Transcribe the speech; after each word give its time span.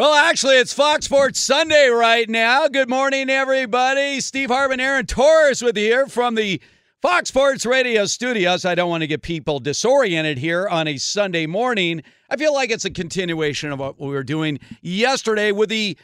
Well, 0.00 0.14
actually, 0.14 0.56
it's 0.56 0.72
Fox 0.72 1.04
Sports 1.04 1.38
Sunday 1.38 1.88
right 1.88 2.26
now. 2.26 2.68
Good 2.68 2.88
morning, 2.88 3.28
everybody. 3.28 4.22
Steve 4.22 4.48
Hartman, 4.48 4.80
Aaron 4.80 5.04
Torres 5.04 5.60
with 5.60 5.76
you 5.76 5.84
here 5.84 6.06
from 6.06 6.36
the 6.36 6.58
Fox 7.02 7.28
Sports 7.28 7.66
Radio 7.66 8.06
studios. 8.06 8.64
I 8.64 8.74
don't 8.74 8.88
want 8.88 9.02
to 9.02 9.06
get 9.06 9.20
people 9.20 9.58
disoriented 9.58 10.38
here 10.38 10.66
on 10.66 10.88
a 10.88 10.96
Sunday 10.96 11.44
morning. 11.44 12.02
I 12.30 12.38
feel 12.38 12.54
like 12.54 12.70
it's 12.70 12.86
a 12.86 12.90
continuation 12.90 13.72
of 13.72 13.78
what 13.78 14.00
we 14.00 14.08
were 14.08 14.24
doing 14.24 14.58
yesterday 14.80 15.52
with 15.52 15.68
the 15.68 15.98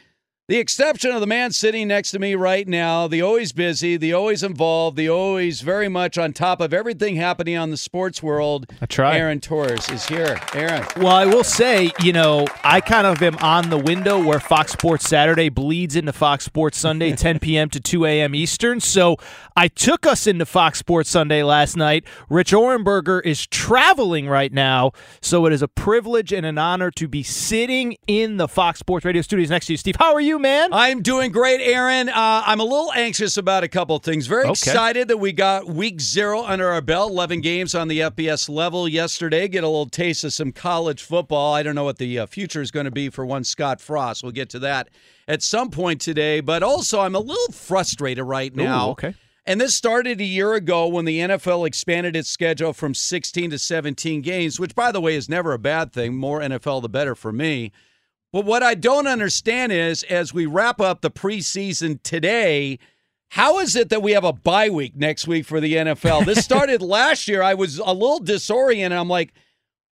the 0.47 0.59
exception 0.59 1.11
of 1.11 1.19
the 1.19 1.27
man 1.27 1.51
sitting 1.51 1.89
next 1.89 2.11
to 2.11 2.19
me 2.19 2.33
right 2.33 2.69
now, 2.69 3.05
the 3.05 3.21
always 3.21 3.51
busy, 3.51 3.97
the 3.97 4.13
always 4.13 4.43
involved, 4.43 4.95
the 4.95 5.09
always 5.09 5.59
very 5.59 5.89
much 5.89 6.17
on 6.17 6.31
top 6.31 6.61
of 6.61 6.73
everything 6.73 7.17
happening 7.17 7.57
on 7.57 7.69
the 7.69 7.75
sports 7.75 8.23
world. 8.23 8.65
That's 8.79 8.97
right. 8.97 9.17
Aaron 9.17 9.41
Torres 9.41 9.89
is 9.89 10.07
here. 10.07 10.39
Aaron. 10.53 10.85
Well, 10.95 11.07
I 11.09 11.25
will 11.25 11.43
say, 11.43 11.91
you 12.01 12.13
know, 12.13 12.47
I 12.63 12.79
kind 12.79 13.05
of 13.05 13.21
am 13.21 13.35
on 13.39 13.69
the 13.69 13.77
window 13.77 14.23
where 14.23 14.39
Fox 14.39 14.71
Sports 14.71 15.09
Saturday 15.09 15.49
bleeds 15.49 15.97
into 15.97 16.13
Fox 16.13 16.45
Sports 16.45 16.77
Sunday, 16.77 17.11
10 17.17 17.39
p.m. 17.39 17.69
to 17.71 17.81
2 17.81 18.05
a.m. 18.05 18.33
Eastern. 18.33 18.79
So 18.79 19.17
I 19.57 19.67
took 19.67 20.05
us 20.05 20.27
into 20.27 20.45
Fox 20.45 20.79
Sports 20.79 21.09
Sunday 21.09 21.43
last 21.43 21.75
night. 21.75 22.05
Rich 22.29 22.53
Ohrnberger 22.53 23.21
is 23.25 23.45
traveling 23.47 24.29
right 24.29 24.53
now. 24.53 24.93
So 25.19 25.45
it 25.45 25.51
is 25.51 25.61
a 25.61 25.67
privilege 25.67 26.31
and 26.31 26.45
an 26.45 26.57
honor 26.57 26.89
to 26.91 27.09
be 27.09 27.21
sitting 27.21 27.97
in 28.07 28.37
the 28.37 28.47
Fox 28.47 28.79
Sports 28.79 29.03
Radio 29.03 29.21
studios 29.21 29.49
next 29.49 29.65
to 29.65 29.73
you. 29.73 29.77
Steve, 29.77 29.97
how 29.97 30.13
are 30.13 30.21
you, 30.21 30.36
man? 30.39 30.69
I'm 30.73 31.01
doing 31.01 31.31
great, 31.31 31.59
Aaron. 31.61 32.09
Uh, 32.09 32.43
I'm 32.45 32.59
a 32.59 32.63
little 32.63 32.91
anxious 32.93 33.37
about 33.37 33.63
a 33.63 33.67
couple 33.67 33.95
of 33.95 34.03
things. 34.03 34.27
Very 34.27 34.43
Okay. 34.43 34.51
excited 34.51 35.07
that 35.09 35.17
we 35.17 35.31
got 35.31 35.67
week 35.67 35.99
zero 36.01 36.43
under 36.43 36.67
our 36.69 36.81
belt, 36.81 37.11
11 37.11 37.41
games 37.41 37.73
on 37.75 37.87
the 37.87 37.99
FBS 38.01 38.49
level 38.49 38.87
yesterday. 38.87 39.47
Get 39.47 39.63
a 39.63 39.67
little 39.67 39.85
taste 39.87 40.23
of 40.23 40.33
some 40.33 40.51
college 40.51 41.01
football. 41.03 41.53
I 41.53 41.63
don't 41.63 41.75
know 41.75 41.83
what 41.83 41.97
the 41.97 42.19
uh, 42.19 42.25
future 42.25 42.61
is 42.61 42.71
going 42.71 42.85
to 42.85 42.91
be 42.91 43.09
for 43.09 43.25
one 43.25 43.43
Scott 43.43 43.79
Frost. 43.81 44.23
We'll 44.23 44.31
get 44.31 44.49
to 44.51 44.59
that 44.59 44.89
at 45.27 45.41
some 45.43 45.69
point 45.69 46.01
today. 46.01 46.39
But 46.39 46.63
also, 46.63 47.01
I'm 47.01 47.15
a 47.15 47.19
little 47.19 47.51
frustrated 47.53 48.23
right 48.25 48.55
now. 48.55 48.87
Ooh, 48.87 48.91
okay. 48.91 49.13
And 49.45 49.61
this 49.61 49.73
started 49.75 50.19
a 50.19 50.25
year 50.25 50.55
ago 50.55 50.87
when 50.89 51.05
the 51.05 51.19
NFL 51.19 51.65
expanded 51.65 52.17
its 52.17 52.29
schedule 52.29 52.73
from 52.73 52.93
16 52.93 53.51
to 53.51 53.57
17 53.57 54.21
games, 54.21 54.59
which, 54.59 54.75
by 54.75 54.91
the 54.91 54.99
way, 54.99 55.15
is 55.15 55.29
never 55.29 55.53
a 55.53 55.57
bad 55.57 55.93
thing. 55.93 56.15
More 56.17 56.41
NFL, 56.41 56.81
the 56.81 56.89
better 56.89 57.15
for 57.15 57.31
me. 57.31 57.71
But 58.33 58.45
what 58.45 58.63
I 58.63 58.75
don't 58.75 59.07
understand 59.07 59.71
is 59.71 60.03
as 60.03 60.33
we 60.33 60.45
wrap 60.45 60.81
up 60.81 61.01
the 61.01 61.11
preseason 61.11 62.01
today, 62.03 62.77
how 63.29 63.59
is 63.59 63.75
it 63.75 63.89
that 63.89 64.01
we 64.01 64.11
have 64.13 64.23
a 64.23 64.33
bye 64.33 64.69
week 64.69 64.95
next 64.95 65.27
week 65.27 65.45
for 65.45 65.59
the 65.59 65.73
NFL? 65.73 66.25
This 66.25 66.39
started 66.43 66.81
last 66.81 67.27
year. 67.27 67.41
I 67.41 67.53
was 67.53 67.79
a 67.79 67.93
little 67.93 68.19
disoriented. 68.19 68.97
I'm 68.97 69.09
like, 69.09 69.33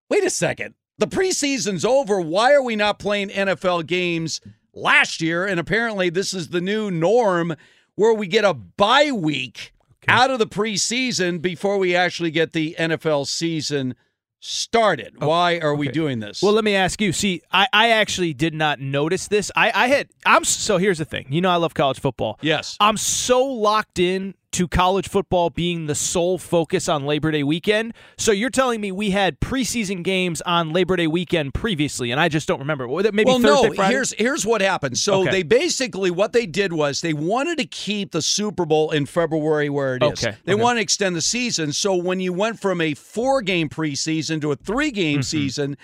wait 0.09 0.23
a 0.23 0.29
second. 0.29 0.75
The 0.97 1.07
preseason's 1.07 1.84
over. 1.84 2.22
Why 2.22 2.53
are 2.53 2.63
we 2.63 2.75
not 2.75 3.00
playing 3.00 3.29
NFL 3.29 3.88
games 3.88 4.40
last 4.73 5.22
year? 5.22 5.46
And 5.46 5.59
apparently, 5.59 6.09
this 6.09 6.34
is 6.34 6.50
the 6.50 6.62
new 6.62 6.90
norm 6.90 7.56
where 7.96 8.13
we 8.13 8.28
get 8.28 8.46
a 8.46 8.53
bye 8.53 9.12
week 9.12 9.73
out 10.07 10.31
of 10.31 10.40
the 10.40 10.47
preseason 10.47 11.41
before 11.41 11.78
we 11.78 11.96
actually 11.96 12.31
get 12.31 12.53
the 12.53 12.76
NFL 12.78 13.28
season 13.28 13.96
started. 14.45 15.15
Oh, 15.19 15.27
Why 15.27 15.59
are 15.59 15.75
we 15.75 15.87
okay. 15.87 15.93
doing 15.93 16.19
this? 16.19 16.41
Well, 16.41 16.53
let 16.53 16.63
me 16.63 16.75
ask 16.75 17.01
you. 17.01 17.11
See, 17.11 17.41
I, 17.51 17.67
I 17.73 17.89
actually 17.89 18.33
did 18.33 18.53
not 18.53 18.79
notice 18.79 19.27
this. 19.27 19.51
I, 19.55 19.71
I 19.73 19.87
had 19.87 20.09
I'm 20.25 20.43
so 20.43 20.77
here's 20.77 20.99
the 20.99 21.05
thing. 21.05 21.25
You 21.29 21.41
know 21.41 21.49
I 21.49 21.55
love 21.55 21.73
college 21.73 21.99
football. 21.99 22.37
yes. 22.41 22.77
I'm 22.79 22.97
so 22.97 23.43
locked 23.43 23.99
in 23.99 24.35
to 24.55 24.67
college 24.67 25.07
football 25.09 25.49
being 25.49 25.87
the 25.87 25.96
sole 25.96 26.37
focus 26.37 26.87
on 26.90 27.05
Labor 27.05 27.31
Day 27.31 27.43
weekend. 27.43 27.93
So 28.17 28.31
you're 28.31 28.49
telling 28.49 28.79
me 28.81 28.91
we 28.91 29.11
had 29.11 29.40
preseason 29.40 30.03
games 30.03 30.41
on 30.41 30.72
Labor 30.73 30.96
Day 30.96 31.07
weekend 31.07 31.53
previously, 31.53 32.11
and 32.11 32.19
I 32.19 32.29
just 32.29 32.47
don't 32.47 32.59
remember. 32.59 32.87
Maybe 32.87 33.23
well, 33.25 33.40
Thursday, 33.40 33.69
no. 33.69 33.73
Friday? 33.73 33.93
Here's 33.93 34.13
here's 34.13 34.46
what 34.46 34.61
happened. 34.61 34.97
So 34.97 35.22
Okay. 35.22 35.31
they 35.31 35.43
basically 35.43 36.09
what 36.11 36.34
they 36.34 36.46
did 36.46 36.73
was 36.73 37.02
they 37.02 37.13
wanted 37.13 37.57
to 37.57 37.66
keep 37.66 38.11
the 38.11 38.22
Super 38.22 38.66
Bowl 38.66 38.91
in 38.91 39.05
February 39.05 39.69
where 39.69 39.96
it 39.97 40.03
is. 40.03 40.23
Okay, 40.25 40.37
They 40.46 40.53
okay. 40.53 40.61
want 40.61 40.78
to 40.78 40.81
extend 40.81 41.16
the 41.16 41.22
season. 41.22 41.73
So 41.73 41.96
when 41.96 42.19
you 42.19 42.34
went 42.34 42.59
from 42.59 42.81
a 42.81 42.93
four 42.93 43.41
game 43.41 43.69
preseason 43.69 44.41
to 44.41 44.52
a 44.52 44.55
three 44.55 44.91
game 44.91 45.19
Mm-hmm. 45.19 45.22
season, 45.23 45.78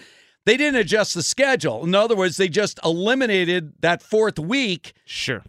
they 0.46 0.58
didn't 0.58 0.80
adjust 0.80 1.14
the 1.14 1.22
schedule. 1.24 1.84
In 1.84 1.94
other 1.94 2.16
words, 2.16 2.38
they 2.38 2.48
just 2.50 2.80
eliminated 2.84 3.74
that 3.82 4.02
fourth 4.02 4.40
week. 4.40 4.94
sure. 5.06 5.44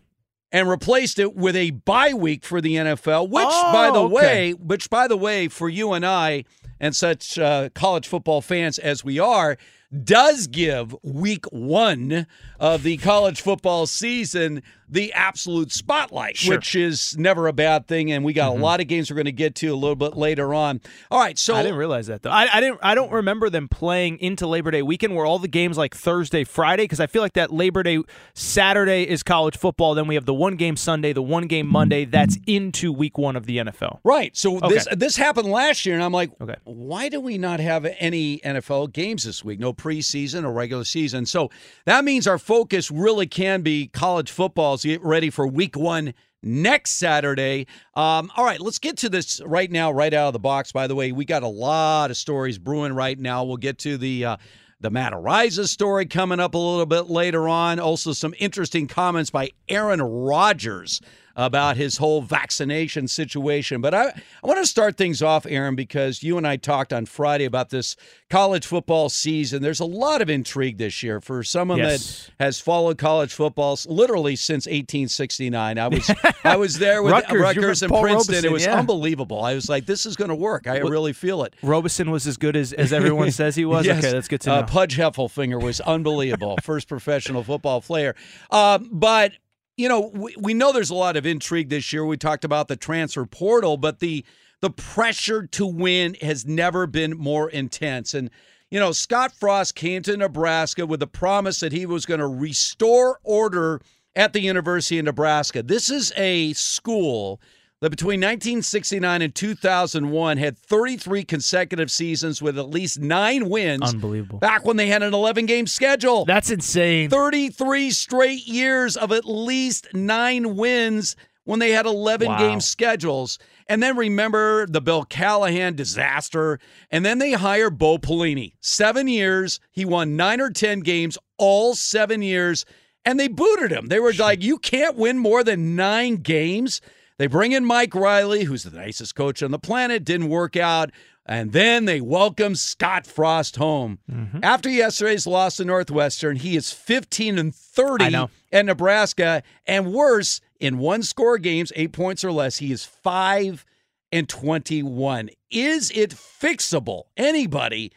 And 0.53 0.69
replaced 0.69 1.19
it 1.19 1.35
with 1.35 1.57
a 1.57 1.71
bye 1.71 2.13
week 2.13 2.45
for 2.45 2.61
the 2.61 2.75
NFL, 2.77 3.29
which, 3.31 3.45
by 3.45 3.91
the 3.93 3.99
Oh, 4.01 4.05
okay. 4.07 4.15
way, 4.15 4.53
which, 4.53 4.91
by 4.91 5.09
the 5.09 5.17
way, 5.17 5.49
for 5.49 5.69
you 5.69 5.93
and 5.93 6.05
I 6.05 6.45
and 6.79 6.95
such 6.95 7.39
uh, 7.39 7.71
college 7.75 8.07
football 8.07 8.43
fans 8.43 8.79
as 8.79 9.03
we 9.03 9.19
are, 9.19 9.57
does 9.93 10.47
give 10.47 10.95
week 11.03 11.45
one 11.47 12.27
of 12.59 12.83
the 12.83 12.97
college 12.99 13.41
football 13.41 13.87
season 13.87 14.63
the 14.93 15.13
absolute 15.15 15.73
spotlight, 15.73 16.37
Sure. 16.37 16.57
which 16.57 16.75
is 16.75 17.17
never 17.17 17.49
a 17.49 17.53
bad 17.53 17.87
thing. 17.89 18.13
And 18.13 18.25
we 18.25 18.35
got 18.35 18.51
a 18.51 18.53
mm-hmm. 18.53 18.63
lot 18.63 18.81
of 18.81 18.89
games 18.89 19.11
we're 19.11 19.15
going 19.15 19.25
to 19.25 19.33
get 19.33 19.55
to 19.57 19.69
a 19.69 19.75
little 19.75 19.97
bit 19.97 20.17
later 20.17 20.53
on. 20.53 20.83
All 21.11 21.19
right, 21.19 21.39
so 21.39 21.55
I 21.55 21.63
didn't 21.63 21.79
realize 21.79 22.09
that 22.09 22.23
though. 22.23 22.31
I, 22.31 22.47
I 22.53 22.61
didn't. 22.61 22.79
I 22.83 22.95
don't 22.95 23.11
remember 23.11 23.49
them 23.49 23.69
playing 23.69 24.19
into 24.19 24.47
Labor 24.47 24.71
Day 24.71 24.83
weekend, 24.83 25.17
where 25.17 25.25
all 25.25 25.39
the 25.39 25.49
games 25.49 25.79
like 25.79 25.95
Thursday, 25.95 26.45
Friday, 26.45 26.85
because 26.85 27.01
I 27.01 27.07
feel 27.07 27.23
like 27.23 27.33
that 27.33 27.51
Labor 27.51 27.83
Day 27.83 28.03
Saturday 28.35 29.09
is 29.09 29.23
college 29.23 29.57
football. 29.57 29.95
Then 29.95 30.07
we 30.07 30.15
have 30.15 30.27
the 30.27 30.35
one 30.35 30.57
game 30.57 30.77
Sunday, 30.77 31.15
the 31.15 31.23
one 31.23 31.47
game 31.47 31.67
Monday. 31.67 32.05
That's 32.05 32.37
into 32.47 32.93
Week 32.93 33.17
One 33.17 33.35
of 33.35 33.47
the 33.47 33.59
NFL. 33.59 34.01
Right. 34.05 34.37
So 34.37 34.61
this 34.61 34.87
this 34.93 35.17
happened 35.17 35.49
last 35.49 35.87
year, 35.87 35.95
and 35.95 36.05
I'm 36.05 36.13
like, 36.13 36.31
Okay. 36.39 36.57
why 36.65 37.09
do 37.09 37.19
we 37.19 37.39
not 37.39 37.61
have 37.61 37.87
any 37.99 38.41
NFL 38.41 38.93
games 38.93 39.25
this 39.25 39.43
week? 39.43 39.59
No 39.59 39.73
preseason 39.83 40.45
or 40.45 40.53
regular 40.53 40.85
season. 40.85 41.27
So 41.27 41.51
that 41.87 42.05
means 42.05 42.27
our 42.27 42.39
focus 42.39 42.91
really 42.91 43.27
can 43.27 43.63
be 43.63 43.89
college 43.89 44.31
football 44.31 44.79
to 44.79 44.89
get 44.89 45.03
ready 45.03 45.31
for 45.31 45.47
week 45.47 45.77
one 45.77 46.15
next 46.43 46.93
Saturday. 46.93 47.67
Um, 47.95 48.31
all 48.37 48.45
right, 48.45 48.61
let's 48.61 48.79
get 48.79 48.97
to 48.99 49.09
this 49.09 49.41
right 49.45 49.71
now, 49.71 49.91
right 49.93 50.13
out 50.13 50.29
of 50.29 50.33
the 50.33 50.39
box. 50.39 50.73
By 50.73 50.87
the 50.87 50.95
way, 50.95 51.13
we 51.13 51.25
got 51.25 51.43
a 51.43 51.49
lot 51.49 52.11
of 52.11 52.17
stories 52.17 52.59
brewing 52.59 52.93
right 52.93 53.19
now. 53.19 53.45
We'll 53.45 53.57
get 53.57 53.79
to 53.81 53.97
the 53.97 54.25
uh, 54.25 54.37
the 54.81 54.91
Matt 54.91 55.13
Araiza 55.13 55.69
story 55.69 56.07
coming 56.07 56.41
up 56.41 56.55
a 56.55 56.59
little 56.59 56.87
bit 56.87 57.09
later 57.09 57.49
on. 57.49 57.79
Also, 57.79 58.13
some 58.13 58.35
interesting 58.39 58.89
comments 58.89 59.31
by 59.31 59.53
Aaron 59.69 60.03
Rodgers 60.03 61.01
about 61.37 61.77
his 61.77 61.97
whole 61.97 62.23
vaccination 62.23 63.09
situation. 63.09 63.81
But 63.81 63.95
I, 63.95 64.09
I 64.09 64.47
want 64.47 64.59
to 64.61 64.67
start 64.67 64.97
things 64.97 65.23
off, 65.23 65.47
Aaron, 65.49 65.75
because 65.75 66.23
you 66.23 66.37
and 66.39 66.47
I 66.47 66.57
talked 66.57 66.93
on 66.93 67.07
Friday 67.07 67.45
about 67.45 67.71
this 67.71 67.97
college 68.31 68.67
football 68.67 69.09
season. 69.09 69.63
There's 69.63 69.81
a 69.81 69.85
lot 69.85 70.23
of 70.23 70.31
intrigue 70.31 70.79
this 70.79 71.03
year 71.03 71.21
for 71.21 71.43
someone 71.43 71.79
Yes. 71.79 72.31
that 72.39 72.45
has 72.45 72.61
followed 72.61 72.99
college 72.99 73.33
football 73.33 73.79
literally 73.87 74.37
since 74.37 74.67
1869. 74.67 75.79
I 75.79 75.89
was 75.89 76.11
I 76.45 76.57
was 76.57 76.79
there 76.79 77.03
with 77.03 77.13
Rutgers, 77.13 77.41
Rutgers 77.41 77.83
and 77.83 77.91
Paul 77.91 78.03
Princeton. 78.03 78.35
Robeson, 78.35 78.51
it 78.51 78.53
was 78.53 78.65
yeah. 78.65 78.79
unbelievable. 78.79 79.43
I 79.43 79.55
was 79.55 79.69
like, 79.69 79.87
this 79.87 80.07
is 80.07 80.17
going 80.17 80.29
to 80.31 80.35
work. 80.35 80.67
I 80.67 80.79
really 80.79 81.13
feel 81.13 81.45
it. 81.45 81.55
Robeson 81.63 82.11
was 82.11 82.27
as 82.27 82.37
good 82.37 82.57
as, 82.57 82.73
as 82.73 82.93
everyone 82.93 83.31
says 83.33 83.55
he 83.57 83.65
was. 83.65 83.87
Yes. 83.87 83.99
Okay, 84.05 84.13
that's 84.13 84.29
good 84.29 84.41
to 84.43 84.51
know. 84.51 84.55
Uh, 84.57 84.67
Pudge 84.67 84.97
Heffelfinger 84.97 85.63
was 85.63 85.81
unbelievable, 85.81 86.57
first 86.63 86.89
professional 86.89 87.43
football 87.43 87.81
player. 87.81 88.15
Um, 88.51 88.89
but 88.93 89.33
you 89.77 89.89
know, 89.89 90.11
we, 90.13 90.35
we 90.39 90.55
know 90.55 90.73
there's 90.73 90.91
a 90.91 90.95
lot 90.95 91.17
of 91.17 91.27
intrigue 91.27 91.69
this 91.69 91.93
year. 91.93 92.05
We 92.05 92.17
talked 92.17 92.45
about 92.45 92.69
the 92.69 92.77
transfer 92.77 93.25
portal, 93.27 93.77
but 93.77 94.01
the 94.01 94.25
the 94.61 94.71
pressure 94.71 95.47
to 95.49 95.67
win 95.67 96.15
has 96.21 96.47
never 96.47 96.87
been 96.87 97.17
more 97.17 97.51
intense. 97.51 98.15
And 98.15 98.31
you 98.71 98.79
know, 98.79 98.93
Scott 98.93 99.33
Frost 99.33 99.75
came 99.75 100.03
to 100.03 100.17
Nebraska 100.17 100.87
with 100.87 101.01
the 101.01 101.07
promise 101.07 101.61
that 101.61 101.73
he 101.73 101.85
was 101.85 102.07
going 102.07 102.21
to 102.21 102.27
restore 102.27 103.19
order 103.23 103.81
at 104.15 104.33
the 104.33 104.41
University 104.41 104.99
of 104.99 105.05
Nebraska. 105.05 105.63
This 105.63 105.91
is 105.91 106.13
a 106.17 106.53
school 106.55 107.41
that 107.83 107.91
between 107.91 108.21
1969 108.21 109.23
and 109.23 109.35
2001 109.35 110.37
had 110.39 110.57
33 110.57 111.25
consecutive 111.25 111.91
seasons 111.91 112.41
with 112.41 112.57
at 112.57 112.71
least 112.71 113.01
nine 113.01 113.49
wins. 113.49 113.93
Unbelievable. 113.93 114.39
Back 114.39 114.65
when 114.65 114.77
they 114.77 114.87
had 114.87 115.03
an 115.03 115.13
11 115.13 115.47
game 115.47 115.67
schedule. 115.67 116.25
That's 116.25 116.49
insane. 116.51 117.11
33 117.11 117.91
straight 117.91 118.47
years 118.47 118.97
of 118.97 119.11
at 119.11 119.25
least 119.25 119.89
nine 119.93 120.55
wins 120.57 121.17
when 121.43 121.59
they 121.59 121.73
had 121.73 121.85
11 121.87 122.29
Wow. 122.29 122.39
game 122.39 122.61
schedules. 122.61 123.41
And 123.67 123.83
then 123.83 123.97
remember 123.97 124.65
the 124.69 124.81
Bill 124.81 125.03
Callahan 125.05 125.75
disaster. 125.75 126.61
And 126.89 127.05
then 127.05 127.19
they 127.19 127.33
hire 127.33 127.69
Bo 127.69 127.99
Pelini. 127.99 128.53
Seven 128.61 129.09
years. 129.09 129.59
He 129.73 129.85
won 129.85 130.15
nine 130.17 130.41
or 130.41 130.51
10 130.51 130.81
games 130.81 131.19
all 131.37 131.75
seven 131.75 132.23
years. 132.23 132.65
And 133.05 133.19
they 133.19 133.27
booted 133.27 133.73
him. 133.73 133.89
They 133.89 133.99
were 133.99 134.13
like, 134.13 134.41
you 134.41 134.57
can't 134.59 134.97
win 134.97 135.19
more 135.19 135.43
than 135.43 135.75
nine 135.75 136.19
games. 136.19 136.81
They 137.23 137.29
bring 137.29 137.53
in 137.53 137.65
Mike 137.65 137.95
Riley, 137.95 138.43
who's 138.43 138.65
the 138.65 138.77
nicest 138.77 139.15
coach 139.15 139.45
on 139.45 139.53
the 139.53 139.59
planet, 139.61 140.03
didn't 140.03 140.29
work 140.29 140.57
out. 140.57 140.91
And 141.25 141.53
then 141.53 141.85
they 141.85 142.01
welcome 142.01 142.57
Scott 142.57 143.07
Frost 143.07 143.55
home. 143.55 144.01
Mm-hmm. 144.11 144.41
After 144.43 144.69
yesterday's 144.69 145.25
loss 145.25 145.59
to 145.59 145.65
Northwestern, 145.65 146.35
he 146.35 146.57
is 146.57 146.73
15 146.73 147.39
and 147.39 147.55
30 147.55 148.27
at 148.51 148.67
Nebraska. 148.67 149.45
And 149.67 149.93
worse, 149.93 150.41
in 150.59 150.79
one 150.79 151.05
score 151.05 151.39
games, 151.39 151.73
eight 151.77 151.93
points 151.93 152.25
or 152.25 152.33
less, 152.33 152.57
he 152.57 152.73
is 152.73 152.85
5 152.85 153.65
and 154.11 154.29
21. 154.29 155.31
Is 155.49 155.93
it 155.93 156.11
fixable? 156.11 157.05
Anybody? 157.17 157.93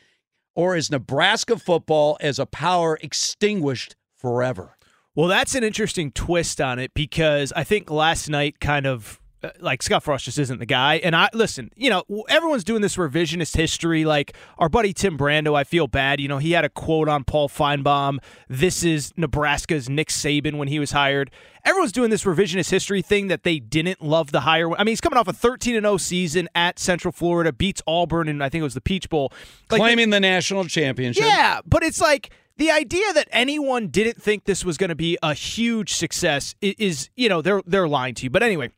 Or 0.54 0.76
is 0.76 0.92
Nebraska 0.92 1.58
football 1.58 2.16
as 2.22 2.38
a 2.38 2.46
power 2.46 3.00
extinguished 3.02 3.96
forever? 4.16 4.75
Well, 5.16 5.28
that's 5.28 5.56
an 5.56 5.64
interesting 5.64 6.12
twist 6.12 6.60
on 6.60 6.78
it 6.78 6.94
because 6.94 7.54
I 7.56 7.64
think 7.64 7.90
last 7.90 8.30
night 8.30 8.60
kind 8.60 8.86
of 8.86 9.20
uh, 9.44 9.52
like 9.60 9.82
Scott 9.82 10.04
Frost 10.04 10.26
just 10.26 10.38
isn't 10.40 10.60
the 10.60 10.66
guy. 10.66 10.96
And 10.96 11.16
I 11.16 11.30
listen, 11.34 11.72
you 11.76 11.90
know, 11.90 12.04
everyone's 12.28 12.64
doing 12.66 12.82
this 12.82 12.98
revisionist 12.98 13.56
history. 13.56 14.04
Like 14.04 14.36
our 14.58 14.68
buddy 14.68 14.92
Tim 14.92 15.18
Brando, 15.18 15.56
I 15.56 15.64
feel 15.64 15.88
bad. 15.88 16.20
You 16.20 16.28
know, 16.28 16.38
he 16.38 16.52
had 16.52 16.66
a 16.66 16.70
quote 16.70 17.08
on 17.08 17.24
Paul 17.24 17.48
Finebaum. 17.48 18.18
This 18.50 18.84
is 18.84 19.14
Nebraska's 19.16 19.90
Nick 19.90 20.10
Saban 20.10 20.58
when 20.58 20.68
he 20.68 20.80
was 20.80 20.92
hired. 20.92 21.32
Everyone's 21.64 21.92
doing 21.94 22.10
this 22.10 22.24
revisionist 22.26 22.70
history 22.70 23.02
thing 23.02 23.28
that 23.28 23.44
they 23.44 23.60
didn't 23.60 24.02
love 24.02 24.32
the 24.32 24.42
hire. 24.42 24.72
I 24.74 24.80
mean, 24.80 24.88
he's 24.88 25.02
coming 25.02 25.18
off 25.18 25.28
a 25.28 25.34
13 25.34 25.76
and 25.76 25.86
0 25.86 25.98
season 25.98 26.50
at 26.56 26.78
Central 26.78 27.12
Florida, 27.12 27.54
beats 27.54 27.82
Auburn, 27.88 28.28
and 28.28 28.44
I 28.44 28.50
think 28.50 28.60
it 28.62 28.66
was 28.66 28.76
the 28.76 28.82
Peach 28.82 29.10
Bowl. 29.10 29.32
Like, 29.72 29.80
Claiming 29.80 30.10
the 30.10 30.20
national 30.20 30.66
championship. 30.66 31.24
yeah, 31.24 31.62
but 31.66 31.84
it's 31.84 32.02
like 32.02 32.32
the 32.58 32.72
idea 32.72 33.12
that 33.14 33.28
anyone 33.32 33.88
didn't 33.88 34.22
think 34.22 34.46
this 34.46 34.64
was 34.64 34.78
going 34.78 34.90
to 34.90 34.96
be 34.96 35.18
a 35.22 35.34
huge 35.34 35.94
success 35.94 36.56
i- 36.64 36.76
is, 36.78 37.10
you 37.16 37.28
know, 37.30 37.42
they're 37.42 37.62
they're 37.66 37.88
lying 37.88 38.14
to 38.16 38.24
you. 38.24 38.30
But 38.30 38.44
anyway, 38.44 38.72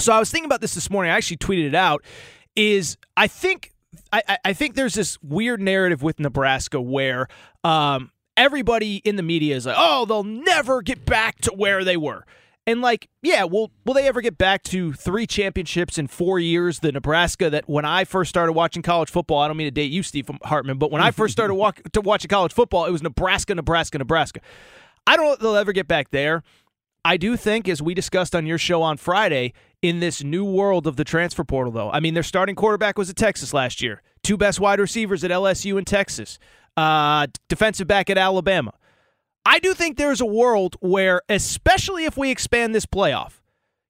so 0.00 0.12
I 0.12 0.18
was 0.18 0.30
thinking 0.30 0.46
about 0.46 0.60
this 0.60 0.74
this 0.74 0.90
morning. 0.90 1.12
I 1.12 1.16
actually 1.16 1.36
tweeted 1.38 1.66
it 1.66 1.74
out. 1.74 2.02
Is 2.56 2.96
I 3.16 3.26
think 3.28 3.72
I- 4.12 4.38
I 4.44 4.52
think 4.52 4.74
there's 4.74 4.94
this 4.94 5.18
weird 5.22 5.60
narrative 5.60 6.02
with 6.02 6.18
Nebraska 6.20 6.80
where 6.80 7.28
um, 7.64 8.10
everybody 8.36 8.96
in 8.96 9.16
the 9.16 9.22
media 9.22 9.54
is 9.56 9.66
like, 9.66 9.76
oh, 9.78 10.04
they'll 10.06 10.24
never 10.24 10.82
get 10.82 11.04
back 11.04 11.38
to 11.42 11.52
where 11.52 11.84
they 11.84 11.96
were. 11.96 12.24
And 12.68 12.82
like, 12.82 13.08
yeah, 13.22 13.44
will 13.44 13.70
will 13.86 13.94
they 13.94 14.06
ever 14.06 14.20
get 14.20 14.36
back 14.36 14.62
to 14.64 14.92
three 14.92 15.26
championships 15.26 15.96
in 15.96 16.06
four 16.06 16.38
years? 16.38 16.80
The 16.80 16.92
Nebraska 16.92 17.48
that 17.48 17.66
when 17.66 17.86
I 17.86 18.04
first 18.04 18.28
started 18.28 18.52
watching 18.52 18.82
college 18.82 19.08
football, 19.08 19.38
I 19.38 19.48
don't 19.48 19.56
mean 19.56 19.68
to 19.68 19.70
date 19.70 19.90
you, 19.90 20.02
Steve 20.02 20.30
Hartman, 20.42 20.76
but 20.76 20.90
when 20.90 21.00
I 21.00 21.10
first 21.10 21.32
started 21.32 21.54
walk, 21.54 21.80
to 21.92 22.02
watching 22.02 22.28
college 22.28 22.52
football, 22.52 22.84
it 22.84 22.90
was 22.90 23.02
Nebraska, 23.02 23.54
Nebraska, 23.54 23.96
Nebraska. 23.96 24.40
I 25.06 25.16
don't 25.16 25.24
know 25.24 25.32
if 25.32 25.38
they'll 25.38 25.56
ever 25.56 25.72
get 25.72 25.88
back 25.88 26.10
there. 26.10 26.42
I 27.06 27.16
do 27.16 27.38
think, 27.38 27.70
as 27.70 27.80
we 27.80 27.94
discussed 27.94 28.34
on 28.34 28.44
your 28.44 28.58
show 28.58 28.82
on 28.82 28.98
Friday, 28.98 29.54
in 29.80 30.00
this 30.00 30.22
new 30.22 30.44
world 30.44 30.86
of 30.86 30.96
the 30.96 31.04
transfer 31.04 31.44
portal, 31.44 31.72
though, 31.72 31.90
I 31.90 32.00
mean, 32.00 32.12
their 32.12 32.22
starting 32.22 32.54
quarterback 32.54 32.98
was 32.98 33.08
at 33.08 33.16
Texas 33.16 33.54
last 33.54 33.80
year, 33.80 34.02
two 34.22 34.36
best 34.36 34.60
wide 34.60 34.78
receivers 34.78 35.24
at 35.24 35.30
LSU 35.30 35.78
and 35.78 35.86
Texas, 35.86 36.38
uh, 36.76 37.28
defensive 37.48 37.86
back 37.86 38.10
at 38.10 38.18
Alabama. 38.18 38.74
I 39.48 39.60
do 39.60 39.72
think 39.72 39.96
there's 39.96 40.20
a 40.20 40.26
world 40.26 40.76
where, 40.80 41.22
especially 41.30 42.04
if 42.04 42.18
we 42.18 42.30
expand 42.30 42.74
this 42.74 42.84
playoff, 42.84 43.40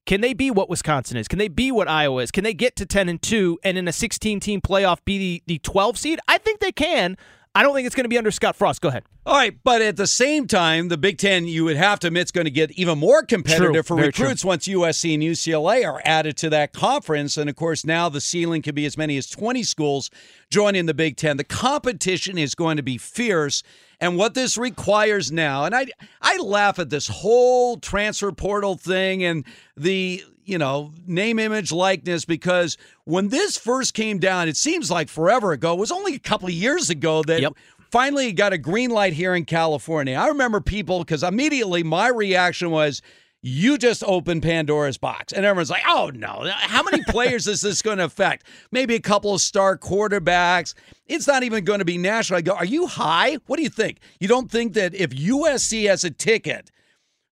can 0.06 0.20
they 0.20 0.32
be 0.32 0.52
what 0.52 0.70
Wisconsin 0.70 1.16
is? 1.16 1.26
Can 1.26 1.40
they 1.40 1.48
be 1.48 1.72
what 1.72 1.88
Iowa 1.88 2.22
is? 2.22 2.30
Can 2.30 2.44
they 2.44 2.54
get 2.54 2.76
to 2.76 2.86
10 2.86 3.08
and 3.08 3.20
2 3.20 3.58
and 3.64 3.76
in 3.76 3.88
a 3.88 3.92
16 3.92 4.38
team 4.38 4.60
playoff 4.60 4.98
be 5.04 5.18
the, 5.18 5.42
the 5.48 5.58
12 5.58 5.98
seed? 5.98 6.20
I 6.28 6.38
think 6.38 6.60
they 6.60 6.70
can. 6.70 7.16
I 7.56 7.64
don't 7.64 7.74
think 7.74 7.86
it's 7.86 7.96
going 7.96 8.04
to 8.04 8.08
be 8.08 8.16
under 8.16 8.30
Scott 8.30 8.54
Frost. 8.54 8.80
Go 8.80 8.86
ahead. 8.86 9.02
All 9.26 9.34
right, 9.34 9.58
but 9.64 9.82
at 9.82 9.96
the 9.96 10.06
same 10.06 10.46
time, 10.46 10.88
the 10.88 10.96
Big 10.96 11.18
Ten, 11.18 11.48
you 11.48 11.64
would 11.64 11.76
have 11.76 11.98
to 12.00 12.06
admit, 12.06 12.26
is 12.26 12.30
going 12.30 12.44
to 12.44 12.52
get 12.52 12.70
even 12.78 13.00
more 13.00 13.24
competitive 13.24 13.72
True, 13.72 13.82
for 13.82 13.96
very 13.96 14.12
true. 14.12 14.26
recruits 14.26 14.44
once 14.44 14.68
USC 14.68 15.14
and 15.14 15.22
UCLA 15.24 15.84
are 15.84 16.00
added 16.04 16.36
to 16.36 16.50
that 16.50 16.72
conference. 16.72 17.36
And 17.36 17.50
of 17.50 17.56
course, 17.56 17.84
now 17.84 18.08
the 18.08 18.20
ceiling 18.20 18.62
could 18.62 18.76
be 18.76 18.86
as 18.86 18.96
many 18.96 19.16
as 19.16 19.28
20 19.28 19.64
schools 19.64 20.08
joining 20.50 20.86
the 20.86 20.94
Big 20.94 21.16
Ten. 21.16 21.36
The 21.36 21.42
competition 21.42 22.38
is 22.38 22.54
going 22.54 22.76
to 22.76 22.82
be 22.84 22.96
fierce. 22.96 23.64
And 24.00 24.17
what 24.17 24.35
this 24.35 24.57
requires 24.57 25.33
now, 25.33 25.64
and 25.64 25.75
I, 25.75 25.87
I 26.23 26.37
laugh 26.38 26.78
at 26.78 26.90
this 26.90 27.09
whole 27.09 27.78
transfer 27.78 28.31
portal 28.33 28.76
thing 28.76 29.25
and 29.25 29.45
the 29.76 30.25
you 30.45 30.57
know, 30.57 30.93
name, 31.07 31.38
image, 31.38 31.73
likeness, 31.73 32.25
because 32.25 32.78
when 33.05 33.28
this 33.28 33.59
first 33.59 33.93
came 33.93 34.19
down, 34.19 34.49
it 34.49 34.57
seems 34.57 34.90
like 34.90 35.11
forever 35.11 35.52
ago. 35.52 35.75
It 35.75 35.78
was 35.78 35.93
only 35.93 36.14
a 36.14 36.19
couple 36.19 36.49
of 36.49 36.55
years 36.55 36.88
ago 36.88 37.23
that 37.25 37.43
Yep. 37.43 37.52
finally 37.90 38.33
got 38.33 38.55
a 38.55 38.59
green 38.59 38.88
light 38.88 39.12
here 39.12 39.35
in 39.35 39.45
California. 39.45 40.14
I 40.17 40.28
remember 40.28 40.62
people 40.62 41.00
because 41.00 41.23
immediately 41.23 41.83
my 41.83 42.09
reaction 42.09 42.71
was, 42.71 43.02
you 43.43 43.76
just 43.76 44.02
opened 44.05 44.43
Pandora's 44.43 44.97
box. 44.97 45.35
And 45.35 45.45
everyone's 45.45 45.71
like, 45.71 45.85
oh 45.87 46.11
no, 46.14 46.50
how 46.50 46.83
many 46.83 47.02
players 47.05 47.47
is 47.47 47.61
this 47.61 47.83
going 47.83 47.99
to 47.99 48.05
affect? 48.05 48.47
Maybe 48.73 48.95
a 48.95 49.00
couple 49.00 49.35
of 49.35 49.43
star 49.43 49.76
quarterbacks. 49.76 50.73
It's 51.08 51.26
not 51.26 51.42
even 51.42 51.64
going 51.64 51.78
to 51.78 51.84
be 51.84 51.98
national. 51.98 52.38
I 52.38 52.42
go, 52.42 52.52
are 52.52 52.64
you 52.64 52.86
high? 52.86 53.38
What 53.46 53.56
do 53.56 53.62
you 53.62 53.70
think? 53.70 53.98
You 54.20 54.28
don't 54.28 54.50
think 54.50 54.74
that 54.74 54.94
if 54.94 55.10
USC 55.10 55.88
has 55.88 56.04
a 56.04 56.10
ticket 56.10 56.70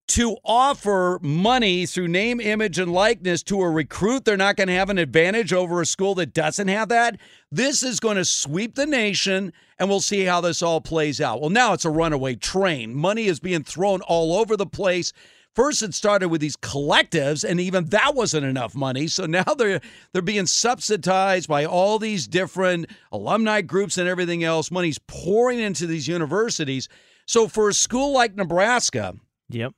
to 0.08 0.36
offer 0.44 1.18
money 1.20 1.84
through 1.84 2.08
name, 2.08 2.40
image, 2.40 2.78
and 2.78 2.92
likeness 2.92 3.42
to 3.42 3.60
a 3.60 3.68
recruit, 3.68 4.24
they're 4.24 4.36
not 4.36 4.56
going 4.56 4.68
to 4.68 4.74
have 4.74 4.88
an 4.88 4.98
advantage 4.98 5.52
over 5.52 5.80
a 5.80 5.86
school 5.86 6.14
that 6.14 6.32
doesn't 6.32 6.68
have 6.68 6.88
that. 6.88 7.18
This 7.50 7.82
is 7.82 7.98
going 7.98 8.16
to 8.16 8.24
sweep 8.24 8.76
the 8.76 8.86
nation, 8.86 9.52
and 9.78 9.88
we'll 9.88 10.00
see 10.00 10.24
how 10.24 10.40
this 10.40 10.62
all 10.62 10.80
plays 10.80 11.20
out. 11.20 11.40
Well, 11.40 11.50
now 11.50 11.72
it's 11.72 11.84
a 11.84 11.90
runaway 11.90 12.36
train. 12.36 12.94
Money 12.94 13.26
is 13.26 13.40
being 13.40 13.64
thrown 13.64 14.00
all 14.02 14.34
over 14.34 14.56
the 14.56 14.66
place. 14.66 15.12
First, 15.56 15.82
it 15.82 15.94
started 15.94 16.28
with 16.28 16.42
these 16.42 16.56
collectives, 16.56 17.42
and 17.48 17.58
even 17.58 17.86
that 17.86 18.14
wasn't 18.14 18.44
enough 18.44 18.74
money. 18.74 19.06
So 19.06 19.24
now 19.24 19.42
they're 19.42 19.80
they're 20.12 20.20
being 20.22 20.46
subsidized 20.46 21.48
by 21.48 21.64
all 21.64 21.98
these 21.98 22.28
different 22.28 22.90
alumni 23.10 23.62
groups 23.62 23.96
and 23.96 24.06
everything 24.06 24.44
else. 24.44 24.70
Money's 24.70 24.98
pouring 25.06 25.58
into 25.58 25.86
these 25.86 26.06
universities. 26.06 26.88
So 27.24 27.48
for 27.48 27.70
a 27.70 27.74
school 27.74 28.12
like 28.12 28.36
Nebraska, 28.36 29.14
Yep. 29.48 29.72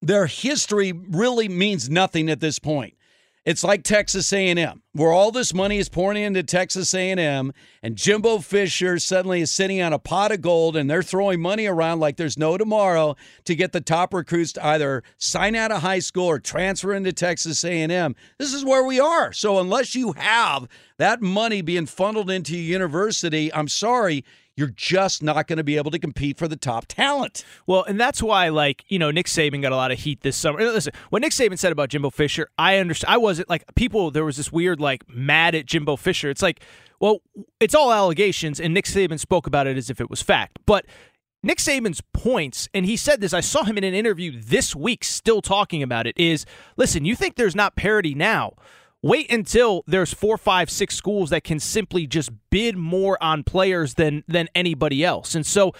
their 0.00 0.26
history 0.26 0.92
really 0.92 1.48
means 1.48 1.90
nothing 1.90 2.30
at 2.30 2.40
this 2.40 2.58
point. 2.60 2.94
It's 3.48 3.64
like 3.64 3.82
Texas 3.82 4.30
A&M, 4.30 4.82
where 4.92 5.10
all 5.10 5.30
this 5.30 5.54
money 5.54 5.78
is 5.78 5.88
pouring 5.88 6.22
into 6.22 6.42
Texas 6.42 6.92
A&M, 6.92 7.54
and 7.82 7.96
Jimbo 7.96 8.40
Fisher 8.40 8.98
suddenly 8.98 9.40
is 9.40 9.50
sitting 9.50 9.80
on 9.80 9.94
a 9.94 9.98
pot 9.98 10.32
of 10.32 10.42
gold, 10.42 10.76
and 10.76 10.90
they're 10.90 11.02
throwing 11.02 11.40
money 11.40 11.64
around 11.64 11.98
like 11.98 12.18
there's 12.18 12.36
no 12.36 12.58
tomorrow 12.58 13.16
to 13.46 13.54
get 13.54 13.72
the 13.72 13.80
top 13.80 14.12
recruits 14.12 14.52
to 14.52 14.66
either 14.66 15.02
sign 15.16 15.54
out 15.54 15.72
of 15.72 15.80
high 15.80 16.00
school 16.00 16.26
or 16.26 16.38
transfer 16.38 16.92
into 16.92 17.10
Texas 17.10 17.64
A&M. 17.64 18.14
This 18.38 18.52
is 18.52 18.66
where 18.66 18.84
we 18.84 19.00
are. 19.00 19.32
So 19.32 19.58
unless 19.60 19.94
you 19.94 20.12
have 20.18 20.68
that 20.98 21.22
money 21.22 21.62
being 21.62 21.86
funneled 21.86 22.28
into 22.28 22.54
university, 22.54 23.50
I'm 23.54 23.68
sorry, 23.68 24.26
you're 24.58 24.68
just 24.74 25.22
not 25.22 25.46
going 25.46 25.56
to 25.58 25.64
be 25.64 25.76
able 25.76 25.92
to 25.92 26.00
compete 26.00 26.36
for 26.36 26.48
the 26.48 26.56
top 26.56 26.86
talent. 26.88 27.44
Well, 27.64 27.84
and 27.84 27.98
that's 27.98 28.20
why, 28.20 28.48
like, 28.48 28.84
you 28.88 28.98
know, 28.98 29.12
Nick 29.12 29.26
Saban 29.26 29.62
got 29.62 29.70
a 29.70 29.76
lot 29.76 29.92
of 29.92 30.00
heat 30.00 30.22
this 30.22 30.36
summer. 30.36 30.58
Listen, 30.58 30.92
what 31.10 31.22
Nick 31.22 31.30
Saban 31.30 31.56
said 31.56 31.70
about 31.70 31.90
Jimbo 31.90 32.10
Fisher, 32.10 32.48
I 32.58 32.78
understand. 32.78 33.14
I 33.14 33.18
wasn't 33.18 33.48
like 33.48 33.62
people. 33.76 34.10
There 34.10 34.24
was 34.24 34.36
this 34.36 34.50
weird, 34.50 34.80
like, 34.80 35.08
mad 35.08 35.54
at 35.54 35.64
Jimbo 35.66 35.94
Fisher. 35.94 36.28
It's 36.28 36.42
like, 36.42 36.60
well, 36.98 37.20
it's 37.60 37.74
all 37.74 37.92
allegations, 37.92 38.58
and 38.58 38.74
Nick 38.74 38.86
Saban 38.86 39.20
spoke 39.20 39.46
about 39.46 39.68
it 39.68 39.76
as 39.76 39.90
if 39.90 40.00
it 40.00 40.10
was 40.10 40.22
fact. 40.22 40.58
But 40.66 40.84
Nick 41.44 41.58
Saban's 41.58 42.02
points, 42.12 42.68
and 42.74 42.84
he 42.84 42.96
said 42.96 43.20
this. 43.20 43.32
I 43.32 43.38
saw 43.38 43.62
him 43.62 43.78
in 43.78 43.84
an 43.84 43.94
interview 43.94 44.40
this 44.42 44.74
week, 44.74 45.04
still 45.04 45.40
talking 45.40 45.84
about 45.84 46.08
it. 46.08 46.18
Is 46.18 46.44
listen, 46.76 47.04
you 47.04 47.14
think 47.14 47.36
there's 47.36 47.54
not 47.54 47.76
parity 47.76 48.12
now? 48.12 48.54
Wait 49.02 49.30
until 49.30 49.84
there's 49.86 50.12
four, 50.12 50.36
five, 50.36 50.68
six 50.70 50.94
schools 50.94 51.30
that 51.30 51.44
can 51.44 51.60
simply 51.60 52.06
just 52.06 52.30
bid 52.50 52.76
more 52.76 53.16
on 53.22 53.44
players 53.44 53.94
than 53.94 54.24
than 54.26 54.48
anybody 54.54 55.04
else. 55.04 55.34
And 55.34 55.46
so 55.46 55.72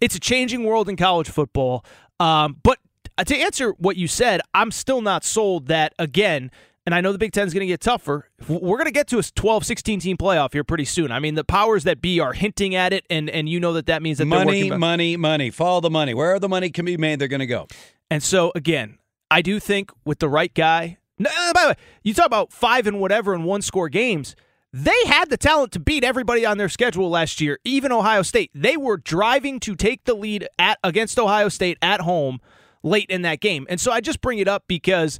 it's 0.00 0.14
a 0.14 0.20
changing 0.20 0.64
world 0.64 0.88
in 0.88 0.96
college 0.96 1.28
football. 1.28 1.84
Um, 2.18 2.58
but 2.62 2.78
to 3.26 3.36
answer 3.36 3.70
what 3.78 3.96
you 3.96 4.08
said, 4.08 4.40
I'm 4.54 4.70
still 4.70 5.00
not 5.00 5.24
sold 5.24 5.66
that 5.68 5.94
again. 5.98 6.50
And 6.86 6.94
I 6.94 7.02
know 7.02 7.12
the 7.12 7.18
Big 7.18 7.32
Ten 7.32 7.46
is 7.46 7.52
going 7.52 7.60
to 7.60 7.66
get 7.66 7.80
tougher. 7.80 8.30
We're 8.48 8.76
going 8.76 8.86
to 8.86 8.90
get 8.90 9.06
to 9.08 9.18
a 9.18 9.22
12, 9.22 9.64
16 9.64 10.00
team 10.00 10.16
playoff 10.16 10.52
here 10.52 10.64
pretty 10.64 10.86
soon. 10.86 11.12
I 11.12 11.20
mean, 11.20 11.34
the 11.34 11.44
powers 11.44 11.84
that 11.84 12.00
be 12.00 12.20
are 12.20 12.32
hinting 12.32 12.74
at 12.74 12.92
it, 12.92 13.04
and 13.10 13.28
and 13.30 13.48
you 13.48 13.60
know 13.60 13.74
that 13.74 13.86
that 13.86 14.02
means 14.02 14.18
that 14.18 14.24
they're 14.24 14.44
money, 14.44 14.70
money, 14.70 15.16
money. 15.16 15.50
Follow 15.50 15.80
the 15.80 15.90
money. 15.90 16.14
Where 16.14 16.38
the 16.38 16.48
money 16.48 16.70
can 16.70 16.84
be 16.84 16.96
made, 16.96 17.18
they're 17.18 17.28
going 17.28 17.40
to 17.40 17.46
go. 17.46 17.68
And 18.10 18.22
so 18.22 18.50
again, 18.54 18.98
I 19.30 19.42
do 19.42 19.60
think 19.60 19.92
with 20.04 20.18
the 20.18 20.28
right 20.28 20.52
guy. 20.52 20.96
No, 21.20 21.30
by 21.52 21.62
the 21.62 21.68
way, 21.68 21.74
you 22.02 22.14
talk 22.14 22.26
about 22.26 22.50
five 22.50 22.86
and 22.86 22.98
whatever 22.98 23.34
and 23.34 23.44
one 23.44 23.60
score 23.60 23.90
games. 23.90 24.34
They 24.72 25.04
had 25.06 25.28
the 25.28 25.36
talent 25.36 25.72
to 25.72 25.80
beat 25.80 26.02
everybody 26.02 26.46
on 26.46 26.56
their 26.56 26.70
schedule 26.70 27.10
last 27.10 27.42
year, 27.42 27.58
even 27.62 27.92
Ohio 27.92 28.22
State. 28.22 28.50
They 28.54 28.76
were 28.76 28.96
driving 28.96 29.60
to 29.60 29.74
take 29.74 30.04
the 30.04 30.14
lead 30.14 30.48
at 30.58 30.78
against 30.82 31.18
Ohio 31.18 31.50
State 31.50 31.76
at 31.82 32.00
home 32.00 32.40
late 32.82 33.10
in 33.10 33.20
that 33.22 33.40
game. 33.40 33.66
And 33.68 33.78
so 33.78 33.92
I 33.92 34.00
just 34.00 34.22
bring 34.22 34.38
it 34.38 34.48
up 34.48 34.64
because 34.66 35.18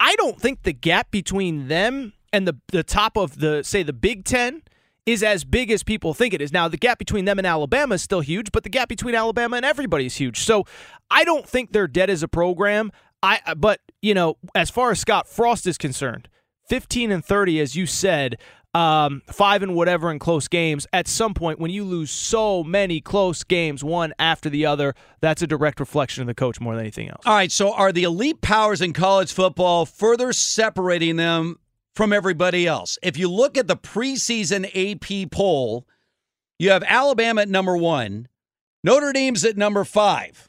I 0.00 0.14
don't 0.16 0.40
think 0.40 0.62
the 0.62 0.72
gap 0.72 1.10
between 1.10 1.68
them 1.68 2.14
and 2.32 2.48
the 2.48 2.56
the 2.68 2.82
top 2.82 3.18
of 3.18 3.38
the 3.40 3.62
say 3.62 3.82
the 3.82 3.92
Big 3.92 4.24
10 4.24 4.62
is 5.04 5.22
as 5.22 5.44
big 5.44 5.70
as 5.70 5.82
people 5.82 6.14
think 6.14 6.32
it 6.32 6.40
is. 6.40 6.52
Now, 6.52 6.68
the 6.68 6.76
gap 6.76 6.98
between 6.98 7.24
them 7.24 7.36
and 7.36 7.46
Alabama 7.46 7.96
is 7.96 8.02
still 8.02 8.20
huge, 8.20 8.52
but 8.52 8.62
the 8.62 8.70
gap 8.70 8.88
between 8.88 9.16
Alabama 9.16 9.56
and 9.56 9.66
everybody 9.66 10.06
is 10.06 10.14
huge. 10.16 10.38
So, 10.38 10.64
I 11.10 11.24
don't 11.24 11.46
think 11.46 11.72
they're 11.72 11.88
dead 11.88 12.08
as 12.08 12.22
a 12.22 12.28
program. 12.28 12.92
I 13.22 13.54
but, 13.54 13.80
you 14.00 14.14
know, 14.14 14.36
as 14.54 14.70
far 14.70 14.90
as 14.90 15.00
Scott 15.00 15.28
Frost 15.28 15.66
is 15.66 15.78
concerned, 15.78 16.28
15 16.68 17.12
and 17.12 17.24
30 17.24 17.60
as 17.60 17.76
you 17.76 17.86
said, 17.86 18.38
um, 18.74 19.22
five 19.26 19.62
and 19.62 19.74
whatever 19.74 20.10
in 20.10 20.18
close 20.18 20.48
games. 20.48 20.86
At 20.92 21.06
some 21.06 21.34
point, 21.34 21.58
when 21.58 21.70
you 21.70 21.84
lose 21.84 22.10
so 22.10 22.64
many 22.64 23.00
close 23.00 23.44
games, 23.44 23.84
one 23.84 24.14
after 24.18 24.48
the 24.48 24.66
other, 24.66 24.94
that's 25.20 25.42
a 25.42 25.46
direct 25.46 25.80
reflection 25.80 26.22
of 26.22 26.26
the 26.26 26.34
coach 26.34 26.60
more 26.60 26.74
than 26.74 26.82
anything 26.82 27.08
else. 27.08 27.22
All 27.26 27.34
right, 27.34 27.52
so 27.52 27.72
are 27.72 27.92
the 27.92 28.04
elite 28.04 28.40
powers 28.40 28.80
in 28.80 28.92
college 28.92 29.32
football 29.32 29.84
further 29.84 30.32
separating 30.32 31.16
them 31.16 31.58
from 31.94 32.12
everybody 32.12 32.66
else? 32.66 32.98
If 33.02 33.18
you 33.18 33.30
look 33.30 33.58
at 33.58 33.68
the 33.68 33.76
preseason 33.76 34.64
AP 34.74 35.30
poll, 35.30 35.86
you 36.58 36.70
have 36.70 36.84
Alabama 36.86 37.42
at 37.42 37.48
number 37.48 37.76
one, 37.76 38.28
Notre 38.82 39.12
Dame's 39.12 39.44
at 39.44 39.56
number 39.56 39.84
five. 39.84 40.48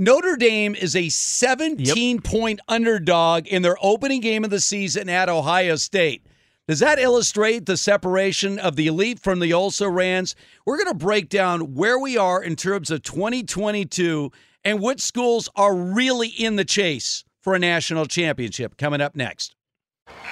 Notre 0.00 0.36
Dame 0.36 0.76
is 0.76 0.94
a 0.94 1.08
17 1.08 2.14
yep. 2.14 2.24
point 2.24 2.60
underdog 2.68 3.48
in 3.48 3.62
their 3.62 3.74
opening 3.82 4.20
game 4.20 4.44
of 4.44 4.50
the 4.50 4.60
season 4.60 5.08
at 5.08 5.28
Ohio 5.28 5.74
State. 5.74 6.24
Does 6.68 6.78
that 6.78 7.00
illustrate 7.00 7.66
the 7.66 7.76
separation 7.76 8.60
of 8.60 8.76
the 8.76 8.86
elite 8.86 9.18
from 9.18 9.40
the 9.40 9.52
also 9.52 9.88
rans? 9.88 10.36
We're 10.64 10.76
going 10.76 10.86
to 10.86 10.94
break 10.94 11.28
down 11.28 11.74
where 11.74 11.98
we 11.98 12.16
are 12.16 12.40
in 12.40 12.54
terms 12.54 12.92
of 12.92 13.02
2022 13.02 14.30
and 14.64 14.80
which 14.80 15.00
schools 15.00 15.48
are 15.56 15.74
really 15.74 16.28
in 16.28 16.54
the 16.54 16.64
chase 16.64 17.24
for 17.40 17.56
a 17.56 17.58
national 17.58 18.06
championship 18.06 18.76
coming 18.76 19.00
up 19.00 19.16
next. 19.16 19.56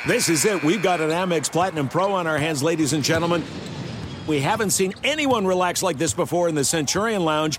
This 0.06 0.28
is 0.28 0.44
it. 0.44 0.62
We've 0.62 0.82
got 0.82 1.00
an 1.00 1.10
Amex 1.10 1.50
Platinum 1.50 1.88
Pro 1.88 2.12
on 2.12 2.28
our 2.28 2.38
hands, 2.38 2.62
ladies 2.62 2.92
and 2.92 3.02
gentlemen. 3.02 3.42
We 4.28 4.40
haven't 4.40 4.70
seen 4.70 4.94
anyone 5.02 5.44
relax 5.44 5.82
like 5.82 5.98
this 5.98 6.14
before 6.14 6.48
in 6.48 6.54
the 6.54 6.64
Centurion 6.64 7.24
Lounge. 7.24 7.58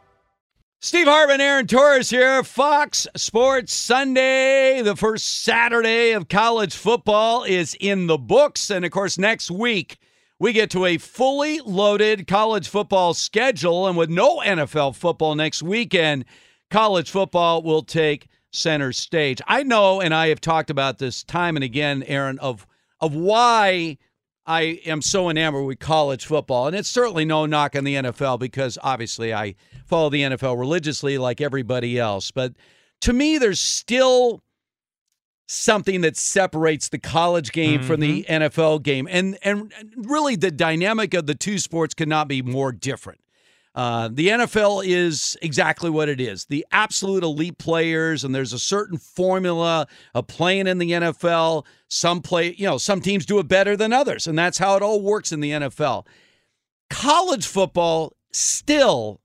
Steve 0.83 1.05
Hartman, 1.05 1.39
Aaron 1.39 1.67
Torres 1.67 2.09
here. 2.09 2.43
Fox 2.43 3.05
Sports 3.15 3.71
Sunday, 3.71 4.81
the 4.81 4.95
first 4.95 5.43
Saturday 5.43 6.13
of 6.13 6.27
college 6.27 6.75
football 6.75 7.43
is 7.43 7.77
in 7.79 8.07
the 8.07 8.17
books. 8.17 8.71
And 8.71 8.83
of 8.83 8.89
course, 8.89 9.19
next 9.19 9.51
week, 9.51 9.99
we 10.39 10.53
get 10.53 10.71
to 10.71 10.87
a 10.87 10.97
fully 10.97 11.59
loaded 11.59 12.25
college 12.25 12.67
football 12.67 13.13
schedule. 13.13 13.87
And 13.87 13.95
with 13.95 14.09
no 14.09 14.39
NFL 14.39 14.95
football 14.95 15.35
next 15.35 15.61
weekend, 15.61 16.25
college 16.71 17.11
football 17.11 17.61
will 17.61 17.83
take 17.83 18.27
center 18.49 18.91
stage. 18.91 19.39
I 19.45 19.61
know, 19.61 20.01
and 20.01 20.15
I 20.15 20.29
have 20.29 20.41
talked 20.41 20.71
about 20.71 20.97
this 20.97 21.23
time 21.23 21.55
and 21.55 21.63
again, 21.63 22.01
Aaron, 22.07 22.39
of, 22.39 22.65
of 22.99 23.13
why 23.13 23.99
I 24.45 24.81
am 24.85 25.01
so 25.01 25.29
enamored 25.29 25.65
with 25.65 25.79
college 25.79 26.25
football. 26.25 26.67
And 26.67 26.75
it's 26.75 26.89
certainly 26.89 27.25
no 27.25 27.45
knock 27.45 27.75
on 27.75 27.83
the 27.83 27.95
NFL 27.95 28.39
because 28.39 28.77
obviously 28.81 29.33
I 29.33 29.55
follow 29.85 30.09
the 30.09 30.21
NFL 30.21 30.57
religiously 30.59 31.17
like 31.17 31.41
everybody 31.41 31.99
else. 31.99 32.31
But 32.31 32.53
to 33.01 33.13
me, 33.13 33.37
there's 33.37 33.59
still 33.59 34.41
something 35.47 36.01
that 36.01 36.15
separates 36.15 36.89
the 36.89 36.97
college 36.97 37.51
game 37.51 37.79
mm-hmm. 37.79 37.87
from 37.87 37.99
the 37.99 38.23
mm-hmm. 38.23 38.43
NFL 38.43 38.83
game. 38.83 39.07
And 39.11 39.37
and 39.43 39.71
really 39.95 40.35
the 40.35 40.51
dynamic 40.51 41.13
of 41.13 41.27
the 41.27 41.35
two 41.35 41.59
sports 41.59 41.93
cannot 41.93 42.27
be 42.27 42.41
more 42.41 42.71
different. 42.71 43.19
Uh, 43.73 44.09
the 44.11 44.27
NFL 44.27 44.83
is 44.85 45.37
exactly 45.41 45.89
what 45.89 46.09
it 46.09 46.19
is 46.19 46.45
the 46.45 46.65
absolute 46.71 47.23
elite 47.23 47.57
players, 47.57 48.23
and 48.23 48.35
there's 48.35 48.51
a 48.51 48.59
certain 48.59 48.97
formula 48.97 49.87
of 50.13 50.27
playing 50.27 50.67
in 50.67 50.77
the 50.77 50.91
NFL. 50.91 51.65
Some 51.87 52.21
play, 52.21 52.53
you 52.57 52.65
know, 52.65 52.77
some 52.77 52.99
teams 52.99 53.25
do 53.25 53.39
it 53.39 53.47
better 53.47 53.77
than 53.77 53.93
others, 53.93 54.27
and 54.27 54.37
that's 54.37 54.57
how 54.57 54.75
it 54.75 54.81
all 54.81 55.01
works 55.01 55.31
in 55.31 55.39
the 55.39 55.51
NFL. 55.51 56.05
College 56.89 57.47
football 57.47 58.13
still 58.33 59.21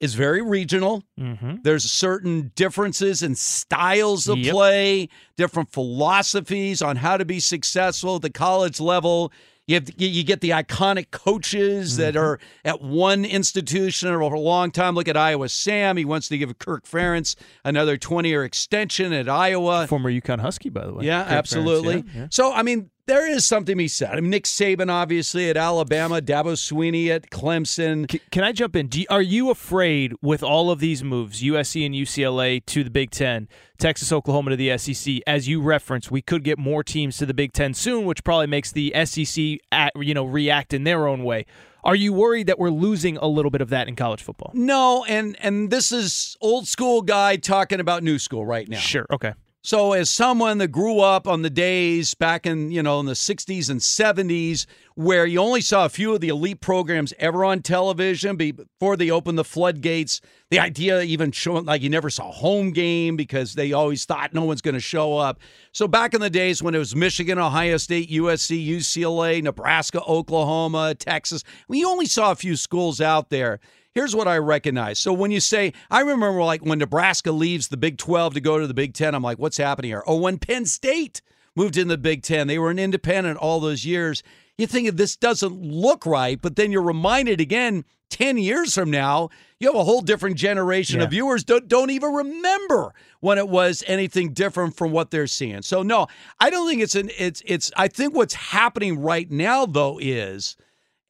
is 0.00 0.14
very 0.14 0.40
regional. 0.40 1.02
Mm-hmm. 1.18 1.56
There's 1.62 1.84
certain 1.84 2.52
differences 2.54 3.22
in 3.22 3.34
styles 3.34 4.28
of 4.28 4.38
yep. 4.38 4.52
play, 4.52 5.08
different 5.36 5.70
philosophies 5.72 6.80
on 6.80 6.96
how 6.96 7.16
to 7.16 7.24
be 7.24 7.38
successful 7.38 8.16
at 8.16 8.22
the 8.22 8.30
college 8.30 8.80
level. 8.80 9.30
You, 9.70 9.76
have, 9.76 9.88
you 9.98 10.24
get 10.24 10.40
the 10.40 10.50
iconic 10.50 11.12
coaches 11.12 11.92
mm-hmm. 11.92 12.02
that 12.02 12.16
are 12.16 12.40
at 12.64 12.82
one 12.82 13.24
institution 13.24 14.08
for 14.08 14.20
a 14.20 14.40
long 14.40 14.72
time. 14.72 14.96
Look 14.96 15.06
at 15.06 15.16
Iowa 15.16 15.48
Sam. 15.48 15.96
He 15.96 16.04
wants 16.04 16.26
to 16.26 16.36
give 16.36 16.58
Kirk 16.58 16.86
Ferentz 16.86 17.36
another 17.64 17.96
20 17.96 18.28
year 18.28 18.42
extension 18.42 19.12
at 19.12 19.28
Iowa. 19.28 19.86
Former 19.86 20.10
UConn 20.10 20.40
Husky, 20.40 20.70
by 20.70 20.86
the 20.86 20.92
way. 20.92 21.04
Yeah, 21.04 21.22
Kirk 21.22 21.32
absolutely. 21.34 22.02
Ferentz, 22.02 22.14
yeah, 22.14 22.20
yeah. 22.22 22.26
So, 22.32 22.52
I 22.52 22.64
mean, 22.64 22.90
there 23.10 23.28
is 23.28 23.44
something 23.44 23.72
to 23.72 23.76
be 23.76 23.88
said. 23.88 24.12
I 24.12 24.20
mean, 24.20 24.30
Nick 24.30 24.44
Saban, 24.44 24.88
obviously, 24.88 25.50
at 25.50 25.56
Alabama, 25.56 26.20
Dabo 26.20 26.54
Swinney 26.54 27.08
at 27.08 27.28
Clemson. 27.28 28.06
Can, 28.06 28.20
can 28.30 28.44
I 28.44 28.52
jump 28.52 28.76
in? 28.76 28.88
You, 28.92 29.04
are 29.10 29.20
you 29.20 29.50
afraid 29.50 30.14
with 30.22 30.44
all 30.44 30.70
of 30.70 30.78
these 30.78 31.02
moves, 31.02 31.42
USC 31.42 31.84
and 31.84 31.92
UCLA 31.92 32.64
to 32.66 32.84
the 32.84 32.90
Big 32.90 33.10
Ten, 33.10 33.48
Texas, 33.78 34.12
Oklahoma 34.12 34.50
to 34.50 34.56
the 34.56 34.78
SEC, 34.78 35.16
as 35.26 35.48
you 35.48 35.60
referenced, 35.60 36.12
we 36.12 36.22
could 36.22 36.44
get 36.44 36.56
more 36.56 36.84
teams 36.84 37.16
to 37.16 37.26
the 37.26 37.34
Big 37.34 37.52
Ten 37.52 37.74
soon, 37.74 38.04
which 38.06 38.22
probably 38.22 38.46
makes 38.46 38.70
the 38.70 38.94
SEC, 39.04 39.58
at, 39.72 39.92
you 39.96 40.14
know, 40.14 40.24
react 40.24 40.72
in 40.72 40.84
their 40.84 41.08
own 41.08 41.24
way. 41.24 41.46
Are 41.82 41.96
you 41.96 42.12
worried 42.12 42.46
that 42.46 42.60
we're 42.60 42.70
losing 42.70 43.16
a 43.16 43.26
little 43.26 43.50
bit 43.50 43.60
of 43.60 43.70
that 43.70 43.88
in 43.88 43.96
college 43.96 44.22
football? 44.22 44.52
No, 44.54 45.04
and 45.06 45.34
and 45.40 45.70
this 45.70 45.90
is 45.90 46.36
old 46.40 46.68
school 46.68 47.02
guy 47.02 47.36
talking 47.36 47.80
about 47.80 48.02
new 48.04 48.18
school 48.18 48.44
right 48.46 48.68
now. 48.68 48.78
Sure, 48.78 49.06
okay. 49.10 49.32
So, 49.62 49.92
as 49.92 50.08
someone 50.08 50.56
that 50.56 50.68
grew 50.68 51.00
up 51.00 51.28
on 51.28 51.42
the 51.42 51.50
days 51.50 52.14
back 52.14 52.46
in, 52.46 52.70
you 52.70 52.82
know, 52.82 52.98
in 52.98 53.04
the 53.04 53.12
60s 53.12 53.68
and 53.68 53.78
70s, 53.78 54.64
where 54.94 55.26
you 55.26 55.38
only 55.38 55.60
saw 55.60 55.84
a 55.84 55.90
few 55.90 56.14
of 56.14 56.22
the 56.22 56.28
elite 56.28 56.62
programs 56.62 57.12
ever 57.18 57.44
on 57.44 57.60
television 57.60 58.36
before 58.36 58.96
they 58.96 59.10
opened 59.10 59.36
the 59.36 59.44
floodgates, 59.44 60.22
the 60.48 60.58
idea 60.58 61.02
even 61.02 61.30
showing 61.30 61.66
like 61.66 61.82
you 61.82 61.90
never 61.90 62.08
saw 62.08 62.30
a 62.30 62.32
home 62.32 62.70
game 62.70 63.16
because 63.16 63.52
they 63.52 63.74
always 63.74 64.06
thought 64.06 64.32
no 64.32 64.44
one's 64.44 64.62
going 64.62 64.72
to 64.74 64.80
show 64.80 65.18
up. 65.18 65.38
So, 65.72 65.86
back 65.86 66.14
in 66.14 66.22
the 66.22 66.30
days 66.30 66.62
when 66.62 66.74
it 66.74 66.78
was 66.78 66.96
Michigan, 66.96 67.38
Ohio 67.38 67.76
State, 67.76 68.08
USC, 68.08 68.66
UCLA, 68.66 69.42
Nebraska, 69.42 70.02
Oklahoma, 70.04 70.94
Texas, 70.94 71.44
we 71.68 71.84
only 71.84 72.06
saw 72.06 72.30
a 72.30 72.36
few 72.36 72.56
schools 72.56 73.02
out 73.02 73.28
there 73.28 73.60
here's 73.94 74.14
what 74.14 74.28
I 74.28 74.38
recognize. 74.38 74.98
So 74.98 75.12
when 75.12 75.30
you 75.30 75.40
say, 75.40 75.72
I 75.90 76.00
remember 76.00 76.42
like 76.42 76.62
when 76.62 76.78
Nebraska 76.78 77.32
leaves 77.32 77.68
the 77.68 77.76
Big 77.76 77.98
12 77.98 78.34
to 78.34 78.40
go 78.40 78.58
to 78.58 78.66
the 78.66 78.74
Big 78.74 78.94
10, 78.94 79.14
I'm 79.14 79.22
like, 79.22 79.38
what's 79.38 79.56
happening 79.56 79.90
here? 79.90 80.02
Or 80.06 80.20
when 80.20 80.38
Penn 80.38 80.66
State 80.66 81.22
moved 81.56 81.76
in 81.76 81.88
the 81.88 81.98
Big 81.98 82.22
10, 82.22 82.46
they 82.46 82.58
were 82.58 82.70
an 82.70 82.78
independent 82.78 83.38
all 83.38 83.60
those 83.60 83.84
years. 83.84 84.22
You 84.58 84.66
think 84.66 84.90
this 84.90 85.16
doesn't 85.16 85.60
look 85.62 86.06
right, 86.06 86.40
but 86.40 86.56
then 86.56 86.70
you're 86.70 86.82
reminded 86.82 87.40
again 87.40 87.84
10 88.10 88.38
years 88.38 88.74
from 88.74 88.90
now, 88.90 89.30
you 89.58 89.68
have 89.68 89.76
a 89.76 89.84
whole 89.84 90.00
different 90.00 90.36
generation 90.36 90.98
yeah. 90.98 91.04
of 91.04 91.10
viewers 91.10 91.44
don't 91.44 91.68
don't 91.68 91.90
even 91.90 92.12
remember 92.12 92.92
when 93.20 93.38
it 93.38 93.48
was 93.48 93.84
anything 93.86 94.32
different 94.32 94.76
from 94.76 94.90
what 94.90 95.10
they're 95.10 95.26
seeing. 95.26 95.62
So 95.62 95.82
no, 95.82 96.08
I 96.40 96.50
don't 96.50 96.68
think 96.68 96.82
it's 96.82 96.94
an 96.94 97.10
it's 97.18 97.42
it's 97.46 97.70
I 97.76 97.88
think 97.88 98.14
what's 98.14 98.34
happening 98.34 99.00
right 99.00 99.30
now 99.30 99.64
though 99.64 99.98
is 100.00 100.56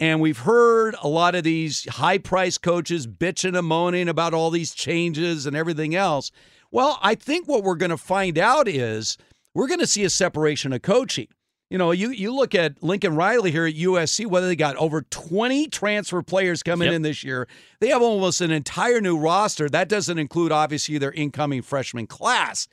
and 0.01 0.21
we've 0.21 0.39
heard 0.39 0.97
a 1.03 1.09
lot 1.09 1.35
of 1.35 1.45
these 1.45 1.87
high 1.89 2.17
price 2.17 2.57
coaches 2.57 3.07
bitching 3.07 3.57
and 3.57 3.67
moaning 3.67 4.09
about 4.09 4.33
all 4.33 4.51
these 4.51 4.75
changes 4.75 5.45
and 5.45 5.55
everything 5.55 5.95
else. 5.95 6.33
Well, 6.73 6.99
I 7.03 7.15
think 7.15 7.47
what 7.47 7.63
we're 7.63 7.77
going 7.77 7.91
to 7.91 7.99
find 7.99 8.39
out 8.39 8.67
is 8.67 9.19
we're 9.55 9.69
going 9.69 9.81
to 9.81 9.87
see 9.87 10.05
a 10.05 10.11
separation 10.11 10.73
of 10.73 10.81
coaching. 10.81 11.29
You 11.69 11.79
know, 11.79 11.93
you, 11.93 12.11
you 12.11 12.35
look 12.35 12.55
at 12.55 12.83
Lincoln 12.83 13.15
Riley 13.15 13.53
here 13.53 13.67
at 13.67 13.75
USC, 13.75 14.27
whether 14.27 14.49
they 14.49 14.57
got 14.57 14.75
over 14.77 15.03
20 15.03 15.69
transfer 15.69 16.23
players 16.23 16.63
coming 16.63 16.87
yep. 16.87 16.95
in 16.95 17.03
this 17.03 17.23
year. 17.23 17.47
They 17.81 17.89
have 17.89 18.03
almost 18.03 18.41
an 18.41 18.51
entire 18.51 19.01
new 19.01 19.17
roster. 19.17 19.69
That 19.69 19.89
doesn't 19.89 20.19
include, 20.19 20.51
obviously, 20.51 20.99
their 20.99 21.13
incoming 21.13 21.63
freshman 21.63 22.09
class. 22.09 22.67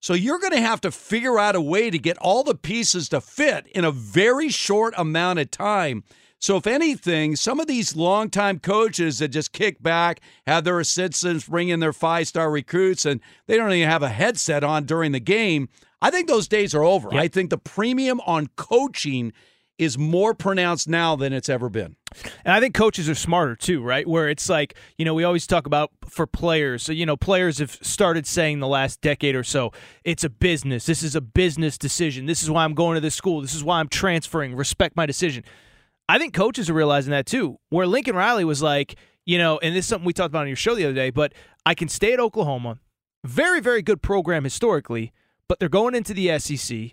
So 0.00 0.12
you're 0.12 0.38
going 0.38 0.52
to 0.52 0.60
have 0.60 0.82
to 0.82 0.92
figure 0.92 1.38
out 1.38 1.56
a 1.56 1.60
way 1.60 1.90
to 1.90 1.98
get 1.98 2.18
all 2.18 2.44
the 2.44 2.54
pieces 2.54 3.08
to 3.08 3.20
fit 3.20 3.66
in 3.68 3.84
a 3.84 3.90
very 3.90 4.50
short 4.50 4.94
amount 4.96 5.38
of 5.38 5.50
time. 5.50 6.04
So, 6.44 6.58
if 6.58 6.66
anything, 6.66 7.36
some 7.36 7.58
of 7.58 7.66
these 7.66 7.96
longtime 7.96 8.58
coaches 8.58 9.18
that 9.20 9.28
just 9.28 9.52
kick 9.52 9.82
back, 9.82 10.20
have 10.46 10.64
their 10.64 10.78
assistants 10.78 11.48
bring 11.48 11.70
in 11.70 11.80
their 11.80 11.94
five 11.94 12.28
star 12.28 12.50
recruits, 12.50 13.06
and 13.06 13.22
they 13.46 13.56
don't 13.56 13.72
even 13.72 13.88
have 13.88 14.02
a 14.02 14.10
headset 14.10 14.62
on 14.62 14.84
during 14.84 15.12
the 15.12 15.20
game, 15.20 15.70
I 16.02 16.10
think 16.10 16.28
those 16.28 16.46
days 16.46 16.74
are 16.74 16.82
over. 16.82 17.08
Yep. 17.10 17.18
I 17.18 17.28
think 17.28 17.48
the 17.48 17.56
premium 17.56 18.20
on 18.26 18.48
coaching 18.56 19.32
is 19.78 19.96
more 19.96 20.34
pronounced 20.34 20.86
now 20.86 21.16
than 21.16 21.32
it's 21.32 21.48
ever 21.48 21.70
been. 21.70 21.96
And 22.44 22.52
I 22.52 22.60
think 22.60 22.74
coaches 22.74 23.08
are 23.08 23.14
smarter 23.14 23.56
too, 23.56 23.82
right? 23.82 24.06
Where 24.06 24.28
it's 24.28 24.50
like, 24.50 24.74
you 24.98 25.06
know, 25.06 25.14
we 25.14 25.24
always 25.24 25.46
talk 25.46 25.66
about 25.66 25.92
for 26.06 26.26
players. 26.26 26.82
So, 26.82 26.92
you 26.92 27.06
know, 27.06 27.16
players 27.16 27.56
have 27.56 27.70
started 27.80 28.26
saying 28.26 28.60
the 28.60 28.68
last 28.68 29.00
decade 29.00 29.34
or 29.34 29.44
so, 29.44 29.72
it's 30.04 30.24
a 30.24 30.28
business. 30.30 30.84
This 30.84 31.02
is 31.02 31.16
a 31.16 31.22
business 31.22 31.78
decision. 31.78 32.26
This 32.26 32.42
is 32.42 32.50
why 32.50 32.64
I'm 32.64 32.74
going 32.74 32.96
to 32.96 33.00
this 33.00 33.14
school. 33.14 33.40
This 33.40 33.54
is 33.54 33.64
why 33.64 33.80
I'm 33.80 33.88
transferring. 33.88 34.54
Respect 34.54 34.94
my 34.94 35.06
decision. 35.06 35.42
I 36.08 36.18
think 36.18 36.34
coaches 36.34 36.68
are 36.68 36.74
realizing 36.74 37.12
that 37.12 37.26
too. 37.26 37.58
Where 37.70 37.86
Lincoln 37.86 38.16
Riley 38.16 38.44
was 38.44 38.62
like, 38.62 38.96
you 39.24 39.38
know, 39.38 39.58
and 39.58 39.74
this 39.74 39.84
is 39.84 39.88
something 39.88 40.06
we 40.06 40.12
talked 40.12 40.30
about 40.30 40.42
on 40.42 40.48
your 40.48 40.56
show 40.56 40.74
the 40.74 40.84
other 40.84 40.94
day, 40.94 41.10
but 41.10 41.32
I 41.64 41.74
can 41.74 41.88
stay 41.88 42.12
at 42.12 42.20
Oklahoma. 42.20 42.78
Very, 43.24 43.60
very 43.60 43.80
good 43.80 44.02
program 44.02 44.44
historically, 44.44 45.12
but 45.48 45.58
they're 45.58 45.68
going 45.68 45.94
into 45.94 46.12
the 46.12 46.38
SEC. 46.38 46.92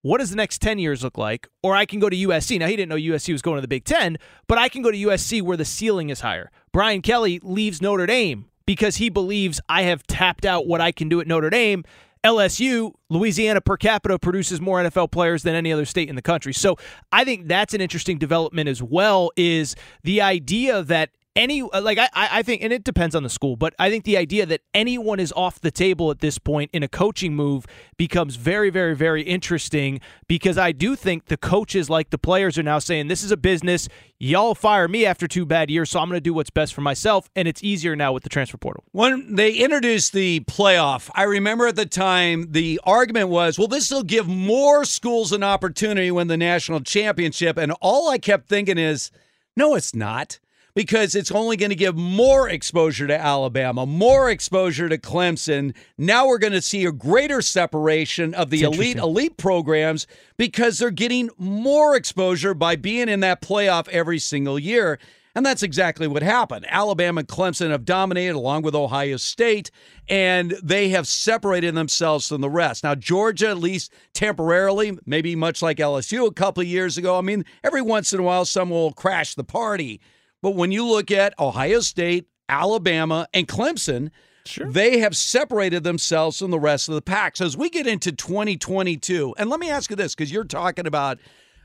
What 0.00 0.18
does 0.18 0.30
the 0.30 0.36
next 0.36 0.62
10 0.62 0.78
years 0.78 1.02
look 1.02 1.18
like? 1.18 1.48
Or 1.62 1.74
I 1.74 1.84
can 1.84 1.98
go 1.98 2.08
to 2.08 2.16
USC. 2.16 2.58
Now, 2.58 2.68
he 2.68 2.76
didn't 2.76 2.88
know 2.88 2.96
USC 2.96 3.32
was 3.32 3.42
going 3.42 3.56
to 3.56 3.60
the 3.60 3.68
Big 3.68 3.84
Ten, 3.84 4.16
but 4.46 4.56
I 4.56 4.68
can 4.68 4.80
go 4.80 4.90
to 4.90 4.96
USC 4.96 5.42
where 5.42 5.56
the 5.56 5.64
ceiling 5.64 6.10
is 6.10 6.20
higher. 6.20 6.50
Brian 6.72 7.02
Kelly 7.02 7.40
leaves 7.42 7.82
Notre 7.82 8.06
Dame 8.06 8.46
because 8.66 8.96
he 8.96 9.10
believes 9.10 9.60
I 9.68 9.82
have 9.82 10.06
tapped 10.06 10.46
out 10.46 10.66
what 10.66 10.80
I 10.80 10.92
can 10.92 11.08
do 11.08 11.20
at 11.20 11.26
Notre 11.26 11.50
Dame 11.50 11.84
LSU, 12.26 12.92
Louisiana 13.08 13.60
per 13.60 13.76
capita 13.76 14.18
produces 14.18 14.60
more 14.60 14.82
NFL 14.82 15.12
players 15.12 15.44
than 15.44 15.54
any 15.54 15.72
other 15.72 15.84
state 15.84 16.08
in 16.08 16.16
the 16.16 16.22
country. 16.22 16.52
So 16.52 16.76
I 17.12 17.24
think 17.24 17.46
that's 17.46 17.72
an 17.72 17.80
interesting 17.80 18.18
development 18.18 18.68
as 18.68 18.82
well 18.82 19.30
is 19.36 19.76
the 20.02 20.20
idea 20.20 20.82
that 20.82 21.10
any 21.36 21.62
uh, 21.62 21.80
like 21.80 21.98
I 21.98 22.08
I 22.14 22.42
think 22.42 22.62
and 22.62 22.72
it 22.72 22.82
depends 22.82 23.14
on 23.14 23.22
the 23.22 23.28
school, 23.28 23.56
but 23.56 23.74
I 23.78 23.90
think 23.90 24.04
the 24.04 24.16
idea 24.16 24.46
that 24.46 24.62
anyone 24.74 25.20
is 25.20 25.32
off 25.36 25.60
the 25.60 25.70
table 25.70 26.10
at 26.10 26.20
this 26.20 26.38
point 26.38 26.70
in 26.72 26.82
a 26.82 26.88
coaching 26.88 27.34
move 27.34 27.66
becomes 27.96 28.36
very 28.36 28.70
very 28.70 28.96
very 28.96 29.22
interesting 29.22 30.00
because 30.26 30.58
I 30.58 30.72
do 30.72 30.96
think 30.96 31.26
the 31.26 31.36
coaches 31.36 31.90
like 31.90 32.10
the 32.10 32.18
players 32.18 32.58
are 32.58 32.62
now 32.62 32.78
saying 32.78 33.08
this 33.08 33.22
is 33.22 33.30
a 33.30 33.36
business. 33.36 33.88
Y'all 34.18 34.54
fire 34.54 34.88
me 34.88 35.04
after 35.04 35.28
two 35.28 35.44
bad 35.44 35.70
years, 35.70 35.90
so 35.90 36.00
I'm 36.00 36.08
going 36.08 36.16
to 36.16 36.22
do 36.22 36.32
what's 36.32 36.48
best 36.48 36.72
for 36.72 36.80
myself, 36.80 37.28
and 37.36 37.46
it's 37.46 37.62
easier 37.62 37.94
now 37.94 38.14
with 38.14 38.22
the 38.22 38.30
transfer 38.30 38.56
portal. 38.56 38.82
When 38.92 39.34
they 39.34 39.52
introduced 39.52 40.14
the 40.14 40.40
playoff, 40.40 41.10
I 41.14 41.24
remember 41.24 41.66
at 41.66 41.76
the 41.76 41.84
time 41.84 42.52
the 42.52 42.80
argument 42.84 43.28
was, 43.28 43.58
well, 43.58 43.68
this 43.68 43.90
will 43.90 44.02
give 44.02 44.26
more 44.26 44.86
schools 44.86 45.32
an 45.32 45.42
opportunity 45.42 46.10
win 46.10 46.28
the 46.28 46.38
national 46.38 46.80
championship, 46.80 47.58
and 47.58 47.72
all 47.82 48.08
I 48.08 48.16
kept 48.16 48.48
thinking 48.48 48.78
is, 48.78 49.10
no, 49.54 49.74
it's 49.74 49.94
not 49.94 50.38
because 50.76 51.14
it's 51.14 51.32
only 51.32 51.56
going 51.56 51.70
to 51.70 51.74
give 51.74 51.96
more 51.96 52.50
exposure 52.50 53.06
to 53.06 53.18
Alabama, 53.18 53.86
more 53.86 54.30
exposure 54.30 54.90
to 54.90 54.98
Clemson. 54.98 55.74
Now 55.96 56.28
we're 56.28 56.38
going 56.38 56.52
to 56.52 56.60
see 56.60 56.84
a 56.84 56.92
greater 56.92 57.40
separation 57.40 58.34
of 58.34 58.50
the 58.50 58.60
elite 58.60 58.98
elite 58.98 59.38
programs 59.38 60.06
because 60.36 60.78
they're 60.78 60.90
getting 60.90 61.30
more 61.38 61.96
exposure 61.96 62.52
by 62.52 62.76
being 62.76 63.08
in 63.08 63.20
that 63.20 63.40
playoff 63.40 63.88
every 63.88 64.18
single 64.18 64.58
year. 64.58 64.98
And 65.34 65.44
that's 65.44 65.62
exactly 65.62 66.06
what 66.06 66.22
happened. 66.22 66.66
Alabama 66.68 67.20
and 67.20 67.28
Clemson 67.28 67.70
have 67.70 67.84
dominated 67.86 68.34
along 68.34 68.62
with 68.62 68.74
Ohio 68.74 69.16
State, 69.16 69.70
and 70.08 70.52
they 70.62 70.90
have 70.90 71.06
separated 71.06 71.74
themselves 71.74 72.28
from 72.28 72.40
the 72.40 72.48
rest. 72.48 72.84
Now, 72.84 72.94
Georgia, 72.94 73.48
at 73.48 73.58
least 73.58 73.92
temporarily, 74.14 74.98
maybe 75.04 75.36
much 75.36 75.60
like 75.60 75.76
LSU 75.76 76.26
a 76.26 76.32
couple 76.32 76.62
of 76.62 76.66
years 76.66 76.96
ago, 76.96 77.18
I 77.18 77.20
mean, 77.20 77.44
every 77.62 77.82
once 77.82 78.14
in 78.14 78.20
a 78.20 78.22
while, 78.22 78.46
someone 78.46 78.78
will 78.78 78.92
crash 78.92 79.34
the 79.34 79.44
party. 79.44 80.00
But 80.46 80.54
when 80.54 80.70
you 80.70 80.86
look 80.86 81.10
at 81.10 81.34
Ohio 81.40 81.80
State, 81.80 82.28
Alabama, 82.48 83.26
and 83.34 83.48
Clemson, 83.48 84.12
Sure. 84.44 84.70
They 84.70 85.00
have 85.00 85.16
separated 85.16 85.82
themselves 85.82 86.38
from 86.38 86.52
the 86.52 86.60
rest 86.60 86.88
of 86.88 86.94
the 86.94 87.02
pack. 87.02 87.36
So 87.36 87.46
as 87.46 87.56
we 87.56 87.68
get 87.68 87.88
into 87.88 88.12
2022, 88.12 89.34
and 89.38 89.50
let 89.50 89.58
me 89.58 89.68
ask 89.68 89.90
you 89.90 89.96
this 89.96 90.14
because 90.14 90.30
you're 90.30 90.44
talking 90.44 90.86
about 90.86 91.18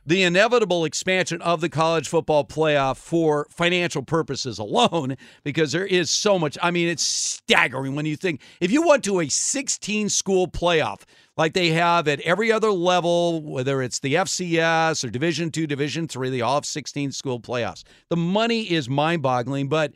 the 0.03 0.23
inevitable 0.23 0.83
expansion 0.83 1.43
of 1.43 1.61
the 1.61 1.69
college 1.69 2.07
football 2.07 2.43
playoff 2.43 2.97
for 2.97 3.45
financial 3.51 4.01
purposes 4.01 4.57
alone, 4.57 5.15
because 5.43 5.73
there 5.73 5.85
is 5.85 6.09
so 6.09 6.39
much. 6.39 6.57
I 6.59 6.71
mean, 6.71 6.87
it's 6.87 7.03
staggering 7.03 7.93
when 7.93 8.07
you 8.07 8.15
think 8.15 8.41
if 8.61 8.71
you 8.71 8.87
went 8.87 9.03
to 9.03 9.19
a 9.19 9.29
16 9.29 10.09
school 10.09 10.47
playoff 10.47 11.03
like 11.41 11.53
they 11.53 11.71
have 11.71 12.07
at 12.07 12.19
every 12.21 12.51
other 12.51 12.69
level, 12.69 13.41
whether 13.41 13.81
it's 13.81 13.97
the 13.97 14.13
FCS 14.13 15.03
or 15.03 15.09
Division 15.09 15.49
two, 15.49 15.65
Division 15.65 16.07
three, 16.07 16.29
the 16.29 16.43
all 16.43 16.53
have 16.53 16.67
16 16.67 17.11
school 17.13 17.39
playoffs. 17.39 17.83
The 18.11 18.15
money 18.15 18.71
is 18.71 18.87
mind 18.87 19.23
boggling. 19.23 19.67
But 19.67 19.91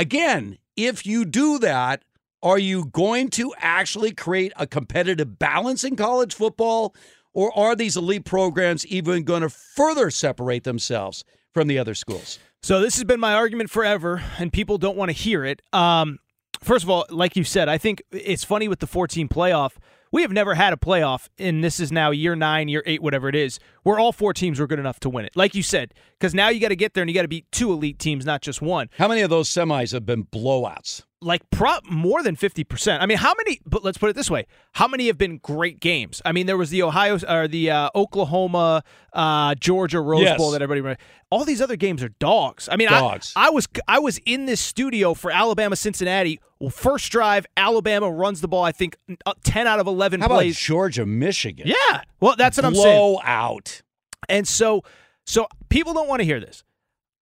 again, 0.00 0.58
if 0.76 1.06
you 1.06 1.24
do 1.24 1.60
that, 1.60 2.02
are 2.42 2.58
you 2.58 2.86
going 2.86 3.28
to 3.30 3.54
actually 3.58 4.10
create 4.10 4.52
a 4.56 4.66
competitive 4.66 5.38
balance 5.38 5.84
in 5.84 5.94
college 5.94 6.34
football? 6.34 6.92
Or 7.32 7.56
are 7.56 7.76
these 7.76 7.96
elite 7.96 8.24
programs 8.24 8.84
even 8.84 9.22
going 9.22 9.42
to 9.42 9.48
further 9.50 10.10
separate 10.10 10.64
themselves 10.64 11.24
from 11.54 11.68
the 11.68 11.78
other 11.78 11.94
schools? 11.94 12.40
So 12.64 12.80
this 12.80 12.96
has 12.96 13.04
been 13.04 13.20
my 13.20 13.34
argument 13.34 13.70
forever, 13.70 14.24
and 14.40 14.52
people 14.52 14.76
don't 14.76 14.96
want 14.96 15.10
to 15.10 15.16
hear 15.16 15.44
it. 15.44 15.62
Um, 15.72 16.18
first 16.60 16.82
of 16.82 16.90
all, 16.90 17.06
like 17.10 17.36
you 17.36 17.44
said, 17.44 17.68
I 17.68 17.78
think 17.78 18.02
it's 18.10 18.42
funny 18.42 18.66
with 18.66 18.80
the 18.80 18.88
14 18.88 19.28
playoff. 19.28 19.76
We 20.10 20.22
have 20.22 20.32
never 20.32 20.54
had 20.54 20.72
a 20.72 20.76
playoff, 20.76 21.28
and 21.38 21.62
this 21.62 21.80
is 21.80 21.92
now 21.92 22.10
year 22.10 22.34
nine, 22.34 22.68
year 22.68 22.82
eight, 22.86 23.02
whatever 23.02 23.28
it 23.28 23.34
is, 23.34 23.58
where 23.82 23.98
all 23.98 24.12
four 24.12 24.32
teams 24.32 24.58
were 24.58 24.66
good 24.66 24.78
enough 24.78 25.00
to 25.00 25.10
win 25.10 25.24
it. 25.24 25.36
Like 25.36 25.54
you 25.54 25.62
said, 25.62 25.92
because 26.18 26.34
now 26.34 26.48
you 26.48 26.60
got 26.60 26.68
to 26.68 26.76
get 26.76 26.94
there 26.94 27.02
and 27.02 27.10
you 27.10 27.14
got 27.14 27.22
to 27.22 27.28
beat 27.28 27.50
two 27.52 27.72
elite 27.72 27.98
teams, 27.98 28.24
not 28.24 28.40
just 28.40 28.62
one. 28.62 28.88
How 28.96 29.08
many 29.08 29.20
of 29.20 29.30
those 29.30 29.50
semis 29.50 29.92
have 29.92 30.06
been 30.06 30.24
blowouts? 30.24 31.02
Like 31.20 31.48
prop 31.50 31.84
more 31.84 32.22
than 32.22 32.36
50%. 32.36 33.00
I 33.00 33.06
mean, 33.06 33.18
how 33.18 33.34
many 33.36 33.60
but 33.66 33.84
let's 33.84 33.98
put 33.98 34.10
it 34.10 34.16
this 34.16 34.30
way. 34.30 34.46
How 34.72 34.86
many 34.86 35.08
have 35.08 35.18
been 35.18 35.38
great 35.38 35.80
games? 35.80 36.22
I 36.24 36.32
mean, 36.32 36.46
there 36.46 36.56
was 36.56 36.70
the 36.70 36.82
Ohio 36.82 37.18
or 37.28 37.48
the 37.48 37.70
uh, 37.70 37.90
Oklahoma 37.94 38.82
uh, 39.12 39.54
Georgia 39.56 40.00
Rose 40.00 40.22
yes. 40.22 40.38
Bowl 40.38 40.52
that 40.52 40.62
everybody 40.62 40.96
all 41.30 41.44
these 41.44 41.60
other 41.60 41.76
games 41.76 42.02
are 42.02 42.08
dogs. 42.08 42.68
I 42.70 42.76
mean, 42.76 42.88
dogs. 42.88 43.32
I, 43.36 43.48
I 43.48 43.50
was 43.50 43.68
I 43.86 43.98
was 43.98 44.18
in 44.24 44.46
this 44.46 44.60
studio 44.60 45.14
for 45.14 45.30
Alabama 45.30 45.76
Cincinnati. 45.76 46.40
Well, 46.60 46.70
first 46.70 47.10
drive, 47.12 47.46
Alabama 47.56 48.10
runs 48.10 48.40
the 48.40 48.48
ball. 48.48 48.64
I 48.64 48.72
think 48.72 48.96
uh, 49.26 49.34
ten 49.44 49.66
out 49.66 49.80
of 49.80 49.86
eleven 49.86 50.20
How 50.20 50.28
plays. 50.28 50.56
About 50.56 50.66
Georgia, 50.66 51.06
Michigan. 51.06 51.66
Yeah, 51.66 52.02
well, 52.20 52.36
that's 52.36 52.56
what 52.56 52.62
Blow 52.62 52.68
I'm 52.68 52.74
saying. 52.74 52.96
Blow 52.96 53.20
out. 53.24 53.82
And 54.28 54.46
so, 54.46 54.82
so 55.26 55.46
people 55.68 55.94
don't 55.94 56.08
want 56.08 56.20
to 56.20 56.24
hear 56.24 56.40
this. 56.40 56.64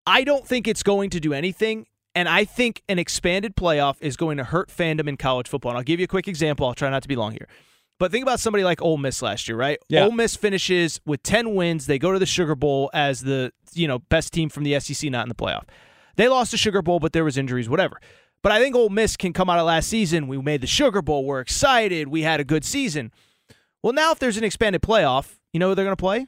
I 0.06 0.24
don't 0.24 0.46
think 0.46 0.68
it's 0.68 0.82
going 0.82 1.10
to 1.10 1.20
do 1.20 1.32
anything. 1.32 1.86
And 2.16 2.30
I 2.30 2.46
think 2.46 2.82
an 2.88 2.98
expanded 2.98 3.54
playoff 3.54 3.96
is 4.00 4.16
going 4.16 4.38
to 4.38 4.44
hurt 4.44 4.70
fandom 4.70 5.06
in 5.06 5.18
college 5.18 5.48
football. 5.48 5.72
And 5.72 5.76
I'll 5.76 5.84
give 5.84 6.00
you 6.00 6.04
a 6.04 6.08
quick 6.08 6.26
example. 6.26 6.66
I'll 6.66 6.74
try 6.74 6.88
not 6.88 7.02
to 7.02 7.08
be 7.08 7.14
long 7.14 7.32
here. 7.32 7.46
But 7.98 8.10
think 8.10 8.22
about 8.22 8.40
somebody 8.40 8.64
like 8.64 8.80
Ole 8.80 8.96
Miss 8.96 9.20
last 9.20 9.46
year, 9.48 9.56
right? 9.56 9.78
Yeah. 9.90 10.04
Ole 10.04 10.12
Miss 10.12 10.34
finishes 10.34 10.98
with 11.04 11.22
10 11.22 11.54
wins. 11.54 11.84
They 11.84 11.98
go 11.98 12.12
to 12.12 12.18
the 12.18 12.26
Sugar 12.26 12.54
Bowl 12.54 12.90
as 12.94 13.20
the, 13.20 13.52
you 13.74 13.86
know, 13.86 13.98
best 13.98 14.32
team 14.32 14.48
from 14.48 14.64
the 14.64 14.80
SEC 14.80 15.10
not 15.10 15.24
in 15.24 15.28
the 15.28 15.34
playoff. 15.34 15.64
They 16.16 16.26
lost 16.28 16.52
the 16.52 16.56
Sugar 16.56 16.80
Bowl, 16.80 17.00
but 17.00 17.12
there 17.12 17.24
was 17.24 17.36
injuries, 17.36 17.68
whatever. 17.68 18.00
But 18.42 18.52
I 18.52 18.60
think 18.60 18.74
Ole 18.74 18.88
Miss 18.88 19.18
can 19.18 19.34
come 19.34 19.50
out 19.50 19.58
of 19.58 19.66
last 19.66 19.88
season. 19.88 20.26
We 20.26 20.38
made 20.38 20.62
the 20.62 20.66
Sugar 20.66 21.02
Bowl. 21.02 21.26
We're 21.26 21.40
excited. 21.40 22.08
We 22.08 22.22
had 22.22 22.40
a 22.40 22.44
good 22.44 22.64
season. 22.64 23.12
Well, 23.82 23.92
now 23.92 24.10
if 24.12 24.18
there's 24.18 24.38
an 24.38 24.44
expanded 24.44 24.80
playoff, 24.80 25.36
you 25.52 25.60
know 25.60 25.68
who 25.68 25.74
they're 25.74 25.84
going 25.84 25.96
to 25.96 26.00
play? 26.00 26.26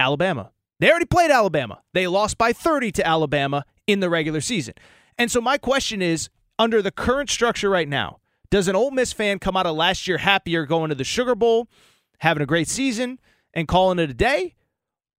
Alabama. 0.00 0.50
They 0.80 0.90
already 0.90 1.06
played 1.06 1.30
Alabama. 1.30 1.80
They 1.94 2.08
lost 2.08 2.38
by 2.38 2.52
30 2.52 2.92
to 2.92 3.06
Alabama 3.06 3.64
in 3.86 4.00
the 4.00 4.10
regular 4.10 4.40
season. 4.40 4.74
And 5.18 5.30
so 5.30 5.40
my 5.40 5.58
question 5.58 6.00
is, 6.00 6.28
under 6.58 6.80
the 6.82 6.90
current 6.90 7.30
structure 7.30 7.70
right 7.70 7.88
now, 7.88 8.18
does 8.50 8.68
an 8.68 8.76
Ole 8.76 8.90
Miss 8.90 9.12
fan 9.12 9.38
come 9.38 9.56
out 9.56 9.66
of 9.66 9.76
last 9.76 10.08
year 10.08 10.18
happier 10.18 10.64
going 10.64 10.88
to 10.88 10.94
the 10.94 11.04
Sugar 11.04 11.34
Bowl, 11.34 11.68
having 12.18 12.42
a 12.42 12.46
great 12.46 12.68
season, 12.68 13.18
and 13.52 13.68
calling 13.68 13.98
it 13.98 14.10
a 14.10 14.14
day? 14.14 14.54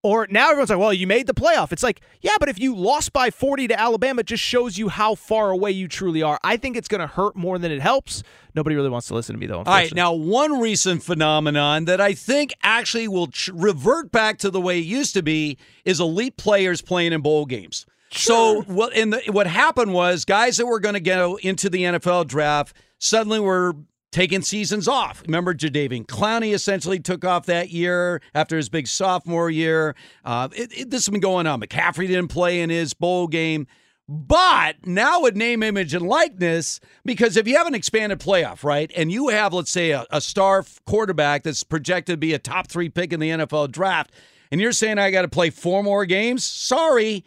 Or 0.01 0.27
now 0.29 0.45
everyone's 0.45 0.69
like, 0.69 0.79
well, 0.79 0.93
you 0.93 1.05
made 1.07 1.27
the 1.27 1.33
playoff. 1.33 1.73
It's 1.73 1.83
like, 1.83 1.99
yeah, 2.21 2.37
but 2.39 2.47
if 2.47 2.57
you 2.57 2.73
lost 2.73 3.11
by 3.11 3.29
40 3.29 3.67
to 3.67 3.79
Alabama, 3.79 4.21
it 4.21 4.27
just 4.27 4.41
shows 4.41 4.77
you 4.77 4.87
how 4.87 5.13
far 5.13 5.49
away 5.49 5.71
you 5.71 5.89
truly 5.89 6.23
are. 6.23 6.39
I 6.41 6.55
think 6.55 6.77
it's 6.77 6.87
going 6.87 7.01
to 7.01 7.07
hurt 7.07 7.35
more 7.35 7.59
than 7.59 7.69
it 7.69 7.81
helps. 7.81 8.23
Nobody 8.55 8.77
really 8.77 8.89
wants 8.89 9.07
to 9.07 9.13
listen 9.13 9.35
to 9.35 9.39
me, 9.39 9.45
though. 9.45 9.57
All 9.57 9.63
right. 9.65 9.93
Now, 9.93 10.13
one 10.13 10.61
recent 10.61 11.03
phenomenon 11.03 11.83
that 11.85 11.99
I 11.99 12.13
think 12.13 12.53
actually 12.63 13.09
will 13.09 13.27
ch- 13.27 13.49
revert 13.53 14.09
back 14.09 14.37
to 14.39 14.49
the 14.49 14.61
way 14.61 14.79
it 14.79 14.85
used 14.85 15.13
to 15.15 15.21
be 15.21 15.57
is 15.83 15.99
elite 15.99 16.37
players 16.37 16.81
playing 16.81 17.11
in 17.11 17.19
bowl 17.19 17.45
games. 17.45 17.85
Sure. 18.11 18.63
So 18.65 18.73
what 18.73 18.95
in 18.95 19.11
the 19.11 19.21
what 19.31 19.47
happened 19.47 19.93
was 19.93 20.25
guys 20.25 20.57
that 20.57 20.65
were 20.65 20.79
going 20.79 20.93
to 20.93 20.99
go 20.99 21.37
into 21.41 21.69
the 21.69 21.83
NFL 21.83 22.27
draft 22.27 22.75
suddenly 22.97 23.39
were 23.39 23.75
taking 24.11 24.41
seasons 24.41 24.87
off. 24.87 25.21
Remember, 25.25 25.53
Jadeveon 25.53 26.05
Clowney 26.05 26.53
essentially 26.53 26.99
took 26.99 27.23
off 27.23 27.45
that 27.45 27.69
year 27.69 28.21
after 28.33 28.57
his 28.57 28.69
big 28.69 28.87
sophomore 28.87 29.49
year. 29.49 29.95
Uh, 30.25 30.49
it, 30.55 30.71
it, 30.75 30.89
this 30.89 31.05
has 31.05 31.11
been 31.11 31.21
going 31.21 31.45
on. 31.45 31.61
McCaffrey 31.61 32.07
didn't 32.07 32.29
play 32.29 32.61
in 32.61 32.69
his 32.69 32.93
bowl 32.93 33.27
game. 33.27 33.67
But 34.11 34.87
now 34.87 35.21
with 35.21 35.35
name, 35.35 35.61
image, 35.61 35.93
and 35.93 36.07
likeness, 36.07 36.79
because 37.05 37.37
if 37.37 37.47
you 37.47 37.57
have 37.57 37.67
an 37.67 37.75
expanded 37.75 38.19
playoff, 38.19 38.63
right, 38.63 38.91
and 38.95 39.11
you 39.11 39.27
have, 39.27 39.53
let's 39.53 39.69
say, 39.69 39.91
a, 39.91 40.03
a 40.09 40.19
star 40.19 40.65
quarterback 40.87 41.43
that's 41.43 41.61
projected 41.61 42.13
to 42.13 42.17
be 42.17 42.33
a 42.33 42.39
top 42.39 42.67
three 42.69 42.89
pick 42.89 43.13
in 43.13 43.19
the 43.19 43.29
NFL 43.29 43.71
draft, 43.71 44.11
and 44.51 44.59
you're 44.59 44.71
saying 44.71 44.97
I 44.97 45.11
got 45.11 45.21
to 45.21 45.27
play 45.27 45.51
four 45.51 45.83
more 45.83 46.07
games, 46.07 46.43
sorry, 46.43 47.23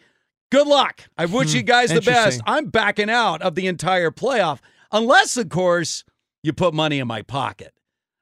Good 0.53 0.67
luck. 0.67 1.09
I 1.17 1.25
wish 1.25 1.53
hmm, 1.53 1.57
you 1.57 1.63
guys 1.63 1.91
the 1.91 1.99
best. 1.99 2.39
I'm 2.45 2.67
backing 2.67 3.09
out 3.09 3.41
of 3.41 3.55
the 3.55 3.65
entire 3.65 4.11
playoff, 4.11 4.59
unless, 4.91 5.35
of 5.35 5.49
course, 5.49 6.03
you 6.43 6.53
put 6.53 6.75
money 6.75 6.99
in 6.99 7.07
my 7.07 7.23
pocket. 7.23 7.73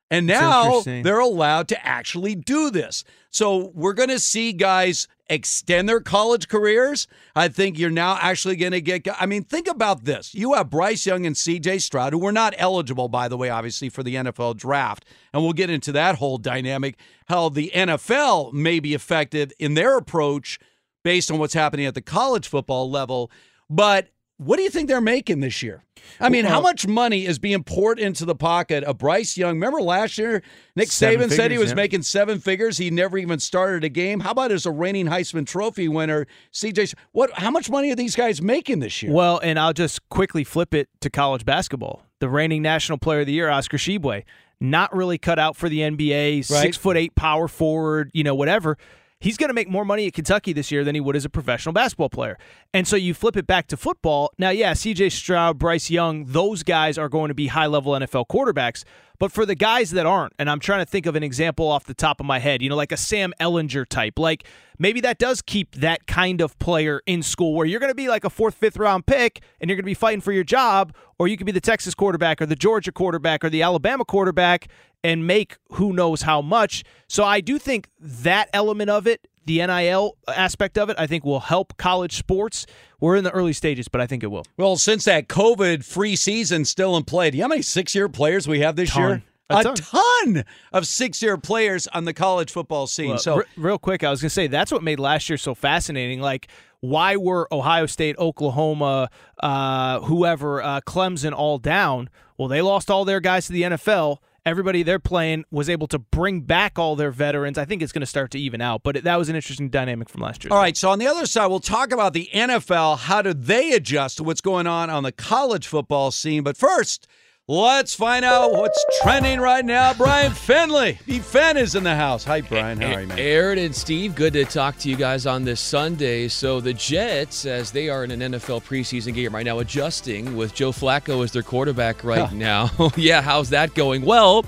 And 0.10 0.28
now 0.28 0.80
they're 0.80 1.20
allowed 1.20 1.68
to 1.70 1.86
actually 1.86 2.36
do 2.36 2.70
this. 2.70 3.04
So 3.32 3.74
we're 3.74 3.92
going 3.92 4.08
to 4.08 4.20
see 4.20 4.54
guys 4.54 5.10
extend 5.30 5.90
their 5.90 6.00
college 6.00 6.48
careers. 6.48 7.06
I 7.36 7.50
think 7.50 7.78
you're 7.78 7.90
now 7.90 8.18
actually 8.22 8.56
going 8.56 8.72
to 8.72 8.82
get. 8.82 9.06
I 9.20 9.26
mean, 9.26 9.44
think 9.44 9.68
about 9.68 10.06
this. 10.06 10.34
You 10.34 10.54
have 10.54 10.70
Bryce 10.70 11.06
Young 11.06 11.26
and 11.26 11.36
CJ 11.36 11.82
Stroud, 11.82 12.14
who 12.14 12.20
were 12.20 12.32
not 12.32 12.54
eligible, 12.58 13.10
by 13.10 13.28
the 13.28 13.36
way, 13.36 13.50
obviously, 13.50 13.90
for 13.90 14.04
the 14.04 14.16
NFL 14.16 14.56
draft. 14.56 15.04
And 15.34 15.44
we'll 15.44 15.52
get 15.52 15.70
into 15.70 15.92
that 15.92 16.16
whole 16.16 16.38
dynamic, 16.38 16.98
how 17.26 17.50
the 17.50 17.72
NFL 17.76 18.54
may 18.54 18.80
be 18.80 18.94
effective 18.94 19.52
in 19.60 19.74
their 19.74 19.98
approach 19.98 20.60
based 21.04 21.32
on 21.32 21.40
what's 21.40 21.54
happening 21.54 21.86
at 21.86 21.96
the 21.96 22.02
college 22.02 22.48
football 22.48 22.90
level. 22.90 23.32
But 23.70 24.10
what 24.42 24.58
do 24.58 24.64
you 24.64 24.72
think 24.72 24.88
they're 24.88 25.00
making 25.00 25.40
this 25.40 25.62
year? 25.62 25.84
I 26.20 26.30
mean, 26.30 26.46
well, 26.46 26.54
how 26.56 26.62
much 26.62 26.88
money 26.88 27.28
is 27.28 27.38
being 27.38 27.64
poured 27.64 28.00
into 28.00 28.26
the 28.26 28.34
pocket 28.34 28.84
of 28.84 28.98
Bryce 28.98 29.38
Young? 29.38 29.52
Remember 29.54 29.80
last 29.80 30.18
year, 30.18 30.42
Nick 30.76 30.90
Saban 30.90 31.20
figures, 31.20 31.36
said 31.36 31.52
he 31.52 31.60
was 31.60 31.70
yeah. 31.70 31.76
making 31.76 32.02
seven 32.02 32.40
figures. 32.40 32.80
He 32.80 32.90
never 32.90 33.20
even 33.20 33.40
started 33.40 33.84
a 33.84 33.90
game. 33.90 34.20
How 34.20 34.32
about 34.32 34.52
as 34.52 34.66
a 34.66 34.72
reigning 34.72 35.06
Heisman 35.06 35.46
Trophy 35.46 35.88
winner, 35.88 36.26
CJ? 36.54 36.96
What? 37.12 37.30
How 37.34 37.52
much 37.52 37.70
money 37.70 37.92
are 37.92 37.96
these 37.96 38.16
guys 38.16 38.42
making 38.42 38.80
this 38.80 39.04
year? 39.04 39.14
Well, 39.14 39.40
and 39.44 39.60
I'll 39.60 39.74
just 39.74 40.10
quickly 40.10 40.44
flip 40.44 40.74
it 40.74 40.90
to 41.02 41.12
college 41.12 41.46
basketball. 41.46 42.02
The 42.20 42.28
reigning 42.28 42.64
National 42.64 42.98
Player 42.98 43.20
of 43.20 43.28
the 43.28 43.34
Year, 43.34 43.52
Oscar 43.52 43.78
Tshiebwe, 43.78 44.24
not 44.60 44.96
really 44.96 45.20
cut 45.20 45.38
out 45.38 45.56
for 45.56 45.70
the 45.70 45.82
NBA. 45.82 46.50
Right. 46.50 46.62
Six 46.62 46.78
foot 46.78 46.98
eight 46.98 47.14
power 47.14 47.48
forward, 47.48 48.10
you 48.14 48.24
know, 48.24 48.34
whatever 48.34 48.78
he's 49.22 49.38
going 49.38 49.48
to 49.48 49.54
make 49.54 49.70
more 49.70 49.86
money 49.86 50.08
at 50.08 50.14
Kentucky 50.14 50.52
this 50.52 50.72
year 50.72 50.84
than 50.84 50.96
he 50.96 51.00
would 51.00 51.16
as 51.16 51.24
a 51.24 51.30
professional 51.30 51.72
basketball 51.72 52.10
player. 52.10 52.38
And 52.74 52.86
so 52.86 52.98
you 52.98 53.14
flip 53.14 53.38
it 53.38 53.48
back 53.48 53.68
to 53.68 53.78
football. 53.78 54.34
Now, 54.38 54.50
yeah, 54.50 54.74
CJ 54.74 55.14
Stroud, 55.14 55.58
Bryce 55.58 55.90
Young, 55.90 56.26
those 56.26 56.64
guys 56.64 56.98
are 56.98 57.08
going 57.08 57.30
to 57.30 57.34
be 57.34 57.48
high 57.48 57.68
level 57.68 57.94
NFL 57.94 58.28
quarterbacks. 58.28 58.84
But 59.22 59.32
for 59.32 59.46
the 59.46 59.54
guys 59.54 59.92
that 59.92 60.08
aren't, 60.08 60.34
and 60.40 60.50
I'm 60.50 60.60
trying 60.60 60.80
to 60.80 60.86
think 60.86 61.06
of 61.06 61.16
an 61.16 61.22
example 61.22 61.68
off 61.68 61.86
the 61.86 61.94
top 61.94 62.20
of 62.20 62.26
my 62.26 62.40
head, 62.40 62.64
you 62.64 62.70
know, 62.70 62.76
like 62.76 62.92
a 62.92 62.98
Sam 62.98 63.36
Ehlinger 63.40 63.88
type, 63.88 64.18
like 64.18 64.46
maybe 64.80 65.00
that 65.02 65.20
does 65.20 65.44
keep 65.44 65.76
that 65.76 66.08
kind 66.08 66.42
of 66.42 66.58
player 66.58 67.04
in 67.06 67.22
school 67.22 67.54
where 67.54 67.68
you're 67.68 67.80
going 67.80 67.92
to 67.92 67.96
be 67.96 68.08
like 68.08 68.24
a 68.24 68.32
fourth, 68.32 68.56
fifth 68.56 68.78
round 68.78 69.06
pick 69.06 69.42
and 69.60 69.70
you're 69.70 69.76
going 69.76 69.84
to 69.84 69.86
be 69.86 69.94
fighting 69.94 70.22
for 70.22 70.32
your 70.32 70.44
job, 70.44 70.96
or 71.22 71.28
you 71.28 71.38
could 71.38 71.46
be 71.46 71.52
the 71.52 71.62
Texas 71.62 71.94
quarterback 71.94 72.42
or 72.42 72.48
the 72.48 72.56
Georgia 72.56 72.92
quarterback 72.92 73.44
or 73.46 73.50
the 73.52 73.62
Alabama 73.62 74.04
quarterback 74.04 74.68
and 75.04 75.28
make 75.28 75.56
who 75.74 75.94
knows 75.94 76.24
how 76.24 76.42
much. 76.42 76.84
So 77.08 77.24
I 77.24 77.42
do 77.42 77.60
think 77.60 77.88
that 78.00 78.50
element 78.54 78.90
of 78.90 79.06
it, 79.06 79.28
the 79.46 79.64
NIL 79.64 80.18
aspect 80.28 80.80
of 80.80 80.90
it, 80.90 80.96
I 80.98 81.06
think 81.06 81.24
will 81.24 81.42
help 81.42 81.78
college 81.78 82.18
sports. 82.18 82.66
We're 83.00 83.18
in 83.18 83.24
the 83.24 83.30
early 83.30 83.54
stages, 83.54 83.88
but 83.88 84.02
I 84.02 84.08
think 84.08 84.24
it 84.24 84.32
will. 84.32 84.48
Well, 84.58 84.78
since 84.78 85.06
that 85.06 85.28
COVID 85.28 85.86
free 85.86 86.16
season 86.16 86.66
still 86.66 86.98
in 86.98 87.04
play, 87.04 87.30
do 87.30 87.38
you 87.38 87.42
know 87.42 87.50
how 87.50 87.50
many 87.50 87.62
six 87.62 87.94
year 87.94 88.10
players 88.10 88.48
we 88.48 88.62
have 88.62 88.76
this 88.76 88.90
Ton. 88.90 89.08
year? 89.08 89.24
A 89.52 89.60
A 89.60 89.64
ton. 89.64 89.76
ton 89.76 90.44
of 90.74 90.88
six 90.88 91.22
year 91.22 91.38
players 91.38 91.88
on 91.88 92.06
the 92.06 92.14
college 92.14 92.52
football 92.52 92.88
scene. 92.88 93.10
Well, 93.10 93.18
so 93.18 93.38
re- 93.38 93.46
real 93.58 93.78
quick, 93.78 94.04
I 94.04 94.10
was 94.10 94.22
going 94.22 94.30
to 94.30 94.34
say 94.34 94.48
that's 94.48 94.72
what 94.72 94.84
made 94.84 95.00
last 95.00 95.30
year 95.30 95.38
so 95.38 95.54
fascinating. 95.56 96.22
Like, 96.22 96.48
why 96.80 97.16
were 97.16 97.48
Ohio 97.52 97.86
State, 97.86 98.18
Oklahoma, 98.18 99.10
uh, 99.42 100.00
whoever, 100.02 100.62
uh, 100.64 100.82
Clemson 100.82 101.32
all 101.34 101.58
down? 101.60 102.10
Well, 102.38 102.48
they 102.48 102.62
lost 102.62 102.90
all 102.90 103.06
their 103.06 103.20
guys 103.20 103.46
to 103.48 103.54
the 103.54 103.62
NFL. 103.64 104.18
Everybody 104.44 104.82
they're 104.82 104.98
playing 104.98 105.46
was 105.52 105.70
able 105.70 105.86
to 105.90 106.00
bring 106.00 106.42
back 106.42 106.80
all 106.80 106.96
their 106.96 107.12
veterans. 107.12 107.60
I 107.60 107.66
think 107.66 107.84
it's 107.84 107.92
going 107.92 108.02
to 108.02 108.08
start 108.08 108.32
to 108.32 108.40
even 108.40 108.60
out, 108.60 108.82
but 108.82 108.98
it, 108.98 109.04
that 109.04 109.18
was 109.20 109.30
an 109.30 109.36
interesting 109.36 109.70
dynamic 109.70 110.10
from 110.10 110.22
last 110.22 110.44
year. 110.44 110.52
All 110.52 110.58
right, 110.58 110.76
so 110.76 110.90
on 110.90 110.98
the 110.98 111.06
other 111.06 111.28
side, 111.28 111.46
we'll 111.46 111.60
talk 111.60 111.92
about 111.92 112.14
the 112.14 112.28
NFL. 112.34 112.98
How 112.98 113.22
do 113.22 113.36
they 113.36 113.74
adjust 113.74 114.18
to 114.18 114.24
what's 114.24 114.42
going 114.42 114.66
on 114.66 114.90
on 114.90 115.04
the 115.04 115.12
college 115.12 115.68
football 115.68 116.10
scene? 116.10 116.42
But 116.42 116.58
first, 116.58 117.06
let's 117.52 117.94
find 117.94 118.24
out 118.24 118.54
what's 118.54 118.82
trending 119.02 119.38
right 119.42 119.66
now. 119.66 119.94
Brian 119.94 120.32
Finley, 120.32 120.98
the 121.06 121.20
Fen 121.20 121.58
is 121.58 121.76
in 121.76 121.84
the 121.84 121.94
house. 121.94 122.24
Hi, 122.24 122.40
Brian. 122.40 122.80
How 122.80 122.94
are 122.94 123.02
you, 123.02 123.08
man? 123.08 123.20
Aaron 123.20 123.58
and 123.58 123.76
Steve, 123.76 124.16
good 124.16 124.32
to 124.34 124.46
talk 124.46 124.78
to 124.78 124.90
you 124.90 124.96
guys 124.96 125.26
on 125.26 125.44
this 125.44 125.60
Sunday. 125.60 126.30
So 126.30 126.62
the 126.62 126.74
Jets, 126.74 127.46
as 127.46 127.72
they 127.72 127.90
are 127.90 128.06
in 128.06 128.12
an 128.12 128.34
NFL 128.34 128.64
preseason 128.64 129.14
game 129.14 129.36
right 129.36 129.46
now, 129.46 129.60
adjusting 129.60 130.38
with 130.38 130.54
Joe 130.54 130.72
Flacco 130.72 131.26
as 131.26 131.34
their 131.34 131.44
quarterback 131.44 132.04
right 132.06 132.32
now. 132.32 132.70
yeah, 132.96 133.22
how's 133.22 133.50
that 133.50 133.74
going? 133.74 134.04
Well, 134.04 134.46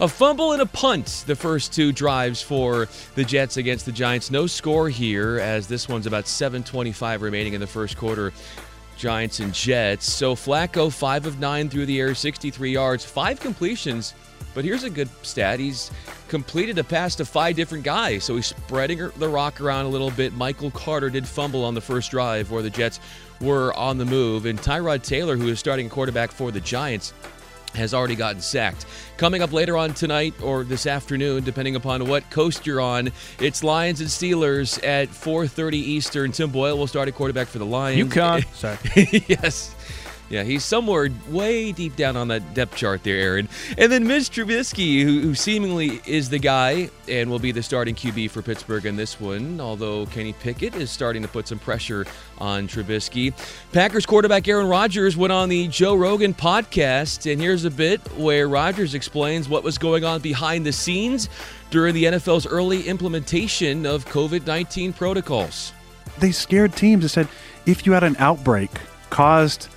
a 0.00 0.08
fumble 0.08 0.52
and 0.52 0.62
a 0.62 0.66
punt, 0.66 1.24
the 1.26 1.36
first 1.36 1.74
two 1.74 1.92
drives 1.92 2.40
for 2.40 2.88
the 3.14 3.24
Jets 3.24 3.58
against 3.58 3.84
the 3.84 3.92
Giants. 3.92 4.30
No 4.30 4.46
score 4.46 4.88
here, 4.88 5.38
as 5.38 5.66
this 5.66 5.86
one's 5.86 6.06
about 6.06 6.24
7:25 6.24 7.20
remaining 7.20 7.52
in 7.52 7.60
the 7.60 7.66
first 7.66 7.98
quarter. 7.98 8.32
Giants 8.98 9.40
and 9.40 9.54
Jets. 9.54 10.12
So 10.12 10.34
Flacco, 10.34 10.92
five 10.92 11.24
of 11.24 11.38
nine 11.38 11.70
through 11.70 11.86
the 11.86 12.00
air, 12.00 12.14
63 12.14 12.72
yards, 12.72 13.04
five 13.04 13.40
completions. 13.40 14.12
But 14.54 14.64
here's 14.64 14.82
a 14.82 14.90
good 14.90 15.08
stat. 15.22 15.60
He's 15.60 15.90
completed 16.26 16.78
a 16.78 16.84
pass 16.84 17.14
to 17.16 17.24
five 17.24 17.54
different 17.54 17.84
guys. 17.84 18.24
So 18.24 18.34
he's 18.34 18.46
spreading 18.46 18.98
the 19.16 19.28
rock 19.28 19.60
around 19.60 19.86
a 19.86 19.88
little 19.88 20.10
bit. 20.10 20.32
Michael 20.34 20.72
Carter 20.72 21.10
did 21.10 21.26
fumble 21.26 21.64
on 21.64 21.74
the 21.74 21.80
first 21.80 22.10
drive 22.10 22.50
where 22.50 22.62
the 22.62 22.70
Jets 22.70 22.98
were 23.40 23.72
on 23.74 23.98
the 23.98 24.04
move. 24.04 24.46
And 24.46 24.58
Tyrod 24.58 25.02
Taylor, 25.02 25.36
who 25.36 25.48
is 25.48 25.60
starting 25.60 25.88
quarterback 25.88 26.32
for 26.32 26.50
the 26.50 26.60
Giants, 26.60 27.12
has 27.74 27.94
already 27.94 28.14
gotten 28.14 28.40
sacked. 28.40 28.86
Coming 29.16 29.42
up 29.42 29.52
later 29.52 29.76
on 29.76 29.94
tonight 29.94 30.34
or 30.42 30.64
this 30.64 30.86
afternoon, 30.86 31.44
depending 31.44 31.76
upon 31.76 32.06
what 32.06 32.28
coast 32.30 32.66
you're 32.66 32.80
on, 32.80 33.10
it's 33.40 33.64
Lions 33.64 34.00
and 34.00 34.08
Steelers 34.08 34.82
at 34.86 35.08
4:30 35.08 35.74
Eastern. 35.74 36.32
Tim 36.32 36.50
Boyle 36.50 36.78
will 36.78 36.86
start 36.86 37.08
at 37.08 37.14
quarterback 37.14 37.48
for 37.48 37.58
the 37.58 37.66
Lions. 37.66 38.12
UConn. 38.12 38.44
Sorry. 38.54 39.24
yes. 39.28 39.74
Yeah, 40.30 40.42
he's 40.42 40.62
somewhere 40.62 41.08
way 41.30 41.72
deep 41.72 41.96
down 41.96 42.16
on 42.16 42.28
that 42.28 42.52
depth 42.52 42.76
chart 42.76 43.02
there, 43.02 43.16
Aaron. 43.16 43.48
And 43.78 43.90
then 43.90 44.06
Mitch 44.06 44.30
Trubisky, 44.30 45.02
who, 45.02 45.20
who 45.20 45.34
seemingly 45.34 46.02
is 46.06 46.28
the 46.28 46.38
guy 46.38 46.90
and 47.08 47.30
will 47.30 47.38
be 47.38 47.50
the 47.50 47.62
starting 47.62 47.94
QB 47.94 48.30
for 48.30 48.42
Pittsburgh 48.42 48.84
in 48.84 48.96
this 48.96 49.18
one, 49.18 49.58
although 49.58 50.04
Kenny 50.06 50.34
Pickett 50.34 50.74
is 50.74 50.90
starting 50.90 51.22
to 51.22 51.28
put 51.28 51.48
some 51.48 51.58
pressure 51.58 52.04
on 52.36 52.68
Trubisky. 52.68 53.32
Packers 53.72 54.04
quarterback 54.04 54.46
Aaron 54.48 54.66
Rodgers 54.66 55.16
went 55.16 55.32
on 55.32 55.48
the 55.48 55.66
Joe 55.68 55.94
Rogan 55.94 56.34
podcast, 56.34 57.30
and 57.30 57.40
here's 57.40 57.64
a 57.64 57.70
bit 57.70 58.00
where 58.18 58.48
Rodgers 58.48 58.94
explains 58.94 59.48
what 59.48 59.64
was 59.64 59.78
going 59.78 60.04
on 60.04 60.20
behind 60.20 60.66
the 60.66 60.72
scenes 60.72 61.30
during 61.70 61.94
the 61.94 62.04
NFL's 62.04 62.46
early 62.46 62.82
implementation 62.82 63.86
of 63.86 64.04
COVID 64.06 64.46
19 64.46 64.92
protocols. 64.92 65.72
they 66.18 66.32
scared 66.32 66.74
teams 66.74 67.04
and 67.04 67.10
said 67.10 67.28
if 67.66 67.86
you 67.86 67.92
had 67.92 68.04
an 68.04 68.16
outbreak 68.18 68.70
caused 69.10 69.68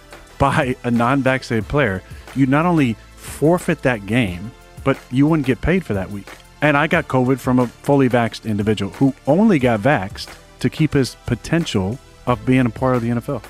by 0.41 0.75
a 0.83 0.89
non-vaccinated 0.89 1.69
player, 1.69 2.01
you 2.35 2.47
not 2.47 2.65
only 2.65 2.93
forfeit 3.15 3.83
that 3.83 4.07
game, 4.07 4.51
but 4.83 4.97
you 5.11 5.27
wouldn't 5.27 5.45
get 5.45 5.61
paid 5.61 5.85
for 5.85 5.93
that 5.93 6.09
week. 6.09 6.27
And 6.63 6.75
I 6.75 6.87
got 6.87 7.07
COVID 7.07 7.39
from 7.39 7.59
a 7.59 7.67
fully 7.67 8.09
vaxxed 8.09 8.45
individual 8.45 8.91
who 8.93 9.13
only 9.27 9.59
got 9.59 9.81
vaxxed 9.81 10.35
to 10.61 10.67
keep 10.67 10.93
his 10.95 11.13
potential 11.27 11.99
of 12.25 12.43
being 12.43 12.65
a 12.65 12.71
part 12.71 12.95
of 12.95 13.03
the 13.03 13.09
NFL. 13.09 13.43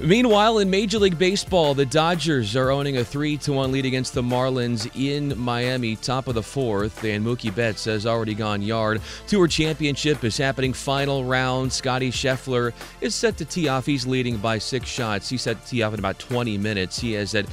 Meanwhile, 0.00 0.58
in 0.58 0.70
Major 0.70 0.98
League 0.98 1.18
Baseball, 1.18 1.72
the 1.72 1.86
Dodgers 1.86 2.56
are 2.56 2.70
owning 2.70 2.96
a 2.96 3.04
3 3.04 3.36
to 3.38 3.52
1 3.52 3.70
lead 3.70 3.86
against 3.86 4.12
the 4.12 4.22
Marlins 4.22 4.90
in 4.96 5.38
Miami, 5.38 5.94
top 5.94 6.26
of 6.26 6.34
the 6.34 6.42
fourth, 6.42 7.04
and 7.04 7.24
Mookie 7.24 7.54
Betts 7.54 7.84
has 7.84 8.04
already 8.04 8.34
gone 8.34 8.60
yard. 8.60 9.00
Tour 9.28 9.46
Championship 9.46 10.24
is 10.24 10.36
happening 10.36 10.72
final 10.72 11.24
round. 11.24 11.72
Scotty 11.72 12.10
Scheffler 12.10 12.72
is 13.00 13.14
set 13.14 13.36
to 13.36 13.44
tee 13.44 13.68
off. 13.68 13.86
He's 13.86 14.04
leading 14.04 14.36
by 14.36 14.58
six 14.58 14.88
shots. 14.88 15.28
He's 15.28 15.42
set 15.42 15.62
to 15.62 15.70
tee 15.70 15.82
off 15.84 15.92
in 15.92 16.00
about 16.00 16.18
20 16.18 16.58
minutes. 16.58 16.98
He 16.98 17.12
has 17.12 17.36
at 17.36 17.46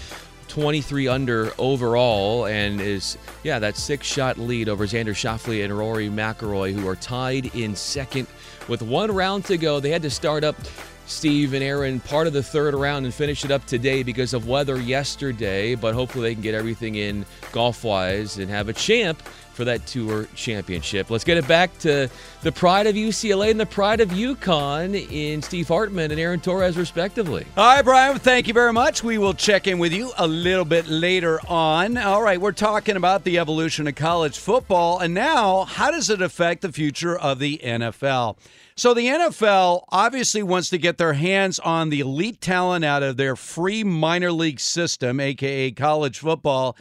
23 0.47 1.07
under 1.07 1.53
overall 1.59 2.47
and 2.47 2.81
is, 2.81 3.19
yeah, 3.43 3.59
that 3.59 3.77
six 3.77 4.07
shot 4.07 4.39
lead 4.39 4.67
over 4.67 4.87
Xander 4.87 5.13
Schauffele 5.13 5.63
and 5.63 5.77
Rory 5.77 6.09
McIlroy, 6.09 6.73
who 6.73 6.87
are 6.87 6.95
tied 6.95 7.55
in 7.55 7.75
second 7.75 8.27
with 8.67 8.81
one 8.81 9.11
round 9.11 9.45
to 9.45 9.57
go. 9.57 9.79
They 9.79 9.91
had 9.91 10.01
to 10.01 10.09
start 10.09 10.43
up 10.43 10.55
Steve 11.05 11.53
and 11.53 11.63
Aaron 11.63 11.99
part 11.99 12.27
of 12.27 12.33
the 12.33 12.43
third 12.43 12.73
round 12.73 13.05
and 13.05 13.13
finish 13.13 13.43
it 13.43 13.51
up 13.51 13.65
today 13.65 14.03
because 14.03 14.33
of 14.33 14.47
weather 14.47 14.79
yesterday, 14.79 15.75
but 15.75 15.93
hopefully 15.93 16.29
they 16.29 16.33
can 16.33 16.41
get 16.41 16.55
everything 16.55 16.95
in 16.95 17.25
golf 17.51 17.83
wise 17.83 18.37
and 18.37 18.49
have 18.49 18.69
a 18.69 18.73
champ 18.73 19.21
for 19.53 19.65
that 19.65 19.85
tour 19.85 20.25
championship. 20.33 21.09
Let's 21.09 21.23
get 21.23 21.37
it 21.37 21.47
back 21.47 21.77
to 21.79 22.09
the 22.41 22.51
pride 22.51 22.87
of 22.87 22.95
UCLA 22.95 23.51
and 23.51 23.59
the 23.59 23.65
pride 23.65 23.99
of 23.99 24.09
UConn 24.09 24.95
in 25.11 25.41
Steve 25.41 25.67
Hartman 25.67 26.11
and 26.11 26.19
Aaron 26.19 26.39
Torres, 26.39 26.77
respectively. 26.77 27.45
All 27.57 27.75
right, 27.75 27.83
Brian, 27.83 28.17
thank 28.17 28.47
you 28.47 28.53
very 28.53 28.73
much. 28.73 29.03
We 29.03 29.17
will 29.17 29.33
check 29.33 29.67
in 29.67 29.77
with 29.77 29.93
you 29.93 30.11
a 30.17 30.27
little 30.27 30.65
bit 30.65 30.87
later 30.87 31.39
on. 31.47 31.97
All 31.97 32.21
right, 32.21 32.39
we're 32.39 32.53
talking 32.53 32.95
about 32.95 33.23
the 33.23 33.39
evolution 33.39 33.87
of 33.87 33.95
college 33.95 34.39
football, 34.39 34.99
and 34.99 35.13
now 35.13 35.65
how 35.65 35.91
does 35.91 36.09
it 36.09 36.21
affect 36.21 36.61
the 36.61 36.71
future 36.71 37.17
of 37.17 37.39
the 37.39 37.59
NFL? 37.63 38.37
So, 38.81 38.95
the 38.95 39.05
NFL 39.05 39.83
obviously 39.89 40.41
wants 40.41 40.71
to 40.71 40.79
get 40.79 40.97
their 40.97 41.13
hands 41.13 41.59
on 41.59 41.89
the 41.89 41.99
elite 41.99 42.41
talent 42.41 42.83
out 42.83 43.03
of 43.03 43.15
their 43.15 43.35
free 43.35 43.83
minor 43.83 44.31
league 44.31 44.59
system, 44.59 45.19
aka 45.19 45.69
college 45.69 46.17
football, 46.17 46.75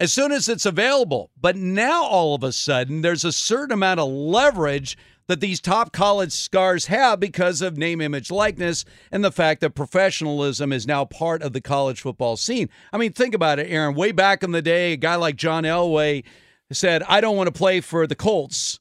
as 0.00 0.12
soon 0.12 0.32
as 0.32 0.48
it's 0.48 0.66
available. 0.66 1.30
But 1.40 1.54
now, 1.54 2.02
all 2.02 2.34
of 2.34 2.42
a 2.42 2.50
sudden, 2.50 3.02
there's 3.02 3.24
a 3.24 3.30
certain 3.30 3.70
amount 3.70 4.00
of 4.00 4.08
leverage 4.10 4.98
that 5.28 5.38
these 5.38 5.60
top 5.60 5.92
college 5.92 6.32
stars 6.32 6.86
have 6.86 7.20
because 7.20 7.62
of 7.62 7.78
name, 7.78 8.00
image, 8.00 8.32
likeness, 8.32 8.84
and 9.12 9.24
the 9.24 9.30
fact 9.30 9.60
that 9.60 9.76
professionalism 9.76 10.72
is 10.72 10.84
now 10.84 11.04
part 11.04 11.42
of 11.42 11.52
the 11.52 11.60
college 11.60 12.00
football 12.00 12.36
scene. 12.36 12.68
I 12.92 12.98
mean, 12.98 13.12
think 13.12 13.36
about 13.36 13.60
it, 13.60 13.70
Aaron. 13.70 13.94
Way 13.94 14.10
back 14.10 14.42
in 14.42 14.50
the 14.50 14.62
day, 14.62 14.94
a 14.94 14.96
guy 14.96 15.14
like 15.14 15.36
John 15.36 15.62
Elway 15.62 16.24
said, 16.72 17.04
I 17.04 17.20
don't 17.20 17.36
want 17.36 17.46
to 17.46 17.56
play 17.56 17.80
for 17.80 18.08
the 18.08 18.16
Colts. 18.16 18.80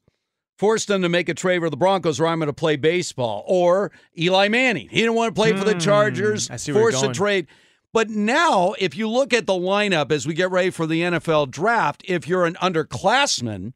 Forced 0.58 0.88
them 0.88 1.02
to 1.02 1.10
make 1.10 1.28
a 1.28 1.34
trade 1.34 1.60
for 1.60 1.70
the 1.70 1.78
Broncos, 1.78 2.20
or 2.20 2.28
I'm 2.28 2.40
going 2.40 2.48
to 2.48 2.54
play 2.54 2.78
baseball. 2.78 3.44
Or 3.46 3.92
Eli 4.18 4.48
Manning, 4.48 4.88
he 4.90 5.02
didn't 5.02 5.16
want 5.16 5.36
to 5.36 5.40
play 5.40 5.52
for 5.54 5.66
the 5.66 5.76
Chargers. 5.76 6.50
I 6.50 6.56
see 6.56 6.72
forced 6.72 7.04
a 7.04 7.12
trade. 7.12 7.48
But 7.92 8.10
now, 8.10 8.74
if 8.78 8.96
you 8.96 9.10
look 9.10 9.34
at 9.34 9.48
the 9.48 9.54
lineup 9.54 10.12
as 10.12 10.28
we 10.28 10.34
get 10.34 10.52
ready 10.52 10.70
for 10.70 10.86
the 10.86 11.02
NFL 11.02 11.52
draft, 11.52 12.04
if 12.06 12.28
you're 12.28 12.46
an 12.46 12.56
underclassman 12.56 13.74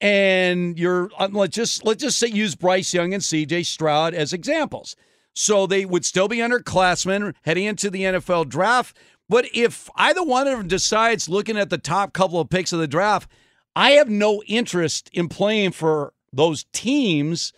and 0.00 0.78
you're 0.78 1.10
uh, 1.18 1.28
let's 1.32 1.54
just 1.54 1.84
let's 1.84 2.02
just 2.02 2.18
say 2.18 2.26
use 2.26 2.54
Bryce 2.54 2.92
Young 2.92 3.14
and 3.14 3.22
CJ 3.22 3.66
Stroud 3.66 4.14
as 4.14 4.32
examples. 4.32 4.96
So 5.34 5.66
they 5.66 5.84
would 5.84 6.04
still 6.04 6.28
be 6.28 6.38
underclassmen 6.38 7.34
heading 7.42 7.64
into 7.64 7.90
the 7.90 8.02
NFL 8.02 8.48
draft. 8.48 8.96
But 9.28 9.46
if 9.52 9.90
either 9.96 10.22
one 10.22 10.46
of 10.46 10.58
them 10.58 10.68
decides 10.68 11.28
looking 11.28 11.58
at 11.58 11.70
the 11.70 11.78
top 11.78 12.12
couple 12.12 12.40
of 12.40 12.50
picks 12.50 12.72
of 12.72 12.78
the 12.78 12.86
draft, 12.86 13.30
I 13.74 13.92
have 13.92 14.08
no 14.08 14.42
interest 14.46 15.10
in 15.12 15.28
playing 15.28 15.72
for 15.72 16.12
those 16.36 16.64
teams. 16.72 17.52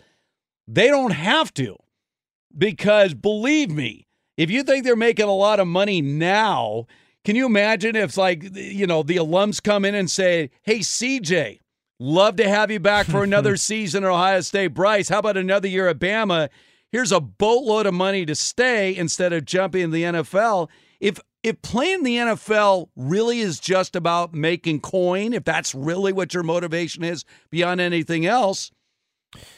They 0.67 0.87
don't 0.87 1.11
have 1.11 1.53
to. 1.55 1.77
Because 2.57 3.13
believe 3.13 3.71
me, 3.71 4.07
if 4.35 4.49
you 4.49 4.63
think 4.63 4.83
they're 4.83 4.95
making 4.95 5.27
a 5.27 5.33
lot 5.33 5.59
of 5.59 5.67
money 5.67 6.01
now, 6.01 6.87
can 7.23 7.35
you 7.35 7.45
imagine 7.45 7.95
if 7.95 8.17
like 8.17 8.55
you 8.55 8.87
know 8.87 9.03
the 9.03 9.17
alums 9.17 9.61
come 9.61 9.85
in 9.85 9.93
and 9.93 10.09
say, 10.09 10.49
"Hey 10.63 10.79
CJ, 10.79 11.59
Love 11.99 12.35
to 12.35 12.47
have 12.47 12.69
you 12.69 12.79
back 12.79 13.07
for 13.07 13.23
another 13.23 13.57
season 13.57 14.03
at 14.03 14.09
Ohio 14.09 14.41
State. 14.41 14.67
Bryce, 14.67 15.09
how 15.09 15.19
about 15.19 15.35
another 15.35 15.67
year 15.67 15.87
at 15.87 15.97
Bama? 15.97 16.49
Here's 16.91 17.11
a 17.11 17.19
boatload 17.19 17.87
of 17.87 17.93
money 17.95 18.25
to 18.25 18.35
stay 18.35 18.95
instead 18.95 19.33
of 19.33 19.45
jumping 19.45 19.81
in 19.81 19.91
the 19.91 20.03
NFL. 20.03 20.69
If 20.99 21.19
if 21.47 21.61
playing 21.61 22.03
the 22.03 22.17
NFL 22.17 22.89
really 22.95 23.39
is 23.39 23.59
just 23.59 23.95
about 23.95 24.33
making 24.33 24.81
coin, 24.81 25.33
if 25.33 25.43
that's 25.43 25.73
really 25.73 26.11
what 26.11 26.33
your 26.33 26.43
motivation 26.43 27.03
is 27.03 27.23
beyond 27.49 27.79
anything 27.81 28.25
else, 28.25 28.71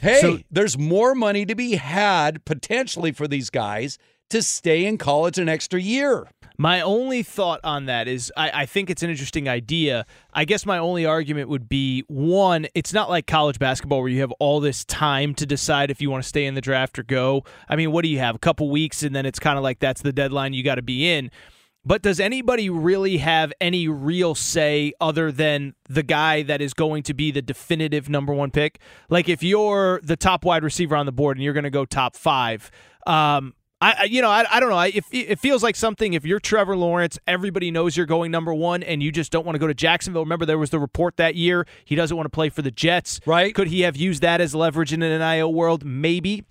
hey, 0.01 0.21
So- 0.21 0.39
there's 0.51 0.77
more 0.77 1.15
money 1.15 1.45
to 1.45 1.55
be 1.55 1.75
had 1.75 2.45
potentially 2.45 3.11
for 3.11 3.27
these 3.27 3.49
guys 3.49 3.97
to 4.29 4.43
stay 4.43 4.85
in 4.85 4.97
college 4.99 5.39
an 5.39 5.49
extra 5.49 5.81
year. 5.81 6.27
My 6.59 6.81
only 6.81 7.23
thought 7.23 7.61
on 7.63 7.85
that 7.85 8.07
is 8.07 8.31
I, 8.37 8.51
I 8.61 8.65
think 8.65 8.89
it's 8.89 9.01
an 9.01 9.09
interesting 9.09 9.47
idea. 9.47 10.05
I 10.33 10.43
guess 10.45 10.65
my 10.65 10.77
only 10.77 11.05
argument 11.05 11.47
would 11.49 11.69
be 11.69 12.03
one, 12.07 12.67
it's 12.75 12.93
not 12.93 13.09
like 13.09 13.25
college 13.27 13.57
basketball 13.57 14.01
where 14.01 14.09
you 14.09 14.19
have 14.21 14.33
all 14.39 14.59
this 14.59 14.83
time 14.85 15.33
to 15.35 15.45
decide 15.45 15.89
if 15.89 16.01
you 16.01 16.11
want 16.11 16.21
to 16.21 16.27
stay 16.27 16.45
in 16.45 16.53
the 16.55 16.61
draft 16.61 16.99
or 16.99 17.03
go. 17.03 17.43
I 17.69 17.75
mean, 17.77 17.91
what 17.93 18.03
do 18.03 18.09
you 18.09 18.19
have? 18.19 18.35
A 18.35 18.39
couple 18.39 18.69
weeks, 18.69 19.01
and 19.03 19.15
then 19.15 19.25
it's 19.25 19.39
kind 19.39 19.57
of 19.57 19.63
like 19.63 19.79
that's 19.79 20.01
the 20.01 20.11
deadline 20.13 20.53
you 20.53 20.61
got 20.63 20.75
to 20.75 20.81
be 20.83 21.09
in. 21.09 21.31
But 21.85 22.01
does 22.01 22.19
anybody 22.19 22.69
really 22.69 23.17
have 23.17 23.53
any 23.61 23.87
real 23.87 24.35
say 24.35 24.93
other 24.99 25.31
than 25.31 25.75
the 25.87 26.03
guy 26.03 26.43
that 26.43 26.61
is 26.61 26.73
going 26.73 27.03
to 27.03 27.13
be 27.13 27.31
the 27.31 27.41
definitive 27.41 28.09
number 28.09 28.33
one 28.33 28.51
pick? 28.51 28.79
Like 29.09 29.29
if 29.29 29.41
you're 29.41 30.01
the 30.03 30.17
top 30.17 30.43
wide 30.43 30.63
receiver 30.63 30.95
on 30.95 31.05
the 31.05 31.11
board 31.11 31.37
and 31.37 31.43
you're 31.43 31.53
going 31.53 31.63
to 31.63 31.69
go 31.69 31.85
top 31.85 32.15
five, 32.15 32.69
um, 33.07 33.53
I, 33.81 34.03
you 34.05 34.21
know 34.21 34.29
I, 34.29 34.45
I 34.51 34.59
don't 34.59 34.69
know. 34.69 34.75
I, 34.75 34.87
if 34.87 35.05
it 35.11 35.39
feels 35.39 35.63
like 35.63 35.75
something. 35.75 36.13
If 36.13 36.25
you're 36.25 36.41
Trevor 36.41 36.75
Lawrence, 36.75 37.17
everybody 37.25 37.71
knows 37.71 37.95
you're 37.95 38.05
going 38.05 38.29
number 38.29 38.53
one, 38.53 38.83
and 38.83 39.01
you 39.01 39.09
just 39.09 39.31
don't 39.31 39.45
want 39.45 39.55
to 39.55 39.59
go 39.59 39.67
to 39.67 39.73
Jacksonville. 39.73 40.23
Remember, 40.23 40.45
there 40.45 40.57
was 40.57 40.69
the 40.69 40.79
report 40.79 41.15
that 41.15 41.35
year 41.35 41.65
he 41.85 41.95
doesn't 41.95 42.15
want 42.15 42.25
to 42.25 42.29
play 42.29 42.49
for 42.49 42.61
the 42.61 42.71
Jets. 42.71 43.21
Right? 43.25 43.55
Could 43.55 43.69
he 43.69 43.81
have 43.81 43.95
used 43.95 44.21
that 44.21 44.41
as 44.41 44.53
leverage 44.53 44.91
in 44.91 45.01
an 45.01 45.19
NIL 45.19 45.53
world? 45.53 45.85
Maybe. 45.85 46.43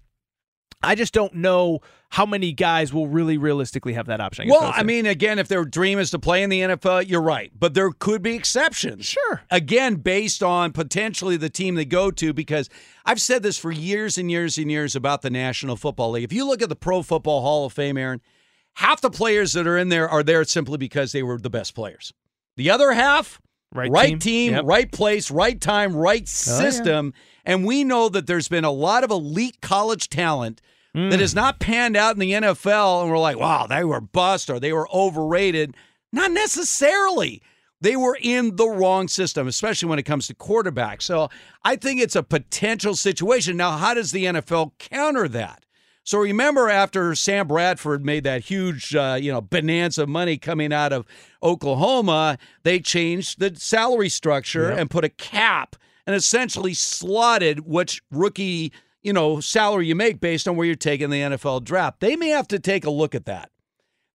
I 0.82 0.94
just 0.94 1.12
don't 1.12 1.34
know 1.34 1.80
how 2.10 2.24
many 2.24 2.52
guys 2.52 2.92
will 2.92 3.08
really 3.08 3.36
realistically 3.36 3.92
have 3.94 4.06
that 4.06 4.20
option. 4.20 4.46
I 4.48 4.50
Well, 4.52 4.72
I 4.74 4.82
mean, 4.82 5.06
again, 5.06 5.38
if 5.38 5.48
their 5.48 5.64
dream 5.64 5.98
is 5.98 6.10
to 6.12 6.18
play 6.18 6.42
in 6.42 6.50
the 6.50 6.60
NFL, 6.60 7.08
you're 7.08 7.20
right. 7.20 7.50
But 7.58 7.74
there 7.74 7.90
could 7.90 8.22
be 8.22 8.34
exceptions. 8.34 9.04
Sure. 9.04 9.42
Again, 9.50 9.96
based 9.96 10.42
on 10.42 10.72
potentially 10.72 11.36
the 11.36 11.50
team 11.50 11.74
they 11.74 11.84
go 11.84 12.10
to, 12.12 12.32
because 12.32 12.70
I've 13.04 13.20
said 13.20 13.42
this 13.42 13.58
for 13.58 13.70
years 13.72 14.16
and 14.16 14.30
years 14.30 14.56
and 14.56 14.70
years 14.70 14.96
about 14.96 15.22
the 15.22 15.30
National 15.30 15.76
Football 15.76 16.12
League. 16.12 16.24
If 16.24 16.32
you 16.32 16.46
look 16.46 16.62
at 16.62 16.68
the 16.68 16.76
Pro 16.76 17.02
Football 17.02 17.42
Hall 17.42 17.66
of 17.66 17.72
Fame, 17.72 17.98
Aaron, 17.98 18.20
half 18.74 19.00
the 19.00 19.10
players 19.10 19.52
that 19.52 19.66
are 19.66 19.76
in 19.76 19.88
there 19.90 20.08
are 20.08 20.22
there 20.22 20.44
simply 20.44 20.78
because 20.78 21.12
they 21.12 21.22
were 21.22 21.38
the 21.38 21.50
best 21.50 21.74
players. 21.74 22.12
The 22.56 22.70
other 22.70 22.92
half, 22.92 23.40
Right 23.74 23.90
right 23.90 24.08
team. 24.08 24.18
team, 24.18 24.52
Yep. 24.54 24.64
right 24.64 24.90
place, 24.90 25.30
right 25.30 25.60
time, 25.60 25.94
right 25.94 26.22
Oh, 26.22 26.22
yeah. 26.22 26.58
system. 26.70 27.12
And 27.44 27.66
we 27.66 27.84
know 27.84 28.08
that 28.08 28.26
there's 28.26 28.48
been 28.48 28.64
a 28.64 28.70
lot 28.70 29.04
of 29.04 29.10
elite 29.10 29.60
college 29.60 30.08
talent 30.08 30.62
Mm. 30.98 31.10
that 31.10 31.20
has 31.20 31.34
not 31.34 31.60
panned 31.60 31.96
out 31.96 32.14
in 32.14 32.18
the 32.20 32.32
NFL, 32.32 33.02
and 33.02 33.10
we're 33.10 33.18
like, 33.18 33.38
wow, 33.38 33.66
they 33.66 33.84
were 33.84 34.00
bust 34.00 34.50
or 34.50 34.58
they 34.58 34.72
were 34.72 34.88
overrated. 34.92 35.74
Not 36.12 36.32
necessarily. 36.32 37.42
They 37.80 37.94
were 37.94 38.18
in 38.20 38.56
the 38.56 38.68
wrong 38.68 39.06
system, 39.06 39.46
especially 39.46 39.88
when 39.88 39.98
it 40.00 40.04
comes 40.04 40.26
to 40.26 40.34
quarterbacks. 40.34 41.02
So 41.02 41.28
I 41.64 41.76
think 41.76 42.00
it's 42.00 42.16
a 42.16 42.22
potential 42.24 42.96
situation. 42.96 43.56
Now, 43.56 43.76
how 43.76 43.94
does 43.94 44.10
the 44.10 44.24
NFL 44.24 44.72
counter 44.78 45.28
that? 45.28 45.64
So 46.02 46.18
remember, 46.18 46.70
after 46.70 47.14
Sam 47.14 47.46
Bradford 47.46 48.04
made 48.04 48.24
that 48.24 48.42
huge, 48.44 48.94
uh, 48.96 49.18
you 49.20 49.30
know, 49.30 49.40
bonanza 49.42 50.04
of 50.04 50.08
money 50.08 50.38
coming 50.38 50.72
out 50.72 50.92
of 50.92 51.04
Oklahoma, 51.42 52.38
they 52.62 52.80
changed 52.80 53.38
the 53.40 53.54
salary 53.56 54.08
structure 54.08 54.70
Yep. 54.70 54.78
and 54.78 54.90
put 54.90 55.04
a 55.04 55.08
cap 55.08 55.76
and 56.06 56.16
essentially 56.16 56.72
slotted 56.74 57.60
which 57.60 58.00
rookie, 58.10 58.72
you 59.08 59.14
know, 59.14 59.40
salary 59.40 59.86
you 59.86 59.94
make 59.94 60.20
based 60.20 60.46
on 60.46 60.54
where 60.54 60.66
you're 60.66 60.76
taking 60.76 61.08
the 61.08 61.16
NFL 61.16 61.64
draft. 61.64 62.00
They 62.00 62.14
may 62.14 62.28
have 62.28 62.46
to 62.48 62.58
take 62.58 62.84
a 62.84 62.90
look 62.90 63.14
at 63.14 63.24
that. 63.24 63.50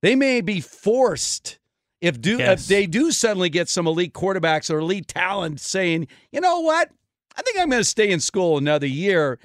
They 0.04 0.16
may 0.16 0.40
be 0.42 0.62
forced 0.62 1.58
if 2.00 2.22
do 2.22 2.38
Yes. 2.38 2.62
if 2.62 2.68
they 2.68 2.86
do 2.86 3.12
suddenly 3.12 3.50
get 3.50 3.70
some 3.70 3.88
elite 3.88 4.14
quarterbacks 4.14 4.70
or 4.70 4.78
elite 4.78 5.08
talent 5.08 5.60
saying, 5.60 6.08
you 6.32 6.42
know 6.42 6.60
what, 6.60 6.92
I 7.36 7.42
think 7.42 7.58
I'm 7.60 7.72
going 7.72 7.80
to 7.82 7.84
stay 7.90 8.12
in 8.12 8.20
school 8.20 8.60
another 8.60 8.86
year. 8.86 9.40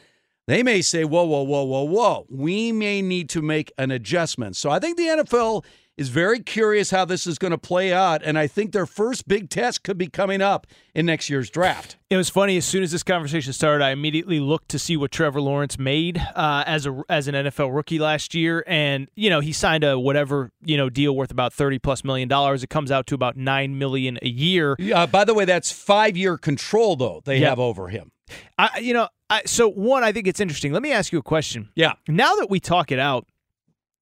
They 0.49 0.63
may 0.63 0.83
say, 0.83 1.05
whoa, 1.05 1.25
whoa, 1.25 1.45
whoa, 1.45 1.63
whoa, 1.63 1.85
whoa. 1.85 2.27
We 2.29 2.71
may 2.71 3.01
need 3.01 3.31
to 3.31 3.41
make 3.41 3.73
an 3.79 3.91
adjustment. 3.91 4.55
So 4.57 4.69
I 4.69 4.79
think 4.81 4.99
the 4.99 5.05
NFL 5.25 5.65
is 5.99 6.09
very 6.09 6.39
curious 6.41 6.91
how 6.91 7.05
this 7.05 7.27
is 7.27 7.39
going 7.39 7.51
to 7.51 7.59
play 7.59 7.93
out. 7.93 8.23
And 8.25 8.39
I 8.39 8.47
think 8.47 8.73
their 8.73 8.87
first 8.87 9.27
big 9.29 9.51
test 9.51 9.83
could 9.83 9.99
be 9.99 10.07
coming 10.07 10.41
up 10.41 10.67
in 10.95 11.05
next 11.07 11.29
year's 11.29 11.51
draft. 11.51 11.97
It 12.09 12.17
was 12.17 12.31
funny. 12.31 12.57
As 12.57 12.65
soon 12.65 12.83
as 12.83 12.93
this 12.93 13.03
conversation 13.03 13.53
started, 13.53 13.85
I 13.85 13.91
immediately 13.91 14.41
looked 14.41 14.69
to 14.71 14.79
see 14.79 14.97
what 14.97 15.11
Trevor 15.11 15.41
Lawrence 15.41 15.79
made 15.79 16.17
uh, 16.35 16.65
as 16.67 16.87
a 16.87 17.03
as 17.11 17.29
an 17.29 17.35
NFL 17.35 17.75
rookie 17.75 17.99
last 17.99 18.35
year, 18.35 18.65
and 18.67 19.09
you 19.15 19.29
know 19.29 19.41
he 19.41 19.53
signed 19.53 19.85
a 19.85 19.99
whatever 19.99 20.51
you 20.65 20.77
know 20.79 20.89
deal 20.89 21.15
worth 21.15 21.31
about 21.31 21.53
thirty 21.53 21.79
plus 21.79 22.05
million 22.05 22.29
dollars. 22.29 22.63
It 22.63 22.71
comes 22.71 22.91
out 22.91 23.07
to 23.09 23.15
about 23.15 23.37
nine 23.37 23.77
million 23.79 24.19
a 24.23 24.29
year. 24.29 24.77
Uh, 24.95 25.07
by 25.07 25.25
the 25.25 25.35
way, 25.35 25.45
that's 25.45 25.71
five 25.71 26.17
year 26.17 26.39
control, 26.39 26.97
though, 26.97 27.21
they 27.25 27.39
Yeah. 27.39 27.51
have 27.51 27.59
over 27.61 27.89
him. 27.89 28.13
I, 28.59 28.79
you 28.79 28.95
know, 28.95 29.09
I, 29.29 29.43
so 29.47 29.69
one, 29.69 30.05
I 30.05 30.13
think 30.13 30.27
it's 30.27 30.39
interesting. 30.41 30.73
Let 30.73 30.83
me 30.83 30.93
ask 30.93 31.13
you 31.13 31.19
a 31.19 31.23
question. 31.23 31.71
Yeah. 31.75 31.95
Now 32.09 32.35
that 32.37 32.49
we 32.51 32.61
talk 32.61 32.93
it 32.93 32.99
out, 32.99 33.27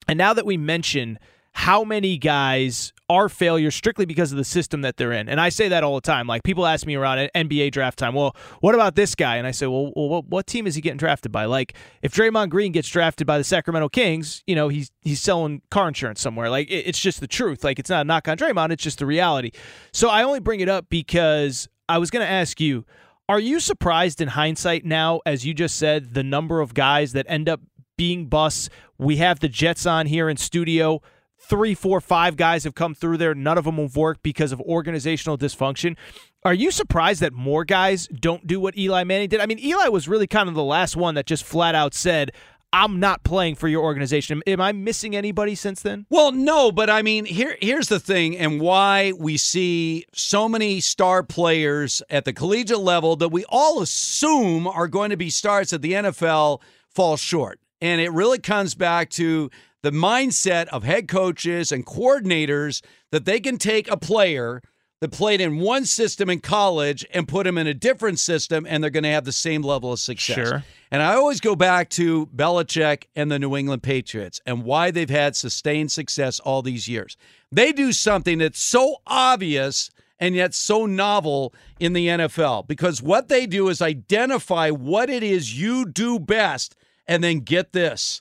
and 0.09 0.19
now 0.19 0.33
that 0.35 0.45
we 0.47 0.57
mention 0.57 1.19
how 1.57 1.85
many 1.85 2.19
guys 2.19 2.92
are 3.09 3.31
failures 3.31 3.75
strictly 3.75 4.05
because 4.05 4.31
of 4.31 4.37
the 4.37 4.45
system 4.45 4.83
that 4.83 4.99
they're 4.99 5.11
in, 5.12 5.27
and 5.27 5.40
I 5.40 5.49
say 5.49 5.69
that 5.69 5.83
all 5.83 5.95
the 5.95 6.03
time. 6.03 6.27
Like 6.27 6.42
people 6.42 6.66
ask 6.66 6.87
me 6.87 6.97
around 6.97 7.31
NBA 7.35 7.73
draft 7.73 7.99
time, 7.99 8.12
well, 8.12 8.37
what 8.61 8.75
about 8.75 8.95
this 8.95 9.14
guy? 9.14 9.37
And 9.37 9.47
I 9.47 9.53
say, 9.53 9.66
well, 9.66 9.90
well 9.97 10.11
what, 10.11 10.27
what 10.27 10.47
team 10.47 10.66
is 10.66 10.75
he 10.75 10.83
getting 10.83 10.99
drafted 10.99 11.33
by? 11.33 11.47
Like 11.47 11.73
if 12.03 12.12
Draymond 12.12 12.51
Green 12.51 12.73
gets 12.73 12.90
drafted 12.90 13.27
by 13.27 13.38
the 13.38 13.42
Sacramento 13.42 13.88
Kings, 13.88 14.42
you 14.47 14.55
know, 14.55 14.69
he's 14.69 14.90
he's 15.01 15.19
selling 15.19 15.62
car 15.71 15.88
insurance 15.88 16.21
somewhere. 16.21 16.51
Like 16.51 16.69
it, 16.69 16.87
it's 16.88 17.01
just 17.01 17.21
the 17.21 17.27
truth. 17.27 17.64
Like 17.64 17.79
it's 17.79 17.88
not 17.88 18.03
a 18.03 18.05
knock 18.05 18.29
on 18.29 18.37
Draymond, 18.37 18.71
it's 18.71 18.83
just 18.83 18.99
the 18.99 19.07
reality. 19.07 19.53
So 19.95 20.11
I 20.11 20.25
only 20.25 20.40
bring 20.40 20.61
it 20.61 20.69
up 20.69 20.90
because 20.90 21.71
I 21.88 21.97
was 21.97 22.11
going 22.11 22.25
to 22.25 22.31
ask 22.31 22.61
you. 22.61 22.85
Are 23.29 23.40
you 23.40 23.59
surprised 23.59 24.21
in 24.21 24.29
hindsight 24.29 24.85
now, 24.85 25.21
as 25.27 25.45
you 25.45 25.53
just 25.53 25.77
said, 25.77 26.14
the 26.14 26.23
number 26.23 26.61
of 26.61 26.75
guys 26.75 27.12
that 27.14 27.27
end 27.29 27.49
up 27.49 27.61
being 27.97 28.27
busts? 28.27 28.69
We 28.99 29.16
have 29.16 29.40
the 29.40 29.49
Jets 29.49 29.85
on 29.85 30.07
here 30.07 30.29
in 30.29 30.37
studio. 30.37 31.01
Three, 31.49 31.75
four, 31.75 32.01
five 32.01 32.37
guys 32.37 32.65
have 32.65 32.75
come 32.75 32.95
through 32.95 33.19
there. 33.19 33.35
None 33.35 33.59
of 33.59 33.65
them 33.65 33.77
have 33.77 33.97
worked 33.97 34.23
because 34.23 34.53
of 34.53 34.61
organizational 34.61 35.39
dysfunction. 35.39 35.97
Are 36.45 36.55
you 36.55 36.71
surprised 36.71 37.21
that 37.23 37.33
more 37.33 37.65
guys 37.65 38.09
don't 38.09 38.47
do 38.47 38.61
what 38.61 38.77
Eli 38.77 39.05
Manning 39.05 39.29
did? 39.29 39.41
I 39.41 39.47
mean, 39.47 39.59
Eli 39.59 39.89
was 39.89 40.09
really 40.09 40.27
kind 40.27 40.49
of 40.49 40.55
the 40.55 40.65
last 40.65 40.97
one 40.97 41.15
that 41.15 41.27
just 41.27 41.45
flat 41.45 41.75
out 41.75 41.95
said, 41.95 42.33
I'm 42.73 43.01
not 43.01 43.23
playing 43.23 43.55
for 43.55 43.69
your 43.69 43.83
organization. 43.83 44.43
Am 44.47 44.61
I 44.61 44.73
missing 44.73 45.17
anybody 45.17 45.55
since 45.55 45.83
then? 45.83 46.05
Well, 46.11 46.33
no, 46.33 46.71
but 46.71 46.91
I 46.91 47.03
mean, 47.03 47.25
here 47.25 47.57
here's 47.61 47.89
the 47.89 48.01
thing, 48.01 48.37
and 48.37 48.61
why 48.61 49.13
we 49.19 49.37
see 49.37 50.05
so 50.13 50.49
many 50.49 50.81
star 50.81 51.23
players 51.23 52.03
at 52.11 52.25
the 52.25 52.33
collegiate 52.33 52.81
level 52.81 53.17
that 53.17 53.31
we 53.31 53.45
all 53.49 53.81
assume 53.81 54.67
are 54.67 54.89
going 54.89 55.11
to 55.11 55.17
be 55.17 55.31
stars 55.31 55.73
at 55.73 55.81
the 55.81 55.93
NFL 55.93 56.61
fall 56.91 57.17
short. 57.17 57.61
And 57.81 58.01
it 58.01 58.11
really 58.13 58.39
comes 58.39 58.75
back 58.75 59.11
to 59.11 59.51
the 59.87 59.92
mindset 59.92 60.66
of 60.68 60.83
head 60.83 61.07
coaches 61.07 61.70
and 61.70 61.87
coordinators 61.87 62.83
that 63.12 63.25
they 63.25 63.38
can 63.38 63.57
take 63.57 63.88
a 63.88 63.96
player 63.96 64.61
that 65.01 65.12
played 65.12 65.40
in 65.40 65.61
one 65.61 65.85
system 65.85 66.29
in 66.29 66.40
college 66.40 67.07
and 67.14 67.29
put 67.29 67.46
him 67.46 67.57
in 67.57 67.68
a 67.68 67.75
different 67.75 68.18
system, 68.18 68.66
and 68.68 68.83
they're 68.83 68.90
going 68.90 69.05
to 69.05 69.11
have 69.11 69.25
the 69.25 69.31
same 69.31 69.62
level 69.62 69.92
of 69.92 70.01
success. 70.01 70.49
Sure. 70.49 70.64
And 70.90 71.03
I 71.05 71.14
always 71.14 71.38
go 71.38 71.55
back 71.55 71.88
to 71.90 72.27
Belichick 72.35 73.05
and 73.14 73.31
the 73.31 73.38
New 73.38 73.55
England 73.55 73.85
Patriots 73.85 74.40
and 74.44 74.64
why 74.64 74.90
they've 74.90 75.09
had 75.09 75.37
sustained 75.37 75.92
success 75.92 76.40
all 76.40 76.62
these 76.62 76.88
years. 76.88 77.16
They 77.53 77.70
do 77.70 77.92
something 77.92 78.38
that's 78.38 78.59
so 78.59 78.96
obvious 79.07 79.92
and 80.18 80.35
yet 80.35 80.53
so 80.53 80.85
novel 80.85 81.55
in 81.79 81.92
the 81.92 82.09
NFL 82.09 82.66
because 82.66 83.01
what 83.01 83.29
they 83.29 83.46
do 83.46 83.68
is 83.68 83.81
identify 83.81 84.70
what 84.70 85.11
it 85.11 85.22
is 85.22 85.61
you 85.61 85.87
do 85.87 86.18
best 86.18 86.75
and 87.07 87.22
then 87.22 87.38
get 87.38 87.72
this. 87.72 88.20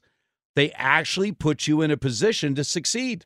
They 0.56 0.72
actually 0.72 1.32
put 1.32 1.68
you 1.68 1.82
in 1.82 1.92
a 1.92 1.98
position 1.98 2.56
to 2.56 2.64
succeed. 2.64 3.26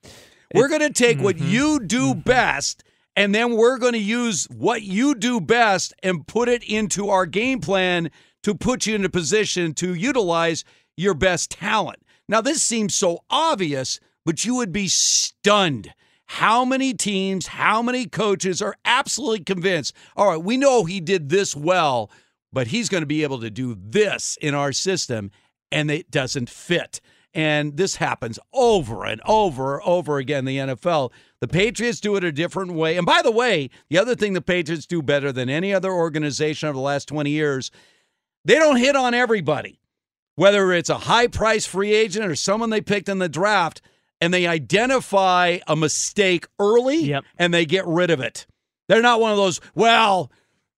We're 0.54 0.68
going 0.68 0.82
to 0.82 0.92
take 0.92 1.20
what 1.20 1.38
mm-hmm. 1.38 1.50
you 1.50 1.80
do 1.80 2.12
mm-hmm. 2.12 2.22
best 2.22 2.84
and 3.20 3.36
then 3.36 3.58
we're 3.58 3.78
going 3.78 3.94
to 3.94 4.00
use 4.00 4.48
what 4.50 4.84
you 4.84 5.13
do 5.13 5.42
best 5.42 5.94
and 6.02 6.26
put 6.26 6.48
it 6.48 6.63
into 6.63 7.10
our 7.10 7.26
game 7.26 7.60
plan 7.60 8.12
to 8.44 8.56
put 8.56 8.86
you 8.86 8.96
in 8.96 9.04
a 9.04 9.10
position 9.10 9.74
to 9.74 9.94
utilize 9.94 10.63
your 10.96 11.13
best 11.13 11.52
talent. 11.52 12.00
Now, 12.30 12.40
this 12.40 12.63
seems 12.63 12.96
so 12.96 13.19
obvious, 13.30 14.00
but 14.25 14.46
you 14.46 14.56
would 14.56 14.71
be 14.71 14.88
stunned. 14.88 15.94
How 16.27 16.63
many 16.63 16.94
teams, 16.94 17.48
how 17.48 17.82
many 17.82 18.06
coaches 18.06 18.62
are 18.62 18.77
absolutely 18.86 19.44
convinced, 19.44 19.94
all 20.15 20.30
right, 20.30 20.42
we 20.42 20.56
know 20.56 20.86
he 20.86 21.02
did 21.02 21.27
this 21.27 21.54
well, 21.54 22.10
but 22.54 22.67
he's 22.67 22.88
going 22.88 23.02
to 23.02 23.06
be 23.06 23.23
able 23.23 23.42
to 23.42 23.50
do 23.50 23.75
this 23.77 24.38
in 24.40 24.56
our 24.56 24.71
system, 24.71 25.30
and 25.73 25.92
it 25.92 26.10
doesn't 26.10 26.50
fit. 26.50 27.02
And 27.34 27.77
this 27.77 27.98
happens 27.98 28.40
over 28.54 29.06
and 29.06 29.21
over 29.25 29.75
and 29.75 29.84
over 29.88 30.17
again 30.17 30.40
in 30.40 30.46
the 30.46 30.58
NFL. 30.75 31.12
The 31.42 31.48
Patriots 31.48 32.00
do 32.00 32.15
it 32.15 32.23
a 32.23 32.32
different 32.32 32.73
way. 32.73 32.98
And 32.98 33.06
by 33.06 33.21
the 33.21 33.32
way, 33.32 33.69
the 33.90 34.00
other 34.00 34.15
thing 34.15 34.34
the 34.34 34.42
Patriots 34.42 34.88
do 34.88 35.02
better 35.02 35.32
than 35.32 35.48
any 35.50 35.73
other 35.73 35.92
organization 35.92 36.69
over 36.69 36.75
the 36.75 36.82
last 36.82 37.08
20 37.08 37.30
years, 37.30 37.69
they 38.46 38.56
don't 38.56 38.77
hit 38.77 38.96
on 38.96 39.13
everybody. 39.13 39.80
Whether 40.36 40.71
it's 40.73 40.90
a 40.90 40.98
high 41.00 41.27
price 41.27 41.65
free 41.65 41.94
agent 41.94 42.25
or 42.25 42.36
someone 42.36 42.69
they 42.69 42.82
picked 42.82 43.10
in 43.10 43.19
the 43.19 43.30
draft, 43.30 43.82
and 44.21 44.34
they 44.34 44.48
identify 44.48 45.60
a 45.67 45.75
mistake 45.75 46.48
early 46.60 47.04
Yep. 47.06 47.25
and 47.38 47.54
they 47.54 47.65
get 47.65 47.86
rid 47.86 48.10
of 48.10 48.19
it. 48.19 48.48
They're 48.88 49.02
not 49.02 49.21
one 49.21 49.32
of 49.32 49.38
those, 49.38 49.62
well, 49.75 50.32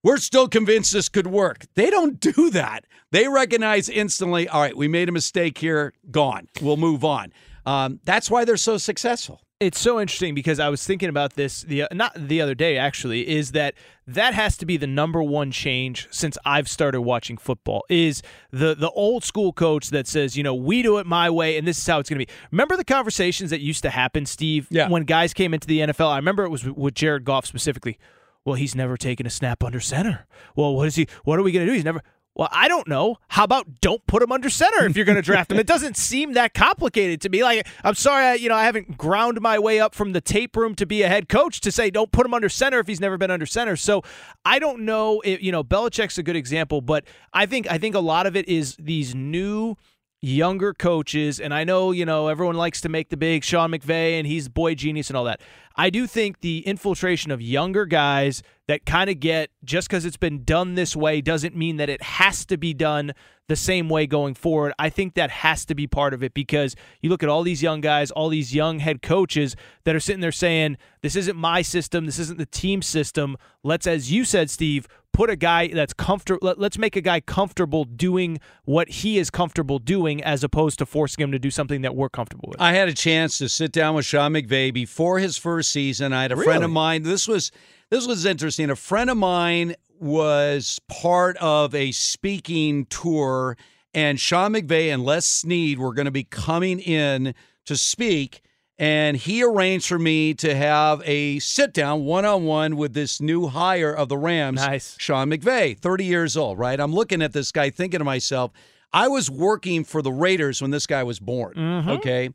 we're 0.04 0.18
still 0.18 0.48
convinced 0.48 0.92
this 0.94 1.10
could 1.10 1.28
work. 1.28 1.66
They 1.76 1.90
don't 1.90 2.20
do 2.20 2.50
that. 2.52 2.86
They 3.12 3.28
recognize 3.28 3.90
instantly, 3.90 4.48
all 4.48 4.62
right, 4.62 4.76
we 4.76 4.88
made 4.88 5.10
a 5.10 5.12
mistake 5.12 5.58
here, 5.58 5.94
gone. 6.10 6.48
We'll 6.62 6.78
move 6.78 7.04
on. 7.04 7.34
Um, 7.66 8.00
that's 8.06 8.32
why 8.32 8.46
they're 8.46 8.58
so 8.58 8.78
successful. 8.78 9.42
It's 9.60 9.80
so 9.80 10.00
interesting 10.02 10.34
because 10.34 10.60
I 10.60 10.70
was 10.70 10.84
thinking 10.84 11.08
about 11.10 11.36
this 11.36 11.62
the 11.62 11.84
not 11.92 12.14
the 12.16 12.42
other 12.42 12.56
day 12.56 12.80
actually 12.80 13.30
is 13.30 13.52
that 13.52 13.76
that 14.08 14.34
has 14.34 14.58
to 14.58 14.66
be 14.66 14.76
the 14.76 14.88
number 14.88 15.22
one 15.22 15.52
change 15.52 16.08
since 16.10 16.36
I've 16.44 16.68
started 16.68 17.02
watching 17.02 17.38
football 17.38 17.84
is 17.88 18.24
the 18.50 18.74
the 18.74 18.90
old 18.90 19.24
school 19.24 19.54
coach 19.54 19.92
that 19.92 20.08
says 20.08 20.36
you 20.36 20.42
know 20.42 20.56
we 20.56 20.82
do 20.82 20.98
it 20.98 21.06
my 21.06 21.30
way 21.30 21.60
and 21.60 21.68
this 21.68 21.78
is 21.78 21.86
how 21.86 22.00
it's 22.00 22.10
going 22.10 22.20
to 22.20 22.26
be. 22.26 22.32
Remember 22.50 22.76
the 22.76 22.84
conversations 22.84 23.52
that 23.52 23.62
used 23.62 23.84
to 23.84 23.92
happen, 23.92 24.26
Steve, 24.26 24.66
Yeah. 24.72 24.90
when 24.90 25.04
guys 25.04 25.32
came 25.32 25.54
into 25.54 25.68
the 25.68 25.82
NFL. 25.82 26.08
I 26.10 26.16
remember 26.16 26.44
it 26.44 26.50
was 26.50 26.64
with 26.66 26.96
Jared 26.96 27.24
Goff 27.24 27.46
specifically. 27.46 28.00
Well, 28.44 28.56
he's 28.56 28.74
never 28.74 28.98
taken 28.98 29.28
a 29.28 29.30
snap 29.30 29.64
under 29.64 29.80
center. 29.80 30.26
Well, 30.56 30.76
what 30.76 30.88
is 30.88 30.96
he? 30.96 31.06
What 31.24 31.38
are 31.38 31.44
we 31.44 31.52
going 31.52 31.68
to 31.68 31.72
do? 31.72 31.76
He's 31.76 31.86
never. 31.86 32.02
Well, 32.34 32.48
I 32.52 32.70
don't 32.70 32.88
know. 32.88 33.18
How 33.28 33.44
about 33.44 33.82
don't 33.82 34.06
put 34.08 34.24
him 34.24 34.32
under 34.32 34.50
center 34.50 34.86
if 34.86 34.96
you're 34.96 35.06
going 35.06 35.18
to 35.18 35.22
draft 35.22 35.52
him? 35.52 35.60
It 35.60 35.68
doesn't 35.76 35.98
seem 35.98 36.34
that 36.34 36.54
complicated 36.54 37.20
to 37.22 37.30
me. 37.30 37.44
Like, 37.44 37.68
I'm 37.84 37.96
sorry, 37.96 38.26
I, 38.26 38.34
you 38.36 38.48
know, 38.48 38.56
I 38.56 38.64
haven't 38.64 38.98
ground 38.98 39.42
my 39.42 39.60
way 39.60 39.82
up 39.82 39.94
from 39.94 40.14
the 40.14 40.22
tape 40.22 40.56
room 40.56 40.74
to 40.76 40.86
be 40.86 41.02
a 41.02 41.10
head 41.10 41.28
coach 41.28 41.60
to 41.62 41.72
say 41.72 41.90
don't 41.90 42.12
put 42.12 42.26
him 42.26 42.34
under 42.34 42.48
center 42.48 42.80
if 42.80 42.88
he's 42.88 43.02
never 43.02 43.18
been 43.18 43.32
under 43.32 43.46
center. 43.46 43.76
So 43.76 44.04
I 44.46 44.60
don't 44.60 44.86
know. 44.86 45.22
If, 45.26 45.42
you 45.44 45.52
know, 45.52 45.64
Belichick's 45.64 46.18
a 46.18 46.24
good 46.24 46.38
example, 46.38 46.80
but 46.80 47.04
I 47.34 47.46
think 47.46 47.70
I 47.70 47.78
think 47.78 47.96
a 47.96 48.00
lot 48.00 48.26
of 48.26 48.38
it 48.38 48.48
is 48.48 48.78
these 48.78 49.14
new 49.14 49.76
younger 50.22 50.74
coaches, 50.74 51.40
and 51.40 51.54
I 51.54 51.64
know, 51.64 51.92
you 51.92 52.06
know, 52.06 52.28
everyone 52.28 52.56
likes 52.56 52.82
to 52.82 52.90
make 52.90 53.10
the 53.10 53.18
big 53.18 53.44
Sean 53.44 53.72
McVay 53.72 54.20
and 54.20 54.28
he's 54.28 54.48
boy 54.48 54.76
genius 54.76 55.10
and 55.10 55.18
all 55.18 55.24
that. 55.24 55.42
I 55.76 55.90
do 55.90 56.06
think 56.06 56.42
the 56.42 56.60
infiltration 56.68 57.32
of 57.32 57.42
younger 57.42 57.86
guys 57.86 58.44
that 58.68 58.86
kind 58.86 59.10
of 59.10 59.20
get 59.20 59.50
just 59.64 59.90
because 59.90 60.06
it's 60.06 60.18
been 60.18 60.44
done 60.44 60.76
this 60.76 60.96
way 60.96 61.22
doesn't 61.22 61.56
mean 61.56 61.78
that 61.78 61.90
it 61.90 62.04
has 62.04 62.46
to 62.46 62.58
be 62.58 62.74
done 62.74 63.14
the 63.48 63.56
same 63.56 63.90
way 63.90 64.06
going 64.06 64.34
forward. 64.34 64.74
I 64.78 64.90
think 64.90 65.16
that 65.16 65.30
has 65.30 65.66
to 65.66 65.76
be 65.76 65.88
part 65.88 66.14
of 66.14 66.24
it 66.24 66.34
because 66.34 66.76
you 67.02 67.10
look 67.10 67.24
at 67.24 67.30
all 67.30 67.44
these 67.44 67.64
young 67.64 67.82
guys, 67.82 68.12
all 68.12 68.30
these 68.30 68.54
young 68.54 68.80
head 68.80 69.02
coaches 69.02 69.56
that 69.84 69.96
are 69.96 70.00
sitting 70.00 70.22
there 70.22 70.32
saying, 70.32 70.78
This 71.02 71.16
isn't 71.16 71.36
my 71.36 71.62
system, 71.62 72.06
this 72.06 72.20
isn't 72.20 72.38
the 72.38 72.46
team 72.46 72.82
system. 72.82 73.38
Let's, 73.64 73.88
as 73.88 74.12
you 74.12 74.24
said, 74.24 74.50
Steve, 74.50 74.88
put 75.14 75.30
a 75.30 75.36
guy 75.36 75.68
that's 75.68 75.94
comfortable 75.94 76.48
let, 76.48 76.60
let's 76.60 76.78
make 76.78 76.96
a 76.96 77.02
guy 77.02 77.20
comfortable 77.20 77.84
doing 77.86 78.40
what 78.66 78.90
he 78.90 79.18
is 79.18 79.30
comfortable 79.30 79.80
doing 79.80 80.24
as 80.24 80.44
opposed 80.44 80.80
to 80.80 80.86
forcing 80.86 81.24
him 81.24 81.32
to 81.32 81.40
do 81.40 81.52
something 81.52 81.82
that 81.82 81.96
we're 81.96 82.10
comfortable 82.10 82.50
with. 82.50 82.62
I 82.62 82.74
had 82.74 82.88
a 82.88 82.94
chance 82.94 83.38
to 83.40 83.50
sit 83.50 83.72
down 83.72 83.96
with 83.96 84.06
Sean 84.06 84.34
McVay 84.34 84.74
before 84.74 85.20
his 85.20 85.38
first 85.38 85.72
season. 85.72 86.14
I 86.14 86.24
had 86.24 86.32
a 86.32 86.38
friend 86.38 86.64
of 86.64 86.72
mine. 86.72 87.04
This 87.04 87.28
was 87.28 87.52
this 87.90 88.08
was 88.08 88.26
interesting. 88.26 88.70
A 88.70 88.76
friend 88.76 89.10
of 89.10 89.18
mine 89.18 89.76
was 90.00 90.80
part 90.88 91.38
of 91.38 91.76
a 91.76 91.92
speaking 91.92 92.86
tour, 92.86 93.58
and 93.94 94.20
Sean 94.20 94.54
McVay 94.54 94.94
and 94.94 95.04
Les 95.04 95.26
Snead 95.26 95.78
were 95.78 95.94
going 95.94 96.06
to 96.06 96.12
be 96.12 96.24
coming 96.24 96.80
in 96.80 97.36
to 97.66 97.78
speak. 97.78 98.42
And 98.82 99.16
he 99.16 99.44
arranged 99.44 99.88
for 99.88 100.00
me 100.00 100.34
to 100.34 100.56
have 100.56 101.04
a 101.06 101.38
sit 101.38 101.72
down 101.72 102.04
one 102.04 102.26
on 102.26 102.46
one 102.46 102.76
with 102.76 102.96
this 102.96 103.22
new 103.22 103.46
hire 103.46 103.94
of 103.94 104.10
the 104.10 104.18
Rams, 104.18 104.60
Nice. 104.60 104.96
Sean 104.98 105.30
McVay, 105.30 105.78
30 105.78 106.04
years 106.04 106.36
old, 106.36 106.58
right? 106.58 106.80
I'm 106.80 106.92
looking 106.92 107.22
at 107.22 107.32
this 107.32 107.52
guy 107.52 107.70
thinking 107.70 108.00
to 108.00 108.04
myself, 108.04 108.52
I 108.92 109.08
was 109.08 109.30
working 109.30 109.84
for 109.84 110.02
the 110.02 110.12
Raiders 110.12 110.64
when 110.64 110.72
this 110.72 110.88
guy 110.88 111.04
was 111.04 111.20
born. 111.20 111.54
Mm-hmm. 111.54 111.90
Okay. 111.92 112.32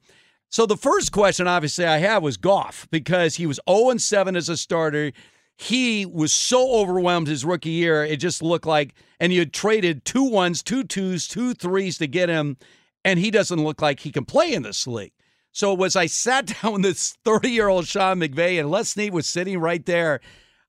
So 0.49 0.67
the 0.67 0.77
first 0.77 1.11
question, 1.11 1.49
obviously, 1.49 1.85
I 1.85 1.99
had 1.99 2.19
was 2.19 2.37
Goff 2.37 2.87
because 2.93 3.35
he 3.35 3.47
was 3.47 3.59
0 3.69 3.91
and 3.91 4.01
7 4.01 4.37
as 4.37 4.49
a 4.49 4.57
starter. 4.57 5.11
He 5.57 6.07
was 6.07 6.33
so 6.33 6.75
overwhelmed 6.77 7.27
his 7.27 7.45
rookie 7.45 7.71
year, 7.71 8.05
it 8.05 8.19
just 8.19 8.41
looked 8.41 8.67
like, 8.67 8.95
and 9.19 9.33
you 9.33 9.41
had 9.41 9.53
traded 9.53 10.05
two 10.05 10.31
ones, 10.31 10.63
two 10.63 10.85
twos, 10.85 11.27
two 11.27 11.55
threes 11.55 11.99
to 11.99 12.07
get 12.07 12.29
him, 12.29 12.57
and 13.05 13.19
he 13.19 13.33
doesn't 13.33 13.65
look 13.65 13.83
like 13.83 13.99
he 13.99 14.13
can 14.13 14.25
play 14.25 14.53
in 14.53 14.63
this 14.63 14.87
league. 14.87 15.11
So 15.57 15.73
was 15.73 15.97
I 15.97 16.05
sat 16.05 16.47
down 16.63 16.75
with 16.75 16.83
this 16.83 17.17
30 17.25 17.49
year 17.51 17.69
old 17.69 17.87
Sean 17.87 18.21
McVay, 18.21 18.61
and 18.61 18.71
Les 18.71 18.91
Snead 18.91 19.15
was 19.15 19.27
sitting 19.27 19.59
right 19.59 19.85
there. 19.87 20.21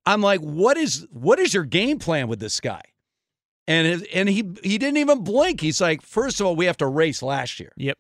I'm 0.06 0.22
like, 0.22 0.40
what 0.40 0.78
is 0.78 1.06
what 1.12 1.40
is 1.40 1.54
your 1.54 1.66
game 1.66 2.00
plan 2.00 2.30
with 2.30 2.40
this 2.40 2.62
guy? 2.62 2.82
And 3.68 3.86
it- 3.86 4.08
and 4.14 4.30
he 4.30 4.50
he 4.64 4.78
didn't 4.78 4.96
even 4.96 5.26
blink. 5.26 5.60
He's 5.60 5.82
like, 5.82 6.02
first 6.02 6.40
of 6.40 6.46
all, 6.48 6.56
we 6.56 6.68
have 6.68 6.78
to 6.78 6.88
race 6.88 7.22
last 7.22 7.60
year 7.60 7.74
Yep. 7.76 7.98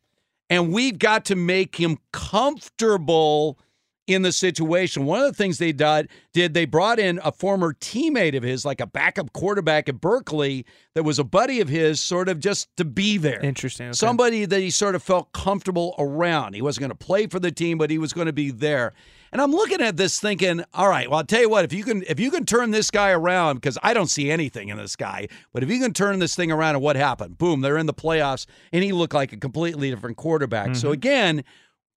and 0.49 0.71
we've 0.71 0.97
got 0.97 1.25
to 1.25 1.35
make 1.35 1.75
him 1.75 1.97
comfortable 2.13 3.59
in 4.07 4.21
the 4.21 4.31
situation. 4.31 5.05
One 5.05 5.19
of 5.19 5.27
the 5.27 5.33
things 5.33 5.57
they 5.57 5.73
did, 5.73 6.09
did 6.33 6.53
they 6.53 6.65
brought 6.65 6.97
in 6.97 7.19
a 7.23 7.31
former 7.31 7.73
teammate 7.73 8.35
of 8.35 8.43
his, 8.43 8.65
like 8.65 8.79
a 8.79 8.87
backup 8.87 9.33
quarterback 9.33 9.89
at 9.89 9.99
Berkeley, 9.99 10.65
that 10.95 11.03
was 11.03 11.19
a 11.19 11.23
buddy 11.23 11.59
of 11.59 11.67
his, 11.67 12.01
sort 12.01 12.29
of 12.29 12.39
just 12.39 12.75
to 12.77 12.85
be 12.85 13.17
there. 13.17 13.41
Interesting. 13.41 13.87
okay. 13.87 13.93
Somebody 13.93 14.45
that 14.45 14.59
he 14.59 14.69
sort 14.69 14.95
of 14.95 15.03
felt 15.03 15.31
comfortable 15.33 15.93
around. 15.99 16.55
He 16.55 16.61
wasn't 16.61 16.81
going 16.81 16.97
to 16.97 17.05
play 17.05 17.27
for 17.27 17.39
the 17.39 17.51
team, 17.51 17.77
but 17.77 17.91
he 17.91 17.97
was 17.97 18.13
going 18.13 18.27
to 18.27 18.33
be 18.33 18.49
there. 18.49 18.93
And 19.31 19.41
I'm 19.41 19.51
looking 19.51 19.81
at 19.81 19.97
this 19.97 20.19
thinking, 20.19 20.63
all 20.73 20.87
right, 20.87 21.09
well, 21.09 21.19
I'll 21.19 21.25
tell 21.25 21.41
you 21.41 21.49
what, 21.49 21.65
if 21.65 21.73
you 21.73 21.83
can 21.83 22.03
if 22.07 22.17
you 22.19 22.31
can 22.31 22.45
turn 22.45 22.71
this 22.71 22.89
guy 22.89 23.11
around, 23.11 23.55
because 23.55 23.77
I 23.83 23.93
don't 23.93 24.07
see 24.07 24.31
anything 24.31 24.69
in 24.69 24.77
this 24.77 24.95
guy, 24.95 25.27
but 25.51 25.63
if 25.63 25.69
you 25.69 25.79
can 25.79 25.93
turn 25.93 26.19
this 26.19 26.35
thing 26.35 26.49
around 26.49 26.75
and 26.75 26.83
what 26.83 26.95
happened? 26.95 27.37
Boom, 27.37 27.61
they're 27.61 27.77
in 27.77 27.87
the 27.87 27.93
playoffs, 27.93 28.45
and 28.71 28.83
he 28.83 28.93
looked 28.93 29.13
like 29.13 29.33
a 29.33 29.37
completely 29.37 29.89
different 29.89 30.15
quarterback. 30.15 30.75
So 30.75 30.87
mm-hmm. 30.87 30.93
again, 30.93 31.43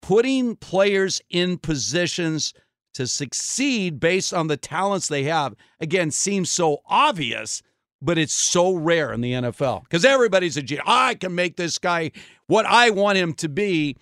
putting 0.03 0.57
players 0.57 1.21
in 1.31 1.59
positions 1.59 2.55
to 2.95 3.07
succeed 3.07 4.01
based 4.01 4.35
on 4.35 4.47
the 4.49 4.57
talents 4.57 5.09
they 5.09 5.25
have, 5.25 5.55
again, 5.81 6.11
seems 6.11 6.51
so 6.51 6.79
obvious, 6.87 7.63
but 8.03 8.19
it's 8.19 8.33
so 8.33 8.75
rare 8.75 9.13
in 9.13 9.21
the 9.21 9.33
NFL. 9.33 9.83
Because 9.83 10.05
everybody's 10.05 10.57
a 10.57 10.63
genius. 10.63 10.85
I 10.87 11.15
can 11.15 11.35
make 11.35 11.57
this 11.57 11.79
guy 11.79 12.11
what 12.47 12.67
I 12.67 12.91
want 12.91 13.19
him 13.19 13.35
to 13.35 13.49
be, 13.49 13.97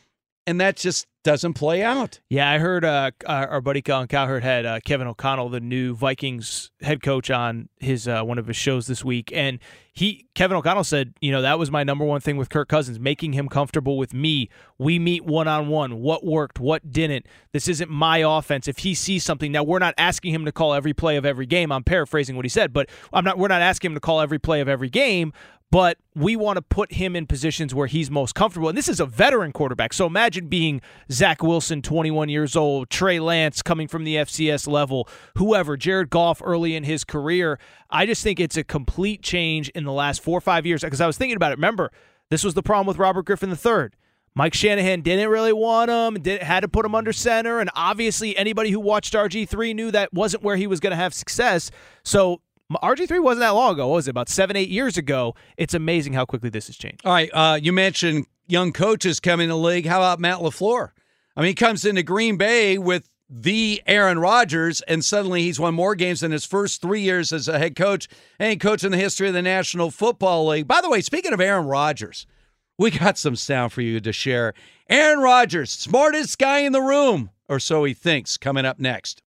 and 0.47 0.61
that 0.61 0.77
just 0.77 1.07
doesn't 1.27 1.55
play 1.55 1.83
out. 1.83 2.21
Yeah, 2.31 2.49
I 2.49 2.59
heard 2.59 2.85
uh, 2.85 3.11
our 3.27 3.49
our 3.49 3.61
buddy 3.61 3.83
Colin 3.83 4.07
Cowherd 4.07 4.45
had 4.45 4.65
uh, 4.65 4.79
Kevin 4.85 5.09
O'Connell, 5.09 5.49
the 5.49 5.61
new 5.61 5.95
Vikings 5.95 6.71
head 6.81 7.03
coach, 7.03 7.31
on 7.31 7.69
his 7.81 8.07
uh, 8.07 8.23
one 8.23 8.39
of 8.39 8.47
his 8.47 8.57
shows 8.57 8.87
this 8.87 9.05
week, 9.05 9.33
and 9.35 9.59
he 9.93 10.29
Kevin 10.37 10.57
O'Connell 10.57 10.85
said, 10.85 11.15
you 11.21 11.33
know, 11.33 11.43
that 11.43 11.59
was 11.59 11.71
my 11.71 11.83
number 11.83 12.05
one 12.05 12.21
thing 12.21 12.37
with 12.37 12.49
Kirk 12.49 12.69
Cousins, 12.69 13.01
making 13.01 13.33
him 13.33 13.49
comfortable 13.49 13.99
with 13.99 14.15
me. 14.15 14.49
We 14.79 15.01
meet 15.01 15.25
one 15.25 15.49
on 15.49 15.67
one. 15.67 16.01
What 16.01 16.25
worked? 16.25 16.61
What 16.61 16.93
didn't? 16.93 17.27
This 17.53 17.67
isn't 17.67 17.91
my 17.91 18.19
offense. 18.19 18.69
If 18.69 18.79
he 18.79 18.95
sees 18.95 19.25
something, 19.25 19.51
now 19.51 19.65
we're 19.65 19.81
not 19.81 19.95
asking 19.99 20.33
him 20.33 20.45
to 20.45 20.53
call 20.53 20.75
every 20.75 20.95
play 20.95 21.17
of 21.17 21.27
every 21.27 21.47
game. 21.47 21.73
I'm 21.73 21.83
paraphrasing 21.83 22.37
what 22.37 22.45
he 22.45 22.51
said, 22.51 22.73
but 22.73 22.89
I'm 23.13 23.25
not. 23.25 23.37
We're 23.37 23.49
not 23.49 23.63
asking 23.63 23.91
him 23.91 23.95
to 23.95 24.01
call 24.01 24.21
every 24.21 24.39
play 24.39 24.61
of 24.61 24.69
every 24.69 24.91
game 24.91 25.33
but 25.71 25.99
we 26.15 26.37
want 26.37 26.57
to 26.57 26.63
put 26.63 26.93
him 26.93 27.17
in 27.17 27.27
positions 27.27 27.75
where 27.75 27.87
he's 27.87 28.11
most 28.11 28.35
comfortable. 28.35 28.69
And 28.69 28.79
this 28.79 28.89
is 28.89 29.01
a 29.01 29.07
veteran 29.07 29.53
quarterback. 29.53 29.93
So 29.93 30.07
imagine 30.07 30.47
being 30.47 30.81
Zach 31.11 31.43
Wilson, 31.43 31.83
21 31.83 32.29
years 32.29 32.55
old, 32.55 32.89
Trey 32.89 33.19
Lance 33.19 33.63
coming 33.63 33.89
from 33.89 34.05
the 34.05 34.17
FCS 34.17 34.69
level, 34.69 35.09
whoever, 35.37 35.77
Jared 35.77 36.11
Goff 36.11 36.41
early 36.45 36.77
in 36.77 36.85
his 36.85 37.05
career. 37.05 37.59
I 37.91 38.07
just 38.07 38.23
think 38.23 38.39
it's 38.39 38.57
a 38.57 38.65
complete 38.65 39.23
change 39.23 39.69
in 39.71 39.85
the 39.85 39.93
last 39.93 40.23
four 40.23 40.39
or 40.39 40.43
five 40.43 40.67
years. 40.67 40.83
Because 40.83 41.01
I 41.01 41.07
was 41.07 41.19
thinking 41.19 41.37
about 41.37 41.53
it. 41.53 41.59
Remember, 41.59 41.91
this 42.31 42.45
was 42.45 42.55
the 42.55 42.63
problem 42.63 42.87
with 42.87 42.99
Robert 42.99 43.25
Griffin 43.27 43.51
III. 43.51 43.89
Mike 44.37 44.53
Shanahan 44.53 45.01
didn't 45.01 45.31
really 45.31 45.55
want 45.55 45.91
him, 45.91 46.23
did, 46.23 46.43
had 46.43 46.61
to 46.61 46.69
put 46.69 46.85
him 46.85 46.95
under 46.95 47.11
center, 47.11 47.59
and 47.59 47.71
obviously 47.75 48.37
anybody 48.37 48.71
who 48.71 48.79
watched 48.79 49.15
RG3 49.15 49.75
knew 49.75 49.91
that 49.91 50.13
wasn't 50.13 50.43
where 50.43 50.57
he 50.57 50.67
was 50.67 50.79
going 50.79 50.91
to 50.91 50.97
have 50.97 51.15
success. 51.15 51.71
So 52.05 52.43
RG3 52.73 53.23
wasn't 53.23 53.41
that 53.41 53.51
long 53.51 53.75
ago. 53.75 53.89
What 53.89 53.97
was 53.97 54.09
it? 54.09 54.11
About 54.11 54.29
seven, 54.29 54.57
eight 54.57 54.69
years 54.69 54.97
ago. 54.97 55.35
It's 55.57 55.75
amazing 55.75 56.15
how 56.15 56.25
quickly 56.25 56.51
this 56.51 56.67
has 56.67 56.77
changed. 56.77 57.03
All 57.05 57.13
right, 57.13 57.31
uh, 57.33 57.59
you 57.63 57.73
mentioned 57.73 58.27
young 58.49 58.73
coaches 58.73 59.21
coming 59.21 59.49
to 59.49 59.55
the 59.55 59.59
league. 59.59 59.87
How 59.87 59.99
about 59.99 60.21
Matt 60.21 60.39
LaFleur? 60.39 60.91
I 61.37 61.41
mean, 61.41 61.49
he 61.49 61.55
comes 61.55 61.85
into 61.85 62.03
Green 62.03 62.37
Bay 62.37 62.79
with 62.79 63.09
the 63.29 63.83
Aaron 63.87 64.19
Rodgers, 64.19 64.81
and 64.83 65.05
suddenly 65.05 65.43
he's 65.43 65.61
won 65.61 65.75
more 65.75 65.95
games 65.95 66.21
than 66.21 66.33
his 66.33 66.45
first 66.45 66.81
three 66.81 67.01
years 67.01 67.33
as 67.33 67.49
a 67.49 67.59
head 67.59 67.77
coach, 67.77 68.09
any 68.39 68.57
coach 68.57 68.85
in 68.85 68.93
the 68.93 68.99
history 68.99 69.29
of 69.29 69.35
the 69.35 69.43
National 69.43 69.91
Football 69.91 70.47
League. 70.49 70.69
By 70.69 70.81
the 70.81 70.89
way, 70.89 71.01
speaking 71.01 71.33
of 71.33 71.41
Aaron 71.41 71.67
Rodgers, 71.67 72.27
we 72.79 72.91
got 72.91 73.19
some 73.19 73.37
sound 73.37 73.73
for 73.73 73.83
you 73.83 74.01
to 74.01 74.13
share. 74.13 74.55
Aaron 74.89 75.21
Rodgers, 75.21 75.71
smartest 75.71 76.39
guy 76.39 76.61
in 76.61 76.73
the 76.73 76.81
room, 76.81 77.31
or 77.49 77.59
so 77.59 77.85
he 77.85 77.95
thinks, 77.95 78.37
coming 78.37 78.65
up 78.65 78.79
next. 78.79 79.23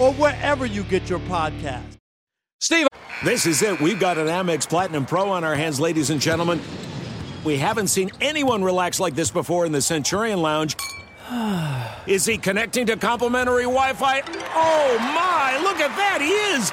or 0.00 0.12
wherever 0.14 0.66
you 0.66 0.82
get 0.84 1.08
your 1.08 1.20
podcast. 1.20 1.98
Steve. 2.60 2.88
This 3.22 3.44
is 3.44 3.62
it. 3.62 3.78
We've 3.80 4.00
got 4.00 4.16
an 4.16 4.28
Amex 4.28 4.66
Platinum 4.66 5.04
Pro 5.04 5.28
on 5.28 5.44
our 5.44 5.54
hands, 5.54 5.78
ladies 5.78 6.08
and 6.08 6.20
gentlemen. 6.20 6.60
We 7.44 7.58
haven't 7.58 7.88
seen 7.88 8.10
anyone 8.20 8.64
relax 8.64 8.98
like 8.98 9.14
this 9.14 9.30
before 9.30 9.66
in 9.66 9.72
the 9.72 9.82
Centurion 9.82 10.40
Lounge. 10.40 10.76
Is 12.06 12.24
he 12.24 12.38
connecting 12.38 12.86
to 12.86 12.96
complimentary 12.96 13.64
Wi 13.64 13.92
Fi? 13.92 14.22
Oh 14.54 14.98
my, 14.98 15.60
look 15.62 15.76
at 15.76 15.94
that, 15.96 16.20
he 16.20 16.30
is! 16.30 16.72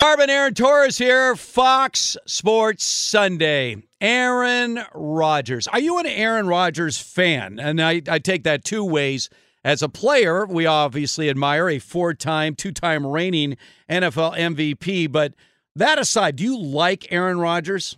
Carbon 0.00 0.30
Aaron 0.30 0.54
Torres 0.54 0.96
here, 0.96 1.34
Fox 1.34 2.16
Sports 2.24 2.84
Sunday. 2.84 3.82
Aaron 4.00 4.84
Rodgers. 4.94 5.66
Are 5.66 5.80
you 5.80 5.98
an 5.98 6.06
Aaron 6.06 6.46
Rodgers 6.46 6.98
fan? 6.98 7.58
And 7.58 7.82
I, 7.82 8.02
I 8.08 8.20
take 8.20 8.44
that 8.44 8.64
two 8.64 8.84
ways. 8.84 9.28
As 9.64 9.82
a 9.82 9.88
player, 9.88 10.46
we 10.46 10.66
obviously 10.66 11.28
admire 11.28 11.68
a 11.68 11.80
four 11.80 12.14
time, 12.14 12.54
two 12.54 12.70
time 12.70 13.04
reigning 13.04 13.56
NFL 13.90 14.38
MVP. 14.38 15.10
But 15.10 15.34
that 15.74 15.98
aside, 15.98 16.36
do 16.36 16.44
you 16.44 16.56
like 16.56 17.10
Aaron 17.10 17.40
Rodgers? 17.40 17.96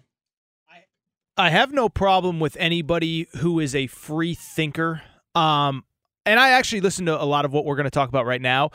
I 1.37 1.51
have 1.51 1.71
no 1.71 1.91
problem 1.91 2.41
with 2.41 2.57
anybody 2.59 3.29
who 3.41 3.61
is 3.61 3.75
a 3.75 3.89
free 3.89 4.33
thinker. 4.33 5.03
Um, 5.35 5.85
and 6.25 6.41
I 6.41 6.51
actually 6.51 6.81
listen 6.81 7.07
to 7.07 7.23
a 7.23 7.25
lot 7.25 7.45
of 7.45 7.53
what 7.53 7.67
we're 7.67 7.77
going 7.77 7.85
to 7.85 7.91
talk 7.91 8.09
about 8.09 8.25
right 8.25 8.41
now. 8.41 8.71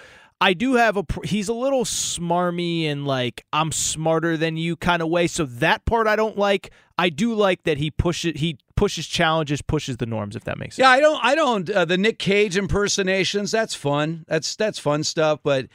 I 0.46 0.54
do 0.54 0.76
have 0.76 0.96
a 0.96 1.04
he's 1.24 1.50
a 1.50 1.56
little 1.56 1.86
smarmy 1.86 2.84
and 2.86 3.08
like 3.08 3.44
I'm 3.52 3.72
smarter 3.72 4.38
than 4.38 4.58
you 4.58 4.76
kind 4.76 5.02
of 5.02 5.10
way. 5.10 5.26
So 5.26 5.44
that 5.46 5.86
part 5.86 6.06
I 6.06 6.16
don't 6.16 6.38
like. 6.38 6.70
I 7.00 7.10
do 7.10 7.34
like 7.34 7.64
that 7.64 7.80
he 7.80 7.90
pushes 7.90 8.40
he 8.40 8.60
pushes 8.76 9.08
challenges, 9.08 9.64
pushes 9.64 9.98
the 9.98 10.06
norms. 10.06 10.36
If 10.36 10.44
that 10.44 10.60
makes 10.60 10.76
sense. 10.76 10.84
Yeah, 10.84 10.92
I 10.92 11.00
don't. 11.00 11.26
I 11.26 11.34
don't. 11.34 11.68
Uh, 11.68 11.86
the 11.86 11.98
Nick 11.98 12.20
Cage 12.20 12.58
impersonations. 12.58 13.50
That's 13.50 13.74
fun. 13.74 14.24
That's 14.28 14.56
that's 14.56 14.78
fun 14.78 15.04
stuff. 15.04 15.40
But 15.42 15.66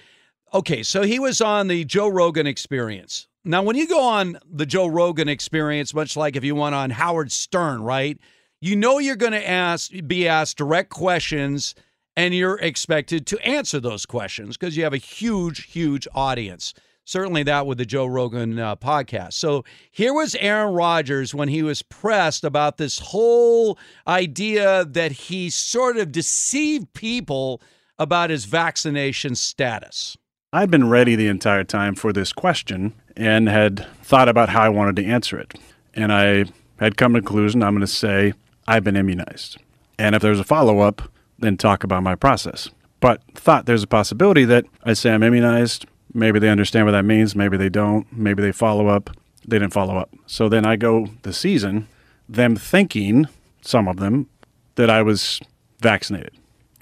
okay, 0.54 0.84
so 0.84 1.02
he 1.02 1.18
was 1.18 1.40
on 1.40 1.66
the 1.66 1.84
Joe 1.84 2.06
Rogan 2.06 2.46
Experience. 2.46 3.26
Now, 3.42 3.64
when 3.64 3.74
you 3.74 3.88
go 3.88 4.00
on 4.00 4.38
the 4.48 4.66
Joe 4.66 4.86
Rogan 4.86 5.28
Experience, 5.28 5.92
much 5.92 6.16
like 6.16 6.36
if 6.36 6.44
you 6.44 6.54
went 6.54 6.76
on 6.76 6.90
Howard 6.90 7.32
Stern, 7.32 7.82
right? 7.82 8.16
You 8.60 8.76
know 8.76 9.00
you're 9.00 9.16
going 9.16 9.32
to 9.32 9.48
ask 9.48 9.90
be 10.06 10.28
asked 10.28 10.58
direct 10.58 10.90
questions 10.90 11.74
and 12.16 12.34
you're 12.34 12.58
expected 12.58 13.26
to 13.28 13.46
answer 13.46 13.80
those 13.80 14.06
questions 14.06 14.56
because 14.56 14.76
you 14.76 14.84
have 14.84 14.92
a 14.92 14.98
huge, 14.98 15.64
huge 15.66 16.06
audience. 16.14 16.74
Certainly 17.04 17.44
that 17.44 17.66
with 17.66 17.78
the 17.78 17.86
Joe 17.86 18.06
Rogan 18.06 18.58
uh, 18.58 18.76
podcast. 18.76 19.32
So 19.32 19.64
here 19.90 20.12
was 20.12 20.36
Aaron 20.36 20.74
Rodgers 20.74 21.34
when 21.34 21.48
he 21.48 21.62
was 21.62 21.82
pressed 21.82 22.44
about 22.44 22.76
this 22.76 22.98
whole 22.98 23.78
idea 24.06 24.84
that 24.84 25.12
he 25.12 25.50
sort 25.50 25.96
of 25.96 26.12
deceived 26.12 26.92
people 26.92 27.60
about 27.98 28.30
his 28.30 28.44
vaccination 28.44 29.34
status. 29.34 30.16
I'd 30.52 30.70
been 30.70 30.88
ready 30.88 31.16
the 31.16 31.28
entire 31.28 31.64
time 31.64 31.94
for 31.94 32.12
this 32.12 32.32
question 32.32 32.92
and 33.16 33.48
had 33.48 33.86
thought 34.02 34.28
about 34.28 34.48
how 34.48 34.62
I 34.62 34.68
wanted 34.68 34.96
to 34.96 35.04
answer 35.04 35.38
it. 35.38 35.54
And 35.94 36.12
I 36.12 36.46
had 36.78 36.96
come 36.96 37.14
to 37.14 37.20
the 37.20 37.26
conclusion 37.26 37.62
I'm 37.62 37.74
going 37.74 37.80
to 37.80 37.86
say 37.86 38.32
I've 38.66 38.84
been 38.84 38.96
immunized. 38.96 39.58
And 39.98 40.14
if 40.14 40.22
there's 40.22 40.40
a 40.40 40.44
follow 40.44 40.80
up, 40.80 41.02
then 41.40 41.56
talk 41.56 41.84
about 41.84 42.02
my 42.02 42.14
process. 42.14 42.68
But 43.00 43.22
thought 43.34 43.66
there's 43.66 43.82
a 43.82 43.88
possibility 43.88 44.44
that 44.44 44.66
I 44.84 44.92
say 44.92 45.10
I'm 45.10 45.22
immunized. 45.22 45.86
Maybe 46.12 46.38
they 46.38 46.48
understand 46.48 46.86
what 46.86 46.92
that 46.92 47.04
means. 47.04 47.34
Maybe 47.34 47.56
they 47.56 47.68
don't. 47.68 48.06
Maybe 48.12 48.42
they 48.42 48.52
follow 48.52 48.88
up. 48.88 49.10
They 49.46 49.58
didn't 49.58 49.72
follow 49.72 49.96
up. 49.96 50.10
So 50.26 50.48
then 50.48 50.66
I 50.66 50.76
go 50.76 51.08
the 51.22 51.32
season, 51.32 51.88
them 52.28 52.56
thinking, 52.56 53.26
some 53.62 53.88
of 53.88 53.96
them, 53.96 54.28
that 54.74 54.90
I 54.90 55.02
was 55.02 55.40
vaccinated, 55.80 56.32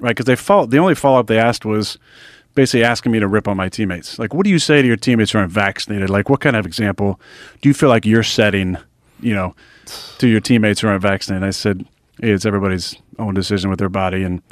right? 0.01 0.11
Because 0.11 0.27
they 0.27 0.37
follow, 0.37 0.67
the 0.67 0.79
only 0.79 0.95
follow 0.95 1.21
up 1.21 1.29
they 1.29 1.39
asked 1.39 1.65
was 1.65 1.99
basically 2.55 2.83
asking 2.83 3.13
me 3.13 3.21
to 3.21 3.29
rip 3.29 3.47
on 3.47 3.57
my 3.57 3.69
teammates. 3.69 4.19
Like, 4.19 4.35
what 4.35 4.45
do 4.45 4.51
you 4.51 4.59
say 4.59 4.83
to 4.83 4.89
your 4.89 4.97
teammates 4.97 5.31
who 5.31 5.39
aren't 5.39 5.53
vaccinated? 5.53 6.11
Like, 6.11 6.29
what 6.29 6.41
kind 6.41 6.57
of 6.57 6.67
example 6.67 7.21
do 7.63 7.69
you 7.69 7.75
feel 7.75 7.89
like 7.89 8.05
you're 8.05 8.25
setting, 8.25 8.77
you 9.21 9.35
know, 9.35 9.55
to 10.19 10.27
your 10.27 10.41
teammates 10.41 10.81
who 10.81 10.89
aren't 10.89 11.03
vaccinated? 11.03 11.47
I 11.47 11.51
said, 11.51 11.87
it's 12.21 12.47
everybody's 12.47 12.97
own 13.19 13.35
decision 13.35 13.71
with 13.71 13.79
their 13.79 13.89
body, 13.89 14.23
and 14.23 14.43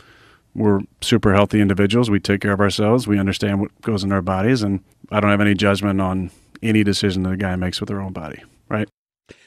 we're 0.54 0.80
super 1.00 1.34
healthy 1.34 1.60
individuals. 1.60 2.10
We 2.10 2.20
take 2.20 2.40
care 2.40 2.52
of 2.52 2.60
ourselves. 2.60 3.06
We 3.06 3.18
understand 3.18 3.60
what 3.60 3.80
goes 3.82 4.04
in 4.04 4.12
our 4.12 4.22
bodies, 4.22 4.62
and 4.62 4.82
I 5.10 5.20
don't 5.20 5.30
have 5.30 5.40
any 5.40 5.54
judgment 5.54 6.00
on 6.00 6.30
any 6.62 6.82
decision 6.82 7.22
that 7.24 7.32
a 7.32 7.36
guy 7.36 7.56
makes 7.56 7.80
with 7.80 7.88
their 7.88 8.00
own 8.00 8.12
body, 8.12 8.42
right? 8.68 8.88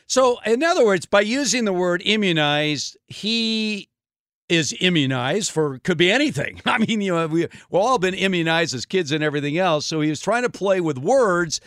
So, 0.08 0.40
in 0.46 0.64
other 0.64 0.86
words, 0.86 1.06
by 1.06 1.22
using 1.22 1.66
the 1.66 1.74
word 1.74 2.02
immunized, 2.04 2.98
he 3.08 3.90
is 4.50 4.76
immunized 4.80 5.52
for 5.52 5.78
could 5.80 5.98
be 5.98 6.12
anything. 6.12 6.62
I 6.66 6.80
mean, 6.80 7.02
you 7.02 7.16
know, 7.16 7.28
we, 7.28 7.42
we've 7.42 7.82
all 7.82 8.00
been 8.00 8.16
immunized 8.16 8.74
as 8.74 8.86
kids 8.86 9.12
and 9.12 9.24
everything 9.24 9.58
else. 9.58 9.86
So 9.86 10.02
he 10.02 10.10
was 10.10 10.20
trying 10.20 10.44
to 10.44 10.50
play 10.50 10.82
with 10.82 10.98
words, 10.98 11.62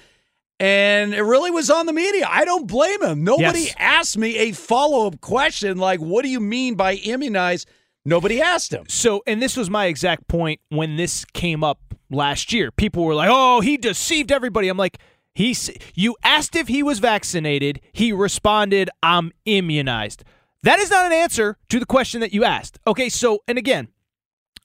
and 0.62 1.12
it 1.12 1.22
really 1.22 1.50
was 1.50 1.68
on 1.70 1.86
the 1.86 1.92
media. 1.92 2.26
I 2.30 2.44
don't 2.44 2.66
blame 2.68 3.02
him. 3.02 3.24
Nobody 3.24 3.62
Yes. 3.62 3.74
asked 3.78 4.16
me 4.16 4.36
a 4.38 4.52
follow 4.52 5.08
up 5.08 5.20
question 5.20 5.76
like, 5.78 5.98
"What 6.00 6.22
do 6.22 6.28
you 6.28 6.38
mean 6.40 6.76
by 6.76 6.94
immunized?" 6.94 7.68
Nobody 8.04 8.40
asked 8.40 8.72
him. 8.72 8.84
So, 8.88 9.22
and 9.26 9.42
this 9.42 9.56
was 9.56 9.68
my 9.68 9.86
exact 9.86 10.28
point 10.28 10.60
when 10.68 10.96
this 10.96 11.24
came 11.34 11.64
up 11.64 11.78
last 12.10 12.52
year. 12.52 12.70
People 12.70 13.04
were 13.04 13.14
like, 13.14 13.28
"Oh, 13.30 13.60
he 13.60 13.76
deceived 13.76 14.30
everybody." 14.30 14.68
I'm 14.68 14.76
like, 14.76 14.98
"He's 15.34 15.70
you 15.94 16.16
asked 16.22 16.54
if 16.54 16.68
he 16.68 16.82
was 16.82 17.00
vaccinated. 17.00 17.80
He 17.92 18.12
responded, 18.12 18.88
"I'm 19.02 19.32
immunized." 19.44 20.22
That 20.62 20.78
is 20.78 20.90
not 20.90 21.06
an 21.06 21.12
answer 21.12 21.58
to 21.70 21.80
the 21.80 21.86
question 21.86 22.20
that 22.20 22.32
you 22.32 22.44
asked. 22.44 22.78
Okay, 22.86 23.08
so 23.08 23.40
and 23.48 23.58
again, 23.58 23.88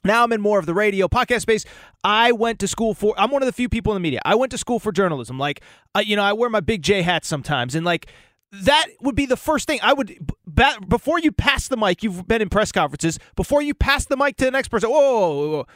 now 0.03 0.23
I'm 0.23 0.31
in 0.31 0.41
more 0.41 0.59
of 0.59 0.65
the 0.65 0.73
radio 0.73 1.07
podcast 1.07 1.41
space. 1.41 1.65
I 2.03 2.31
went 2.31 2.59
to 2.59 2.67
school 2.67 2.93
for. 2.93 3.13
I'm 3.17 3.31
one 3.31 3.41
of 3.41 3.47
the 3.47 3.53
few 3.53 3.69
people 3.69 3.93
in 3.93 3.95
the 3.97 3.99
media. 3.99 4.21
I 4.23 4.35
went 4.35 4.51
to 4.51 4.57
school 4.57 4.79
for 4.79 4.91
journalism. 4.91 5.37
Like, 5.39 5.61
uh, 5.95 5.99
you 5.99 6.15
know, 6.15 6.23
I 6.23 6.33
wear 6.33 6.49
my 6.49 6.59
big 6.59 6.81
J 6.81 7.01
hat 7.01 7.25
sometimes, 7.25 7.75
and 7.75 7.85
like 7.85 8.07
that 8.51 8.87
would 9.01 9.15
be 9.15 9.25
the 9.25 9.37
first 9.37 9.67
thing 9.67 9.79
I 9.81 9.93
would. 9.93 10.07
b- 10.07 10.19
ba- 10.45 10.77
before 10.87 11.19
you 11.19 11.31
pass 11.31 11.67
the 11.67 11.77
mic, 11.77 12.03
you've 12.03 12.27
been 12.27 12.41
in 12.41 12.49
press 12.49 12.71
conferences. 12.71 13.19
Before 13.35 13.61
you 13.61 13.73
pass 13.73 14.05
the 14.05 14.15
mic 14.15 14.37
to 14.37 14.45
the 14.45 14.51
next 14.51 14.69
person, 14.69 14.89
whoa, 14.89 14.99
whoa, 14.99 15.49
whoa. 15.49 15.67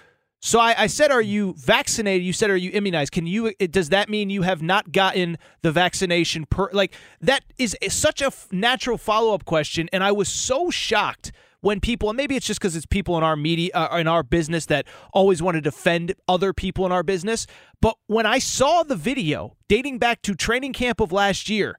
So 0.44 0.60
I, 0.60 0.74
I 0.78 0.88
said, 0.88 1.12
"Are 1.12 1.22
you 1.22 1.54
vaccinated?" 1.58 2.26
You 2.26 2.34
said, 2.34 2.50
"Are 2.50 2.58
you 2.58 2.72
immunized?" 2.74 3.12
Can 3.12 3.28
you? 3.28 3.54
It, 3.60 3.72
does 3.72 3.90
that 3.90 4.10
mean 4.10 4.30
you 4.30 4.42
have 4.42 4.62
not 4.62 4.92
gotten 4.92 5.38
the 5.62 5.72
vaccination? 5.72 6.46
Per 6.46 6.70
like 6.72 6.94
that 7.22 7.44
is, 7.60 7.78
is 7.82 7.94
such 7.94 8.22
a 8.22 8.28
f- 8.28 8.48
natural 8.52 8.98
follow 8.98 9.34
up 9.34 9.46
question, 9.46 9.88
and 9.94 10.04
I 10.04 10.12
was 10.12 10.30
so 10.30 10.72
shocked 10.72 11.32
when 11.62 11.80
people, 11.80 12.10
and 12.10 12.18
maybe 12.18 12.36
it's 12.36 12.46
just 12.46 12.60
because 12.60 12.76
it's 12.76 12.86
people 12.86 13.18
in 13.18 13.24
our 13.24 13.36
media, 13.36 13.72
uh, 13.74 13.98
in 13.98 14.08
our 14.08 14.24
business 14.24 14.66
that 14.68 14.86
always 15.14 15.42
want 15.42 15.56
to 15.56 15.62
defend 15.62 16.14
other 16.28 16.54
people 16.54 16.86
in 16.86 16.92
our 16.92 17.04
business. 17.04 17.48
But 17.80 17.96
when 18.08 18.26
I 18.26 18.40
saw 18.40 18.84
the 18.84 18.96
video 18.96 19.56
dating 19.68 20.00
back 20.00 20.22
to 20.24 20.36
training 20.36 20.74
camp 20.74 21.00
of 21.00 21.12
last 21.12 21.50
year, 21.50 21.78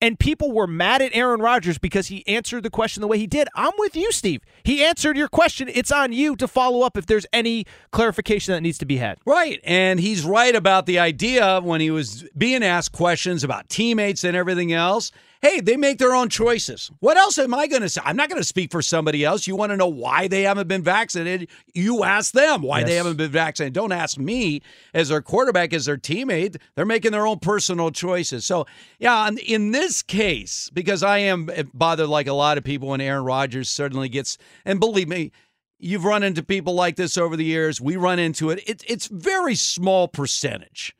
and 0.00 0.18
people 0.18 0.52
were 0.52 0.66
mad 0.66 1.00
at 1.00 1.14
Aaron 1.14 1.40
Rodgers 1.40 1.78
because 1.78 2.08
he 2.08 2.26
answered 2.26 2.62
the 2.62 2.70
question 2.70 3.00
the 3.00 3.06
way 3.06 3.18
he 3.18 3.26
did. 3.26 3.48
I'm 3.54 3.72
with 3.78 3.96
you, 3.96 4.12
Steve. 4.12 4.42
He 4.62 4.84
answered 4.84 5.16
your 5.16 5.28
question. 5.28 5.70
It's 5.72 5.90
on 5.90 6.12
you 6.12 6.36
to 6.36 6.48
follow 6.48 6.82
up 6.82 6.98
if 6.98 7.06
there's 7.06 7.24
any 7.32 7.64
clarification 7.90 8.52
that 8.52 8.60
needs 8.60 8.76
to 8.78 8.86
be 8.86 8.98
had. 8.98 9.18
Right. 9.24 9.60
And 9.64 9.98
he's 9.98 10.24
right 10.24 10.54
about 10.54 10.84
the 10.86 10.98
idea 10.98 11.60
when 11.62 11.80
he 11.80 11.90
was 11.90 12.28
being 12.36 12.62
asked 12.62 12.92
questions 12.92 13.44
about 13.44 13.68
teammates 13.68 14.24
and 14.24 14.36
everything 14.36 14.72
else. 14.72 15.10
Hey, 15.44 15.60
they 15.60 15.76
make 15.76 15.98
their 15.98 16.14
own 16.14 16.30
choices. 16.30 16.90
What 17.00 17.18
else 17.18 17.36
am 17.36 17.52
I 17.52 17.66
going 17.66 17.82
to 17.82 17.88
say? 17.90 18.00
I'm 18.02 18.16
not 18.16 18.30
going 18.30 18.40
to 18.40 18.48
speak 18.48 18.70
for 18.72 18.80
somebody 18.80 19.26
else. 19.26 19.46
You 19.46 19.56
want 19.56 19.72
to 19.72 19.76
know 19.76 19.88
why 19.88 20.26
they 20.26 20.40
haven't 20.44 20.68
been 20.68 20.82
vaccinated? 20.82 21.50
You 21.74 22.02
ask 22.02 22.32
them 22.32 22.62
why 22.62 22.82
they 22.82 22.94
haven't 22.94 23.18
been 23.18 23.30
vaccinated. 23.30 23.74
Don't 23.74 23.92
ask 23.92 24.16
me 24.16 24.62
as 24.94 25.10
their 25.10 25.20
quarterback, 25.20 25.74
as 25.74 25.84
their 25.84 25.98
teammate. 25.98 26.56
They're 26.74 26.86
making 26.86 27.12
their 27.12 27.26
own 27.26 27.40
personal 27.40 27.90
choices. 27.90 28.46
So, 28.46 28.64
yeah, 28.98 29.28
in- 29.46 29.72
this 29.72 30.00
case, 30.00 30.70
because 30.72 31.02
I 31.02 31.18
am 31.18 31.50
eh, 31.52 31.64
bothered 31.74 32.08
like 32.08 32.26
a 32.26 32.32
lot 32.32 32.56
of 32.56 32.64
people 32.64 32.88
when 32.88 33.02
Aaron 33.02 33.24
Rodgers 33.24 33.68
certainly 33.68 34.08
gets, 34.08 34.38
and 34.64 34.80
believe 34.80 35.08
me, 35.08 35.30
You've 35.78 36.04
run 36.04 36.22
into 36.22 36.42
people 36.42 36.72
like 36.72 36.96
this 36.96 37.18
over 37.18 37.36
the 37.36 37.44
years. 37.44 37.78
We 37.78 37.96
run 37.96 38.18
into 38.18 38.48
it. 38.48 38.66
it 38.66 38.82
it's 38.86 39.08
very 39.08 39.56
small 39.56 40.08
percentage. 40.08 40.96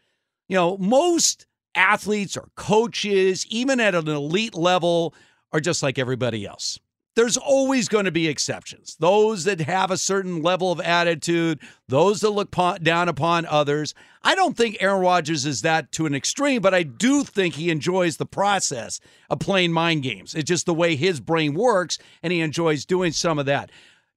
You 0.49 0.57
know, 0.57 0.77
most 0.77 1.47
athletes 1.75 2.37
or 2.37 2.49
coaches, 2.57 3.47
even 3.49 3.81
at 3.81 3.95
an 3.95 4.09
elite 4.09 4.55
level, 4.55 5.15
are 5.53 5.61
just 5.61 5.83
like 5.83 5.99
everybody 5.99 6.47
else. 6.47 6.79
There's 7.17 7.37
always 7.37 7.89
going 7.89 8.07
to 8.07 8.11
be 8.11 8.27
exceptions. 8.27 8.97
Those 8.99 9.45
that 9.45 9.61
have 9.61 9.93
a 9.93 9.97
certain 9.97 10.43
level 10.43 10.73
of 10.73 10.81
attitude, 10.81 11.61
those 11.87 12.21
that 12.23 12.31
look 12.31 12.51
down 12.83 13.09
upon 13.09 13.47
others. 13.47 13.95
I 14.25 14.35
don't 14.35 14.57
think 14.57 14.79
Aaron 14.81 15.01
Rodgers 15.01 15.47
is 15.47 15.63
that 15.63 15.93
to 15.93 16.07
an 16.07 16.15
extreme, 16.15 16.61
but 16.61 16.75
I 16.75 16.83
do 16.83 17.23
think 17.23 17.55
he 17.55 17.71
enjoys 17.71 18.17
the 18.17 18.27
process 18.27 18.99
of 19.31 19.39
playing 19.39 19.73
mind 19.73 20.03
games. 20.03 20.35
It's 20.35 20.49
just 20.49 20.67
the 20.67 20.75
way 20.75 20.97
his 20.97 21.21
brain 21.21 21.55
works, 21.55 21.99
and 22.21 22.33
he 22.33 22.41
enjoys 22.41 22.85
doing 22.85 23.13
some 23.13 23.39
of 23.39 23.47
that. 23.47 23.71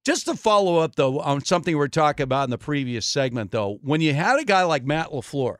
Just 0.04 0.24
to 0.24 0.34
follow 0.34 0.78
up, 0.78 0.96
though, 0.96 1.20
on 1.20 1.44
something 1.44 1.76
we 1.76 1.84
are 1.84 1.88
talking 1.88 2.24
about 2.24 2.44
in 2.44 2.50
the 2.50 2.58
previous 2.58 3.06
segment, 3.06 3.52
though, 3.52 3.78
when 3.82 4.00
you 4.00 4.12
had 4.12 4.40
a 4.40 4.44
guy 4.44 4.64
like 4.64 4.84
Matt 4.84 5.10
LaFleur 5.10 5.58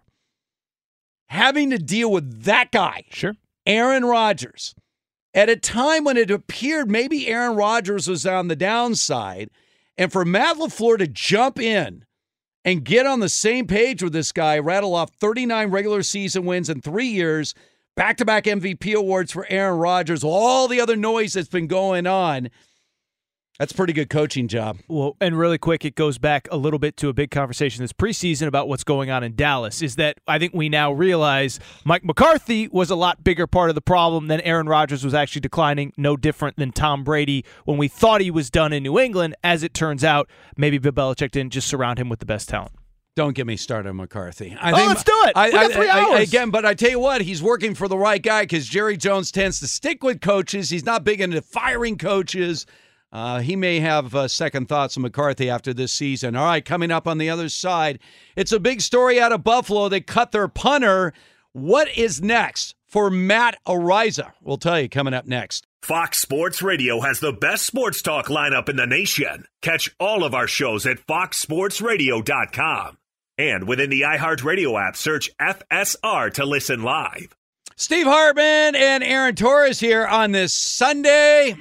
having 1.29 1.71
to 1.71 1.79
deal 1.79 2.11
with 2.11 2.45
that 2.45 2.71
guy, 2.73 3.05
sure, 3.11 3.35
Aaron 3.67 4.05
Rodgers, 4.05 4.75
at 5.35 5.49
a 5.49 5.57
time 5.57 6.05
when 6.05 6.17
it 6.17 6.31
appeared 6.31 6.91
maybe 6.91 7.29
Aaron 7.29 7.57
Rodgers 7.57 8.09
was 8.09 8.27
on 8.27 8.49
the 8.49 8.57
downside, 8.57 9.51
and 9.97 10.11
for 10.11 10.25
Matt 10.25 10.57
LaFleur 10.57 10.99
to 10.99 11.07
jump 11.07 11.61
in 11.61 12.05
and 12.65 12.85
get 12.85 13.07
on 13.07 13.21
the 13.21 13.29
same 13.29 13.67
page 13.67 14.03
with 14.03 14.13
this 14.13 14.33
guy, 14.33 14.59
rattle 14.59 14.95
off 14.95 15.11
39 15.15 15.71
regular 15.71 16.03
season 16.03 16.45
wins 16.45 16.69
in 16.69 16.81
three 16.81 17.07
years, 17.09 17.55
back 17.97 18.17
to 18.17 18.25
back 18.25 18.45
MVP 18.45 18.95
awards 18.95 19.33
for 19.33 19.47
Aaron 19.49 19.79
Rodgers, 19.79 20.25
all 20.25 20.69
the 20.69 20.81
other 20.81 20.97
noise 20.97 21.35
that's 21.35 21.49
been 21.49 21.67
going 21.67 22.07
on. 22.07 22.51
That's 23.59 23.73
a 23.73 23.75
pretty 23.75 23.93
good 23.93 24.09
coaching 24.09 24.47
job. 24.47 24.79
Well, 24.87 25.17
and 25.21 25.37
really 25.37 25.59
quick, 25.59 25.85
it 25.85 25.97
goes 25.97 26.17
back 26.17 26.47
a 26.53 26.57
little 26.57 26.79
bit 26.79 26.97
to 26.99 27.09
a 27.09 27.13
big 27.13 27.33
conversation 27.33 27.83
this 27.83 27.93
preseason 27.93 28.47
about 28.47 28.69
what's 28.69 28.85
going 28.85 29.11
on 29.11 29.25
in 29.25 29.35
Dallas. 29.35 29.83
Is 29.83 29.97
that 29.97 30.19
I 30.29 30.39
think 30.39 30.55
we 30.55 30.69
now 30.69 30.93
realize 30.93 31.59
Mike 31.85 32.05
McCarthy 32.05 32.69
was 32.69 32.89
a 32.91 32.95
lot 32.95 33.25
bigger 33.25 33.49
part 33.49 33.69
of 33.69 33.75
the 33.75 33.81
problem 33.81 34.29
than 34.29 34.41
Aaron 34.43 34.69
Rodgers 34.69 35.03
was 35.05 35.13
actually 35.13 35.41
declining, 35.41 35.93
no 35.97 36.17
different 36.17 36.57
than 36.57 36.71
Tom 36.71 37.03
Brady 37.03 37.45
when 37.65 37.79
we 37.79 37.89
thought 37.89 38.21
he 38.21 38.31
was 38.31 38.49
done 38.49 38.73
in 38.73 38.85
New 38.85 38.97
England. 38.97 39.35
As 39.43 39.65
it 39.65 39.75
turns 39.75 40.05
out, 40.05 40.31
maybe 40.57 40.79
Bill 40.79 40.93
Belichick 40.93 41.33
didn't 41.33 41.53
just 41.53 41.67
surround 41.67 41.99
him 41.99 42.09
with 42.09 42.21
the 42.21 42.27
best 42.27 42.49
talent. 42.49 42.73
Don't 43.17 43.35
get 43.35 43.49
me 43.49 43.57
started 43.57 43.89
on 43.89 43.97
McCarthy. 43.97 44.57
I 44.61 44.71
Oh, 44.71 44.87
let's 44.87 45.03
do 45.03 45.13
it. 45.25 45.33
I, 45.35 45.47
We 45.47 45.53
got 45.55 45.71
I- 45.73 45.75
three 45.75 45.89
I- 45.89 45.99
hours. 46.01 46.29
again, 46.29 46.51
but 46.51 46.65
I 46.65 46.75
tell 46.75 46.91
you 46.91 47.01
what, 47.01 47.23
he's 47.23 47.43
working 47.43 47.75
for 47.75 47.89
the 47.89 47.99
right 47.99 48.23
guy 48.23 48.43
because 48.43 48.69
Jerry 48.69 48.97
Jones 48.97 49.33
tends 49.33 49.59
to 49.59 49.67
stick 49.67 50.05
with 50.05 50.21
coaches. 50.21 50.71
He's 50.71 50.87
not 50.87 51.03
big 51.03 51.21
into 51.21 51.43
firing 51.43 51.99
coaches. 51.99 52.65
Uh, 53.11 53.41
he 53.41 53.57
may 53.57 53.81
have 53.81 54.15
uh, 54.15 54.29
second 54.29 54.69
thoughts 54.69 54.97
on 54.97 55.03
McCarthy 55.03 55.49
after 55.49 55.73
this 55.73 55.93
season. 55.93 56.37
All 56.37 56.45
right, 56.45 56.65
coming 56.65 56.91
up 56.91 57.07
on 57.07 57.19
the 57.19 57.31
other 57.31 57.49
side, 57.49 58.01
it's 58.37 58.53
a 58.53 58.61
big 58.61 58.81
story 58.81 59.21
out 59.21 59.33
of 59.33 59.43
Buffalo. 59.45 59.89
They 59.89 60.01
cut 60.01 60.33
their 60.33 60.49
punter. 60.49 61.13
What 61.53 61.89
is 61.97 62.21
next 62.21 62.75
for 62.87 63.11
Matt 63.11 63.59
Araiza? 63.67 64.33
We'll 64.43 64.59
tell 64.59 64.79
you 64.81 64.89
coming 64.89 65.15
up 65.15 65.27
next. 65.27 65.67
Fox 65.83 66.19
Sports 66.19 66.61
Radio 66.61 67.01
has 67.01 67.21
the 67.21 67.33
best 67.33 67.65
sports 67.65 68.03
talk 68.03 68.27
lineup 68.27 68.69
in 68.69 68.77
the 68.77 68.87
nation. 68.87 69.45
Catch 69.63 69.95
all 69.99 70.23
of 70.25 70.35
our 70.35 70.47
shows 70.47 70.85
at 70.87 70.99
foxsportsradio.com. 71.07 72.99
And 73.39 73.69
within 73.69 73.89
the 73.89 74.03
iHeartRadio 74.03 74.89
app, 74.89 74.97
search 74.97 75.31
FSR 75.41 76.35
to 76.35 76.45
listen 76.45 76.83
live. 76.83 77.35
Steve 77.77 78.07
Hartman 78.07 78.75
and 78.75 79.05
Aaron 79.05 79.37
Torres 79.37 79.79
here 79.79 80.05
on 80.05 80.33
this 80.33 80.53
Sunday. 80.53 81.55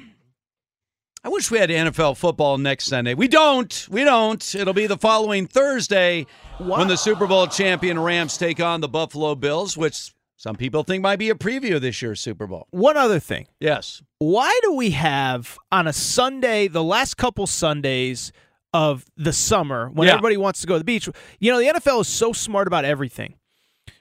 I 1.23 1.29
wish 1.29 1.51
we 1.51 1.57
had 1.57 1.69
NFL 1.69 2.15
football 2.17 2.57
next 2.57 2.85
Sunday. 2.85 3.13
We 3.13 3.27
don't. 3.27 3.87
We 3.89 4.03
don't. 4.03 4.55
It'll 4.55 4.73
be 4.73 4.87
the 4.87 4.97
following 4.97 5.47
Thursday 5.47 6.25
when 6.59 6.87
the 6.87 6.95
Super 6.95 7.27
Bowl 7.27 7.47
champion 7.47 7.99
Rams 7.99 8.37
take 8.37 8.59
on 8.61 8.81
the 8.81 8.87
Buffalo 8.87 9.35
Bills, 9.35 9.75
which 9.75 10.13
some 10.37 10.55
people 10.55 10.83
think 10.83 11.01
might 11.01 11.17
be 11.17 11.29
a 11.29 11.35
preview 11.35 11.75
of 11.75 11.81
this 11.81 12.01
year's 12.01 12.21
Super 12.21 12.47
Bowl. 12.47 12.67
One 12.69 12.95
other 12.95 13.19
thing. 13.19 13.47
Yes. 13.59 14.01
Why 14.19 14.57
do 14.63 14.73
we 14.73 14.91
have 14.91 15.57
on 15.71 15.87
a 15.87 15.93
Sunday, 15.93 16.67
the 16.67 16.83
last 16.83 17.17
couple 17.17 17.45
Sundays 17.47 18.31
of 18.73 19.03
the 19.17 19.33
summer, 19.33 19.89
when 19.89 20.07
Yeah. 20.07 20.13
everybody 20.13 20.37
wants 20.37 20.61
to 20.61 20.67
go 20.67 20.75
to 20.75 20.79
the 20.79 20.85
beach? 20.85 21.09
You 21.39 21.51
know, 21.51 21.57
the 21.59 21.67
NFL 21.67 22.01
is 22.01 22.07
so 22.07 22.31
smart 22.31 22.67
about 22.67 22.85
everything. 22.85 23.33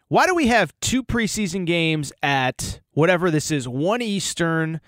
Why 0.09 0.27
do 0.27 0.35
we 0.35 0.47
have 0.49 0.73
two 0.81 1.03
preseason 1.03 1.67
games 1.67 2.13
at 2.23 2.81
whatever 2.93 3.31
this 3.31 3.51
is, 3.51 3.67
one 3.67 4.01
Eastern 4.03 4.81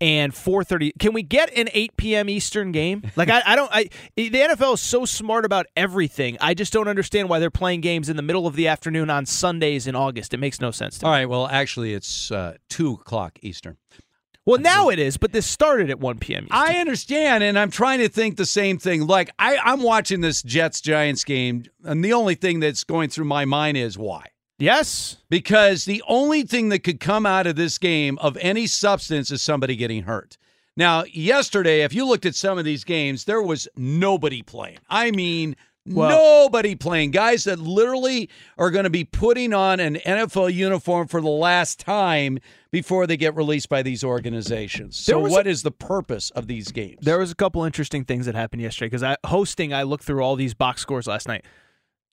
and 0.00 0.32
4:30? 0.32 0.92
Can 0.98 1.12
we 1.12 1.22
get 1.22 1.56
an 1.56 1.68
8 1.72 1.96
p.m. 1.96 2.28
Eastern 2.28 2.72
game? 2.72 3.02
Like 3.16 3.30
I, 3.30 3.42
I 3.46 3.56
don't. 3.56 3.70
I 3.72 3.88
the 4.16 4.30
NFL 4.30 4.74
is 4.74 4.80
so 4.80 5.04
smart 5.04 5.44
about 5.44 5.66
everything. 5.76 6.36
I 6.40 6.54
just 6.54 6.72
don't 6.72 6.88
understand 6.88 7.28
why 7.28 7.38
they're 7.38 7.50
playing 7.50 7.80
games 7.80 8.08
in 8.08 8.16
the 8.16 8.22
middle 8.22 8.46
of 8.46 8.56
the 8.56 8.68
afternoon 8.68 9.10
on 9.10 9.26
Sundays 9.26 9.86
in 9.86 9.94
August. 9.94 10.34
It 10.34 10.38
makes 10.38 10.60
no 10.60 10.70
sense 10.70 10.98
to 10.98 11.04
me. 11.04 11.08
All 11.08 11.12
right. 11.12 11.28
Well, 11.28 11.46
actually, 11.46 11.94
it's 11.94 12.30
uh, 12.30 12.56
2 12.70 12.92
o'clock 12.94 13.38
Eastern. 13.42 13.76
Well, 14.46 14.60
now 14.60 14.90
it 14.90 15.00
is, 15.00 15.16
but 15.16 15.32
this 15.32 15.44
started 15.44 15.90
at 15.90 15.98
1 15.98 16.18
p.m. 16.18 16.44
Eastern. 16.44 16.56
I 16.56 16.76
understand, 16.76 17.42
and 17.42 17.58
I'm 17.58 17.70
trying 17.70 17.98
to 17.98 18.08
think 18.08 18.36
the 18.36 18.46
same 18.46 18.78
thing. 18.78 19.04
Like 19.04 19.30
I, 19.40 19.56
I'm 19.56 19.82
watching 19.82 20.20
this 20.20 20.40
Jets 20.40 20.80
Giants 20.80 21.24
game, 21.24 21.64
and 21.84 22.04
the 22.04 22.12
only 22.12 22.36
thing 22.36 22.60
that's 22.60 22.84
going 22.84 23.10
through 23.10 23.24
my 23.24 23.44
mind 23.44 23.76
is 23.76 23.98
why. 23.98 24.26
Yes. 24.58 25.18
Because 25.28 25.84
the 25.84 26.02
only 26.08 26.42
thing 26.42 26.70
that 26.70 26.80
could 26.80 27.00
come 27.00 27.26
out 27.26 27.46
of 27.46 27.56
this 27.56 27.78
game 27.78 28.18
of 28.18 28.36
any 28.40 28.66
substance 28.66 29.30
is 29.30 29.42
somebody 29.42 29.76
getting 29.76 30.04
hurt. 30.04 30.38
Now, 30.76 31.04
yesterday, 31.04 31.82
if 31.82 31.94
you 31.94 32.06
looked 32.06 32.26
at 32.26 32.34
some 32.34 32.58
of 32.58 32.64
these 32.64 32.84
games, 32.84 33.24
there 33.24 33.42
was 33.42 33.66
nobody 33.76 34.42
playing. 34.42 34.78
I 34.88 35.10
mean, 35.10 35.56
Nobody 35.88 36.74
playing. 36.74 37.12
Guys 37.12 37.44
that 37.44 37.58
literally 37.60 38.28
are 38.58 38.70
going 38.70 38.84
to 38.84 38.90
be 38.90 39.04
putting 39.04 39.54
on 39.54 39.78
an 39.78 39.96
NFL 39.96 40.52
uniform 40.52 41.06
for 41.06 41.20
the 41.20 41.28
last 41.28 41.78
time 41.78 42.38
before 42.72 43.06
they 43.06 43.16
get 43.16 43.36
released 43.36 43.68
by 43.68 43.82
these 43.82 44.02
organizations. 44.02 44.96
So, 44.96 45.20
what 45.20 45.46
a- 45.46 45.50
is 45.50 45.62
the 45.62 45.70
purpose 45.70 46.30
of 46.30 46.48
these 46.48 46.72
games? 46.72 46.98
There 47.02 47.18
was 47.18 47.30
a 47.30 47.34
couple 47.36 47.62
interesting 47.64 48.04
things 48.04 48.26
that 48.26 48.34
happened 48.34 48.62
yesterday 48.62 48.86
because 48.88 49.02
I 49.02 49.16
hosting. 49.24 49.72
I 49.72 49.84
looked 49.84 50.04
through 50.04 50.22
all 50.22 50.34
these 50.34 50.54
box 50.54 50.82
scores 50.82 51.06
last 51.06 51.28
night. 51.28 51.44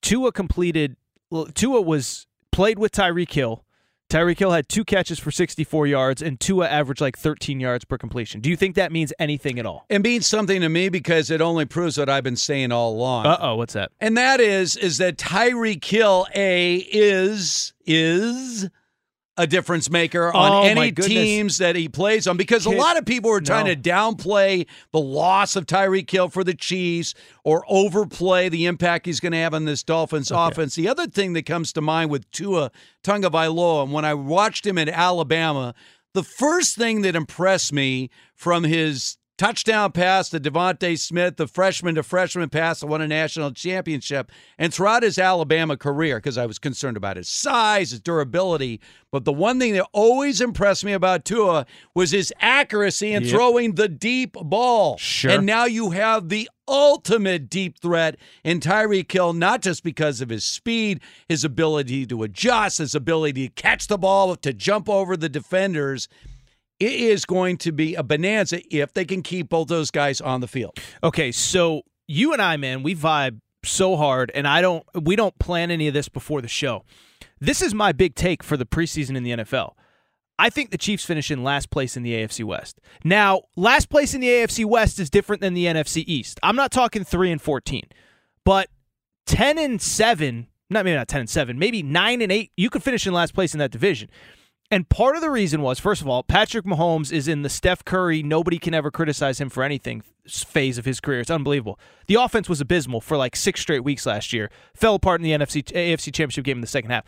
Tua 0.02 0.30
completed. 0.30 0.96
Well, 1.30 1.46
Tua 1.46 1.80
was 1.80 2.26
played 2.54 2.78
with 2.78 2.92
Tyreek 2.92 3.32
Hill. 3.32 3.64
Tyreek 4.08 4.38
Hill 4.38 4.52
had 4.52 4.68
two 4.68 4.84
catches 4.84 5.18
for 5.18 5.32
64 5.32 5.88
yards, 5.88 6.22
and 6.22 6.38
Tua 6.38 6.68
averaged 6.68 7.00
like 7.00 7.18
13 7.18 7.58
yards 7.58 7.84
per 7.84 7.98
completion. 7.98 8.40
Do 8.40 8.48
you 8.48 8.54
think 8.54 8.76
that 8.76 8.92
means 8.92 9.12
anything 9.18 9.58
at 9.58 9.66
all? 9.66 9.86
It 9.88 10.02
means 10.02 10.28
something 10.28 10.60
to 10.60 10.68
me 10.68 10.88
because 10.88 11.30
it 11.30 11.40
only 11.40 11.64
proves 11.64 11.98
what 11.98 12.08
I've 12.08 12.22
been 12.22 12.36
saying 12.36 12.70
all 12.70 12.92
along. 12.92 13.26
Uh 13.26 13.38
oh, 13.40 13.56
what's 13.56 13.72
that? 13.72 13.90
And 14.00 14.16
that 14.16 14.38
is 14.40 14.76
is 14.76 14.98
that 14.98 15.16
Tyreek 15.16 15.84
Hill 15.84 16.28
A 16.34 16.76
is 16.76 17.72
is 17.86 18.68
a 19.36 19.46
difference 19.46 19.90
maker 19.90 20.32
on 20.32 20.52
Oh, 20.52 20.62
any 20.62 20.92
teams 20.92 21.58
that 21.58 21.74
he 21.74 21.88
plays 21.88 22.26
on 22.28 22.36
because 22.36 22.66
a 22.66 22.70
lot 22.70 22.96
of 22.96 23.04
people 23.04 23.30
are 23.32 23.40
trying 23.40 23.66
No. 23.66 23.74
to 23.74 23.80
downplay 23.80 24.66
the 24.92 25.00
loss 25.00 25.56
of 25.56 25.66
Tyreek 25.66 26.08
Hill 26.08 26.28
for 26.28 26.44
the 26.44 26.54
Chiefs 26.54 27.14
or 27.42 27.64
overplay 27.68 28.48
the 28.48 28.66
impact 28.66 29.06
he's 29.06 29.18
going 29.18 29.32
to 29.32 29.38
have 29.38 29.52
on 29.52 29.64
this 29.64 29.82
Dolphins 29.82 30.30
offense. 30.30 30.76
The 30.76 30.88
other 30.88 31.06
thing 31.08 31.32
that 31.32 31.46
comes 31.46 31.72
to 31.72 31.80
mind 31.80 32.10
with 32.10 32.30
Tua 32.30 32.70
Tagovailoa, 33.02 33.84
and 33.84 33.92
when 33.92 34.04
I 34.04 34.14
watched 34.14 34.66
him 34.66 34.78
in 34.78 34.88
Alabama, 34.88 35.74
the 36.12 36.22
first 36.22 36.76
thing 36.76 37.02
that 37.02 37.16
impressed 37.16 37.72
me 37.72 38.10
from 38.34 38.62
his 38.62 39.16
touchdown 39.36 39.92
pass 39.92 40.28
to 40.30 40.38
DeVonta 40.40 40.98
Smith, 40.98 41.36
the 41.36 41.46
freshman 41.46 41.94
to 41.96 42.02
freshman 42.02 42.48
pass 42.48 42.80
that 42.80 42.86
won 42.86 43.00
a 43.00 43.08
national 43.08 43.52
championship, 43.52 44.30
and 44.58 44.72
throughout 44.72 45.02
his 45.02 45.18
Alabama 45.18 45.76
career, 45.76 46.18
because 46.18 46.38
I 46.38 46.46
was 46.46 46.58
concerned 46.58 46.96
about 46.96 47.16
his 47.16 47.28
size, 47.28 47.90
his 47.90 48.00
durability. 48.00 48.80
But 49.10 49.24
the 49.24 49.32
one 49.32 49.58
thing 49.58 49.74
that 49.74 49.86
always 49.92 50.40
impressed 50.40 50.84
me 50.84 50.92
about 50.92 51.24
Tua 51.24 51.66
was 51.94 52.10
his 52.10 52.32
accuracy 52.40 53.12
in 53.12 53.22
Yep. 53.22 53.30
throwing 53.32 53.74
the 53.74 53.88
deep 53.88 54.32
ball. 54.32 54.98
Sure. 54.98 55.30
And 55.30 55.46
now 55.46 55.64
you 55.64 55.90
have 55.90 56.28
the 56.28 56.48
ultimate 56.66 57.50
deep 57.50 57.78
threat 57.78 58.16
in 58.42 58.58
Tyreek 58.58 59.12
Hill, 59.12 59.32
not 59.32 59.62
just 59.62 59.84
because 59.84 60.20
of 60.20 60.30
his 60.30 60.44
speed, 60.44 61.00
his 61.28 61.44
ability 61.44 62.06
to 62.06 62.22
adjust, 62.22 62.78
his 62.78 62.94
ability 62.94 63.48
to 63.48 63.54
catch 63.54 63.86
the 63.86 63.98
ball, 63.98 64.34
to 64.36 64.52
jump 64.52 64.88
over 64.88 65.16
the 65.16 65.28
defenders. 65.28 66.08
It 66.80 66.92
is 66.92 67.24
going 67.24 67.58
to 67.58 67.72
be 67.72 67.94
a 67.94 68.02
bonanza 68.02 68.60
if 68.74 68.92
they 68.92 69.04
can 69.04 69.22
keep 69.22 69.48
both 69.48 69.68
those 69.68 69.90
guys 69.90 70.20
on 70.20 70.40
the 70.40 70.48
field. 70.48 70.78
Okay, 71.02 71.30
so 71.30 71.82
you 72.08 72.32
and 72.32 72.42
I, 72.42 72.56
man, 72.56 72.82
we 72.82 72.94
vibe 72.94 73.40
so 73.64 73.96
hard, 73.96 74.30
and 74.34 74.46
I 74.46 74.60
don't. 74.60 74.84
We 75.00 75.16
don't 75.16 75.38
plan 75.38 75.70
any 75.70 75.88
of 75.88 75.94
this 75.94 76.08
before 76.08 76.42
the 76.42 76.48
show. 76.48 76.84
This 77.40 77.62
is 77.62 77.74
my 77.74 77.92
big 77.92 78.14
take 78.14 78.42
for 78.42 78.56
the 78.56 78.66
preseason 78.66 79.16
in 79.16 79.22
the 79.22 79.30
NFL. 79.30 79.74
I 80.38 80.50
think 80.50 80.70
the 80.70 80.78
Chiefs 80.78 81.04
finish 81.04 81.30
in 81.30 81.44
last 81.44 81.70
place 81.70 81.96
in 81.96 82.02
the 82.02 82.12
AFC 82.12 82.44
West. 82.44 82.80
Now, 83.04 83.42
last 83.54 83.88
place 83.88 84.14
in 84.14 84.20
the 84.20 84.28
AFC 84.28 84.64
West 84.64 84.98
is 84.98 85.08
different 85.08 85.40
than 85.40 85.54
the 85.54 85.66
NFC 85.66 86.02
East. 86.06 86.40
I'm 86.42 86.56
not 86.56 86.72
talking 86.72 87.04
three 87.04 87.30
and 87.30 87.40
fourteen, 87.40 87.84
but 88.44 88.68
ten 89.26 89.58
and 89.58 89.80
seven. 89.80 90.48
Not 90.70 90.84
maybe 90.84 90.96
not 90.96 91.08
ten 91.08 91.20
and 91.20 91.30
seven. 91.30 91.58
Maybe 91.58 91.82
nine 91.82 92.20
and 92.20 92.32
eight. 92.32 92.50
You 92.56 92.70
could 92.70 92.82
finish 92.82 93.06
in 93.06 93.12
last 93.12 93.34
place 93.34 93.54
in 93.54 93.58
that 93.58 93.70
division. 93.70 94.08
And 94.74 94.88
part 94.88 95.14
of 95.14 95.22
the 95.22 95.30
reason 95.30 95.62
was, 95.62 95.78
first 95.78 96.00
of 96.00 96.08
all, 96.08 96.24
Patrick 96.24 96.64
Mahomes 96.64 97.12
is 97.12 97.28
in 97.28 97.42
the 97.42 97.48
Steph 97.48 97.84
Curry, 97.84 98.24
nobody 98.24 98.58
can 98.58 98.74
ever 98.74 98.90
criticize 98.90 99.40
him 99.40 99.48
for 99.48 99.62
anything 99.62 100.02
phase 100.26 100.78
of 100.78 100.84
his 100.84 100.98
career. 100.98 101.20
It's 101.20 101.30
unbelievable. 101.30 101.78
The 102.08 102.16
offense 102.16 102.48
was 102.48 102.60
abysmal 102.60 103.00
for 103.00 103.16
like 103.16 103.36
six 103.36 103.60
straight 103.60 103.84
weeks 103.84 104.04
last 104.04 104.32
year. 104.32 104.50
Fell 104.74 104.96
apart 104.96 105.20
in 105.20 105.24
the 105.24 105.30
NFC 105.30 105.62
AFC 105.62 106.06
Championship 106.06 106.44
game 106.44 106.56
in 106.56 106.60
the 106.60 106.66
second 106.66 106.90
half. 106.90 107.04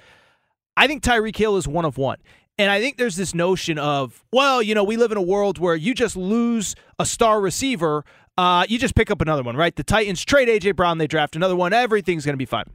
I 0.76 0.86
think 0.86 1.02
Tyreek 1.02 1.36
Hill 1.36 1.56
is 1.56 1.66
one 1.66 1.84
of 1.84 1.98
one. 1.98 2.18
And 2.56 2.70
I 2.70 2.80
think 2.80 2.98
there's 2.98 3.16
this 3.16 3.34
notion 3.34 3.78
of, 3.78 4.22
well, 4.32 4.62
you 4.62 4.76
know, 4.76 4.84
we 4.84 4.96
live 4.96 5.10
in 5.10 5.18
a 5.18 5.22
world 5.22 5.58
where 5.58 5.74
you 5.74 5.92
just 5.92 6.14
lose 6.14 6.76
a 7.00 7.04
star 7.04 7.40
receiver, 7.40 8.04
uh, 8.38 8.64
you 8.68 8.78
just 8.78 8.94
pick 8.94 9.10
up 9.10 9.20
another 9.20 9.42
one, 9.42 9.56
right? 9.56 9.74
The 9.74 9.82
Titans 9.82 10.24
trade 10.24 10.46
AJ 10.46 10.76
Brown, 10.76 10.98
they 10.98 11.08
draft 11.08 11.34
another 11.34 11.56
one, 11.56 11.72
everything's 11.72 12.24
going 12.24 12.34
to 12.34 12.38
be 12.38 12.46
fine. 12.46 12.66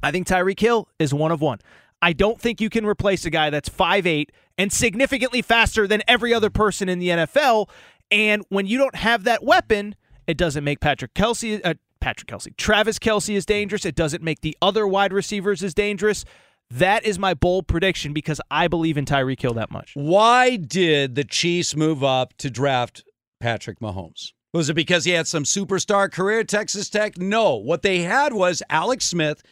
I 0.00 0.12
think 0.12 0.28
Tyreek 0.28 0.60
Hill 0.60 0.86
is 1.00 1.12
one 1.12 1.32
of 1.32 1.40
one. 1.40 1.58
I 2.02 2.12
don't 2.12 2.40
think 2.40 2.60
you 2.60 2.70
can 2.70 2.86
replace 2.86 3.24
a 3.24 3.30
guy 3.30 3.50
that's 3.50 3.68
5'8 3.68 4.28
and 4.58 4.72
significantly 4.72 5.42
faster 5.42 5.86
than 5.86 6.02
every 6.06 6.32
other 6.32 6.50
person 6.50 6.88
in 6.88 6.98
the 6.98 7.08
NFL. 7.08 7.68
And 8.10 8.44
when 8.48 8.66
you 8.66 8.78
don't 8.78 8.94
have 8.94 9.24
that 9.24 9.42
weapon, 9.42 9.94
it 10.26 10.36
doesn't 10.36 10.64
make 10.64 10.80
Patrick 10.80 11.14
Kelce, 11.14 11.60
uh, 11.64 11.74
Patrick 12.00 12.28
Kelce, 12.28 12.56
Travis 12.56 12.98
Kelce 12.98 13.34
is 13.34 13.46
dangerous. 13.46 13.84
It 13.84 13.94
doesn't 13.94 14.22
make 14.22 14.40
the 14.40 14.56
other 14.62 14.86
wide 14.86 15.12
receivers 15.12 15.62
as 15.62 15.74
dangerous. 15.74 16.24
That 16.70 17.04
is 17.04 17.18
my 17.18 17.34
bold 17.34 17.68
prediction 17.68 18.12
because 18.12 18.40
I 18.50 18.68
believe 18.68 18.96
in 18.96 19.04
Tyreek 19.04 19.40
Hill 19.40 19.54
that 19.54 19.70
much. 19.70 19.92
Why 19.94 20.56
did 20.56 21.14
the 21.14 21.24
Chiefs 21.24 21.76
move 21.76 22.02
up 22.02 22.36
to 22.38 22.50
draft 22.50 23.04
Patrick 23.40 23.78
Mahomes? 23.78 24.32
Was 24.52 24.68
it 24.68 24.74
because 24.74 25.04
he 25.04 25.12
had 25.12 25.26
some 25.26 25.44
superstar 25.44 26.10
career 26.10 26.40
at 26.40 26.48
Texas 26.48 26.88
Tech? 26.88 27.18
No. 27.18 27.56
What 27.56 27.82
they 27.82 28.00
had 28.00 28.32
was 28.32 28.62
Alex 28.70 29.04
Smith, 29.04 29.42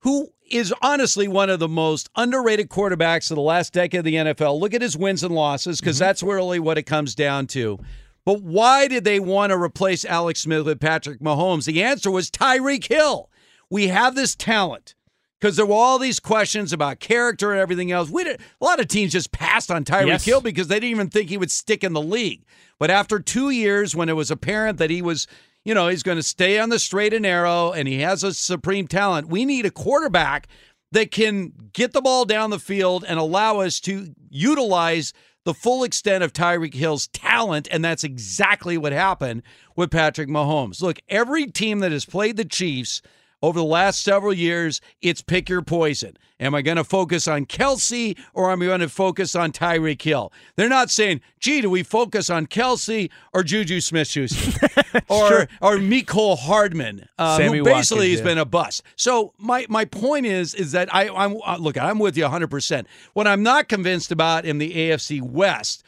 who 0.00 0.28
is 0.52 0.74
honestly 0.82 1.28
one 1.28 1.50
of 1.50 1.58
the 1.58 1.68
most 1.68 2.08
underrated 2.16 2.68
quarterbacks 2.68 3.30
of 3.30 3.36
the 3.36 3.42
last 3.42 3.72
decade 3.72 4.00
of 4.00 4.04
the 4.04 4.14
NFL. 4.14 4.60
Look 4.60 4.74
at 4.74 4.82
his 4.82 4.96
wins 4.96 5.22
and 5.22 5.34
losses 5.34 5.80
because 5.80 5.96
mm-hmm. 5.96 6.04
that's 6.04 6.22
really 6.22 6.58
what 6.58 6.78
it 6.78 6.84
comes 6.84 7.14
down 7.14 7.46
to. 7.48 7.78
But 8.24 8.42
why 8.42 8.88
did 8.88 9.04
they 9.04 9.20
want 9.20 9.50
to 9.50 9.58
replace 9.58 10.04
Alex 10.04 10.40
Smith 10.40 10.66
with 10.66 10.80
Patrick 10.80 11.20
Mahomes? 11.20 11.64
The 11.64 11.82
answer 11.82 12.10
was 12.10 12.30
Tyreek 12.30 12.86
Hill. 12.86 13.30
We 13.70 13.88
have 13.88 14.14
this 14.14 14.34
talent 14.34 14.94
because 15.40 15.56
there 15.56 15.66
were 15.66 15.74
all 15.74 15.98
these 15.98 16.20
questions 16.20 16.72
about 16.72 17.00
character 17.00 17.52
and 17.52 17.60
everything 17.60 17.92
else. 17.92 18.10
We 18.10 18.24
did, 18.24 18.40
a 18.60 18.64
lot 18.64 18.80
of 18.80 18.88
teams 18.88 19.12
just 19.12 19.32
passed 19.32 19.70
on 19.70 19.84
Tyreek 19.84 20.08
Yes. 20.08 20.24
Hill 20.24 20.40
because 20.40 20.68
they 20.68 20.76
didn't 20.76 20.90
even 20.90 21.10
think 21.10 21.30
he 21.30 21.38
would 21.38 21.50
stick 21.50 21.84
in 21.84 21.92
the 21.92 22.02
league. 22.02 22.44
But 22.78 22.90
after 22.90 23.18
two 23.18 23.50
years, 23.50 23.96
when 23.96 24.08
it 24.08 24.16
was 24.16 24.30
apparent 24.30 24.78
that 24.78 24.90
he 24.90 25.02
was, 25.02 25.26
you 25.68 25.74
know, 25.74 25.88
he's 25.88 26.02
going 26.02 26.16
to 26.16 26.22
stay 26.22 26.58
on 26.58 26.70
the 26.70 26.78
straight 26.78 27.12
and 27.12 27.24
narrow 27.24 27.72
and 27.72 27.86
he 27.86 28.00
has 28.00 28.24
a 28.24 28.32
supreme 28.32 28.88
talent, 28.88 29.28
we 29.28 29.44
need 29.44 29.66
a 29.66 29.70
quarterback 29.70 30.48
that 30.92 31.10
can 31.10 31.52
get 31.74 31.92
the 31.92 32.00
ball 32.00 32.24
down 32.24 32.48
the 32.48 32.58
field 32.58 33.04
and 33.06 33.18
allow 33.18 33.60
us 33.60 33.78
to 33.80 34.14
utilize 34.30 35.12
the 35.44 35.52
full 35.52 35.84
extent 35.84 36.24
of 36.24 36.32
Tyreek 36.32 36.72
Hill's 36.72 37.08
talent. 37.08 37.68
And 37.70 37.84
that's 37.84 38.02
exactly 38.02 38.78
what 38.78 38.92
happened 38.92 39.42
with 39.76 39.90
Patrick 39.90 40.30
Mahomes. 40.30 40.80
Look, 40.80 41.00
every 41.06 41.44
team 41.44 41.80
that 41.80 41.92
has 41.92 42.06
played 42.06 42.38
the 42.38 42.46
Chiefs 42.46 43.02
over 43.42 43.58
the 43.58 43.64
last 43.64 44.02
several 44.02 44.32
years, 44.32 44.80
it's 45.00 45.22
pick 45.22 45.48
your 45.48 45.62
poison. 45.62 46.16
Am 46.40 46.54
I 46.54 46.62
going 46.62 46.76
to 46.76 46.84
focus 46.84 47.26
on 47.26 47.46
Kelce 47.46 48.16
or 48.32 48.50
am 48.50 48.62
I 48.62 48.66
going 48.66 48.80
to 48.80 48.88
focus 48.88 49.34
on 49.34 49.50
Tyreek 49.52 50.00
Hill? 50.00 50.32
They're 50.56 50.68
not 50.68 50.90
saying, 50.90 51.20
gee, 51.40 51.60
do 51.60 51.70
we 51.70 51.82
focus 51.82 52.30
on 52.30 52.46
Kelce 52.46 53.10
or 53.32 53.42
Juju 53.42 53.80
Smith 53.80 54.08
Schuster 54.08 54.68
or, 55.08 55.48
or 55.60 55.78
Mecole 55.78 56.38
Hardman, 56.38 57.08
uh, 57.18 57.40
who 57.40 57.64
basically 57.64 57.70
Watkins, 57.70 58.10
has 58.10 58.18
yeah. 58.20 58.24
been 58.24 58.38
a 58.38 58.44
bust. 58.44 58.82
So 58.94 59.34
my, 59.38 59.66
my 59.68 59.84
point 59.84 60.26
is, 60.26 60.54
is 60.54 60.72
that 60.72 60.92
I, 60.94 61.08
I'm, 61.08 61.36
uh, 61.44 61.56
look, 61.58 61.76
I'm 61.76 61.98
with 61.98 62.16
you 62.16 62.24
100%. 62.24 62.86
What 63.14 63.26
I'm 63.26 63.42
not 63.42 63.68
convinced 63.68 64.12
about 64.12 64.44
in 64.44 64.58
the 64.58 64.72
AFC 64.72 65.20
West 65.20 65.84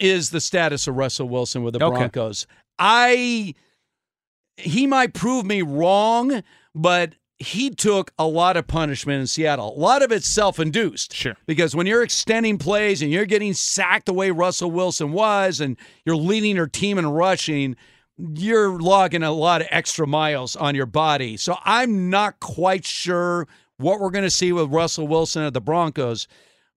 is 0.00 0.30
the 0.30 0.40
status 0.40 0.86
of 0.86 0.96
Russell 0.96 1.28
Wilson 1.28 1.62
with 1.62 1.74
the 1.74 1.84
Okay. 1.84 1.96
Broncos. 1.96 2.46
I 2.78 3.54
he 4.56 4.86
might 4.86 5.14
prove 5.14 5.44
me 5.44 5.62
wrong, 5.62 6.42
but 6.74 7.14
he 7.38 7.70
took 7.70 8.12
a 8.18 8.26
lot 8.26 8.56
of 8.56 8.66
punishment 8.66 9.20
in 9.20 9.26
Seattle. 9.26 9.76
A 9.76 9.78
lot 9.78 10.02
of 10.02 10.12
it's 10.12 10.26
self 10.26 10.58
induced. 10.58 11.14
Sure. 11.14 11.36
Because 11.46 11.74
when 11.74 11.86
you're 11.86 12.02
extending 12.02 12.58
plays 12.58 13.02
and 13.02 13.10
you're 13.10 13.26
getting 13.26 13.52
sacked 13.52 14.06
the 14.06 14.14
way 14.14 14.30
Russell 14.30 14.70
Wilson 14.70 15.12
was 15.12 15.60
and 15.60 15.76
you're 16.04 16.16
leading 16.16 16.56
your 16.56 16.68
team 16.68 16.96
in 16.98 17.06
rushing, 17.06 17.76
you're 18.16 18.78
logging 18.80 19.22
a 19.22 19.32
lot 19.32 19.60
of 19.60 19.68
extra 19.70 20.06
miles 20.06 20.54
on 20.56 20.74
your 20.74 20.86
body. 20.86 21.36
So 21.36 21.56
I'm 21.64 22.08
not 22.08 22.38
quite 22.40 22.84
sure 22.84 23.48
what 23.78 24.00
we're 24.00 24.10
going 24.10 24.24
to 24.24 24.30
see 24.30 24.52
with 24.52 24.70
Russell 24.70 25.08
Wilson 25.08 25.42
at 25.42 25.52
the 25.52 25.60
Broncos. 25.60 26.28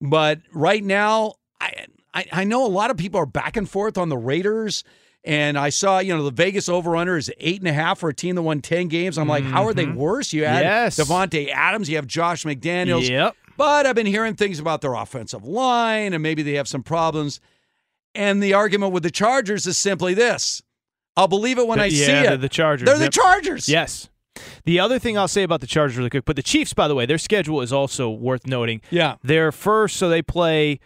But 0.02 0.41
right 0.52 0.84
now, 0.84 1.36
I, 1.62 1.86
I, 2.14 2.26
I 2.32 2.43
know 2.43 2.66
a 2.66 2.68
lot 2.68 2.91
of 2.91 2.98
people 2.98 3.20
are 3.20 3.28
back 3.28 3.58
and 3.58 3.70
forth 3.70 3.98
on 3.98 4.10
the 4.10 4.18
Raiders. 4.18 4.84
And 5.28 5.57
I 5.57 5.69
saw, 5.69 5.99
you 5.99 6.15
know, 6.15 6.23
the 6.23 6.32
Vegas 6.32 6.69
over 6.69 6.95
under 6.95 7.17
is 7.17 7.30
eight 7.39 7.59
and 7.59 7.67
a 7.67 7.73
half 7.73 7.99
for 7.99 8.07
a 8.07 8.13
team 8.13 8.36
that 8.36 8.43
won 8.43 8.61
10 8.61 8.88
games. 8.88 9.17
I'm 9.17 9.28
like, 9.28 9.43
how 9.43 9.65
are 9.67 9.73
they 9.73 9.86
mm-hmm. 9.86 9.97
worse? 9.97 10.32
You 10.32 10.45
had 10.45 10.63
Yes. 10.63 10.97
Davante 10.97 11.49
Adams, 11.49 11.89
you 11.89 11.97
have 11.97 12.07
Josh 12.07 12.45
McDaniels. 12.45 13.09
Yep. 13.09 13.36
But 13.57 13.86
I've 13.86 13.95
been 13.95 14.05
hearing 14.05 14.36
things 14.36 14.57
about 14.57 14.80
their 14.80 14.93
offensive 14.93 15.43
line 15.43 16.13
and 16.13 16.23
maybe 16.23 16.43
they 16.43 16.53
have 16.53 16.69
some 16.69 16.82
problems. 16.82 17.41
And 18.15 18.41
the 18.41 18.53
argument 18.53 18.93
with 18.93 19.03
the 19.03 19.11
Chargers 19.11 19.67
is 19.67 19.78
simply 19.78 20.13
this 20.13 20.61
I'll 21.17 21.28
believe 21.28 21.59
it 21.59 21.67
when 21.67 21.82
I 21.82 21.88
yeah, 21.88 22.05
see 22.05 22.11
they're 22.13 22.34
it. 22.36 22.41
the 22.41 22.47
Chargers. 22.47 22.86
They're 22.86 22.97
the 22.97 23.09
Chargers. 23.09 23.67
Yes. 23.67 24.07
The 24.63 24.80
other 24.80 24.97
thing 24.97 25.17
I'll 25.17 25.28
say 25.28 25.43
about 25.43 25.59
the 25.59 25.67
Chargers 25.67 25.97
really 25.97 26.09
quick, 26.09 26.23
but 26.23 26.38
the 26.38 26.43
Chiefs, 26.43 26.73
by 26.73 26.88
the 26.88 26.95
way, 26.95 27.05
their 27.05 27.17
schedule 27.17 27.61
is 27.61 27.73
also 27.73 28.09
worth 28.09 28.47
noting. 28.47 28.82
Yeah. 28.91 29.15
They're 29.23 29.51
first, 29.51 29.97
so 29.97 30.07
they 30.07 30.21
play 30.21 30.80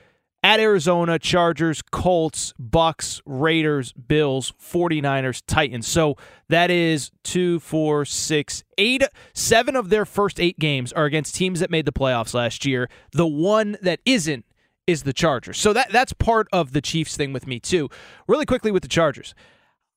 at 0.43 0.59
Arizona, 0.59 1.19
Chargers, 1.19 1.81
Colts, 1.81 2.53
Bucks, 2.57 3.21
Raiders, 3.25 3.93
Bills, 3.93 4.53
49ers, 4.61 5.43
Titans. 5.45 5.87
So 5.87 6.15
that 6.49 6.71
is 6.71 7.11
two, 7.23 7.59
four, 7.59 8.05
six, 8.05 8.63
eight, 8.77 9.03
seven 9.33 9.75
of 9.75 9.89
their 9.89 10.05
first 10.05 10.39
eight 10.39 10.57
games 10.57 10.91
are 10.93 11.05
against 11.05 11.35
teams 11.35 11.59
that 11.59 11.69
made 11.69 11.85
the 11.85 11.91
playoffs 11.91 12.33
last 12.33 12.65
year. 12.65 12.89
The 13.11 13.27
one 13.27 13.77
that 13.81 13.99
isn't 14.05 14.45
is 14.87 15.03
the 15.03 15.13
Chargers. 15.13 15.59
So 15.59 15.73
that 15.73 15.91
that's 15.91 16.13
part 16.13 16.47
of 16.51 16.73
the 16.73 16.81
Chiefs 16.81 17.15
thing 17.15 17.33
with 17.33 17.45
me 17.45 17.59
too. 17.59 17.89
Really 18.27 18.45
quickly 18.45 18.71
with 18.71 18.81
the 18.81 18.89
Chargers. 18.89 19.35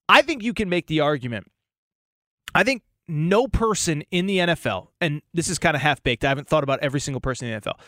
I 0.08 0.20
think 0.20 0.42
you 0.42 0.52
can 0.52 0.68
make 0.68 0.86
the 0.86 1.00
argument. 1.00 1.50
I 2.54 2.64
think 2.64 2.82
no 3.08 3.46
person 3.48 4.02
in 4.10 4.26
the 4.26 4.38
NFL, 4.38 4.88
and 5.00 5.22
this 5.32 5.48
is 5.48 5.58
kind 5.58 5.74
of 5.74 5.82
half 5.82 6.02
baked. 6.02 6.24
I 6.24 6.28
haven't 6.28 6.48
thought 6.48 6.62
about 6.62 6.80
every 6.80 7.00
single 7.00 7.20
person 7.20 7.48
in 7.48 7.54
the 7.54 7.60
NFL. 7.60 7.78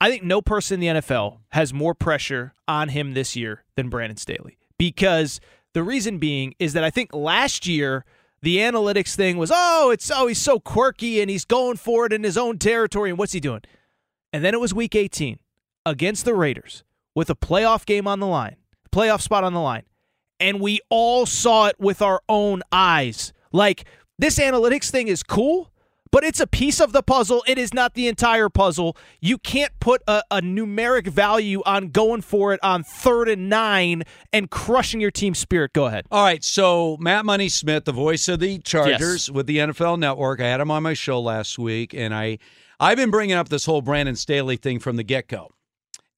I 0.00 0.10
think 0.10 0.22
no 0.22 0.40
person 0.40 0.82
in 0.82 0.94
the 0.94 1.00
NFL 1.00 1.38
has 1.50 1.74
more 1.74 1.94
pressure 1.94 2.54
on 2.66 2.88
him 2.88 3.12
this 3.12 3.36
year 3.36 3.64
than 3.76 3.90
Brandon 3.90 4.16
Staley 4.16 4.56
because 4.78 5.40
the 5.74 5.82
reason 5.82 6.18
being 6.18 6.54
is 6.58 6.72
that 6.72 6.84
I 6.84 6.90
think 6.90 7.14
last 7.14 7.66
year 7.66 8.04
the 8.42 8.56
analytics 8.56 9.14
thing 9.14 9.36
was, 9.36 9.52
oh, 9.54 9.90
it's 9.90 10.10
oh, 10.10 10.26
he's 10.26 10.38
so 10.38 10.58
quirky 10.58 11.20
and 11.20 11.28
he's 11.28 11.44
going 11.44 11.76
for 11.76 12.06
it 12.06 12.12
in 12.12 12.24
his 12.24 12.38
own 12.38 12.58
territory 12.58 13.10
and 13.10 13.18
what's 13.18 13.32
he 13.32 13.40
doing? 13.40 13.60
And 14.32 14.44
then 14.44 14.54
it 14.54 14.60
was 14.60 14.72
week 14.72 14.94
18 14.94 15.38
against 15.84 16.24
the 16.24 16.34
Raiders 16.34 16.84
with 17.14 17.28
a 17.28 17.34
playoff 17.34 17.84
game 17.84 18.06
on 18.06 18.20
the 18.20 18.26
line, 18.26 18.56
playoff 18.92 19.20
spot 19.20 19.44
on 19.44 19.52
the 19.52 19.60
line. 19.60 19.82
And 20.38 20.60
we 20.60 20.80
all 20.88 21.26
saw 21.26 21.66
it 21.66 21.76
with 21.78 22.00
our 22.00 22.22
own 22.28 22.62
eyes. 22.72 23.34
Like 23.52 23.84
this 24.18 24.38
analytics 24.38 24.90
thing 24.90 25.08
is 25.08 25.22
cool, 25.22 25.69
but 26.10 26.24
it's 26.24 26.40
a 26.40 26.46
piece 26.46 26.80
of 26.80 26.92
the 26.92 27.02
puzzle. 27.02 27.44
It 27.46 27.58
is 27.58 27.72
not 27.72 27.94
the 27.94 28.08
entire 28.08 28.48
puzzle. 28.48 28.96
You 29.20 29.38
can't 29.38 29.72
put 29.80 30.02
a, 30.06 30.22
a, 30.30 30.40
numeric 30.40 31.06
value 31.06 31.62
on 31.64 31.88
going 31.88 32.22
for 32.22 32.52
it 32.52 32.60
on 32.62 32.82
third 32.82 33.28
and 33.28 33.48
nine 33.48 34.02
and 34.32 34.50
crushing 34.50 35.00
your 35.00 35.10
team 35.10 35.34
spirit. 35.34 35.72
Go 35.72 35.86
ahead. 35.86 36.06
All 36.10 36.24
right. 36.24 36.42
So, 36.42 36.96
Matt 36.98 37.24
Money 37.24 37.48
Smith, 37.48 37.84
the 37.84 37.92
voice 37.92 38.28
of 38.28 38.40
the 38.40 38.58
Chargers 38.58 39.28
yes. 39.28 39.30
with 39.30 39.46
the 39.46 39.58
NFL 39.58 39.98
Network, 39.98 40.40
I 40.40 40.46
had 40.46 40.60
him 40.60 40.70
on 40.70 40.82
my 40.82 40.94
show 40.94 41.20
last 41.20 41.58
week, 41.58 41.94
and 41.94 42.14
I, 42.14 42.38
I've 42.78 42.96
been 42.96 43.10
bringing 43.10 43.36
up 43.36 43.48
this 43.48 43.64
whole 43.64 43.82
Brandon 43.82 44.16
Staley 44.16 44.56
thing 44.56 44.78
from 44.78 44.96
the 44.96 45.04
get 45.04 45.28
go. 45.28 45.50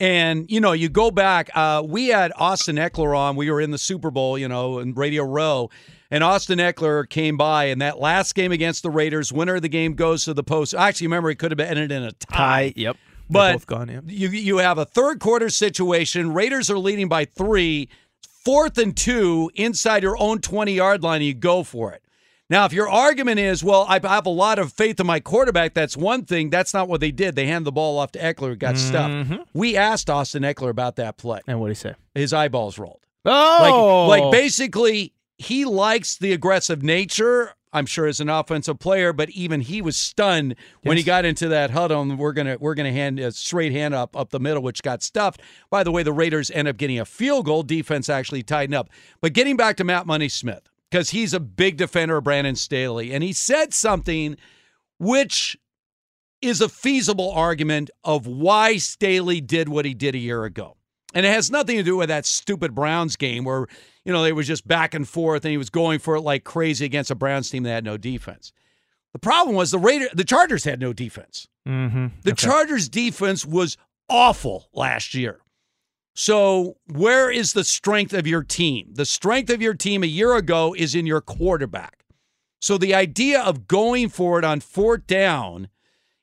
And, 0.01 0.51
you 0.51 0.61
know, 0.61 0.73
you 0.73 0.89
go 0.89 1.13
back, 1.13 1.49
uh, 1.55 1.81
we 1.87 2.09
had 2.09 2.33
Austin 2.37 2.75
Ekeler 2.75 3.17
on. 3.17 3.37
We 3.37 3.49
were 3.51 3.61
in 3.61 3.71
the 3.71 3.79
Super 3.79 4.11
Bowl, 4.11 4.37
you 4.37 4.49
know, 4.49 4.81
in 4.81 4.95
Radio 4.95 5.23
Row 5.23 5.71
and 6.13 6.23
Austin 6.23 6.59
Ekeler 6.59 7.09
came 7.09 7.39
by 7.39 7.65
in 7.65 7.79
that 7.79 7.99
last 7.99 8.35
game 8.35 8.53
against 8.53 8.83
the 8.83 8.91
Raiders. 8.91 9.33
Winner 9.33 9.57
of 9.57 9.63
the 9.63 9.69
game 9.69 9.95
goes 9.95 10.27
to 10.27 10.35
the 10.35 10.45
post. 10.45 10.75
Actually, 10.75 11.07
remember 11.07 11.31
it 11.31 11.37
could 11.37 11.51
have 11.51 11.57
been 11.59 11.69
ended 11.69 11.91
in 11.91 12.03
a 12.03 12.13
tie. 12.13 12.37
tie 12.37 12.73
yep. 12.77 12.97
But 13.31 13.55
both 13.55 13.67
gone, 13.67 13.89
yep. 13.89 14.05
you 14.07 14.29
you 14.29 14.59
have 14.59 14.77
a 14.77 14.85
third 14.85 15.21
quarter 15.21 15.49
situation. 15.49 16.35
Raiders 16.35 16.69
are 16.71 16.79
leading 16.79 17.09
by 17.09 17.25
three, 17.25 17.89
fourth 18.45 18.77
and 18.77 18.95
two 18.95 19.51
inside 19.55 20.03
your 20.03 20.21
own 20.21 20.41
twenty 20.41 20.75
yard 20.75 21.03
line. 21.03 21.17
And 21.17 21.25
you 21.25 21.35
go 21.35 21.63
for 21.63 21.93
it. 21.93 22.03
Now, 22.51 22.67
if 22.67 22.75
your 22.75 22.91
argument 22.91 23.41
is, 23.41 23.65
well, 23.65 23.87
I 23.89 23.99
have 24.03 24.27
a 24.27 24.31
lot 24.31 24.59
of 24.59 24.71
faith 24.75 25.01
in 25.01 25.07
my 25.07 25.21
quarterback, 25.21 25.73
that's 25.73 25.97
one 25.97 26.27
thing. 26.27 26.51
That's 26.51 26.75
not 26.75 26.87
what 26.87 27.01
they 27.01 27.11
did. 27.11 27.35
They 27.35 27.47
handed 27.47 27.65
the 27.65 27.73
ball 27.73 27.99
off 27.99 28.13
to 28.13 28.19
Ekeler, 28.19 28.59
got 28.59 28.75
mm-hmm. 28.75 29.33
stuffed. 29.33 29.49
We 29.55 29.79
asked 29.79 30.11
Austin 30.11 30.43
Ekeler 30.43 30.69
about 30.69 30.97
that 30.97 31.17
play. 31.17 31.41
And 31.47 31.59
what 31.61 31.69
did 31.69 31.79
he 31.79 31.81
say? 31.81 31.95
His 32.15 32.35
eyeballs 32.35 32.77
rolled. 32.77 33.01
Oh, 33.25 34.07
like, 34.11 34.23
like 34.23 34.33
basically, 34.33 35.15
he 35.43 35.65
likes 35.65 36.17
the 36.17 36.33
aggressive 36.33 36.83
nature. 36.83 37.55
I'm 37.75 37.87
sure 37.87 38.07
as 38.07 38.21
an 38.21 38.29
offensive 38.29 38.79
player, 38.79 39.15
but 39.15 39.31
even 39.31 39.63
he 39.63 39.81
was 39.81 39.97
stunned 39.97 40.57
yes. 40.59 40.79
when 40.83 40.99
he 40.99 41.03
got 41.03 41.25
into 41.25 41.49
that 41.49 41.71
huddle. 41.71 42.03
And 42.03 42.19
we're 42.19 42.33
gonna 42.33 42.59
we're 42.61 42.75
gonna 42.75 42.93
hand 42.93 43.19
a 43.19 43.33
straight 43.33 43.73
hand 43.73 43.95
up 43.95 44.17
up 44.17 44.31
the 44.31 44.41
middle, 44.41 44.63
which 44.63 44.83
got 44.83 45.03
stuffed. 45.03 45.41
By 45.71 45.83
the 45.83 45.91
way, 45.91 46.03
the 46.03 46.13
Raiders 46.13 46.51
end 46.51 46.69
up 46.69 46.77
getting 46.77 46.99
a 46.99 47.05
field 47.05 47.47
goal. 47.47 47.63
Defense 47.63 48.09
actually 48.09 48.43
tightened 48.43 48.75
up. 48.75 48.91
But 49.21 49.33
getting 49.33 49.57
back 49.57 49.77
to 49.79 49.85
Matt 49.85 50.07
Money 50.07 50.29
Smith 50.29 50.69
because 50.91 51.11
he's 51.11 51.33
a 51.33 51.41
big 51.41 51.79
defender 51.79 52.19
of 52.19 52.25
Brandon 52.25 52.57
Staley, 52.57 53.15
and 53.15 53.23
he 53.25 53.33
said 53.33 53.73
something 53.73 54.37
which 54.99 55.57
is 56.43 56.61
a 56.61 56.69
feasible 56.69 57.31
argument 57.31 57.89
of 58.05 58.27
why 58.27 58.77
Staley 58.77 59.41
did 59.41 59.69
what 59.69 59.85
he 59.85 59.95
did 59.95 60.15
a 60.15 60.19
year 60.19 60.45
ago. 60.45 60.77
And 61.15 61.25
it 61.25 61.31
has 61.31 61.51
nothing 61.51 61.77
to 61.77 61.83
do 61.83 61.97
with 61.97 62.09
that 62.09 62.27
stupid 62.27 62.75
Browns 62.75 63.17
game 63.17 63.45
where, 63.45 63.67
you 64.05 64.13
know, 64.13 64.25
it 64.25 64.35
was 64.35 64.47
just 64.47 64.67
back 64.67 64.95
and 64.95 65.09
forth 65.09 65.45
and 65.45 65.51
he 65.51 65.59
was 65.59 65.71
going 65.71 65.99
for 65.99 66.17
it 66.17 66.23
like 66.23 66.45
crazy 66.45 66.85
against 66.85 67.11
a 67.11 67.15
Browns 67.15 67.51
team 67.51 67.63
that 67.63 67.71
had 67.71 67.85
no 67.85 67.97
defense. 67.97 68.53
The 69.13 69.19
problem 69.19 69.55
was 69.55 69.71
the 69.71 69.79
Raider, 69.79 70.09
the 70.15 70.25
Chargers 70.25 70.65
had 70.65 70.81
no 70.81 70.93
defense. 70.93 71.49
Mm-hmm. 71.69 72.07
The 72.23 72.33
okay. 72.33 72.47
Chargers 72.47 72.89
defense 72.89 73.45
was 73.45 73.77
awful 74.09 74.69
last 74.73 75.15
year. 75.15 75.41
So, 76.15 76.77
where 76.87 77.31
is 77.31 77.55
the 77.55 77.65
strength 77.65 78.13
of 78.13 78.27
your 78.27 78.43
team? 78.43 78.93
The 78.93 79.07
strength 79.07 79.49
of 79.49 79.63
your 79.63 79.75
team 79.75 80.03
a 80.03 80.07
year 80.07 80.35
ago 80.37 80.75
is 80.77 80.95
in 80.95 81.07
your 81.07 81.23
quarterback. 81.23 82.05
So, 82.61 82.77
the 82.77 82.95
idea 82.95 83.41
of 83.41 83.67
going 83.67 84.11
for 84.11 84.39
it 84.39 84.45
on 84.45 84.61
fourth 84.61 85.07
down 85.07 85.69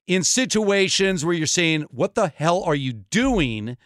in 0.06 0.24
situations 0.24 1.26
where 1.26 1.34
you're 1.34 1.48
saying, 1.48 1.84
What 1.90 2.14
the 2.14 2.28
hell 2.28 2.62
are 2.64 2.76
you 2.76 2.94
doing? 2.94 3.78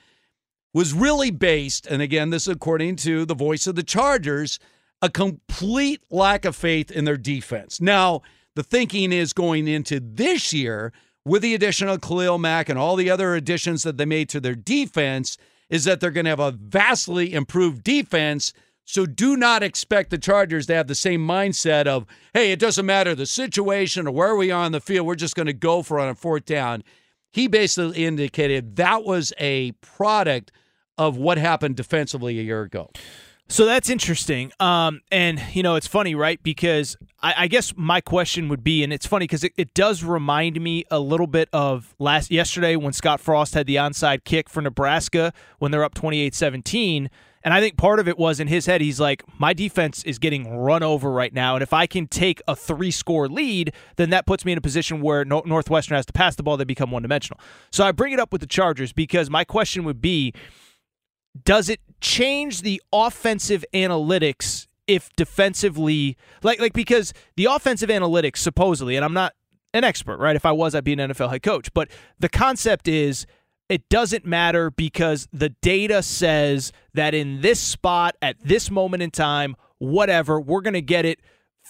Was 0.74 0.94
really 0.94 1.32
based, 1.32 1.86
and 1.86 2.02
again, 2.02 2.32
this 2.32 2.44
is 2.44 2.54
according 2.54 2.96
to 2.98 3.26
the 3.26 3.36
voice 3.36 3.68
of 3.68 3.76
the 3.76 3.84
Chargers, 3.84 4.60
a 5.02 5.10
complete 5.10 6.02
lack 6.10 6.46
of 6.46 6.56
faith 6.56 6.90
in 6.90 7.06
their 7.06 7.18
defense. 7.18 7.80
Now, 7.80 8.22
the 8.56 8.64
thinking 8.64 9.12
is 9.12 9.34
going 9.34 9.68
into 9.68 10.00
this 10.00 10.54
year 10.54 10.94
with 11.26 11.42
the 11.42 11.56
addition 11.56 11.88
of 11.90 12.02
Khalil 12.02 12.38
Mack 12.38 12.70
and 12.70 12.78
all 12.78 12.96
the 12.96 13.10
other 13.10 13.36
additions 13.36 13.84
that 13.84 13.98
they 13.98 14.06
made 14.06 14.30
to 14.30 14.40
their 14.40 14.56
defense 14.56 15.38
is 15.70 15.86
that 15.86 16.00
they're 16.00 16.12
going 16.12 16.26
to 16.26 16.30
have 16.30 16.40
a 16.40 16.52
vastly 16.52 17.34
improved 17.34 17.84
defense. 17.84 18.54
So 18.86 19.06
do 19.06 19.38
not 19.38 19.64
expect 19.64 20.10
the 20.10 20.18
Chargers 20.18 20.68
to 20.68 20.76
have 20.76 20.88
the 20.88 20.96
same 20.96 21.26
mindset 21.26 21.88
of, 21.88 22.06
hey, 22.34 22.52
it 22.52 22.60
doesn't 22.60 22.86
matter 22.86 23.16
the 23.16 23.26
situation 23.26 24.08
or 24.08 24.12
where 24.12 24.36
we 24.36 24.52
are 24.52 24.64
on 24.64 24.74
the 24.74 24.82
field. 24.82 25.08
We're 25.08 25.16
just 25.16 25.36
going 25.36 25.48
to 25.48 25.54
go 25.54 25.82
for 25.82 26.00
on 26.00 26.10
a 26.10 26.16
fourth 26.16 26.46
down. 26.46 26.84
He 27.32 27.48
basically 27.48 28.06
indicated 28.06 28.76
that 28.76 29.04
was 29.04 29.34
a 29.40 29.72
product 29.82 30.52
of 30.98 31.18
what 31.18 31.38
happened 31.38 31.76
defensively 31.76 32.40
a 32.40 32.44
year 32.44 32.62
ago. 32.62 32.90
So 33.50 33.66
that's 33.66 33.90
interesting. 33.90 34.52
Um, 34.60 35.02
and, 35.12 35.40
you 35.54 35.64
know, 35.64 35.76
it's 35.76 35.86
funny, 35.86 36.16
right? 36.16 36.42
Because 36.42 36.98
I, 37.22 37.34
I 37.40 37.48
guess 37.48 37.74
my 37.76 38.02
question 38.02 38.50
would 38.50 38.64
be, 38.64 38.84
and 38.84 38.92
it's 38.94 39.06
funny 39.06 39.26
because 39.26 39.44
it, 39.44 39.54
it 39.58 39.74
does 39.74 40.04
remind 40.04 40.60
me 40.60 40.86
a 40.90 41.00
little 41.00 41.28
bit 41.28 41.50
of 41.54 41.94
last 42.00 42.32
yesterday 42.32 42.76
when 42.76 42.94
Scott 42.94 43.20
Frost 43.20 43.54
had 43.54 43.68
the 43.68 43.76
onside 43.76 44.24
kick 44.24 44.50
for 44.50 44.62
Nebraska 44.62 45.34
when 45.60 45.72
they're 45.72 45.84
up 45.84 45.94
28 45.94 46.34
17. 46.34 47.10
And 47.44 47.54
I 47.54 47.60
think 47.60 47.76
part 47.78 48.00
of 48.00 48.08
it 48.08 48.18
was 48.18 48.40
in 48.40 48.48
his 48.48 48.66
head, 48.66 48.80
he's 48.80 49.02
like, 49.02 49.22
my 49.38 49.52
defense 49.52 50.04
is 50.06 50.18
getting 50.18 50.56
run 50.56 50.82
over 50.82 51.12
right 51.12 51.34
now. 51.34 51.56
And 51.56 51.62
if 51.62 51.74
I 51.74 51.86
can 51.86 52.08
take 52.08 52.42
a 52.48 52.56
three 52.56 52.92
score 52.92 53.28
lead, 53.28 53.74
then 53.98 54.12
that 54.12 54.26
puts 54.26 54.46
me 54.46 54.54
in 54.54 54.58
a 54.58 54.62
position 54.62 55.02
where 55.02 55.26
Northwestern 55.26 55.96
has 55.96 56.06
to 56.06 56.14
pass 56.14 56.36
the 56.36 56.44
ball, 56.44 56.56
they 56.56 56.64
become 56.64 56.90
one 56.90 57.02
dimensional. 57.02 57.40
So 57.70 57.84
I 57.86 57.92
bring 57.92 58.14
it 58.14 58.20
up 58.20 58.32
with 58.32 58.40
the 58.40 58.48
Chargers 58.48 58.94
because 58.94 59.30
my 59.30 59.44
question 59.44 59.84
would 59.84 60.02
be, 60.02 60.34
does 61.46 61.70
it 61.70 61.80
change 62.02 62.62
the 62.62 62.82
offensive 62.92 63.66
analytics 63.74 64.68
if 64.86 65.10
defensively 65.16 66.18
like 66.44 66.60
like 66.60 66.74
because 66.74 67.14
the 67.38 67.46
offensive 67.46 67.90
analytics 67.90 68.38
supposedly 68.38 68.96
and 68.96 69.06
I'm 69.06 69.14
not 69.14 69.34
an 69.74 69.84
expert, 69.84 70.18
right? 70.18 70.36
If 70.36 70.46
I 70.46 70.52
was 70.52 70.76
I'd 70.76 70.84
be 70.84 70.94
an 70.94 71.00
NFL 71.00 71.32
head 71.32 71.42
coach, 71.42 71.74
but 71.74 71.90
the 72.20 72.30
concept 72.30 72.88
is 72.88 73.26
it 73.70 73.90
doesn't 73.90 74.26
matter 74.26 74.70
because 74.70 75.28
the 75.32 75.50
data 75.50 76.04
says 76.04 76.72
that 76.94 77.14
in 77.14 77.42
this 77.42 77.60
spot 77.60 78.16
at 78.22 78.36
this 78.42 78.70
moment 78.70 79.02
in 79.02 79.10
time, 79.10 79.56
whatever, 79.80 80.40
we're 80.40 80.62
going 80.62 80.74
to 80.74 80.82
get 80.82 81.06
it 81.06 81.20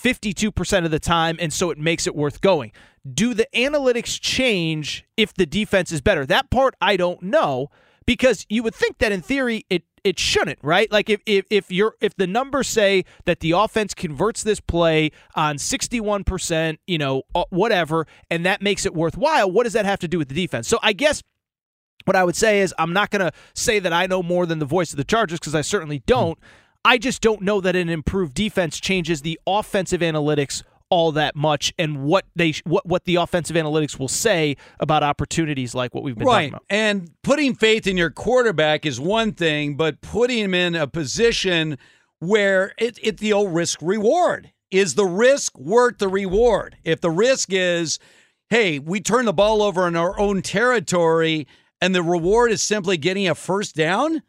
52% 0.03 0.85
of 0.85 0.91
the 0.91 0.99
time 0.99 1.37
and 1.39 1.53
so 1.53 1.69
it 1.69 1.77
makes 1.77 2.07
it 2.07 2.15
worth 2.15 2.41
going. 2.41 2.71
Do 3.09 3.33
the 3.33 3.47
analytics 3.53 4.19
change 4.19 5.05
if 5.15 5.33
the 5.33 5.45
defense 5.45 5.91
is 5.91 6.01
better? 6.01 6.25
That 6.25 6.49
part 6.49 6.75
I 6.81 6.97
don't 6.97 7.21
know 7.21 7.69
because 8.05 8.45
you 8.49 8.63
would 8.63 8.75
think 8.75 8.97
that 8.99 9.11
in 9.11 9.21
theory 9.21 9.65
it 9.69 9.83
it 10.03 10.19
shouldn't, 10.19 10.59
right? 10.61 10.91
Like 10.91 11.09
if 11.09 11.21
if 11.25 11.45
if 11.49 11.71
you're 11.71 11.95
if 12.01 12.15
the 12.15 12.27
numbers 12.27 12.67
say 12.67 13.05
that 13.25 13.39
the 13.39 13.51
offense 13.51 13.93
converts 13.93 14.43
this 14.43 14.59
play 14.59 15.11
on 15.35 15.55
61%, 15.55 16.77
you 16.87 16.97
know, 16.97 17.23
uh, 17.33 17.45
whatever, 17.49 18.05
and 18.29 18.45
that 18.45 18.61
makes 18.61 18.85
it 18.85 18.93
worthwhile, 18.93 19.49
what 19.49 19.63
does 19.63 19.73
that 19.73 19.85
have 19.85 19.99
to 19.99 20.07
do 20.07 20.17
with 20.17 20.27
the 20.27 20.35
defense? 20.35 20.67
So 20.67 20.77
I 20.81 20.93
guess 20.93 21.23
what 22.05 22.17
I 22.17 22.23
would 22.23 22.35
say 22.35 22.59
is 22.61 22.73
I'm 22.77 22.91
not 22.93 23.11
going 23.11 23.21
to 23.21 23.31
say 23.53 23.79
that 23.79 23.93
I 23.93 24.07
know 24.07 24.21
more 24.21 24.45
than 24.45 24.59
the 24.59 24.65
voice 24.65 24.91
of 24.91 24.97
the 24.97 25.05
Chargers 25.05 25.39
because 25.39 25.55
I 25.55 25.61
certainly 25.61 26.03
don't. 26.05 26.37
I 26.85 26.97
just 26.97 27.21
don't 27.21 27.41
know 27.41 27.61
that 27.61 27.77
an 27.77 27.87
improved 27.87 28.33
defense 28.33 28.77
changes 28.77 29.21
the 29.21 29.39
offensive 29.47 30.01
analytics 30.01 30.63
all 30.89 31.11
that 31.13 31.35
much 31.35 31.73
and 31.77 32.03
what 32.03 32.25
they 32.35 32.53
what 32.65 32.85
what 32.85 33.05
the 33.05 33.15
offensive 33.15 33.55
analytics 33.55 33.97
will 33.97 34.07
say 34.07 34.55
about 34.79 35.03
opportunities 35.03 35.73
like 35.73 35.93
what 35.93 36.03
we've 36.03 36.17
been 36.17 36.27
right. 36.27 36.35
talking 36.35 36.49
about. 36.49 36.63
And 36.69 37.11
putting 37.23 37.55
faith 37.55 37.87
in 37.87 37.97
your 37.97 38.11
quarterback 38.11 38.85
is 38.85 38.99
one 38.99 39.33
thing, 39.33 39.75
but 39.75 40.01
putting 40.01 40.39
him 40.39 40.53
in 40.53 40.75
a 40.75 40.87
position 40.87 41.77
where 42.19 42.73
it, 42.77 42.97
it 43.01 43.17
the 43.17 43.33
old 43.33 43.53
risk 43.53 43.79
reward 43.81 44.51
is 44.71 44.95
the 44.95 45.05
risk 45.05 45.57
worth 45.57 45.99
the 45.99 46.07
reward. 46.07 46.77
If 46.83 47.01
the 47.01 47.11
risk 47.11 47.49
is, 47.51 47.99
hey, 48.49 48.79
we 48.79 49.01
turn 49.01 49.25
the 49.25 49.33
ball 49.33 49.61
over 49.61 49.87
in 49.87 49.95
our 49.95 50.19
own 50.19 50.41
territory 50.41 51.47
and 51.79 51.93
the 51.93 52.01
reward 52.01 52.51
is 52.51 52.61
simply 52.61 52.97
getting 52.97 53.27
a 53.27 53.35
first 53.35 53.75
down? 53.75 54.23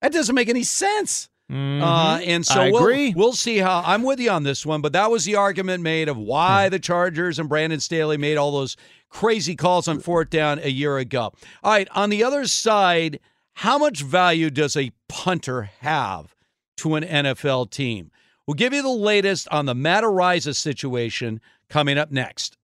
That 0.00 0.12
doesn't 0.12 0.34
make 0.34 0.48
any 0.48 0.62
sense. 0.62 1.28
Mhm. 1.50 1.82
Uh, 1.82 2.20
and 2.24 2.46
so 2.46 2.60
I 2.60 2.70
we'll, 2.70 2.82
agree. 2.82 3.12
we'll 3.14 3.32
see 3.32 3.58
how 3.58 3.82
I'm 3.84 4.02
with 4.04 4.20
you 4.20 4.30
on 4.30 4.44
this 4.44 4.64
one, 4.64 4.80
but 4.80 4.92
that 4.92 5.10
was 5.10 5.24
the 5.24 5.34
argument 5.34 5.82
made 5.82 6.08
of 6.08 6.16
why 6.16 6.66
Hmm. 6.66 6.70
the 6.70 6.78
Chargers 6.78 7.38
and 7.38 7.48
Brandon 7.48 7.80
Staley 7.80 8.16
made 8.16 8.36
all 8.36 8.52
those 8.52 8.76
crazy 9.08 9.56
calls 9.56 9.88
on 9.88 9.98
fourth 9.98 10.30
down 10.30 10.60
a 10.62 10.68
year 10.70 10.98
ago. 10.98 11.32
All 11.64 11.72
right, 11.72 11.88
on 11.92 12.10
the 12.10 12.22
other 12.22 12.46
side, 12.46 13.18
how 13.54 13.78
much 13.78 14.02
value 14.02 14.48
does 14.50 14.76
a 14.76 14.92
punter 15.08 15.70
have 15.80 16.36
to 16.76 16.94
an 16.94 17.02
NFL 17.04 17.66
team? 17.66 18.12
We'll 18.46 18.54
give 18.54 18.72
you 18.72 18.82
the 18.82 18.88
latest 18.88 19.48
on 19.48 19.66
the 19.66 19.74
Matt 19.74 20.04
Araiza 20.04 20.54
situation 20.54 21.40
coming 21.68 21.98
up 21.98 22.10
next. 22.12 22.56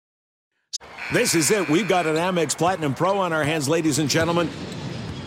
This 1.14 1.34
is 1.36 1.50
it. 1.52 1.70
We've 1.70 1.88
got 1.88 2.06
an 2.06 2.16
Amex 2.18 2.56
Platinum 2.58 2.94
Pro 2.94 3.18
on 3.20 3.34
our 3.34 3.44
hands, 3.44 3.68
ladies 3.70 3.98
and 4.00 4.10
gentlemen. 4.10 4.50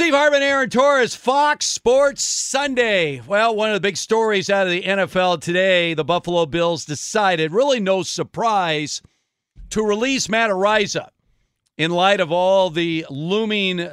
Steve 0.00 0.14
Hartman, 0.14 0.42
Aaron 0.42 0.70
Torres, 0.70 1.14
Fox 1.14 1.66
Sports 1.66 2.24
Sunday. 2.24 3.20
Well, 3.20 3.54
one 3.54 3.68
of 3.68 3.74
the 3.74 3.86
big 3.86 3.98
stories 3.98 4.48
out 4.48 4.66
of 4.66 4.72
the 4.72 4.80
NFL 4.80 5.42
today, 5.42 5.92
the 5.92 6.04
Buffalo 6.04 6.46
Bills 6.46 6.86
decided, 6.86 7.52
really 7.52 7.80
no 7.80 8.02
surprise, 8.02 9.02
to 9.68 9.82
release 9.82 10.26
Matt 10.30 10.48
Araiza 10.48 11.08
in 11.76 11.90
light 11.90 12.18
of 12.18 12.32
all 12.32 12.70
the 12.70 13.04
looming 13.10 13.90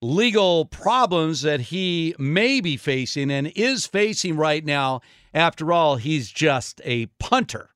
legal 0.00 0.64
problems 0.64 1.42
that 1.42 1.60
he 1.60 2.14
may 2.18 2.62
be 2.62 2.78
facing 2.78 3.30
and 3.30 3.52
is 3.54 3.86
facing 3.86 4.38
right 4.38 4.64
now. 4.64 5.02
After 5.34 5.74
all, 5.74 5.96
he's 5.96 6.30
just 6.30 6.80
a 6.86 7.04
punter. 7.18 7.68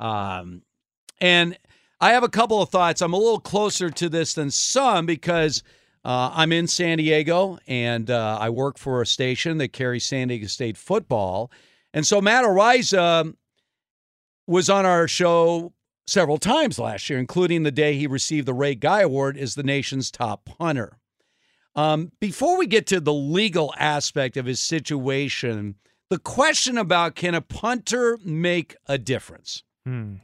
Um, 0.00 0.62
and 1.20 1.56
I 2.00 2.10
have 2.10 2.24
a 2.24 2.28
couple 2.28 2.60
of 2.60 2.70
thoughts. 2.70 3.02
I'm 3.02 3.12
a 3.12 3.18
little 3.18 3.38
closer 3.38 3.88
to 3.88 4.08
this 4.08 4.34
than 4.34 4.50
some 4.50 5.06
because 5.06 5.62
uh, 6.08 6.32
I'm 6.34 6.52
in 6.52 6.66
San 6.66 6.96
Diego 6.96 7.58
and 7.66 8.10
uh, 8.10 8.38
I 8.40 8.48
work 8.48 8.78
for 8.78 9.02
a 9.02 9.06
station 9.06 9.58
that 9.58 9.74
carries 9.74 10.06
San 10.06 10.28
Diego 10.28 10.46
State 10.46 10.78
football. 10.78 11.50
And 11.92 12.06
so 12.06 12.22
Matt 12.22 12.46
Araiza 12.46 13.34
was 14.46 14.70
on 14.70 14.86
our 14.86 15.06
show 15.06 15.74
several 16.06 16.38
times 16.38 16.78
last 16.78 17.10
year, 17.10 17.18
including 17.18 17.62
the 17.62 17.70
day 17.70 17.94
he 17.94 18.06
received 18.06 18.48
the 18.48 18.54
Ray 18.54 18.74
Guy 18.74 19.02
Award 19.02 19.36
as 19.36 19.54
the 19.54 19.62
nation's 19.62 20.10
top 20.10 20.46
punter. 20.46 20.96
Um, 21.74 22.10
before 22.20 22.56
we 22.56 22.66
get 22.66 22.86
to 22.86 23.00
the 23.00 23.12
legal 23.12 23.74
aspect 23.78 24.38
of 24.38 24.46
his 24.46 24.60
situation, 24.60 25.74
the 26.08 26.18
question 26.18 26.78
about 26.78 27.16
can 27.16 27.34
a 27.34 27.42
punter 27.42 28.18
make 28.24 28.74
a 28.86 28.96
difference? 28.96 29.62
Hmm. 29.84 30.14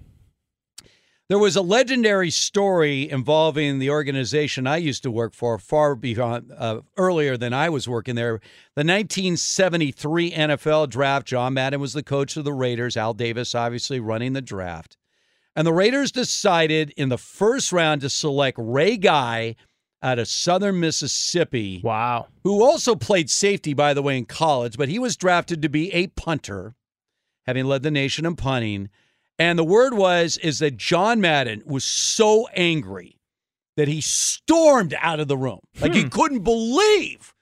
There 1.27 1.39
was 1.39 1.57
a 1.57 1.63
legendary 1.63 2.29
story 2.29 3.09
involving 3.09 3.79
the 3.79 3.89
organization 3.89 4.67
I 4.67 4.77
used 4.77 5.03
to 5.05 5.11
work 5.11 5.33
for, 5.33 5.59
far 5.59 5.95
beyond 5.95 6.53
uh, 6.53 6.83
earlier 6.99 7.39
than 7.39 7.55
I 7.55 7.71
was 7.71 7.89
working 7.89 8.15
there. 8.15 8.41
The 8.75 8.85
1973 8.85 10.33
NFL 10.33 10.91
draft. 10.91 11.27
John 11.27 11.55
Madden 11.55 11.81
was 11.81 11.95
the 11.95 12.03
coach 12.03 12.37
of 12.37 12.45
the 12.45 12.53
Raiders. 12.53 12.99
Al 12.99 13.15
Davis, 13.15 13.55
obviously, 13.55 14.01
running 14.01 14.35
the 14.35 14.43
draft. 14.43 14.99
And 15.57 15.67
the 15.67 15.73
Raiders 15.73 16.13
decided 16.13 16.93
in 16.95 17.09
the 17.09 17.17
first 17.17 17.73
round 17.73 18.03
to 18.03 18.11
select 18.11 18.59
Ray 18.61 18.99
Guy 18.99 19.57
out 20.03 20.19
of 20.19 20.29
Southern 20.29 20.79
Mississippi. 20.79 21.81
Wow. 21.83 22.27
Who 22.43 22.63
also 22.63 22.95
played 22.95 23.31
safety, 23.31 23.73
by 23.73 23.95
the 23.95 24.03
way, 24.03 24.19
in 24.19 24.27
college, 24.27 24.77
but 24.77 24.91
he 24.91 24.99
was 24.99 25.17
drafted 25.17 25.63
to 25.63 25.71
be 25.71 25.91
a 25.95 26.09
punter, 26.09 26.75
having 27.47 27.65
led 27.65 27.83
the 27.83 27.91
nation 27.91 28.27
in 28.27 28.37
punting. 28.37 28.91
And 29.39 29.59
the 29.59 29.65
word 29.65 29.95
was 29.95 30.37
is 30.39 30.61
that 30.61 30.77
John 30.77 31.21
Madden 31.21 31.63
was 31.67 31.85
so 31.85 32.47
angry 32.55 33.19
that 33.77 33.89
he 33.89 34.01
stormed 34.01 34.95
out 35.01 35.21
of 35.21 35.29
the 35.29 35.37
room. 35.37 35.61
Like 35.81 35.95
he 35.95 36.03
hmm. 36.03 36.09
couldn't 36.09 36.45
believe 36.45 37.35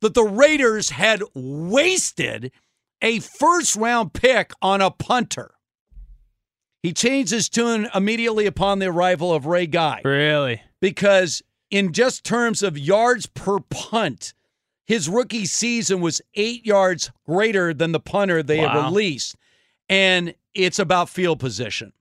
that 0.00 0.14
the 0.14 0.24
Raiders 0.24 0.90
had 0.90 1.22
wasted 1.34 2.52
a 3.02 3.20
first 3.20 3.76
round 3.76 4.12
pick 4.12 4.52
on 4.62 4.80
a 4.80 4.90
punter. 4.90 5.52
He 6.82 6.92
changed 6.94 7.32
his 7.32 7.48
tune 7.50 7.88
immediately 7.94 8.46
upon 8.46 8.78
the 8.78 8.86
arrival 8.86 9.34
of 9.34 9.44
Ray 9.44 9.66
Guy. 9.66 10.00
Really? 10.02 10.62
Because 10.80 11.42
in 11.70 11.92
just 11.92 12.24
terms 12.24 12.62
of 12.62 12.78
yards 12.78 13.26
per 13.26 13.60
punt, 13.60 14.32
his 14.86 15.08
rookie 15.08 15.44
season 15.44 16.00
was 16.00 16.22
eight 16.34 16.64
yards 16.64 17.10
greater 17.26 17.74
than 17.74 17.92
the 17.92 18.00
punter 18.00 18.42
they 18.42 18.58
had 18.58 18.74
released. 18.74 19.36
And 19.88 20.34
it's 20.54 20.78
about 20.78 21.08
field 21.08 21.40
position. 21.40 21.92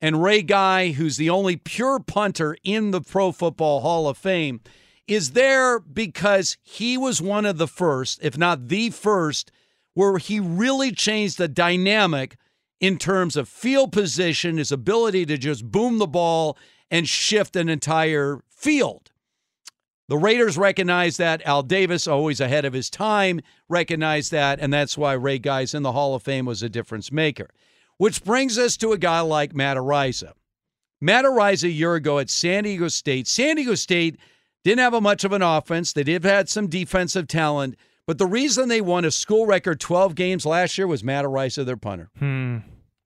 And 0.00 0.22
Ray 0.22 0.42
Guy, 0.42 0.92
who's 0.92 1.16
the 1.16 1.30
only 1.30 1.56
pure 1.56 2.00
punter 2.00 2.56
in 2.64 2.90
the 2.90 3.00
Pro 3.00 3.30
Football 3.30 3.80
Hall 3.80 4.08
of 4.08 4.18
Fame, 4.18 4.60
is 5.06 5.32
there 5.32 5.78
because 5.78 6.56
he 6.62 6.96
was 6.98 7.22
one 7.22 7.46
of 7.46 7.58
the 7.58 7.68
first, 7.68 8.18
if 8.22 8.36
not 8.36 8.68
the 8.68 8.90
first, 8.90 9.52
where 9.94 10.18
he 10.18 10.40
really 10.40 10.90
changed 10.90 11.38
the 11.38 11.48
dynamic 11.48 12.36
in 12.80 12.98
terms 12.98 13.36
of 13.36 13.48
field 13.48 13.92
position, 13.92 14.56
his 14.56 14.72
ability 14.72 15.24
to 15.26 15.38
just 15.38 15.70
boom 15.70 15.98
the 15.98 16.06
ball 16.06 16.58
and 16.90 17.08
shift 17.08 17.54
an 17.54 17.68
entire 17.68 18.40
field. 18.48 19.12
The 20.08 20.18
Raiders 20.18 20.58
recognize 20.58 21.16
that. 21.18 21.42
Al 21.46 21.62
Davis, 21.62 22.08
always 22.08 22.40
ahead 22.40 22.64
of 22.64 22.72
his 22.72 22.90
time, 22.90 23.40
recognized 23.68 24.32
that. 24.32 24.58
And 24.58 24.72
that's 24.72 24.98
why 24.98 25.12
Ray 25.12 25.38
Guys 25.38 25.74
in 25.74 25.82
the 25.84 25.92
Hall 25.92 26.14
of 26.14 26.22
Fame 26.22 26.44
was 26.44 26.62
a 26.62 26.68
difference 26.68 27.12
maker. 27.12 27.48
Which 28.02 28.24
brings 28.24 28.58
us 28.58 28.76
to 28.78 28.90
a 28.90 28.98
guy 28.98 29.20
like 29.20 29.54
Matt 29.54 29.76
Araiza. 29.76 30.32
Matt 31.00 31.24
Araiza 31.24 31.66
a 31.66 31.70
year 31.70 31.94
ago 31.94 32.18
at 32.18 32.30
San 32.30 32.64
Diego 32.64 32.88
State. 32.88 33.28
San 33.28 33.54
Diego 33.54 33.76
State 33.76 34.18
didn't 34.64 34.80
have 34.80 34.92
a 34.92 35.00
much 35.00 35.22
of 35.22 35.30
an 35.30 35.40
offense. 35.40 35.92
They 35.92 36.02
did 36.02 36.24
have 36.24 36.48
some 36.48 36.66
defensive 36.66 37.28
talent. 37.28 37.76
But 38.04 38.18
the 38.18 38.26
reason 38.26 38.68
they 38.68 38.80
won 38.80 39.04
a 39.04 39.12
school 39.12 39.46
record 39.46 39.78
12 39.78 40.16
games 40.16 40.44
last 40.44 40.76
year 40.76 40.88
was 40.88 41.04
Matt 41.04 41.24
Araiza, 41.24 41.64
their 41.64 41.76
punter. 41.76 42.10
Hmm. 42.18 42.56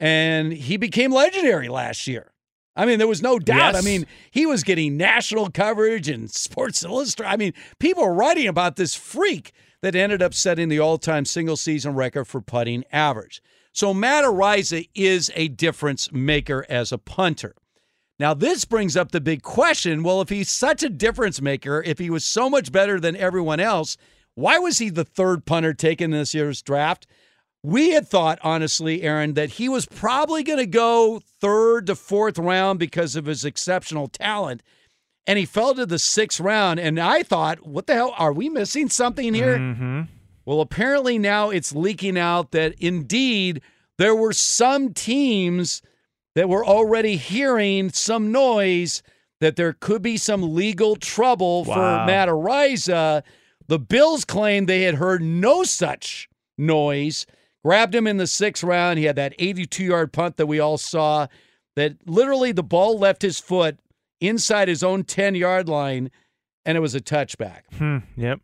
And 0.01 0.55
he 0.55 0.79
became 0.79 1.13
legendary 1.13 1.69
last 1.69 2.07
year. 2.07 2.33
I 2.75 2.87
mean, 2.87 2.97
there 2.99 3.07
was 3.07 3.21
no 3.21 3.39
doubt. 3.39 3.75
Yes. 3.75 3.77
I 3.77 3.87
mean, 3.87 4.07
he 4.31 4.47
was 4.47 4.65
getting 4.65 4.97
national 4.97 5.51
coverage 5.51 6.09
and 6.09 6.31
Sports 6.31 6.83
Illustrated. 6.83 7.31
I 7.31 7.37
mean, 7.37 7.53
people 7.79 8.03
were 8.03 8.15
writing 8.15 8.49
about 8.49 8.77
this 8.77 8.95
freak 8.95 9.53
that 9.83 9.95
ended 9.95 10.23
up 10.23 10.33
setting 10.33 10.71
the 10.71 10.81
all 10.81 10.97
time 10.97 11.27
single 11.27 11.59
season 11.59 11.95
record 11.95 12.25
for 12.25 12.41
putting 12.41 12.83
average. 12.91 13.43
So 13.77 13.93
Matt 13.93 14.25
Araiza 14.25 14.89
is 14.95 15.31
a 15.35 15.49
difference 15.49 16.11
maker 16.11 16.65
as 16.67 16.93
a 16.93 16.99
punter. 16.99 17.55
Now, 18.19 18.33
this 18.33 18.65
brings 18.65 18.97
up 18.97 19.13
the 19.13 19.21
big 19.21 19.43
question 19.43 20.03
well, 20.03 20.23
if 20.23 20.31
he's 20.31 20.49
such 20.49 20.83
a 20.83 20.89
difference 20.89 21.43
maker, 21.43 21.83
if 21.85 21.99
he 21.99 22.09
was 22.09 22.25
so 22.25 22.49
much 22.49 22.73
better 22.73 22.99
than 22.99 23.15
everyone 23.17 23.61
else, 23.61 23.99
why 24.35 24.59
was 24.59 24.79
he 24.79 24.89
the 24.89 25.05
third 25.05 25.45
punter 25.45 25.75
taken 25.75 26.15
in 26.15 26.21
this 26.21 26.33
year's 26.33 26.63
draft? 26.63 27.07
We 27.63 27.91
had 27.91 28.09
thought, 28.09 28.39
honestly, 28.43 29.03
Aaron, 29.03 29.35
that 29.35 29.51
he 29.51 29.69
was 29.69 29.85
probably 29.85 30.43
going 30.43 30.59
to 30.59 30.67
go 30.67 31.21
third 31.39 31.89
to 31.89 31.97
fourth 31.97 32.39
round 32.39 32.79
because 32.79 33.15
of 33.15 33.27
his 33.27 33.45
exceptional 33.45 34.09
talent. 34.09 34.63
And 35.27 35.39
he 35.39 35.45
fell 35.45 35.75
to 35.75 35.85
the 35.85 35.99
sixth 35.99 36.41
round. 36.41 36.81
And 36.81 36.99
I 36.99 37.23
thought, 37.23 37.67
what 37.67 37.87
the 37.87 37.93
hell? 37.93 38.15
Are 38.17 38.33
we 38.33 38.49
missing 38.49 38.89
something 38.89 39.35
here? 39.35 39.59
Mm-hmm. 39.59 40.03
Well, 40.47 40.61
apparently 40.61 41.19
now 41.19 41.51
it's 41.51 41.75
leaking 41.75 42.17
out 42.17 42.53
that 42.53 42.75
indeed 42.79 43.61
there 43.99 44.15
were 44.15 44.33
some 44.33 44.95
teams 44.95 45.83
that 46.35 46.49
were 46.49 46.65
already 46.65 47.17
hearing 47.17 47.91
some 47.91 48.31
noise 48.31 49.03
that 49.41 49.57
there 49.57 49.73
could 49.73 50.03
be 50.03 50.17
some 50.17 50.55
legal 50.55 50.97
trouble 50.97 51.65
for 51.65 51.71
Wow. 51.79 52.07
Matt 52.07 52.29
Araiza. 52.29 53.23
The 53.69 53.79
Bills 53.79 54.25
claimed 54.25 54.69
they 54.69 54.83
had 54.83 54.95
heard 54.95 55.21
no 55.23 55.65
such 55.65 56.29
noise. 56.57 57.27
Grabbed 57.65 57.95
him 57.95 58.07
in 58.07 58.17
the 58.17 58.27
sixth 58.29 58.63
round. 58.63 58.99
He 58.99 59.07
had 59.07 59.17
that 59.17 59.35
82 59.39 59.83
yard 59.85 60.13
punt 60.13 60.37
that 60.37 60.47
we 60.47 60.61
all 60.61 60.79
saw 60.79 61.27
that 61.75 61.97
literally 62.07 62.53
the 62.53 62.63
ball 62.63 62.97
left 62.99 63.23
his 63.23 63.41
foot 63.41 63.79
inside 64.21 64.69
his 64.69 64.83
own 64.85 65.03
10 65.05 65.35
yard 65.35 65.69
line 65.69 66.11
and 66.65 66.77
it 66.77 66.81
was 66.81 66.95
a 66.95 67.01
touchback. 67.01 67.63
Hmm. 67.77 67.99
Yep. 68.17 68.41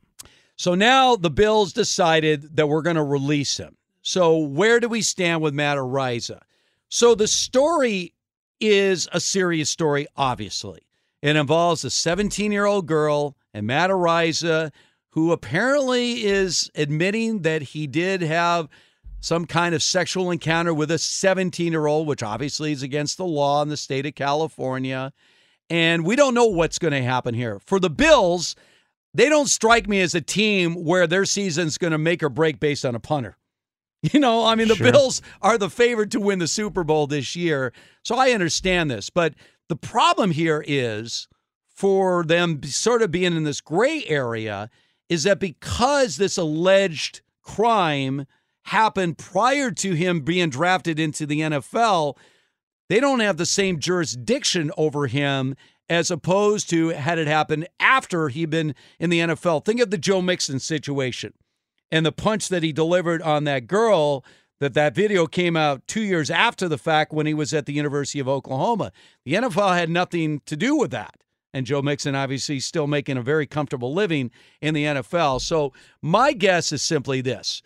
So 0.62 0.76
now 0.76 1.16
the 1.16 1.28
Bills 1.28 1.72
decided 1.72 2.54
that 2.56 2.68
we're 2.68 2.82
going 2.82 2.94
to 2.94 3.02
release 3.02 3.56
him. 3.56 3.76
So 4.00 4.38
where 4.38 4.78
do 4.78 4.88
we 4.88 5.02
stand 5.02 5.42
with 5.42 5.54
Matt 5.54 5.76
Araiza? 5.76 6.38
So 6.88 7.16
the 7.16 7.26
story 7.26 8.14
is 8.60 9.08
a 9.10 9.18
serious 9.18 9.70
story, 9.70 10.06
obviously. 10.16 10.82
It 11.20 11.34
involves 11.34 11.84
a 11.84 11.90
17 11.90 12.52
year 12.52 12.64
old 12.64 12.86
girl 12.86 13.36
and 13.52 13.66
Matt 13.66 13.90
Araiza, 13.90 14.70
who 15.08 15.32
apparently 15.32 16.22
is 16.22 16.70
admitting 16.76 17.42
that 17.42 17.62
he 17.62 17.88
did 17.88 18.22
have 18.22 18.68
some 19.18 19.46
kind 19.46 19.74
of 19.74 19.82
sexual 19.82 20.30
encounter 20.30 20.72
with 20.72 20.92
a 20.92 20.98
17 20.98 21.72
year 21.72 21.86
old, 21.86 22.06
which 22.06 22.22
obviously 22.22 22.70
is 22.70 22.84
against 22.84 23.16
the 23.16 23.26
law 23.26 23.62
in 23.62 23.68
the 23.68 23.76
state 23.76 24.06
of 24.06 24.14
California. 24.14 25.12
And 25.68 26.06
we 26.06 26.14
don't 26.14 26.34
know 26.34 26.46
what's 26.46 26.78
going 26.78 26.92
to 26.92 27.02
happen 27.02 27.34
here. 27.34 27.58
For 27.58 27.80
the 27.80 27.90
Bills, 27.90 28.54
they 29.14 29.28
don't 29.28 29.48
strike 29.48 29.88
me 29.88 30.00
as 30.00 30.14
a 30.14 30.20
team 30.20 30.74
where 30.74 31.06
their 31.06 31.24
season's 31.24 31.78
going 31.78 31.90
to 31.92 31.98
make 31.98 32.22
or 32.22 32.28
break 32.28 32.60
based 32.60 32.84
on 32.84 32.94
a 32.94 33.00
punter. 33.00 33.36
You 34.12 34.18
know, 34.18 34.44
I 34.44 34.56
mean, 34.56 34.66
the 34.66 34.74
Sure. 34.74 34.90
Bills 34.90 35.22
are 35.42 35.56
the 35.56 35.70
favorite 35.70 36.10
to 36.10 36.18
win 36.18 36.40
the 36.40 36.48
Super 36.48 36.82
Bowl 36.82 37.06
this 37.06 37.36
year. 37.36 37.72
So 38.02 38.16
I 38.16 38.32
understand 38.32 38.90
this. 38.90 39.10
But 39.10 39.34
the 39.68 39.76
problem 39.76 40.32
here 40.32 40.64
is 40.66 41.28
for 41.68 42.24
them 42.24 42.60
sort 42.64 43.02
of 43.02 43.12
being 43.12 43.36
in 43.36 43.44
this 43.44 43.60
gray 43.60 44.04
area 44.08 44.70
is 45.08 45.22
that 45.22 45.38
because 45.38 46.16
this 46.16 46.36
alleged 46.36 47.20
crime 47.42 48.26
happened 48.62 49.18
prior 49.18 49.70
to 49.70 49.92
him 49.92 50.22
being 50.22 50.50
drafted 50.50 50.98
into 50.98 51.24
the 51.24 51.40
NFL, 51.40 52.16
they 52.88 52.98
don't 52.98 53.20
have 53.20 53.36
the 53.36 53.46
same 53.46 53.78
jurisdiction 53.78 54.72
over 54.76 55.06
him 55.06 55.54
as 55.93 56.11
opposed 56.11 56.70
to 56.70 56.88
had 56.88 57.18
it 57.18 57.26
happened 57.26 57.68
after 57.78 58.28
he'd 58.28 58.51
been 58.51 58.74
in 58.99 59.11
the 59.11 59.20
NFL. 59.20 59.64
Think 59.64 59.80
of 59.80 59.90
the 59.90 59.99
Joe 59.99 60.22
Mixon 60.22 60.59
situation 60.59 61.34
and 61.90 62.07
the 62.07 62.12
punch 62.12 62.49
that 62.49 62.62
he 62.62 62.72
delivered 62.72 63.20
on 63.22 63.45
that 63.45 63.66
girl 63.66 64.24
that 64.61 64.74
that 64.74 64.95
video 64.95 65.26
came 65.26 65.57
out 65.57 65.86
2 65.88 66.01
years 66.01 66.30
after 66.30 66.68
the 66.68 66.78
fact 66.78 67.12
when 67.12 67.26
he 67.26 67.34
was 67.34 67.53
at 67.53 67.66
the 67.66 67.72
University 67.72 68.20
of 68.20 68.28
Oklahoma. 68.28 68.93
The 69.24 69.34
NFL 69.34 69.76
had 69.76 69.90
nothing 69.90 70.40
to 70.47 70.57
do 70.57 70.76
with 70.76 70.93
that. 70.93 71.16
And 71.53 71.66
Joe 71.66 71.82
Mixon 71.82 72.14
obviously 72.14 72.61
still 72.61 72.86
making 72.86 73.18
a 73.18 73.22
very 73.22 73.47
comfortable 73.47 73.93
living 73.93 74.30
in 74.61 74.72
the 74.72 74.84
NFL. 74.84 75.40
So 75.40 75.72
my 76.01 76.32
guess 76.32 76.72
is 76.72 76.80
simply 76.80 77.20
this. 77.20 77.61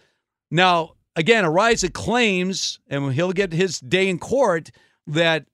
Now, 0.51 0.95
again, 1.15 1.45
Araiza 1.45 1.93
claims, 1.93 2.81
and 2.89 3.13
he'll 3.13 3.33
get 3.33 3.53
his 3.53 3.79
day 3.79 4.09
in 4.09 4.19
court, 4.19 4.71
that 5.07 5.45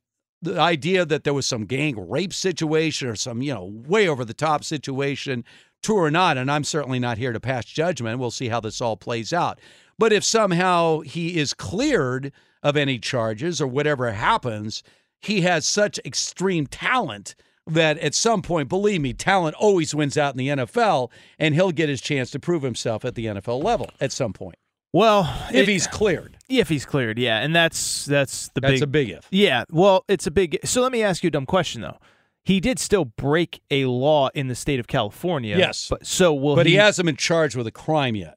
the 0.42 0.60
idea 0.60 1.06
that 1.06 1.24
there 1.24 1.32
was 1.32 1.46
some 1.46 1.64
gang 1.64 2.08
rape 2.08 2.34
situation 2.34 3.08
or 3.08 3.14
some, 3.14 3.40
you 3.40 3.54
know, 3.54 3.72
way 3.86 4.08
over 4.08 4.24
the 4.24 4.34
top 4.34 4.64
situation, 4.64 5.44
true 5.82 5.98
or 5.98 6.10
not, 6.10 6.36
and 6.36 6.50
I'm 6.50 6.64
certainly 6.64 6.98
not 6.98 7.16
here 7.16 7.32
to 7.32 7.40
pass 7.40 7.64
judgment. 7.64 8.18
We'll 8.18 8.32
see 8.32 8.48
how 8.48 8.60
this 8.60 8.80
all 8.80 8.96
plays 8.96 9.32
out. 9.32 9.60
But 9.98 10.12
if 10.12 10.24
somehow 10.24 11.00
he 11.00 11.38
is 11.38 11.54
cleared 11.54 12.32
of 12.62 12.76
any 12.76 12.98
charges 12.98 13.60
or 13.60 13.68
whatever 13.68 14.10
happens, 14.10 14.82
he 15.20 15.42
has 15.42 15.64
such 15.64 16.00
extreme 16.04 16.66
talent 16.66 17.36
that 17.66 17.98
at 17.98 18.14
some 18.14 18.42
point, 18.42 18.68
believe 18.68 19.00
me, 19.00 19.12
talent 19.12 19.54
always 19.54 19.94
wins 19.94 20.18
out 20.18 20.34
in 20.34 20.38
the 20.38 20.48
NFL, 20.48 21.10
and 21.38 21.54
he'll 21.54 21.70
get 21.70 21.88
his 21.88 22.00
chance 22.00 22.30
to 22.32 22.40
prove 22.40 22.62
himself 22.62 23.04
at 23.04 23.14
the 23.14 23.26
NFL 23.26 23.62
level 23.62 23.90
at 24.00 24.10
some 24.10 24.32
point. 24.32 24.56
Well, 24.92 25.32
If 25.50 25.68
it- 25.68 25.68
he's 25.68 25.86
cleared. 25.86 26.36
if 26.48 26.68
he's 26.68 26.84
cleared, 26.84 27.18
yeah, 27.18 27.38
and 27.40 27.54
that's 27.56 28.04
that's 28.04 28.48
the 28.54 28.60
That's 28.60 28.74
big 28.74 28.82
a 28.82 28.86
big 28.86 29.08
if. 29.10 29.26
Yeah, 29.30 29.64
well, 29.70 30.04
it's 30.08 30.26
a 30.26 30.30
big. 30.30 30.58
So 30.64 30.82
let 30.82 30.92
me 30.92 31.02
ask 31.02 31.22
you 31.22 31.28
a 31.28 31.30
dumb 31.30 31.46
question 31.46 31.80
though. 31.82 31.98
He 32.44 32.58
did 32.60 32.78
still 32.78 33.04
break 33.04 33.60
a 33.70 33.84
law 33.86 34.28
in 34.34 34.48
the 34.48 34.54
state 34.56 34.80
of 34.80 34.88
California. 34.88 35.56
Yes. 35.56 35.86
but 35.88 36.06
so 36.06 36.34
will 36.34 36.56
but 36.56 36.66
he, 36.66 36.72
he 36.72 36.78
hasn't 36.78 37.06
been 37.06 37.16
charged 37.16 37.56
with 37.56 37.66
a 37.66 37.70
crime 37.70 38.16
yet. 38.16 38.36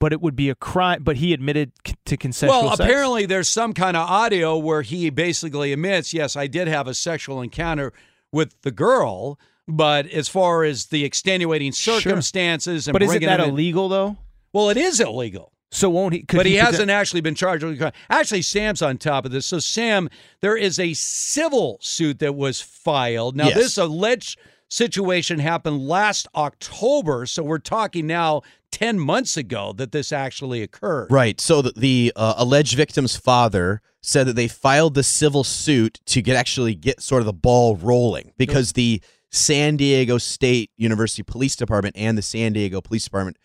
But 0.00 0.12
it 0.12 0.20
would 0.20 0.36
be 0.36 0.48
a 0.48 0.54
crime. 0.54 1.02
But 1.02 1.16
he 1.16 1.32
admitted 1.32 1.72
c- 1.84 1.94
to 2.06 2.16
consensual. 2.16 2.60
well, 2.66 2.76
sex? 2.76 2.80
apparently 2.88 3.26
there's 3.26 3.48
some 3.48 3.72
kind 3.74 3.96
of 3.96 4.08
audio 4.08 4.56
where 4.56 4.82
he 4.82 5.10
basically 5.10 5.72
admits, 5.72 6.14
yes, 6.14 6.36
I 6.36 6.46
did 6.46 6.68
have 6.68 6.86
a 6.86 6.94
sexual 6.94 7.42
encounter 7.42 7.92
with 8.32 8.54
the 8.62 8.70
girl, 8.70 9.36
but 9.66 10.06
as 10.06 10.28
far 10.28 10.62
as 10.62 10.86
the 10.86 11.04
extenuating 11.04 11.72
circumstances 11.72 12.86
and 12.86 12.92
But 12.92 13.02
isn't 13.02 13.22
that 13.22 13.40
him 13.40 13.46
in- 13.46 13.50
illegal 13.50 13.88
though? 13.88 14.16
well, 14.52 14.70
it 14.70 14.76
is 14.76 15.00
illegal. 15.00 15.52
So 15.70 15.90
won't 15.90 16.14
he? 16.14 16.22
could 16.22 16.38
but 16.38 16.46
he, 16.46 16.54
poten- 16.54 16.60
hasn't 16.60 16.90
actually 16.90 17.20
been 17.20 17.34
charged 17.34 17.62
with. 17.64 17.92
Actually, 18.08 18.42
Sam's 18.42 18.80
on 18.82 18.96
top 18.96 19.24
of 19.26 19.32
this. 19.32 19.46
So, 19.46 19.58
Sam, 19.58 20.08
there 20.40 20.56
is 20.56 20.78
a 20.78 20.94
civil 20.94 21.78
suit 21.82 22.20
that 22.20 22.34
was 22.34 22.60
filed. 22.60 23.36
Now, 23.36 23.48
Yes. 23.48 23.56
this 23.56 23.78
alleged 23.78 24.38
situation 24.68 25.38
happened 25.38 25.86
last 25.86 26.26
October. 26.34 27.26
So, 27.26 27.42
we're 27.42 27.58
talking 27.58 28.06
now 28.06 28.42
10 28.70 28.98
months 28.98 29.36
ago 29.36 29.72
that 29.76 29.92
this 29.92 30.12
actually 30.12 30.62
occurred. 30.62 31.08
Right. 31.10 31.40
So 31.40 31.62
the, 31.62 31.72
the 31.76 32.12
uh, 32.16 32.34
alleged 32.36 32.76
victim's 32.76 33.16
father 33.16 33.80
said 34.00 34.26
that 34.26 34.36
they 34.36 34.48
filed 34.48 34.94
the 34.94 35.02
civil 35.02 35.42
suit 35.44 36.00
to 36.06 36.22
get 36.22 36.36
actually 36.36 36.74
get 36.74 37.02
sort 37.02 37.20
of 37.20 37.26
the 37.26 37.32
ball 37.32 37.76
rolling 37.76 38.32
because 38.38 38.72
the 38.74 39.02
San 39.30 39.76
Diego 39.76 40.18
State 40.18 40.70
University 40.76 41.22
Police 41.22 41.56
Department 41.56 41.96
and 41.98 42.16
the 42.16 42.22
San 42.22 42.52
Diego 42.52 42.80
Police 42.80 43.04
Department 43.04 43.36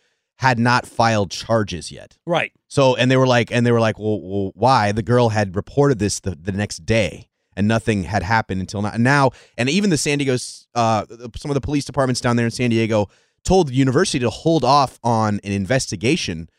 had 0.43 0.59
not 0.59 0.85
filed 0.85 1.31
charges 1.31 1.89
yet. 1.89 2.17
Right. 2.27 2.51
So 2.67 2.97
and 2.97 3.09
they 3.09 3.15
were 3.15 3.25
like 3.25 3.49
and 3.49 3.65
they 3.65 3.71
were 3.71 3.79
like, 3.79 3.97
well, 3.97 4.19
well 4.21 4.51
why? 4.55 4.91
The 4.91 5.01
girl 5.01 5.29
had 5.29 5.55
reported 5.55 5.99
this 5.99 6.19
the, 6.19 6.35
the 6.35 6.51
next 6.51 6.85
day 6.85 7.29
and 7.55 7.65
nothing 7.65 8.03
had 8.03 8.23
happened 8.23 8.59
until 8.59 8.81
now. 8.81 8.91
Now 8.97 9.31
and 9.57 9.69
even 9.69 9.89
the 9.89 9.97
San 9.97 10.17
Diego's 10.17 10.67
uh 10.75 11.05
some 11.37 11.49
of 11.49 11.55
the 11.55 11.61
police 11.61 11.85
departments 11.85 12.19
down 12.19 12.35
there 12.35 12.45
in 12.45 12.51
San 12.51 12.71
Diego 12.71 13.07
told 13.45 13.69
the 13.69 13.73
university 13.73 14.19
to 14.19 14.29
hold 14.29 14.65
off 14.65 14.99
on 15.01 15.39
an 15.45 15.53
investigation 15.53 16.49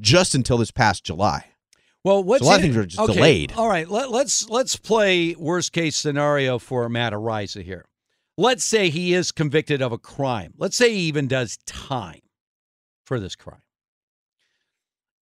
just 0.00 0.34
until 0.34 0.56
this 0.56 0.70
past 0.70 1.04
July. 1.04 1.44
Well, 2.02 2.24
what's 2.24 2.42
So 2.42 2.48
a 2.48 2.50
lot 2.50 2.56
of 2.56 2.62
things 2.62 2.76
are 2.78 2.86
just 2.86 3.00
okay, 3.00 3.12
delayed. 3.14 3.52
All 3.56 3.68
right, 3.68 3.88
let, 3.88 4.10
let's 4.10 4.48
let's 4.48 4.76
play 4.76 5.34
worst 5.38 5.72
case 5.72 5.96
scenario 5.96 6.58
for 6.58 6.88
Matt 6.88 7.12
Araiza 7.12 7.62
here. 7.62 7.84
let's 8.38 8.64
say 8.64 8.88
he 8.88 9.12
is 9.12 9.32
convicted 9.32 9.82
of 9.82 9.92
a 9.92 9.98
crime. 9.98 10.54
Let's 10.56 10.76
say 10.76 10.92
he 10.94 11.00
even 11.00 11.28
does 11.28 11.58
time 11.66 12.20
for 13.04 13.20
this 13.20 13.36
crime. 13.36 13.62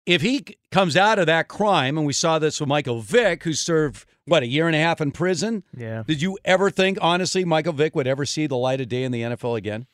If 0.05 0.21
he 0.21 0.57
comes 0.71 0.97
out 0.97 1.19
of 1.19 1.27
that 1.27 1.47
crime, 1.47 1.97
and 1.97 2.07
we 2.07 2.13
saw 2.13 2.39
this 2.39 2.59
with 2.59 2.67
Michael 2.67 3.01
Vick, 3.01 3.43
who 3.43 3.53
served, 3.53 4.05
what, 4.25 4.41
a 4.41 4.47
year 4.47 4.65
and 4.67 4.75
a 4.75 4.79
half 4.79 4.99
in 4.99 5.11
prison? 5.11 5.63
Yeah. 5.77 6.03
Did 6.07 6.21
you 6.21 6.39
ever 6.43 6.71
think, 6.71 6.97
honestly, 7.01 7.45
Michael 7.45 7.73
Vick 7.73 7.95
would 7.95 8.07
ever 8.07 8.25
see 8.25 8.47
the 8.47 8.57
light 8.57 8.81
of 8.81 8.89
day 8.89 9.03
in 9.03 9.11
the 9.11 9.21
NFL 9.21 9.57
again? 9.57 9.85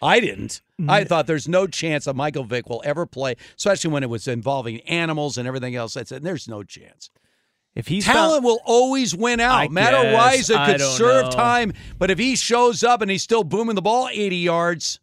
I 0.00 0.20
didn't. 0.20 0.62
I 0.88 1.04
mm. 1.04 1.08
thought 1.08 1.26
there's 1.26 1.46
no 1.46 1.66
chance 1.66 2.06
that 2.06 2.16
Michael 2.16 2.44
Vick 2.44 2.70
will 2.70 2.82
ever 2.86 3.04
play, 3.04 3.36
especially 3.58 3.90
when 3.90 4.02
it 4.02 4.08
was 4.08 4.26
involving 4.26 4.80
animals 4.82 5.36
and 5.36 5.46
everything 5.46 5.76
else. 5.76 5.94
I 5.96 6.04
said, 6.04 6.22
there's 6.22 6.48
no 6.48 6.62
chance. 6.62 7.10
If 7.74 7.86
he's 7.86 8.06
Talent 8.06 8.36
found- 8.36 8.44
will 8.44 8.60
always 8.64 9.14
win 9.14 9.40
out. 9.40 9.58
I 9.58 9.68
Matt 9.68 9.92
guess. 9.92 10.50
Araiza 10.50 10.66
could 10.66 10.80
serve 10.80 11.26
know. 11.26 11.30
time, 11.30 11.72
but 11.98 12.10
if 12.10 12.18
he 12.18 12.34
shows 12.34 12.82
up 12.82 13.02
and 13.02 13.10
he's 13.10 13.22
still 13.22 13.44
booming 13.44 13.74
the 13.74 13.82
ball 13.82 14.08
80 14.10 14.36
yards, 14.36 15.00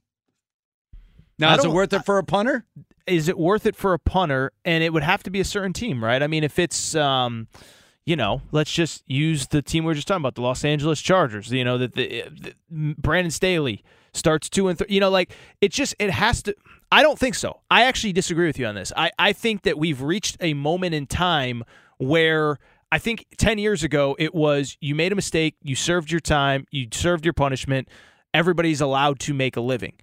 now 1.39 1.55
is 1.55 1.65
it 1.65 1.72
worth 1.72 1.93
it 1.93 2.05
for 2.05 2.18
a 2.18 2.23
punter? 2.23 2.65
is 3.07 3.30
it 3.30 3.38
worth 3.38 3.65
it 3.65 3.76
for 3.76 3.93
a 3.93 3.99
punter? 3.99 4.51
And 4.65 4.84
it 4.84 4.93
would 4.93 5.03
have 5.03 5.23
to 5.23 5.30
be 5.30 5.39
a 5.39 5.45
certain 5.45 5.73
team, 5.73 6.03
right? 6.03 6.22
I 6.22 6.27
mean, 6.27 6.43
if 6.43 6.59
it's, 6.59 6.93
um, 6.93 7.47
you 8.05 8.15
know, 8.15 8.41
let's 8.51 8.72
just 8.72 9.03
use 9.07 9.47
the 9.47 9.61
team 9.61 9.85
we 9.85 9.88
were 9.88 9.93
just 9.95 10.07
talking 10.07 10.22
about, 10.22 10.35
the 10.35 10.41
Los 10.41 10.64
Angeles 10.64 11.01
Chargers. 11.01 11.51
You 11.51 11.64
know 11.64 11.77
that 11.77 11.95
the, 11.95 12.26
the 12.30 12.53
Brandon 12.97 13.31
Staley 13.31 13.84
starts 14.14 14.49
two 14.49 14.68
and 14.68 14.77
three. 14.77 14.88
You 14.89 14.99
know, 14.99 15.09
like 15.09 15.31
it 15.61 15.72
just 15.72 15.95
it 15.99 16.11
has 16.11 16.43
to. 16.43 16.55
I 16.89 17.01
don't 17.01 17.19
think 17.19 17.35
so. 17.35 17.59
I 17.69 17.84
actually 17.84 18.14
disagree 18.14 18.47
with 18.47 18.57
you 18.59 18.65
on 18.65 18.76
this. 18.76 18.93
I 18.95 19.11
I 19.19 19.34
think 19.34 19.64
that 19.64 19.77
we've 19.77 20.01
reached 20.01 20.38
a 20.39 20.53
moment 20.53 20.93
in 20.93 21.07
time 21.07 21.64
where. 21.97 22.59
I 22.89 22.99
think 22.99 23.26
10 23.38 23.57
years 23.57 23.84
ago, 23.84 24.15
it 24.18 24.34
was 24.34 24.77
you 24.80 24.95
made 24.95 25.11
a 25.11 25.15
mistake, 25.15 25.57
you 25.61 25.76
served 25.76 26.09
your 26.09 26.22
time, 26.22 26.65
you 26.72 26.88
served 26.93 27.26
your 27.26 27.34
punishment. 27.34 27.89
Everybody's 28.34 28.80
allowed 28.80 29.19
to 29.19 29.34
make 29.34 29.57
a 29.57 29.59
living. 29.59 29.97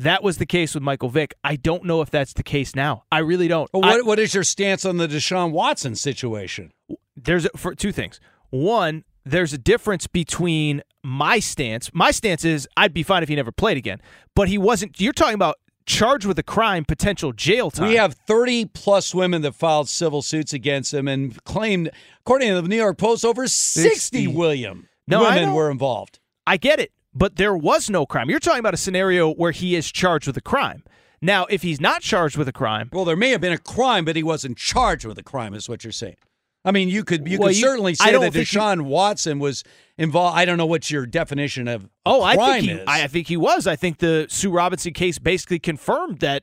That 0.00 0.22
was 0.22 0.38
the 0.38 0.46
case 0.46 0.74
with 0.74 0.82
Michael 0.82 1.10
Vick. 1.10 1.34
I 1.44 1.56
don't 1.56 1.84
know 1.84 2.00
if 2.00 2.10
that's 2.10 2.32
the 2.32 2.42
case 2.42 2.74
now. 2.74 3.04
I 3.12 3.18
really 3.18 3.48
don't. 3.48 3.68
Well, 3.72 3.84
I- 3.84 3.96
what, 3.96 4.06
what 4.06 4.18
is 4.18 4.34
your 4.34 4.44
stance 4.44 4.84
on 4.84 4.96
the 4.96 5.06
Deshaun 5.06 5.50
Watson 5.52 5.94
situation? 5.94 6.72
there's 7.16 7.44
a, 7.44 7.50
for 7.56 7.74
two 7.74 7.92
things. 7.92 8.18
One, 8.48 9.04
there's 9.24 9.52
a 9.52 9.58
difference 9.58 10.06
between 10.06 10.82
my 11.04 11.38
stance. 11.38 11.90
My 11.92 12.10
stance 12.10 12.44
is 12.44 12.66
I'd 12.76 12.94
be 12.94 13.02
fine 13.02 13.22
if 13.22 13.28
he 13.28 13.36
never 13.36 13.52
played 13.52 13.76
again, 13.76 14.00
but 14.34 14.48
he 14.48 14.58
wasn't. 14.58 14.98
You're 15.00 15.12
talking 15.12 15.34
about 15.34 15.56
charged 15.86 16.24
with 16.24 16.38
a 16.38 16.42
crime, 16.42 16.84
potential 16.84 17.32
jail 17.32 17.70
time. 17.70 17.88
We 17.88 17.96
have 17.96 18.14
30 18.26 18.66
plus 18.66 19.14
women 19.14 19.42
that 19.42 19.54
filed 19.54 19.88
civil 19.88 20.22
suits 20.22 20.52
against 20.52 20.94
him 20.94 21.08
and 21.08 21.42
claimed, 21.44 21.90
according 22.20 22.48
to 22.48 22.62
the 22.62 22.68
New 22.68 22.76
York 22.76 22.96
Post, 22.96 23.24
over 23.24 23.46
60, 23.46 23.88
60. 23.90 24.26
William 24.28 24.88
No, 25.06 25.20
women 25.22 25.52
were 25.52 25.70
involved. 25.70 26.20
I 26.46 26.56
get 26.56 26.80
it, 26.80 26.90
but 27.14 27.36
there 27.36 27.56
was 27.56 27.90
no 27.90 28.06
crime. 28.06 28.30
You're 28.30 28.40
talking 28.40 28.60
about 28.60 28.74
a 28.74 28.78
scenario 28.78 29.32
where 29.32 29.52
he 29.52 29.74
is 29.76 29.90
charged 29.90 30.26
with 30.26 30.36
a 30.36 30.40
crime. 30.42 30.82
Now, 31.22 31.44
if 31.50 31.62
he's 31.62 31.80
not 31.80 32.00
charged 32.02 32.36
with 32.38 32.48
a 32.48 32.52
crime, 32.52 32.88
Well, 32.92 33.04
there 33.04 33.16
may 33.16 33.30
have 33.30 33.40
been 33.40 33.52
a 33.52 33.58
crime, 33.58 34.04
but 34.04 34.16
he 34.16 34.22
wasn't 34.22 34.56
charged 34.56 35.04
with 35.04 35.18
a 35.18 35.22
crime, 35.22 35.52
is 35.54 35.68
what 35.68 35.84
you're 35.84 35.92
saying. 35.92 36.16
I 36.64 36.72
mean, 36.72 36.88
you 36.88 37.04
could 37.04 37.26
you 37.26 37.38
Well, 37.38 37.48
could 37.48 37.56
you- 37.56 37.62
certainly 37.62 37.94
say 37.94 38.12
that 38.12 38.32
Deshaun 38.32 38.82
Watson 38.82 39.38
was 39.38 39.64
involved. 39.98 40.36
I 40.38 40.44
don't 40.44 40.58
know 40.58 40.66
what 40.66 40.90
your 40.90 41.06
definition 41.06 41.68
of 41.68 41.88
Oh, 42.06 42.22
I 42.22 42.36
crime 42.36 42.52
think 42.52 42.64
he, 42.64 42.70
is. 42.72 42.84
I, 42.86 43.04
I 43.04 43.06
think 43.06 43.28
he 43.28 43.36
was. 43.36 43.66
I 43.66 43.76
think 43.76 43.98
the 43.98 44.26
Sue 44.28 44.50
Robinson 44.50 44.92
case 44.92 45.18
basically 45.18 45.58
confirmed 45.58 46.20
that. 46.20 46.42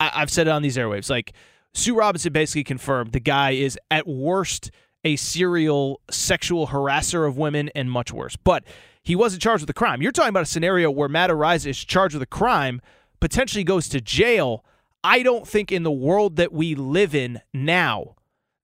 I, 0.00 0.10
I've 0.14 0.30
said 0.30 0.48
it 0.48 0.50
on 0.50 0.62
these 0.62 0.76
airwaves. 0.76 1.08
Like 1.08 1.32
Sue 1.74 1.94
Robinson 1.94 2.32
basically 2.32 2.64
confirmed 2.64 3.12
the 3.12 3.20
guy 3.20 3.52
is 3.52 3.78
at 3.92 4.06
worst 4.08 4.70
a 5.04 5.14
serial 5.16 6.00
sexual 6.10 6.68
harasser 6.68 7.26
of 7.26 7.36
women 7.36 7.70
and 7.76 7.90
much 7.90 8.12
worse. 8.12 8.36
But 8.36 8.64
he 9.02 9.16
wasn't 9.16 9.42
charged 9.42 9.62
with 9.62 9.70
a 9.70 9.74
crime. 9.74 10.00
You're 10.02 10.12
talking 10.12 10.28
about 10.30 10.42
a 10.44 10.46
scenario 10.46 10.90
where 10.90 11.08
Matt 11.08 11.30
Araiza 11.30 11.66
is 11.68 11.84
charged 11.84 12.14
with 12.14 12.22
a 12.22 12.26
crime, 12.26 12.80
potentially 13.20 13.64
goes 13.64 13.88
to 13.90 14.00
jail. 14.00 14.64
I 15.04 15.22
don't 15.22 15.46
think 15.46 15.72
in 15.72 15.82
the 15.82 15.90
world 15.90 16.36
that 16.36 16.52
we 16.52 16.74
live 16.74 17.14
in 17.14 17.40
now 17.52 18.14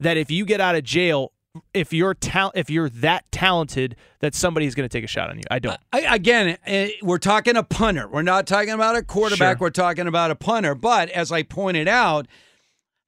that 0.00 0.16
if 0.16 0.30
you 0.30 0.44
get 0.44 0.60
out 0.60 0.76
of 0.76 0.84
jail, 0.84 1.32
if 1.74 1.92
you're 1.92 2.14
tal- 2.14 2.52
if 2.54 2.70
you're 2.70 2.88
that 2.90 3.24
talented, 3.32 3.96
that 4.20 4.34
somebody's 4.34 4.76
going 4.76 4.88
to 4.88 4.92
take 4.96 5.02
a 5.02 5.08
shot 5.08 5.30
on 5.30 5.38
you. 5.38 5.44
I 5.50 5.58
don't. 5.58 5.80
I, 5.92 6.14
again, 6.14 6.56
eh, 6.66 6.90
we're 7.02 7.18
talking 7.18 7.56
a 7.56 7.64
punter. 7.64 8.06
We're 8.06 8.22
not 8.22 8.46
talking 8.46 8.70
about 8.70 8.94
a 8.94 9.02
quarterback. 9.02 9.58
Sure. 9.58 9.66
We're 9.66 9.70
talking 9.70 10.06
about 10.06 10.30
a 10.30 10.36
punter. 10.36 10.76
But 10.76 11.08
as 11.10 11.32
I 11.32 11.42
pointed 11.42 11.88
out, 11.88 12.28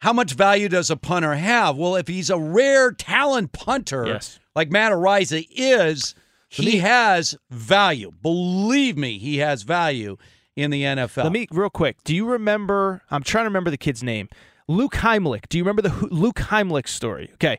how 0.01 0.13
much 0.13 0.33
value 0.33 0.69
does 0.69 0.91
a 0.91 0.97
punter 0.97 1.35
have? 1.35 1.77
Well, 1.77 1.95
if 1.95 2.09
he's 2.09 2.31
a 2.31 2.39
rare 2.39 2.91
talent 2.91 3.53
punter, 3.53 4.07
Yes. 4.07 4.41
like 4.57 4.73
Matt 4.73 4.91
Araiza 4.91 5.47
is, 5.51 6.17
he 6.51 6.79
has 6.79 7.37
value. 7.51 8.11
Believe 8.23 8.97
me, 8.97 9.19
he 9.19 9.39
has 9.39 9.63
value 9.63 10.17
in 10.57 10.71
the 10.71 10.83
NFL. 10.83 11.25
Let 11.25 11.33
me 11.33 11.47
real 11.51 11.71
quick. 11.71 12.03
Do 12.05 12.15
you 12.15 12.27
remember? 12.27 13.03
I'm 13.11 13.23
trying 13.23 13.45
to 13.45 13.49
remember 13.49 13.71
the 13.71 13.79
kid's 13.79 14.03
name. 14.03 14.29
Luke 14.69 14.95
Heimlich. 14.95 15.49
Do 15.49 15.59
you 15.59 15.65
remember 15.65 15.83
the 15.83 16.07
Luke 16.11 16.37
Heimlich 16.37 16.89
story? 16.89 17.31
Okay. 17.35 17.59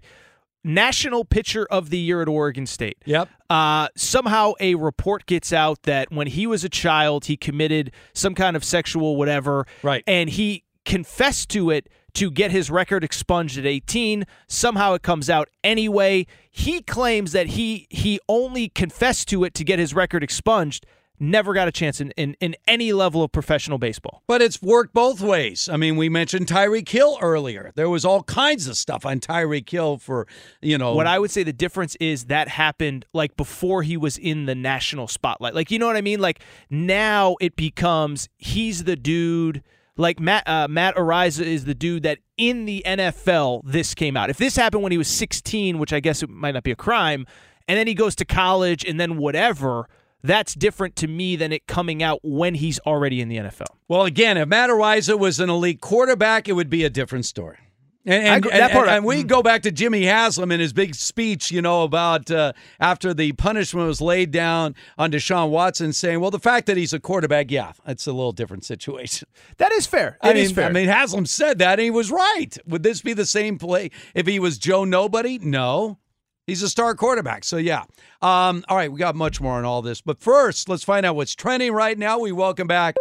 National 0.63 1.25
Pitcher 1.25 1.65
of 1.71 1.89
the 1.89 1.97
Year 1.97 2.21
at 2.21 2.27
Oregon 2.27 2.67
State. 2.67 2.97
Yep. 3.05 3.29
Uh, 3.49 3.87
somehow 3.95 4.53
a 4.59 4.75
report 4.75 5.25
gets 5.25 5.51
out 5.51 5.81
that 5.83 6.11
when 6.11 6.27
he 6.27 6.45
was 6.45 6.63
a 6.63 6.69
child, 6.69 7.25
he 7.25 7.35
committed 7.35 7.91
some 8.13 8.35
kind 8.35 8.55
of 8.55 8.63
sexual 8.63 9.15
whatever. 9.15 9.65
Right. 9.81 10.03
And 10.05 10.29
he 10.29 10.63
confessed 10.85 11.49
to 11.49 11.71
it 11.71 11.89
to 12.13 12.31
get 12.31 12.51
his 12.51 12.69
record 12.69 13.03
expunged 13.03 13.57
at 13.57 13.65
18. 13.65 14.25
Somehow 14.47 14.93
it 14.93 15.01
comes 15.01 15.29
out 15.29 15.49
anyway. 15.63 16.25
He 16.49 16.81
claims 16.81 17.31
that 17.31 17.47
he 17.47 17.87
he 17.89 18.19
only 18.27 18.69
confessed 18.69 19.27
to 19.29 19.43
it 19.43 19.53
to 19.55 19.63
get 19.63 19.79
his 19.79 19.93
record 19.93 20.23
expunged. 20.23 20.85
Never 21.23 21.53
got 21.53 21.67
a 21.67 21.71
chance 21.71 22.01
in, 22.01 22.09
in, 22.17 22.35
in 22.39 22.55
any 22.67 22.93
level 22.93 23.21
of 23.21 23.31
professional 23.31 23.77
baseball. 23.77 24.23
But 24.25 24.41
it's 24.41 24.59
worked 24.59 24.91
both 24.91 25.21
ways. 25.21 25.69
I 25.71 25.77
mean, 25.77 25.95
we 25.95 26.09
mentioned 26.09 26.47
Tyreek 26.47 26.89
Hill 26.89 27.19
earlier. 27.21 27.71
There 27.75 27.91
was 27.91 28.03
all 28.03 28.23
kinds 28.23 28.67
of 28.67 28.75
stuff 28.75 29.05
on 29.05 29.19
Tyreek 29.19 29.69
Hill 29.69 29.99
for, 29.99 30.25
you 30.63 30.79
know. 30.79 30.95
What 30.95 31.05
I 31.05 31.19
would 31.19 31.29
say 31.29 31.43
the 31.43 31.53
difference 31.53 31.95
is 31.97 32.25
that 32.25 32.47
happened 32.47 33.05
like 33.13 33.37
before 33.37 33.83
he 33.83 33.97
was 33.97 34.17
in 34.17 34.47
the 34.47 34.55
national 34.55 35.07
spotlight. 35.07 35.53
Like 35.53 35.69
you 35.69 35.77
know 35.77 35.85
what 35.85 35.95
I 35.95 36.01
mean? 36.01 36.19
Like 36.19 36.41
now 36.71 37.35
it 37.39 37.55
becomes 37.55 38.27
he's 38.39 38.85
the 38.85 38.95
dude. 38.95 39.61
Like 39.97 40.19
Matt 40.19 40.47
uh, 40.47 40.67
Matt 40.69 40.95
Araiza 40.95 41.45
is 41.45 41.65
the 41.65 41.75
dude 41.75 42.03
that 42.03 42.19
in 42.37 42.65
the 42.65 42.83
NFL 42.85 43.61
this 43.65 43.93
came 43.93 44.15
out. 44.15 44.29
If 44.29 44.37
this 44.37 44.55
happened 44.55 44.83
when 44.83 44.91
he 44.91 44.97
was 44.97 45.07
16, 45.07 45.79
which 45.79 45.93
I 45.93 45.99
guess 45.99 46.23
it 46.23 46.29
might 46.29 46.53
not 46.53 46.63
be 46.63 46.71
a 46.71 46.75
crime, 46.75 47.25
and 47.67 47.77
then 47.77 47.87
he 47.87 47.93
goes 47.93 48.15
to 48.15 48.25
college 48.25 48.85
and 48.85 48.99
then 48.99 49.17
whatever, 49.17 49.87
that's 50.23 50.53
different 50.53 50.95
to 50.97 51.07
me 51.07 51.35
than 51.35 51.51
it 51.51 51.67
coming 51.67 52.01
out 52.01 52.19
when 52.23 52.55
he's 52.55 52.79
already 52.79 53.21
in 53.21 53.27
the 53.27 53.37
NFL. 53.37 53.67
Well, 53.87 54.03
again, 54.03 54.37
if 54.37 54.47
Matt 54.47 54.69
Araiza 54.69 55.17
was 55.17 55.39
an 55.39 55.49
elite 55.49 55.81
quarterback, 55.81 56.47
it 56.47 56.53
would 56.53 56.69
be 56.69 56.83
a 56.83 56.89
different 56.89 57.25
story. 57.25 57.57
And, 58.05 58.23
and, 58.25 58.35
agree- 58.45 58.51
and, 58.59 58.71
and- 58.71 58.89
and 58.89 59.05
we 59.05 59.23
go 59.23 59.43
back 59.43 59.61
to 59.63 59.71
Jimmy 59.71 60.05
Haslam 60.05 60.51
and 60.51 60.59
his 60.59 60.73
big 60.73 60.95
speech, 60.95 61.51
you 61.51 61.61
know, 61.61 61.83
about 61.83 62.31
uh, 62.31 62.53
after 62.79 63.13
the 63.13 63.31
punishment 63.33 63.87
was 63.87 64.01
laid 64.01 64.31
down 64.31 64.75
on 64.97 65.11
Deshaun 65.11 65.49
Watson, 65.49 65.93
saying, 65.93 66.19
"Well, 66.19 66.31
the 66.31 66.39
fact 66.39 66.65
that 66.67 66.77
he's 66.77 66.93
a 66.93 66.99
quarterback, 66.99 67.51
yeah, 67.51 67.73
it's 67.85 68.07
a 68.07 68.11
little 68.11 68.31
different 68.31 68.65
situation." 68.65 69.27
That 69.57 69.71
is 69.73 69.85
fair. 69.85 70.17
I 70.21 70.33
mean, 70.33 70.37
is 70.43 70.51
fair. 70.51 70.69
I 70.69 70.71
mean, 70.71 70.87
Haslam 70.87 71.27
said 71.27 71.59
that, 71.59 71.73
and 71.73 71.81
he 71.81 71.91
was 71.91 72.09
right. 72.11 72.57
Would 72.65 72.81
this 72.81 73.01
be 73.01 73.13
the 73.13 73.25
same 73.27 73.59
play 73.59 73.91
if 74.15 74.25
he 74.25 74.39
was 74.39 74.57
Joe 74.57 74.83
Nobody? 74.85 75.37
No. 75.37 75.99
He's 76.47 76.63
a 76.63 76.69
star 76.69 76.95
quarterback. 76.95 77.43
So, 77.43 77.57
yeah. 77.57 77.83
Um, 78.23 78.65
all 78.67 78.75
right, 78.75 78.91
we 78.91 78.97
got 78.97 79.15
much 79.15 79.39
more 79.39 79.53
on 79.53 79.63
all 79.65 79.83
this. 79.83 80.01
But 80.01 80.19
first, 80.19 80.67
let's 80.67 80.83
find 80.83 81.05
out 81.05 81.15
what's 81.15 81.35
trending 81.35 81.71
right 81.73 81.97
now. 81.97 82.17
We 82.19 82.31
welcome 82.31 82.67
back 82.67 82.95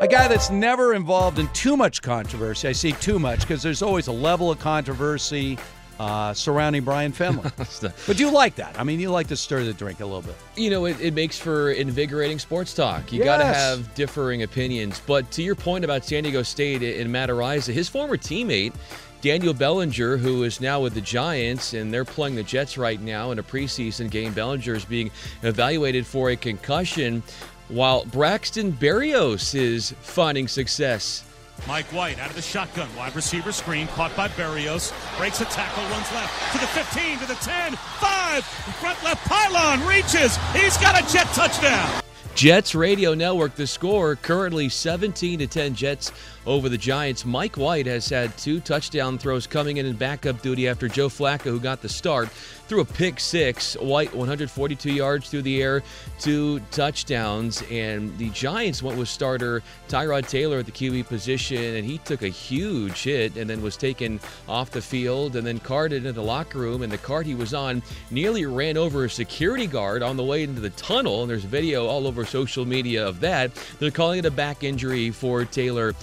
a 0.00 0.08
guy 0.08 0.26
that's 0.28 0.50
never 0.50 0.94
involved 0.94 1.38
in 1.38 1.46
too 1.48 1.76
much 1.76 2.00
controversy. 2.00 2.68
I 2.68 2.72
see 2.72 2.92
too 2.92 3.18
much 3.18 3.40
because 3.40 3.62
there's 3.62 3.82
always 3.82 4.06
a 4.06 4.12
level 4.12 4.50
of 4.50 4.58
controversy 4.58 5.58
uh, 5.98 6.32
surrounding 6.32 6.82
Brian 6.82 7.12
Finley. 7.12 7.50
but 8.06 8.18
you 8.18 8.30
like 8.30 8.54
that. 8.54 8.80
I 8.80 8.84
mean, 8.84 8.98
you 8.98 9.10
like 9.10 9.26
to 9.26 9.36
stir 9.36 9.64
the 9.64 9.74
drink 9.74 10.00
a 10.00 10.06
little 10.06 10.22
bit. 10.22 10.34
You 10.56 10.70
know, 10.70 10.86
it, 10.86 10.98
it 11.00 11.12
makes 11.12 11.38
for 11.38 11.72
invigorating 11.72 12.38
sports 12.38 12.72
talk. 12.72 13.12
You 13.12 13.22
got 13.22 13.36
to 13.38 13.44
have 13.44 13.94
differing 13.94 14.42
opinions. 14.42 15.02
But 15.06 15.30
to 15.32 15.42
your 15.42 15.54
point 15.54 15.84
about 15.84 16.06
San 16.06 16.22
Diego 16.22 16.42
State 16.42 16.82
and 16.82 17.12
Matt 17.12 17.28
Araiza, 17.28 17.74
his 17.74 17.90
former 17.90 18.16
teammate, 18.16 18.72
Daniel 19.20 19.52
Bellinger, 19.52 20.16
who 20.16 20.44
is 20.44 20.62
now 20.62 20.80
with 20.80 20.94
the 20.94 21.02
Giants, 21.02 21.74
and 21.74 21.92
they're 21.92 22.06
playing 22.06 22.36
the 22.36 22.42
Jets 22.42 22.78
right 22.78 22.98
now 23.02 23.32
in 23.32 23.38
a 23.38 23.42
preseason 23.42 24.10
game. 24.10 24.32
Bellinger 24.32 24.74
is 24.74 24.86
being 24.86 25.10
evaluated 25.42 26.06
for 26.06 26.30
a 26.30 26.36
concussion, 26.36 27.22
while 27.70 28.04
Braxton 28.04 28.72
Berrios 28.72 29.54
is 29.54 29.94
finding 30.00 30.48
success. 30.48 31.24
Mike 31.68 31.86
White 31.86 32.18
out 32.18 32.30
of 32.30 32.36
the 32.36 32.42
shotgun. 32.42 32.88
Wide 32.96 33.14
receiver 33.14 33.52
screen 33.52 33.86
caught 33.88 34.14
by 34.16 34.28
Berrios. 34.28 34.92
Breaks 35.18 35.40
a 35.40 35.44
tackle, 35.46 35.82
runs 35.84 36.10
left 36.12 36.52
to 36.52 36.58
the 36.58 36.66
15, 36.66 37.18
to 37.18 37.26
the 37.26 37.34
10, 37.34 37.76
5. 37.76 38.44
Front 38.44 39.04
left 39.04 39.28
pylon 39.28 39.86
reaches. 39.86 40.36
He's 40.54 40.76
got 40.78 40.98
a 40.98 41.12
jet 41.12 41.26
touchdown. 41.28 42.02
Jets 42.34 42.74
Radio 42.74 43.12
Network, 43.12 43.54
the 43.56 43.66
score 43.66 44.16
currently 44.16 44.68
17 44.68 45.40
to 45.40 45.46
10 45.46 45.74
Jets 45.74 46.12
over 46.50 46.68
the 46.68 46.76
Giants. 46.76 47.24
Mike 47.24 47.56
White 47.56 47.86
has 47.86 48.08
had 48.08 48.36
two 48.36 48.58
touchdown 48.58 49.18
throws 49.18 49.46
coming 49.46 49.76
in 49.76 49.86
in 49.86 49.94
backup 49.94 50.42
duty 50.42 50.68
after 50.68 50.88
Joe 50.88 51.08
Flacco, 51.08 51.44
who 51.44 51.60
got 51.60 51.80
the 51.80 51.88
start, 51.88 52.28
threw 52.66 52.80
a 52.80 52.84
pick 52.84 53.20
six. 53.20 53.74
White 53.74 54.12
142 54.12 54.92
yards 54.92 55.30
through 55.30 55.42
the 55.42 55.62
air, 55.62 55.84
two 56.18 56.58
touchdowns, 56.72 57.62
and 57.70 58.16
the 58.18 58.30
Giants 58.30 58.82
went 58.82 58.98
with 58.98 59.08
starter 59.08 59.62
Tyrod 59.88 60.28
Taylor 60.28 60.58
at 60.58 60.66
the 60.66 60.72
QB 60.72 61.06
position, 61.06 61.62
and 61.62 61.86
he 61.86 61.98
took 61.98 62.22
a 62.22 62.28
huge 62.28 63.04
hit 63.04 63.36
and 63.36 63.48
then 63.48 63.62
was 63.62 63.76
taken 63.76 64.18
off 64.48 64.72
the 64.72 64.82
field 64.82 65.36
and 65.36 65.46
then 65.46 65.60
carted 65.60 65.98
into 65.98 66.12
the 66.12 66.22
locker 66.22 66.58
room. 66.58 66.82
And 66.82 66.90
the 66.90 66.98
cart 66.98 67.26
he 67.26 67.36
was 67.36 67.54
on 67.54 67.80
nearly 68.10 68.44
ran 68.44 68.76
over 68.76 69.04
a 69.04 69.10
security 69.10 69.68
guard 69.68 70.02
on 70.02 70.16
the 70.16 70.24
way 70.24 70.42
into 70.42 70.60
the 70.60 70.70
tunnel. 70.70 71.22
And 71.22 71.30
there's 71.30 71.44
video 71.44 71.86
all 71.86 72.08
over 72.08 72.24
social 72.24 72.64
media 72.64 73.06
of 73.06 73.20
that. 73.20 73.52
They're 73.78 73.92
calling 73.92 74.18
it 74.18 74.26
a 74.26 74.32
back 74.32 74.64
injury 74.64 75.12
for 75.12 75.44
Taylor 75.44 75.94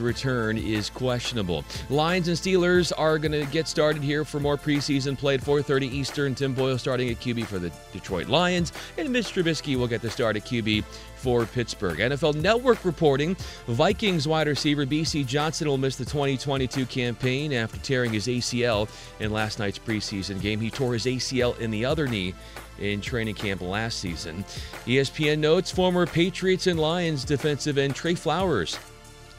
return 0.00 0.58
is 0.58 0.90
questionable. 0.90 1.64
Lions 1.90 2.28
and 2.28 2.36
Steelers 2.36 2.92
are 2.96 3.18
going 3.18 3.32
to 3.32 3.44
get 3.46 3.68
started 3.68 4.02
here 4.02 4.24
for 4.24 4.40
more 4.40 4.56
preseason 4.56 5.18
play 5.18 5.34
at 5.34 5.40
4:30 5.40 5.92
Eastern. 5.92 6.34
Tim 6.34 6.54
Boyle 6.54 6.78
starting 6.78 7.08
at 7.10 7.20
QB 7.20 7.46
for 7.46 7.58
the 7.58 7.72
Detroit 7.92 8.28
Lions, 8.28 8.72
and 8.96 9.10
Mitch 9.10 9.26
Trubisky 9.34 9.76
will 9.76 9.88
get 9.88 10.02
the 10.02 10.10
start 10.10 10.36
at 10.36 10.44
QB 10.44 10.84
for 11.16 11.44
Pittsburgh. 11.46 11.98
NFL 11.98 12.36
Network 12.36 12.84
reporting 12.84 13.36
Vikings 13.66 14.28
wide 14.28 14.46
receiver 14.46 14.86
Bisi 14.86 15.26
Johnson 15.26 15.68
will 15.68 15.78
miss 15.78 15.96
the 15.96 16.04
2022 16.04 16.86
campaign 16.86 17.52
after 17.52 17.78
tearing 17.78 18.12
his 18.12 18.26
ACL 18.26 18.88
in 19.20 19.32
last 19.32 19.58
night's 19.58 19.78
preseason 19.78 20.40
game. 20.40 20.60
He 20.60 20.70
tore 20.70 20.92
his 20.92 21.06
ACL 21.06 21.58
in 21.58 21.70
the 21.70 21.84
other 21.84 22.06
knee 22.06 22.34
in 22.78 23.00
training 23.00 23.34
camp 23.34 23.60
last 23.60 23.98
season. 23.98 24.44
ESPN 24.86 25.38
notes 25.38 25.70
former 25.70 26.06
Patriots 26.06 26.66
and 26.66 26.78
Lions 26.78 27.24
defensive 27.24 27.78
end 27.78 27.94
Trey 27.94 28.14
Flowers 28.14 28.78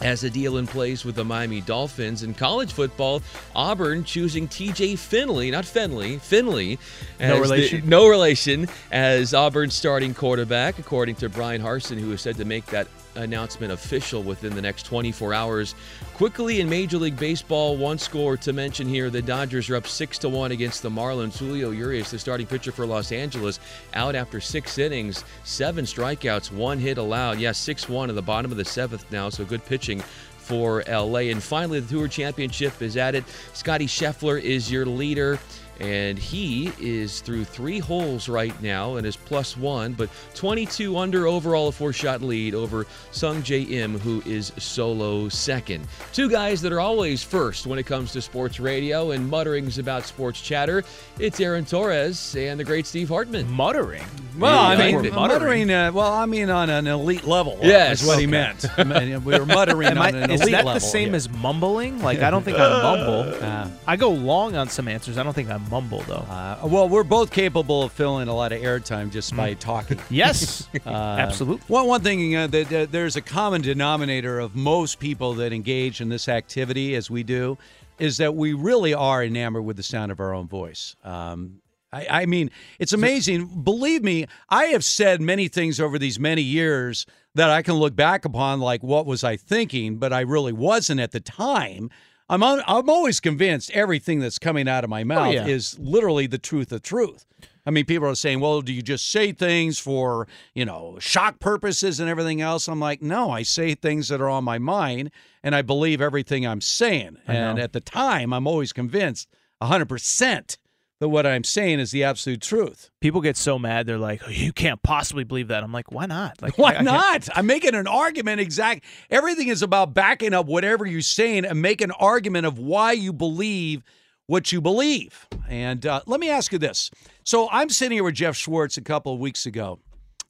as 0.02 0.24
a 0.24 0.30
deal 0.30 0.58
in 0.58 0.66
place 0.68 1.04
with 1.04 1.16
the 1.16 1.26
Miami 1.26 1.62
Dolphins. 1.62 2.24
In 2.24 2.34
college 2.34 2.72
football, 2.74 3.22
Auburn 3.56 4.04
choosing 4.04 4.48
TJ 4.48 4.98
Finley, 4.98 5.52
not 5.52 5.66
Finley, 5.66 6.18
Finley. 6.20 6.80
No 7.20 7.26
as 7.26 7.34
the- 7.36 7.42
relation? 7.42 7.90
no 7.90 8.08
relation 8.08 8.68
as 8.92 9.34
Auburn's 9.34 9.74
starting 9.74 10.14
quarterback, 10.14 10.80
according 10.80 11.16
to 11.16 11.30
Bryan 11.30 11.62
Harsin, 11.62 12.00
who 12.00 12.12
is 12.12 12.22
said 12.22 12.38
to 12.38 12.46
make 12.46 12.66
that 12.68 12.88
announcement 13.16 13.72
official 13.72 14.24
within 14.24 14.56
the 14.56 14.62
next 14.62 14.84
24 14.84 15.34
hours. 15.34 15.76
Quickly 16.14 16.62
in 16.62 16.70
Major 16.70 16.98
League 16.98 17.18
Baseball, 17.18 17.78
one 17.78 17.98
score 17.98 18.38
to 18.38 18.54
mention 18.54 18.88
here: 18.88 19.10
the 19.10 19.22
Dodgers 19.22 19.70
are 19.70 19.76
up 19.76 19.88
six 19.88 20.18
to 20.20 20.30
one 20.30 20.52
against 20.52 20.84
the 20.84 20.90
Marlins. 20.90 21.38
Julio 21.38 21.72
Urias, 21.72 22.12
the 22.12 22.20
starting 22.20 22.48
pitcher 22.48 22.72
for 22.72 22.86
Los 22.86 23.12
Angeles, 23.12 23.60
out 23.94 24.16
after 24.16 24.40
six 24.42 24.78
innings, 24.78 25.24
seven 25.44 25.86
strikeouts, 25.86 26.52
one 26.52 26.80
hit 26.80 26.98
allowed. 26.98 27.40
Yes, 27.40 27.58
six-one 27.58 28.10
at 28.10 28.16
the 28.16 28.22
bottom 28.22 28.52
of 28.52 28.58
the 28.58 28.66
seventh 28.66 29.10
now, 29.12 29.30
so 29.30 29.46
good 29.46 29.66
pitching 29.66 30.02
for 30.38 30.84
LA. 30.88 31.30
And 31.30 31.44
finally, 31.44 31.80
the 31.80 31.88
Tour 31.88 32.08
Championship 32.08 32.82
is 32.82 32.98
at 32.98 33.14
it. 33.14 33.24
Scottie 33.54 33.86
Scheffler 33.86 34.42
is 34.42 34.72
your 34.72 34.86
leader. 34.86 35.40
And 35.80 36.20
he 36.20 36.72
is 36.80 37.22
through 37.22 37.46
three 37.46 37.80
holes 37.80 38.28
right 38.28 38.60
now 38.62 38.96
and 38.98 39.08
is 39.08 39.16
plus 39.16 39.56
one, 39.56 39.94
but 39.94 40.10
22 40.36 40.98
under 40.98 41.26
overall, 41.26 41.70
a 41.70 41.72
four 41.72 41.94
shot 41.94 42.22
lead 42.22 42.54
over 42.54 42.86
Sungjae 43.14 43.70
Im, 43.72 43.98
who 44.00 44.22
is 44.26 44.52
solo 44.58 45.30
second. 45.30 45.88
Two 46.12 46.30
guys 46.30 46.62
that 46.64 46.74
are 46.74 46.82
always 46.82 47.24
first 47.24 47.66
when 47.66 47.80
it 47.80 47.86
comes 47.86 48.12
to 48.12 48.22
sports 48.22 48.60
radio 48.60 49.12
and 49.12 49.30
mutterings 49.30 49.78
about 49.78 50.04
sports 50.06 50.42
chatter. 50.42 50.84
It's 51.18 51.40
Aaron 51.40 51.64
Torres 51.66 52.36
and 52.36 52.60
the 52.60 52.64
great 52.66 52.86
Steve 52.86 53.08
Hartman. 53.10 53.50
Muttering? 53.50 54.04
Well, 54.38 54.60
I 54.60 54.76
mean, 54.76 54.96
we're 54.96 55.12
muttering. 55.12 55.72
uh, 55.72 55.92
well, 55.94 56.12
I 56.12 56.26
mean, 56.26 56.50
on 56.50 56.70
an 56.70 56.88
elite 56.88 57.26
level. 57.26 57.58
Yes. 57.62 58.02
is 58.02 58.08
what 58.08 58.20
he 58.20 58.28
meant. 58.28 58.66
I 58.78 58.84
mean, 58.84 59.24
we 59.24 59.38
were 59.40 59.46
muttering 59.46 59.88
Am 59.90 59.98
I- 59.98 60.10
on 60.10 60.16
an 60.16 60.32
is 60.32 60.42
that 60.42 60.52
level. 60.52 60.74
the 60.74 60.80
same 60.82 61.10
yeah. 61.12 61.16
as 61.16 61.30
mumbling? 61.30 62.02
Like 62.02 62.20
I 62.20 62.30
don't 62.30 62.44
think 62.44 62.58
I 62.58 62.82
mumble. 62.82 63.36
Uh, 63.50 63.70
I 63.88 63.96
go 63.96 64.10
long 64.10 64.56
on 64.56 64.68
some 64.70 64.88
answers. 64.88 65.18
I 65.18 65.24
don't 65.24 65.34
think 65.34 65.50
I 65.50 65.58
mumble 65.70 66.02
though. 66.02 66.26
Uh, 66.30 66.60
well, 66.66 66.90
we're 66.90 67.04
both 67.04 67.32
capable 67.32 67.84
of 67.84 67.92
filling 67.92 68.28
a 68.28 68.34
lot 68.36 68.52
of 68.52 68.62
airtime 68.62 69.12
just 69.12 69.36
by 69.36 69.54
talking. 69.54 69.98
Mm. 69.98 70.04
Yes, 70.10 70.68
Uh, 70.86 70.90
absolutely. 70.90 71.64
One 71.68 71.88
one 71.88 72.02
thing 72.02 72.36
uh, 72.36 72.48
that 72.48 72.74
uh, 72.74 72.88
there's 72.90 73.16
a 73.16 73.22
common 73.22 73.62
denominator 73.62 74.40
of 74.40 74.56
most 74.56 75.00
people 75.00 75.34
that 75.36 75.54
engage 75.54 76.02
in 76.02 76.10
this 76.10 76.28
activity, 76.28 76.96
as 76.96 77.10
we 77.10 77.24
do, 77.24 77.58
is 78.00 78.18
that 78.18 78.36
we 78.36 78.54
really 78.54 78.94
are 78.94 79.24
enamored 79.24 79.66
with 79.66 79.78
the 79.78 79.84
sound 79.84 80.12
of 80.12 80.20
our 80.20 80.34
own 80.34 80.48
voice. 80.48 80.96
Um, 81.04 81.62
I, 81.92 82.08
I 82.22 82.26
mean, 82.28 82.52
it's 82.78 82.94
amazing. 82.94 83.64
Believe 83.64 84.04
me, 84.04 84.26
I 84.50 84.66
have 84.66 84.84
said 84.84 85.22
many 85.22 85.48
things 85.48 85.80
over 85.80 85.98
these 85.98 86.20
many 86.20 86.42
years 86.44 87.06
that 87.36 87.50
I 87.50 87.62
can 87.62 87.76
look 87.76 87.96
back 87.96 88.26
upon, 88.26 88.60
like 88.60 88.84
what 88.84 89.06
was 89.06 89.24
I 89.24 89.38
thinking, 89.38 89.98
but 89.98 90.14
I 90.14 90.22
really 90.22 90.54
wasn't 90.54 91.00
at 91.00 91.12
the 91.12 91.20
time. 91.20 91.90
I'm 92.30 92.44
on, 92.44 92.62
I'm 92.68 92.90
always 92.90 93.20
convinced 93.20 93.72
everything 93.72 94.20
that's 94.20 94.38
coming 94.38 94.68
out 94.68 94.84
of 94.84 94.90
my 94.90 95.02
oh, 95.02 95.06
mouth 95.06 95.34
yeah. 95.34 95.48
is 95.48 95.78
literally 95.80 96.28
the 96.28 96.38
truth 96.38 96.72
of 96.72 96.84
truth. 96.84 97.26
I 97.66 97.72
mean, 97.72 97.86
people 97.86 98.08
are 98.08 98.16
saying, 98.16 98.40
"Well, 98.40 98.62
do 98.62 98.72
you 98.72 98.82
just 98.82 99.12
say 99.12 99.32
things 99.32 99.80
for 99.80 100.28
you 100.54 100.66
know 100.66 100.98
shock 101.00 101.40
purposes 101.40 102.00
and 102.00 102.10
everything 102.10 102.42
else?" 102.42 102.68
I'm 102.68 102.80
like, 102.80 103.02
no, 103.02 103.32
I 103.32 103.44
say 103.44 103.76
things 103.76 104.08
that 104.08 104.22
are 104.22 104.30
on 104.30 104.44
my 104.44 104.58
mind, 104.58 105.12
and 105.44 105.54
I 105.54 105.62
believe 105.62 106.02
everything 106.02 106.48
I'm 106.48 106.62
saying. 106.62 107.18
And 107.28 107.60
at 107.60 107.74
the 107.74 107.82
time, 107.82 108.34
I'm 108.34 108.48
always 108.48 108.74
convinced 108.74 109.28
100 109.60 109.88
percent 109.88 110.58
that 111.00 111.10
what 111.10 111.26
I'm 111.26 111.44
saying 111.44 111.80
is 111.80 111.92
the 111.92 112.04
absolute 112.04 112.42
truth. 112.42 112.90
People 113.00 113.22
get 113.22 113.38
so 113.38 113.58
mad. 113.58 113.86
They're 113.88 113.98
like, 113.98 114.22
"Oh, 114.26 114.30
"You 114.30 114.52
can't 114.54 114.82
possibly 114.84 115.24
believe 115.24 115.48
that." 115.48 115.64
I'm 115.64 115.72
like, 115.72 115.92
"Why 115.92 116.06
not? 116.06 116.42
Like, 116.42 116.58
Why 116.58 116.70
I- 116.70 116.72
I 116.72 116.74
can't- 116.76 116.86
not? 116.86 117.30
I'm 117.36 117.46
making 117.46 117.76
an 117.76 117.88
argument. 117.88 118.42
Exact. 118.42 118.84
Everything 119.10 119.48
is 119.48 119.62
about 119.62 119.94
backing 119.94 120.34
up 120.34 120.46
whatever 120.46 120.86
you're 120.86 121.02
saying 121.02 121.46
and 121.46 121.62
make 121.62 121.82
an 121.82 121.92
argument 121.92 122.46
of 122.46 122.60
why 122.60 122.92
you 122.92 123.14
believe 123.14 123.82
what 124.28 124.52
you 124.52 124.62
believe. 124.62 125.26
And 125.48 125.86
uh, 125.86 126.02
let 126.06 126.20
me 126.20 126.30
ask 126.30 126.52
you 126.52 126.60
this. 126.60 126.92
So 127.24 127.50
I'm 127.52 127.70
sitting 127.70 127.96
here 127.96 128.04
with 128.04 128.14
Jeff 128.16 128.36
Schwartz 128.36 128.78
a 128.78 128.82
couple 128.82 129.14
of 129.14 129.20
weeks 129.20 129.46
ago. 129.46 129.80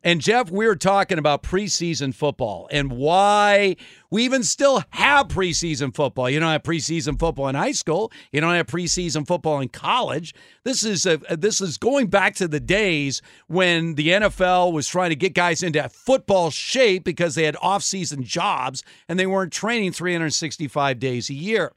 And 0.01 0.21
Jeff, 0.21 0.49
we 0.49 0.65
are 0.65 0.77
talking 0.77 1.17
about 1.17 1.43
preseason 1.43 2.15
football 2.15 2.69
and 2.71 2.93
why 2.93 3.75
we 4.09 4.23
even 4.23 4.43
still 4.43 4.81
have 4.91 5.27
preseason 5.27 5.93
football. 5.93 6.29
You 6.29 6.39
don't 6.39 6.51
have 6.51 6.63
preseason 6.63 7.19
football 7.19 7.49
in 7.49 7.55
high 7.55 7.73
school. 7.73 8.09
You 8.31 8.39
don't 8.39 8.53
have 8.53 8.67
preseason 8.67 9.27
football 9.27 9.59
in 9.59 9.67
college. 9.67 10.33
This 10.63 10.83
is 10.83 11.05
a, 11.05 11.17
this 11.29 11.59
is 11.59 11.77
going 11.77 12.07
back 12.07 12.35
to 12.35 12.47
the 12.47 12.61
days 12.61 13.21
when 13.47 13.95
the 13.95 14.07
NFL 14.07 14.71
was 14.71 14.87
trying 14.87 15.09
to 15.09 15.17
get 15.17 15.33
guys 15.33 15.61
into 15.61 15.89
football 15.89 16.49
shape 16.49 17.03
because 17.03 17.35
they 17.35 17.43
had 17.43 17.57
off-season 17.61 18.23
jobs 18.23 18.85
and 19.09 19.19
they 19.19 19.27
weren't 19.27 19.51
training 19.51 19.91
365 19.91 20.97
days 20.97 21.29
a 21.29 21.33
year. 21.33 21.73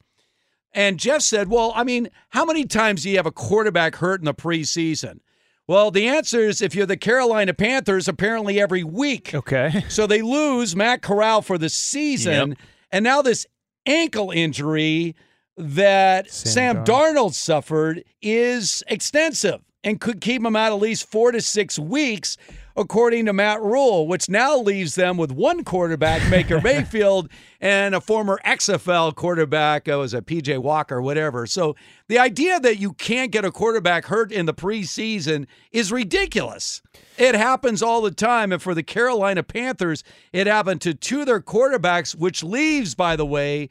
And 0.72 0.98
Jeff 0.98 1.22
said, 1.22 1.48
Well, 1.48 1.72
I 1.74 1.82
mean, 1.82 2.08
how 2.30 2.44
many 2.44 2.66
times 2.66 3.02
do 3.02 3.10
you 3.10 3.16
have 3.16 3.26
a 3.26 3.32
quarterback 3.32 3.96
hurt 3.96 4.20
in 4.20 4.26
the 4.26 4.32
preseason? 4.32 5.18
Well, 5.68 5.90
the 5.90 6.08
answer 6.08 6.40
is 6.40 6.60
if 6.60 6.74
you're 6.74 6.86
the 6.86 6.96
Carolina 6.96 7.54
Panthers, 7.54 8.08
apparently 8.08 8.60
every 8.60 8.84
week. 8.84 9.34
Okay. 9.34 9.84
So 9.88 10.06
they 10.06 10.22
lose 10.22 10.74
Matt 10.74 11.02
Corral 11.02 11.42
for 11.42 11.58
the 11.58 11.68
season. 11.68 12.50
Yep. 12.50 12.58
And 12.90 13.04
now 13.04 13.22
this 13.22 13.46
ankle 13.86 14.30
injury 14.30 15.14
that 15.56 16.30
Sam, 16.30 16.76
Sam 16.76 16.84
Darnold 16.84 17.34
suffered 17.34 18.04
is 18.22 18.82
extensive 18.88 19.60
and 19.84 20.00
could 20.00 20.20
keep 20.20 20.44
him 20.44 20.56
out 20.56 20.72
at 20.72 20.78
least 20.80 21.10
four 21.10 21.32
to 21.32 21.40
six 21.40 21.78
weeks, 21.78 22.36
according 22.76 23.26
to 23.26 23.32
Matt 23.32 23.62
Rhule, 23.62 24.06
which 24.06 24.28
now 24.28 24.56
leaves 24.56 24.94
them 24.94 25.16
with 25.16 25.32
one 25.32 25.64
quarterback, 25.64 26.28
Baker 26.30 26.60
Mayfield, 26.64 27.28
and 27.60 27.94
a 27.94 28.00
former 28.00 28.40
XFL 28.44 29.14
quarterback, 29.14 29.88
uh, 29.88 29.98
was 29.98 30.14
a 30.14 30.22
PJ 30.22 30.58
Walker, 30.58 31.00
whatever. 31.00 31.46
So 31.46 31.76
the 32.08 32.18
idea 32.18 32.60
that 32.60 32.78
you 32.78 32.92
can't 32.92 33.30
get 33.30 33.44
a 33.44 33.50
quarterback 33.50 34.06
hurt 34.06 34.32
in 34.32 34.46
the 34.46 34.54
preseason 34.54 35.46
is 35.70 35.92
ridiculous. 35.92 36.82
It 37.18 37.34
happens 37.34 37.82
all 37.82 38.02
the 38.02 38.10
time. 38.10 38.52
And 38.52 38.62
for 38.62 38.74
the 38.74 38.82
Carolina 38.82 39.42
Panthers, 39.42 40.02
it 40.32 40.46
happened 40.46 40.80
to 40.82 40.94
two 40.94 41.20
of 41.20 41.26
their 41.26 41.40
quarterbacks, 41.40 42.14
which 42.14 42.42
leaves, 42.42 42.94
by 42.94 43.16
the 43.16 43.26
way, 43.26 43.68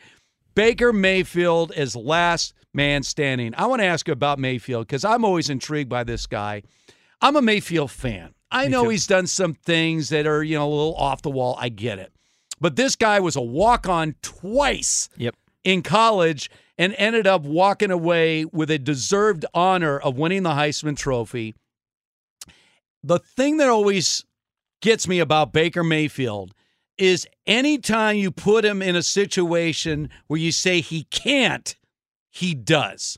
Baker 0.55 0.91
Mayfield 0.91 1.71
as 1.71 1.95
last 1.95 2.53
man 2.73 3.03
standing. 3.03 3.53
I 3.55 3.65
want 3.65 3.81
to 3.81 3.85
ask 3.85 4.07
you 4.07 4.13
about 4.13 4.39
Mayfield 4.39 4.87
because 4.87 5.05
I'm 5.05 5.25
always 5.25 5.49
intrigued 5.49 5.89
by 5.89 6.03
this 6.03 6.25
guy. 6.25 6.63
I'm 7.21 7.35
a 7.35 7.41
Mayfield 7.41 7.91
fan. 7.91 8.33
I 8.51 8.67
know 8.67 8.89
he's 8.89 9.07
done 9.07 9.27
some 9.27 9.53
things 9.53 10.09
that 10.09 10.27
are, 10.27 10.43
you 10.43 10.57
know, 10.57 10.67
a 10.67 10.69
little 10.69 10.95
off 10.95 11.21
the 11.21 11.29
wall. 11.29 11.55
I 11.59 11.69
get 11.69 11.99
it. 11.99 12.11
But 12.59 12.75
this 12.75 12.95
guy 12.95 13.19
was 13.19 13.35
a 13.35 13.41
walk 13.41 13.87
on 13.87 14.15
twice 14.21 15.09
Yep. 15.17 15.35
in 15.63 15.81
college 15.81 16.49
and 16.77 16.93
ended 16.97 17.25
up 17.27 17.43
walking 17.43 17.91
away 17.91 18.45
with 18.45 18.69
a 18.69 18.77
deserved 18.77 19.45
honor 19.53 19.97
of 19.99 20.17
winning 20.17 20.43
the 20.43 20.51
Heisman 20.51 20.97
Trophy. 20.97 21.55
The 23.03 23.19
thing 23.19 23.57
that 23.57 23.69
always 23.69 24.25
gets 24.81 25.07
me 25.07 25.19
about 25.19 25.53
Baker 25.53 25.83
Mayfield 25.83 26.53
is 26.97 27.27
anytime 27.47 28.17
you 28.17 28.29
put 28.31 28.63
him 28.65 28.81
in 28.81 28.95
a 28.95 29.01
situation 29.03 30.09
where 30.27 30.39
you 30.39 30.51
say 30.51 30.81
he 30.81 31.03
can't, 31.05 31.75
he 32.29 32.53
does. 32.53 33.17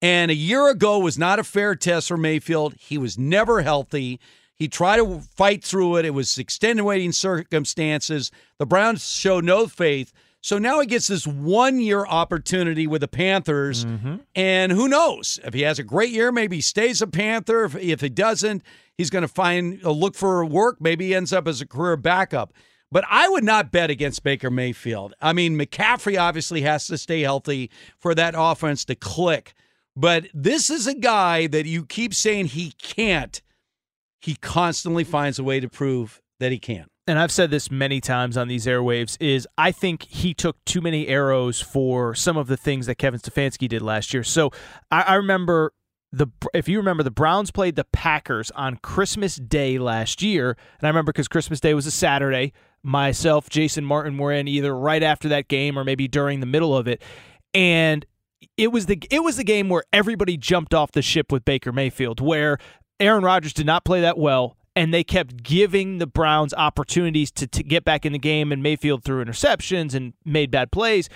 And 0.00 0.30
a 0.30 0.34
year 0.34 0.68
ago 0.70 0.98
was 0.98 1.18
not 1.18 1.38
a 1.38 1.44
fair 1.44 1.74
test 1.74 2.08
for 2.08 2.16
Mayfield. 2.16 2.74
He 2.78 2.96
was 2.96 3.18
never 3.18 3.62
healthy. 3.62 4.18
He 4.58 4.68
tried 4.68 4.96
to 4.96 5.20
fight 5.20 5.62
through 5.62 5.96
it. 5.96 6.04
It 6.04 6.10
was 6.10 6.36
extenuating 6.36 7.12
circumstances. 7.12 8.30
The 8.58 8.66
Browns 8.66 9.08
show 9.10 9.40
no 9.40 9.66
faith. 9.68 10.12
So 10.40 10.58
now 10.58 10.80
he 10.80 10.86
gets 10.86 11.08
this 11.08 11.26
one 11.26 11.80
year 11.80 12.06
opportunity 12.06 12.86
with 12.86 13.00
the 13.00 13.08
Panthers. 13.08 13.84
Mm-hmm. 13.84 14.16
And 14.34 14.72
who 14.72 14.88
knows? 14.88 15.38
If 15.44 15.54
he 15.54 15.62
has 15.62 15.78
a 15.78 15.84
great 15.84 16.10
year, 16.10 16.32
maybe 16.32 16.56
he 16.56 16.62
stays 16.62 17.02
a 17.02 17.06
Panther. 17.06 17.64
If, 17.64 17.76
if 17.76 18.00
he 18.00 18.08
doesn't, 18.08 18.62
he's 18.96 19.10
going 19.10 19.22
to 19.22 19.28
find 19.28 19.80
a 19.82 19.92
look 19.92 20.14
for 20.14 20.44
work. 20.44 20.80
Maybe 20.80 21.08
he 21.08 21.14
ends 21.14 21.32
up 21.32 21.48
as 21.48 21.60
a 21.60 21.66
career 21.66 21.96
backup. 21.96 22.52
But 22.90 23.04
I 23.08 23.28
would 23.28 23.44
not 23.44 23.70
bet 23.70 23.90
against 23.90 24.22
Baker 24.22 24.50
Mayfield. 24.50 25.12
I 25.20 25.32
mean, 25.32 25.58
McCaffrey 25.58 26.18
obviously 26.18 26.62
has 26.62 26.86
to 26.86 26.96
stay 26.96 27.20
healthy 27.20 27.70
for 27.98 28.14
that 28.14 28.34
offense 28.36 28.84
to 28.86 28.94
click. 28.94 29.54
But 29.94 30.28
this 30.32 30.70
is 30.70 30.86
a 30.86 30.94
guy 30.94 31.48
that 31.48 31.66
you 31.66 31.84
keep 31.84 32.14
saying 32.14 32.46
he 32.46 32.72
can't. 32.80 33.42
He 34.20 34.34
constantly 34.36 35.04
finds 35.04 35.38
a 35.38 35.44
way 35.44 35.60
to 35.60 35.68
prove 35.68 36.20
that 36.40 36.52
he 36.52 36.58
can. 36.58 36.86
and 37.06 37.18
I've 37.18 37.32
said 37.32 37.50
this 37.50 37.70
many 37.70 38.00
times 38.00 38.36
on 38.36 38.48
these 38.48 38.66
airwaves, 38.66 39.16
is 39.18 39.48
I 39.56 39.72
think 39.72 40.04
he 40.04 40.34
took 40.34 40.62
too 40.66 40.80
many 40.82 41.08
arrows 41.08 41.60
for 41.60 42.14
some 42.14 42.36
of 42.36 42.48
the 42.48 42.56
things 42.56 42.86
that 42.86 42.96
Kevin 42.96 43.18
Stefanski 43.18 43.66
did 43.66 43.80
last 43.80 44.12
year. 44.12 44.22
So 44.22 44.50
I, 44.90 45.02
I 45.02 45.14
remember 45.14 45.72
the 46.12 46.26
if 46.54 46.68
you 46.68 46.78
remember 46.78 47.02
the 47.02 47.10
Browns 47.10 47.50
played 47.50 47.76
the 47.76 47.84
Packers 47.84 48.50
on 48.52 48.76
Christmas 48.76 49.36
Day 49.36 49.78
last 49.78 50.22
year, 50.22 50.50
and 50.78 50.86
I 50.86 50.88
remember 50.88 51.12
because 51.12 51.28
Christmas 51.28 51.60
Day 51.60 51.74
was 51.74 51.86
a 51.86 51.90
Saturday. 51.90 52.52
Myself, 52.82 53.48
Jason 53.50 53.84
Martin 53.84 54.18
were 54.18 54.32
in 54.32 54.46
either 54.46 54.76
right 54.76 55.02
after 55.02 55.28
that 55.30 55.48
game 55.48 55.78
or 55.78 55.84
maybe 55.84 56.08
during 56.08 56.40
the 56.40 56.46
middle 56.46 56.76
of 56.76 56.86
it, 56.86 57.02
and 57.52 58.06
it 58.56 58.68
was 58.68 58.86
the 58.86 59.02
it 59.10 59.22
was 59.22 59.36
the 59.36 59.44
game 59.44 59.68
where 59.68 59.84
everybody 59.92 60.36
jumped 60.36 60.74
off 60.74 60.92
the 60.92 61.02
ship 61.02 61.32
with 61.32 61.44
Baker 61.44 61.72
Mayfield, 61.72 62.20
where 62.20 62.58
Aaron 63.00 63.22
Rodgers 63.22 63.52
did 63.52 63.66
not 63.66 63.84
play 63.84 64.00
that 64.00 64.18
well, 64.18 64.56
and 64.74 64.92
they 64.92 65.04
kept 65.04 65.42
giving 65.42 65.98
the 65.98 66.06
Browns 66.06 66.52
opportunities 66.54 67.30
to, 67.32 67.46
to 67.46 67.62
get 67.62 67.84
back 67.84 68.04
in 68.04 68.12
the 68.12 68.18
game, 68.18 68.52
and 68.52 68.62
Mayfield 68.62 69.04
threw 69.04 69.24
interceptions 69.24 69.94
and 69.94 70.14
made 70.24 70.50
bad 70.50 70.72
plays, 70.72 71.08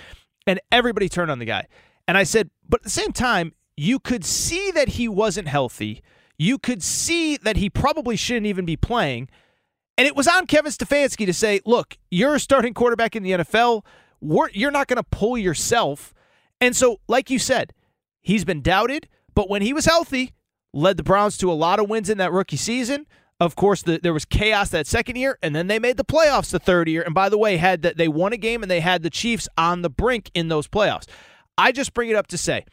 and 0.47 0.59
everybody 0.71 1.09
turned 1.09 1.31
on 1.31 1.39
the 1.39 1.45
guy. 1.45 1.67
And 2.07 2.17
I 2.17 2.23
said, 2.23 2.49
but 2.67 2.81
at 2.81 2.83
the 2.83 2.89
same 2.89 3.11
time, 3.11 3.53
you 3.75 3.99
could 3.99 4.25
see 4.25 4.71
that 4.71 4.89
he 4.89 5.07
wasn't 5.07 5.47
healthy. 5.47 6.01
You 6.37 6.57
could 6.57 6.83
see 6.83 7.37
that 7.37 7.57
he 7.57 7.69
probably 7.69 8.15
shouldn't 8.15 8.45
even 8.45 8.65
be 8.65 8.77
playing. 8.77 9.29
And 9.97 10.07
it 10.07 10.15
was 10.15 10.27
on 10.27 10.47
Kevin 10.47 10.71
Stefanski 10.71 11.25
to 11.25 11.33
say, 11.33 11.61
look, 11.65 11.97
you're 12.09 12.35
a 12.35 12.39
starting 12.39 12.73
quarterback 12.73 13.15
in 13.15 13.23
the 13.23 13.31
NFL. 13.31 13.85
We're, 14.21 14.49
you're 14.49 14.71
not 14.71 14.87
going 14.87 14.97
to 14.97 15.03
pull 15.03 15.37
yourself. 15.37 16.13
And 16.59 16.75
so, 16.75 16.99
like 17.07 17.29
you 17.29 17.39
said, 17.39 17.73
he's 18.21 18.45
been 18.45 18.61
doubted, 18.61 19.07
but 19.35 19.49
when 19.49 19.61
he 19.61 19.73
was 19.73 19.85
healthy, 19.85 20.33
led 20.73 20.97
the 20.97 21.03
Browns 21.03 21.37
to 21.37 21.51
a 21.51 21.53
lot 21.53 21.79
of 21.79 21.89
wins 21.89 22.09
in 22.09 22.17
that 22.17 22.31
rookie 22.31 22.57
season. 22.57 23.05
Of 23.39 23.55
course, 23.55 23.81
the, 23.81 23.99
there 24.01 24.13
was 24.13 24.25
chaos 24.25 24.69
that 24.69 24.87
second 24.87 25.15
year, 25.15 25.37
and 25.41 25.55
then 25.55 25.67
they 25.67 25.79
made 25.79 25.97
the 25.97 26.05
playoffs 26.05 26.51
the 26.51 26.59
third 26.59 26.87
year. 26.87 27.01
And 27.01 27.13
by 27.13 27.29
the 27.29 27.37
way, 27.37 27.57
had 27.57 27.81
that 27.81 27.97
they 27.97 28.07
won 28.07 28.33
a 28.33 28.37
game 28.37 28.61
and 28.61 28.71
they 28.71 28.79
had 28.79 29.03
the 29.03 29.09
Chiefs 29.09 29.47
on 29.57 29.81
the 29.81 29.89
brink 29.89 30.31
in 30.33 30.47
those 30.47 30.67
playoffs. 30.67 31.05
I 31.57 31.71
just 31.71 31.93
bring 31.93 32.09
it 32.09 32.15
up 32.15 32.27
to 32.27 32.37
say, 32.37 32.65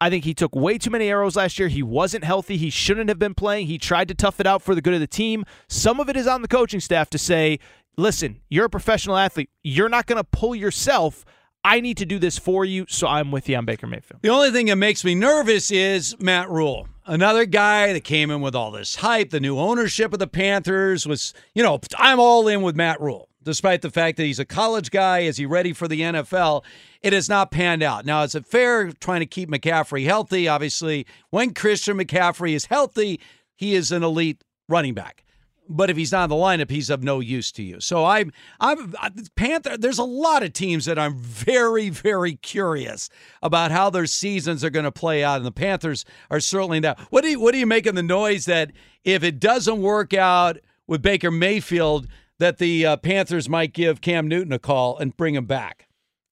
I 0.00 0.10
think 0.10 0.24
he 0.24 0.34
took 0.34 0.54
way 0.54 0.78
too 0.78 0.90
many 0.90 1.08
arrows 1.08 1.36
last 1.36 1.58
year. 1.58 1.68
He 1.68 1.82
wasn't 1.82 2.24
healthy. 2.24 2.56
He 2.56 2.70
shouldn't 2.70 3.08
have 3.08 3.18
been 3.18 3.34
playing. 3.34 3.66
He 3.66 3.78
tried 3.78 4.08
to 4.08 4.14
tough 4.14 4.40
it 4.40 4.46
out 4.46 4.62
for 4.62 4.74
the 4.74 4.82
good 4.82 4.94
of 4.94 5.00
the 5.00 5.06
team. 5.06 5.44
Some 5.68 6.00
of 6.00 6.08
it 6.08 6.16
is 6.16 6.26
on 6.26 6.42
the 6.42 6.48
coaching 6.48 6.80
staff 6.80 7.08
to 7.10 7.18
say, 7.18 7.58
listen, 7.96 8.40
you're 8.50 8.66
a 8.66 8.70
professional 8.70 9.16
athlete. 9.16 9.48
You're 9.62 9.88
not 9.88 10.06
going 10.06 10.18
to 10.18 10.24
pull 10.24 10.54
yourself. 10.54 11.24
I 11.66 11.80
need 11.80 11.96
to 11.96 12.06
do 12.06 12.20
this 12.20 12.38
for 12.38 12.64
you, 12.64 12.86
so 12.88 13.08
I'm 13.08 13.32
with 13.32 13.48
you 13.48 13.56
on 13.56 13.64
Baker 13.64 13.88
Mayfield. 13.88 14.22
The 14.22 14.28
only 14.28 14.52
thing 14.52 14.66
that 14.66 14.76
makes 14.76 15.04
me 15.04 15.16
nervous 15.16 15.72
is 15.72 16.14
Matt 16.20 16.48
Rhule. 16.48 16.86
Another 17.04 17.44
guy 17.44 17.92
that 17.92 18.04
came 18.04 18.30
in 18.30 18.40
with 18.40 18.54
all 18.54 18.70
this 18.70 18.94
hype. 18.94 19.30
The 19.30 19.40
new 19.40 19.58
ownership 19.58 20.12
of 20.12 20.20
the 20.20 20.28
Panthers 20.28 21.08
was, 21.08 21.34
you 21.56 21.64
know, 21.64 21.80
I'm 21.98 22.20
all 22.20 22.46
in 22.46 22.62
with 22.62 22.76
Matt 22.76 23.00
Rhule, 23.00 23.28
despite 23.42 23.82
the 23.82 23.90
fact 23.90 24.16
that 24.16 24.26
he's 24.26 24.38
a 24.38 24.44
college 24.44 24.92
guy. 24.92 25.20
Is 25.20 25.38
he 25.38 25.44
ready 25.44 25.72
for 25.72 25.88
the 25.88 26.02
NFL? 26.02 26.62
It 27.02 27.12
has 27.12 27.28
not 27.28 27.50
panned 27.50 27.82
out. 27.82 28.06
Now, 28.06 28.22
is 28.22 28.36
it 28.36 28.46
fair 28.46 28.92
trying 28.92 29.20
to 29.20 29.26
keep 29.26 29.50
McCaffrey 29.50 30.04
healthy? 30.04 30.46
Obviously, 30.46 31.04
when 31.30 31.52
Christian 31.52 31.98
McCaffrey 31.98 32.52
is 32.52 32.66
healthy, 32.66 33.18
he 33.56 33.74
is 33.74 33.90
an 33.90 34.04
elite 34.04 34.44
running 34.68 34.94
back. 34.94 35.24
But 35.68 35.90
if 35.90 35.96
he's 35.96 36.12
not 36.12 36.24
in 36.24 36.30
the 36.30 36.36
lineup, 36.36 36.70
he's 36.70 36.90
of 36.90 37.02
no 37.02 37.20
use 37.20 37.50
to 37.52 37.62
you. 37.62 37.80
So 37.80 38.04
I'm, 38.04 38.32
I'm 38.60 38.92
Panther. 39.34 39.76
There's 39.76 39.98
a 39.98 40.04
lot 40.04 40.42
of 40.42 40.52
teams 40.52 40.84
that 40.84 40.98
I'm 40.98 41.18
very, 41.18 41.88
very 41.90 42.36
curious 42.36 43.08
about 43.42 43.70
how 43.70 43.90
their 43.90 44.06
seasons 44.06 44.64
are 44.64 44.70
going 44.70 44.84
to 44.84 44.92
play 44.92 45.24
out, 45.24 45.38
and 45.38 45.46
the 45.46 45.52
Panthers 45.52 46.04
are 46.30 46.40
certainly 46.40 46.80
that. 46.80 46.98
What 47.10 47.22
do 47.22 47.30
you, 47.30 47.40
what 47.40 47.52
do 47.52 47.58
you 47.58 47.66
make 47.66 47.86
of 47.86 47.94
the 47.94 48.02
noise 48.02 48.44
that 48.44 48.72
if 49.04 49.22
it 49.22 49.40
doesn't 49.40 49.80
work 49.80 50.14
out 50.14 50.58
with 50.86 51.02
Baker 51.02 51.30
Mayfield, 51.30 52.06
that 52.38 52.58
the 52.58 52.86
uh, 52.86 52.96
Panthers 52.96 53.48
might 53.48 53.72
give 53.72 54.00
Cam 54.00 54.28
Newton 54.28 54.52
a 54.52 54.58
call 54.58 54.98
and 54.98 55.16
bring 55.16 55.34
him 55.34 55.46
back? 55.46 55.88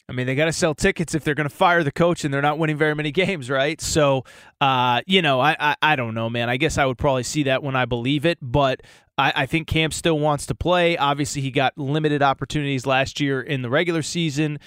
I 0.06 0.12
mean, 0.12 0.26
they 0.26 0.34
got 0.34 0.44
to 0.44 0.52
sell 0.52 0.74
tickets 0.74 1.14
if 1.14 1.24
they're 1.24 1.34
going 1.34 1.48
to 1.48 1.54
fire 1.54 1.82
the 1.82 1.90
coach 1.90 2.24
and 2.24 2.34
they're 2.34 2.42
not 2.42 2.58
winning 2.58 2.76
very 2.76 2.94
many 2.94 3.10
games, 3.10 3.48
right? 3.48 3.80
So, 3.80 4.24
uh, 4.60 5.00
you 5.06 5.22
know, 5.22 5.40
I, 5.40 5.56
I, 5.58 5.76
I 5.80 5.96
don't 5.96 6.14
know, 6.14 6.28
man. 6.28 6.50
I 6.50 6.58
guess 6.58 6.76
I 6.76 6.84
would 6.84 6.98
probably 6.98 7.22
see 7.22 7.44
that 7.44 7.62
when 7.62 7.74
I 7.74 7.86
believe 7.86 8.26
it, 8.26 8.36
but 8.42 8.82
I, 9.16 9.32
I 9.36 9.46
think 9.46 9.68
Cam 9.68 9.90
still 9.90 10.18
wants 10.18 10.46
to 10.46 10.54
play. 10.54 10.96
Obviously, 10.96 11.42
he 11.42 11.50
got 11.50 11.76
limited 11.78 12.22
opportunities 12.22 12.86
last 12.86 13.20
year 13.20 13.40
in 13.40 13.62
the 13.62 13.70
regular 13.70 14.02
season, 14.02 14.58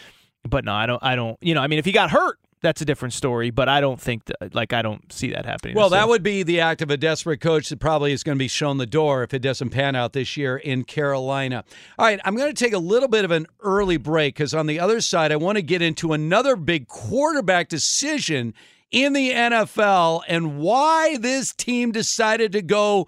but 0.47 0.65
no, 0.65 0.73
I 0.73 0.85
don't. 0.85 1.03
I 1.03 1.15
don't. 1.15 1.37
You 1.41 1.53
know, 1.53 1.61
I 1.61 1.67
mean, 1.67 1.79
if 1.79 1.85
he 1.85 1.91
got 1.91 2.11
hurt, 2.11 2.39
that's 2.61 2.81
a 2.81 2.85
different 2.85 3.13
story. 3.13 3.49
But 3.49 3.69
I 3.69 3.81
don't 3.81 3.99
think 3.99 4.25
that, 4.25 4.55
like, 4.55 4.73
I 4.73 4.81
don't 4.81 5.11
see 5.11 5.31
that 5.31 5.45
happening. 5.45 5.75
Well, 5.75 5.89
that 5.89 6.07
would 6.07 6.23
be 6.23 6.43
the 6.43 6.61
act 6.61 6.81
of 6.81 6.89
a 6.89 6.97
desperate 6.97 7.41
coach 7.41 7.69
that 7.69 7.79
probably 7.79 8.11
is 8.11 8.23
going 8.23 8.37
to 8.37 8.39
be 8.39 8.47
shown 8.47 8.77
the 8.77 8.85
door 8.85 9.23
if 9.23 9.33
it 9.33 9.39
doesn't 9.39 9.69
pan 9.69 9.95
out 9.95 10.13
this 10.13 10.37
year 10.37 10.57
in 10.57 10.83
Carolina. 10.83 11.63
All 11.99 12.05
right, 12.05 12.19
I'm 12.23 12.35
going 12.35 12.53
to 12.53 12.65
take 12.65 12.73
a 12.73 12.79
little 12.79 13.09
bit 13.09 13.25
of 13.25 13.31
an 13.31 13.47
early 13.61 13.97
break 13.97 14.35
because 14.35 14.53
on 14.53 14.67
the 14.67 14.79
other 14.79 15.01
side, 15.01 15.31
I 15.31 15.35
want 15.35 15.57
to 15.57 15.61
get 15.61 15.81
into 15.81 16.13
another 16.13 16.55
big 16.55 16.87
quarterback 16.87 17.69
decision 17.69 18.53
in 18.91 19.13
the 19.13 19.31
NFL 19.31 20.21
and 20.27 20.59
why 20.59 21.17
this 21.17 21.53
team 21.53 21.91
decided 21.91 22.53
to 22.53 22.61
go 22.61 23.07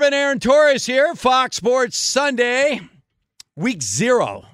Urban 0.00 0.14
Aaron 0.14 0.38
Torres 0.40 0.86
here, 0.86 1.14
Fox 1.14 1.56
Sports 1.56 1.94
Sunday, 1.98 2.80
week 3.54 3.82
zero 3.82 4.46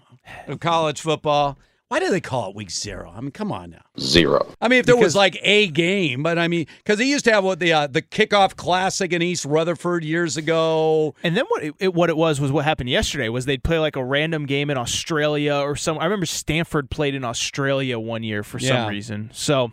of 0.48 0.58
college 0.58 1.00
football. 1.00 1.56
Why 1.86 2.00
do 2.00 2.10
they 2.10 2.20
call 2.20 2.50
it 2.50 2.56
week 2.56 2.68
zero? 2.72 3.12
I 3.16 3.20
mean, 3.20 3.30
come 3.30 3.52
on 3.52 3.70
now. 3.70 3.82
Zero. 3.96 4.44
I 4.60 4.66
mean, 4.66 4.80
if 4.80 4.86
there 4.86 4.96
was 4.96 5.14
like 5.14 5.38
a 5.42 5.68
game, 5.68 6.24
but 6.24 6.36
I 6.36 6.48
mean, 6.48 6.66
because 6.78 6.98
they 6.98 7.04
used 7.04 7.24
to 7.26 7.32
have 7.32 7.44
what 7.44 7.60
the 7.60 7.72
uh, 7.72 7.86
the 7.86 8.02
kickoff 8.02 8.56
classic 8.56 9.12
in 9.12 9.22
East 9.22 9.44
Rutherford 9.44 10.02
years 10.02 10.36
ago. 10.36 11.14
And 11.22 11.36
then 11.36 11.44
what 11.46 11.62
it, 11.62 11.74
it- 11.78 11.94
what 11.94 12.10
it 12.10 12.16
was 12.16 12.40
was 12.40 12.50
what 12.50 12.64
happened 12.64 12.90
yesterday 12.90 13.28
was 13.28 13.44
they'd 13.44 13.62
play 13.62 13.78
like 13.78 13.94
a 13.94 14.04
random 14.04 14.46
game 14.46 14.68
in 14.68 14.76
Australia 14.76 15.54
or 15.54 15.76
some. 15.76 15.96
I 16.00 16.04
remember 16.06 16.26
Stanford 16.26 16.90
played 16.90 17.14
in 17.14 17.22
Australia 17.24 18.00
one 18.00 18.24
year 18.24 18.42
for 18.42 18.58
Yeah. 18.58 18.68
some 18.70 18.88
reason. 18.88 19.30
So 19.32 19.70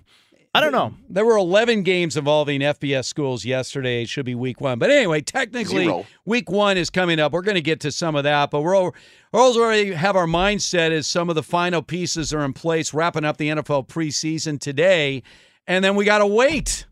I 0.56 0.62
don't 0.62 0.72
know. 0.72 0.94
There 1.10 1.26
were 1.26 1.36
11 1.36 1.82
games 1.82 2.16
involving 2.16 2.62
FBS 2.62 3.06
schools 3.06 3.44
yesterday. 3.44 4.04
It 4.04 4.10
should 4.10 4.26
be 4.26 4.36
week 4.36 4.62
one. 4.62 4.78
But 4.78 4.92
anyway, 4.92 5.22
technically, 5.22 5.86
Zero. 5.86 6.06
week 6.26 6.52
one 6.52 6.78
is 6.78 6.92
coming 6.92 7.20
up. 7.20 7.32
We're 7.32 7.42
going 7.42 7.56
to 7.56 7.62
get 7.62 7.80
to 7.82 7.92
some 7.92 8.16
of 8.16 8.24
that, 8.26 8.52
but 8.52 8.62
we're, 8.62 8.76
al- 8.76 8.94
we're 9.32 9.40
also 9.40 9.62
already 9.62 9.94
have 9.94 10.16
our 10.16 10.28
mindset 10.28 10.92
as 10.92 11.08
some 11.08 11.28
of 11.30 11.36
the 11.36 11.42
final 11.42 11.82
pieces 11.82 12.32
are 12.34 12.46
in 12.46 12.54
place, 12.54 12.94
wrapping 12.94 13.26
up 13.26 13.38
the 13.38 13.50
NFL 13.50 13.88
preseason 13.88 14.60
today. 14.60 15.24
And 15.66 15.84
then 15.84 15.96
we 15.96 16.06
got 16.06 16.20
to 16.20 16.28
wait. 16.28 16.86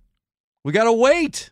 We 0.63 0.71
got 0.71 0.85
to 0.85 0.93
wait. 0.93 1.51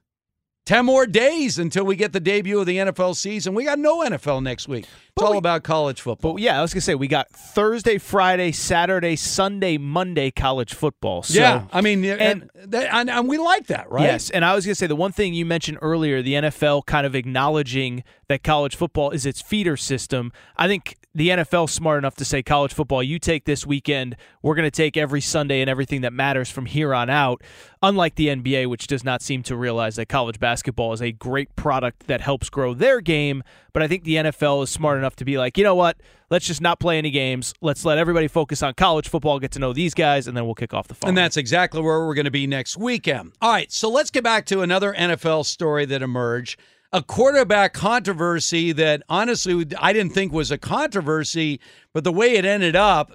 10 0.69 0.85
more 0.85 1.07
days 1.07 1.57
until 1.57 1.83
we 1.83 1.95
get 1.95 2.13
the 2.13 2.19
debut 2.19 2.59
of 2.59 2.67
the 2.67 2.77
NFL 2.77 3.15
season. 3.15 3.55
We 3.55 3.63
got 3.63 3.79
no 3.79 4.01
NFL 4.01 4.43
next 4.43 4.67
week. 4.67 4.85
It's 4.85 5.25
all 5.25 5.35
about 5.39 5.63
college 5.63 5.99
football. 5.99 6.33
But 6.33 6.43
yeah, 6.43 6.59
I 6.59 6.61
was 6.61 6.71
gonna 6.75 6.81
say 6.81 6.93
we 6.93 7.07
got 7.07 7.27
Thursday, 7.31 7.97
Friday, 7.97 8.51
Saturday, 8.51 9.15
Sunday, 9.15 9.79
Monday 9.79 10.29
college 10.29 10.75
football. 10.75 11.23
So, 11.23 11.39
yeah, 11.39 11.65
I 11.73 11.81
mean, 11.81 12.05
and- 12.05 12.51
and, 12.53 12.75
and, 12.75 13.09
and 13.09 13.27
we 13.27 13.39
like 13.39 13.65
that, 13.65 13.89
right? 13.89 14.03
Yes, 14.03 14.29
and 14.29 14.45
I 14.45 14.53
was 14.53 14.63
going 14.63 14.73
to 14.73 14.79
say 14.79 14.85
the 14.85 14.95
one 14.95 15.11
thing 15.11 15.33
you 15.33 15.43
mentioned 15.43 15.79
earlier, 15.81 16.21
the 16.21 16.33
NFL 16.35 16.85
kind 16.85 17.07
of 17.07 17.15
acknowledging 17.15 18.03
that 18.27 18.43
college 18.43 18.75
football 18.75 19.09
is 19.09 19.25
its 19.25 19.41
feeder 19.41 19.75
system. 19.75 20.31
I 20.55 20.67
think 20.67 20.97
the 21.19 21.29
NFL 21.29 21.69
smart 21.69 21.97
enough 21.97 22.15
to 22.15 22.23
say 22.23 22.41
college 22.41 22.73
football, 22.73 23.03
you 23.03 23.19
take 23.19 23.43
this 23.43 23.65
weekend, 23.67 24.15
we're 24.41 24.55
going 24.55 24.65
to 24.65 24.71
take 24.71 24.95
every 24.95 25.19
Sunday 25.19 25.59
and 25.59 25.69
everything 25.69 25.99
that 26.01 26.13
matters 26.13 26.49
from 26.49 26.65
here 26.65 26.93
on 26.93 27.09
out. 27.09 27.43
Unlike 27.83 28.15
the 28.15 28.27
NBA, 28.27 28.67
which 28.67 28.87
does 28.87 29.03
not 29.03 29.21
seem 29.21 29.43
to 29.43 29.57
realize 29.57 29.97
that 29.97 30.07
college 30.07 30.39
basketball 30.39 30.93
is 30.93 31.01
a 31.01 31.11
great 31.11 31.53
product 31.57 32.07
that 32.07 32.21
helps 32.21 32.49
grow 32.49 32.73
their 32.73 33.01
game, 33.01 33.43
but 33.73 33.83
I 33.83 33.87
think 33.89 34.05
the 34.05 34.15
NFL 34.15 34.63
is 34.63 34.69
smart 34.69 34.97
enough 34.97 35.17
to 35.17 35.25
be 35.25 35.37
like, 35.37 35.57
you 35.57 35.63
know 35.65 35.75
what? 35.75 35.97
Let's 36.29 36.47
just 36.47 36.61
not 36.61 36.79
play 36.79 36.97
any 36.97 37.11
games. 37.11 37.53
Let's 37.59 37.83
let 37.83 37.97
everybody 37.97 38.29
focus 38.29 38.63
on 38.63 38.73
college 38.75 39.09
football, 39.09 39.39
get 39.39 39.51
to 39.51 39.59
know 39.59 39.73
these 39.73 39.93
guys, 39.93 40.25
and 40.25 40.37
then 40.37 40.45
we'll 40.45 40.55
kick 40.55 40.73
off 40.73 40.87
the 40.87 40.93
fun. 40.93 41.09
And 41.09 41.17
that's 41.17 41.35
exactly 41.35 41.81
where 41.81 42.05
we're 42.07 42.13
going 42.13 42.25
to 42.25 42.31
be 42.31 42.47
next 42.47 42.77
weekend. 42.77 43.33
All 43.41 43.51
right, 43.51 43.69
so 43.69 43.89
let's 43.89 44.09
get 44.09 44.23
back 44.23 44.45
to 44.45 44.61
another 44.61 44.93
NFL 44.93 45.45
story 45.45 45.83
that 45.85 46.01
emerged. 46.01 46.57
A 46.91 47.03
quarterback 47.03 47.73
controversy 47.73 48.71
that 48.71 49.03
honestly 49.09 49.65
I 49.77 49.93
didn't 49.93 50.13
think 50.13 50.33
was 50.33 50.49
a 50.49 50.57
controversy, 50.57 51.59
but 51.93 52.03
the 52.03 52.11
way 52.11 52.33
it 52.33 52.45
ended 52.45 52.75
up 52.75 53.13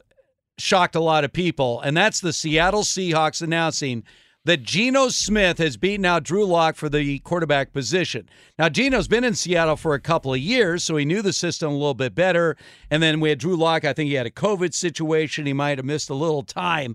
shocked 0.58 0.94
a 0.94 1.00
lot 1.00 1.24
of 1.24 1.32
people. 1.32 1.80
And 1.80 1.96
that's 1.96 2.20
the 2.20 2.32
Seattle 2.32 2.82
Seahawks 2.82 3.42
announcing 3.42 4.04
that 4.44 4.62
Geno 4.62 5.08
Smith 5.08 5.58
has 5.58 5.76
beaten 5.76 6.04
out 6.04 6.22
Drew 6.22 6.44
Lock 6.44 6.76
for 6.76 6.88
the 6.88 7.18
quarterback 7.20 7.72
position. 7.72 8.28
Now, 8.58 8.68
Geno's 8.68 9.08
been 9.08 9.24
in 9.24 9.34
Seattle 9.34 9.76
for 9.76 9.94
a 9.94 10.00
couple 10.00 10.34
of 10.34 10.40
years, 10.40 10.84
so 10.84 10.96
he 10.96 11.06
knew 11.06 11.22
the 11.22 11.32
system 11.32 11.70
a 11.70 11.76
little 11.76 11.94
bit 11.94 12.14
better. 12.14 12.56
And 12.90 13.02
then 13.02 13.20
we 13.20 13.30
had 13.30 13.38
Drew 13.38 13.56
Lock. 13.56 13.84
I 13.84 13.94
think 13.94 14.08
he 14.08 14.14
had 14.14 14.26
a 14.26 14.30
COVID 14.30 14.74
situation. 14.74 15.46
He 15.46 15.54
might 15.54 15.78
have 15.78 15.86
missed 15.86 16.10
a 16.10 16.14
little 16.14 16.42
time. 16.42 16.94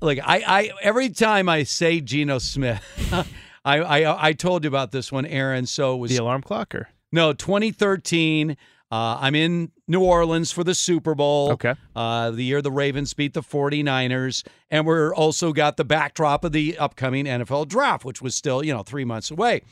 Like 0.00 0.18
I, 0.22 0.42
I 0.46 0.70
every 0.82 1.10
time 1.10 1.48
I 1.48 1.62
say 1.62 2.00
Geno 2.00 2.38
Smith, 2.38 2.82
I, 3.66 3.80
I 4.04 4.28
I 4.28 4.32
told 4.32 4.64
you 4.64 4.68
about 4.68 4.92
this 4.92 5.10
one, 5.12 5.26
Aaron. 5.26 5.66
So 5.66 5.94
it 5.94 5.98
was 5.98 6.10
the 6.12 6.22
alarm 6.22 6.42
clocker. 6.42 6.86
no 7.12 7.32
2013. 7.32 8.56
Uh, 8.92 9.18
I'm 9.20 9.34
in 9.34 9.72
New 9.88 10.00
Orleans 10.00 10.52
for 10.52 10.62
the 10.62 10.74
Super 10.74 11.16
Bowl. 11.16 11.50
Okay. 11.52 11.74
Uh, 11.96 12.30
the 12.30 12.44
year 12.44 12.62
the 12.62 12.70
Ravens 12.70 13.14
beat 13.14 13.34
the 13.34 13.42
49ers. 13.42 14.46
And 14.70 14.86
we're 14.86 15.12
also 15.12 15.52
got 15.52 15.76
the 15.76 15.84
backdrop 15.84 16.44
of 16.44 16.52
the 16.52 16.78
upcoming 16.78 17.24
NFL 17.24 17.66
draft, 17.66 18.04
which 18.04 18.22
was 18.22 18.36
still, 18.36 18.64
you 18.64 18.72
know, 18.72 18.84
three 18.84 19.04
months 19.04 19.28
away. 19.32 19.62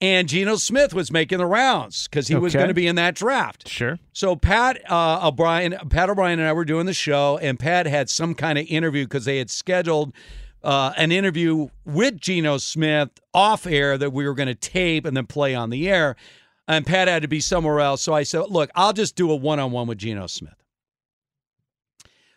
And 0.00 0.28
Geno 0.28 0.54
Smith 0.54 0.94
was 0.94 1.10
making 1.10 1.38
the 1.38 1.46
rounds 1.46 2.06
because 2.06 2.28
he 2.28 2.36
was 2.36 2.54
going 2.54 2.68
to 2.68 2.74
be 2.74 2.86
in 2.86 2.94
that 2.94 3.16
draft. 3.16 3.68
Sure. 3.68 3.98
So 4.12 4.36
Pat 4.36 4.80
uh, 4.90 5.26
O'Brien, 5.28 5.76
Pat 5.90 6.08
O'Brien, 6.08 6.38
and 6.38 6.48
I 6.48 6.52
were 6.52 6.64
doing 6.64 6.86
the 6.86 6.94
show, 6.94 7.38
and 7.38 7.58
Pat 7.58 7.86
had 7.86 8.08
some 8.08 8.34
kind 8.34 8.56
of 8.56 8.64
interview 8.68 9.04
because 9.04 9.24
they 9.26 9.38
had 9.38 9.50
scheduled 9.50 10.14
uh, 10.62 10.92
an 10.96 11.12
interview 11.12 11.68
with 11.84 12.20
Geno 12.20 12.58
Smith 12.58 13.10
off 13.32 13.66
air 13.66 13.96
that 13.98 14.12
we 14.12 14.26
were 14.26 14.34
going 14.34 14.48
to 14.48 14.54
tape 14.54 15.04
and 15.04 15.16
then 15.16 15.26
play 15.26 15.54
on 15.54 15.70
the 15.70 15.88
air. 15.88 16.16
And 16.68 16.86
Pat 16.86 17.08
had 17.08 17.22
to 17.22 17.28
be 17.28 17.40
somewhere 17.40 17.80
else, 17.80 18.02
so 18.02 18.12
I 18.12 18.22
said, 18.22 18.44
"Look, 18.48 18.70
I'll 18.74 18.92
just 18.92 19.16
do 19.16 19.30
a 19.30 19.36
one-on-one 19.36 19.88
with 19.88 19.98
Geno 19.98 20.26
Smith." 20.26 20.54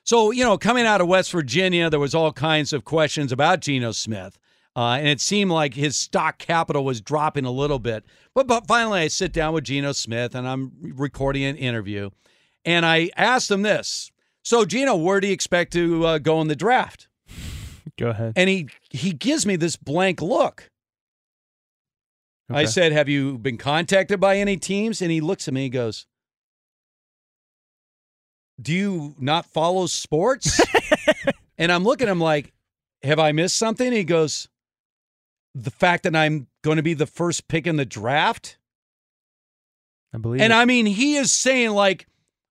So 0.03 0.31
you 0.31 0.43
know, 0.43 0.57
coming 0.57 0.85
out 0.85 1.01
of 1.01 1.07
West 1.07 1.31
Virginia, 1.31 1.89
there 1.89 1.99
was 1.99 2.15
all 2.15 2.33
kinds 2.33 2.73
of 2.73 2.83
questions 2.83 3.31
about 3.31 3.59
Geno 3.61 3.91
Smith. 3.91 4.39
Uh, 4.75 4.95
and 4.97 5.07
it 5.07 5.21
seemed 5.21 5.51
like 5.51 5.75
his 5.75 5.95
stock 5.95 6.39
capital 6.39 6.83
was 6.83 6.99
dropping 6.99 7.45
a 7.45 7.51
little 7.51 7.79
bit. 7.79 8.03
But, 8.33 8.47
but 8.47 8.67
finally, 8.67 9.01
I 9.01 9.07
sit 9.07 9.31
down 9.31 9.53
with 9.53 9.65
Geno 9.65 9.91
Smith 9.91 10.33
and 10.33 10.47
I'm 10.47 10.71
recording 10.81 11.43
an 11.43 11.55
interview. 11.55 12.09
And 12.65 12.85
I 12.85 13.11
asked 13.15 13.51
him 13.51 13.61
this 13.61 14.11
So, 14.41 14.65
Geno, 14.65 14.95
where 14.95 15.19
do 15.19 15.27
you 15.27 15.33
expect 15.33 15.73
to 15.73 16.05
uh, 16.05 16.17
go 16.17 16.41
in 16.41 16.47
the 16.47 16.55
draft? 16.55 17.07
Go 17.97 18.09
ahead. 18.09 18.33
And 18.35 18.49
he, 18.49 18.69
he 18.89 19.11
gives 19.11 19.45
me 19.45 19.55
this 19.55 19.75
blank 19.75 20.21
look. 20.21 20.69
I 22.49 22.65
said, 22.65 22.91
Have 22.91 23.09
you 23.09 23.37
been 23.37 23.57
contacted 23.57 24.19
by 24.19 24.37
any 24.37 24.57
teams? 24.57 25.01
And 25.01 25.11
he 25.11 25.21
looks 25.21 25.47
at 25.47 25.53
me 25.53 25.65
and 25.65 25.73
goes, 25.73 26.05
Do 28.61 28.73
you 28.73 29.15
not 29.19 29.45
follow 29.45 29.87
sports? 29.87 30.61
and 31.57 31.71
I'm 31.71 31.83
looking 31.83 32.07
at 32.07 32.11
him 32.11 32.19
like, 32.19 32.53
Have 33.03 33.19
I 33.19 33.31
missed 33.31 33.57
something? 33.57 33.91
He 33.91 34.03
goes, 34.03 34.47
The 35.55 35.71
fact 35.71 36.03
that 36.03 36.15
I'm 36.15 36.47
going 36.63 36.77
to 36.77 36.83
be 36.83 36.93
the 36.93 37.07
first 37.07 37.47
pick 37.47 37.65
in 37.65 37.77
the 37.77 37.85
draft. 37.85 38.57
I 40.13 40.17
believe. 40.17 40.41
And 40.41 40.53
it. 40.53 40.55
I 40.55 40.65
mean, 40.65 40.85
he 40.85 41.15
is 41.15 41.31
saying, 41.31 41.71
like, 41.71 42.07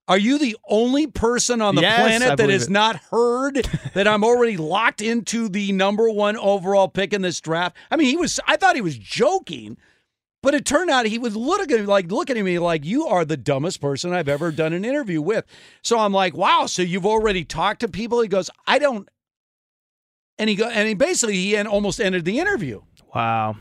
are 0.08 0.18
you 0.18 0.38
the 0.38 0.56
only 0.68 1.06
person 1.06 1.62
on 1.62 1.74
the 1.76 1.82
Yes, 1.82 2.00
planet 2.00 2.36
that 2.36 2.50
has 2.50 2.64
it. 2.64 2.70
not 2.70 2.96
heard 3.10 3.56
that 3.94 4.08
I'm 4.08 4.24
already 4.24 4.56
locked 4.56 5.00
into 5.00 5.48
the 5.48 5.72
number 5.72 6.10
one 6.10 6.36
overall 6.36 6.88
pick 6.88 7.12
in 7.12 7.22
this 7.22 7.40
draft? 7.40 7.76
I 7.90 7.96
mean, 7.96 8.08
he 8.08 8.16
was, 8.16 8.40
I 8.46 8.56
thought 8.56 8.74
he 8.74 8.80
was 8.82 8.98
joking, 8.98 9.76
but 10.42 10.54
it 10.54 10.64
turned 10.66 10.90
out 10.90 11.06
he 11.06 11.18
was 11.18 11.36
looking 11.36 11.86
like 11.86 12.10
looking 12.10 12.36
at 12.36 12.44
me 12.44 12.58
like 12.58 12.84
you 12.84 13.06
are 13.06 13.24
the 13.24 13.36
dumbest 13.36 13.80
person 13.80 14.12
I've 14.12 14.28
ever 14.28 14.50
done 14.50 14.72
an 14.72 14.84
interview 14.84 15.22
with. 15.22 15.44
So 15.82 15.98
I'm 16.00 16.12
like, 16.12 16.34
wow, 16.36 16.66
so 16.66 16.82
you've 16.82 17.06
already 17.06 17.44
talked 17.44 17.80
to 17.80 17.88
people? 17.88 18.20
He 18.20 18.28
goes, 18.28 18.50
I 18.66 18.78
don't. 18.80 19.08
And 20.38 20.50
he 20.50 20.56
go, 20.56 20.66
and 20.68 20.88
he 20.88 20.94
basically 20.94 21.34
he 21.36 21.56
almost 21.56 22.00
ended 22.00 22.24
the 22.24 22.40
interview. 22.40 22.82
Wow. 23.14 23.56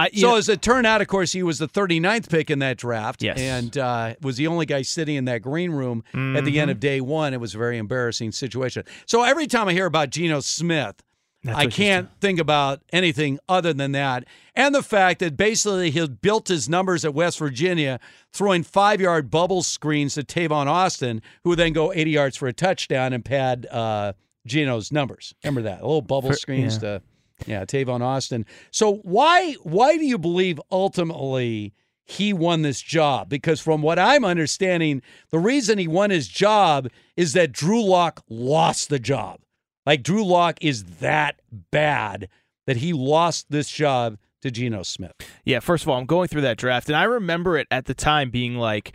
I, 0.00 0.10
So 0.10 0.30
know- 0.30 0.36
as 0.36 0.48
it 0.48 0.62
turned 0.62 0.86
out, 0.86 1.00
of 1.00 1.08
course, 1.08 1.32
he 1.32 1.42
was 1.42 1.58
the 1.58 1.68
39th 1.68 2.28
pick 2.28 2.50
in 2.50 2.58
that 2.60 2.76
draft. 2.76 3.22
Yes. 3.22 3.38
And 3.38 3.76
uh, 3.78 4.14
was 4.22 4.36
the 4.36 4.46
only 4.46 4.66
guy 4.66 4.82
sitting 4.82 5.16
in 5.16 5.24
that 5.26 5.42
green 5.42 5.70
room 5.72 6.04
at 6.14 6.44
the 6.44 6.58
end 6.60 6.70
of 6.70 6.80
day 6.80 7.00
one. 7.00 7.34
It 7.34 7.40
was 7.40 7.54
a 7.54 7.58
very 7.58 7.78
embarrassing 7.78 8.32
situation. 8.32 8.84
So 9.06 9.22
every 9.22 9.46
time 9.46 9.68
I 9.68 9.72
hear 9.72 9.86
about 9.86 10.10
Geno 10.10 10.40
Smith, 10.40 11.02
That's 11.44 11.58
I 11.58 11.66
can't 11.68 12.08
think 12.20 12.38
about 12.38 12.80
anything 12.92 13.38
other 13.48 13.72
than 13.72 13.92
that. 13.92 14.24
And 14.54 14.74
the 14.74 14.82
fact 14.82 15.20
that 15.20 15.36
basically 15.36 15.90
he 15.90 16.06
built 16.06 16.48
his 16.48 16.68
numbers 16.68 17.04
at 17.04 17.14
West 17.14 17.38
Virginia 17.38 17.98
throwing 18.32 18.62
five 18.62 19.00
yard 19.00 19.30
bubble 19.30 19.62
screens 19.62 20.14
to 20.14 20.22
Tavon 20.22 20.66
Austin, 20.66 21.22
who 21.44 21.50
would 21.50 21.58
then 21.58 21.72
go 21.72 21.92
80 21.92 22.10
yards 22.10 22.36
for 22.36 22.46
a 22.48 22.52
touchdown 22.52 23.12
and 23.12 23.24
pad 23.24 23.66
uh, 23.70 24.12
Geno's 24.46 24.90
numbers. 24.92 25.34
Remember 25.44 25.62
that? 25.62 25.80
A 25.80 25.86
little 25.86 26.02
bubble 26.02 26.30
For- 26.30 26.36
screens 26.36 26.74
yeah. 26.74 26.80
to, 26.98 27.02
yeah, 27.46 27.64
Tavon 27.64 28.02
Austin. 28.02 28.46
So 28.70 28.96
why 29.02 29.54
why 29.62 29.96
do 29.96 30.04
you 30.04 30.18
believe 30.18 30.60
ultimately 30.70 31.74
he 32.04 32.32
won 32.32 32.62
this 32.62 32.80
job? 32.80 33.28
Because 33.28 33.60
from 33.60 33.82
what 33.82 33.98
I'm 33.98 34.24
understanding, 34.24 35.02
the 35.30 35.38
reason 35.38 35.78
he 35.78 35.88
won 35.88 36.10
his 36.10 36.28
job 36.28 36.88
is 37.16 37.32
that 37.34 37.52
Drew 37.52 37.82
Lock 37.82 38.22
lost 38.28 38.88
the 38.88 38.98
job. 38.98 39.40
Like 39.86 40.02
Drew 40.02 40.24
Lock 40.24 40.58
is 40.60 40.84
that 41.00 41.40
bad 41.70 42.28
that 42.66 42.78
he 42.78 42.92
lost 42.92 43.46
this 43.50 43.70
job 43.70 44.18
to 44.42 44.50
Geno 44.50 44.82
Smith. 44.82 45.12
Yeah, 45.44 45.60
first 45.60 45.84
of 45.84 45.88
all, 45.88 45.98
I'm 45.98 46.06
going 46.06 46.28
through 46.28 46.42
that 46.42 46.58
draft, 46.58 46.88
and 46.88 46.96
I 46.96 47.04
remember 47.04 47.58
it 47.58 47.66
at 47.70 47.86
the 47.86 47.94
time 47.94 48.30
being 48.30 48.56
like, 48.56 48.92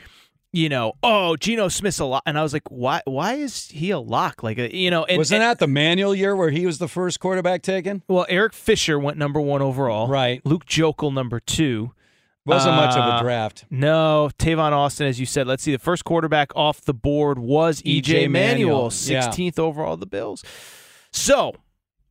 you 0.56 0.70
know, 0.70 0.94
oh, 1.04 1.36
Geno 1.36 1.68
Smith's 1.68 2.00
a 2.00 2.06
lock, 2.06 2.24
and 2.26 2.38
I 2.38 2.44
was 2.44 2.54
like, 2.54 2.70
why? 2.70 3.02
Why 3.06 3.34
is 3.34 3.68
he 3.70 3.92
a 3.92 4.00
lock? 4.00 4.42
Like, 4.44 4.58
a, 4.58 4.76
you 4.76 4.90
know, 4.90 5.04
and, 5.06 5.18
Wasn't 5.18 5.42
and- 5.42 5.50
that 5.50 5.60
the 5.60 5.68
Manuel 5.68 6.16
year 6.16 6.36
where 6.36 6.50
he 6.50 6.66
was 6.66 6.78
the 6.78 6.88
first 6.88 7.20
quarterback 7.20 7.62
taken? 7.62 8.04
Well, 8.08 8.26
Eric 8.30 8.54
Fisher 8.54 8.98
went 8.98 9.18
number 9.18 9.42
one 9.42 9.62
overall. 9.62 10.08
Right. 10.08 10.42
Luke 10.46 10.66
Joeckel 10.66 11.14
number 11.14 11.40
two. 11.40 11.92
Wasn't 12.48 12.76
much 12.76 12.92
of 12.96 13.04
a 13.04 13.14
Uh, 13.14 13.22
draft. 13.24 13.66
No, 13.72 14.30
Tavon 14.38 14.72
Austin, 14.72 15.08
as 15.08 15.20
you 15.20 15.26
said. 15.26 15.48
Let's 15.48 15.64
see. 15.64 15.72
The 15.72 15.80
first 15.80 16.06
quarterback 16.06 16.56
off 16.56 16.80
the 16.82 16.94
board 16.94 17.40
was 17.40 17.82
EJ. 17.82 18.28
Manuel, 18.30 18.30
Manuel, 18.30 18.92
yeah. 19.06 19.28
16th 19.28 19.58
overall 19.58 19.98
the 19.98 20.06
Bills. 20.06 20.44
So, 21.12 21.56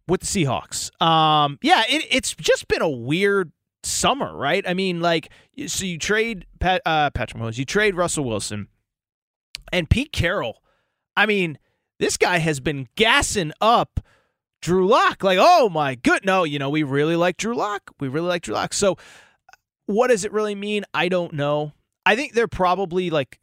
with 0.09 0.23
the 0.23 0.27
Seahawks, 0.27 0.91
um, 1.01 1.59
yeah, 1.62 1.85
it, 1.89 2.05
it's 2.11 2.35
just 2.35 2.66
been 2.66 2.83
a 2.83 2.89
weird 2.91 3.53
summer, 3.85 4.36
right? 4.36 4.66
I 4.66 4.74
mean, 4.74 5.01
like, 5.01 5.31
so 5.66 5.85
you 5.85 5.98
trade 5.98 6.47
Pat, 6.61 6.82
uh, 6.86 7.11
Patrick 7.11 7.40
Mahomes, 7.40 7.59
you 7.59 7.65
trade 7.65 7.94
Russell 7.94 8.24
Wilson, 8.24 8.69
and 9.73 9.89
Pete 9.89 10.12
Carroll. 10.12 10.62
I 11.16 11.27
mean, 11.27 11.59
this 11.98 12.16
guy 12.16 12.39
has 12.39 12.61
been 12.61 12.89
gassing 12.97 13.52
up 13.61 14.01
Drew 14.61 14.86
Lock. 14.86 15.23
Like, 15.23 15.39
oh 15.40 15.69
my 15.69 15.94
good, 15.94 16.24
no, 16.24 16.44
you 16.44 16.59
know, 16.59 16.70
we 16.70 16.82
really 16.82 17.16
like 17.16 17.36
Drew 17.36 17.55
Lock. 17.55 17.90
We 18.01 18.09
really 18.09 18.28
like 18.28 18.43
Drew 18.43 18.55
Lock. 18.55 18.73
So, 18.73 18.97
what 19.86 20.09
does 20.09 20.24
it 20.24 20.32
really 20.32 20.55
mean? 20.55 20.85
I 20.94 21.09
don't 21.09 21.35
know. 21.35 21.73
I 22.06 22.16
think 22.16 22.32
they're 22.32 22.48
probably 22.48 23.11
like. 23.11 23.39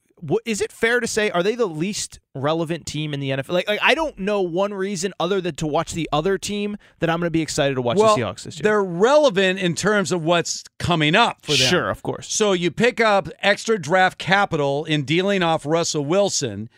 Is 0.46 0.62
it 0.62 0.72
fair 0.72 1.00
to 1.00 1.08
say 1.08 1.30
are 1.32 1.44
they 1.44 1.56
the 1.56 1.66
least 1.66 2.20
relevant 2.36 2.86
team 2.86 3.14
in 3.14 3.20
the 3.20 3.32
NFL? 3.32 3.50
Like, 3.50 3.68
like 3.68 3.80
I 3.82 3.96
don't 3.96 4.18
know 4.20 4.42
one 4.42 4.74
reason 4.74 5.14
other 5.20 5.42
than 5.42 5.56
to 5.56 5.68
watch 5.68 5.94
the 5.94 6.10
other 6.12 6.38
team 6.38 6.78
that 7.00 7.10
I'm 7.10 7.20
going 7.20 7.28
to 7.28 7.32
be 7.32 7.42
excited 7.42 7.76
to 7.76 7.82
watch 7.82 7.98
well, 7.98 8.16
the 8.16 8.22
Seahawks 8.22 8.44
this 8.44 8.58
year. 8.58 8.64
they're 8.64 8.84
relevant 8.84 9.60
in 9.60 9.76
terms 9.76 10.12
of 10.12 10.24
what's 10.24 10.64
coming 10.80 11.16
up 11.16 11.46
for 11.46 11.52
them. 11.52 11.68
Sure, 11.68 11.90
of 11.90 12.04
course. 12.04 12.32
So 12.32 12.54
you 12.54 12.72
pick 12.72 13.00
up 13.00 13.30
extra 13.40 13.80
draft 13.80 14.18
capital 14.18 14.86
in 14.86 15.04
dealing 15.04 15.44
off 15.44 15.66
Russell 15.66 16.06
Wilson. 16.06 16.70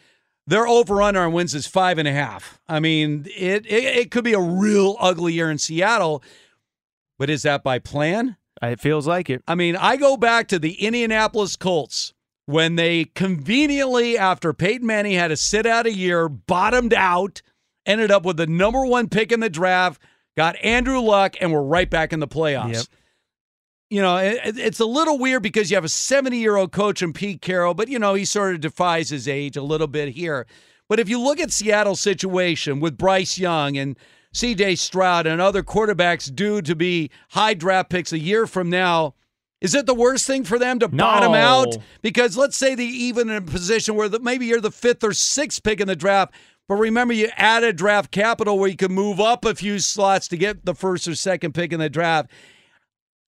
Their 0.46 0.68
over 0.68 1.02
under 1.02 1.22
on 1.22 1.32
wins 1.32 1.56
is 1.56 1.68
five 1.68 1.98
and 1.98 2.08
a 2.08 2.12
half. 2.12 2.60
I 2.68 2.80
mean, 2.80 3.26
it, 3.36 3.66
it 3.66 3.84
it 3.84 4.12
could 4.12 4.26
be 4.26 4.34
a 4.34 4.42
real 4.42 4.98
ugly 5.00 5.34
year 5.34 5.50
in 5.50 5.58
Seattle, 5.58 6.22
but 7.18 7.30
is 7.30 7.44
that 7.44 7.64
by 7.64 7.80
plan? 7.80 8.36
It 8.62 8.80
feels 8.80 9.08
like 9.08 9.30
it. 9.30 9.42
I 9.48 9.56
mean, 9.56 9.76
I 9.76 9.98
go 9.98 10.18
back 10.18 10.48
to 10.50 10.60
the 10.60 10.74
Indianapolis 10.74 11.56
Colts 11.56 12.14
when 12.46 12.76
they 12.76 13.06
conveniently, 13.06 14.18
after 14.18 14.54
Peyton 14.54 14.86
Manning 14.86 15.14
had 15.14 15.30
to 15.30 15.38
sit 15.38 15.66
out 15.66 15.86
a 15.86 15.94
year, 15.94 16.28
bottomed 16.28 16.94
out, 16.94 17.42
ended 17.86 18.12
up 18.12 18.26
with 18.26 18.38
the 18.38 18.48
number 18.48 18.86
one 18.86 19.10
pick 19.10 19.32
in 19.32 19.40
the 19.40 19.50
draft, 19.50 20.02
got 20.36 20.58
Andrew 20.64 21.00
Luck, 21.00 21.36
and 21.40 21.52
were 21.54 21.64
right 21.64 21.90
back 21.90 22.12
in 22.12 22.20
the 22.20 22.28
playoffs. 22.28 22.74
Yep. 22.74 22.86
You 23.90 24.02
know, 24.02 24.18
it, 24.18 24.58
it's 24.58 24.80
a 24.80 24.86
little 24.86 25.20
weird 25.20 25.44
because 25.44 25.70
you 25.70 25.78
have 25.78 25.86
a 25.86 25.90
70 25.90 26.38
year 26.38 26.56
old 26.56 26.72
coach 26.72 27.02
in 27.02 27.14
Pete 27.14 27.42
Carroll, 27.42 27.74
but, 27.74 27.88
you 27.88 28.00
know, 28.00 28.14
he 28.14 28.26
sort 28.26 28.56
of 28.56 28.62
defies 28.62 29.10
his 29.10 29.28
age 29.28 29.56
a 29.56 29.62
little 29.62 29.88
bit 29.88 30.10
here. 30.10 30.48
But 30.90 31.00
if 31.00 31.08
you 31.08 31.20
look 31.20 31.40
at 31.40 31.52
Seattle's 31.52 32.02
situation 32.02 32.80
with 32.80 32.98
Bryce 32.98 33.38
Young 33.38 33.78
and 33.78 33.98
CJ 34.34 34.80
Stroud 34.80 35.28
and 35.28 35.40
other 35.40 35.64
quarterbacks 35.64 36.34
due 36.34 36.62
to 36.64 36.76
be 36.76 37.10
high 37.30 37.54
draft 37.54 37.90
picks 37.90 38.12
a 38.12 38.20
year 38.20 38.48
from 38.48 38.70
now, 38.70 39.14
is 39.64 39.74
it 39.74 39.86
the 39.86 39.94
worst 39.96 40.28
thing 40.28 40.44
for 40.44 40.60
them 40.60 40.78
to 40.80 40.90
bottom 40.90 41.34
out? 41.34 41.78
Because 42.02 42.36
let's 42.36 42.58
say 42.58 42.76
they 42.76 42.84
even 42.84 43.30
in 43.30 43.38
a 43.38 43.42
position 43.42 43.96
where 43.96 44.10
the, 44.10 44.20
maybe 44.20 44.46
you're 44.46 44.60
the 44.60 44.70
fifth 44.70 45.06
or 45.06 45.14
sixth 45.14 45.64
pick 45.64 45.80
in 45.80 45.88
the 45.88 45.96
draft, 45.96 46.34
but 46.68 46.76
remember 46.76 47.14
you 47.14 47.30
added 47.38 47.78
draft 47.78 48.12
capital 48.12 48.60
where 48.60 48.70
you 48.70 48.76
can 48.76 48.92
move 48.92 49.22
up 49.22 49.46
a 49.46 49.56
few 49.56 49.80
slots 49.80 50.28
to 50.28 50.38
get 50.38 50.66
the 50.66 50.76
first 50.76 51.08
or 51.08 51.16
second 51.16 51.54
pick 51.54 51.72
in 51.72 51.80
the 51.80 51.90
draft. 51.90 52.30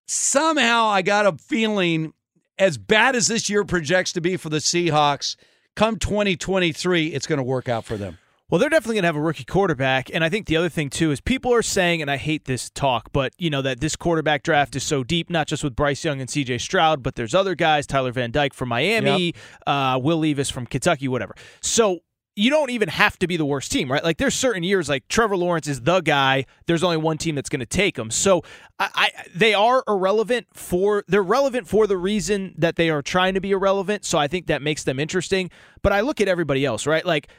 Somehow 0.08 0.88
I 0.88 1.02
got 1.02 1.26
a 1.26 1.38
feeling, 1.38 2.14
as 2.60 2.78
bad 2.78 3.16
as 3.16 3.28
this 3.28 3.50
year 3.50 3.64
projects 3.64 4.12
to 4.14 4.22
be 4.22 4.36
for 4.36 4.50
the 4.50 4.58
Seahawks, 4.58 5.38
come 5.78 5.98
2023, 5.98 7.08
it's 7.08 7.28
going 7.28 7.38
to 7.38 7.44
work 7.44 7.70
out 7.70 7.86
for 7.86 7.96
them. 7.96 8.18
Well, 8.56 8.62
they're 8.62 8.70
definitely 8.70 8.96
going 8.96 9.04
to 9.04 9.08
have 9.08 9.18
a 9.18 9.22
rookie 9.22 9.44
quarterback. 9.44 10.10
And 10.14 10.24
I 10.24 10.30
think 10.30 10.48
the 10.48 10.56
other 10.56 10.70
thing, 10.70 10.90
too, 10.90 11.12
is 11.12 11.20
people 11.20 11.54
are 11.54 11.62
saying, 11.62 12.02
and 12.02 12.10
I 12.10 12.16
hate 12.16 12.46
this 12.46 12.70
talk, 12.70 13.10
but, 13.12 13.34
you 13.38 13.50
know, 13.50 13.62
that 13.62 13.82
this 13.82 13.98
quarterback 13.98 14.44
draft 14.44 14.78
is 14.78 14.84
so 14.86 15.04
deep, 15.04 15.30
not 15.30 15.48
just 15.48 15.62
with 15.62 15.76
Bryce 15.76 16.06
Young 16.06 16.22
and 16.22 16.30
CJ 16.30 16.62
Stroud, 16.62 17.04
but 17.04 17.16
there's 17.16 17.36
other 17.36 17.54
guys, 17.54 17.86
Tyler 17.86 18.14
Van 18.14 18.32
Dyke 18.32 18.54
from 18.54 18.70
Miami, 18.70 19.34
uh, 19.68 20.00
Will 20.02 20.20
Levis 20.20 20.50
from 20.50 20.66
Kentucky, 20.66 21.10
whatever. 21.10 21.36
So 21.60 22.00
you 22.38 22.50
don't 22.50 22.70
even 22.70 22.88
have 22.88 23.20
to 23.20 23.28
be 23.28 23.36
the 23.36 23.46
worst 23.46 23.74
team, 23.74 23.92
right? 23.92 24.04
Like 24.04 24.20
there's 24.20 24.36
certain 24.36 24.64
years, 24.64 24.88
like 24.88 25.06
Trevor 25.10 25.36
Lawrence 25.36 25.68
is 25.68 25.82
the 25.82 26.00
guy. 26.00 26.46
There's 26.66 26.84
only 26.84 26.96
one 26.96 27.18
team 27.18 27.36
that's 27.36 27.50
going 27.50 27.60
to 27.60 27.66
take 27.66 27.98
him. 27.98 28.10
So 28.10 28.42
I, 28.80 28.90
I, 28.96 29.10
they 29.34 29.54
are 29.54 29.84
irrelevant 29.86 30.48
for 30.54 31.04
they're 31.10 31.24
relevant 31.24 31.68
for 31.68 31.88
the 31.88 31.98
reason 31.98 32.56
that 32.58 32.78
they 32.78 32.90
are 32.90 33.02
trying 33.02 33.34
to 33.34 33.42
be 33.42 33.52
irrelevant. 33.52 34.06
So 34.06 34.18
I 34.18 34.30
think 34.30 34.48
that 34.48 34.62
makes 34.62 34.84
them 34.84 34.98
interesting. 34.98 35.50
But 35.82 35.92
I 35.92 36.02
look 36.02 36.20
at 36.20 36.28
everybody 36.28 36.66
else, 36.66 36.86
right? 36.86 37.06
Like 37.06 37.30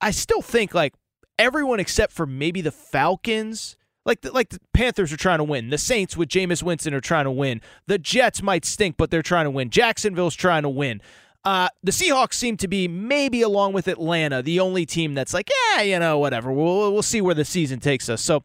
I 0.00 0.10
still 0.10 0.42
think 0.42 0.74
like 0.74 0.94
everyone 1.38 1.80
except 1.80 2.12
for 2.12 2.26
maybe 2.26 2.60
the 2.60 2.70
Falcons. 2.72 3.76
Like 4.04 4.22
the, 4.22 4.32
like 4.32 4.48
the 4.48 4.60
Panthers 4.72 5.12
are 5.12 5.18
trying 5.18 5.38
to 5.38 5.44
win. 5.44 5.68
The 5.68 5.76
Saints 5.76 6.16
with 6.16 6.30
Jameis 6.30 6.62
Winston 6.62 6.94
are 6.94 7.00
trying 7.00 7.24
to 7.24 7.30
win. 7.30 7.60
The 7.88 7.98
Jets 7.98 8.42
might 8.42 8.64
stink, 8.64 8.96
but 8.96 9.10
they're 9.10 9.20
trying 9.20 9.44
to 9.44 9.50
win. 9.50 9.68
Jacksonville's 9.68 10.34
trying 10.34 10.62
to 10.62 10.68
win. 10.70 11.02
Uh, 11.44 11.68
the 11.82 11.92
Seahawks 11.92 12.34
seem 12.34 12.56
to 12.56 12.68
be 12.68 12.88
maybe 12.88 13.42
along 13.42 13.74
with 13.74 13.86
Atlanta 13.86 14.42
the 14.42 14.60
only 14.60 14.86
team 14.86 15.12
that's 15.12 15.34
like, 15.34 15.50
yeah, 15.74 15.82
you 15.82 15.98
know, 15.98 16.18
whatever. 16.18 16.50
We'll 16.50 16.92
we'll 16.92 17.02
see 17.02 17.20
where 17.20 17.34
the 17.34 17.44
season 17.44 17.80
takes 17.80 18.08
us. 18.08 18.22
So. 18.22 18.44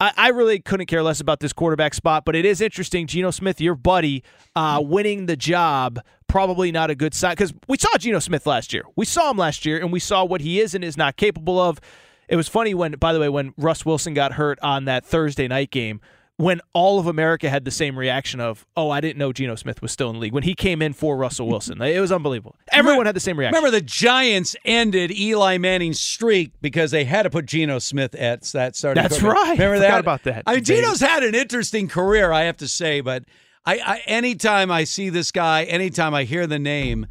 I, 0.00 0.12
I 0.16 0.28
really 0.28 0.60
couldn't 0.60 0.86
care 0.86 1.02
less 1.02 1.20
about 1.20 1.40
this 1.40 1.52
quarterback 1.52 1.94
spot, 1.94 2.24
but 2.24 2.34
it 2.34 2.44
is 2.44 2.60
interesting. 2.60 3.06
Geno 3.06 3.30
Smith, 3.30 3.60
your 3.60 3.74
buddy, 3.74 4.22
uh, 4.56 4.80
winning 4.82 5.26
the 5.26 5.36
job, 5.36 6.00
probably 6.26 6.72
not 6.72 6.90
a 6.90 6.94
good 6.94 7.14
sign 7.14 7.32
because 7.32 7.54
we 7.68 7.78
saw 7.78 7.96
Geno 7.98 8.18
Smith 8.18 8.46
last 8.46 8.72
year. 8.72 8.84
We 8.96 9.04
saw 9.04 9.30
him 9.30 9.36
last 9.38 9.64
year, 9.64 9.78
and 9.78 9.92
we 9.92 10.00
saw 10.00 10.24
what 10.24 10.40
he 10.40 10.60
is 10.60 10.74
and 10.74 10.84
is 10.84 10.96
not 10.96 11.16
capable 11.16 11.60
of. 11.60 11.80
It 12.28 12.36
was 12.36 12.48
funny 12.48 12.74
when, 12.74 12.92
by 12.92 13.12
the 13.12 13.20
way, 13.20 13.28
when 13.28 13.52
Russ 13.56 13.84
Wilson 13.84 14.14
got 14.14 14.32
hurt 14.32 14.58
on 14.62 14.86
that 14.86 15.04
Thursday 15.04 15.46
night 15.46 15.70
game, 15.70 16.00
when 16.36 16.60
all 16.72 16.98
of 16.98 17.06
America 17.06 17.48
had 17.48 17.64
the 17.64 17.70
same 17.70 17.96
reaction 17.96 18.40
of, 18.40 18.66
"Oh, 18.76 18.90
I 18.90 19.00
didn't 19.00 19.18
know 19.18 19.32
Geno 19.32 19.54
Smith 19.54 19.80
was 19.80 19.92
still 19.92 20.10
in 20.10 20.16
the 20.16 20.20
league." 20.20 20.32
When 20.32 20.42
he 20.42 20.54
came 20.54 20.82
in 20.82 20.92
for 20.92 21.16
Russell 21.16 21.46
Wilson, 21.46 21.80
it 21.80 22.00
was 22.00 22.10
unbelievable. 22.10 22.56
Everyone 22.72 23.06
had 23.06 23.14
the 23.14 23.20
same 23.20 23.38
reaction. 23.38 23.56
Remember, 23.56 23.76
the 23.76 23.84
Giants 23.84 24.56
ended 24.64 25.12
Eli 25.12 25.58
Manning's 25.58 26.00
streak 26.00 26.52
because 26.60 26.90
they 26.90 27.04
had 27.04 27.22
to 27.22 27.30
put 27.30 27.46
Geno 27.46 27.78
Smith 27.78 28.14
at 28.16 28.42
that 28.52 28.74
starting. 28.74 29.02
That's 29.02 29.20
quarterback. 29.20 29.46
right. 29.46 29.58
Remember 29.58 29.78
that? 29.78 30.00
about 30.00 30.24
that. 30.24 30.42
I 30.46 30.56
mean. 30.56 30.64
Geno's 30.64 31.00
had 31.00 31.22
an 31.22 31.34
interesting 31.34 31.86
career, 31.88 32.32
I 32.32 32.42
have 32.42 32.56
to 32.58 32.68
say. 32.68 33.00
But 33.00 33.24
I, 33.64 33.78
I 33.78 34.02
anytime 34.06 34.70
I 34.70 34.84
see 34.84 35.10
this 35.10 35.30
guy, 35.30 35.64
anytime 35.64 36.14
I 36.14 36.24
hear 36.24 36.46
the 36.48 36.58
name, 36.58 37.06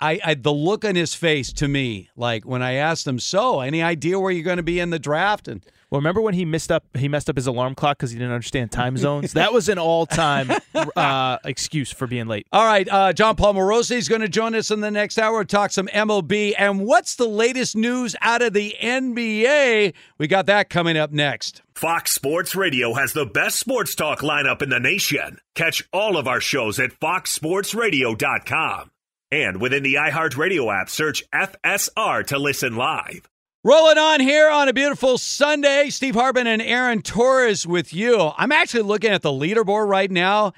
I, 0.00 0.20
I 0.24 0.34
the 0.34 0.52
look 0.52 0.84
on 0.84 0.96
his 0.96 1.14
face 1.14 1.52
to 1.54 1.68
me, 1.68 2.10
like 2.16 2.44
when 2.44 2.60
I 2.60 2.72
asked 2.72 3.06
him, 3.06 3.20
"So, 3.20 3.60
any 3.60 3.82
idea 3.82 4.18
where 4.18 4.32
you're 4.32 4.42
going 4.42 4.56
to 4.56 4.64
be 4.64 4.80
in 4.80 4.90
the 4.90 4.98
draft?" 4.98 5.46
and 5.46 5.64
Well, 5.92 6.00
remember 6.00 6.22
when 6.22 6.32
he 6.32 6.46
messed 6.46 6.72
up? 6.72 6.86
He 6.96 7.06
messed 7.06 7.28
up 7.28 7.36
his 7.36 7.46
alarm 7.46 7.74
clock 7.74 7.98
because 7.98 8.12
he 8.12 8.16
didn't 8.18 8.32
understand 8.32 8.72
time 8.72 8.96
zones. 9.06 9.34
that 9.34 9.52
was 9.52 9.68
an 9.68 9.78
all-time 9.78 10.50
uh, 10.96 11.36
excuse 11.44 11.92
for 11.92 12.06
being 12.06 12.26
late. 12.26 12.46
All 12.50 12.64
right, 12.64 12.88
uh, 12.88 13.12
Jon 13.12 13.36
Paul 13.36 13.52
Morosi 13.52 13.96
is 13.96 14.08
going 14.08 14.22
to 14.22 14.28
join 14.28 14.54
us 14.54 14.70
in 14.70 14.80
the 14.80 14.90
next 14.90 15.18
hour. 15.18 15.44
To 15.44 15.46
talk 15.46 15.70
some 15.70 15.88
MLB 15.88 16.54
and 16.56 16.80
what's 16.86 17.16
the 17.16 17.28
latest 17.28 17.76
news 17.76 18.16
out 18.22 18.40
of 18.40 18.54
the 18.54 18.74
NBA? 18.80 19.92
We 20.16 20.26
got 20.28 20.46
that 20.46 20.70
coming 20.70 20.96
up 20.96 21.12
next. 21.12 21.60
Fox 21.74 22.12
Sports 22.12 22.56
Radio 22.56 22.94
has 22.94 23.12
the 23.12 23.26
best 23.26 23.58
sports 23.58 23.94
talk 23.94 24.20
lineup 24.20 24.62
in 24.62 24.70
the 24.70 24.80
nation. 24.80 25.40
Catch 25.54 25.86
all 25.92 26.16
of 26.16 26.26
our 26.26 26.40
shows 26.40 26.80
at 26.80 26.98
foxsportsradio.com. 27.00 28.90
And 29.30 29.60
within 29.60 29.82
the 29.82 29.94
iHeartRadio 29.94 30.74
app, 30.74 30.88
search 30.88 31.22
FSR 31.34 32.26
to 32.28 32.38
listen 32.38 32.76
live. 32.76 33.28
Rolling 33.64 33.98
on 33.98 34.18
here 34.18 34.50
on 34.50 34.68
a 34.68 34.72
beautiful 34.72 35.18
Sunday. 35.18 35.88
Steve 35.88 36.16
Hartman 36.16 36.48
and 36.48 36.60
Aaron 36.60 37.00
Torres 37.00 37.64
with 37.64 37.94
you. 37.94 38.32
I'm 38.36 38.50
actually 38.50 38.82
looking 38.82 39.12
at 39.12 39.22
the 39.22 39.30
leaderboard 39.30 39.86
right 39.86 40.10
now. 40.10 40.52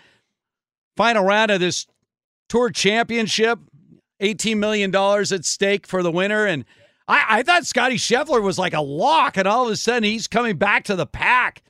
Final 0.97 1.23
round 1.23 1.51
of 1.51 1.61
this 1.61 1.87
tour 2.49 2.71
championship. 2.71 3.59
$18 4.23 4.57
million 4.57 4.95
at 4.95 5.45
stake 5.45 5.87
for 5.87 6.03
the 6.03 6.11
winner. 6.11 6.47
And 6.47 6.65
I, 7.07 7.25
I 7.29 7.43
thought 7.43 7.67
Scottie 7.67 7.97
Scheffler 7.97 8.43
was 8.43 8.59
like 8.59 8.73
a 8.73 8.81
lock, 8.81 9.37
and 9.37 9.47
all 9.47 9.67
of 9.67 9.73
a 9.73 9.77
sudden 9.77 10.05
he's 10.05 10.27
coming 10.27 10.57
back 10.57 10.85
to 10.85 10.97
the 10.97 11.05
pack. 11.05 11.63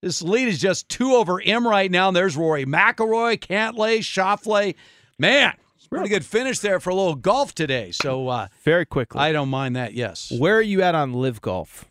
This 0.00 0.22
lead 0.22 0.46
is 0.46 0.60
just 0.60 0.88
two 0.88 1.14
over 1.14 1.40
him 1.40 1.66
right 1.66 1.90
now. 1.90 2.06
And 2.06 2.16
there's 2.16 2.36
Rory 2.36 2.66
McIlroy, 2.66 3.40
Cantlay, 3.40 3.98
Schauffele. 3.98 4.76
Man, 5.18 5.54
pretty 5.88 6.08
good 6.08 6.24
finish 6.24 6.58
there 6.60 6.80
for 6.80 6.90
a 6.90 6.94
little 6.94 7.14
golf 7.14 7.54
today. 7.54 7.90
So 7.90 8.28
uh, 8.28 8.48
very 8.62 8.86
quickly, 8.86 9.20
I 9.20 9.32
don't 9.32 9.48
mind 9.48 9.76
that. 9.76 9.94
Yes. 9.94 10.32
Where 10.36 10.56
are 10.56 10.62
you 10.62 10.82
at 10.82 10.94
on 10.94 11.12
LIV 11.12 11.40
Golf? 11.40 11.84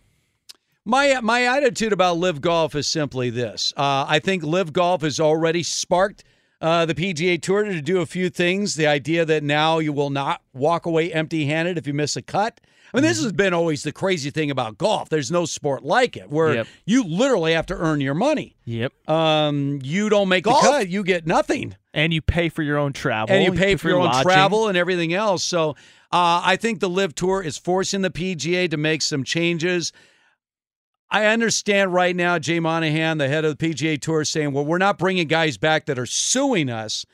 My 0.85 1.19
my 1.21 1.43
attitude 1.43 1.91
about 1.91 2.17
LIV 2.17 2.41
Golf 2.41 2.75
is 2.75 2.87
simply 2.87 3.29
this: 3.29 3.73
uh, 3.75 4.05
I 4.07 4.19
think 4.19 4.43
LIV 4.43 4.73
Golf 4.73 5.01
has 5.01 5.19
already 5.19 5.63
sparked 5.63 6.23
uh, 6.61 6.85
the 6.85 6.95
PGA 6.95 7.41
Tour 7.41 7.63
to 7.65 7.81
do 7.81 7.99
a 7.99 8.05
few 8.05 8.29
things. 8.29 8.75
The 8.75 8.87
idea 8.87 9.25
that 9.25 9.43
now 9.43 9.79
you 9.79 9.91
will 9.91 10.09
not 10.09 10.41
walk 10.53 10.85
away 10.85 11.11
empty-handed 11.11 11.77
if 11.77 11.87
you 11.87 11.93
miss 11.93 12.15
a 12.15 12.21
cut. 12.21 12.61
I 12.97 13.01
mean, 13.01 13.09
this 13.09 13.21
has 13.23 13.31
been 13.31 13.53
always 13.53 13.83
the 13.83 13.91
crazy 13.91 14.29
thing 14.31 14.49
about 14.51 14.77
golf. 14.77 15.09
There's 15.09 15.31
no 15.31 15.45
sport 15.45 15.83
like 15.83 16.17
it 16.17 16.29
where 16.29 16.53
Yep. 16.55 16.67
you 16.85 17.03
literally 17.03 17.53
have 17.53 17.65
to 17.67 17.75
earn 17.75 18.01
your 18.01 18.13
money. 18.15 18.55
Yep. 18.65 19.09
Um, 19.09 19.79
you 19.83 20.09
don't 20.09 20.27
make 20.29 20.45
Golf? 20.45 20.61
the 20.63 20.67
cut, 20.69 20.89
you 20.89 21.03
get 21.03 21.25
nothing. 21.27 21.75
And 21.93 22.13
you 22.13 22.21
pay 22.21 22.49
for 22.49 22.63
your 22.63 22.77
own 22.77 22.93
travel. 22.93 23.33
and 23.35 23.43
you 23.43 23.51
pay 23.53 23.75
for 23.75 23.87
your 23.89 23.99
own 23.99 24.05
lodging. 24.05 24.23
travel 24.23 24.67
and 24.67 24.77
everything 24.77 25.13
else. 25.13 25.43
So 25.43 25.71
uh, 26.11 26.41
I 26.43 26.55
think 26.59 26.79
the 26.79 26.89
LIV 26.89 27.15
Tour 27.15 27.41
is 27.41 27.57
forcing 27.57 28.01
the 28.01 28.09
PGA 28.09 28.69
to 28.69 28.77
make 28.77 29.01
some 29.01 29.23
changes. 29.23 29.91
I 31.09 31.25
understand 31.27 31.93
right 31.93 32.15
now, 32.15 32.37
Jay 32.37 32.59
Monahan, 32.59 33.17
the 33.17 33.27
head 33.29 33.45
of 33.45 33.57
the 33.57 33.69
PGA 33.73 33.99
Tour, 33.99 34.21
is 34.21 34.29
saying, 34.29 34.51
"Well, 34.51 34.65
we're 34.65 34.77
not 34.77 34.97
bringing 34.97 35.27
guys 35.27 35.57
back 35.57 35.85
that 35.85 35.97
are 35.97 36.05
suing 36.05 36.69
us." 36.69 37.05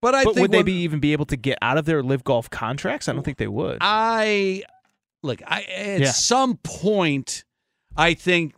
But 0.00 0.14
I 0.14 0.24
but 0.24 0.34
think 0.34 0.42
would 0.42 0.52
they 0.52 0.62
be 0.62 0.74
even 0.82 1.00
be 1.00 1.12
able 1.12 1.26
to 1.26 1.36
get 1.36 1.58
out 1.60 1.76
of 1.78 1.84
their 1.84 2.02
LIV 2.02 2.24
Golf 2.24 2.50
contracts? 2.50 3.08
I 3.08 3.12
don't 3.12 3.22
think 3.24 3.38
they 3.38 3.48
would. 3.48 3.78
I 3.80 4.62
look. 5.22 5.40
I 5.46 5.62
at 5.62 6.00
Yeah. 6.00 6.10
some 6.12 6.56
point, 6.58 7.44
I 7.96 8.14
think 8.14 8.54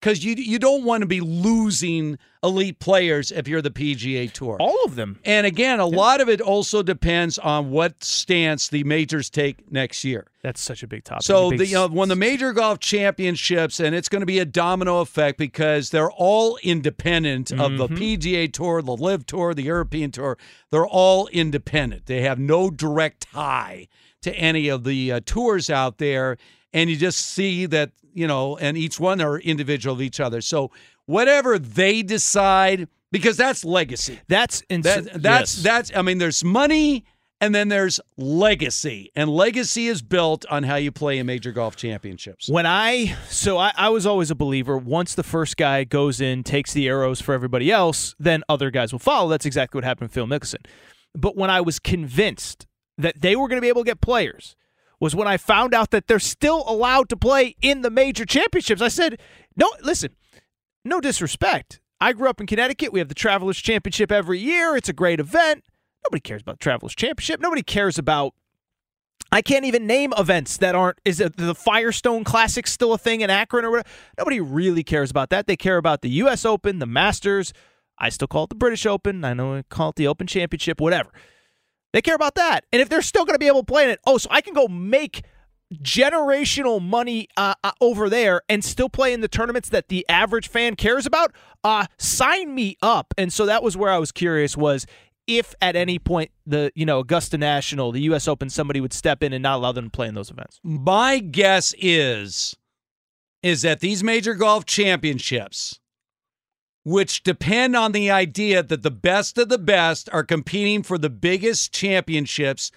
because 0.00 0.24
you 0.24 0.34
you 0.34 0.58
don't 0.58 0.84
want 0.84 1.00
to 1.00 1.06
be 1.06 1.20
losing 1.20 2.18
elite 2.42 2.78
players 2.78 3.32
if 3.32 3.48
you're 3.48 3.62
the 3.62 3.70
PGA 3.70 4.28
Tour. 4.32 4.56
All 4.60 4.84
of 4.84 4.94
them. 4.94 5.18
And 5.24 5.46
again, 5.46 5.80
a 5.80 5.86
lot 5.86 6.20
of 6.20 6.28
it 6.28 6.40
also 6.40 6.82
depends 6.82 7.38
on 7.38 7.70
what 7.70 8.04
stance 8.04 8.68
the 8.68 8.84
majors 8.84 9.30
take 9.30 9.72
next 9.72 10.04
year. 10.04 10.28
That's 10.42 10.60
such 10.60 10.84
a 10.84 10.86
big 10.86 11.02
topic. 11.02 11.24
So 11.24 11.50
Big 11.50 11.58
the, 11.60 11.66
you 11.66 11.74
know, 11.74 11.88
when 11.88 12.08
the 12.08 12.14
major 12.14 12.52
golf 12.52 12.78
championships, 12.78 13.80
and 13.80 13.96
it's 13.96 14.08
going 14.08 14.20
to 14.20 14.26
be 14.26 14.38
a 14.38 14.44
domino 14.44 15.00
effect 15.00 15.38
because 15.38 15.90
they're 15.90 16.10
all 16.12 16.56
independent 16.62 17.50
of 17.50 17.76
the 17.78 17.88
Mhm. 17.88 17.98
PGA 17.98 18.46
Tour, 18.52 18.82
the 18.82 18.96
LIV 18.96 19.26
Tour, 19.26 19.54
the 19.54 19.62
European 19.64 20.12
Tour. 20.12 20.38
They're 20.70 20.86
all 20.86 21.26
independent. 21.28 22.06
They 22.06 22.20
have 22.20 22.38
no 22.38 22.70
direct 22.70 23.26
tie 23.32 23.88
to 24.22 24.34
any 24.34 24.68
of 24.68 24.84
the 24.84 25.12
uh, 25.12 25.20
tours 25.24 25.70
out 25.70 25.98
there, 25.98 26.36
and 26.72 26.90
you 26.90 26.96
just 26.96 27.18
see 27.18 27.66
that 27.66 27.90
you 28.16 28.26
know, 28.26 28.56
and 28.56 28.78
each 28.78 28.98
one 28.98 29.20
are 29.20 29.38
individual 29.38 29.94
of 29.94 30.00
each 30.00 30.20
other. 30.20 30.40
So 30.40 30.70
whatever 31.04 31.58
they 31.58 32.02
decide, 32.02 32.88
because 33.12 33.36
that's 33.36 33.64
legacy. 33.64 34.18
That's 34.26 34.62
ins- 34.70 34.84
That, 34.84 35.22
that's 35.22 35.56
yes. 35.56 35.62
that's. 35.62 35.92
I 35.94 36.00
mean, 36.00 36.16
there's 36.16 36.42
money, 36.42 37.04
and 37.42 37.54
then 37.54 37.68
there's 37.68 38.00
legacy, 38.16 39.10
and 39.14 39.28
legacy 39.28 39.88
is 39.88 40.00
built 40.00 40.46
on 40.50 40.62
how 40.62 40.76
you 40.76 40.90
play 40.90 41.18
in 41.18 41.26
major 41.26 41.52
golf 41.52 41.76
championships. 41.76 42.48
When 42.48 42.64
I 42.64 43.14
so 43.28 43.58
I, 43.58 43.72
I 43.76 43.90
was 43.90 44.06
always 44.06 44.30
a 44.30 44.34
believer. 44.34 44.78
Once 44.78 45.14
the 45.14 45.22
first 45.22 45.58
guy 45.58 45.84
goes 45.84 46.20
in, 46.20 46.42
takes 46.42 46.72
the 46.72 46.88
arrows 46.88 47.20
for 47.20 47.34
everybody 47.34 47.70
else, 47.70 48.14
then 48.18 48.42
other 48.48 48.70
guys 48.70 48.92
will 48.92 48.98
follow. 48.98 49.28
That's 49.28 49.46
exactly 49.46 49.76
what 49.78 49.84
happened 49.84 50.08
with 50.08 50.14
Phil 50.14 50.26
Mickelson. 50.26 50.64
But 51.14 51.36
when 51.36 51.50
I 51.50 51.60
was 51.60 51.78
convinced 51.78 52.66
that 52.98 53.20
they 53.20 53.36
were 53.36 53.48
going 53.48 53.58
to 53.58 53.62
be 53.62 53.68
able 53.68 53.82
to 53.82 53.90
get 53.90 54.00
players, 54.00 54.56
was 55.00 55.14
when 55.14 55.28
I 55.28 55.36
found 55.36 55.74
out 55.74 55.90
that 55.90 56.06
they're 56.06 56.18
still 56.18 56.64
allowed 56.66 57.08
to 57.10 57.16
play 57.16 57.56
in 57.60 57.82
the 57.82 57.90
major 57.90 58.24
championships. 58.24 58.80
I 58.80 58.88
said, 58.88 59.20
no, 59.56 59.70
listen, 59.82 60.16
no 60.84 61.00
disrespect. 61.00 61.80
I 62.00 62.12
grew 62.12 62.28
up 62.28 62.40
in 62.40 62.46
Connecticut. 62.46 62.92
We 62.92 62.98
have 62.98 63.08
the 63.08 63.14
Travelers 63.14 63.58
Championship 63.58 64.12
every 64.12 64.38
year. 64.38 64.76
It's 64.76 64.88
a 64.88 64.94
great 64.94 65.20
event. 65.20 65.64
Nobody 66.04 66.20
cares 66.20 66.42
about 66.42 66.58
the 66.58 66.64
Travelers 66.64 66.94
Championship. 66.94 67.40
Nobody 67.40 67.62
cares 67.62 67.98
about 67.98 68.34
I 69.32 69.42
can't 69.42 69.64
even 69.64 69.86
name 69.86 70.12
events 70.16 70.56
that 70.58 70.74
aren't. 70.74 71.00
Is 71.04 71.18
the 71.18 71.54
Firestone 71.54 72.22
Classic 72.22 72.66
still 72.66 72.92
a 72.92 72.98
thing 72.98 73.22
in 73.22 73.30
Akron 73.30 73.64
or 73.64 73.70
whatever? 73.70 73.88
Nobody 74.16 74.40
really 74.40 74.84
cares 74.84 75.10
about 75.10 75.30
that. 75.30 75.46
They 75.46 75.56
care 75.56 75.78
about 75.78 76.02
the 76.02 76.10
U.S. 76.10 76.44
Open, 76.44 76.78
the 76.78 76.86
Masters. 76.86 77.52
I 77.98 78.08
still 78.10 78.28
call 78.28 78.44
it 78.44 78.50
the 78.50 78.56
British 78.56 78.86
Open. 78.86 79.24
I 79.24 79.34
know 79.34 79.56
I 79.56 79.62
call 79.68 79.90
it 79.90 79.96
the 79.96 80.06
Open 80.06 80.26
Championship, 80.26 80.80
whatever. 80.80 81.10
They 81.96 82.02
care 82.02 82.14
about 82.14 82.34
that. 82.34 82.66
And 82.74 82.82
if 82.82 82.90
they're 82.90 83.00
still 83.00 83.24
going 83.24 83.36
to 83.36 83.38
be 83.38 83.46
able 83.46 83.60
to 83.60 83.64
play 83.72 83.84
in 83.84 83.88
it, 83.88 84.00
oh, 84.06 84.18
so 84.18 84.28
I 84.30 84.42
can 84.42 84.52
go 84.52 84.68
make 84.68 85.22
generational 85.82 86.78
money 86.78 87.26
uh, 87.38 87.54
uh, 87.64 87.72
over 87.80 88.10
there 88.10 88.42
and 88.50 88.62
still 88.62 88.90
play 88.90 89.14
in 89.14 89.22
the 89.22 89.28
tournaments 89.28 89.70
that 89.70 89.88
the 89.88 90.04
average 90.06 90.46
fan 90.46 90.76
cares 90.76 91.06
about. 91.06 91.32
Uh, 91.64 91.86
sign 91.96 92.54
me 92.54 92.76
up. 92.82 93.14
And 93.16 93.32
so 93.32 93.46
that 93.46 93.62
was 93.62 93.78
where 93.78 93.90
I 93.90 93.96
was 93.96 94.12
curious 94.12 94.58
was 94.58 94.86
if 95.26 95.54
at 95.62 95.74
any 95.74 95.98
point 95.98 96.32
the 96.44 96.70
you 96.74 96.84
know 96.84 96.98
Augusta 96.98 97.38
National, 97.38 97.92
the 97.92 98.02
U.S. 98.02 98.28
Open, 98.28 98.50
somebody 98.50 98.82
would 98.82 98.92
step 98.92 99.22
in 99.22 99.32
and 99.32 99.42
not 99.42 99.56
allow 99.56 99.72
them 99.72 99.86
to 99.86 99.90
play 99.90 100.06
in 100.06 100.14
those 100.14 100.30
events. 100.30 100.60
My 100.62 101.18
guess 101.18 101.74
is 101.78 102.54
is 103.42 103.62
that 103.62 103.80
these 103.80 104.04
major 104.04 104.34
golf 104.34 104.66
championships, 104.66 105.80
which 106.86 107.24
depend 107.24 107.74
on 107.74 107.90
the 107.90 108.08
idea 108.08 108.62
that 108.62 108.84
the 108.84 108.90
best 108.92 109.36
of 109.38 109.48
the 109.48 109.58
best 109.58 110.08
are 110.12 110.22
competing 110.22 110.84
for 110.84 110.96
the 110.96 111.10
biggest 111.10 111.74
championships, 111.74 112.70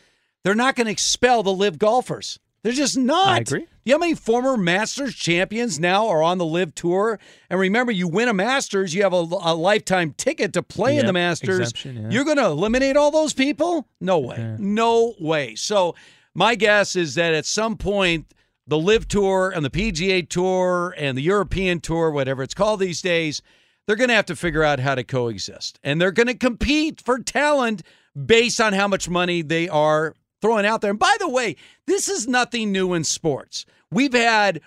they're 0.43 0.55
not 0.55 0.75
going 0.75 0.85
to 0.85 0.91
expel 0.91 1.43
the 1.43 1.53
LIV 1.53 1.77
golfers. 1.77 2.39
They're 2.63 2.73
just 2.73 2.97
not. 2.97 3.27
I 3.27 3.37
agree. 3.37 3.67
You 3.85 3.93
know 3.93 3.97
how 3.97 3.99
many 3.99 4.15
former 4.15 4.57
Masters 4.57 5.13
champions 5.13 5.79
now 5.79 6.07
are 6.07 6.23
on 6.23 6.39
the 6.39 6.45
LIV 6.45 6.73
Tour? 6.73 7.19
And 7.51 7.59
remember, 7.59 7.91
you 7.91 8.07
win 8.07 8.27
a 8.27 8.33
Masters, 8.33 8.95
you 8.95 9.03
have 9.03 9.13
a, 9.13 9.27
a 9.41 9.53
lifetime 9.53 10.15
ticket 10.17 10.53
to 10.53 10.63
play 10.63 10.97
in 10.97 11.05
the 11.05 11.13
Masters. 11.13 11.71
yeah. 11.85 12.09
You're 12.09 12.25
going 12.25 12.37
to 12.37 12.45
eliminate 12.45 12.97
all 12.97 13.11
those 13.11 13.35
people? 13.35 13.87
No 14.01 14.17
way. 14.17 14.55
No 14.57 15.13
way. 15.19 15.53
So, 15.53 15.93
my 16.33 16.55
guess 16.55 16.95
is 16.95 17.13
that 17.13 17.35
at 17.35 17.45
some 17.45 17.77
point, 17.77 18.33
the 18.65 18.79
LIV 18.79 19.07
Tour 19.07 19.51
and 19.55 19.63
the 19.63 19.69
PGA 19.69 20.27
Tour 20.27 20.95
and 20.97 21.15
the 21.15 21.21
European 21.21 21.79
Tour, 21.79 22.09
whatever 22.09 22.41
it's 22.41 22.55
called 22.55 22.79
these 22.79 23.03
days, 23.03 23.43
they're 23.89 23.95
going 23.95 24.09
to 24.09 24.13
have 24.13 24.27
to 24.27 24.35
figure 24.35 24.61
out 24.63 24.79
how 24.79 24.93
to 24.93 25.03
coexist. 25.03 25.79
And 25.83 25.99
they're 25.99 26.11
going 26.11 26.27
to 26.27 26.35
compete 26.35 27.01
for 27.01 27.17
talent 27.17 27.81
based 28.27 28.61
on 28.61 28.73
how 28.73 28.87
much 28.87 29.09
money 29.09 29.41
they 29.41 29.67
are 29.67 30.13
throwing 30.43 30.63
out 30.63 30.81
there. 30.81 30.91
And 30.91 30.99
by 30.99 31.15
the 31.19 31.27
way, 31.27 31.55
this 31.87 32.07
is 32.07 32.27
nothing 32.27 32.71
new 32.71 32.93
in 32.93 33.03
sports. 33.03 33.65
We've 33.89 34.13
had 34.13 34.61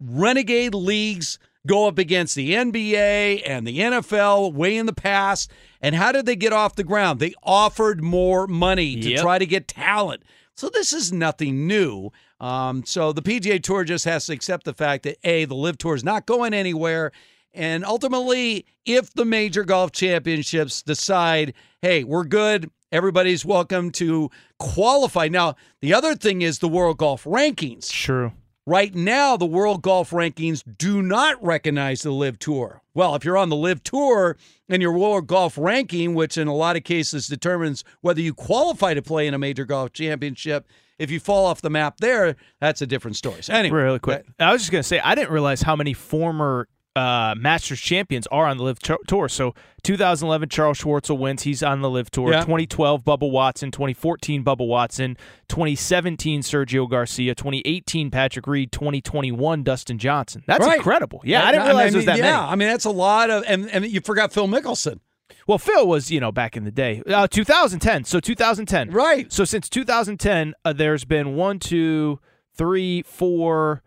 renegade 0.00 0.74
leagues 0.74 1.38
go 1.68 1.86
up 1.86 1.98
against 1.98 2.34
the 2.34 2.52
NBA 2.54 3.42
and 3.46 3.64
the 3.64 3.78
NFL 3.78 4.52
way 4.52 4.76
in 4.76 4.86
the 4.86 4.92
past. 4.92 5.52
And 5.80 5.94
how 5.94 6.10
did 6.10 6.26
they 6.26 6.34
get 6.34 6.52
off 6.52 6.74
the 6.74 6.82
ground? 6.82 7.20
They 7.20 7.34
offered 7.44 8.02
more 8.02 8.48
money 8.48 8.96
to 9.00 9.10
Yep. 9.10 9.22
try 9.22 9.38
to 9.38 9.46
get 9.46 9.68
talent. 9.68 10.24
So 10.56 10.68
this 10.68 10.92
is 10.92 11.12
nothing 11.12 11.68
new. 11.68 12.10
Um, 12.40 12.84
so 12.84 13.12
the 13.12 13.22
PGA 13.22 13.62
Tour 13.62 13.84
just 13.84 14.04
has 14.04 14.26
to 14.26 14.32
accept 14.32 14.64
the 14.64 14.74
fact 14.74 15.04
that 15.04 15.18
A, 15.22 15.44
the 15.44 15.54
LIV 15.54 15.78
Tour 15.78 15.94
is 15.94 16.02
not 16.02 16.26
going 16.26 16.52
anywhere. 16.54 17.12
And 17.58 17.84
ultimately, 17.84 18.66
if 18.86 19.12
the 19.14 19.24
major 19.24 19.64
golf 19.64 19.90
championships 19.90 20.80
decide, 20.80 21.54
hey, 21.82 22.04
we're 22.04 22.22
good, 22.22 22.70
everybody's 22.92 23.44
welcome 23.44 23.90
to 23.90 24.30
qualify. 24.60 25.26
Now, 25.26 25.56
the 25.80 25.92
other 25.92 26.14
thing 26.14 26.42
is 26.42 26.60
the 26.60 26.68
World 26.68 26.98
Golf 26.98 27.24
Rankings. 27.24 27.90
True. 27.90 28.30
Right 28.64 28.94
now, 28.94 29.36
the 29.36 29.44
World 29.44 29.82
Golf 29.82 30.10
Rankings 30.10 30.62
do 30.78 31.02
not 31.02 31.42
recognize 31.44 32.02
the 32.02 32.12
LIV 32.12 32.38
Tour. 32.38 32.80
Well, 32.94 33.16
if 33.16 33.24
you're 33.24 33.36
on 33.36 33.48
the 33.48 33.56
LIV 33.56 33.82
Tour 33.82 34.36
and 34.68 34.80
your 34.80 34.92
World 34.92 35.26
Golf 35.26 35.58
Ranking, 35.58 36.14
which 36.14 36.38
in 36.38 36.46
a 36.46 36.54
lot 36.54 36.76
of 36.76 36.84
cases 36.84 37.26
determines 37.26 37.82
whether 38.02 38.20
you 38.20 38.34
qualify 38.34 38.94
to 38.94 39.02
play 39.02 39.26
in 39.26 39.34
a 39.34 39.38
major 39.38 39.64
golf 39.64 39.92
championship, 39.92 40.68
if 41.00 41.10
you 41.10 41.18
fall 41.18 41.44
off 41.44 41.60
the 41.60 41.70
map 41.70 41.96
there, 41.98 42.36
that's 42.60 42.82
a 42.82 42.86
different 42.86 43.16
story. 43.16 43.42
So 43.42 43.52
anyway, 43.52 43.82
really 43.82 43.98
quick. 43.98 44.26
I 44.38 44.52
was 44.52 44.62
just 44.62 44.70
gonna 44.70 44.84
say 44.84 45.00
I 45.00 45.16
didn't 45.16 45.32
realize 45.32 45.62
how 45.62 45.74
many 45.74 45.92
former 45.92 46.68
uh, 46.98 47.34
Masters 47.36 47.80
champions 47.80 48.26
are 48.28 48.46
on 48.46 48.56
the 48.58 48.64
LIV 48.64 48.78
Tour- 48.80 48.98
Tour. 49.06 49.28
So 49.28 49.54
2011, 49.84 50.48
Charles 50.48 50.78
Schwartzel 50.80 51.18
wins. 51.18 51.42
He's 51.42 51.62
on 51.62 51.80
the 51.80 51.88
LIV 51.90 52.10
Tour. 52.10 52.32
Yeah. 52.32 52.40
2012, 52.40 53.04
Bubba 53.04 53.30
Watson. 53.30 53.70
2014, 53.70 54.42
Bubba 54.44 54.66
Watson. 54.66 55.16
2017, 55.48 56.42
Sergio 56.42 56.88
Garcia. 56.88 57.34
2018, 57.34 58.10
Patrick 58.10 58.46
Reed. 58.46 58.72
2021, 58.72 59.62
Dustin 59.62 59.98
Johnson. 59.98 60.42
That's 60.46 60.64
Right. 60.66 60.76
incredible. 60.76 61.20
Yeah, 61.24 61.44
I 61.44 61.52
didn't 61.52 61.66
realize 61.66 61.92
mean, 61.92 61.94
it 61.94 61.96
was 61.96 62.04
that 62.06 62.18
yeah, 62.18 62.22
many. 62.24 62.36
I 62.36 62.54
mean, 62.56 62.68
that's 62.68 62.84
a 62.84 62.90
lot 62.90 63.30
of, 63.30 63.44
and, 63.46 63.70
and 63.70 63.86
you 63.86 64.00
forgot 64.00 64.32
Phil 64.32 64.48
Mickelson. 64.48 65.00
Well, 65.46 65.58
Phil 65.58 65.86
was, 65.86 66.10
you 66.10 66.20
know, 66.20 66.32
back 66.32 66.56
in 66.56 66.64
the 66.64 66.70
day. 66.70 67.02
Uh, 67.06 67.26
2010. 67.26 68.04
So 68.04 68.20
2010. 68.20 68.90
Right. 68.90 69.32
So 69.32 69.44
since 69.44 69.68
2010, 69.68 70.54
uh, 70.64 70.72
there's 70.72 71.04
been 71.04 71.36
one, 71.36 71.58
two, 71.58 72.20
three, 72.54 73.02
four, 73.02 73.82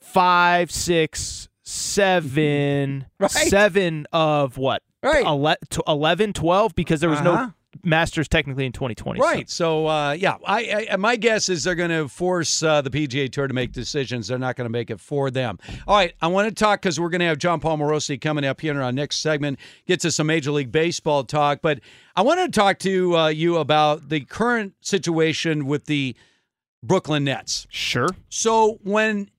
five, 0.00 0.70
six, 0.70 1.48
seven, 1.62 3.06
Right. 3.18 3.30
seven 3.30 4.06
of 4.12 4.58
what? 4.58 4.82
Right. 5.02 5.24
Ele- 5.24 5.56
to 5.70 5.82
11, 5.88 6.32
12, 6.32 6.74
because 6.74 7.00
there 7.00 7.10
was 7.10 7.18
Uh-huh. 7.20 7.46
no 7.46 7.52
Masters 7.84 8.28
technically 8.28 8.66
in 8.66 8.70
2020. 8.72 9.18
Right. 9.18 9.48
So, 9.48 9.86
uh, 9.88 10.12
yeah, 10.12 10.36
I, 10.46 10.86
I 10.92 10.96
my 10.96 11.16
guess 11.16 11.48
is 11.48 11.64
they're 11.64 11.74
going 11.74 11.90
to 11.90 12.06
force 12.06 12.62
uh, 12.62 12.82
the 12.82 12.90
PGA 12.90 13.32
Tour 13.32 13.48
to 13.48 13.54
make 13.54 13.72
decisions. 13.72 14.28
They're 14.28 14.38
not 14.38 14.56
going 14.56 14.66
to 14.66 14.70
make 14.70 14.90
it 14.90 15.00
for 15.00 15.30
them. 15.30 15.58
All 15.88 15.96
right. 15.96 16.12
I 16.20 16.26
want 16.28 16.48
to 16.48 16.54
talk 16.54 16.82
because 16.82 17.00
we're 17.00 17.08
going 17.08 17.20
to 17.20 17.26
have 17.26 17.38
Jon 17.38 17.58
Paul 17.60 17.78
Morosi 17.78 18.20
coming 18.20 18.44
up 18.44 18.60
here 18.60 18.72
in 18.72 18.76
our 18.78 18.92
next 18.92 19.20
segment. 19.20 19.58
Get 19.86 20.00
to 20.00 20.10
some 20.12 20.26
Major 20.26 20.52
League 20.52 20.70
Baseball 20.70 21.24
talk, 21.24 21.60
but 21.62 21.80
I 22.14 22.20
wanted 22.22 22.52
to 22.52 22.60
talk 22.60 22.78
to 22.80 23.16
uh, 23.16 23.28
you 23.28 23.56
about 23.56 24.10
the 24.10 24.20
current 24.20 24.74
situation 24.82 25.64
with 25.66 25.86
the 25.86 26.14
Brooklyn 26.84 27.24
Nets. 27.24 27.66
Sure. 27.70 28.10
So 28.28 28.78
when 28.82 29.30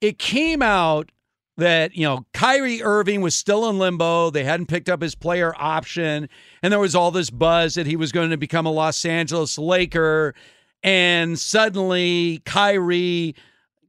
it 0.00 0.18
came 0.18 0.62
out 0.62 1.12
that, 1.56 1.96
you 1.96 2.04
know, 2.04 2.26
Kyrie 2.32 2.82
Irving 2.82 3.20
was 3.20 3.34
still 3.34 3.68
in 3.68 3.78
limbo, 3.78 4.30
they 4.30 4.44
hadn't 4.44 4.66
picked 4.66 4.88
up 4.88 5.00
his 5.00 5.14
player 5.14 5.54
option, 5.56 6.28
and 6.62 6.72
there 6.72 6.80
was 6.80 6.94
all 6.94 7.10
this 7.10 7.30
buzz 7.30 7.74
that 7.74 7.86
he 7.86 7.96
was 7.96 8.12
going 8.12 8.30
to 8.30 8.36
become 8.36 8.66
a 8.66 8.70
Los 8.70 9.04
Angeles 9.04 9.58
Laker, 9.58 10.34
and 10.82 11.38
suddenly 11.38 12.42
Kyrie 12.44 13.34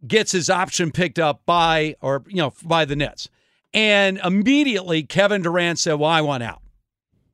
gets 0.07 0.31
his 0.31 0.49
option 0.49 0.91
picked 0.91 1.19
up 1.19 1.41
by 1.45 1.95
or 2.02 2.23
you 2.27 2.38
know, 2.38 2.53
by 2.64 2.85
the 2.85 2.95
Nets. 2.95 3.30
And 3.73 4.19
immediately 4.23 5.03
Kevin 5.03 5.41
Durant 5.41 5.80
said, 5.80 5.95
"Well, 5.95 6.10
I 6.10 6.22
want 6.22 6.44
out." 6.44 6.61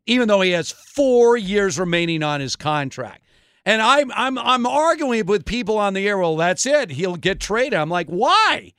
Even 0.05 0.27
though 0.27 0.41
he 0.41 0.51
has 0.51 0.71
4 0.71 1.37
years 1.37 1.79
remaining 1.79 2.23
on 2.23 2.41
his 2.41 2.55
contract. 2.55 3.23
And 3.65 3.81
I'm 3.81 4.11
I'm 4.13 4.37
I'm 4.37 4.65
arguing 4.65 5.25
with 5.25 5.45
people 5.45 5.77
on 5.77 5.93
the 5.93 6.07
air. 6.07 6.17
Well, 6.17 6.35
that's 6.35 6.65
it. 6.65 6.89
He'll 6.91 7.15
get 7.15 7.39
traded. 7.39 7.75
I'm 7.75 7.89
like, 7.89 8.07
why? 8.07 8.73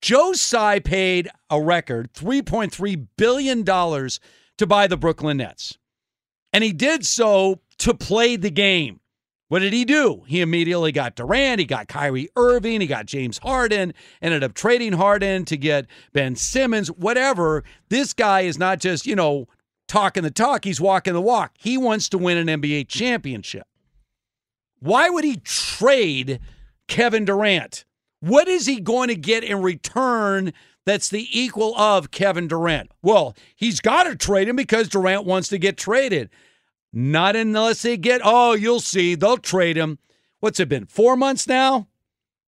Joe 0.00 0.32
Tsai 0.32 0.78
paid 0.80 1.28
a 1.50 1.60
record 1.60 2.12
$3.3 2.14 3.06
billion 3.16 3.64
to 3.64 4.66
buy 4.66 4.86
the 4.86 4.96
Brooklyn 4.96 5.38
Nets. 5.38 5.76
And 6.52 6.64
he 6.64 6.72
did 6.72 7.04
so 7.04 7.60
to 7.78 7.94
play 7.94 8.36
the 8.36 8.50
game. 8.50 9.00
What 9.48 9.58
did 9.58 9.72
he 9.72 9.84
do? 9.84 10.22
He 10.28 10.40
immediately 10.40 10.92
got 10.92 11.16
Durant, 11.16 11.58
he 11.58 11.66
got 11.66 11.88
Kyrie 11.88 12.28
Irving, 12.36 12.80
he 12.80 12.86
got 12.86 13.06
James 13.06 13.38
Harden, 13.38 13.92
ended 14.22 14.44
up 14.44 14.54
trading 14.54 14.92
Harden 14.92 15.44
to 15.46 15.56
get 15.56 15.86
Ben 16.12 16.36
Simmons, 16.36 16.88
whatever. 16.88 17.64
This 17.88 18.12
guy 18.12 18.42
is 18.42 18.58
not 18.58 18.78
just, 18.78 19.06
you 19.06 19.16
know, 19.16 19.48
talking 19.88 20.22
the 20.22 20.30
talk, 20.30 20.64
he's 20.64 20.80
walking 20.80 21.14
the 21.14 21.20
walk. 21.20 21.56
He 21.58 21.76
wants 21.76 22.08
to 22.10 22.18
win 22.18 22.36
an 22.36 22.60
NBA 22.60 22.86
championship. 22.86 23.66
Why 24.78 25.10
would 25.10 25.24
he 25.24 25.38
trade 25.38 26.38
Kevin 26.86 27.24
Durant? 27.24 27.84
What 28.20 28.48
is 28.48 28.66
he 28.66 28.80
going 28.80 29.08
to 29.08 29.16
get 29.16 29.44
in 29.44 29.62
return 29.62 30.52
that's 30.86 31.08
the 31.08 31.26
equal 31.32 31.76
of 31.76 32.10
Kevin 32.10 32.48
Durant? 32.48 32.90
Well, 33.02 33.34
he's 33.56 33.80
got 33.80 34.04
to 34.04 34.16
trade 34.16 34.48
him 34.48 34.56
because 34.56 34.88
Durant 34.88 35.24
wants 35.24 35.48
to 35.48 35.58
get 35.58 35.76
traded. 35.76 36.30
Not 36.92 37.36
unless 37.36 37.82
they 37.82 37.96
get, 37.96 38.20
oh, 38.24 38.52
you'll 38.52 38.80
see, 38.80 39.14
they'll 39.14 39.38
trade 39.38 39.76
him. 39.76 39.98
What's 40.40 40.60
it 40.60 40.68
been, 40.68 40.86
four 40.86 41.16
months 41.16 41.46
now? 41.46 41.88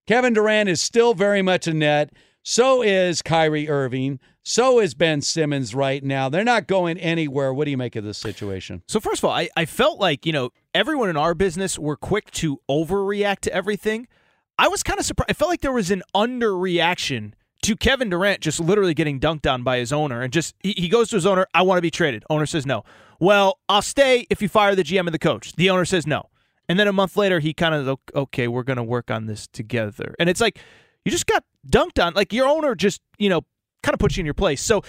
Kevin 0.07 0.33
Durant 0.33 0.69
is 0.69 0.81
still 0.81 1.15
very 1.15 1.43
much 1.43 1.67
a 1.67 1.73
net. 1.73 2.11
So 2.43 2.83
is 2.83 3.23
Kyrie 3.23 3.69
Irving. 3.69 4.19
So 4.43 4.81
is 4.81 4.95
Ben 4.95 5.21
Simmons 5.21 5.75
right 5.75 6.03
now. 6.03 6.29
They're 6.29 6.43
not 6.43 6.67
going 6.67 6.99
anywhere. 6.99 7.55
What 7.55 7.67
do 7.67 7.71
you 7.71 7.77
make 7.77 7.95
of 7.95 8.03
this 8.03 8.19
situation? 8.19 8.83
So, 8.89 8.99
first 8.99 9.21
of 9.21 9.27
all, 9.27 9.31
I, 9.31 9.49
I 9.57 9.65
felt 9.65 10.01
like, 10.01 10.27
you 10.27 10.33
know, 10.33 10.51
everyone 10.75 11.09
in 11.09 11.17
our 11.17 11.35
business 11.35 11.79
were 11.79 11.97
quick 11.97 12.33
to 12.33 12.61
overreact 12.69 13.41
to 13.41 13.55
everything. 13.55 14.09
I 14.59 14.69
was 14.69 14.83
kind 14.83 14.99
of 14.99 15.07
surprised. 15.07 15.31
I 15.31 15.35
felt 15.35 15.51
like 15.51 15.61
there 15.61 15.73
was 15.73 15.91
an 15.91 16.03
underreaction 16.15 17.33
to 17.63 17.77
Kevin 17.77 18.11
Durant 18.11 18.41
just 18.41 18.61
literally 18.61 18.95
getting 18.95 19.21
dunked 19.21 19.51
on 19.51 19.63
by 19.63 19.79
his 19.79 19.93
owner. 19.93 20.21
And 20.21 20.33
just, 20.33 20.55
he, 20.61 20.73
he 20.73 20.89
goes 20.89 21.09
to 21.11 21.17
his 21.17 21.27
owner, 21.27 21.47
I 21.55 21.63
want 21.63 21.79
to 21.79 21.83
be 21.83 21.91
traded. 21.91 22.25
Owner 22.29 22.47
says 22.47 22.67
no. 22.67 22.85
Well, 23.21 23.61
I'll 23.69 23.83
stay 23.83 24.27
if 24.31 24.43
you 24.43 24.49
fire 24.49 24.75
the 24.75 24.83
GM 24.83 25.01
and 25.01 25.15
the 25.15 25.19
coach. 25.19 25.53
The 25.53 25.71
owner 25.71 25.85
says 25.85 26.07
no. 26.07 26.29
And 26.69 26.79
then 26.79 26.89
a 26.89 26.93
month 26.93 27.17
later, 27.17 27.39
he 27.39 27.55
kind 27.55 27.75
of, 27.75 27.99
okay, 28.15 28.49
we're 28.49 28.63
going 28.63 28.79
to 28.79 28.83
work 28.83 29.11
on 29.11 29.27
this 29.27 29.47
together. 29.47 30.15
And 30.19 30.29
it's 30.29 30.41
like, 30.41 30.59
you 31.05 31.13
just 31.13 31.27
got 31.27 31.45
dunked 31.69 32.05
on. 32.05 32.15
Like 32.15 32.33
your 32.33 32.49
owner 32.49 32.75
just, 32.75 33.01
you 33.19 33.29
know, 33.29 33.43
kind 33.83 33.95
of 33.95 34.01
puts 34.01 34.17
you 34.17 34.23
in 34.23 34.27
your 34.27 34.35
place. 34.35 34.63
So 34.63 34.83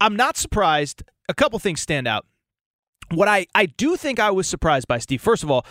I'm 0.00 0.16
not 0.16 0.36
surprised. 0.36 1.02
A 1.28 1.34
couple 1.34 1.58
things 1.58 1.80
stand 1.80 2.06
out. 2.06 2.26
What 3.10 3.28
I, 3.28 3.46
I 3.54 3.66
do 3.66 3.96
think 3.96 4.18
I 4.20 4.30
was 4.30 4.46
surprised 4.46 4.86
by, 4.88 4.98
Steve, 4.98 5.20
first 5.20 5.42
of 5.42 5.50
all, 5.50 5.66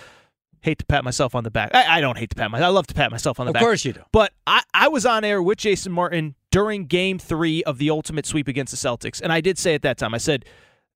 hate 0.64 0.80
to 0.80 0.85
pat 0.85 1.03
myself 1.03 1.35
on 1.35 1.44
the 1.44 1.52
back. 1.52 1.72
I, 1.76 1.98
I 1.98 2.02
don't 2.02 2.18
hate 2.18 2.30
to 2.31 2.35
pat 2.35 2.49
myself. 2.49 2.68
I 2.68 2.72
love 2.72 2.88
to 2.88 2.94
pat 2.94 3.11
myself 3.11 3.40
on 3.40 3.45
the 3.45 3.52
of 3.52 3.53
back. 3.53 3.61
Of 3.61 3.68
course 3.68 3.85
you 3.85 3.94
do. 3.94 4.02
But 4.11 4.34
I, 4.48 4.64
I 4.73 4.88
was 4.88 5.06
on 5.06 5.23
air 5.23 5.41
with 5.44 5.57
Jason 5.60 5.91
Martin 5.91 6.35
during 6.52 6.85
game 6.85 7.19
three 7.19 7.64
of 7.64 7.77
the 7.77 7.90
ultimate 7.90 8.26
sweep 8.26 8.48
against 8.48 8.72
the 8.72 8.77
Celtics. 8.77 9.22
And 9.22 9.31
I 9.31 9.41
did 9.41 9.57
say 9.57 9.76
at 9.76 9.81
that 9.84 9.98
time, 9.98 10.14
I 10.14 10.19
said, 10.19 10.45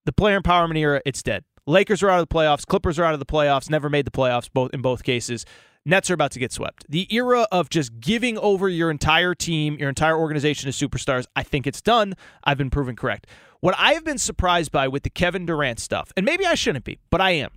the 0.06 0.14
player 0.14 0.40
empowerment 0.40 0.78
era, 0.78 1.02
it's 1.06 1.22
dead. 1.22 1.44
Lakers 1.66 2.02
are 2.02 2.10
out 2.10 2.22
of 2.22 2.30
the 2.30 2.34
playoffs. 2.34 2.66
Clippers 2.66 2.98
are 2.98 3.04
out 3.04 3.14
of 3.14 3.20
the 3.20 3.26
playoffs. 3.26 3.70
Never 3.70 3.90
made 3.90 4.06
the 4.06 4.12
playoffs 4.12 4.50
both 4.52 4.74
in 4.74 4.82
both 4.82 5.04
cases. 5.04 5.46
Nets 5.86 6.10
are 6.10 6.14
about 6.14 6.32
to 6.32 6.40
get 6.40 6.52
swept. 6.52 6.86
The 6.90 7.14
era 7.14 7.48
of 7.52 7.70
just 7.70 8.00
giving 8.00 8.38
over 8.38 8.68
your 8.68 8.92
entire 8.92 9.34
team, 9.34 9.78
your 9.80 9.90
entire 9.90 10.18
organization 10.18 10.72
to 10.72 10.88
superstars, 10.88 11.26
I 11.36 11.44
think 11.44 11.66
it's 11.66 11.82
done. 11.82 12.14
I've 12.44 12.58
been 12.58 12.70
proven 12.70 12.96
correct. 12.96 13.28
What 13.62 13.74
I 13.78 13.94
have 13.94 14.04
been 14.04 14.18
surprised 14.18 14.72
by 14.72 14.88
with 14.88 15.04
the 15.04 15.10
Kevin 15.10 15.46
Durant 15.46 15.80
stuff, 15.80 16.12
and 16.18 16.26
maybe 16.26 16.46
I 16.46 16.56
shouldn't 16.56 16.86
be, 16.86 17.00
but 17.10 17.22
I 17.22 17.32
am, 17.32 17.52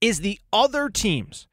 is 0.00 0.20
the 0.20 0.38
other 0.52 0.88
teams 0.88 1.46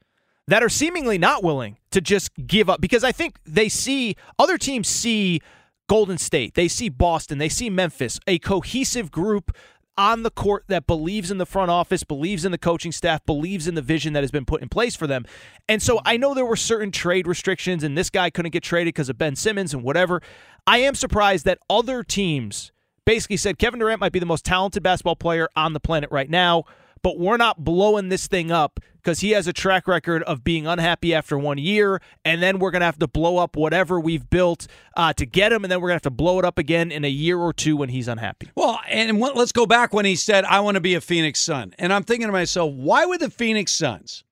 that 0.46 0.62
are 0.62 0.68
seemingly 0.68 1.18
not 1.18 1.42
willing 1.42 1.78
to 1.90 2.00
just 2.00 2.30
give 2.46 2.68
up 2.68 2.80
because 2.80 3.04
I 3.04 3.12
think 3.12 3.38
they 3.46 3.68
see 3.68 4.16
other 4.38 4.58
teams 4.58 4.88
see 4.88 5.40
Golden 5.88 6.18
State, 6.18 6.54
they 6.54 6.68
see 6.68 6.88
Boston, 6.88 7.38
they 7.38 7.48
see 7.48 7.70
Memphis, 7.70 8.18
a 8.26 8.38
cohesive 8.38 9.10
group 9.10 9.54
on 9.96 10.22
the 10.22 10.30
court 10.30 10.64
that 10.68 10.86
believes 10.86 11.30
in 11.30 11.38
the 11.38 11.46
front 11.46 11.70
office, 11.70 12.02
believes 12.02 12.44
in 12.44 12.52
the 12.52 12.58
coaching 12.58 12.90
staff, 12.90 13.24
believes 13.26 13.68
in 13.68 13.74
the 13.74 13.82
vision 13.82 14.12
that 14.12 14.22
has 14.22 14.30
been 14.30 14.44
put 14.44 14.60
in 14.60 14.68
place 14.68 14.96
for 14.96 15.06
them. 15.06 15.24
And 15.68 15.82
so 15.82 16.00
I 16.04 16.16
know 16.16 16.34
there 16.34 16.44
were 16.44 16.56
certain 16.56 16.90
trade 16.90 17.26
restrictions 17.26 17.84
and 17.84 17.96
this 17.96 18.10
guy 18.10 18.30
couldn't 18.30 18.50
get 18.50 18.62
traded 18.62 18.94
because 18.94 19.08
of 19.08 19.18
Ben 19.18 19.36
Simmons 19.36 19.72
and 19.72 19.82
whatever. 19.82 20.20
I 20.66 20.78
am 20.78 20.94
surprised 20.94 21.44
that 21.44 21.58
other 21.70 22.02
teams 22.02 22.72
basically 23.04 23.36
said 23.36 23.58
Kevin 23.58 23.78
Durant 23.80 24.00
might 24.00 24.12
be 24.12 24.18
the 24.18 24.26
most 24.26 24.44
talented 24.44 24.82
basketball 24.82 25.16
player 25.16 25.48
on 25.54 25.74
the 25.74 25.80
planet 25.80 26.10
right 26.10 26.30
now, 26.30 26.64
but 27.04 27.18
we're 27.18 27.36
not 27.36 27.62
blowing 27.62 28.08
this 28.08 28.26
thing 28.26 28.50
up 28.50 28.80
because 28.96 29.20
he 29.20 29.32
has 29.32 29.46
a 29.46 29.52
track 29.52 29.86
record 29.86 30.22
of 30.22 30.42
being 30.42 30.66
unhappy 30.66 31.14
after 31.14 31.38
one 31.38 31.58
year, 31.58 32.00
and 32.24 32.42
then 32.42 32.58
we're 32.58 32.70
going 32.70 32.80
to 32.80 32.86
have 32.86 32.98
to 32.98 33.06
blow 33.06 33.36
up 33.36 33.56
whatever 33.56 34.00
we've 34.00 34.30
built 34.30 34.66
uh, 34.96 35.12
to 35.12 35.26
get 35.26 35.52
him, 35.52 35.64
and 35.64 35.70
then 35.70 35.82
we're 35.82 35.88
going 35.88 36.00
to 36.00 36.06
have 36.06 36.10
to 36.10 36.10
blow 36.10 36.38
it 36.38 36.46
up 36.46 36.58
again 36.58 36.90
in 36.90 37.04
a 37.04 37.08
year 37.08 37.38
or 37.38 37.52
two 37.52 37.76
when 37.76 37.90
he's 37.90 38.08
unhappy. 38.08 38.48
Well, 38.56 38.80
and 38.88 39.20
let's 39.20 39.52
go 39.52 39.66
back 39.66 39.92
when 39.92 40.06
he 40.06 40.16
said, 40.16 40.46
I 40.46 40.60
want 40.60 40.76
to 40.76 40.80
be 40.80 40.94
a 40.94 41.00
Phoenix 41.02 41.40
Sun. 41.40 41.74
And 41.78 41.92
I'm 41.92 42.04
thinking 42.04 42.26
to 42.26 42.32
myself, 42.32 42.72
why 42.72 43.04
would 43.04 43.20
the 43.20 43.28
Phoenix 43.28 43.72
Suns 43.72 44.24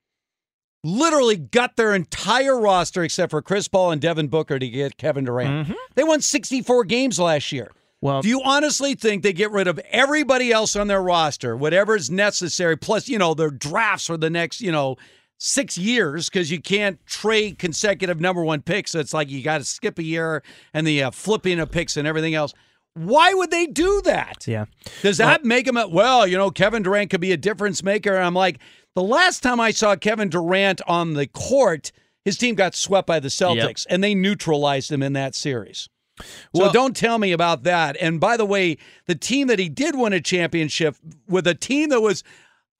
literally 0.82 1.36
gut 1.36 1.76
their 1.76 1.94
entire 1.94 2.58
roster 2.58 3.04
except 3.04 3.30
for 3.32 3.42
Chris 3.42 3.68
Paul 3.68 3.90
and 3.90 4.00
Devin 4.00 4.28
Booker 4.28 4.58
to 4.58 4.66
get 4.66 4.96
Kevin 4.96 5.26
Durant? 5.26 5.66
Mm-hmm. 5.66 5.74
They 5.94 6.04
won 6.04 6.22
64 6.22 6.84
games 6.84 7.20
last 7.20 7.52
year. 7.52 7.70
Well, 8.02 8.20
do 8.20 8.28
you 8.28 8.42
honestly 8.44 8.94
think 8.96 9.22
they 9.22 9.32
get 9.32 9.52
rid 9.52 9.68
of 9.68 9.78
everybody 9.90 10.50
else 10.50 10.74
on 10.74 10.88
their 10.88 11.00
roster, 11.00 11.56
whatever 11.56 11.94
is 11.94 12.10
necessary, 12.10 12.76
plus, 12.76 13.08
you 13.08 13.16
know, 13.16 13.32
their 13.32 13.50
drafts 13.50 14.08
for 14.08 14.16
the 14.16 14.28
next, 14.28 14.60
you 14.60 14.72
know, 14.72 14.96
six 15.38 15.78
years 15.78 16.28
because 16.28 16.50
you 16.50 16.60
can't 16.60 17.04
trade 17.06 17.60
consecutive 17.60 18.20
number 18.20 18.42
one 18.42 18.60
picks. 18.60 18.90
So 18.90 18.98
it's 18.98 19.14
like 19.14 19.30
you 19.30 19.40
got 19.40 19.58
to 19.58 19.64
skip 19.64 20.00
a 20.00 20.02
year 20.02 20.42
and 20.74 20.84
the 20.84 21.04
uh, 21.04 21.10
flipping 21.12 21.60
of 21.60 21.70
picks 21.70 21.96
and 21.96 22.08
everything 22.08 22.34
else. 22.34 22.52
Why 22.94 23.34
would 23.34 23.52
they 23.52 23.66
do 23.66 24.02
that? 24.04 24.48
Yeah. 24.48 24.64
Does 25.02 25.18
that 25.18 25.42
well, 25.42 25.48
make 25.48 25.66
them, 25.66 25.76
a, 25.76 25.86
well, 25.86 26.26
you 26.26 26.36
know, 26.36 26.50
Kevin 26.50 26.82
Durant 26.82 27.10
could 27.10 27.20
be 27.20 27.32
a 27.32 27.36
difference 27.36 27.84
maker? 27.84 28.16
And 28.16 28.24
I'm 28.24 28.34
like, 28.34 28.58
the 28.96 29.02
last 29.02 29.44
time 29.44 29.60
I 29.60 29.70
saw 29.70 29.94
Kevin 29.94 30.28
Durant 30.28 30.82
on 30.88 31.14
the 31.14 31.28
court, 31.28 31.92
his 32.24 32.36
team 32.36 32.56
got 32.56 32.74
swept 32.74 33.06
by 33.06 33.20
the 33.20 33.28
Celtics 33.28 33.86
yep. 33.86 33.94
and 33.94 34.02
they 34.02 34.14
neutralized 34.14 34.90
him 34.90 35.04
in 35.04 35.12
that 35.12 35.36
series. 35.36 35.88
So 36.20 36.26
well, 36.54 36.72
don't 36.72 36.96
tell 36.96 37.18
me 37.18 37.32
about 37.32 37.62
that. 37.62 37.96
And 38.00 38.20
by 38.20 38.36
the 38.36 38.44
way, 38.44 38.76
the 39.06 39.14
team 39.14 39.48
that 39.48 39.58
he 39.58 39.68
did 39.68 39.96
win 39.96 40.12
a 40.12 40.20
championship 40.20 40.96
with 41.26 41.46
a 41.46 41.54
team 41.54 41.88
that 41.88 42.00
was, 42.00 42.22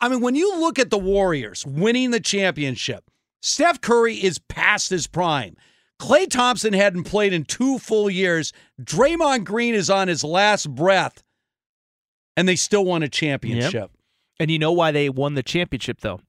I 0.01 0.09
mean, 0.09 0.21
when 0.21 0.35
you 0.35 0.59
look 0.59 0.79
at 0.79 0.91
the 0.91 0.99
Warriors 0.99 1.65
winning 1.67 2.11
the 2.11 2.21
championship, 2.21 3.05
Steph 3.41 3.81
Curry 3.81 4.17
is 4.17 4.39
past 4.39 4.91
his 4.91 5.07
prime. 5.07 5.57
Klay 6.01 6.29
Thompson 6.29 6.73
hadn't 6.73 7.05
played 7.05 7.33
in 7.33 7.45
two 7.45 7.79
full 7.79 8.11
years. 8.11 8.53
Draymond 8.83 9.45
Green 9.45 9.75
is 9.75 9.89
on 9.89 10.09
his 10.09 10.25
last 10.25 10.69
breath, 10.69 11.23
and 12.37 12.49
they 12.49 12.57
still 12.57 12.85
won 12.85 13.03
a 13.03 13.09
championship. 13.09 13.73
Yep. 13.73 13.91
And 14.41 14.51
you 14.51 14.59
know 14.59 14.73
why 14.73 14.91
they 14.91 15.09
won 15.09 15.35
the 15.35 15.43
championship, 15.43 16.01
though? 16.01 16.21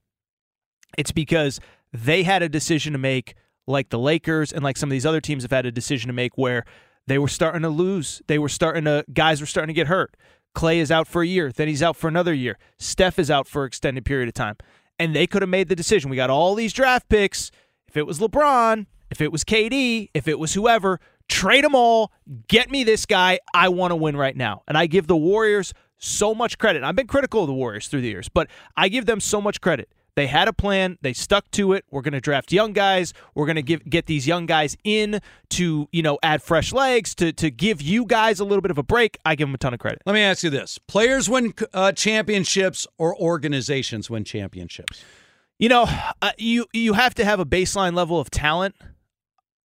It's 0.97 1.11
because 1.11 1.59
they 1.91 2.21
had 2.21 2.43
a 2.43 2.49
decision 2.49 2.93
to 2.93 2.99
make, 2.99 3.33
like 3.65 3.89
the 3.89 3.97
Lakers 3.97 4.51
and 4.53 4.63
like 4.63 4.77
some 4.77 4.89
of 4.89 4.91
these 4.91 5.05
other 5.05 5.21
teams 5.21 5.43
have 5.43 5.51
had 5.51 5.65
a 5.65 5.71
decision 5.71 6.07
to 6.07 6.13
make, 6.13 6.37
where 6.37 6.65
they 7.07 7.17
were 7.17 7.27
starting 7.27 7.61
to 7.63 7.69
lose. 7.69 8.21
They 8.27 8.39
were 8.39 8.49
starting 8.49 8.85
to 8.85 9.05
guys 9.13 9.41
were 9.41 9.47
starting 9.47 9.73
to 9.73 9.77
get 9.77 9.87
hurt. 9.87 10.15
Klay 10.55 10.77
is 10.77 10.91
out 10.91 11.07
for 11.07 11.23
a 11.23 11.27
year, 11.27 11.51
then 11.51 11.67
he's 11.67 11.81
out 11.81 11.95
for 11.95 12.07
another 12.07 12.33
year. 12.33 12.59
Steph 12.77 13.17
is 13.17 13.31
out 13.31 13.47
for 13.47 13.63
an 13.63 13.67
extended 13.67 14.05
period 14.05 14.27
of 14.27 14.35
time. 14.35 14.55
And 14.99 15.15
they 15.15 15.25
could 15.25 15.41
have 15.41 15.49
made 15.49 15.67
the 15.67 15.75
decision. 15.75 16.11
We 16.11 16.15
got 16.15 16.29
all 16.29 16.53
these 16.53 16.73
draft 16.73 17.09
picks. 17.09 17.49
If 17.87 17.97
it 17.97 18.05
was 18.05 18.19
LeBron, 18.19 18.85
if 19.09 19.19
it 19.19 19.31
was 19.31 19.43
KD, 19.43 20.09
if 20.13 20.27
it 20.27 20.37
was 20.37 20.53
whoever, 20.53 20.99
trade 21.27 21.63
them 21.63 21.73
all, 21.73 22.11
get 22.47 22.69
me 22.69 22.83
this 22.83 23.05
guy. 23.05 23.39
I 23.53 23.69
want 23.69 23.91
to 23.91 23.95
win 23.95 24.15
right 24.15 24.35
now. 24.35 24.61
And 24.67 24.77
I 24.77 24.85
give 24.85 25.07
the 25.07 25.17
Warriors 25.17 25.73
so 25.97 26.35
much 26.35 26.57
credit. 26.57 26.83
I've 26.83 26.95
been 26.95 27.07
critical 27.07 27.41
of 27.41 27.47
the 27.47 27.53
Warriors 27.53 27.87
through 27.87 28.01
the 28.01 28.09
years, 28.09 28.29
but 28.29 28.47
I 28.77 28.89
give 28.89 29.05
them 29.05 29.19
so 29.19 29.41
much 29.41 29.61
credit. 29.61 29.89
They 30.15 30.27
had 30.27 30.47
a 30.47 30.53
plan. 30.53 30.97
They 31.01 31.13
stuck 31.13 31.49
to 31.51 31.73
it. 31.73 31.85
We're 31.89 32.01
going 32.01 32.13
to 32.13 32.21
draft 32.21 32.51
young 32.51 32.73
guys. 32.73 33.13
We're 33.33 33.47
going 33.47 33.55
to 33.55 33.63
give 33.63 33.83
get 33.89 34.05
these 34.05 34.27
young 34.27 34.45
guys 34.45 34.77
in 34.83 35.21
to 35.51 35.87
you 35.91 36.01
know 36.01 36.19
add 36.21 36.43
fresh 36.43 36.71
legs 36.71 37.15
to 37.15 37.33
to 37.33 37.49
give 37.49 37.81
you 37.81 38.05
guys 38.05 38.39
a 38.39 38.45
little 38.45 38.61
bit 38.61 38.71
of 38.71 38.77
a 38.77 38.83
break. 38.83 39.17
I 39.25 39.35
give 39.35 39.47
them 39.47 39.55
a 39.55 39.57
ton 39.57 39.73
of 39.73 39.79
credit. 39.79 40.01
Let 40.05 40.13
me 40.13 40.21
ask 40.21 40.43
you 40.43 40.49
this: 40.49 40.77
Players 40.77 41.29
win 41.29 41.53
uh, 41.73 41.93
championships, 41.93 42.85
or 42.97 43.15
organizations 43.19 44.09
win 44.09 44.23
championships? 44.23 45.03
You 45.57 45.69
know, 45.69 45.85
uh, 46.21 46.31
you 46.37 46.67
you 46.73 46.93
have 46.93 47.15
to 47.15 47.25
have 47.25 47.39
a 47.39 47.45
baseline 47.45 47.95
level 47.95 48.19
of 48.19 48.29
talent. 48.29 48.75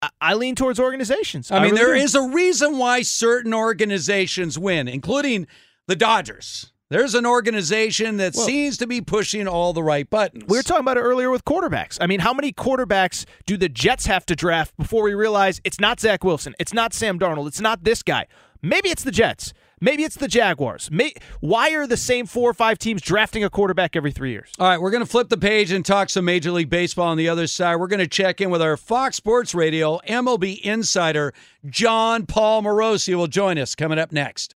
I, 0.01 0.09
I 0.21 0.33
lean 0.35 0.55
towards 0.55 0.79
organizations. 0.79 1.51
I 1.51 1.55
mean, 1.55 1.71
really 1.71 1.75
there 1.75 1.93
do. 1.95 2.01
is 2.01 2.15
a 2.15 2.21
reason 2.21 2.77
why 2.77 3.01
certain 3.01 3.53
organizations 3.53 4.57
win, 4.57 4.87
including 4.87 5.47
the 5.87 5.97
Dodgers. 5.97 6.71
There's 6.89 7.13
an 7.13 7.25
organization 7.27 8.17
that 8.17 8.33
Well- 8.33 8.47
seems 8.47 8.77
to 8.77 8.87
be 8.87 8.99
pushing 8.99 9.47
all 9.47 9.73
the 9.73 9.83
right 9.83 10.09
buttons. 10.09 10.45
We 10.47 10.57
were 10.57 10.63
talking 10.63 10.81
about 10.81 10.97
it 10.97 11.01
earlier 11.01 11.29
with 11.29 11.45
quarterbacks. 11.45 11.99
I 12.01 12.07
mean, 12.07 12.21
how 12.21 12.33
many 12.33 12.51
quarterbacks 12.51 13.25
do 13.45 13.57
the 13.57 13.69
Jets 13.69 14.07
have 14.07 14.25
to 14.25 14.35
draft 14.35 14.75
before 14.75 15.03
we 15.03 15.13
realize 15.13 15.61
it's 15.63 15.79
not 15.79 15.99
Zach 15.99 16.23
Wilson, 16.23 16.55
it's 16.57 16.73
not 16.73 16.95
Sam 16.95 17.19
Darnold, 17.19 17.47
it's 17.47 17.61
not 17.61 17.83
this 17.83 18.01
guy? 18.01 18.25
Maybe 18.63 18.89
it's 18.89 19.03
the 19.03 19.11
Jets. 19.11 19.53
Maybe 19.81 20.03
it's 20.03 20.15
the 20.15 20.27
Jaguars. 20.27 20.89
May, 20.91 21.13
why 21.39 21.73
are 21.75 21.85
the 21.87 21.95
same 21.95 22.25
four 22.25 22.49
or 22.49 22.53
five 22.53 22.79
teams 22.79 23.01
drafting 23.01 23.43
a 23.45 23.49
quarterback 23.49 23.95
every 23.95 24.11
three 24.11 24.31
years? 24.31 24.49
All 24.59 24.67
right, 24.67 24.81
we're 24.81 24.91
going 24.91 25.03
to 25.03 25.09
flip 25.09 25.29
the 25.29 25.37
page 25.37 25.71
and 25.71 25.85
talk 25.85 26.09
some 26.09 26.25
Major 26.25 26.51
League 26.51 26.69
Baseball 26.69 27.07
on 27.07 27.17
the 27.17 27.29
other 27.29 27.47
side. 27.47 27.75
We're 27.77 27.87
going 27.87 27.99
to 28.01 28.07
check 28.07 28.41
in 28.41 28.49
with 28.49 28.61
our 28.61 28.75
Fox 28.75 29.15
Sports 29.15 29.53
Radio 29.55 29.99
MLB 30.07 30.59
insider, 30.61 31.33
Jon 31.65 32.25
Paul 32.25 32.63
Morosi, 32.63 33.15
will 33.15 33.27
join 33.27 33.57
us 33.57 33.73
coming 33.75 33.99
up 33.99 34.11
next. 34.11 34.55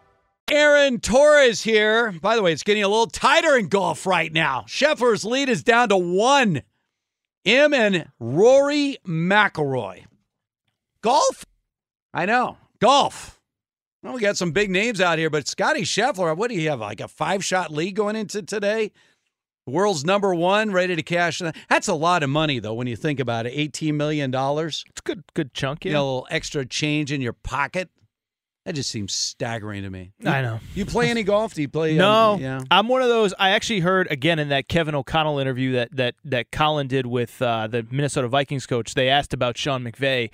Aaron 0.51 0.99
Torres 0.99 1.63
here. 1.63 2.11
By 2.11 2.35
the 2.35 2.41
way, 2.41 2.51
it's 2.51 2.63
getting 2.63 2.83
a 2.83 2.87
little 2.89 3.07
tighter 3.07 3.55
in 3.55 3.69
golf 3.69 4.05
right 4.05 4.33
now. 4.33 4.65
Scheffler's 4.67 5.23
lead 5.23 5.47
is 5.47 5.63
down 5.63 5.87
to 5.89 5.97
one. 5.97 6.63
Him 7.45 7.73
and 7.73 8.09
Rory 8.19 8.97
McIlroy. 9.07 10.03
Golf? 11.01 11.45
I 12.13 12.25
know. 12.25 12.57
Golf. 12.81 13.39
Well, 14.03 14.13
we 14.13 14.19
got 14.19 14.35
some 14.35 14.51
big 14.51 14.69
names 14.69 14.99
out 14.99 15.19
here, 15.19 15.29
but 15.29 15.47
Scottie 15.47 15.83
Scheffler, 15.83 16.35
what 16.35 16.49
do 16.49 16.55
you 16.55 16.69
have? 16.69 16.81
Like 16.81 16.99
a 16.99 17.07
five 17.07 17.45
shot 17.45 17.71
lead 17.71 17.95
going 17.95 18.17
into 18.17 18.41
today? 18.43 18.91
The 19.65 19.71
world's 19.71 20.03
number 20.03 20.35
one, 20.35 20.71
ready 20.71 20.97
to 20.97 21.03
cash 21.03 21.39
in. 21.39 21.53
That's 21.69 21.87
a 21.87 21.93
lot 21.93 22.23
of 22.23 22.29
money, 22.29 22.59
though, 22.59 22.73
when 22.73 22.87
you 22.87 22.97
think 22.97 23.21
about 23.21 23.45
it. 23.45 23.55
$18 23.55 23.93
million. 23.93 24.33
It's 24.35 24.83
a 24.83 25.01
good, 25.05 25.23
good 25.33 25.53
chunk, 25.53 25.85
You 25.85 25.93
know, 25.93 26.03
a 26.03 26.03
little 26.03 26.27
extra 26.29 26.65
change 26.65 27.13
in 27.13 27.21
your 27.21 27.33
pocket. 27.33 27.89
That 28.65 28.75
just 28.75 28.91
seems 28.91 29.13
staggering 29.13 29.81
to 29.83 29.89
me. 29.89 30.11
I 30.23 30.43
know. 30.43 30.59
You 30.75 30.85
play 30.85 31.09
any 31.09 31.23
golf? 31.23 31.55
Do 31.55 31.63
you 31.63 31.67
play? 31.67 31.95
No, 31.95 32.33
um, 32.33 32.41
yeah. 32.41 32.61
I'm 32.69 32.87
one 32.87 33.01
of 33.01 33.09
those. 33.09 33.33
I 33.39 33.49
actually 33.51 33.79
heard 33.79 34.07
again 34.11 34.37
in 34.37 34.49
that 34.49 34.67
Kevin 34.67 34.93
O'Connell 34.93 35.39
interview 35.39 35.71
that 35.73 35.95
that 35.95 36.15
that 36.25 36.51
Colin 36.51 36.87
did 36.87 37.07
with 37.07 37.41
uh, 37.41 37.65
the 37.65 37.87
Minnesota 37.89 38.27
Vikings 38.27 38.67
coach. 38.67 38.93
They 38.93 39.09
asked 39.09 39.33
about 39.33 39.57
Sean 39.57 39.83
McVay, 39.83 40.29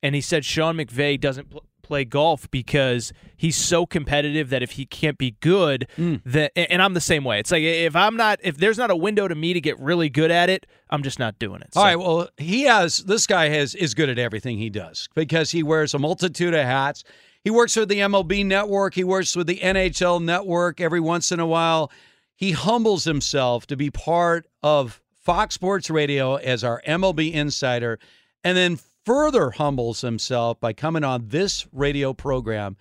and 0.00 0.14
he 0.14 0.20
said 0.20 0.44
Sean 0.44 0.76
McVay 0.76 1.20
doesn't 1.20 1.50
pl- 1.50 1.64
play 1.82 2.04
golf 2.04 2.48
because 2.52 3.12
he's 3.36 3.56
so 3.56 3.84
competitive 3.84 4.50
that 4.50 4.62
if 4.62 4.72
he 4.72 4.86
can't 4.86 5.18
be 5.18 5.32
good, 5.40 5.88
that 6.24 6.52
and 6.56 6.80
I'm 6.80 6.94
the 6.94 7.00
same 7.00 7.24
way. 7.24 7.40
It's 7.40 7.50
like 7.50 7.64
if 7.64 7.96
I'm 7.96 8.16
not 8.16 8.38
if 8.44 8.58
there's 8.58 8.78
not 8.78 8.92
a 8.92 8.96
window 8.96 9.26
to 9.26 9.34
me 9.34 9.54
to 9.54 9.60
get 9.60 9.76
really 9.80 10.08
good 10.08 10.30
at 10.30 10.48
it, 10.48 10.68
I'm 10.88 11.02
just 11.02 11.18
not 11.18 11.40
doing 11.40 11.62
it. 11.62 11.70
All 11.74 11.82
right. 11.82 11.96
Well, 11.96 12.28
he 12.36 12.62
has. 12.62 12.98
This 12.98 13.26
guy 13.26 13.48
has 13.48 13.74
is 13.74 13.94
good 13.94 14.08
at 14.08 14.20
everything 14.20 14.58
he 14.58 14.70
does 14.70 15.08
because 15.16 15.50
he 15.50 15.64
wears 15.64 15.94
a 15.94 15.98
multitude 15.98 16.54
of 16.54 16.64
hats. 16.64 17.02
He 17.44 17.50
works 17.50 17.76
with 17.76 17.88
the 17.88 17.98
MLB 17.98 18.46
network. 18.46 18.94
He 18.94 19.04
works 19.04 19.34
with 19.34 19.46
the 19.46 19.58
NHL 19.58 20.22
network 20.22 20.80
every 20.80 21.00
once 21.00 21.32
in 21.32 21.40
a 21.40 21.46
while. 21.46 21.90
He 22.36 22.52
humbles 22.52 23.04
himself 23.04 23.66
to 23.66 23.76
be 23.76 23.90
part 23.90 24.46
of 24.62 25.00
Fox 25.12 25.54
Sports 25.54 25.90
Radio 25.90 26.36
as 26.36 26.64
our 26.64 26.82
MLB 26.86 27.32
insider, 27.32 27.98
and 28.42 28.56
then 28.56 28.78
further 29.04 29.50
humbles 29.50 30.00
himself 30.00 30.60
by 30.60 30.72
coming 30.72 31.04
on 31.04 31.28
this 31.28 31.66
radio 31.72 32.12
program 32.12 32.76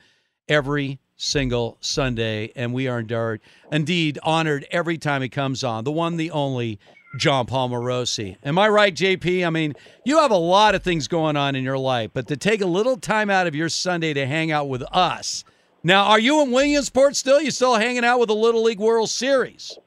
every 0.47 0.99
single 1.15 1.77
Sunday. 1.81 2.51
And 2.55 2.73
we 2.73 2.88
are 2.88 3.39
indeed, 3.71 4.19
honored 4.23 4.65
every 4.71 4.97
time 4.97 5.21
he 5.21 5.29
comes 5.29 5.63
on. 5.63 5.83
The 5.83 5.91
one, 5.91 6.17
the 6.17 6.31
only 6.31 6.79
Jon 7.17 7.45
Paul 7.45 7.69
Morosi. 7.69 8.38
Am 8.43 8.57
I 8.57 8.69
right, 8.69 8.93
JP? 8.93 9.45
I 9.45 9.49
mean, 9.49 9.73
you 10.05 10.19
have 10.19 10.31
a 10.31 10.38
lot 10.38 10.75
of 10.75 10.83
things 10.83 11.07
going 11.07 11.35
on 11.35 11.55
in 11.55 11.63
your 11.63 11.77
life, 11.77 12.11
but 12.13 12.27
to 12.27 12.38
take 12.38 12.61
a 12.61 12.65
little 12.65 12.97
time 12.97 13.29
out 13.29 13.47
of 13.47 13.55
your 13.55 13.69
Sunday 13.69 14.13
to 14.13 14.25
hang 14.25 14.51
out 14.51 14.69
with 14.69 14.83
us. 14.91 15.43
Now, 15.83 16.05
are 16.05 16.19
you 16.19 16.41
in 16.41 16.51
Williamsport 16.51 17.15
still? 17.15 17.41
You 17.41 17.51
still 17.51 17.75
hanging 17.75 18.05
out 18.05 18.19
with 18.19 18.27
the 18.27 18.35
Little 18.35 18.63
League 18.63 18.79
World 18.79 19.09
Series? 19.09 19.77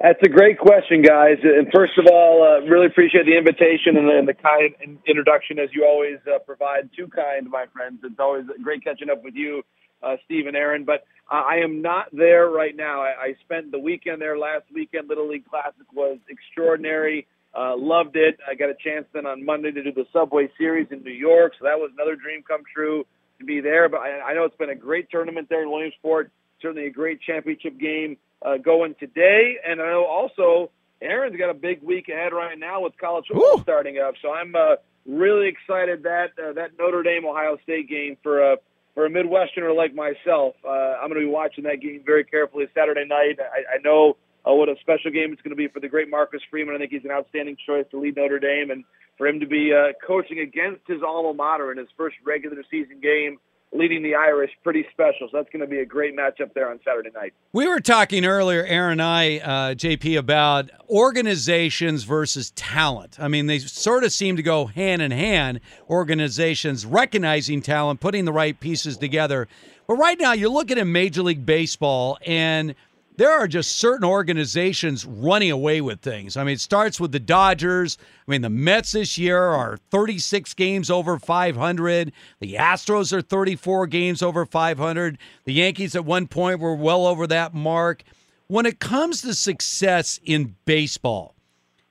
That's 0.00 0.18
a 0.24 0.28
great 0.28 0.58
question, 0.58 1.00
guys. 1.00 1.38
And 1.44 1.68
first 1.72 1.96
of 1.96 2.06
all, 2.10 2.42
uh, 2.42 2.66
really 2.66 2.86
appreciate 2.86 3.24
the 3.24 3.38
invitation 3.38 3.96
and 3.96 4.08
the, 4.08 4.18
and 4.18 4.26
the 4.26 4.34
kind 4.34 4.74
introduction 5.06 5.60
as 5.60 5.68
you 5.72 5.86
always 5.86 6.18
uh, 6.26 6.40
provide. 6.40 6.90
Too 6.96 7.06
kind, 7.06 7.48
my 7.48 7.66
friends. 7.72 8.00
It's 8.02 8.18
always 8.18 8.44
great 8.64 8.82
catching 8.82 9.10
up 9.10 9.22
with 9.22 9.34
you, 9.36 9.62
uh, 10.02 10.16
Steve 10.24 10.46
and 10.46 10.56
Aaron. 10.56 10.84
But 10.84 11.04
uh, 11.30 11.42
I 11.48 11.56
am 11.56 11.82
not 11.82 12.06
there 12.12 12.48
right 12.48 12.74
now. 12.74 13.02
I, 13.02 13.14
I 13.20 13.34
spent 13.44 13.70
the 13.70 13.78
weekend 13.78 14.20
there 14.20 14.38
last 14.38 14.64
weekend. 14.72 15.08
Little 15.08 15.28
League 15.28 15.48
Classic 15.48 15.86
was 15.92 16.18
extraordinary. 16.28 17.26
Uh, 17.54 17.76
loved 17.76 18.16
it. 18.16 18.38
I 18.48 18.54
got 18.54 18.70
a 18.70 18.74
chance 18.74 19.06
then 19.12 19.26
on 19.26 19.44
Monday 19.44 19.72
to 19.72 19.82
do 19.82 19.92
the 19.92 20.06
Subway 20.12 20.48
Series 20.56 20.88
in 20.90 21.02
New 21.02 21.12
York, 21.12 21.52
so 21.58 21.66
that 21.66 21.78
was 21.78 21.90
another 21.94 22.16
dream 22.16 22.42
come 22.42 22.62
true 22.74 23.04
to 23.38 23.44
be 23.44 23.60
there. 23.60 23.90
But 23.90 24.00
I, 24.00 24.20
I 24.20 24.34
know 24.34 24.44
it's 24.44 24.56
been 24.56 24.70
a 24.70 24.74
great 24.74 25.10
tournament 25.10 25.48
there 25.50 25.62
in 25.62 25.70
Williamsport. 25.70 26.30
Certainly 26.62 26.86
a 26.86 26.90
great 26.90 27.20
championship 27.20 27.78
game 27.78 28.16
uh, 28.44 28.56
going 28.56 28.94
today. 28.98 29.56
And 29.66 29.82
I 29.82 29.90
know 29.90 30.06
also 30.06 30.70
Aaron's 31.02 31.36
got 31.36 31.50
a 31.50 31.54
big 31.54 31.82
week 31.82 32.08
ahead 32.08 32.32
right 32.32 32.58
now 32.58 32.80
with 32.80 32.96
college 32.96 33.26
football 33.28 33.58
Ooh. 33.58 33.62
starting 33.62 33.98
up. 33.98 34.14
So 34.22 34.32
I'm 34.32 34.54
uh, 34.54 34.76
really 35.06 35.48
excited 35.48 36.04
that 36.04 36.30
uh, 36.42 36.52
that 36.54 36.78
Notre 36.78 37.02
Dame 37.02 37.26
Ohio 37.26 37.58
State 37.62 37.88
game 37.88 38.16
for 38.22 38.52
a 38.52 38.56
for 38.94 39.06
a 39.06 39.10
Midwesterner 39.10 39.74
like 39.74 39.94
myself. 39.94 40.54
Uh, 40.64 40.68
I'm 41.00 41.08
going 41.08 41.20
to 41.20 41.26
be 41.26 41.32
watching 41.32 41.64
that 41.64 41.80
game 41.80 42.02
very 42.04 42.24
carefully 42.24 42.66
Saturday 42.74 43.06
night. 43.06 43.38
I, 43.40 43.76
I 43.76 43.78
know 43.82 44.16
uh, 44.46 44.54
what 44.54 44.68
a 44.68 44.74
special 44.80 45.10
game 45.10 45.32
it's 45.32 45.42
going 45.42 45.50
to 45.50 45.56
be 45.56 45.68
for 45.68 45.80
the 45.80 45.88
great 45.88 46.10
Marcus 46.10 46.42
Freeman. 46.50 46.74
I 46.74 46.78
think 46.78 46.90
he's 46.90 47.04
an 47.04 47.10
outstanding 47.10 47.56
choice 47.64 47.86
to 47.90 48.00
lead 48.00 48.16
Notre 48.16 48.38
Dame, 48.38 48.70
and 48.70 48.84
for 49.16 49.26
him 49.26 49.40
to 49.40 49.46
be 49.46 49.72
uh, 49.72 49.92
coaching 50.04 50.40
against 50.40 50.86
his 50.86 51.02
alma 51.06 51.32
mater 51.32 51.72
in 51.72 51.78
his 51.78 51.88
first 51.96 52.16
regular 52.24 52.62
season 52.70 53.00
game 53.00 53.38
leading 53.72 54.02
the 54.02 54.14
Irish 54.14 54.50
pretty 54.62 54.84
special. 54.92 55.28
So 55.30 55.38
that's 55.38 55.50
going 55.50 55.60
to 55.60 55.66
be 55.66 55.78
a 55.78 55.86
great 55.86 56.16
matchup 56.16 56.52
there 56.54 56.70
on 56.70 56.78
Saturday 56.84 57.10
night. 57.14 57.32
We 57.52 57.66
were 57.66 57.80
talking 57.80 58.24
earlier, 58.24 58.64
Aaron 58.64 58.92
and 58.92 59.02
I, 59.02 59.38
uh, 59.38 59.74
JP, 59.74 60.18
about 60.18 60.70
organizations 60.90 62.04
versus 62.04 62.50
talent. 62.50 63.18
I 63.18 63.28
mean, 63.28 63.46
they 63.46 63.58
sort 63.58 64.04
of 64.04 64.12
seem 64.12 64.36
to 64.36 64.42
go 64.42 64.66
hand 64.66 65.00
in 65.02 65.10
hand. 65.10 65.60
Organizations 65.88 66.84
recognizing 66.84 67.62
talent, 67.62 68.00
putting 68.00 68.24
the 68.24 68.32
right 68.32 68.58
pieces 68.58 68.98
together. 68.98 69.48
But 69.86 69.94
right 69.94 70.18
now, 70.18 70.32
you're 70.32 70.50
looking 70.50 70.78
at 70.78 70.86
Major 70.86 71.22
League 71.22 71.46
Baseball 71.46 72.18
and– 72.26 72.74
there 73.16 73.32
are 73.32 73.46
just 73.46 73.76
certain 73.76 74.04
organizations 74.06 75.04
running 75.04 75.50
away 75.50 75.80
with 75.80 76.00
things. 76.00 76.36
I 76.36 76.44
mean, 76.44 76.54
it 76.54 76.60
starts 76.60 76.98
with 76.98 77.12
the 77.12 77.20
Dodgers. 77.20 77.98
I 78.26 78.30
mean, 78.30 78.42
the 78.42 78.50
Mets 78.50 78.92
this 78.92 79.18
year 79.18 79.38
are 79.38 79.76
36 79.90 80.54
games 80.54 80.90
over 80.90 81.18
500. 81.18 82.12
The 82.40 82.54
Astros 82.54 83.12
are 83.12 83.22
34 83.22 83.86
games 83.88 84.22
over 84.22 84.46
500. 84.46 85.18
The 85.44 85.52
Yankees 85.52 85.94
at 85.94 86.04
one 86.04 86.26
point 86.26 86.60
were 86.60 86.74
well 86.74 87.06
over 87.06 87.26
that 87.26 87.52
mark. 87.52 88.02
When 88.48 88.66
it 88.66 88.80
comes 88.80 89.22
to 89.22 89.34
success 89.34 90.18
in 90.24 90.56
baseball, 90.64 91.34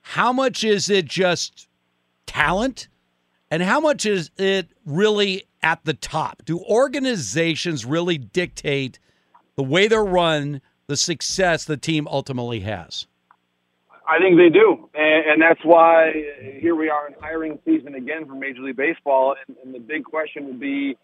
how 0.00 0.32
much 0.32 0.64
is 0.64 0.90
it 0.90 1.04
just 1.04 1.68
talent? 2.26 2.88
And 3.50 3.62
how 3.62 3.80
much 3.80 4.06
is 4.06 4.30
it 4.38 4.68
really 4.86 5.44
at 5.62 5.84
the 5.84 5.94
top? 5.94 6.42
Do 6.44 6.58
organizations 6.60 7.84
really 7.84 8.18
dictate 8.18 8.98
the 9.56 9.62
way 9.62 9.86
they're 9.86 10.04
run? 10.04 10.60
The 10.86 10.96
success 10.96 11.64
the 11.64 11.76
team 11.76 12.06
ultimately 12.08 12.60
has? 12.60 13.06
I 14.06 14.18
think 14.18 14.36
they 14.36 14.48
do, 14.48 14.88
and, 14.94 15.32
and 15.32 15.42
that's 15.42 15.60
why 15.64 16.12
here 16.60 16.74
we 16.74 16.88
are 16.88 17.06
in 17.06 17.14
hiring 17.20 17.58
season 17.64 17.94
again 17.94 18.26
for 18.26 18.34
Major 18.34 18.62
League 18.62 18.76
Baseball, 18.76 19.36
and, 19.46 19.56
and 19.62 19.74
the 19.74 19.78
big 19.78 20.04
question 20.04 20.46
will 20.46 20.58
be 20.58 20.96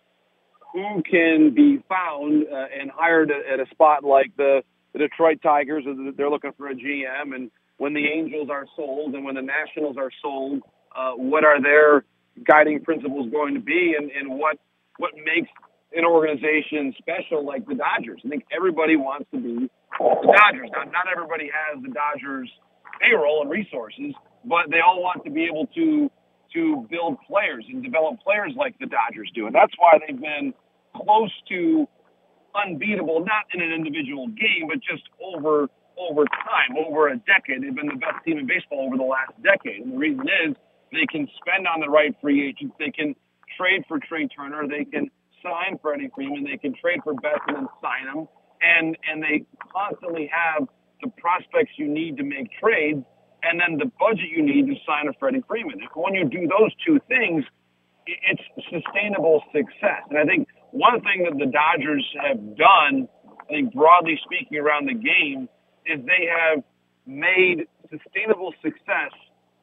who 0.72 1.02
can 1.08 1.54
be 1.54 1.82
found 1.88 2.44
uh, 2.52 2.66
and 2.78 2.90
hired 2.90 3.30
at 3.30 3.60
a 3.60 3.66
spot 3.70 4.04
like 4.04 4.36
the, 4.36 4.62
the 4.92 4.98
Detroit 4.98 5.40
Tigers. 5.42 5.84
They're 6.16 6.28
looking 6.28 6.52
for 6.58 6.68
a 6.68 6.74
GM, 6.74 7.34
and 7.34 7.50
when 7.78 7.94
the 7.94 8.04
Angels 8.04 8.48
are 8.50 8.66
sold 8.76 9.14
and 9.14 9.24
when 9.24 9.36
the 9.36 9.42
Nationals 9.42 9.96
are 9.96 10.10
sold, 10.20 10.62
uh, 10.94 11.12
what 11.12 11.44
are 11.44 11.62
their 11.62 12.04
guiding 12.44 12.82
principles 12.82 13.30
going 13.30 13.54
to 13.54 13.60
be, 13.60 13.94
and, 13.98 14.10
and 14.10 14.38
what 14.38 14.58
what 14.98 15.12
makes 15.14 15.48
an 15.92 16.04
organization 16.04 16.94
special 16.98 17.44
like 17.44 17.66
the 17.66 17.74
Dodgers. 17.74 18.20
I 18.24 18.28
think 18.28 18.44
everybody 18.54 18.96
wants 18.96 19.26
to 19.32 19.40
be 19.40 19.70
the 19.98 20.32
Dodgers. 20.36 20.70
Now, 20.72 20.84
not 20.84 21.08
everybody 21.10 21.50
has 21.52 21.82
the 21.82 21.88
Dodgers 21.88 22.50
payroll 23.00 23.42
and 23.42 23.50
resources, 23.50 24.12
but 24.44 24.70
they 24.70 24.80
all 24.80 25.02
want 25.02 25.24
to 25.24 25.30
be 25.30 25.44
able 25.44 25.66
to 25.74 26.10
to 26.54 26.86
build 26.90 27.18
players 27.28 27.64
and 27.68 27.82
develop 27.84 28.18
players 28.24 28.52
like 28.56 28.78
the 28.80 28.86
Dodgers 28.86 29.30
do, 29.34 29.46
and 29.46 29.54
that's 29.54 29.72
why 29.76 29.98
they've 30.00 30.18
been 30.18 30.54
close 30.96 31.32
to 31.50 31.86
unbeatable, 32.56 33.20
not 33.20 33.44
in 33.52 33.60
an 33.60 33.70
individual 33.72 34.28
game, 34.28 34.68
but 34.68 34.80
just 34.80 35.04
over 35.20 35.68
over 35.98 36.24
time, 36.46 36.78
over 36.78 37.08
a 37.08 37.16
decade. 37.26 37.62
They've 37.62 37.74
been 37.74 37.88
the 37.88 37.98
best 37.98 38.24
team 38.24 38.38
in 38.38 38.46
baseball 38.46 38.86
over 38.86 38.96
the 38.96 39.08
last 39.08 39.34
decade, 39.42 39.82
and 39.82 39.92
the 39.92 39.98
reason 39.98 40.24
is 40.46 40.54
they 40.92 41.06
can 41.10 41.28
spend 41.42 41.66
on 41.66 41.80
the 41.80 41.88
right 41.90 42.14
free 42.20 42.48
agents, 42.48 42.74
they 42.78 42.90
can 42.90 43.14
trade 43.58 43.84
for 43.88 43.98
Trea 43.98 44.28
Turner, 44.28 44.66
they 44.68 44.84
can 44.84 45.10
sign 45.48 45.78
Freddie 45.80 46.10
Freeman, 46.14 46.44
they 46.44 46.56
can 46.56 46.74
trade 46.74 47.00
for 47.02 47.14
Betson 47.14 47.56
and 47.56 47.68
sign 47.80 48.06
him, 48.12 48.28
and 48.60 48.96
and 49.10 49.22
they 49.22 49.44
constantly 49.72 50.30
have 50.32 50.68
the 51.02 51.10
prospects 51.18 51.72
you 51.76 51.88
need 51.88 52.16
to 52.16 52.24
make 52.24 52.50
trades, 52.60 53.04
and 53.42 53.60
then 53.60 53.78
the 53.78 53.90
budget 53.98 54.28
you 54.34 54.42
need 54.42 54.66
to 54.66 54.74
sign 54.86 55.08
a 55.08 55.12
Freddie 55.18 55.42
Freeman. 55.48 55.80
If 55.80 55.90
when 55.94 56.14
you 56.14 56.24
do 56.28 56.46
those 56.46 56.72
two 56.84 57.00
things, 57.08 57.44
it's 58.06 58.42
sustainable 58.70 59.42
success. 59.52 60.02
And 60.10 60.18
I 60.18 60.24
think 60.24 60.48
one 60.70 61.00
thing 61.00 61.24
that 61.24 61.38
the 61.38 61.50
Dodgers 61.50 62.04
have 62.22 62.56
done, 62.56 63.08
I 63.40 63.44
think 63.48 63.74
broadly 63.74 64.18
speaking 64.24 64.58
around 64.58 64.86
the 64.86 64.94
game, 64.94 65.48
is 65.86 66.04
they 66.04 66.28
have 66.28 66.62
made 67.06 67.66
sustainable 67.90 68.52
success 68.62 69.12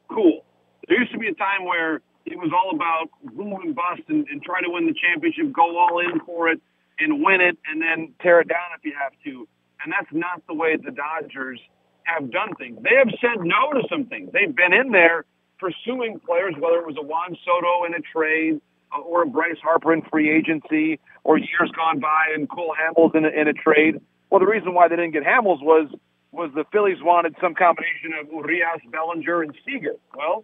cool. 0.10 0.46
There 0.88 1.00
used 1.00 1.12
to 1.14 1.18
be 1.20 1.28
a 1.28 1.34
time 1.34 1.66
where 1.66 2.02
it 2.26 2.38
was 2.38 2.52
all 2.54 2.74
about 2.74 3.10
boom 3.36 3.62
and 3.64 3.76
bust 3.76 4.02
and, 4.08 4.28
and 4.30 4.42
try 4.42 4.62
to 4.62 4.70
win 4.70 4.88
the 4.88 4.94
championship, 4.94 5.52
go 5.54 5.78
all 5.78 6.00
in 6.00 6.20
for 6.26 6.50
it 6.50 6.60
and 7.00 7.24
win 7.24 7.42
it, 7.42 7.58
and 7.70 7.82
then 7.82 8.14
tear 8.22 8.42
it 8.42 8.48
down 8.48 8.74
if 8.78 8.84
you 8.84 8.94
have 9.00 9.12
to. 9.24 9.48
And 9.84 9.94
that's 9.94 10.12
not 10.12 10.42
the 10.48 10.54
way 10.54 10.76
the 10.78 10.92
Dodgers 10.92 11.60
have 12.04 12.32
done 12.32 12.56
things. 12.56 12.80
They 12.82 12.96
have 12.98 13.10
said 13.22 13.44
no 13.44 13.74
to 13.74 13.88
some 13.90 14.06
things. 14.06 14.32
They've 14.32 14.56
been 14.56 14.74
in 14.74 14.92
there 14.92 15.26
pursuing 15.60 16.20
players, 16.26 16.56
whether 16.60 16.78
it 16.78 16.88
was 16.88 16.98
a 16.98 17.06
Juan 17.06 17.38
Soto 17.46 17.86
in 17.86 17.94
a 17.94 18.02
trade 18.02 18.62
uh, 18.96 19.02
or 19.02 19.24
a 19.24 19.28
Bryce 19.28 19.58
Harper 19.62 19.94
in 19.94 20.02
free 20.04 20.32
agency 20.32 21.00
or 21.24 21.38
years 21.38 21.72
gone 21.76 22.00
by 22.00 22.34
and 22.34 22.50
Cole 22.50 22.76
Hamels 22.80 23.16
in 23.16 23.26
a, 23.26 23.30
in 23.30 23.48
a 23.48 23.54
trade. 23.54 24.00
Well, 24.30 24.40
the 24.40 24.48
reason 24.48 24.74
why 24.74 24.88
they 24.88 24.96
didn't 24.96 25.12
get 25.14 25.24
Hamels 25.24 25.62
was 25.62 25.90
was 26.32 26.52
the 26.54 26.66
Phillies 26.72 26.98
wanted 27.02 27.34
some 27.40 27.56
combination 27.56 28.12
of 28.20 28.28
Urias, 28.28 28.82
Bellinger, 28.92 29.42
and 29.44 29.56
Seager. 29.66 29.96
Well, 30.14 30.44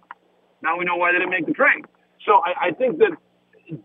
now 0.64 0.78
we 0.78 0.86
know 0.86 0.96
why 0.98 1.12
they 1.12 1.20
didn't 1.20 1.32
make 1.32 1.46
the 1.48 1.54
trade. 1.54 1.86
So 2.26 2.42
I, 2.44 2.70
I 2.70 2.72
think 2.72 3.00
that 3.00 3.18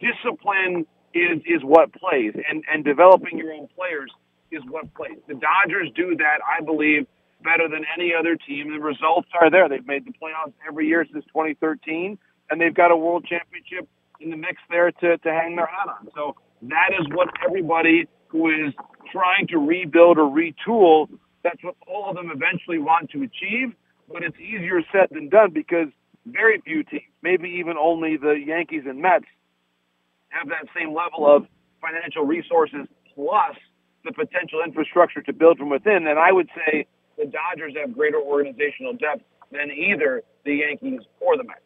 discipline 0.00 0.86
is 1.14 1.40
is 1.46 1.62
what 1.62 1.92
plays, 1.94 2.34
and 2.34 2.64
and 2.72 2.84
developing 2.84 3.38
your 3.38 3.52
own 3.52 3.68
players 3.76 4.10
is 4.50 4.62
what 4.68 4.92
plays. 4.94 5.18
The 5.28 5.34
Dodgers 5.34 5.90
do 5.96 6.16
that, 6.16 6.38
I 6.44 6.62
believe, 6.64 7.06
better 7.42 7.68
than 7.68 7.84
any 7.96 8.12
other 8.18 8.36
team. 8.36 8.70
The 8.72 8.80
results 8.80 9.28
are 9.40 9.50
there. 9.50 9.68
They've 9.68 9.86
made 9.86 10.04
the 10.04 10.12
playoffs 10.12 10.52
every 10.68 10.86
year 10.86 11.06
since 11.10 11.24
2013, 11.26 12.18
and 12.50 12.60
they've 12.60 12.74
got 12.74 12.90
a 12.90 12.96
world 12.96 13.26
championship 13.28 13.88
in 14.20 14.30
the 14.30 14.36
mix 14.36 14.56
there 14.70 14.90
to 14.92 15.18
to 15.18 15.30
hang 15.30 15.56
their 15.56 15.66
hat 15.66 15.88
on. 15.88 16.08
So 16.14 16.36
that 16.62 16.90
is 16.98 17.06
what 17.12 17.28
everybody 17.46 18.06
who 18.28 18.50
is 18.50 18.74
trying 19.12 19.46
to 19.48 19.58
rebuild 19.58 20.18
or 20.18 20.28
retool. 20.30 21.08
That's 21.42 21.62
what 21.62 21.76
all 21.86 22.10
of 22.10 22.16
them 22.16 22.30
eventually 22.34 22.78
want 22.78 23.10
to 23.10 23.22
achieve. 23.22 23.74
But 24.12 24.22
it's 24.22 24.38
easier 24.38 24.82
said 24.92 25.08
than 25.10 25.28
done 25.28 25.50
because 25.52 25.88
very 26.26 26.60
few 26.60 26.82
teams, 26.84 27.02
maybe 27.22 27.48
even 27.60 27.76
only 27.76 28.16
the 28.16 28.32
Yankees 28.32 28.82
and 28.86 29.00
Mets, 29.00 29.24
have 30.28 30.48
that 30.48 30.66
same 30.76 30.94
level 30.94 31.26
of 31.26 31.46
financial 31.80 32.24
resources 32.24 32.86
plus 33.14 33.56
the 34.04 34.12
potential 34.12 34.60
infrastructure 34.64 35.22
to 35.22 35.32
build 35.32 35.58
from 35.58 35.70
within. 35.70 36.06
And 36.06 36.18
I 36.18 36.32
would 36.32 36.48
say 36.54 36.86
the 37.16 37.24
Dodgers 37.24 37.74
have 37.80 37.94
greater 37.94 38.20
organizational 38.20 38.92
depth 38.92 39.22
than 39.50 39.70
either 39.70 40.22
the 40.44 40.56
Yankees 40.56 41.00
or 41.20 41.36
the 41.36 41.44
Mets. 41.44 41.60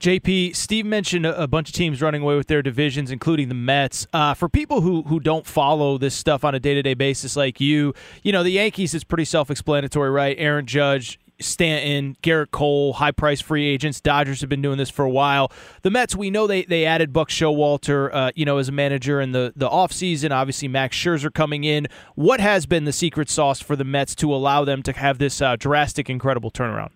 JP, 0.00 0.54
Steve 0.54 0.84
mentioned 0.84 1.24
a, 1.24 1.48
bunch 1.48 1.70
of 1.70 1.74
teams 1.74 2.02
running 2.02 2.22
away 2.22 2.36
with 2.36 2.46
their 2.46 2.62
divisions, 2.62 3.10
including 3.10 3.48
the 3.48 3.54
Mets. 3.54 4.06
Uh, 4.12 4.34
for 4.34 4.48
people 4.48 4.82
who 4.82 5.02
who 5.02 5.18
don't 5.18 5.46
follow 5.46 5.96
this 5.96 6.14
stuff 6.14 6.44
on 6.44 6.54
a 6.54 6.60
day 6.60 6.74
to 6.74 6.82
day 6.82 6.94
basis, 6.94 7.36
like 7.36 7.60
you, 7.60 7.94
you 8.22 8.30
know 8.30 8.42
the 8.42 8.50
Yankees 8.50 8.92
is 8.92 9.02
pretty 9.02 9.24
self 9.24 9.50
explanatory, 9.50 10.10
right? 10.10 10.36
Aaron 10.38 10.66
Judge, 10.66 11.18
Stanton, 11.40 12.16
Gerrit 12.22 12.50
Cole, 12.50 12.94
high 12.94 13.12
price 13.12 13.40
free 13.40 13.66
agents. 13.66 14.00
Dodgers 14.00 14.40
have 14.40 14.50
been 14.50 14.62
doing 14.62 14.78
this 14.78 14.90
for 14.90 15.04
a 15.04 15.10
while. 15.10 15.50
The 15.82 15.90
Mets, 15.90 16.14
we 16.14 16.30
know 16.30 16.46
they 16.46 16.64
they 16.64 16.84
added 16.84 17.12
Buck 17.12 17.28
Showalter, 17.28 18.10
uh, 18.12 18.32
you 18.34 18.44
know, 18.44 18.58
as 18.58 18.68
a 18.68 18.72
manager 18.72 19.20
in 19.20 19.32
the 19.32 19.52
the 19.56 19.68
offseason. 19.68 20.30
Obviously, 20.30 20.68
Max 20.68 20.96
Scherzer 20.96 21.32
coming 21.32 21.64
in. 21.64 21.86
What 22.14 22.40
has 22.40 22.66
been 22.66 22.84
the 22.84 22.92
secret 22.92 23.28
sauce 23.28 23.60
for 23.60 23.76
the 23.76 23.84
Mets 23.84 24.14
to 24.16 24.32
allow 24.34 24.64
them 24.64 24.82
to 24.82 24.92
have 24.92 25.18
this 25.18 25.40
uh, 25.40 25.56
drastic, 25.56 26.08
incredible 26.08 26.50
turnaround? 26.50 26.90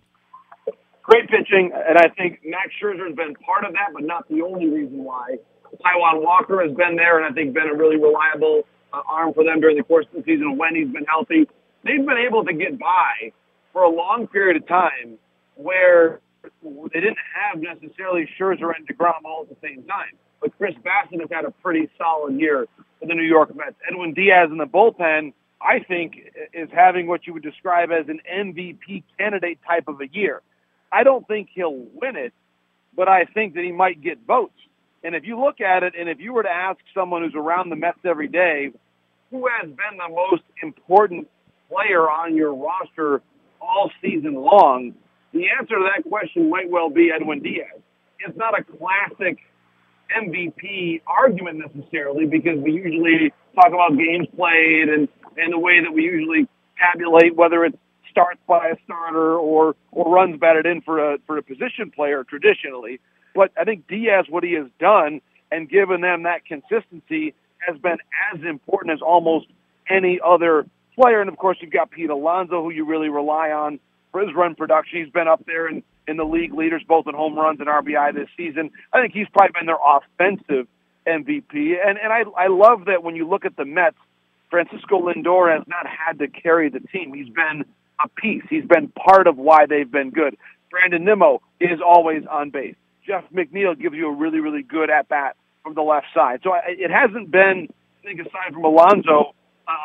great 1.09 1.27
pitching, 1.27 1.71
and 1.73 1.97
I 1.97 2.07
think 2.09 2.39
Max 2.45 2.69
Scherzer 2.77 3.07
has 3.07 3.15
been 3.15 3.33
part 3.35 3.65
of 3.65 3.73
that, 3.73 3.89
but 3.93 4.03
not 4.03 4.29
the 4.29 4.41
only 4.41 4.69
reason 4.69 5.03
why. 5.03 5.37
Taijuan 5.83 6.21
Walker 6.21 6.61
has 6.61 6.75
been 6.75 6.95
there, 6.95 7.17
and 7.17 7.25
I 7.25 7.33
think 7.33 7.53
been 7.53 7.69
a 7.69 7.73
really 7.73 7.97
reliable 7.97 8.63
uh, 8.93 9.01
arm 9.07 9.33
for 9.33 9.43
them 9.43 9.59
during 9.59 9.77
the 9.77 9.83
course 9.83 10.05
of 10.13 10.23
the 10.23 10.23
season 10.23 10.57
when 10.57 10.75
he's 10.75 10.87
been 10.87 11.05
healthy. 11.05 11.47
They've 11.83 12.05
been 12.05 12.17
able 12.17 12.45
to 12.45 12.53
get 12.53 12.77
by 12.77 13.31
for 13.73 13.83
a 13.83 13.89
long 13.89 14.27
period 14.27 14.57
of 14.57 14.67
time 14.67 15.17
where 15.55 16.19
they 16.63 16.99
didn't 16.99 17.17
have 17.35 17.61
necessarily 17.61 18.27
Scherzer 18.39 18.71
and 18.75 18.87
DeGrom 18.87 19.25
all 19.25 19.43
at 19.43 19.49
the 19.49 19.67
same 19.67 19.83
time. 19.83 20.13
But 20.41 20.57
Chris 20.57 20.73
Bassitt 20.75 21.19
has 21.19 21.29
had 21.31 21.45
a 21.45 21.51
pretty 21.51 21.89
solid 21.97 22.39
year 22.39 22.67
for 22.99 23.07
the 23.07 23.13
New 23.13 23.23
York 23.23 23.53
Mets. 23.55 23.75
Edwin 23.89 24.13
Diaz 24.13 24.49
in 24.51 24.57
the 24.57 24.65
bullpen, 24.65 25.33
I 25.61 25.79
think, 25.79 26.13
is 26.53 26.69
having 26.73 27.07
what 27.07 27.27
you 27.27 27.33
would 27.33 27.43
describe 27.43 27.91
as 27.91 28.07
an 28.07 28.21
MVP 28.31 29.03
candidate 29.17 29.59
type 29.67 29.87
of 29.87 29.99
a 30.01 30.07
year. 30.07 30.41
I 30.91 31.03
don't 31.03 31.27
think 31.27 31.49
he'll 31.53 31.85
win 31.93 32.15
it, 32.15 32.33
but 32.95 33.07
I 33.07 33.25
think 33.25 33.55
that 33.55 33.63
he 33.63 33.71
might 33.71 34.01
get 34.01 34.19
votes. 34.25 34.53
And 35.03 35.15
if 35.15 35.25
you 35.25 35.39
look 35.39 35.61
at 35.61 35.83
it, 35.83 35.93
and 35.97 36.09
if 36.09 36.19
you 36.19 36.33
were 36.33 36.43
to 36.43 36.49
ask 36.49 36.79
someone 36.93 37.23
who's 37.23 37.35
around 37.35 37.69
the 37.69 37.75
Mets 37.75 37.99
every 38.05 38.27
day, 38.27 38.71
who 39.31 39.47
has 39.47 39.67
been 39.67 39.97
the 39.97 40.09
most 40.09 40.43
important 40.63 41.27
player 41.69 42.09
on 42.09 42.35
your 42.35 42.53
roster 42.53 43.21
all 43.61 43.91
season 44.01 44.35
long, 44.35 44.93
the 45.33 45.45
answer 45.59 45.75
to 45.75 45.89
that 45.95 46.07
question 46.09 46.49
might 46.49 46.69
well 46.69 46.89
be 46.89 47.11
Edwin 47.15 47.41
Diaz. 47.41 47.79
It's 48.19 48.37
not 48.37 48.59
a 48.59 48.63
classic 48.63 49.37
MVP 50.15 51.01
argument 51.07 51.59
necessarily 51.59 52.25
because 52.25 52.57
we 52.59 52.71
usually 52.71 53.31
talk 53.55 53.67
about 53.67 53.97
games 53.97 54.27
played 54.35 54.89
and, 54.89 55.07
and 55.37 55.53
the 55.53 55.59
way 55.59 55.81
that 55.83 55.91
we 55.91 56.03
usually 56.03 56.47
tabulate 56.77 57.35
whether 57.35 57.63
it's 57.65 57.77
starts 58.09 58.39
by 58.47 58.69
a 58.69 58.75
starter 58.85 59.37
or 59.37 59.75
or 59.91 60.11
runs 60.11 60.39
batted 60.39 60.65
in 60.65 60.81
for 60.81 61.13
a 61.13 61.17
for 61.27 61.37
a 61.37 61.43
position 61.43 61.91
player 61.95 62.23
traditionally. 62.23 62.99
But 63.35 63.51
I 63.55 63.63
think 63.63 63.87
Diaz, 63.87 64.25
what 64.29 64.43
he 64.43 64.53
has 64.53 64.67
done 64.79 65.21
and 65.51 65.69
given 65.69 66.01
them 66.01 66.23
that 66.23 66.45
consistency 66.45 67.33
has 67.59 67.77
been 67.77 67.97
as 68.33 68.41
important 68.43 68.93
as 68.93 69.01
almost 69.01 69.47
any 69.89 70.19
other 70.25 70.65
player. 70.99 71.21
And 71.21 71.29
of 71.29 71.37
course, 71.37 71.57
you've 71.61 71.71
got 71.71 71.91
Pete 71.91 72.09
Alonso, 72.09 72.63
who 72.63 72.69
you 72.71 72.85
really 72.85 73.09
rely 73.09 73.51
on 73.51 73.79
for 74.11 74.21
his 74.21 74.33
run 74.35 74.55
production. 74.55 75.03
He's 75.03 75.11
been 75.11 75.27
up 75.27 75.45
there 75.45 75.67
in, 75.67 75.83
in 76.07 76.17
the 76.17 76.23
league 76.23 76.53
leaders, 76.53 76.83
both 76.87 77.07
in 77.07 77.15
home 77.15 77.35
runs 77.35 77.59
and 77.59 77.69
RBI 77.69 78.13
this 78.13 78.29
season. 78.35 78.71
I 78.91 79.01
think 79.01 79.13
he's 79.13 79.27
probably 79.29 79.53
been 79.59 79.67
their 79.67 79.77
offensive 79.77 80.67
MVP. 81.07 81.75
And 81.85 81.97
and 81.97 82.11
I 82.11 82.23
I 82.37 82.47
love 82.47 82.85
that 82.85 83.03
when 83.03 83.15
you 83.15 83.27
look 83.27 83.45
at 83.45 83.55
the 83.55 83.65
Mets, 83.65 83.97
Francisco 84.49 85.01
Lindor 85.01 85.55
has 85.55 85.65
not 85.67 85.85
had 85.87 86.19
to 86.19 86.27
carry 86.27 86.69
the 86.69 86.79
team. 86.79 87.13
He's 87.13 87.29
been 87.29 87.65
a 88.03 88.07
piece. 88.09 88.43
He's 88.49 88.65
been 88.65 88.89
part 88.89 89.27
of 89.27 89.37
why 89.37 89.65
they've 89.67 89.89
been 89.89 90.09
good. 90.09 90.37
Brandon 90.71 91.03
Nimmo 91.03 91.41
is 91.59 91.79
always 91.85 92.23
on 92.29 92.49
base. 92.49 92.75
Jeff 93.05 93.23
McNeil 93.33 93.79
gives 93.79 93.95
you 93.95 94.07
a 94.07 94.13
really, 94.13 94.39
really 94.39 94.61
good 94.61 94.89
at 94.89 95.09
bat 95.09 95.35
from 95.63 95.73
the 95.73 95.81
left 95.81 96.07
side. 96.13 96.41
So 96.43 96.51
it 96.67 96.91
hasn't 96.91 97.31
been, 97.31 97.67
I 98.01 98.07
think, 98.07 98.19
aside 98.19 98.53
from 98.53 98.63
Alonso, 98.63 99.33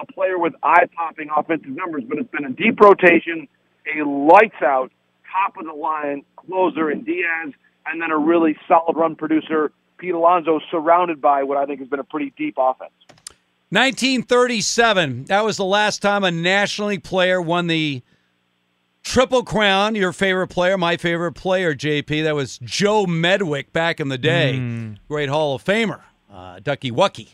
a 0.02 0.12
player 0.12 0.38
with 0.38 0.54
eye 0.62 0.86
popping 0.94 1.28
offensive 1.34 1.70
numbers, 1.70 2.04
but 2.08 2.18
it's 2.18 2.30
been 2.30 2.44
a 2.44 2.50
deep 2.50 2.80
rotation, 2.80 3.48
a 3.96 4.04
lights 4.06 4.62
out, 4.62 4.90
top 5.30 5.56
of 5.56 5.66
the 5.66 5.72
line 5.72 6.24
closer 6.36 6.90
in 6.90 7.04
Diaz, 7.04 7.52
and 7.86 8.00
then 8.00 8.10
a 8.10 8.18
really 8.18 8.56
solid 8.66 8.96
run 8.96 9.16
producer, 9.16 9.72
Pete 9.98 10.14
Alonso, 10.14 10.60
surrounded 10.70 11.20
by 11.20 11.42
what 11.42 11.58
I 11.58 11.66
think 11.66 11.80
has 11.80 11.88
been 11.88 12.00
a 12.00 12.04
pretty 12.04 12.32
deep 12.36 12.54
offense. 12.58 12.92
1937. 13.70 15.24
That 15.24 15.44
was 15.44 15.56
the 15.56 15.64
last 15.64 16.00
time 16.00 16.22
a 16.22 16.30
National 16.30 16.88
League 16.88 17.02
player 17.02 17.42
won 17.42 17.66
the 17.66 18.02
Triple 19.02 19.42
Crown. 19.42 19.96
Your 19.96 20.12
favorite 20.12 20.48
player, 20.48 20.78
my 20.78 20.96
favorite 20.96 21.32
player, 21.32 21.74
JP. 21.74 22.22
That 22.22 22.34
was 22.34 22.58
Joe 22.58 23.04
Medwick 23.06 23.72
back 23.72 24.00
in 24.00 24.08
the 24.08 24.18
day. 24.18 24.54
Mm. 24.56 24.98
Great 25.08 25.28
Hall 25.28 25.56
of 25.56 25.64
Famer, 25.64 26.02
uh, 26.32 26.60
Ducky 26.62 26.92
Wucky 26.92 27.30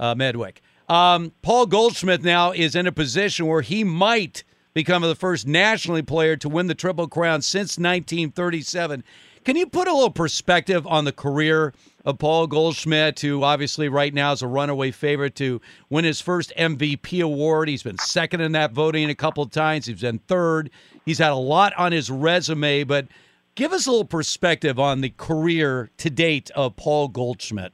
uh, 0.00 0.14
Medwick. 0.14 0.58
Um, 0.88 1.32
Paul 1.42 1.66
Goldschmidt 1.66 2.22
now 2.22 2.52
is 2.52 2.74
in 2.74 2.86
a 2.86 2.92
position 2.92 3.46
where 3.46 3.62
he 3.62 3.84
might 3.84 4.44
become 4.74 5.02
the 5.02 5.14
first 5.14 5.46
National 5.46 5.96
League 5.96 6.06
player 6.06 6.36
to 6.36 6.48
win 6.48 6.66
the 6.66 6.74
Triple 6.74 7.08
Crown 7.08 7.42
since 7.42 7.78
1937. 7.78 9.04
Can 9.44 9.56
you 9.56 9.66
put 9.66 9.88
a 9.88 9.92
little 9.92 10.10
perspective 10.10 10.86
on 10.86 11.04
the 11.04 11.12
career 11.12 11.74
of 12.04 12.18
Paul 12.18 12.46
Goldschmidt, 12.46 13.20
who 13.20 13.42
obviously 13.42 13.88
right 13.88 14.14
now 14.14 14.32
is 14.32 14.42
a 14.42 14.46
runaway 14.46 14.92
favorite 14.92 15.34
to 15.36 15.60
win 15.90 16.04
his 16.04 16.20
first 16.20 16.52
MVP 16.56 17.22
award? 17.24 17.68
He's 17.68 17.82
been 17.82 17.98
second 17.98 18.40
in 18.40 18.52
that 18.52 18.72
voting 18.72 19.10
a 19.10 19.14
couple 19.14 19.42
of 19.42 19.50
times. 19.50 19.86
He's 19.86 20.00
been 20.00 20.20
third. 20.20 20.70
He's 21.04 21.18
had 21.18 21.32
a 21.32 21.36
lot 21.36 21.72
on 21.76 21.90
his 21.90 22.08
resume, 22.08 22.84
but 22.84 23.08
give 23.56 23.72
us 23.72 23.86
a 23.86 23.90
little 23.90 24.04
perspective 24.04 24.78
on 24.78 25.00
the 25.00 25.10
career 25.10 25.90
to 25.98 26.08
date 26.08 26.50
of 26.52 26.76
Paul 26.76 27.08
Goldschmidt. 27.08 27.72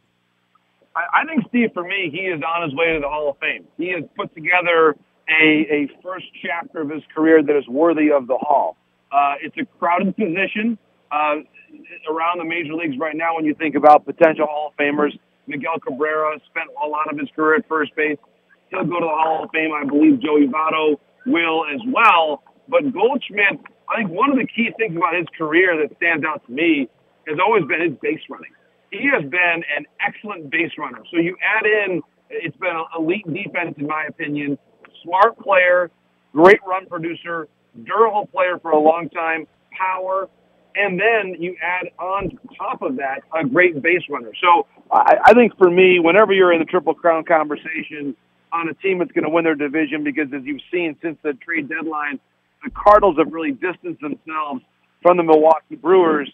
I, 0.98 1.22
I 1.22 1.24
think, 1.26 1.44
Steve, 1.48 1.70
for 1.74 1.84
me, 1.84 2.10
he 2.10 2.26
is 2.26 2.40
on 2.42 2.68
his 2.68 2.74
way 2.74 2.92
to 2.94 3.00
the 3.00 3.08
Hall 3.08 3.30
of 3.30 3.38
Fame. 3.38 3.64
He 3.76 3.90
has 3.92 4.04
put 4.16 4.34
together 4.34 4.96
a, 5.28 5.66
a 5.70 5.90
first 6.02 6.26
chapter 6.42 6.80
of 6.82 6.90
his 6.90 7.02
career 7.14 7.42
that 7.42 7.56
is 7.56 7.66
worthy 7.68 8.10
of 8.10 8.26
the 8.26 8.36
Hall. 8.36 8.76
Uh, 9.12 9.34
it's 9.40 9.56
a 9.58 9.64
crowded 9.78 10.16
position 10.16 10.78
uh, 11.12 11.36
around 12.10 12.38
the 12.38 12.44
major 12.44 12.74
leagues 12.74 12.96
right 12.98 13.16
now 13.16 13.36
when 13.36 13.44
you 13.44 13.54
think 13.54 13.74
about 13.74 14.04
potential 14.04 14.46
Hall 14.46 14.72
of 14.72 14.76
Famers. 14.76 15.18
Miguel 15.46 15.78
Cabrera 15.80 16.38
spent 16.50 16.68
a 16.82 16.86
lot 16.86 17.10
of 17.10 17.18
his 17.18 17.28
career 17.34 17.56
at 17.56 17.68
first 17.68 17.94
base. 17.96 18.18
He'll 18.70 18.84
go 18.84 19.00
to 19.00 19.06
the 19.06 19.16
Hall 19.16 19.44
of 19.44 19.50
Fame. 19.50 19.70
I 19.72 19.84
believe 19.84 20.20
Joey 20.20 20.46
Votto 20.46 20.98
will 21.26 21.64
as 21.72 21.80
well. 21.88 22.42
But 22.68 22.92
Goldschmidt, 22.92 23.60
I 23.88 23.96
think 23.96 24.10
one 24.10 24.30
of 24.30 24.36
the 24.36 24.46
key 24.46 24.70
things 24.76 24.96
about 24.96 25.14
his 25.14 25.26
career 25.38 25.76
that 25.80 25.96
stands 25.96 26.24
out 26.26 26.44
to 26.46 26.52
me 26.52 26.88
has 27.26 27.38
always 27.40 27.64
been 27.64 27.80
his 27.80 27.96
base 28.02 28.20
running. 28.28 28.52
He 28.90 29.08
has 29.12 29.22
been 29.28 29.62
an 29.76 29.84
excellent 30.06 30.50
base 30.50 30.72
runner. 30.78 31.02
So 31.10 31.18
you 31.18 31.36
add 31.42 31.66
in, 31.66 32.02
it's 32.30 32.56
been 32.56 32.74
an 32.74 32.86
elite 32.98 33.26
defense, 33.26 33.74
in 33.78 33.86
my 33.86 34.04
opinion, 34.08 34.58
smart 35.02 35.38
player, 35.38 35.90
great 36.32 36.60
run 36.66 36.86
producer, 36.86 37.48
durable 37.84 38.26
player 38.26 38.58
for 38.60 38.70
a 38.70 38.78
long 38.78 39.08
time, 39.10 39.46
power, 39.72 40.28
and 40.74 40.98
then 40.98 41.40
you 41.40 41.56
add 41.62 41.90
on 41.98 42.38
top 42.56 42.82
of 42.82 42.96
that 42.96 43.22
a 43.38 43.46
great 43.46 43.82
base 43.82 44.02
runner. 44.08 44.32
So 44.40 44.66
I, 44.92 45.16
I 45.24 45.32
think 45.34 45.56
for 45.58 45.70
me, 45.70 45.98
whenever 45.98 46.32
you're 46.32 46.52
in 46.52 46.60
the 46.60 46.64
Triple 46.64 46.94
Crown 46.94 47.24
conversation 47.24 48.16
on 48.52 48.68
a 48.68 48.74
team 48.74 48.98
that's 48.98 49.12
going 49.12 49.24
to 49.24 49.30
win 49.30 49.44
their 49.44 49.54
division, 49.54 50.04
because 50.04 50.28
as 50.34 50.42
you've 50.44 50.62
seen 50.72 50.96
since 51.02 51.18
the 51.22 51.34
trade 51.34 51.68
deadline, 51.68 52.18
the 52.64 52.70
Cardinals 52.70 53.16
have 53.18 53.32
really 53.32 53.52
distanced 53.52 54.00
themselves 54.00 54.62
from 55.02 55.16
the 55.16 55.22
Milwaukee 55.22 55.76
Brewers. 55.76 56.32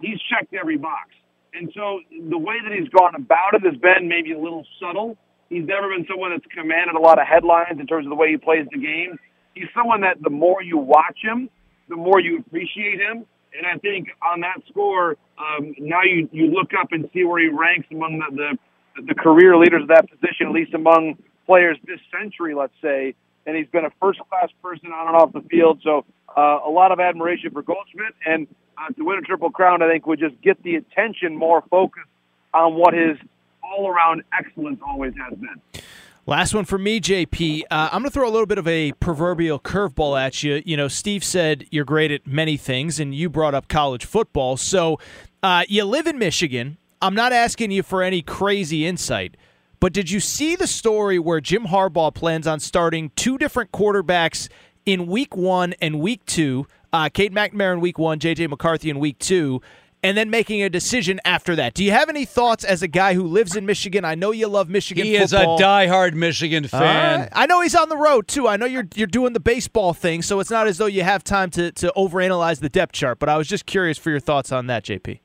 He's 0.00 0.18
checked 0.30 0.54
every 0.54 0.76
box. 0.76 1.10
And 1.54 1.70
so 1.74 2.00
the 2.28 2.38
way 2.38 2.54
that 2.62 2.72
he's 2.72 2.88
gone 2.90 3.14
about 3.14 3.54
it 3.54 3.62
has 3.62 3.76
been 3.80 4.08
maybe 4.08 4.32
a 4.32 4.38
little 4.38 4.64
subtle. 4.80 5.16
He's 5.48 5.66
never 5.66 5.88
been 5.88 6.06
someone 6.08 6.30
that's 6.30 6.46
commanded 6.54 6.94
a 6.94 7.00
lot 7.00 7.18
of 7.18 7.26
headlines 7.26 7.80
in 7.80 7.86
terms 7.86 8.06
of 8.06 8.10
the 8.10 8.16
way 8.16 8.30
he 8.30 8.36
plays 8.36 8.66
the 8.70 8.78
game. 8.78 9.18
He's 9.54 9.68
someone 9.74 10.00
that 10.02 10.22
the 10.22 10.30
more 10.30 10.62
you 10.62 10.78
watch 10.78 11.18
him, 11.22 11.50
the 11.88 11.96
more 11.96 12.20
you 12.20 12.38
appreciate 12.38 13.00
him. 13.00 13.26
And 13.52 13.66
I 13.66 13.78
think 13.78 14.08
on 14.22 14.40
that 14.40 14.62
score, 14.68 15.16
um, 15.38 15.74
now 15.78 16.02
you, 16.02 16.28
you 16.30 16.46
look 16.46 16.70
up 16.78 16.92
and 16.92 17.10
see 17.12 17.24
where 17.24 17.42
he 17.42 17.48
ranks 17.48 17.88
among 17.90 18.20
the, 18.20 18.56
the, 18.96 19.06
the 19.08 19.14
career 19.14 19.56
leaders 19.56 19.82
of 19.82 19.88
that 19.88 20.08
position, 20.08 20.46
at 20.46 20.52
least 20.52 20.72
among 20.72 21.18
players 21.46 21.76
this 21.84 21.98
century, 22.16 22.54
let's 22.54 22.72
say. 22.80 23.14
And 23.46 23.56
he's 23.56 23.66
been 23.66 23.84
a 23.84 23.90
first 24.00 24.20
class 24.28 24.50
person 24.62 24.92
on 24.92 25.08
and 25.08 25.16
off 25.16 25.32
the 25.32 25.42
field. 25.50 25.80
So 25.82 26.04
uh, 26.36 26.60
a 26.64 26.70
lot 26.70 26.92
of 26.92 27.00
admiration 27.00 27.50
for 27.50 27.62
Goldschmidt. 27.62 28.14
And 28.24 28.46
uh, 28.80 28.92
to 28.94 29.04
win 29.04 29.18
a 29.18 29.22
Triple 29.22 29.50
Crown, 29.50 29.82
I 29.82 29.88
think 29.88 30.06
would 30.06 30.18
just 30.18 30.40
get 30.42 30.62
the 30.62 30.76
attention 30.76 31.36
more 31.36 31.62
focused 31.70 32.06
on 32.54 32.74
what 32.74 32.94
his 32.94 33.16
all 33.62 33.88
around 33.88 34.22
excellence 34.36 34.80
always 34.86 35.12
has 35.16 35.38
been. 35.38 35.82
Last 36.26 36.54
one 36.54 36.64
for 36.64 36.78
me, 36.78 37.00
JP. 37.00 37.62
Uh, 37.70 37.88
I'm 37.92 38.02
going 38.02 38.04
to 38.04 38.10
throw 38.10 38.28
a 38.28 38.30
little 38.30 38.46
bit 38.46 38.58
of 38.58 38.68
a 38.68 38.92
proverbial 38.92 39.58
curveball 39.58 40.20
at 40.20 40.42
you. 40.42 40.62
You 40.64 40.76
know, 40.76 40.88
Steve 40.88 41.24
said 41.24 41.66
you're 41.70 41.84
great 41.84 42.10
at 42.10 42.26
many 42.26 42.56
things, 42.56 43.00
and 43.00 43.14
you 43.14 43.28
brought 43.28 43.54
up 43.54 43.68
college 43.68 44.04
football. 44.04 44.56
So 44.56 44.98
uh, 45.42 45.64
you 45.68 45.84
live 45.84 46.06
in 46.06 46.18
Michigan. 46.18 46.76
I'm 47.02 47.14
not 47.14 47.32
asking 47.32 47.70
you 47.70 47.82
for 47.82 48.02
any 48.02 48.20
crazy 48.20 48.86
insight, 48.86 49.36
but 49.80 49.92
did 49.92 50.10
you 50.10 50.20
see 50.20 50.54
the 50.54 50.66
story 50.66 51.18
where 51.18 51.40
Jim 51.40 51.64
Harbaugh 51.64 52.14
plans 52.14 52.46
on 52.46 52.60
starting 52.60 53.10
two 53.16 53.38
different 53.38 53.72
quarterbacks 53.72 54.48
in 54.84 55.06
week 55.06 55.34
one 55.34 55.74
and 55.80 56.00
week 56.00 56.24
two? 56.26 56.66
Uh, 56.92 57.08
Cade 57.08 57.32
McNamara 57.32 57.74
in 57.74 57.80
week 57.80 57.98
one, 57.98 58.18
J.J. 58.18 58.48
McCarthy 58.48 58.90
in 58.90 58.98
week 58.98 59.18
two 59.18 59.60
and 60.02 60.16
then 60.16 60.30
making 60.30 60.62
a 60.62 60.70
decision 60.70 61.20
after 61.24 61.56
that. 61.56 61.74
Do 61.74 61.84
you 61.84 61.90
have 61.90 62.08
any 62.08 62.24
thoughts 62.24 62.64
as 62.64 62.82
a 62.82 62.88
guy 62.88 63.14
who 63.14 63.24
lives 63.24 63.56
in 63.56 63.66
Michigan? 63.66 64.04
I 64.04 64.14
know 64.14 64.30
you 64.30 64.48
love 64.48 64.68
Michigan. 64.68 65.04
He 65.04 65.18
football. 65.18 65.56
is 65.56 65.60
a 65.60 65.64
diehard 65.64 66.14
Michigan 66.14 66.66
fan. 66.66 67.22
Uh, 67.22 67.28
I 67.32 67.46
know 67.46 67.60
he's 67.60 67.74
on 67.74 67.88
the 67.88 67.96
road 67.96 68.28
too. 68.28 68.48
I 68.48 68.56
know 68.56 68.66
you're 68.66 68.88
you're 68.94 69.06
doing 69.06 69.32
the 69.32 69.40
baseball 69.40 69.92
thing, 69.92 70.22
so 70.22 70.40
it's 70.40 70.50
not 70.50 70.66
as 70.66 70.78
though 70.78 70.86
you 70.86 71.02
have 71.02 71.24
time 71.24 71.50
to 71.50 71.72
to 71.72 71.92
overanalyze 71.96 72.60
the 72.60 72.68
depth 72.68 72.92
chart. 72.92 73.18
But 73.18 73.28
I 73.28 73.36
was 73.36 73.48
just 73.48 73.66
curious 73.66 73.98
for 73.98 74.10
your 74.10 74.20
thoughts 74.20 74.52
on 74.52 74.66
that, 74.68 74.84
JP. 74.84 75.20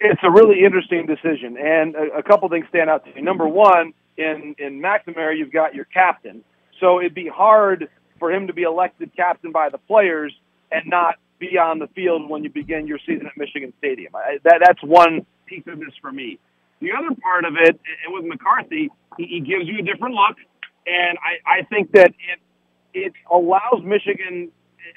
It's 0.00 0.20
a 0.22 0.30
really 0.30 0.64
interesting 0.64 1.06
decision, 1.06 1.56
and 1.58 1.96
a, 1.96 2.18
a 2.18 2.22
couple 2.22 2.48
things 2.48 2.66
stand 2.68 2.88
out 2.88 3.04
to 3.04 3.14
me. 3.14 3.22
Number 3.22 3.48
one, 3.48 3.92
in 4.16 4.54
in 4.58 4.80
McNamara, 4.80 5.36
you've 5.36 5.52
got 5.52 5.74
your 5.74 5.86
captain, 5.86 6.44
so 6.80 7.00
it'd 7.00 7.14
be 7.14 7.28
hard 7.28 7.88
for 8.20 8.32
him 8.32 8.46
to 8.46 8.52
be 8.52 8.62
elected 8.62 9.10
captain 9.16 9.52
by 9.52 9.68
the 9.68 9.78
players 9.78 10.32
and 10.70 10.86
not 10.86 11.16
be 11.38 11.56
on 11.58 11.78
the 11.78 11.86
field 11.88 12.28
when 12.28 12.42
you 12.42 12.50
begin 12.50 12.86
your 12.86 12.98
season 13.06 13.26
at 13.26 13.36
Michigan 13.36 13.72
Stadium. 13.78 14.14
I, 14.14 14.38
that 14.44 14.60
that's 14.64 14.82
one 14.82 15.24
piece 15.46 15.64
of 15.66 15.78
this 15.78 15.94
for 16.00 16.12
me. 16.12 16.38
The 16.80 16.90
other 16.92 17.14
part 17.20 17.44
of 17.44 17.54
it, 17.60 17.80
and 18.04 18.14
with 18.14 18.24
McCarthy, 18.24 18.90
he, 19.16 19.26
he 19.26 19.40
gives 19.40 19.66
you 19.66 19.78
a 19.80 19.82
different 19.82 20.14
look, 20.14 20.36
and 20.86 21.18
I, 21.18 21.60
I 21.60 21.62
think 21.64 21.92
that 21.92 22.08
it 22.10 22.40
it 22.94 23.12
allows 23.30 23.82
Michigan. 23.84 24.50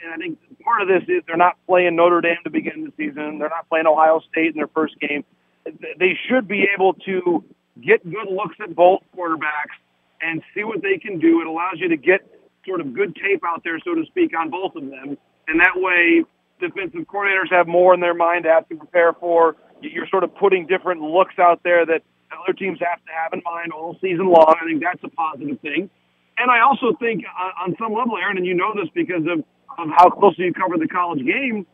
And 0.04 0.14
I 0.14 0.18
think 0.18 0.40
part 0.64 0.82
of 0.82 0.88
this 0.88 1.04
is 1.10 1.24
they're 1.28 1.36
not 1.36 1.58
playing 1.68 1.96
Notre 1.96 2.22
Dame 2.22 2.38
to 2.46 2.50
begin 2.50 2.86
the 2.86 2.94
season. 2.96 3.40
They're 3.40 3.50
not 3.50 3.68
playing 3.68 3.88
Ohio 3.88 4.22
State 4.32 4.48
in 4.48 4.56
their 4.56 4.70
first 4.70 4.98
game. 5.00 5.26
They 5.66 6.18
should 6.28 6.48
be 6.48 6.66
able 6.74 6.94
to 7.06 7.44
get 7.82 8.04
good 8.04 8.30
looks 8.30 8.56
at 8.62 8.74
both 8.74 9.02
quarterbacks 9.16 9.76
and 10.22 10.42
see 10.56 10.64
what 10.64 10.82
they 10.82 10.98
can 10.98 11.20
do. 11.20 11.42
It 11.42 11.48
allows 11.48 11.76
you 11.78 11.90
to 11.90 11.98
get 11.98 12.22
sort 12.66 12.80
of 12.80 12.94
good 12.94 13.16
tape 13.16 13.44
out 13.46 13.64
there, 13.64 13.80
so 13.84 13.96
to 13.96 14.06
speak, 14.06 14.32
on 14.38 14.50
both 14.50 14.76
of 14.76 14.84
them. 14.90 15.18
And 15.52 15.60
that 15.60 15.76
way, 15.76 16.24
defensive 16.62 17.02
coordinators 17.12 17.52
have 17.52 17.68
more 17.68 17.94
in 17.94 18.00
their 18.00 18.14
mind 18.14 18.46
to 18.46 18.50
have 18.50 18.68
to 18.70 18.76
prepare 18.76 19.12
for. 19.12 19.58
You're 19.82 20.08
sort 20.08 20.24
of 20.24 20.34
putting 20.36 20.66
different 20.66 21.02
looks 21.02 21.36
out 21.38 21.60
there 21.64 21.86
that 21.86 22.02
other 22.32 22.54
teams 22.54 22.80
have 22.80 23.04
to 23.04 23.12
have 23.12 23.34
in 23.34 23.42
mind 23.44 23.74
all 23.74 23.98
season 24.00 24.28
long. 24.28 24.56
I 24.62 24.66
think 24.66 24.82
that's 24.82 25.04
a 25.04 25.10
positive 25.10 25.60
thing. 25.60 25.90
And 26.38 26.50
I 26.50 26.62
also 26.62 26.96
think 26.98 27.26
uh, 27.28 27.64
on 27.64 27.76
some 27.78 27.94
level, 27.94 28.16
Aaron, 28.18 28.38
and 28.38 28.46
you 28.46 28.54
know 28.54 28.72
this 28.74 28.88
because 28.96 29.24
of, 29.28 29.44
of 29.78 29.90
how 29.98 30.10
closely 30.10 30.46
you 30.46 30.54
cover 30.54 30.78
the 30.78 30.88
college 30.88 31.26
game, 31.26 31.68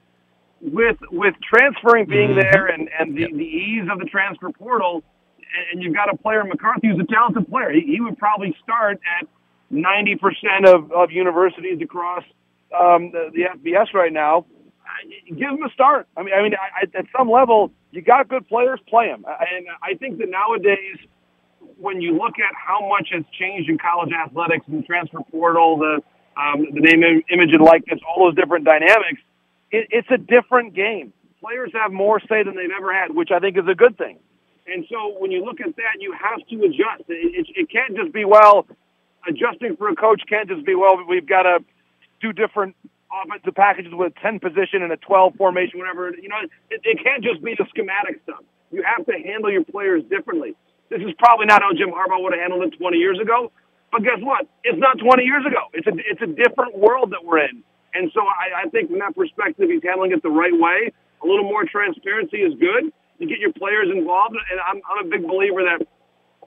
with 0.60 0.98
with 1.12 1.36
transferring 1.48 2.08
being 2.08 2.32
Mm-hmm. 2.32 2.40
there 2.40 2.66
and, 2.66 2.90
and 3.00 3.16
the, 3.16 3.32
the 3.32 3.44
ease 3.46 3.88
of 3.92 4.00
the 4.00 4.06
transfer 4.06 4.50
portal, 4.50 5.04
and 5.72 5.84
you've 5.84 5.94
got 5.94 6.12
a 6.12 6.18
player, 6.18 6.44
McCarthy, 6.44 6.88
who's 6.88 7.00
a 7.00 7.14
talented 7.14 7.48
player. 7.48 7.72
He, 7.72 7.82
he 7.82 8.02
would 8.02 8.18
probably 8.18 8.56
start 8.64 9.00
at 9.22 9.28
90% 9.72 10.66
of, 10.66 10.92
of 10.92 11.12
universities 11.12 11.80
across 11.82 12.24
um, 12.74 13.12
the, 13.12 13.30
the 13.34 13.44
FBS 13.58 13.94
right 13.94 14.12
now. 14.12 14.46
Give 15.28 15.50
him 15.50 15.64
a 15.64 15.70
start. 15.74 16.08
I 16.18 16.24
mean, 16.24 16.34
I 16.34 16.42
mean, 16.42 16.54
I, 16.56 16.84
at 16.98 17.06
some 17.16 17.30
level, 17.30 17.72
you 17.92 18.02
got 18.02 18.28
good 18.28 18.48
players, 18.48 18.80
play 18.88 19.08
them. 19.08 19.26
And 19.28 19.68
I 19.84 19.94
think 19.96 20.18
that 20.20 20.30
nowadays, 20.30 20.98
when 21.78 22.02
you 22.02 22.14
look 22.14 22.40
at 22.40 22.54
how 22.56 22.88
much 22.88 23.10
has 23.12 23.24
changed 23.38 23.70
in 23.70 23.78
college 23.78 24.12
athletics 24.12 24.66
and 24.68 24.86
transfer 24.86 25.20
portal, 25.30 25.78
the 25.78 26.02
um, 26.38 26.68
the 26.74 26.82
name, 26.82 27.02
image, 27.32 27.50
and 27.52 27.64
likeness, 27.64 28.00
all 28.08 28.26
those 28.26 28.36
different 28.36 28.64
dynamics, 28.64 29.22
it, 29.72 29.88
it's 29.90 30.08
a 30.12 30.18
different 30.18 30.76
game. 30.76 31.12
Players 31.42 31.72
have 31.74 31.92
more 31.92 32.20
say 32.20 32.44
than 32.44 32.56
they've 32.56 32.74
ever 32.76 32.94
had, 32.94 33.14
which 33.14 33.30
I 33.32 33.40
think 33.40 33.58
is 33.58 33.68
a 33.68 33.76
good 33.76 33.98
thing. 33.98 34.20
And 34.68 34.86
so 34.90 35.18
when 35.18 35.32
you 35.32 35.44
look 35.44 35.60
at 35.62 35.76
that, 35.76 35.98
you 36.00 36.14
have 36.14 36.46
to 36.48 36.56
adjust. 36.66 37.10
It, 37.10 37.48
it, 37.48 37.48
it 37.56 37.72
can't 37.72 37.96
just 37.96 38.14
be 38.14 38.26
well. 38.26 38.68
Adjusting 39.28 39.78
for 39.78 39.90
a 39.90 39.96
coach 39.96 40.22
can't 40.30 40.48
just 40.48 40.66
be 40.66 40.76
well. 40.76 40.98
We've 41.08 41.28
got 41.28 41.44
to 41.44 41.60
do 42.22 42.34
different 42.34 42.76
offensive 43.12 43.56
packages 43.56 43.94
with 43.94 44.14
ten 44.22 44.40
position 44.40 44.84
and 44.84 44.92
a 44.92 44.98
twelve 44.98 45.36
formation, 45.36 45.80
whatever. 45.80 46.12
You 46.12 46.30
know, 46.30 46.42
it, 46.70 46.82
it 46.84 47.00
can't 47.04 47.24
just 47.24 47.44
be 47.44 47.56
the 47.58 47.66
schematic 47.70 48.22
stuff. 48.24 48.44
You 48.72 48.84
have 48.84 49.06
to 49.06 49.14
handle 49.14 49.52
your 49.52 49.64
players 49.64 50.04
differently. 50.10 50.56
This 50.90 51.02
is 51.02 51.14
probably 51.20 51.46
not 51.46 51.62
how 51.62 51.72
Jim 51.74 51.90
Harbaugh 51.90 52.22
would 52.24 52.34
have 52.34 52.42
handled 52.42 52.64
it 52.64 52.78
20 52.78 52.98
years 52.98 53.20
ago. 53.20 53.52
But 53.92 54.04
guess 54.04 54.20
what? 54.20 54.48
It's 54.64 54.80
not 54.80 55.00
20 55.00 55.24
years 55.24 55.46
ago. 55.46 55.72
It's 55.74 55.88
a 55.88 55.96
it's 55.96 56.22
a 56.22 56.28
different 56.28 56.78
world 56.78 57.12
that 57.12 57.24
we're 57.24 57.40
in. 57.40 57.64
And 57.94 58.12
so 58.14 58.22
I, 58.22 58.68
I 58.68 58.70
think 58.70 58.90
from 58.90 59.00
that 59.00 59.16
perspective, 59.16 59.70
he's 59.72 59.82
handling 59.84 60.12
it 60.12 60.22
the 60.22 60.30
right 60.30 60.54
way. 60.54 60.92
A 61.24 61.26
little 61.26 61.46
more 61.46 61.64
transparency 61.66 62.38
is 62.38 62.54
good. 62.60 62.92
You 63.18 63.28
get 63.28 63.40
your 63.40 63.54
players 63.54 63.90
involved, 63.90 64.36
and 64.36 64.60
I'm 64.60 64.82
I'm 64.86 65.08
a 65.08 65.10
big 65.10 65.26
believer 65.28 65.64
that 65.64 65.88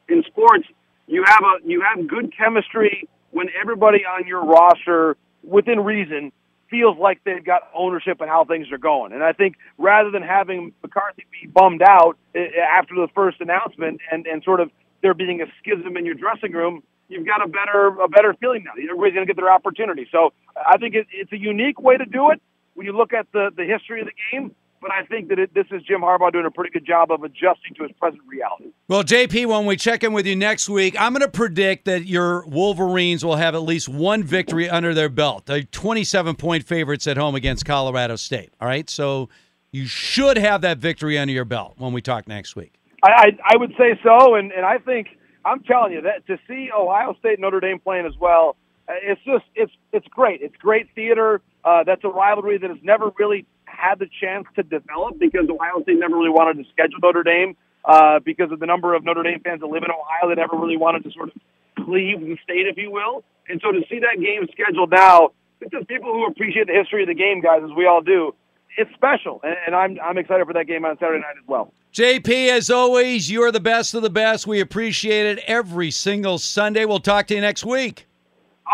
in 0.08 0.22
sports 0.28 0.68
you 1.06 1.24
have 1.24 1.42
a 1.42 1.66
you 1.66 1.82
have 1.82 2.06
good 2.06 2.32
chemistry 2.36 3.08
when 3.32 3.48
everybody 3.60 4.04
on 4.04 4.26
your 4.26 4.44
roster, 4.44 5.16
within 5.42 5.80
reason, 5.80 6.32
feels 6.70 6.96
like 6.98 7.20
they've 7.24 7.44
got 7.44 7.62
ownership 7.74 8.20
in 8.22 8.28
how 8.28 8.44
things 8.44 8.70
are 8.70 8.78
going. 8.78 9.12
And 9.12 9.22
I 9.22 9.32
think 9.32 9.56
rather 9.76 10.10
than 10.10 10.22
having 10.22 10.72
McCarthy 10.82 11.26
be 11.30 11.48
bummed 11.48 11.82
out 11.82 12.16
eh, 12.34 12.46
after 12.60 12.94
the 12.94 13.08
first 13.14 13.40
announcement 13.40 14.00
and 14.10 14.26
and 14.26 14.42
sort 14.44 14.60
of 14.60 14.70
there 15.02 15.14
being 15.14 15.42
a 15.42 15.46
schism 15.58 15.96
in 15.96 16.06
your 16.06 16.14
dressing 16.14 16.52
room, 16.52 16.82
you've 17.08 17.26
got 17.26 17.42
a 17.44 17.48
better 17.48 17.88
a 18.00 18.08
better 18.08 18.34
feeling 18.40 18.64
now. 18.64 18.72
Everybody's 18.72 19.14
going 19.14 19.26
to 19.26 19.32
get 19.32 19.36
their 19.36 19.52
opportunity. 19.52 20.06
So 20.12 20.32
I 20.56 20.78
think 20.78 20.94
it, 20.94 21.06
it's 21.10 21.32
a 21.32 21.38
unique 21.38 21.80
way 21.80 21.96
to 21.96 22.04
do 22.04 22.30
it 22.30 22.40
when 22.74 22.86
you 22.86 22.96
look 22.96 23.12
at 23.12 23.26
the 23.32 23.50
the 23.54 23.64
history 23.64 24.00
of 24.00 24.06
the 24.06 24.12
game. 24.32 24.54
But 24.80 24.92
I 24.92 25.04
think 25.04 25.28
that 25.28 25.38
it, 25.38 25.52
this 25.52 25.66
is 25.70 25.82
Jim 25.82 26.00
Harbaugh 26.00 26.32
doing 26.32 26.46
a 26.46 26.50
pretty 26.50 26.70
good 26.70 26.86
job 26.86 27.10
of 27.10 27.22
adjusting 27.22 27.74
to 27.76 27.82
his 27.82 27.92
present 27.98 28.22
reality. 28.26 28.72
Well, 28.88 29.04
JP, 29.04 29.46
when 29.46 29.66
we 29.66 29.76
check 29.76 30.02
in 30.02 30.12
with 30.14 30.26
you 30.26 30.36
next 30.36 30.70
week, 30.70 30.96
I'm 30.98 31.12
going 31.12 31.20
to 31.20 31.28
predict 31.28 31.84
that 31.84 32.06
your 32.06 32.46
Wolverines 32.46 33.22
will 33.22 33.36
have 33.36 33.54
at 33.54 33.62
least 33.62 33.88
one 33.88 34.22
victory 34.22 34.70
under 34.70 34.94
their 34.94 35.10
belt. 35.10 35.46
They're 35.46 35.62
27 35.62 36.34
point 36.36 36.64
favorites 36.64 37.06
at 37.06 37.18
home 37.18 37.34
against 37.34 37.66
Colorado 37.66 38.16
State. 38.16 38.52
All 38.58 38.68
right. 38.68 38.88
So 38.88 39.28
you 39.70 39.86
should 39.86 40.38
have 40.38 40.62
that 40.62 40.78
victory 40.78 41.18
under 41.18 41.32
your 41.32 41.44
belt 41.44 41.74
when 41.76 41.92
we 41.92 42.00
talk 42.00 42.26
next 42.26 42.56
week. 42.56 42.74
I, 43.02 43.08
I, 43.10 43.54
I 43.54 43.56
would 43.56 43.72
say 43.78 43.98
so, 44.02 44.34
and, 44.34 44.52
and 44.52 44.64
I 44.64 44.78
think 44.78 45.08
I'm 45.44 45.62
telling 45.62 45.92
you 45.92 46.02
that 46.02 46.26
to 46.26 46.38
see 46.48 46.70
Ohio 46.76 47.14
State 47.18 47.34
and 47.34 47.40
Notre 47.40 47.60
Dame 47.60 47.78
playing 47.78 48.06
as 48.06 48.16
well, 48.18 48.56
uh, 48.88 48.92
it's 49.02 49.20
just 49.24 49.44
it's 49.54 49.72
it's 49.92 50.06
great. 50.08 50.42
It's 50.42 50.56
great 50.56 50.88
theater. 50.94 51.40
Uh, 51.64 51.84
that's 51.84 52.04
a 52.04 52.08
rivalry 52.08 52.58
that 52.58 52.70
has 52.70 52.78
never 52.82 53.10
really 53.18 53.46
had 53.70 53.98
the 53.98 54.08
chance 54.20 54.46
to 54.56 54.62
develop 54.62 55.18
because 55.18 55.48
Ohio 55.48 55.82
State 55.82 55.98
never 55.98 56.16
really 56.16 56.30
wanted 56.30 56.62
to 56.62 56.70
schedule 56.70 56.98
Notre 57.02 57.22
Dame 57.22 57.56
uh, 57.84 58.18
because 58.24 58.52
of 58.52 58.60
the 58.60 58.66
number 58.66 58.94
of 58.94 59.04
Notre 59.04 59.22
Dame 59.22 59.40
fans 59.40 59.60
that 59.60 59.66
live 59.66 59.82
in 59.82 59.90
Ohio. 59.90 60.28
that 60.28 60.36
never 60.36 60.56
really 60.56 60.76
wanted 60.76 61.04
to 61.04 61.10
sort 61.12 61.28
of 61.28 61.84
cleave 61.84 62.20
the 62.20 62.36
state, 62.42 62.66
if 62.66 62.76
you 62.76 62.90
will. 62.90 63.24
And 63.48 63.60
so 63.62 63.72
to 63.72 63.80
see 63.88 64.00
that 64.00 64.20
game 64.20 64.46
scheduled 64.52 64.90
now, 64.90 65.30
it's 65.60 65.70
just 65.70 65.88
people 65.88 66.12
who 66.12 66.26
appreciate 66.26 66.66
the 66.66 66.72
history 66.72 67.02
of 67.02 67.08
the 67.08 67.14
game, 67.14 67.40
guys, 67.40 67.62
as 67.64 67.70
we 67.76 67.86
all 67.86 68.00
do. 68.00 68.34
It's 68.76 68.90
special, 68.94 69.40
and, 69.42 69.56
and 69.66 69.74
I'm 69.74 69.98
I'm 70.00 70.16
excited 70.16 70.46
for 70.46 70.52
that 70.54 70.66
game 70.66 70.84
on 70.84 70.96
Saturday 70.98 71.20
night 71.20 71.34
as 71.42 71.48
well. 71.48 71.72
JP, 71.92 72.50
as 72.50 72.70
always, 72.70 73.28
you're 73.28 73.50
the 73.50 73.58
best 73.58 73.94
of 73.94 74.02
the 74.02 74.10
best. 74.10 74.46
We 74.46 74.60
appreciate 74.60 75.26
it 75.26 75.44
every 75.46 75.90
single 75.90 76.38
Sunday. 76.38 76.84
We'll 76.84 77.00
talk 77.00 77.26
to 77.26 77.34
you 77.34 77.40
next 77.40 77.64
week. 77.64 78.06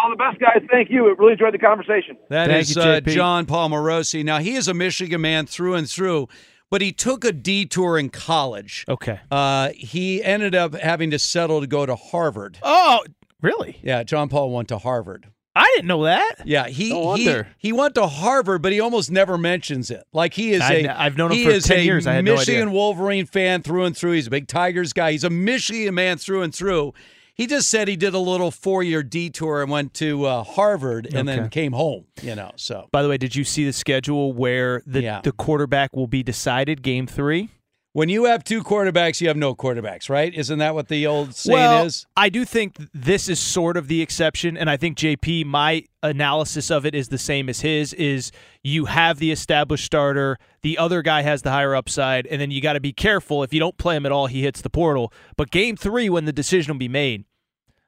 All 0.03 0.11
the 0.11 0.17
best, 0.17 0.39
guys. 0.41 0.63
Thank 0.71 0.91
you. 0.91 1.09
It 1.11 1.19
really 1.19 1.33
enjoyed 1.33 1.55
the 1.55 1.59
conversation. 1.59 2.17
That 2.29 2.49
Thank 2.49 2.63
is 2.63 2.77
you, 2.77 2.83
uh, 2.83 3.01
JP. 3.01 3.15
Jon 3.15 3.47
Paul 3.47 3.71
Morosi. 3.71 4.25
Now, 4.25 4.39
he 4.39 4.55
is 4.55 4.69
a 4.69 4.75
Michigan 4.75 5.21
man 5.21 5.47
through 5.47 5.75
and 5.75 5.89
through, 5.89 6.29
but 6.71 6.83
he 6.83 6.93
took 6.93 7.25
a 7.25 7.33
detour 7.33 7.99
in 7.99 8.11
college. 8.11 8.85
Okay. 8.89 9.21
Uh, 9.31 9.71
he 9.75 10.23
ended 10.23 10.55
up 10.55 10.75
having 10.75 11.11
to 11.13 11.19
settle 11.19 11.61
to 11.61 11.67
go 11.67 11.87
to 11.87 11.95
Harvard. 11.97 12.59
Oh, 12.63 13.01
really? 13.41 13.79
Yeah, 13.83 14.03
John 14.03 14.29
Paul 14.29 14.51
went 14.53 14.69
to 14.69 14.79
Harvard. 14.79 15.27
I 15.59 15.65
didn't 15.75 15.89
know 15.89 16.05
that. 16.05 16.43
Yeah, 16.45 16.67
he 16.69 16.91
No 16.91 17.15
he, 17.15 17.41
he 17.57 17.73
went 17.73 17.95
to 17.95 18.07
Harvard, 18.07 18.61
but 18.61 18.73
he 18.73 18.81
almost 18.81 19.11
never 19.11 19.39
mentions 19.39 19.91
it. 19.91 20.05
Like 20.13 20.35
he 20.35 20.53
is 20.53 20.61
I- 20.61 20.73
a 20.75 20.95
I've 20.95 21.17
known 21.17 21.31
him 21.33 21.39
he 21.39 21.45
for 21.45 21.51
is 21.53 21.65
10 21.65 21.79
a 21.79 21.83
years. 21.83 22.07
I 22.07 22.13
had 22.13 22.27
no 22.27 22.35
Michigan 22.35 22.69
idea. 22.69 22.75
Wolverine 22.75 23.25
fan 23.25 23.63
through 23.63 23.85
and 23.85 23.97
through. 23.97 24.13
He's 24.13 24.27
a 24.27 24.31
big 24.31 24.49
Tigers 24.49 24.93
guy. 24.93 25.13
He's 25.13 25.25
a 25.25 25.31
Michigan 25.31 25.95
man 25.95 26.19
through 26.19 26.43
and 26.43 26.55
through. 26.55 26.93
He 27.37 27.47
just 27.47 27.69
said 27.69 27.87
he 27.87 27.97
did 27.97 28.15
a 28.15 28.19
little 28.19 28.51
four 28.51 28.83
year 28.83 29.03
detour 29.03 29.61
and 29.61 29.71
went 29.71 29.93
to 29.95 30.25
uh, 30.25 30.43
Harvard 30.43 31.07
and 31.13 31.29
then 31.29 31.51
came 31.51 31.73
home. 31.73 32.07
You 32.23 32.35
know, 32.35 32.53
so 32.57 32.89
By 32.93 33.03
the 33.03 33.09
way, 33.11 33.19
did 33.19 33.37
you 33.37 33.45
see 33.45 33.67
the 33.67 33.75
schedule 33.75 34.33
where 34.33 34.83
the 34.87 35.03
Yeah. 35.03 35.21
the 35.23 35.33
quarterback 35.33 35.95
will 35.95 36.07
be 36.07 36.23
decided 36.23 36.83
game 36.83 37.07
three? 37.07 37.51
When 37.97 38.11
you 38.11 38.27
have 38.27 38.45
two 38.45 38.63
quarterbacks, 38.63 39.23
you 39.23 39.29
have 39.29 39.39
no 39.39 39.55
quarterbacks, 39.55 40.11
right? 40.11 40.35
Isn't 40.35 40.59
that 40.59 40.75
what 40.75 40.89
the 40.89 41.07
old 41.07 41.35
saying 41.35 41.55
well, 41.55 41.87
is? 41.87 42.05
I 42.15 42.29
do 42.29 42.45
think 42.45 42.77
this 42.93 43.27
is 43.27 43.41
sort 43.41 43.79
of 43.79 43.89
the 43.89 44.03
exception, 44.03 44.55
and 44.59 44.69
I 44.69 44.77
think 44.77 44.99
JP, 44.99 45.47
my 45.47 45.83
analysis 46.03 46.71
of 46.71 46.85
it 46.85 46.95
is 46.95 47.09
the 47.09 47.17
same 47.17 47.49
as 47.49 47.61
his. 47.61 47.95
Is 47.95 48.33
you 48.63 48.85
have 48.85 49.19
the 49.19 49.33
established 49.33 49.87
starter, 49.87 50.37
the 50.61 50.77
other 50.77 51.01
guy 51.01 51.23
has 51.23 51.41
the 51.41 51.51
higher 51.51 51.75
upside, 51.75 52.27
and 52.27 52.39
then 52.39 52.51
you 52.51 52.61
got 52.61 52.75
to 52.75 52.81
be 52.81 52.93
careful 52.93 53.43
if 53.43 53.55
you 53.55 53.61
don't 53.61 53.79
play 53.79 53.97
him 53.97 54.05
at 54.05 54.13
all, 54.13 54.27
he 54.27 54.43
hits 54.43 54.61
the 54.61 54.69
portal. 54.69 55.11
But 55.39 55.51
game 55.51 55.75
three, 55.75 56.11
when 56.11 56.27
the 56.27 56.35
decision 56.35 56.75
will 56.75 56.79
be 56.79 56.89
made, 56.89 57.25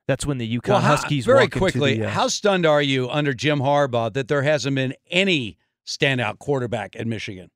that's 0.06 0.24
when 0.24 0.38
the 0.38 0.56
UConn 0.58 0.68
Well, 0.68 0.80
how- 0.80 0.96
Huskies 0.96 1.26
very 1.26 1.40
walk 1.40 1.44
into 1.48 1.58
quickly. 1.58 1.98
the, 1.98 2.06
uh, 2.06 2.08
how 2.08 2.28
stunned 2.28 2.64
are 2.64 2.80
you 2.80 3.10
under 3.10 3.34
Jim 3.34 3.58
Harbaugh 3.58 4.10
that 4.14 4.28
there 4.28 4.40
hasn't 4.40 4.74
been 4.74 4.94
any 5.10 5.58
standout 5.86 6.38
quarterback 6.38 6.96
at 6.96 7.06
Michigan? 7.06 7.50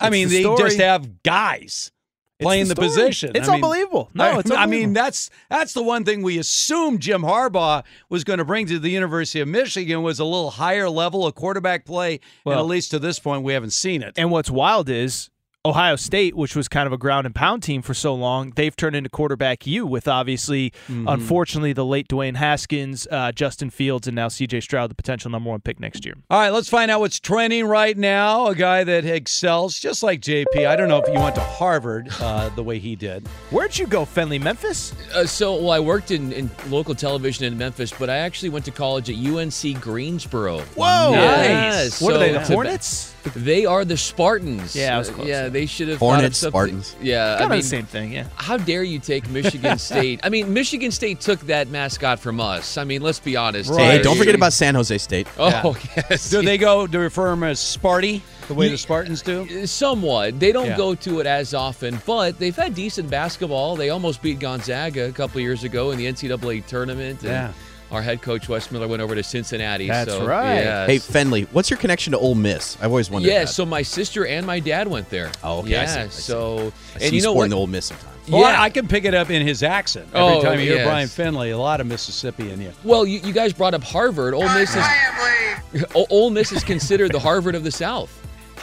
I 0.00 0.06
It's 0.06 0.12
mean, 0.12 0.28
the 0.28 0.36
they 0.36 0.42
story. 0.42 0.62
just 0.62 0.78
have 0.80 1.22
guys 1.22 1.92
playing 2.40 2.68
the 2.68 2.74
the, 2.74 2.80
position. 2.80 3.32
It's 3.34 3.48
I 3.48 3.52
mean- 3.52 3.54
unbelievable. 3.64 4.10
No, 4.14 4.24
I, 4.24 4.38
it's 4.38 4.50
I 4.50 4.64
mean, 4.66 4.92
that's 4.94 5.28
that's 5.50 5.74
the 5.74 5.82
one 5.82 6.04
thing 6.04 6.22
we 6.22 6.38
assumed 6.38 7.00
Jim 7.00 7.20
Harbaugh 7.22 7.82
was 8.08 8.24
going 8.24 8.38
to 8.38 8.44
bring 8.44 8.66
to 8.66 8.78
the 8.78 8.88
University 8.90 9.40
of 9.40 9.48
Michigan 9.48 10.02
was 10.02 10.18
a 10.20 10.24
little 10.24 10.50
higher 10.50 10.88
level 10.88 11.26
of 11.26 11.34
quarterback 11.34 11.84
play. 11.84 12.20
and 12.46 12.54
at 12.54 12.64
least 12.66 12.90
to 12.92 12.98
this 12.98 13.18
point, 13.18 13.42
we 13.42 13.52
haven't 13.52 13.72
seen 13.74 14.02
it. 14.02 14.14
And 14.16 14.30
what's 14.30 14.50
wild 14.50 14.88
is 14.88 15.28
Ohio 15.66 15.94
State, 15.94 16.34
which 16.34 16.56
was 16.56 16.68
kind 16.68 16.86
of 16.86 16.92
a 16.94 16.96
ground 16.96 17.26
and 17.26 17.34
pound 17.34 17.62
team 17.62 17.82
for 17.82 17.92
so 17.92 18.14
long, 18.14 18.50
they've 18.56 18.74
turned 18.74 18.96
into 18.96 19.10
quarterback 19.10 19.66
U 19.66 19.86
with 19.86 20.08
obviously, 20.08 20.70
Mm-hmm. 20.88 21.06
unfortunately, 21.06 21.74
the 21.74 21.84
late 21.84 22.08
Dwayne 22.08 22.36
Haskins, 22.36 23.06
uh, 23.10 23.30
Justin 23.32 23.68
Fields, 23.68 24.06
and 24.08 24.14
now 24.16 24.28
CJ 24.28 24.62
Stroud, 24.62 24.90
the 24.90 24.94
potential 24.94 25.30
number 25.30 25.50
one 25.50 25.60
pick 25.60 25.78
next 25.78 26.06
year. 26.06 26.14
All 26.30 26.40
right, 26.40 26.48
let's 26.48 26.70
find 26.70 26.90
out 26.90 27.00
what's 27.00 27.20
trending 27.20 27.66
right 27.66 27.96
now. 27.96 28.46
A 28.46 28.54
guy 28.54 28.84
that 28.84 29.04
excels, 29.04 29.78
just 29.78 30.02
like 30.02 30.22
JP. 30.22 30.66
I 30.66 30.76
don't 30.76 30.88
know 30.88 30.96
if 30.98 31.06
you 31.12 31.20
went 31.20 31.34
to 31.34 31.42
Harvard 31.42 32.08
uh, 32.20 32.48
the 32.50 32.62
way 32.62 32.78
he 32.78 32.96
did. 32.96 33.26
Where'd 33.50 33.76
you 33.78 33.86
go, 33.86 34.06
Fenley, 34.06 34.40
Memphis? 34.40 34.94
Uh, 35.14 35.26
so, 35.26 35.56
well, 35.56 35.72
I 35.72 35.80
worked 35.80 36.10
in, 36.10 36.32
in 36.32 36.50
local 36.70 36.94
television 36.94 37.44
in 37.44 37.58
Memphis, 37.58 37.92
but 37.98 38.08
I 38.08 38.16
actually 38.16 38.48
went 38.48 38.64
to 38.64 38.70
college 38.70 39.10
at 39.10 39.16
UNC 39.16 39.78
Greensboro. 39.82 40.60
Whoa, 40.60 41.10
Yes. 41.12 42.00
What 42.00 42.14
are 42.14 42.18
they, 42.18 42.32
the 42.32 42.38
So 42.38 42.40
it's 42.40 42.48
Hornets? 42.54 43.09
They 43.36 43.66
are 43.66 43.84
the 43.84 43.96
Spartans. 43.96 44.74
Yeah, 44.74 44.94
I 44.94 44.98
was 44.98 45.08
Uh, 45.10 45.12
close, 45.12 45.26
yeah, 45.28 45.42
yeah. 45.44 45.48
they 45.50 45.66
should 45.66 45.88
have 45.88 45.98
thought 45.98 46.06
of 46.06 46.14
Hornets, 46.16 46.38
something- 46.38 46.50
Spartans. 46.52 46.96
Yeah, 47.02 47.32
Kind 47.32 47.40
I 47.40 47.44
of 47.44 47.50
mean, 47.50 47.60
the 47.60 47.66
same 47.66 47.86
thing, 47.86 48.12
yeah. 48.12 48.24
How 48.36 48.56
dare 48.56 48.82
you 48.82 48.98
take 48.98 49.28
Michigan 49.30 49.78
State? 49.90 50.20
I 50.22 50.28
mean, 50.30 50.52
Michigan 50.52 50.90
State 50.90 51.20
took 51.20 51.40
that 51.46 51.68
mascot 51.68 52.18
from 52.18 52.40
us. 52.40 52.78
I 52.78 52.84
mean, 52.84 53.02
let's 53.02 53.18
be 53.20 53.36
honest. 53.36 53.70
Right. 53.70 53.98
Hey, 53.98 54.02
don't 54.02 54.16
forget 54.16 54.34
about 54.34 54.52
San 54.52 54.74
Jose 54.74 54.96
State. 54.98 55.26
Oh 55.38 55.76
yes. 55.96 56.30
Do 56.30 56.42
they 56.42 56.56
go 56.58 56.86
to 56.86 56.98
refer 56.98 57.30
them 57.30 57.42
as 57.42 57.58
Sparty, 57.58 58.22
the 58.48 58.54
way 58.54 58.68
the 58.68 58.78
Spartans 58.78 59.22
do? 59.22 59.66
Somewhat. 59.66 60.40
They 60.40 60.52
don't 60.52 60.66
Yeah. 60.68 60.76
go 60.76 60.94
to 60.94 61.20
it 61.20 61.26
as 61.26 61.52
often, 61.54 62.00
but 62.06 62.38
they've 62.38 62.56
had 62.56 62.74
decent 62.74 63.10
basketball. 63.10 63.76
They 63.76 63.90
almost 63.90 64.22
beat 64.22 64.38
Gonzaga 64.40 65.06
a 65.08 65.12
couple 65.12 65.40
years 65.40 65.62
ago 65.64 65.90
in 65.90 65.98
the 65.98 66.06
NCAA 66.06 66.60
tournament. 66.66 67.20
And 67.22 67.30
Yeah. 67.30 67.52
Our 67.90 68.02
head 68.02 68.22
coach 68.22 68.48
Wes 68.48 68.70
Miller 68.70 68.86
went 68.86 69.02
over 69.02 69.14
to 69.16 69.22
Cincinnati. 69.22 69.88
That's 69.88 70.12
so, 70.12 70.24
right. 70.24 70.54
yes. 70.56 70.88
Hey, 70.88 70.96
Fenley, 70.98 71.46
what's 71.52 71.70
your 71.70 71.78
connection 71.78 72.12
to 72.12 72.18
Ole 72.18 72.36
Miss? 72.36 72.76
I've 72.80 72.90
always 72.90 73.10
wondered. 73.10 73.28
Yeah, 73.28 73.40
that. 73.40 73.48
so 73.48 73.66
my 73.66 73.82
sister 73.82 74.24
and 74.26 74.46
my 74.46 74.60
dad 74.60 74.86
went 74.86 75.10
there. 75.10 75.32
Oh, 75.42 75.58
okay, 75.58 75.76
I 75.76 75.80
Yeah, 75.82 75.86
see, 75.86 76.00
I 76.00 76.08
see. 76.08 76.22
so 76.22 76.58
I 76.58 76.62
and 76.62 77.02
see 77.02 77.16
you 77.16 77.22
know 77.22 77.32
sporting 77.32 77.50
what? 77.50 77.56
the 77.56 77.56
Ole 77.56 77.66
Miss 77.66 77.86
sometimes. 77.86 78.28
Well, 78.28 78.42
Yeah. 78.42 78.60
I, 78.60 78.64
I 78.66 78.70
can 78.70 78.86
pick 78.86 79.04
it 79.04 79.14
up 79.14 79.28
in 79.30 79.44
his 79.44 79.62
accent 79.64 80.06
every 80.14 80.36
Oh, 80.36 80.42
time 80.42 80.60
you 80.60 80.66
hear 80.66 80.76
yes. 80.76 80.86
Brian 80.86 81.08
Finley. 81.08 81.50
A 81.50 81.58
lot 81.58 81.80
of 81.80 81.88
Mississippi 81.88 82.52
in 82.52 82.60
you. 82.60 82.70
Well, 82.84 83.04
you, 83.06 83.18
you 83.20 83.32
guys 83.32 83.52
brought 83.52 83.74
up 83.74 83.82
Harvard. 83.82 84.34
Ole 84.34 84.48
Miss 84.54 84.76
is 84.76 85.84
O- 85.96 86.06
Ole 86.10 86.30
Miss 86.30 86.52
is 86.52 86.62
considered 86.62 87.10
the 87.12 87.18
Harvard 87.18 87.54
of 87.56 87.64
the 87.64 87.70
South, 87.72 88.10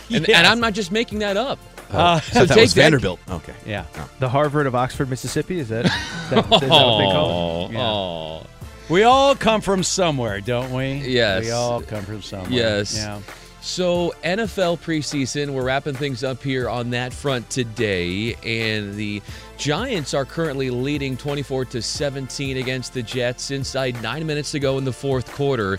and, 0.09 0.25
Yes. 0.27 0.37
and 0.37 0.47
I'm 0.47 0.59
not 0.61 0.71
just 0.73 0.91
making 0.91 1.19
that 1.19 1.35
up. 1.37 1.59
Uh, 1.91 2.15
I 2.15 2.19
thought 2.19 2.47
that 2.49 2.53
take 2.55 2.61
was 2.63 2.73
that- 2.75 2.81
Vanderbilt. 2.81 3.19
Okay. 3.29 3.53
Yeah. 3.65 3.85
The 4.19 4.27
Harvard 4.29 4.67
of 4.67 4.75
Oxford, 4.75 5.09
Mississippi. 5.09 5.59
Is 5.59 5.69
that, 5.69 5.85
is 5.85 5.91
that, 5.91 5.97
is 6.29 6.29
that 6.31 6.49
what 6.49 6.61
they 6.61 6.67
call 6.69 7.69
it? 7.69 7.75
Oh, 7.75 8.41
oh. 8.43 8.45
We 8.89 9.03
all 9.03 9.35
come 9.35 9.59
from 9.59 9.83
somewhere, 9.83 10.39
don't 10.39 10.71
we? 10.71 10.93
Yes. 10.93 11.43
We 11.43 11.51
all 11.51 11.81
come 11.81 12.03
from 12.03 12.21
somewhere. 12.21 12.51
Yes. 12.51 12.95
Yeah. 12.95 13.19
So 13.59 14.13
NFL 14.23 14.79
preseason, 14.79 15.49
we're 15.49 15.65
wrapping 15.65 15.95
things 15.95 16.23
up 16.23 16.41
here 16.41 16.69
on 16.69 16.91
that 16.91 17.11
front 17.11 17.49
today, 17.49 18.35
and 18.35 18.95
the 18.95 19.21
Giants 19.57 20.13
are 20.13 20.23
currently 20.23 20.69
leading 20.69 21.17
24 21.17 21.65
to 21.65 21.81
17 21.81 22.55
against 22.55 22.93
the 22.93 23.03
Jets 23.03 23.51
inside 23.51 24.01
nine 24.01 24.25
minutes 24.25 24.51
to 24.51 24.59
go 24.59 24.77
in 24.77 24.85
the 24.85 24.93
fourth 24.93 25.33
quarter. 25.33 25.77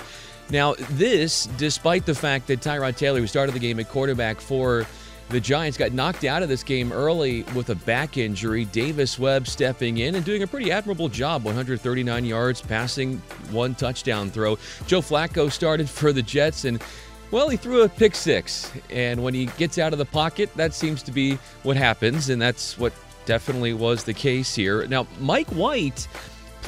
Now, 0.51 0.74
this, 0.90 1.47
despite 1.56 2.05
the 2.05 2.14
fact 2.14 2.47
that 2.48 2.60
Tyrod 2.60 2.97
Taylor, 2.97 3.20
who 3.20 3.26
started 3.26 3.55
the 3.55 3.59
game 3.59 3.80
at 3.80 3.89
quarterback 3.89 4.39
for 4.39 4.86
the 5.30 5.40
Giants, 5.40 5.76
got 5.76 5.92
knocked 5.92 6.24
out 6.24 6.42
of 6.42 6.48
this 6.48 6.62
game 6.62 6.92
early 6.92 7.42
with 7.55 7.70
a 7.70 7.74
back 7.74 8.16
injury. 8.16 8.64
Davis 8.66 9.18
Webb 9.18 9.46
stepping 9.46 9.98
in 9.98 10.14
and 10.14 10.24
doing 10.24 10.42
a 10.42 10.46
pretty 10.46 10.72
admirable 10.72 11.09
job 11.09 11.44
139 11.44 12.24
yards, 12.24 12.60
passing 12.60 13.18
one 13.50 13.74
touchdown 13.74 14.30
throw. 14.30 14.56
Joe 14.86 15.00
Flacco 15.00 15.50
started 15.50 15.88
for 15.88 16.12
the 16.12 16.22
Jets 16.22 16.64
and 16.64 16.82
well, 17.30 17.50
he 17.50 17.59
threw 17.59 17.82
a 17.82 17.88
pick 17.90 18.14
six, 18.14 18.72
and 18.88 19.22
when 19.22 19.34
he 19.34 19.46
gets 19.59 19.76
out 19.76 19.92
of 19.92 19.98
the 19.98 20.06
pocket, 20.06 20.48
that 20.56 20.72
seems 20.72 21.02
to 21.02 21.12
be 21.12 21.34
what 21.62 21.76
happens, 21.76 22.30
and 22.30 22.40
that's 22.40 22.78
what 22.78 22.94
definitely 23.26 23.74
was 23.74 24.05
the 24.05 24.14
case 24.14 24.55
here. 24.55 24.86
Now, 24.86 25.06
Mike 25.20 25.48
White 25.48 26.09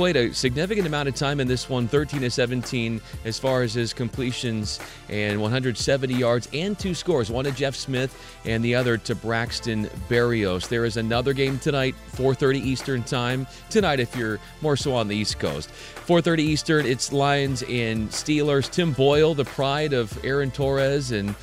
played 0.00 0.16
a 0.16 0.32
significant 0.32 0.86
amount 0.86 1.06
of 1.10 1.14
time 1.14 1.40
in 1.40 1.46
this 1.46 1.68
one 1.68 1.86
13 1.86 2.22
to 2.22 2.30
17 2.30 3.02
as 3.26 3.38
far 3.38 3.60
as 3.60 3.74
his 3.74 3.92
completions 3.92 4.80
and 5.10 5.38
170 5.38 6.14
yards 6.14 6.48
and 6.54 6.78
two 6.78 6.94
scores 6.94 7.30
one 7.30 7.44
to 7.44 7.52
jeff 7.52 7.76
smith 7.76 8.18
and 8.46 8.64
the 8.64 8.74
other 8.74 8.96
to 8.96 9.14
braxton 9.14 9.84
berrios. 10.08 10.66
There 10.70 10.86
is 10.86 10.96
another 10.96 11.34
game 11.34 11.58
tonight 11.58 11.94
4.30 12.12 12.64
eastern 12.64 13.02
time. 13.02 13.46
Tonight 13.68 14.00
if 14.00 14.16
you're 14.16 14.38
more 14.62 14.74
so 14.74 14.94
on 14.94 15.06
the 15.06 15.14
east 15.14 15.38
coast. 15.38 15.70
4.30 16.06 16.38
eastern 16.38 16.86
it's 16.86 17.12
lions 17.12 17.62
and 17.64 18.08
steelers. 18.08 18.70
Tim 18.70 18.92
boyle 18.92 19.34
the 19.34 19.44
pride 19.44 19.92
of 19.92 20.18
aaron 20.24 20.50
torres 20.50 21.12
and 21.12 21.34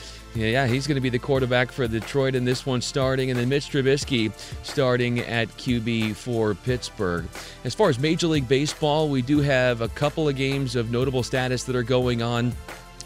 yeah, 0.45 0.67
he's 0.67 0.87
going 0.87 0.95
to 0.95 1.01
be 1.01 1.09
the 1.09 1.19
quarterback 1.19 1.71
for 1.71 1.87
Detroit 1.87 2.35
in 2.35 2.45
this 2.45 2.65
one 2.65 2.81
starting, 2.81 3.31
and 3.31 3.39
then 3.39 3.49
Mitch 3.49 3.69
Trubisky 3.69 4.31
starting 4.63 5.19
at 5.19 5.47
QB 5.57 6.15
for 6.15 6.53
Pittsburgh. 6.53 7.25
As 7.63 7.73
far 7.73 7.89
as 7.89 7.97
Major 7.97 8.27
League 8.27 8.47
Baseball, 8.47 9.09
we 9.09 9.21
do 9.21 9.39
have 9.39 9.81
a 9.81 9.87
couple 9.89 10.27
of 10.27 10.35
games 10.35 10.75
of 10.75 10.91
notable 10.91 11.23
status 11.23 11.63
that 11.63 11.75
are 11.75 11.83
going 11.83 12.21
on. 12.21 12.53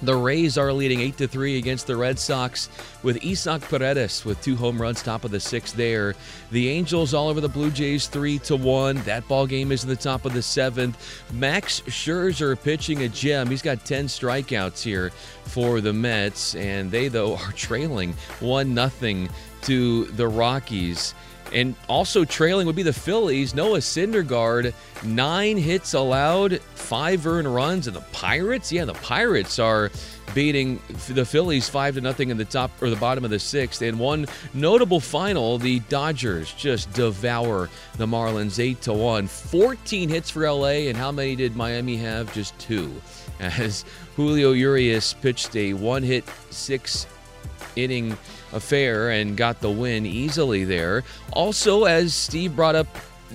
The 0.03 0.15
Rays 0.15 0.57
are 0.57 0.73
leading 0.73 0.99
8 1.01 1.17
to 1.17 1.27
3 1.27 1.57
against 1.59 1.85
the 1.85 1.95
Red 1.95 2.17
Sox 2.17 2.69
with 3.03 3.23
Isaac 3.23 3.61
Paredes 3.61 4.25
with 4.25 4.41
two 4.41 4.55
home 4.55 4.81
runs 4.81 5.03
top 5.03 5.23
of 5.23 5.31
the 5.31 5.37
6th 5.37 5.73
there. 5.73 6.15
The 6.49 6.69
Angels 6.69 7.13
all 7.13 7.27
over 7.27 7.39
the 7.39 7.47
Blue 7.47 7.69
Jays 7.69 8.07
3 8.07 8.39
to 8.39 8.55
1. 8.55 8.97
That 9.03 9.27
ball 9.27 9.45
game 9.45 9.71
is 9.71 9.83
in 9.83 9.89
the 9.89 9.95
top 9.95 10.25
of 10.25 10.33
the 10.33 10.39
7th. 10.39 10.95
Max 11.33 11.81
Scherzer 11.81 12.61
pitching 12.61 13.03
a 13.03 13.09
gem. 13.09 13.47
He's 13.47 13.61
got 13.61 13.85
10 13.85 14.05
strikeouts 14.05 14.81
here 14.81 15.11
for 15.45 15.81
the 15.81 15.93
Mets 15.93 16.55
and 16.55 16.89
they 16.89 17.07
though 17.07 17.35
are 17.37 17.51
trailing 17.51 18.13
1 18.39 18.73
nothing 18.73 19.29
to 19.63 20.05
the 20.05 20.27
Rockies. 20.27 21.13
And 21.53 21.75
also 21.89 22.23
trailing 22.23 22.65
would 22.67 22.75
be 22.75 22.83
the 22.83 22.93
Phillies. 22.93 23.53
Noah 23.53 23.79
Syndergaard, 23.79 24.73
nine 25.03 25.57
hits 25.57 25.93
allowed, 25.93 26.61
five 26.75 27.27
earned 27.27 27.53
runs, 27.53 27.87
and 27.87 27.95
the 27.95 28.01
Pirates. 28.13 28.71
Yeah, 28.71 28.85
the 28.85 28.93
Pirates 28.93 29.59
are 29.59 29.91
beating 30.33 30.79
the 31.09 31.25
Phillies 31.25 31.67
five 31.67 31.95
to 31.95 32.01
nothing 32.01 32.29
in 32.29 32.37
the 32.37 32.45
top 32.45 32.71
or 32.81 32.89
the 32.89 32.95
bottom 32.95 33.25
of 33.25 33.31
the 33.31 33.39
sixth. 33.39 33.81
And 33.81 33.99
one 33.99 34.27
notable 34.53 34.99
final, 34.99 35.57
the 35.57 35.79
Dodgers 35.81 36.53
just 36.53 36.91
devour 36.93 37.69
the 37.97 38.05
Marlins 38.05 38.59
eight 38.59 38.81
to 38.83 38.93
one. 38.93 39.27
14 39.27 40.09
hits 40.09 40.29
for 40.29 40.49
LA, 40.49 40.87
and 40.87 40.97
how 40.97 41.11
many 41.11 41.35
did 41.35 41.55
Miami 41.55 41.97
have? 41.97 42.33
Just 42.33 42.57
two. 42.59 42.93
As 43.39 43.85
Julio 44.15 44.51
Urias 44.51 45.13
pitched 45.13 45.55
a 45.55 45.73
one-hit 45.73 46.23
six 46.49 47.07
inning 47.75 48.17
affair 48.53 49.09
and 49.09 49.37
got 49.37 49.59
the 49.59 49.69
win 49.69 50.05
easily 50.05 50.63
there. 50.63 51.03
Also, 51.33 51.85
as 51.85 52.13
Steve 52.13 52.55
brought 52.55 52.75
up, 52.75 52.87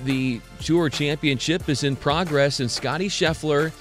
the 0.04 0.40
Tour 0.62 0.90
Championship 0.90 1.68
is 1.68 1.82
in 1.82 1.96
progress, 1.96 2.60
and 2.60 2.70
Scottie 2.70 3.08
Scheffler 3.08 3.72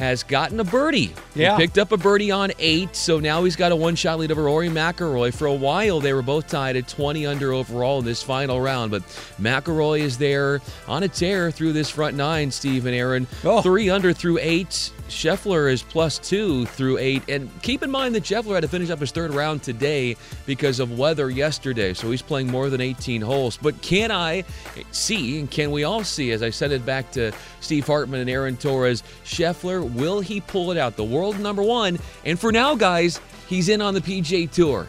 has 0.00 0.22
gotten 0.22 0.58
a 0.60 0.64
birdie. 0.64 1.12
Yeah. 1.34 1.56
He 1.56 1.62
picked 1.62 1.76
up 1.76 1.92
a 1.92 1.98
birdie 1.98 2.30
on 2.30 2.52
eight, 2.58 2.96
so 2.96 3.20
now 3.20 3.44
he's 3.44 3.54
got 3.54 3.70
a 3.70 3.76
one 3.76 3.94
shot 3.94 4.18
lead 4.18 4.32
over 4.32 4.44
Rory 4.44 4.70
McIlroy. 4.70 5.32
For 5.32 5.46
a 5.46 5.54
while, 5.54 6.00
they 6.00 6.14
were 6.14 6.22
both 6.22 6.48
tied 6.48 6.76
at 6.76 6.88
20 6.88 7.26
under 7.26 7.52
overall 7.52 7.98
in 7.98 8.06
this 8.06 8.22
final 8.22 8.62
round, 8.62 8.90
but 8.90 9.02
McIlroy 9.38 10.00
is 10.00 10.16
there 10.16 10.62
on 10.88 11.02
a 11.02 11.08
tear 11.08 11.50
through 11.50 11.74
this 11.74 11.90
front 11.90 12.16
nine, 12.16 12.50
Steve 12.50 12.86
and 12.86 12.94
Aaron. 12.94 13.26
Oh. 13.44 13.60
Three 13.60 13.90
under 13.90 14.14
through 14.14 14.38
eight. 14.40 14.90
Scheffler 15.10 15.70
is 15.70 15.82
plus 15.82 16.18
two 16.18 16.64
through 16.66 16.98
eight. 16.98 17.28
And 17.28 17.50
keep 17.62 17.82
in 17.82 17.90
mind 17.90 18.14
that 18.14 18.22
Scheffler 18.22 18.54
had 18.54 18.62
to 18.62 18.68
finish 18.68 18.90
up 18.90 19.00
his 19.00 19.10
third 19.10 19.34
round 19.34 19.62
today 19.62 20.16
because 20.46 20.80
of 20.80 20.96
weather 20.98 21.28
yesterday, 21.28 21.92
so 21.94 22.10
he's 22.10 22.22
playing 22.22 22.46
more 22.50 22.70
than 22.70 22.80
18 22.80 23.20
holes. 23.20 23.56
But 23.56 23.82
can 23.82 24.10
I 24.10 24.44
see, 24.92 25.40
and 25.40 25.50
can 25.50 25.72
we 25.72 25.84
all 25.84 26.04
see, 26.04 26.30
as 26.30 26.42
I 26.42 26.50
said 26.50 26.70
it 26.70 26.86
back 26.86 27.10
to 27.12 27.32
Steve 27.60 27.86
Hartman 27.86 28.20
and 28.20 28.30
Aaron 28.30 28.56
Torres, 28.56 29.02
Scheffler, 29.24 29.89
will 29.94 30.20
he 30.20 30.40
pull 30.40 30.70
it 30.70 30.76
out? 30.78 30.96
The 30.96 31.04
world 31.04 31.38
number 31.38 31.62
one. 31.62 31.98
And 32.24 32.38
for 32.38 32.52
now, 32.52 32.74
guys, 32.74 33.20
he's 33.48 33.68
in 33.68 33.80
on 33.80 33.94
the 33.94 34.00
PGA 34.00 34.50
Tour, 34.50 34.86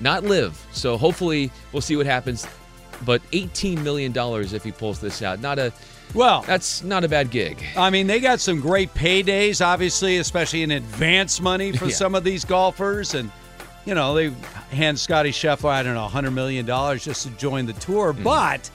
not 0.00 0.24
LIV. 0.24 0.66
So 0.72 0.96
hopefully 0.96 1.50
we'll 1.72 1.82
see 1.82 1.96
what 1.96 2.06
happens. 2.06 2.46
But 3.04 3.22
$18 3.32 3.82
million 3.82 4.12
if 4.16 4.62
he 4.64 4.70
pulls 4.72 5.00
this 5.00 5.20
out. 5.22 5.40
Not 5.40 5.58
a. 5.58 5.72
Well, 6.14 6.42
that's 6.42 6.84
not 6.84 7.02
a 7.02 7.08
bad 7.08 7.30
gig. 7.30 7.62
I 7.76 7.90
mean, 7.90 8.06
they 8.06 8.20
got 8.20 8.38
some 8.38 8.60
great 8.60 8.92
paydays, 8.94 9.64
obviously, 9.64 10.18
especially 10.18 10.62
in 10.62 10.70
advance 10.70 11.40
money 11.40 11.72
for 11.72 11.84
Yeah. 11.88 11.94
some 11.94 12.14
of 12.14 12.22
these 12.22 12.44
golfers. 12.44 13.14
And, 13.14 13.30
you 13.84 13.94
know, 13.94 14.14
they 14.14 14.30
hand 14.70 14.98
Scottie 14.98 15.32
Scheffler, 15.32 15.70
I 15.70 15.82
don't 15.82 15.94
know, 15.94 16.06
$100 16.06 16.32
million 16.32 16.66
just 16.98 17.26
to 17.26 17.30
join 17.30 17.66
the 17.66 17.72
tour. 17.74 18.12
Mm-hmm. 18.12 18.22
But 18.22 18.70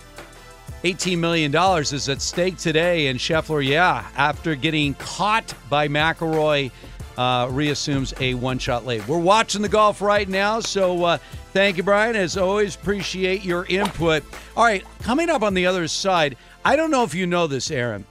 $18 0.84 1.18
million 1.18 1.56
is 1.82 2.10
at 2.10 2.22
stake 2.22 2.58
today. 2.58 3.08
And 3.08 3.20
Scheffler, 3.20 3.66
yeah, 3.66 4.08
after 4.16 4.56
getting 4.56 4.94
caught 4.96 5.54
by 5.70 5.88
McIlroy, 5.88 6.72
uh, 7.18 7.50
reassumes 7.52 8.14
a 8.22 8.34
one 8.36 8.58
shot 8.60 8.86
lead. 8.86 9.06
We're 9.08 9.20
watching 9.20 9.62
the 9.62 9.70
golf 9.70 10.02
right 10.02 10.28
now. 10.28 10.62
So 10.62 11.04
uh, 11.04 11.18
thank 11.52 11.76
you, 11.76 11.84
Brian. 11.84 12.16
As 12.16 12.38
always, 12.38 12.76
appreciate 12.76 13.44
your 13.44 13.66
input. 13.66 14.24
All 14.56 14.64
right, 14.64 14.86
coming 15.02 15.30
up 15.30 15.44
on 15.44 15.54
the 15.54 15.66
other 15.66 15.88
side, 15.90 16.38
I 16.64 16.78
don't 16.78 16.92
know 16.92 17.04
if 17.04 17.14
you 17.14 17.28
know 17.28 17.46
this, 17.48 17.72
Aaron. 17.72 18.06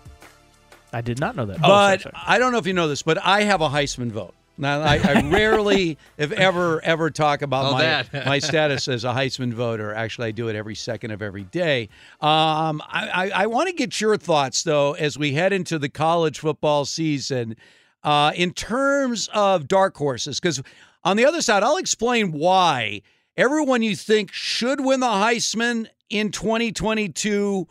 I 0.92 1.00
did 1.00 1.20
not 1.20 1.36
know 1.36 1.46
that. 1.46 1.60
But 1.60 1.70
oh, 1.70 1.70
sorry, 1.70 1.98
sorry. 2.00 2.14
I 2.26 2.38
don't 2.38 2.52
know 2.52 2.58
if 2.58 2.66
you 2.66 2.74
know 2.74 2.88
this, 2.88 3.02
but 3.02 3.18
I 3.24 3.42
have 3.44 3.62
a 3.62 3.68
Heisman 3.68 4.10
vote. 4.10 4.34
Now, 4.58 4.80
I, 4.80 4.96
I 4.96 5.28
rarely, 5.30 5.98
if 6.16 6.32
ever, 6.32 6.82
ever 6.82 7.10
talk 7.10 7.42
about 7.42 7.66
Oh, 7.66 7.72
my, 7.72 8.24
my 8.24 8.38
status 8.40 8.88
as 8.88 9.04
a 9.04 9.08
Heisman 9.08 9.52
voter. 9.52 9.94
Actually, 9.94 10.28
I 10.28 10.30
do 10.32 10.48
it 10.48 10.56
every 10.56 10.74
second 10.74 11.12
of 11.12 11.22
every 11.22 11.44
day. 11.44 11.88
Um, 12.20 12.82
I, 12.86 13.08
I, 13.14 13.30
I 13.42 13.46
want 13.46 13.68
to 13.68 13.74
get 13.74 14.00
your 14.00 14.16
thoughts, 14.16 14.62
though, 14.64 14.94
as 14.94 15.16
we 15.16 15.32
head 15.32 15.52
into 15.52 15.78
the 15.78 15.88
college 15.88 16.40
football 16.40 16.84
season 16.84 17.56
uh, 18.02 18.32
in 18.34 18.52
terms 18.52 19.28
of 19.32 19.68
dark 19.68 19.96
horses. 19.96 20.40
Because 20.40 20.60
on 21.04 21.16
the 21.16 21.24
other 21.24 21.40
side, 21.40 21.62
I'll 21.62 21.76
explain 21.76 22.32
why 22.32 23.02
everyone 23.36 23.82
you 23.82 23.94
think 23.94 24.32
should 24.32 24.80
win 24.80 25.00
the 25.00 25.06
Heisman 25.06 25.86
in 26.10 26.32
2022 26.32 27.68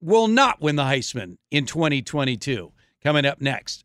will 0.00 0.28
not 0.28 0.60
win 0.60 0.76
the 0.76 0.84
Heisman 0.84 1.36
in 1.50 1.66
2022. 1.66 2.72
Coming 3.02 3.26
up 3.26 3.40
next. 3.40 3.84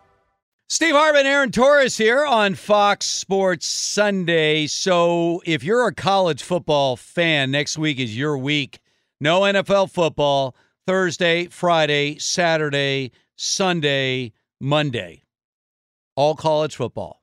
Steve 0.71 0.95
Hartman, 0.95 1.25
Aaron 1.25 1.51
Torres 1.51 1.97
here 1.97 2.25
on 2.25 2.55
Fox 2.55 3.05
Sports 3.05 3.65
Sunday. 3.67 4.67
So, 4.67 5.41
if 5.45 5.65
you're 5.65 5.85
a 5.85 5.93
college 5.93 6.43
football 6.43 6.95
fan, 6.95 7.51
next 7.51 7.77
week 7.77 7.99
is 7.99 8.17
your 8.17 8.37
week. 8.37 8.79
No 9.19 9.41
NFL 9.41 9.91
football 9.91 10.55
Thursday, 10.87 11.47
Friday, 11.47 12.19
Saturday, 12.19 13.11
Sunday, 13.35 14.31
Monday. 14.61 15.23
All 16.15 16.35
college 16.35 16.77
football. 16.77 17.21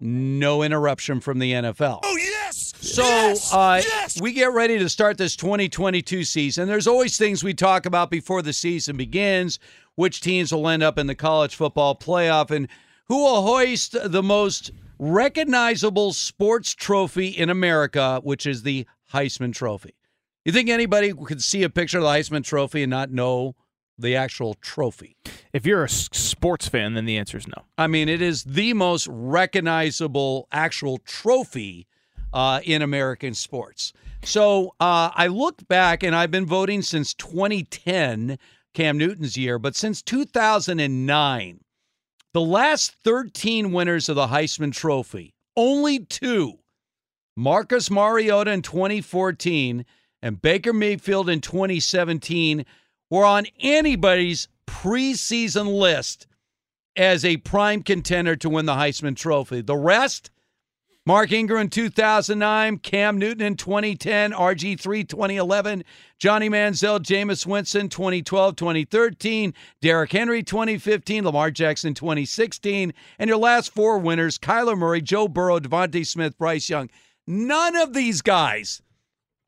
No 0.00 0.64
interruption 0.64 1.20
from 1.20 1.38
the 1.38 1.52
NFL. 1.52 2.00
Oh, 2.02 2.16
yes! 2.16 2.74
So 2.80 3.04
Yes! 3.04 3.54
uh, 3.54 3.80
Yes! 3.86 4.20
we 4.20 4.32
get 4.32 4.52
ready 4.52 4.76
to 4.80 4.88
start 4.88 5.16
this 5.18 5.36
2022 5.36 6.24
season. 6.24 6.66
There's 6.66 6.88
always 6.88 7.16
things 7.16 7.44
we 7.44 7.54
talk 7.54 7.86
about 7.86 8.10
before 8.10 8.42
the 8.42 8.52
season 8.52 8.96
begins, 8.96 9.60
which 9.94 10.20
teams 10.20 10.52
will 10.52 10.68
end 10.68 10.82
up 10.82 10.98
in 10.98 11.06
the 11.06 11.14
college 11.14 11.54
football 11.54 11.96
playoff, 11.96 12.50
and 12.50 12.68
who 13.06 13.22
will 13.22 13.42
hoist 13.42 13.96
the 14.04 14.22
most 14.22 14.70
recognizable 14.98 16.12
sports 16.12 16.74
trophy 16.74 17.28
in 17.28 17.50
America, 17.50 18.20
which 18.22 18.46
is 18.46 18.62
the 18.62 18.86
Heisman 19.12 19.52
Trophy. 19.52 19.94
You 20.44 20.52
think 20.52 20.68
anybody 20.68 21.12
could 21.12 21.42
see 21.42 21.62
a 21.62 21.70
picture 21.70 21.98
of 21.98 22.04
the 22.04 22.10
Heisman 22.10 22.44
Trophy 22.44 22.82
and 22.82 22.90
not 22.90 23.10
know 23.10 23.54
the 23.98 24.16
actual 24.16 24.54
trophy? 24.54 25.16
If 25.52 25.66
you're 25.66 25.84
a 25.84 25.88
sports 25.88 26.68
fan, 26.68 26.94
then 26.94 27.04
the 27.04 27.18
answer 27.18 27.36
is 27.36 27.46
no. 27.46 27.64
I 27.78 27.86
mean, 27.86 28.08
it 28.08 28.22
is 28.22 28.44
the 28.44 28.72
most 28.72 29.06
recognizable 29.10 30.48
actual 30.50 30.98
trophy 30.98 31.86
uh, 32.32 32.60
in 32.64 32.82
American 32.82 33.34
sports. 33.34 33.92
So 34.24 34.74
uh, 34.80 35.10
I 35.14 35.26
looked 35.26 35.68
back, 35.68 36.02
and 36.02 36.14
I've 36.14 36.30
been 36.30 36.46
voting 36.46 36.82
since 36.82 37.12
2010, 37.14 38.38
Cam 38.74 38.98
Newton's 38.98 39.36
year, 39.36 39.58
but 39.58 39.76
since 39.76 40.02
2009, 40.02 41.60
the 42.32 42.40
last 42.40 42.94
13 43.04 43.72
winners 43.72 44.08
of 44.08 44.16
the 44.16 44.28
Heisman 44.28 44.72
Trophy, 44.72 45.34
only 45.56 46.00
two, 46.00 46.58
Marcus 47.36 47.90
Mariota 47.90 48.50
in 48.50 48.62
2014 48.62 49.84
and 50.22 50.40
Baker 50.40 50.72
Mayfield 50.72 51.28
in 51.28 51.40
2017, 51.40 52.64
were 53.10 53.24
on 53.24 53.46
anybody's 53.60 54.48
preseason 54.66 55.78
list 55.78 56.26
as 56.96 57.24
a 57.24 57.38
prime 57.38 57.82
contender 57.82 58.36
to 58.36 58.48
win 58.48 58.66
the 58.66 58.74
Heisman 58.74 59.16
Trophy. 59.16 59.60
The 59.60 59.76
rest, 59.76 60.30
Mark 61.04 61.32
Ingram 61.32 61.62
in 61.62 61.68
2009, 61.68 62.78
Cam 62.78 63.18
Newton 63.18 63.44
in 63.44 63.56
2010, 63.56 64.30
RG3 64.30 65.08
2011, 65.08 65.82
Johnny 66.20 66.48
Manziel, 66.48 67.00
Jameis 67.00 67.44
Winston 67.44 67.88
2012, 67.88 68.54
2013, 68.54 69.52
Derrick 69.80 70.12
Henry 70.12 70.44
2015, 70.44 71.24
Lamar 71.24 71.50
Jackson 71.50 71.92
2016, 71.92 72.92
and 73.18 73.28
your 73.28 73.36
last 73.36 73.74
four 73.74 73.98
winners, 73.98 74.38
Kyler 74.38 74.78
Murray, 74.78 75.02
Joe 75.02 75.26
Burrow, 75.26 75.58
DeVonta 75.58 76.06
Smith, 76.06 76.38
Bryce 76.38 76.70
Young. 76.70 76.88
None 77.26 77.74
of 77.74 77.94
these 77.94 78.22
guys 78.22 78.80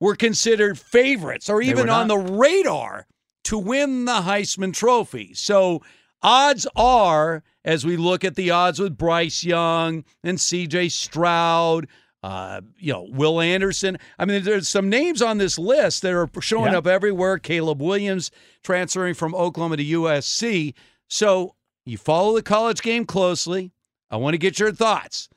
were 0.00 0.16
considered 0.16 0.76
favorites 0.76 1.48
or 1.48 1.62
even 1.62 1.88
on 1.88 2.08
the 2.08 2.18
radar 2.18 3.06
to 3.44 3.58
win 3.58 4.06
the 4.06 4.22
Heisman 4.22 4.74
Trophy. 4.74 5.34
So 5.34 5.82
odds 6.20 6.66
are, 6.74 7.44
as 7.64 7.84
we 7.86 7.96
look 7.96 8.24
at 8.24 8.34
the 8.34 8.50
odds 8.50 8.78
with 8.78 8.96
Bryce 8.98 9.42
Young 9.44 10.04
and 10.22 10.40
C.J. 10.40 10.88
Stroud, 10.90 11.86
uh, 12.22 12.60
you 12.78 12.92
know, 12.92 13.06
Will 13.10 13.40
Anderson. 13.40 13.98
I 14.18 14.24
mean, 14.24 14.42
there's 14.44 14.68
some 14.68 14.88
names 14.88 15.20
on 15.22 15.38
this 15.38 15.58
list 15.58 16.02
that 16.02 16.12
are 16.14 16.28
showing 16.40 16.72
Yeah. 16.72 16.78
up 16.78 16.86
everywhere. 16.86 17.38
Caleb 17.38 17.80
Williams 17.82 18.30
transferring 18.62 19.14
from 19.14 19.34
Oklahoma 19.34 19.76
to 19.78 19.84
USC. 19.84 20.74
So 21.08 21.54
you 21.84 21.98
follow 21.98 22.34
the 22.34 22.42
college 22.42 22.82
game 22.82 23.04
closely. 23.04 23.72
I 24.10 24.16
want 24.16 24.34
to 24.34 24.38
get 24.38 24.58
your 24.58 24.72
thoughts 24.72 25.28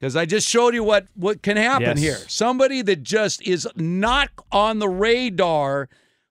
because 0.00 0.16
I 0.16 0.24
just 0.24 0.48
showed 0.48 0.74
you 0.74 0.84
what 0.84 1.08
what 1.14 1.42
can 1.42 1.56
happen 1.56 1.82
Yes. 1.96 1.98
here. 2.00 2.18
Somebody 2.28 2.80
that 2.82 3.02
just 3.02 3.42
is 3.42 3.68
not 3.76 4.30
on 4.52 4.78
the 4.78 4.88
radar 4.88 5.88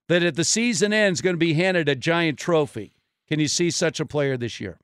that 0.09 0.23
at 0.23 0.35
the 0.35 0.43
season 0.43 0.91
ends 0.93 1.21
going 1.21 1.35
to 1.35 1.39
be 1.39 1.53
handed 1.53 1.87
a 1.89 1.95
giant 1.95 2.39
trophy. 2.39 2.93
Can 3.27 3.39
you 3.39 3.47
see 3.47 3.69
such 3.69 3.99
a 3.99 4.05
player 4.05 4.37
this 4.37 4.59
year? 4.59 4.79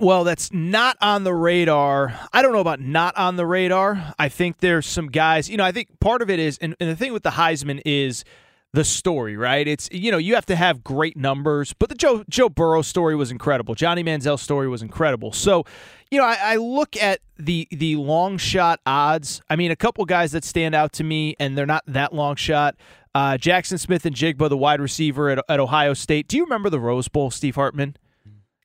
Well, 0.00 0.22
that's 0.24 0.52
not 0.52 0.96
on 1.00 1.24
the 1.24 1.34
radar. 1.34 2.18
I 2.32 2.42
don't 2.42 2.52
know 2.52 2.60
about 2.60 2.80
not 2.80 3.16
on 3.16 3.36
the 3.36 3.44
radar. 3.44 4.14
I 4.18 4.28
think 4.28 4.58
there's 4.58 4.86
some 4.86 5.08
guys, 5.08 5.50
you 5.50 5.56
know, 5.56 5.64
I 5.64 5.72
think 5.72 5.98
part 6.00 6.22
of 6.22 6.30
it 6.30 6.38
is, 6.38 6.56
and, 6.58 6.76
and 6.78 6.88
the 6.88 6.96
thing 6.96 7.12
with 7.12 7.24
the 7.24 7.30
Heisman 7.30 7.82
is 7.84 8.24
the 8.72 8.84
story, 8.84 9.36
right? 9.36 9.66
It's 9.66 9.88
you 9.90 10.10
know 10.10 10.18
you 10.18 10.34
have 10.34 10.46
to 10.46 10.56
have 10.56 10.84
great 10.84 11.16
numbers, 11.16 11.72
but 11.72 11.88
the 11.88 11.94
Joe 11.94 12.24
Joe 12.28 12.48
Burrow 12.48 12.82
story 12.82 13.16
was 13.16 13.30
incredible. 13.30 13.74
Johnny 13.74 14.02
Manziel's 14.02 14.42
story 14.42 14.68
was 14.68 14.82
incredible. 14.82 15.32
So, 15.32 15.64
you 16.10 16.18
know, 16.18 16.24
I, 16.24 16.36
I 16.40 16.56
look 16.56 16.96
at 16.96 17.20
the 17.38 17.66
the 17.70 17.96
long 17.96 18.36
shot 18.36 18.80
odds. 18.84 19.40
I 19.48 19.56
mean, 19.56 19.70
a 19.70 19.76
couple 19.76 20.04
guys 20.04 20.32
that 20.32 20.44
stand 20.44 20.74
out 20.74 20.92
to 20.94 21.04
me, 21.04 21.34
and 21.40 21.56
they're 21.56 21.66
not 21.66 21.82
that 21.86 22.12
long 22.12 22.36
shot. 22.36 22.76
Uh, 23.14 23.32
Jaxon 23.32 23.80
Smith-Njigba, 23.80 24.48
the 24.48 24.56
wide 24.56 24.80
receiver 24.80 25.30
at, 25.30 25.42
at 25.48 25.58
Ohio 25.58 25.94
State. 25.94 26.28
Do 26.28 26.36
you 26.36 26.44
remember 26.44 26.70
the 26.70 26.78
Rose 26.78 27.08
Bowl, 27.08 27.30
Steve 27.30 27.56
Hartman? 27.56 27.96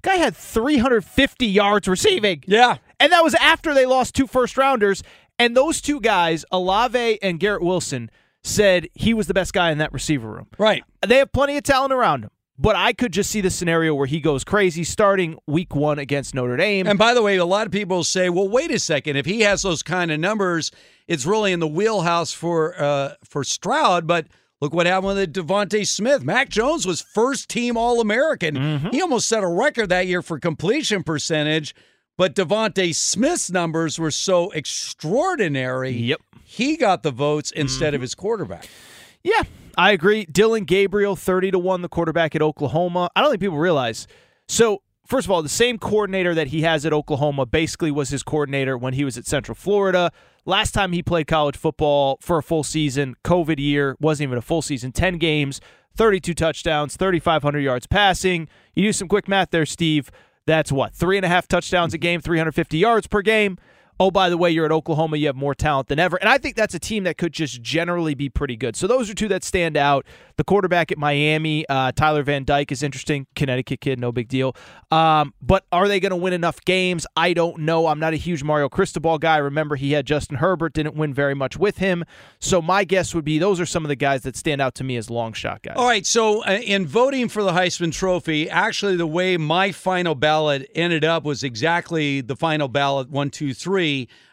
Guy 0.03 0.15
had 0.17 0.35
350 0.35 1.45
yards 1.47 1.87
receiving. 1.87 2.43
Yeah. 2.45 2.77
And 2.99 3.11
that 3.11 3.23
was 3.23 3.33
after 3.35 3.73
they 3.73 3.85
lost 3.85 4.13
two 4.13 4.27
first 4.27 4.57
rounders. 4.57 5.01
And 5.39 5.57
those 5.57 5.81
two 5.81 5.99
guys, 5.99 6.45
Olave 6.51 7.19
and 7.23 7.39
Garrett 7.39 7.63
Wilson, 7.63 8.11
said 8.43 8.89
he 8.93 9.13
was 9.13 9.27
the 9.27 9.33
best 9.33 9.53
guy 9.53 9.71
in 9.71 9.77
that 9.79 9.91
receiver 9.93 10.29
room. 10.29 10.47
Right. 10.57 10.83
They 11.05 11.17
have 11.17 11.31
plenty 11.31 11.57
of 11.57 11.63
talent 11.63 11.93
around 11.93 12.25
him. 12.25 12.29
But 12.59 12.75
I 12.75 12.93
could 12.93 13.11
just 13.11 13.31
see 13.31 13.41
the 13.41 13.49
scenario 13.49 13.95
where 13.95 14.05
he 14.05 14.19
goes 14.19 14.43
crazy 14.43 14.83
starting 14.83 15.39
week 15.47 15.73
one 15.73 15.97
against 15.97 16.35
Notre 16.35 16.55
Dame. 16.55 16.85
And 16.85 16.99
by 16.99 17.15
the 17.15 17.21
way, 17.23 17.37
a 17.37 17.45
lot 17.45 17.65
of 17.65 17.71
people 17.71 18.03
say, 18.03 18.29
well, 18.29 18.47
wait 18.47 18.69
a 18.69 18.77
second. 18.77 19.15
If 19.15 19.25
he 19.25 19.41
has 19.41 19.63
those 19.63 19.81
kind 19.81 20.11
of 20.11 20.19
numbers, 20.19 20.69
it's 21.07 21.25
really 21.25 21.51
in 21.51 21.59
the 21.59 21.67
wheelhouse 21.67 22.31
for 22.31 22.79
uh, 22.79 23.15
for 23.23 23.43
Stroud. 23.43 24.05
But 24.05 24.27
look 24.63 24.73
what 24.73 24.85
happened 24.85 25.17
with 25.17 25.33
DeVonta 25.33 25.85
Smith. 25.85 26.23
Mac 26.23 26.47
Jones 26.47 26.87
was 26.87 27.01
first 27.01 27.49
team 27.49 27.75
All 27.75 27.99
American. 27.99 28.55
Mm-hmm. 28.55 28.89
He 28.91 29.01
almost 29.01 29.27
set 29.27 29.43
a 29.43 29.47
record 29.47 29.89
that 29.89 30.07
year 30.07 30.21
for 30.21 30.39
completion 30.39 31.03
percentage. 31.03 31.75
But 32.17 32.33
DeVonta 32.33 32.95
Smith's 32.95 33.51
numbers 33.51 33.99
were 33.99 34.09
so 34.09 34.51
extraordinary. 34.51 35.91
Yep. 35.91 36.21
He 36.45 36.77
got 36.77 37.03
the 37.03 37.11
votes 37.11 37.51
instead 37.51 37.93
of 37.93 37.99
his 37.99 38.15
quarterback. 38.15 38.69
Yeah, 39.21 39.43
I 39.77 39.91
agree. 39.91 40.25
Dillon 40.25 40.63
Gabriel, 40.63 41.17
30 41.17 41.51
to 41.51 41.59
1, 41.59 41.81
the 41.81 41.89
quarterback 41.89 42.33
at 42.33 42.41
Oklahoma. 42.41 43.09
I 43.17 43.21
don't 43.21 43.31
think 43.31 43.41
people 43.41 43.57
realize. 43.57 44.07
So, 44.47 44.81
first 45.13 45.27
of 45.27 45.31
all, 45.31 45.43
the 45.43 45.47
same 45.49 45.77
coordinator 45.77 46.33
that 46.33 46.47
he 46.47 46.63
has 46.63 46.87
at 46.87 46.91
Oklahoma 46.91 47.45
basically 47.45 47.91
was 47.91 48.09
his 48.09 48.23
coordinator 48.23 48.75
when 48.75 48.93
he 48.95 49.05
was 49.05 49.15
at 49.15 49.27
Central 49.27 49.53
Florida. 49.53 50.11
Last 50.43 50.71
time 50.71 50.91
he 50.91 51.03
played 51.03 51.27
college 51.27 51.55
football 51.55 52.17
for 52.19 52.39
a 52.39 52.41
full 52.41 52.63
season, 52.63 53.13
COVID 53.23 53.59
year, 53.59 53.95
wasn't 53.99 54.29
even 54.29 54.39
a 54.39 54.41
full 54.41 54.63
season, 54.63 54.91
10 54.91 55.19
games, 55.19 55.61
32 55.95 56.33
touchdowns, 56.33 56.97
3,500 56.97 57.59
yards 57.59 57.85
passing. 57.85 58.47
You 58.73 58.85
do 58.85 58.91
some 58.91 59.07
quick 59.07 59.27
math 59.27 59.51
there, 59.51 59.67
Steve. 59.67 60.09
That's 60.47 60.71
what, 60.71 60.95
three 60.95 61.17
and 61.17 61.25
a 61.27 61.29
half 61.29 61.47
touchdowns 61.47 61.93
a 61.93 61.99
game, 61.99 62.19
350 62.19 62.79
yards 62.79 63.05
per 63.05 63.21
game. 63.21 63.59
Oh, 63.99 64.11
by 64.11 64.29
the 64.29 64.37
way, 64.37 64.49
you're 64.49 64.65
at 64.65 64.71
Oklahoma. 64.71 65.17
You 65.17 65.27
have 65.27 65.35
more 65.35 65.53
talent 65.53 65.87
than 65.87 65.99
ever. 65.99 66.17
And 66.17 66.27
I 66.27 66.37
think 66.37 66.55
that's 66.55 66.73
a 66.73 66.79
team 66.79 67.03
that 67.03 67.17
could 67.17 67.31
just 67.31 67.61
generally 67.61 68.15
be 68.15 68.27
pretty 68.27 68.55
good. 68.55 68.75
So 68.75 68.87
those 68.87 69.09
are 69.09 69.13
two 69.13 69.27
that 69.27 69.43
stand 69.43 69.77
out. 69.77 70.05
The 70.37 70.43
quarterback 70.43 70.91
at 70.91 70.97
Miami, 70.97 71.67
uh, 71.69 71.91
Tyler 71.91 72.23
Van 72.23 72.43
Dyke, 72.43 72.71
is 72.71 72.81
interesting. 72.81 73.27
Connecticut 73.35 73.81
kid, 73.81 73.99
no 73.99 74.11
big 74.11 74.27
deal. 74.27 74.55
Um, 74.89 75.33
but 75.41 75.65
are 75.71 75.87
they 75.87 75.99
going 75.99 76.09
to 76.09 76.15
win 76.15 76.33
enough 76.33 76.59
games? 76.65 77.05
I 77.15 77.33
don't 77.33 77.59
know. 77.59 77.85
I'm 77.85 77.99
not 77.99 78.13
a 78.13 78.17
huge 78.17 78.43
Mario 78.43 78.67
Cristobal 78.67 79.19
guy. 79.19 79.37
Remember, 79.37 79.75
he 79.75 79.91
had 79.91 80.07
Justin 80.07 80.37
Herbert, 80.37 80.73
didn't 80.73 80.95
win 80.95 81.13
very 81.13 81.35
much 81.35 81.57
with 81.57 81.77
him. 81.77 82.03
So 82.39 82.63
my 82.63 82.83
guess 82.83 83.13
would 83.13 83.25
be 83.25 83.37
those 83.37 83.59
are 83.59 83.65
some 83.65 83.85
of 83.85 83.89
the 83.89 83.95
guys 83.95 84.23
that 84.23 84.35
stand 84.35 84.59
out 84.59 84.73
to 84.75 84.83
me 84.83 84.97
as 84.97 85.11
long 85.11 85.33
shot 85.33 85.61
guys. 85.61 85.75
All 85.77 85.87
right, 85.87 86.05
so 86.05 86.43
uh, 86.45 86.59
in 86.63 86.87
voting 86.87 87.29
for 87.29 87.43
the 87.43 87.51
Heisman 87.51 87.93
Trophy, 87.93 88.49
actually, 88.49 88.95
the 88.95 89.07
way 89.07 89.37
my 89.37 89.71
final 89.71 90.15
ballot 90.15 90.69
ended 90.73 91.05
up 91.05 91.23
was 91.23 91.43
exactly 91.43 92.21
the 92.21 92.35
final 92.35 92.67
ballot 92.67 93.11
one, 93.11 93.29
two, 93.29 93.53
three. 93.53 93.82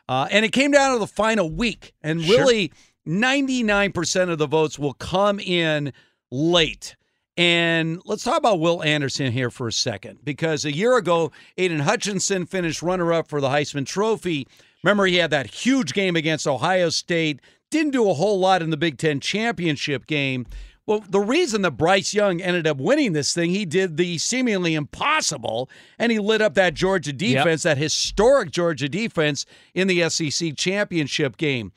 Uh, 0.09 0.27
and 0.31 0.45
it 0.45 0.53
came 0.53 0.71
down 0.73 0.93
to 0.93 0.99
the 0.99 1.07
final 1.07 1.51
week. 1.51 1.93
And 2.03 2.21
really, 2.21 2.73
99% 3.07 4.31
of 4.31 4.39
the 4.39 4.47
votes 4.47 4.79
will 4.79 4.95
come 4.95 5.39
in 5.39 5.93
late. 6.31 6.97
And 7.37 8.03
let's 8.05 8.25
talk 8.25 8.37
about 8.37 8.61
Will 8.61 8.83
Anderson 8.83 9.33
here 9.33 9.51
for 9.51 9.69
a 9.69 9.73
second, 9.73 10.19
because 10.25 10.65
a 10.65 10.75
year 10.75 10.97
ago, 10.97 11.33
Aidan 11.57 11.81
Hutchinson 11.81 12.45
finished 12.45 12.83
runner 12.83 13.13
up 13.13 13.29
for 13.29 13.41
the 13.41 13.49
Heisman 13.49 13.87
Trophy. 13.87 14.47
Remember, 14.83 15.07
he 15.07 15.17
had 15.17 15.31
that 15.31 15.47
huge 15.47 15.93
game 15.95 16.17
against 16.17 16.47
Ohio 16.47 16.91
State, 16.91 17.41
didn't 17.71 17.93
do 17.93 18.11
a 18.11 18.15
whole 18.15 18.39
lot 18.39 18.63
in 18.63 18.71
the 18.71 18.77
Big 18.77 18.99
Ten 18.99 19.21
championship 19.21 20.07
game. 20.07 20.47
Well, 20.91 21.05
the 21.09 21.21
reason 21.21 21.63
that 21.63 21.77
Bryce 21.77 22.13
Young 22.13 22.41
ended 22.41 22.67
up 22.67 22.79
winning 22.79 23.13
this 23.13 23.33
thing, 23.33 23.51
he 23.51 23.65
did 23.65 23.97
the 23.97 24.19
seemingly 24.19 24.75
impossible, 24.75 25.71
and 26.01 26.11
he 26.11 26.19
lit 26.19 26.43
up 26.43 26.55
that 26.55 26.75
Georgia 26.75 27.13
defense, 27.13 27.63
that 27.63 27.79
historic 27.79 28.51
Georgia 28.51 28.89
defense 28.89 29.47
in 29.73 29.87
the 29.87 30.11
SEC 30.11 30.57
championship 30.57 31.37
game. 31.37 31.71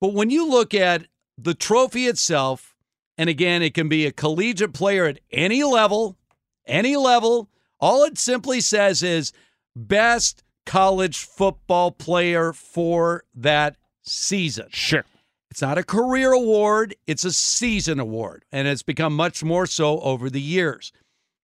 But 0.00 0.14
when 0.14 0.30
you 0.30 0.48
look 0.48 0.72
at 0.72 1.08
the 1.36 1.52
trophy 1.52 2.06
itself, 2.06 2.76
and 3.18 3.28
again, 3.28 3.60
it 3.60 3.74
can 3.74 3.88
be 3.88 4.06
a 4.06 4.12
collegiate 4.12 4.72
player 4.72 5.06
at 5.06 5.18
any 5.32 5.64
level, 5.64 6.16
any 6.64 6.94
level. 6.94 7.48
All 7.80 8.04
it 8.04 8.18
simply 8.18 8.60
says 8.60 9.02
is 9.02 9.32
best 9.74 10.44
college 10.64 11.18
football 11.18 11.90
player 11.90 12.52
for 12.52 13.24
that 13.34 13.74
season. 14.02 14.68
Sure. 14.70 15.04
It's 15.50 15.62
not 15.62 15.78
a 15.78 15.82
career 15.82 16.32
award, 16.32 16.94
it's 17.06 17.24
a 17.24 17.32
season 17.32 17.98
award, 17.98 18.44
and 18.52 18.68
it's 18.68 18.82
become 18.82 19.16
much 19.16 19.42
more 19.42 19.66
so 19.66 20.00
over 20.00 20.30
the 20.30 20.40
years. 20.40 20.92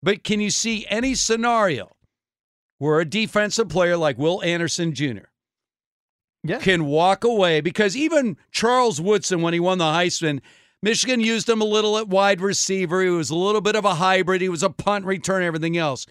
But 0.03 0.23
can 0.23 0.41
you 0.41 0.51
see 0.51 0.87
any 0.89 1.15
scenario 1.15 1.97
where 2.79 3.01
a 3.01 3.05
defensive 3.05 3.69
player 3.69 3.97
like 3.97 4.19
Will 4.19 4.43
Anderson 4.45 4.95
Jr. 4.95 5.27
Yeah. 6.45 6.59
can 6.59 6.87
walk 6.87 7.25
away? 7.25 7.61
Because 7.61 7.97
even 7.97 8.37
Charles 8.53 9.01
Woodson, 9.01 9.43
when 9.43 9.55
he 9.55 9.61
won 9.61 9.79
the 9.79 9.85
Heisman, 9.85 10.41
Michigan 10.83 11.21
used 11.21 11.49
him 11.49 11.61
a 11.61 11.65
little 11.65 11.99
at 11.99 12.07
wide 12.07 12.41
receiver. 12.41 13.03
He 13.03 13.09
was 13.09 13.31
a 13.31 13.35
little 13.35 13.61
bit 13.61 13.75
of 13.75 13.85
a 13.85 13.95
hybrid. 13.95 14.41
He 14.41 14.49
was 14.49 14.63
a 14.63 14.71
punt 14.71 15.05
return, 15.05 15.43
everything 15.43 15.77
else. 15.77 16.07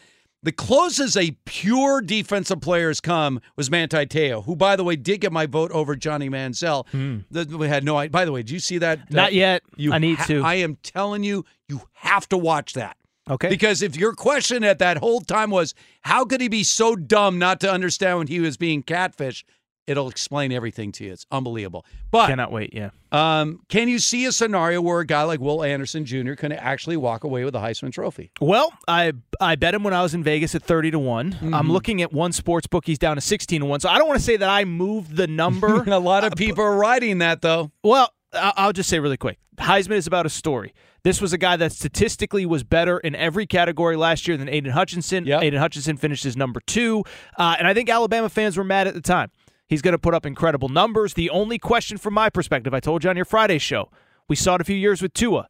The 0.45 0.51
closest 0.51 1.17
a 1.17 1.31
pure 1.45 2.01
defensive 2.01 2.61
player 2.61 2.89
has 2.89 3.01
come 3.01 3.41
was 3.55 3.71
Manti 3.71 4.05
Te'o, 4.05 4.43
who, 4.45 4.55
by 4.55 4.75
the 4.75 4.83
way, 4.83 4.95
did 4.95 5.19
get 5.21 5.31
my 5.31 5.47
vote 5.47 5.71
over 5.71 5.95
Johnny 5.95 6.29
Manziel. 6.29 6.87
Hmm. 6.89 7.17
The- 7.31 7.57
We 7.57 7.67
had 7.67 7.83
no. 7.83 8.07
By 8.09 8.25
the 8.25 8.31
way, 8.31 8.41
did 8.43 8.51
you 8.51 8.59
see 8.59 8.77
that? 8.77 9.11
Not 9.11 9.33
yet. 9.33 9.63
You 9.75 9.91
I 9.91 9.97
need 9.97 10.19
ha- 10.19 10.25
to. 10.27 10.43
I 10.43 10.53
am 10.55 10.77
telling 10.83 11.23
you, 11.23 11.45
you 11.67 11.81
have 11.93 12.29
to 12.29 12.37
watch 12.37 12.73
that. 12.73 12.95
Okay. 13.27 13.49
Because 13.49 13.81
if 13.81 13.97
your 13.97 14.13
question 14.13 14.63
at 14.63 14.77
that 14.77 14.97
whole 14.99 15.19
time 15.21 15.49
was, 15.49 15.73
how 16.01 16.25
could 16.25 16.41
he 16.41 16.47
be 16.47 16.63
so 16.63 16.95
dumb 16.95 17.39
not 17.39 17.59
to 17.61 17.71
understand 17.71 18.19
when 18.19 18.27
he 18.27 18.39
was 18.39 18.55
being 18.55 18.83
catfish? 18.83 19.43
It'll 19.87 20.09
explain 20.09 20.51
everything 20.51 20.91
to 20.93 21.05
you. 21.05 21.11
It's 21.13 21.25
unbelievable. 21.31 21.85
But 22.09 22.27
Cannot 22.27 22.51
wait. 22.51 22.73
Yeah. 22.73 22.89
um, 23.11 23.59
can 23.69 23.87
you 23.87 23.99
see 23.99 24.25
a 24.25 24.31
scenario 24.31 24.81
where 24.81 24.99
a 24.99 25.05
guy 25.05 25.23
like 25.23 25.39
Will 25.39 25.63
Anderson 25.63 26.05
Jr. 26.05 26.33
can 26.33 26.51
actually 26.51 26.97
walk 26.97 27.23
away 27.23 27.43
with 27.45 27.55
a 27.55 27.59
Heisman 27.59 27.91
Trophy? 27.91 28.31
Well, 28.41 28.73
I 28.87 29.13
I 29.39 29.55
bet 29.55 29.73
him 29.75 29.83
when 29.83 29.93
I 29.93 30.01
was 30.01 30.13
in 30.15 30.23
Vegas 30.23 30.55
at 30.55 30.63
thirty 30.63 30.89
to 30.91 30.97
one. 30.99 31.37
I'm 31.41 31.51
Mhm. 31.51 31.69
looking 31.69 32.01
at 32.01 32.11
one 32.11 32.31
sports 32.31 32.65
book. 32.67 32.85
He's 32.87 32.97
down 32.99 33.15
to 33.15 33.21
sixteen 33.21 33.61
to 33.61 33.65
one. 33.67 33.79
So 33.79 33.89
I 33.89 33.97
don't 33.99 34.07
want 34.07 34.19
to 34.19 34.25
say 34.25 34.37
that 34.37 34.49
I 34.49 34.65
moved 34.65 35.15
the 35.15 35.27
number. 35.27 35.83
a 35.87 35.99
lot 35.99 36.23
of 36.23 36.33
people 36.35 36.63
are 36.63 36.75
writing 36.75 37.19
that 37.19 37.41
though. 37.41 37.71
Well, 37.83 38.11
I'll 38.33 38.73
just 38.73 38.89
say 38.89 38.99
really 38.99 39.17
quick. 39.17 39.37
Heisman 39.57 39.95
is 39.97 40.07
about 40.07 40.25
a 40.25 40.29
story. 40.29 40.73
This 41.03 41.21
was 41.21 41.31
a 41.31 41.37
guy 41.37 41.55
that 41.57 41.71
statistically 41.71 42.45
was 42.47 42.63
better 42.63 42.97
in 42.97 43.15
every 43.15 43.45
category 43.45 43.95
last 43.95 44.27
year 44.27 44.35
than 44.35 44.49
Aidan 44.49 44.71
Hutchinson. 44.73 45.29
Aidan 45.31 45.59
Hutchinson 45.59 45.95
finished 45.97 46.25
as 46.25 46.35
number 46.35 46.59
two, 46.65 47.03
uh, 47.37 47.55
and 47.59 47.67
I 47.67 47.73
think 47.75 47.89
Alabama 47.89 48.27
fans 48.27 48.57
were 48.57 48.63
mad 48.63 48.87
at 48.87 48.95
the 48.95 49.01
time. 49.01 49.29
He's 49.67 49.81
going 49.81 49.93
to 49.93 49.99
put 49.99 50.13
up 50.13 50.25
incredible 50.25 50.69
numbers. 50.69 51.13
The 51.13 51.29
only 51.29 51.57
question 51.57 51.97
from 51.97 52.13
my 52.13 52.29
perspective, 52.29 52.73
I 52.73 52.79
told 52.79 53.03
you 53.03 53.09
on 53.09 53.15
your 53.15 53.25
Friday 53.25 53.57
show, 53.57 53.89
we 54.27 54.35
saw 54.35 54.55
it 54.55 54.61
a 54.61 54.65
few 54.65 54.75
years 54.75 55.01
with 55.01 55.13
Tua. 55.13 55.47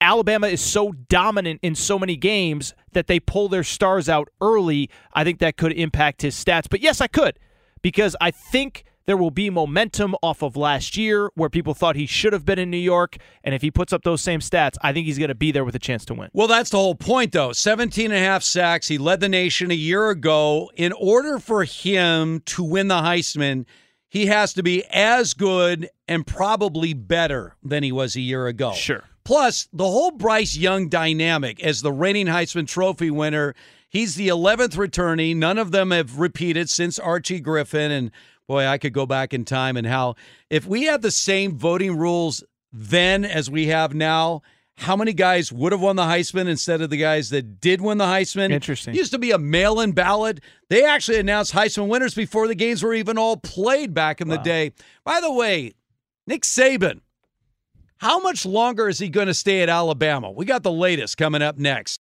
Alabama 0.00 0.48
is 0.48 0.60
so 0.60 0.92
dominant 1.08 1.60
in 1.62 1.74
so 1.74 1.98
many 1.98 2.16
games 2.16 2.74
that 2.92 3.06
they 3.06 3.20
pull 3.20 3.48
their 3.48 3.62
stars 3.62 4.08
out 4.08 4.28
early. 4.40 4.90
I 5.14 5.24
think 5.24 5.38
that 5.38 5.56
could 5.56 5.72
impact 5.72 6.22
his 6.22 6.34
stats. 6.34 6.66
But 6.68 6.80
yes, 6.80 7.00
I 7.00 7.06
could 7.06 7.38
because 7.80 8.16
I 8.20 8.30
think 8.30 8.84
there 9.06 9.16
will 9.16 9.30
be 9.30 9.50
momentum 9.50 10.14
off 10.22 10.42
of 10.42 10.56
last 10.56 10.96
year 10.96 11.30
where 11.34 11.50
people 11.50 11.74
thought 11.74 11.96
he 11.96 12.06
should 12.06 12.32
have 12.32 12.44
been 12.44 12.58
in 12.58 12.70
New 12.70 12.76
York. 12.76 13.16
And 13.42 13.54
if 13.54 13.62
he 13.62 13.70
puts 13.70 13.92
up 13.92 14.02
those 14.02 14.22
same 14.22 14.40
stats, 14.40 14.76
I 14.82 14.92
think 14.92 15.06
he's 15.06 15.18
going 15.18 15.28
to 15.28 15.34
be 15.34 15.52
there 15.52 15.64
with 15.64 15.74
a 15.74 15.80
chance 15.80 16.04
to 16.06 16.14
win. 16.14 16.30
Well, 16.32 16.48
that's 16.48 16.70
the 16.70 16.78
whole 16.78 16.94
point, 16.94 17.32
though. 17.32 17.52
17 17.52 18.06
and 18.06 18.14
a 18.14 18.18
half 18.18 18.42
sacks. 18.42 18.88
He 18.88 18.98
led 18.98 19.20
the 19.20 19.28
nation 19.28 19.70
a 19.70 19.74
year 19.74 20.08
ago. 20.10 20.70
In 20.76 20.92
order 20.92 21.38
for 21.38 21.64
him 21.64 22.40
to 22.46 22.64
win 22.64 22.88
the 22.88 23.00
Heisman, 23.00 23.66
he 24.08 24.26
has 24.26 24.54
to 24.54 24.62
be 24.62 24.84
as 24.90 25.34
good 25.34 25.90
and 26.08 26.26
probably 26.26 26.94
better 26.94 27.56
than 27.62 27.82
he 27.82 27.92
was 27.92 28.16
a 28.16 28.20
year 28.20 28.46
ago. 28.46 28.72
Sure. 28.72 29.04
Plus, 29.24 29.68
the 29.72 29.84
whole 29.84 30.10
Bryce 30.10 30.56
Young 30.56 30.88
dynamic 30.88 31.62
as 31.62 31.82
the 31.82 31.92
reigning 31.92 32.26
Heisman 32.26 32.68
Trophy 32.68 33.10
winner, 33.10 33.54
he's 33.88 34.14
the 34.16 34.28
11th 34.28 34.76
returnee. 34.76 35.34
None 35.34 35.58
of 35.58 35.72
them 35.72 35.90
have 35.90 36.18
repeated 36.18 36.68
since 36.68 36.98
Archie 36.98 37.40
Griffin. 37.40 37.90
And 37.90 38.10
boy, 38.46 38.66
I 38.66 38.78
could 38.78 38.92
go 38.92 39.06
back 39.06 39.32
in 39.32 39.44
time 39.44 39.76
and 39.76 39.86
how, 39.86 40.16
if 40.50 40.66
we 40.66 40.84
had 40.84 41.02
the 41.02 41.10
same 41.10 41.56
voting 41.56 41.96
rules 41.96 42.44
then 42.72 43.24
as 43.24 43.48
we 43.50 43.68
have 43.68 43.94
now, 43.94 44.42
how 44.78 44.96
many 44.96 45.12
guys 45.12 45.52
would 45.52 45.70
have 45.70 45.80
won 45.80 45.94
the 45.94 46.02
Heisman 46.02 46.48
instead 46.48 46.80
of 46.80 46.90
the 46.90 46.96
guys 46.96 47.30
that 47.30 47.60
did 47.60 47.80
win 47.80 47.98
the 47.98 48.06
Heisman? 48.06 48.50
Interesting. 48.50 48.94
It 48.94 48.98
used 48.98 49.12
to 49.12 49.18
be 49.18 49.30
a 49.30 49.38
mail 49.38 49.78
in 49.78 49.92
ballot. 49.92 50.40
They 50.68 50.84
actually 50.84 51.20
announced 51.20 51.52
Heisman 51.52 51.86
winners 51.86 52.14
before 52.14 52.48
the 52.48 52.56
games 52.56 52.82
were 52.82 52.94
even 52.94 53.16
all 53.16 53.36
played 53.36 53.94
back 53.94 54.20
in 54.20 54.28
the 54.28 54.38
day. 54.38 54.72
By 55.04 55.20
the 55.20 55.32
way, 55.32 55.74
Nick 56.26 56.42
Saban, 56.42 57.00
How 57.98 58.18
much 58.18 58.44
longer 58.44 58.88
is 58.88 58.98
he 58.98 59.08
going 59.08 59.28
to 59.28 59.34
stay 59.34 59.62
at 59.62 59.68
Alabama? 59.68 60.32
We 60.32 60.44
got 60.44 60.64
the 60.64 60.72
latest 60.72 61.16
coming 61.16 61.42
up 61.42 61.56
next. 61.56 62.00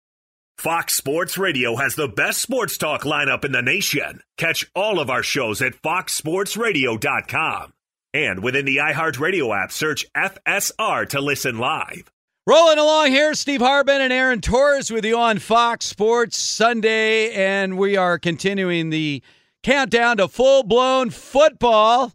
Fox 0.58 0.94
Sports 0.94 1.36
Radio 1.36 1.76
has 1.76 1.94
the 1.94 2.08
best 2.08 2.41
sports 2.41 2.78
talk 2.78 3.02
lineup 3.02 3.44
in 3.44 3.52
the 3.52 3.60
nation. 3.60 4.20
Catch 4.39 4.70
all 4.74 4.99
of 5.00 5.10
our 5.10 5.23
shows 5.23 5.60
at 5.60 5.74
foxsportsradio.com. 5.83 7.73
And 8.15 8.42
within 8.42 8.65
the 8.65 8.76
iHeartRadio 8.76 9.62
app, 9.62 9.73
search 9.73 10.07
FSR 10.16 11.08
to 11.10 11.20
listen 11.20 11.58
live. 11.58 12.10
Rolling 12.47 12.78
along 12.78 13.08
here, 13.10 13.34
Steve 13.34 13.60
Hartman 13.60 14.00
and 14.00 14.12
Aaron 14.12 14.41
Torres 14.41 14.91
with 14.91 15.05
you 15.05 15.18
on 15.18 15.39
Fox 15.39 15.86
Sports 15.86 16.39
Sunday, 16.39 17.33
and 17.33 17.76
we 17.76 17.97
are 17.97 18.18
continuing 18.18 18.91
the 18.91 19.23
countdown 19.62 20.18
to 20.18 20.28
full 20.28 20.62
blown 20.62 21.10
football. 21.10 22.12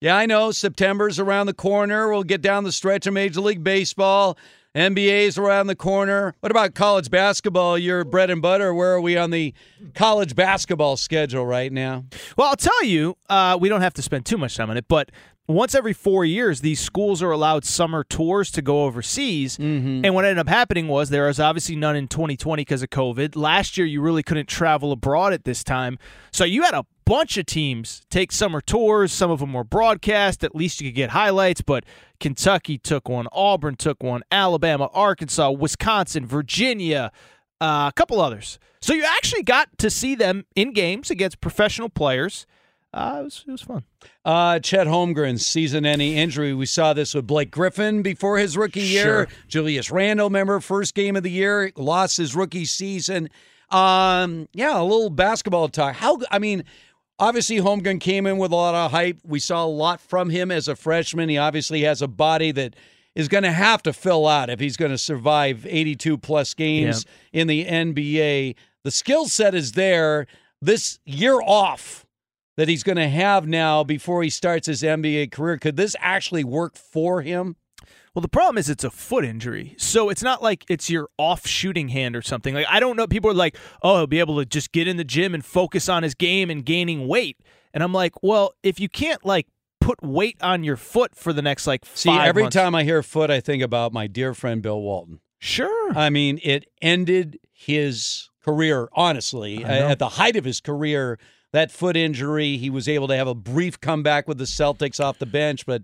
Yeah, 0.00 0.16
I 0.16 0.26
know 0.26 0.50
September's 0.52 1.18
around 1.18 1.46
the 1.46 1.54
corner. 1.54 2.08
We'll 2.10 2.22
get 2.22 2.40
down 2.40 2.64
the 2.64 2.72
stretch 2.72 3.06
of 3.06 3.14
Major 3.14 3.40
League 3.40 3.62
Baseball. 3.62 4.38
NBA's 4.78 5.36
around 5.36 5.66
the 5.66 5.74
corner. 5.74 6.34
What 6.40 6.52
about 6.52 6.74
college 6.74 7.10
basketball? 7.10 7.76
Your 7.76 8.04
bread 8.04 8.30
and 8.30 8.40
butter. 8.40 8.72
Where 8.72 8.94
are 8.94 9.00
we 9.00 9.16
on 9.16 9.30
the 9.30 9.52
college 9.94 10.36
basketball 10.36 10.96
schedule 10.96 11.44
right 11.44 11.72
now? 11.72 12.04
Well, 12.36 12.48
I'll 12.48 12.56
tell 12.56 12.84
you, 12.84 13.16
uh, 13.28 13.58
we 13.60 13.68
don't 13.68 13.80
have 13.80 13.94
to 13.94 14.02
spend 14.02 14.24
too 14.24 14.38
much 14.38 14.56
time 14.56 14.70
on 14.70 14.76
it, 14.76 14.86
but 14.86 15.10
once 15.48 15.74
every 15.74 15.94
four 15.94 16.24
years, 16.24 16.60
these 16.60 16.78
schools 16.78 17.22
are 17.22 17.30
allowed 17.30 17.64
summer 17.64 18.04
tours 18.04 18.50
to 18.52 18.62
go 18.62 18.84
overseas. 18.84 19.56
Mm-hmm. 19.56 20.04
And 20.04 20.14
what 20.14 20.26
ended 20.26 20.38
up 20.38 20.48
happening 20.48 20.88
was 20.88 21.08
there 21.08 21.26
was 21.26 21.40
obviously 21.40 21.74
none 21.74 21.96
in 21.96 22.06
2020 22.06 22.60
because 22.60 22.82
of 22.82 22.90
COVID. 22.90 23.34
Last 23.34 23.78
year, 23.78 23.86
you 23.86 24.02
really 24.02 24.22
couldn't 24.22 24.46
travel 24.46 24.92
abroad 24.92 25.32
at 25.32 25.44
this 25.44 25.64
time. 25.64 25.98
So 26.32 26.44
you 26.44 26.62
had 26.62 26.74
a 26.74 26.84
bunch 27.08 27.38
of 27.38 27.46
teams 27.46 28.02
take 28.10 28.30
summer 28.30 28.60
tours. 28.60 29.12
Some 29.12 29.30
of 29.30 29.40
them 29.40 29.54
were 29.54 29.64
broadcast. 29.64 30.44
At 30.44 30.54
least 30.54 30.80
you 30.80 30.90
could 30.90 30.96
get 30.96 31.10
highlights. 31.10 31.62
But 31.62 31.84
Kentucky 32.20 32.76
took 32.76 33.08
one, 33.08 33.26
Auburn 33.32 33.76
took 33.76 34.02
one, 34.02 34.22
Alabama, 34.30 34.90
Arkansas, 34.92 35.50
Wisconsin, 35.50 36.26
Virginia, 36.26 37.10
uh, 37.62 37.88
a 37.88 37.92
couple 37.96 38.20
others. 38.20 38.58
So 38.82 38.92
you 38.92 39.04
actually 39.04 39.42
got 39.42 39.78
to 39.78 39.88
see 39.88 40.14
them 40.14 40.44
in 40.54 40.72
games 40.72 41.10
against 41.10 41.40
professional 41.40 41.88
players. 41.88 42.46
Uh, 42.92 43.18
it, 43.20 43.24
was, 43.24 43.44
it 43.46 43.50
was 43.50 43.62
fun. 43.62 43.84
Uh, 44.24 44.58
Chet 44.58 44.86
Holmgren's 44.86 45.44
season-ending 45.46 46.12
injury. 46.12 46.54
We 46.54 46.66
saw 46.66 46.92
this 46.92 47.14
with 47.14 47.26
Blake 47.26 47.50
Griffin 47.50 48.02
before 48.02 48.38
his 48.38 48.56
rookie 48.56 48.80
year. 48.80 49.02
Sure. 49.02 49.28
Julius 49.48 49.90
Randle, 49.90 50.28
remember, 50.28 50.60
first 50.60 50.94
game 50.94 51.16
of 51.16 51.22
the 51.22 51.30
year, 51.30 51.72
lost 51.76 52.16
his 52.18 52.36
rookie 52.36 52.64
season. 52.64 53.28
Um, 53.70 54.48
yeah, 54.54 54.80
a 54.80 54.82
little 54.82 55.10
basketball 55.10 55.68
talk. 55.68 55.96
How? 55.96 56.18
I 56.30 56.38
mean, 56.38 56.64
obviously 57.18 57.56
Holmgren 57.56 58.00
came 58.00 58.26
in 58.26 58.38
with 58.38 58.52
a 58.52 58.56
lot 58.56 58.74
of 58.74 58.90
hype. 58.90 59.18
We 59.24 59.40
saw 59.40 59.64
a 59.64 59.66
lot 59.66 60.00
from 60.00 60.30
him 60.30 60.50
as 60.50 60.68
a 60.68 60.76
freshman. 60.76 61.28
He 61.28 61.38
obviously 61.38 61.82
has 61.82 62.02
a 62.02 62.08
body 62.08 62.52
that 62.52 62.76
is 63.14 63.28
going 63.28 63.44
to 63.44 63.52
have 63.52 63.82
to 63.82 63.92
fill 63.92 64.26
out 64.26 64.50
if 64.50 64.60
he's 64.60 64.76
going 64.76 64.92
to 64.92 64.98
survive 64.98 65.66
82 65.66 66.18
plus 66.18 66.54
games 66.54 67.04
in 67.32 67.46
the 67.48 67.64
NBA. 67.64 68.54
The 68.84 68.90
skill 68.90 69.26
set 69.26 69.54
is 69.54 69.72
there. 69.72 70.26
This 70.60 70.98
year 71.04 71.40
off 71.40 72.04
that 72.56 72.68
he's 72.68 72.82
going 72.82 72.96
to 72.96 73.08
have 73.08 73.46
now 73.46 73.84
before 73.84 74.22
he 74.22 74.30
starts 74.30 74.66
his 74.66 74.82
NBA 74.82 75.30
career, 75.30 75.56
could 75.58 75.76
this 75.76 75.94
actually 76.00 76.42
work 76.44 76.76
for 76.76 77.22
him? 77.22 77.56
Well, 78.18 78.22
the 78.22 78.28
problem 78.28 78.58
is 78.58 78.68
it's 78.68 78.82
a 78.82 78.90
foot 78.90 79.24
injury. 79.24 79.76
So 79.78 80.08
it's 80.10 80.24
not 80.24 80.42
like 80.42 80.64
it's 80.68 80.90
your 80.90 81.08
off 81.18 81.46
shooting 81.46 81.86
hand 81.86 82.16
or 82.16 82.22
something. 82.22 82.52
Like, 82.52 82.66
I 82.68 82.80
don't 82.80 82.96
know. 82.96 83.06
People 83.06 83.30
are 83.30 83.34
like, 83.34 83.56
oh, 83.80 83.98
he'll 83.98 84.08
be 84.08 84.18
able 84.18 84.38
to 84.38 84.44
just 84.44 84.72
get 84.72 84.88
in 84.88 84.96
the 84.96 85.04
gym 85.04 85.34
and 85.34 85.44
focus 85.44 85.88
on 85.88 86.02
his 86.02 86.16
game 86.16 86.50
and 86.50 86.64
gaining 86.64 87.06
weight. 87.06 87.36
And 87.72 87.80
I'm 87.80 87.92
like, 87.92 88.20
well, 88.20 88.54
if 88.64 88.80
you 88.80 88.88
can't, 88.88 89.24
like, 89.24 89.46
put 89.80 90.02
weight 90.02 90.36
on 90.42 90.64
your 90.64 90.76
foot 90.76 91.14
for 91.14 91.32
the 91.32 91.42
next, 91.42 91.68
like, 91.68 91.86
See, 91.94 92.10
every 92.10 92.42
months- 92.42 92.56
time 92.56 92.74
I 92.74 92.82
hear 92.82 93.04
foot, 93.04 93.30
I 93.30 93.38
think 93.38 93.62
about 93.62 93.92
my 93.92 94.08
dear 94.08 94.34
friend 94.34 94.62
Bill 94.62 94.80
Walton. 94.80 95.20
Sure. 95.38 95.96
I 95.96 96.10
mean, 96.10 96.40
it 96.42 96.68
ended 96.82 97.38
his 97.52 98.30
career, 98.44 98.88
honestly, 98.94 99.64
at 99.64 100.00
the 100.00 100.08
height 100.08 100.34
of 100.34 100.44
his 100.44 100.60
career. 100.60 101.20
That 101.52 101.70
foot 101.70 101.96
injury, 101.96 102.56
he 102.56 102.68
was 102.68 102.88
able 102.88 103.06
to 103.06 103.16
have 103.16 103.28
a 103.28 103.34
brief 103.36 103.80
comeback 103.80 104.26
with 104.26 104.38
the 104.38 104.44
Celtics 104.44 104.98
off 104.98 105.20
the 105.20 105.24
bench, 105.24 105.66
but 105.66 105.82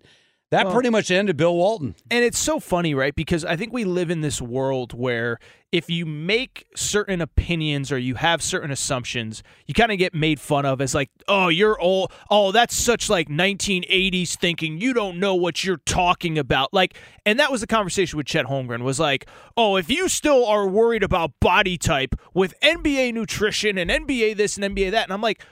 that 0.55 0.67
Well- 0.67 0.75
pretty 0.75 0.89
much 0.91 1.11
ended 1.11 1.37
Bill 1.37 1.57
Walton. 1.57 1.97
And 2.13 2.25
it's 2.25 2.39
so 2.39 2.61
funny, 2.61 2.95
right? 2.95 3.13
Because 3.13 3.45
I 3.45 3.57
think 3.57 3.73
we 3.73 3.83
live 3.85 4.09
in 4.09 4.21
this 4.21 4.41
world 4.41 4.93
where 4.93 5.41
if 5.73 5.91
you 5.91 6.07
make 6.07 6.65
certain 6.77 7.21
opinions 7.21 7.91
or 7.91 7.99
you 7.99 8.15
have 8.15 8.41
certain 8.41 8.71
assumptions, 8.71 9.43
you 9.67 9.75
kind 9.75 9.91
of 9.91 9.99
get 9.99 10.15
made 10.15 10.39
fun 10.39 10.65
of 10.65 10.81
as 10.81 10.95
like, 10.95 11.11
oh, 11.27 11.49
you're 11.49 11.81
old. 11.81 12.13
Oh, 12.31 12.53
that's 12.53 12.77
such 12.77 13.11
like 13.11 13.29
1980s 13.29 14.37
thinking. 14.37 14.81
You 14.81 14.95
don't 14.95 15.19
know 15.19 15.35
what 15.35 15.65
you're 15.65 15.79
talking 15.79 16.39
about. 16.39 16.73
Like, 16.73 16.97
and 17.27 17.41
that 17.41 17.51
was 17.51 17.61
the 17.61 17.67
conversation 17.67 18.17
with 18.17 18.27
Chet 18.27 18.47
Holmgren 18.47 18.83
was 18.83 19.01
like, 19.01 19.27
oh, 19.57 19.75
if 19.75 19.91
you 19.91 20.09
still 20.09 20.47
are 20.47 20.69
worried 20.69 21.03
about 21.03 21.33
body 21.41 21.77
type 21.77 22.15
with 22.33 22.55
NBA 22.61 23.13
nutrition 23.13 23.77
and 23.77 23.91
NBA 23.91 24.37
this 24.37 24.57
and 24.57 24.77
NBA 24.77 24.93
that, 24.93 25.03
and 25.03 25.13
I'm 25.13 25.21
like, 25.21 25.43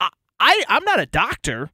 I, 0.00 0.08
I 0.40 0.64
I'm 0.68 0.84
not 0.84 0.98
a 0.98 1.04
doctor. 1.06 1.68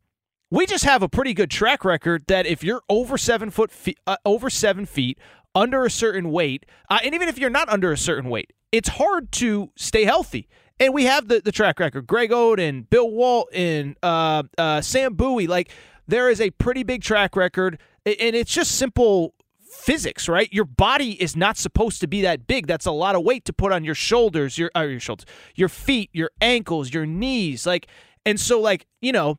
We 0.51 0.65
just 0.65 0.85
have 0.85 1.03
a 1.03 1.09
pretty 1.09 1.35
good 1.35 1.51
track 1.51 1.85
record 1.85 2.25
that 2.29 2.47
if 2.47 2.65
you're 2.65 2.83
over 2.89 3.19
seven 3.19 3.51
foot, 3.51 3.71
fe- 3.71 3.97
uh, 4.07 4.17
over 4.25 4.49
seven 4.49 4.87
feet, 4.87 5.19
under 5.55 5.85
a 5.85 5.91
certain 5.91 6.31
weight, 6.31 6.65
uh, 6.89 7.01
and 7.05 7.15
even 7.15 7.29
if 7.29 7.39
you're 7.39 7.51
not 7.51 7.69
under 7.69 7.93
a 7.93 7.99
certain 7.99 8.31
weight, 8.31 8.53
it's 8.73 8.89
hard 8.91 9.31
to 9.33 9.71
stay 9.77 10.05
healthy. 10.05 10.49
And 10.81 10.95
we 10.95 11.05
have 11.05 11.29
the, 11.29 11.41
the 11.41 11.53
track 11.53 11.81
record. 11.81 12.07
Greg 12.07 12.31
Oden, 12.31 12.89
Bill 12.89 13.11
Walton, 13.11 13.97
uh, 14.03 14.45
uh, 14.57 14.81
Sam 14.81 15.15
Bowie. 15.15 15.47
Like 15.47 15.71
there 16.07 16.31
is 16.31 16.41
a 16.41 16.51
pretty 16.51 16.83
big 16.83 17.03
track 17.03 17.37
record, 17.37 17.79
and 18.07 18.37
it's 18.37 18.53
just 18.53 18.73
simple 18.73 19.35
physics, 19.71 20.29
right? 20.29 20.51
Your 20.53 20.65
body 20.65 21.21
is 21.21 21.37
not 21.37 21.59
supposed 21.59 22.01
to 22.01 22.07
be 22.07 22.23
that 22.23 22.47
big. 22.47 22.67
That's 22.67 22.87
a 22.87 22.93
lot 22.93 23.17
of 23.17 23.23
weight 23.23 23.45
to 23.47 23.53
put 23.53 23.73
on 23.73 23.85
your 23.85 23.95
shoulders, 23.95 24.57
your 24.57 24.71
uh, 24.75 24.83
your 24.83 25.01
shoulders, 25.01 25.27
your 25.57 25.69
feet, 25.69 26.09
your 26.15 26.31
ankles, 26.41 26.95
your 26.95 27.05
knees, 27.05 27.67
like. 27.67 27.87
And 28.25 28.39
so, 28.39 28.61
like 28.61 28.87
you 29.01 29.13
know, 29.13 29.39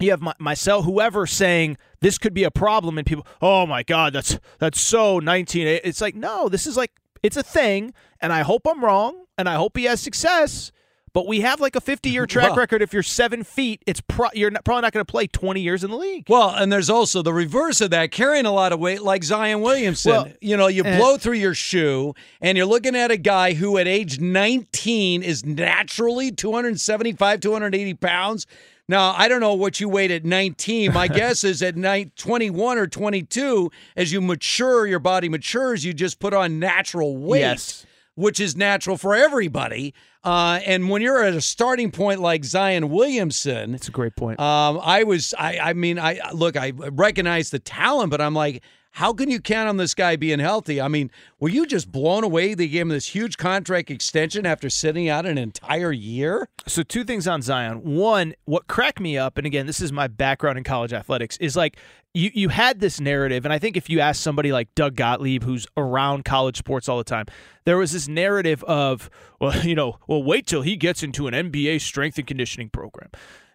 you 0.00 0.10
have 0.10 0.20
my, 0.20 0.34
myself, 0.38 0.84
whoever 0.84 1.26
saying 1.26 1.76
this 2.00 2.18
could 2.18 2.34
be 2.34 2.44
a 2.44 2.50
problem, 2.50 2.98
and 2.98 3.06
people, 3.06 3.26
oh 3.42 3.66
my 3.66 3.82
god, 3.82 4.12
that's 4.12 4.38
that's 4.58 4.80
so 4.80 5.18
nineteen. 5.18 5.66
It's 5.66 6.00
like 6.00 6.14
no, 6.14 6.48
this 6.48 6.66
is 6.66 6.76
like 6.76 6.92
it's 7.22 7.36
a 7.36 7.42
thing, 7.42 7.94
and 8.20 8.32
I 8.32 8.42
hope 8.42 8.66
I'm 8.66 8.84
wrong, 8.84 9.24
and 9.36 9.48
I 9.48 9.54
hope 9.54 9.76
he 9.76 9.84
has 9.84 10.00
success. 10.00 10.72
But 11.14 11.26
we 11.26 11.40
have 11.40 11.60
like 11.60 11.74
a 11.74 11.80
50 11.80 12.10
year 12.10 12.26
track 12.28 12.50
Well- 12.50 12.56
record. 12.56 12.82
If 12.82 12.92
you're 12.92 13.02
seven 13.02 13.42
feet, 13.42 13.82
it's 13.86 14.00
pro- 14.00 14.28
you're 14.34 14.50
not, 14.50 14.64
probably 14.64 14.82
not 14.82 14.92
going 14.92 15.04
to 15.04 15.10
play 15.10 15.26
20 15.26 15.60
years 15.60 15.82
in 15.82 15.90
the 15.90 15.96
league. 15.96 16.26
Well, 16.28 16.50
and 16.50 16.70
there's 16.72 16.90
also 16.90 17.22
the 17.22 17.32
reverse 17.32 17.80
of 17.80 17.90
that, 17.90 18.10
carrying 18.10 18.46
a 18.46 18.52
lot 18.52 18.72
of 18.72 18.78
weight 18.78 19.02
like 19.02 19.24
Zion 19.24 19.60
Williamson. 19.60 20.12
Well, 20.12 20.28
you 20.40 20.56
know, 20.56 20.68
you 20.68 20.84
eh. 20.84 20.96
blow 20.96 21.16
through 21.16 21.34
your 21.38 21.54
shoe, 21.54 22.14
and 22.40 22.56
you're 22.56 22.66
looking 22.66 22.94
at 22.94 23.10
a 23.10 23.16
guy 23.16 23.54
who 23.54 23.78
at 23.78 23.88
age 23.88 24.20
19 24.20 25.22
is 25.22 25.44
naturally 25.44 26.30
275, 26.30 27.40
280 27.40 27.94
pounds. 27.94 28.46
Now, 28.88 29.14
I 29.16 29.28
don't 29.28 29.40
know 29.40 29.54
what 29.54 29.80
you 29.80 29.88
weighed 29.88 30.10
at 30.10 30.24
19. 30.24 30.92
My 30.92 31.08
guess 31.20 31.44
is 31.44 31.62
at 31.62 31.76
nine- 31.76 32.10
21 32.16 32.78
or 32.78 32.86
22, 32.86 33.70
as 33.96 34.12
you 34.12 34.20
mature, 34.20 34.86
your 34.86 34.98
body 34.98 35.28
matures, 35.28 35.84
you 35.84 35.92
just 35.92 36.18
put 36.18 36.32
on 36.32 36.58
natural 36.58 37.16
weight. 37.16 37.40
Yes. 37.40 37.84
Which 38.14 38.40
is 38.40 38.56
natural 38.56 38.96
for 38.96 39.14
everybody. 39.14 39.94
Uh, 40.24 40.58
and 40.66 40.88
when 40.90 41.02
you're 41.02 41.22
at 41.22 41.34
a 41.34 41.40
starting 41.40 41.92
point 41.92 42.20
like 42.20 42.44
Zion 42.44 42.88
Williamson, 42.88 43.74
It's 43.76 43.86
a 43.86 43.92
great 43.92 44.16
point. 44.16 44.40
um, 44.40 44.80
I 44.82 45.04
was, 45.04 45.34
I, 45.38 45.58
I 45.60 45.72
mean, 45.74 46.00
I 46.00 46.18
look, 46.32 46.56
I 46.56 46.70
recognize 46.70 47.50
the 47.50 47.60
talent, 47.60 48.10
but 48.10 48.20
I'm 48.20 48.34
like, 48.34 48.64
how 48.92 49.12
can 49.12 49.30
you 49.30 49.40
count 49.40 49.68
on 49.68 49.76
this 49.76 49.94
guy 49.94 50.16
being 50.16 50.40
healthy? 50.40 50.80
I 50.80 50.88
mean, 50.88 51.10
were 51.38 51.48
you 51.48 51.66
just 51.66 51.92
blown 51.92 52.24
away? 52.24 52.54
They 52.54 52.68
gave 52.68 52.82
him 52.82 52.88
this 52.88 53.06
huge 53.06 53.36
contract 53.36 53.90
extension 53.90 54.46
after 54.46 54.68
sitting 54.70 55.08
out 55.08 55.26
an 55.26 55.38
entire 55.38 55.92
year. 55.92 56.48
So 56.66 56.82
two 56.82 57.04
things 57.04 57.28
on 57.28 57.42
Zion. 57.42 57.82
One, 57.84 58.34
what 58.44 58.66
cracked 58.66 59.00
me 59.00 59.16
up, 59.16 59.38
and 59.38 59.46
again, 59.46 59.66
this 59.66 59.80
is 59.80 59.92
my 59.92 60.08
background 60.08 60.58
in 60.58 60.64
college 60.64 60.92
athletics, 60.92 61.36
is 61.36 61.56
like 61.56 61.76
you 62.14 62.30
you 62.34 62.48
had 62.48 62.80
this 62.80 63.00
narrative, 63.00 63.44
and 63.44 63.52
I 63.52 63.58
think 63.58 63.76
if 63.76 63.88
you 63.88 64.00
ask 64.00 64.20
somebody 64.20 64.50
like 64.50 64.74
Doug 64.74 64.96
Gottlieb, 64.96 65.44
who's 65.44 65.66
around 65.76 66.24
college 66.24 66.56
sports 66.56 66.88
all 66.88 66.98
the 66.98 67.04
time, 67.04 67.26
there 67.64 67.76
was 67.76 67.92
this 67.92 68.08
narrative 68.08 68.64
of, 68.64 69.10
well, 69.40 69.56
you 69.64 69.74
know, 69.74 69.98
well, 70.08 70.22
wait 70.22 70.46
till 70.46 70.62
he 70.62 70.76
gets 70.76 71.02
into 71.02 71.28
an 71.28 71.34
NBA 71.34 71.80
strength 71.80 72.18
and 72.18 72.26
conditioning 72.26 72.70
program, 72.70 73.10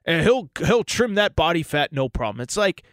and 0.05 0.23
he'll 0.23 0.49
he'll 0.59 0.83
trim 0.83 1.15
that 1.15 1.35
body 1.35 1.63
fat, 1.63 1.91
no 1.91 2.07
problem. 2.07 2.41
It's 2.41 2.55
like 2.55 2.83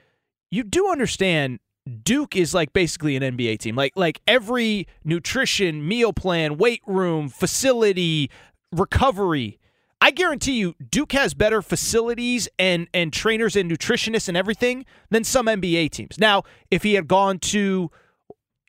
you 0.51 0.65
do 0.65 0.91
understand 0.91 1.61
Duke 1.91 2.37
is 2.37 2.55
like 2.55 2.73
basically 2.73 3.17
an 3.17 3.23
NBA 3.23 3.59
team. 3.59 3.77
Like 3.77 3.93
like 3.97 4.21
every 4.27 4.87
nutrition, 5.05 5.87
meal 5.87 6.13
plan, 6.13 6.57
weight 6.57 6.83
room, 6.87 7.29
facility, 7.29 8.31
recovery. 8.73 9.59
I 10.01 10.11
guarantee 10.11 10.53
you 10.53 10.75
Duke 10.91 11.13
has 11.13 11.35
better 11.35 11.61
facilities 11.61 12.49
and 12.59 12.89
and 12.95 13.13
trainers 13.13 13.57
and 13.57 13.71
nutritionists 13.71 14.29
and 14.29 14.37
everything 14.37 14.87
than 15.11 15.25
some 15.25 15.47
NBA 15.47 15.91
teams. 15.91 16.19
Now, 16.19 16.45
if 16.71 16.83
he 16.83 16.95
had 16.95 17.07
gone 17.09 17.39
to 17.41 17.91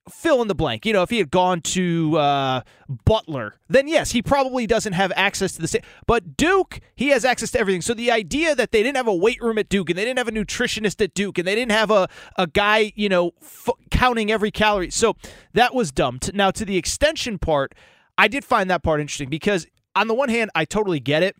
fill 0.09 0.41
in 0.41 0.47
the 0.47 0.55
blank. 0.55 0.85
You 0.85 0.93
know, 0.93 1.03
if 1.03 1.09
he 1.09 1.17
had 1.17 1.31
gone 1.31 1.61
to 1.61 2.17
uh, 2.17 2.61
Butler, 3.05 3.55
then 3.69 3.87
yes, 3.87 4.11
he 4.11 4.21
probably 4.21 4.65
doesn't 4.65 4.93
have 4.93 5.11
access 5.15 5.53
to 5.53 5.61
the 5.61 5.67
same. 5.67 5.81
But 6.07 6.37
Duke, 6.37 6.79
he 6.95 7.09
has 7.09 7.23
access 7.23 7.51
to 7.51 7.59
everything. 7.59 7.81
So 7.81 7.93
the 7.93 8.11
idea 8.11 8.55
that 8.55 8.71
they 8.71 8.83
didn't 8.83 8.97
have 8.97 9.07
a 9.07 9.15
weight 9.15 9.41
room 9.41 9.57
at 9.57 9.69
Duke 9.69 9.89
and 9.89 9.97
they 9.97 10.05
didn't 10.05 10.17
have 10.17 10.27
a 10.27 10.31
nutritionist 10.31 11.01
at 11.01 11.13
Duke 11.13 11.37
and 11.37 11.47
they 11.47 11.55
didn't 11.55 11.71
have 11.71 11.91
a, 11.91 12.07
a 12.37 12.47
guy, 12.47 12.91
you 12.95 13.09
know, 13.09 13.31
f- 13.41 13.69
counting 13.89 14.31
every 14.31 14.51
calorie. 14.51 14.89
So 14.89 15.15
that 15.53 15.75
was 15.75 15.91
dumb. 15.91 16.19
Now, 16.33 16.51
to 16.51 16.65
the 16.65 16.77
extension 16.77 17.37
part, 17.37 17.75
I 18.17 18.27
did 18.27 18.43
find 18.43 18.69
that 18.69 18.83
part 18.83 19.01
interesting 19.01 19.29
because 19.29 19.67
on 19.95 20.07
the 20.07 20.13
one 20.13 20.29
hand, 20.29 20.51
I 20.55 20.65
totally 20.65 20.99
get 20.99 21.23
it. 21.23 21.35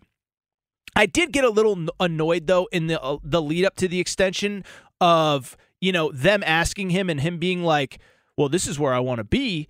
I 0.96 1.06
did 1.06 1.32
get 1.32 1.44
a 1.44 1.50
little 1.50 1.88
annoyed 2.00 2.48
though 2.48 2.68
in 2.72 2.88
the 2.88 3.02
uh, 3.02 3.18
the 3.24 3.42
lead 3.42 3.66
up 3.66 3.76
to 3.78 3.88
the 3.88 4.00
extension 4.00 4.66
of 5.00 5.56
you 5.80 5.92
know 5.92 6.12
them 6.12 6.44
asking 6.46 6.90
him 6.90 7.10
and 7.10 7.22
him 7.22 7.38
being 7.38 7.64
like, 7.64 8.00
"Well, 8.38 8.50
this 8.50 8.68
is 8.68 8.80
where 8.80 8.94
I 8.94 9.00
want 9.00 9.20
to 9.20 9.24
be," 9.24 9.68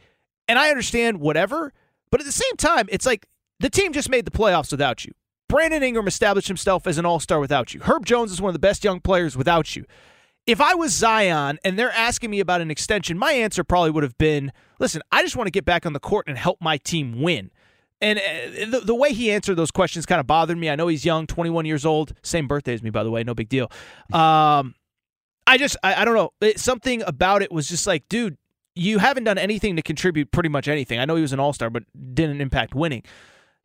and 0.48 0.58
I 0.60 0.70
understand 0.70 1.20
whatever, 1.20 1.74
but 2.12 2.20
at 2.20 2.26
the 2.26 2.32
same 2.32 2.56
time, 2.58 2.88
it's 2.92 3.06
like 3.06 3.28
the 3.60 3.70
team 3.70 3.94
just 3.94 4.10
made 4.10 4.26
the 4.26 4.32
playoffs 4.32 4.72
without 4.72 5.06
you. 5.06 5.14
Brandon 5.48 5.84
Ingram 5.84 6.08
established 6.08 6.48
himself 6.48 6.88
as 6.88 6.98
an 6.98 7.06
all 7.06 7.20
star 7.20 7.40
without 7.40 7.74
you. 7.74 7.82
Herb 7.82 8.06
Jones 8.06 8.32
is 8.32 8.42
one 8.42 8.50
of 8.50 8.54
the 8.54 8.60
best 8.60 8.84
young 8.84 9.00
players 9.00 9.36
without 9.36 9.76
you. 9.76 9.86
If 10.48 10.60
I 10.62 10.74
was 10.74 10.94
Zion 10.94 11.60
and 11.64 11.78
they're 11.78 11.92
asking 11.92 12.32
me 12.32 12.40
about 12.40 12.62
an 12.62 12.72
extension, 12.72 13.18
my 13.18 13.34
answer 13.34 13.64
probably 13.64 13.92
would 13.92 14.04
have 14.04 14.18
been, 14.18 14.52
"Listen, 14.80 15.02
I 15.12 15.22
just 15.24 15.36
want 15.36 15.48
to 15.48 15.52
get 15.52 15.66
back 15.66 15.86
on 15.86 15.94
the 15.94 16.00
court 16.00 16.28
and 16.28 16.38
help 16.38 16.60
my 16.62 16.78
team 16.78 17.22
win." 17.22 17.52
And 18.02 18.18
uh, 18.18 18.66
the, 18.72 18.80
the 18.80 18.96
way 18.96 19.14
he 19.14 19.32
answered 19.32 19.56
those 19.56 19.72
questions 19.72 20.06
kind 20.06 20.20
of 20.20 20.26
bothered 20.26 20.58
me. 20.58 20.70
I 20.70 20.76
know 20.76 20.88
he's 20.88 21.06
young, 21.06 21.28
21 21.28 21.66
years 21.66 21.86
old, 21.86 22.14
same 22.24 22.48
birthday 22.48 22.74
as 22.74 22.82
me, 22.82 22.90
by 22.90 23.04
the 23.04 23.12
way, 23.12 23.24
no 23.24 23.36
big 23.36 23.48
deal. 23.48 23.72
Um, 24.12 24.74
I 25.46 25.58
just, 25.58 25.78
I, 25.84 26.02
I 26.02 26.06
don't 26.06 26.16
know. 26.16 26.32
It, 26.42 26.60
something 26.60 27.04
about 27.04 27.44
it 27.44 27.52
was 27.52 27.70
just 27.70 27.86
like, 27.86 28.10
dude, 28.10 28.38
you 28.76 29.00
haven't 29.00 29.26
done 29.26 29.38
anything 29.38 29.76
to 29.76 29.82
contribute 29.82 30.32
pretty 30.32 30.50
much 30.50 30.68
anything. 30.68 31.00
I 31.00 31.06
know 31.06 31.16
he 31.16 31.22
was 31.22 31.34
an 31.34 31.40
all 31.40 31.54
star, 31.54 31.70
but 31.70 31.84
didn't 32.14 32.42
impact 32.42 32.74
winning 32.76 33.04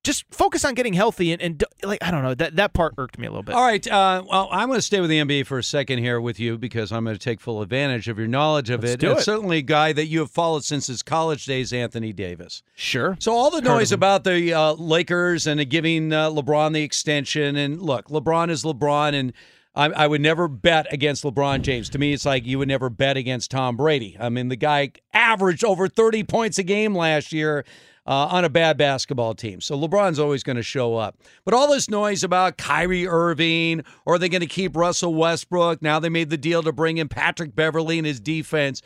just 0.07 0.25
focus 0.31 0.65
on 0.65 0.73
getting 0.75 0.93
healthy 0.95 1.33
and, 1.33 1.43
and 1.43 1.65
like 1.83 1.99
I 2.03 2.13
don't 2.13 2.23
know 2.23 2.35
that 2.35 2.57
that 2.57 2.73
part 2.73 2.95
irked 2.97 3.19
me 3.19 3.27
a 3.27 3.31
little 3.31 3.43
bit. 3.43 3.57
All 3.57 3.65
right, 3.65 3.85
uh, 3.89 4.23
well 4.31 4.49
I'm 4.53 4.69
going 4.69 4.79
to 4.79 4.83
stay 4.83 5.01
with 5.01 5.11
the 5.11 5.19
NBA 5.19 5.47
for 5.47 5.59
a 5.59 5.65
second 5.65 5.99
here 5.99 6.21
with 6.21 6.39
you 6.39 6.57
because 6.57 6.93
I'm 6.93 7.05
going 7.05 7.17
to 7.17 7.23
take 7.23 7.41
full 7.41 7.61
advantage 7.61 8.09
of 8.09 8.17
your 8.17 8.29
knowledge 8.29 8.71
of 8.71 8.83
Let's 8.83 8.95
it. 8.95 9.01
do 9.01 9.11
It's 9.13 9.23
it. 9.23 9.25
certainly 9.25 9.59
a 9.59 9.63
guy 9.63 9.93
that 9.93 10.07
you 10.07 10.21
have 10.21 10.31
followed 10.31 10.65
since 10.65 10.87
his 10.87 11.03
college 11.03 11.45
days, 11.45 11.73
Anthony 11.73 12.13
Davis. 12.13 12.63
Sure. 12.77 13.17
So 13.19 13.33
all 13.33 13.51
the 13.51 13.61
noise 13.61 13.91
about 13.91 14.23
the 14.23 14.55
uh, 14.55 14.73
Lakers 14.75 15.47
and 15.49 15.69
giving 15.69 16.13
uh, 16.13 16.31
LeBron 16.31 16.73
the 16.73 16.83
extension, 16.85 17.57
and 17.57 17.83
look, 17.83 18.07
LeBron 18.09 18.49
is 18.49 18.63
LeBron, 18.63 19.13
and 19.13 19.33
I, 19.77 19.87
I 19.91 20.07
would 20.07 20.23
never 20.23 20.49
bet 20.49 20.93
against 20.93 21.23
LeBron 21.23 21.63
James. 21.63 21.91
To 21.91 21.99
me, 21.99 22.15
it's 22.15 22.25
like 22.25 22.47
you 22.47 22.59
would 22.59 22.69
never 22.69 22.89
bet 22.89 23.17
against 23.17 23.51
Tom 23.51 23.77
Brady. 23.77 24.17
I 24.19 24.31
mean, 24.31 24.49
the 24.49 24.57
guy 24.57 24.93
averaged 25.13 25.65
over 25.65 25.87
30 25.87 26.25
points 26.25 26.59
a 26.59 26.63
game 26.63 26.95
last 26.95 27.33
year. 27.33 27.65
Uh, 28.09 28.29
on 28.31 28.45
a 28.45 28.49
bad 28.49 28.79
basketball 28.79 29.35
team. 29.35 29.61
So 29.61 29.77
LeBron's 29.77 30.21
always 30.21 30.45
going 30.45 30.55
to 30.55 30.63
show 30.63 30.95
up. 30.95 31.19
But 31.45 31.55
all 31.55 31.69
this 31.69 31.91
noise 31.91 32.23
about 32.23 32.57
Kyrie 32.57 33.09
Irving, 33.09 33.83
or 34.05 34.15
are 34.15 34.19
they 34.21 34.29
going 34.29 34.43
to 34.43 34.47
keep 34.47 34.77
Russell 34.77 35.13
Westbrook? 35.13 35.83
Now 35.83 35.99
they 35.99 36.09
made 36.09 36.31
the 36.31 36.37
deal 36.37 36.63
to 36.63 36.71
bring 36.71 36.99
in 36.99 37.09
Patrick 37.09 37.57
Beverley 37.57 37.99
and 37.99 38.07
his 38.07 38.21
defense. 38.21 38.81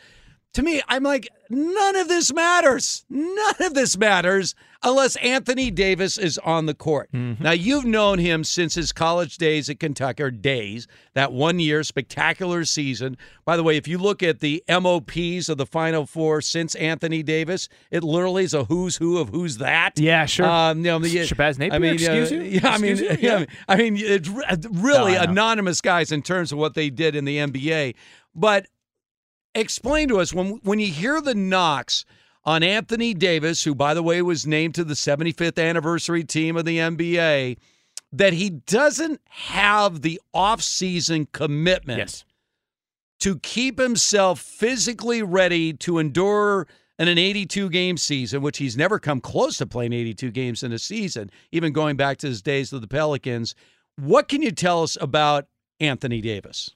To 0.55 0.61
me, 0.61 0.81
I'm 0.89 1.03
like, 1.03 1.29
none 1.49 1.95
of 1.95 2.09
this 2.09 2.33
matters. 2.33 3.05
None 3.09 3.55
of 3.61 3.73
this 3.73 3.97
matters 3.97 4.53
unless 4.83 5.15
Anthony 5.17 5.71
Davis 5.71 6.17
is 6.17 6.37
on 6.39 6.65
the 6.65 6.73
court. 6.73 7.09
Now, 7.13 7.51
you've 7.51 7.85
known 7.85 8.19
him 8.19 8.43
since 8.43 8.75
his 8.75 8.91
college 8.91 9.37
days 9.37 9.69
at 9.69 9.79
Kentucky, 9.79 10.23
or 10.23 10.31
days, 10.31 10.87
that 11.13 11.31
one 11.31 11.59
year 11.59 11.83
spectacular 11.83 12.65
season. 12.65 13.15
By 13.45 13.55
the 13.55 13.63
way, 13.63 13.77
if 13.77 13.87
you 13.87 13.97
look 13.97 14.21
at 14.21 14.39
the 14.39 14.61
MOPs 14.67 15.47
of 15.49 15.57
the 15.57 15.65
Final 15.65 16.05
Four 16.05 16.41
since 16.41 16.75
Anthony 16.75 17.23
Davis, 17.23 17.69
it 17.89 18.03
literally 18.03 18.43
is 18.43 18.53
a 18.53 18.65
who's 18.65 18.97
who 18.97 19.19
of 19.19 19.29
who's 19.29 19.57
that. 19.59 19.97
Yeah, 19.99 20.25
sure. 20.25 20.47
Um, 20.47 20.79
you 20.79 20.85
know, 20.85 20.99
the, 20.99 21.15
Shabazz 21.15 21.59
Napier, 21.59 21.75
I 21.75 21.79
mean, 21.79 21.93
excuse 21.93 22.31
uh, 22.31 22.35
you? 22.35 22.41
Yeah, 22.41 22.69
I 22.69 22.77
mean, 22.77 22.97
you? 22.97 23.05
yeah, 23.05 23.39
Yeah. 23.39 23.45
I 23.69 23.75
mean, 23.77 23.95
it's 23.97 24.27
really 24.67 25.13
No, 25.13 25.21
anonymous 25.21 25.79
guys 25.79 26.11
in 26.11 26.21
terms 26.23 26.51
of 26.51 26.57
what 26.57 26.73
they 26.73 26.89
did 26.89 27.15
in 27.15 27.23
the 27.23 27.37
NBA. 27.37 27.95
But 28.35 28.67
explain 29.55 30.07
to 30.09 30.19
us 30.19 30.33
when 30.33 30.59
when 30.63 30.79
you 30.79 30.87
hear 30.87 31.21
the 31.21 31.35
knocks 31.35 32.05
on 32.43 32.63
Anthony 32.63 33.13
Davis, 33.13 33.63
who 33.63 33.75
by 33.75 33.93
the 33.93 34.03
way 34.03 34.21
was 34.21 34.47
named 34.47 34.75
to 34.75 34.83
the 34.83 34.93
75th 34.95 35.61
anniversary 35.63 36.23
team 36.23 36.55
of 36.57 36.65
the 36.65 36.77
NBA, 36.77 37.57
that 38.11 38.33
he 38.33 38.49
doesn't 38.49 39.21
have 39.29 40.01
the 40.01 40.19
offseason 40.35 41.27
commitment 41.31 41.99
Yes. 41.99 42.25
to 43.19 43.37
keep 43.39 43.77
himself 43.79 44.39
physically 44.39 45.21
ready 45.21 45.73
to 45.73 45.99
endure 45.99 46.67
in 46.97 47.07
an 47.07 47.17
82 47.17 47.69
game 47.69 47.97
season, 47.97 48.41
which 48.41 48.57
he's 48.57 48.75
never 48.77 48.99
come 48.99 49.21
close 49.21 49.57
to 49.57 49.65
playing 49.67 49.93
82 49.93 50.31
games 50.31 50.63
in 50.63 50.71
a 50.71 50.79
season, 50.79 51.29
even 51.51 51.73
going 51.73 51.95
back 51.95 52.17
to 52.19 52.27
his 52.27 52.41
days 52.41 52.71
with 52.71 52.81
the 52.81 52.87
Pelicans. 52.87 53.55
What 53.97 54.27
can 54.27 54.41
you 54.41 54.51
tell 54.51 54.83
us 54.83 54.97
about 54.99 55.47
Anthony 55.79 56.21
Davis? 56.21 56.71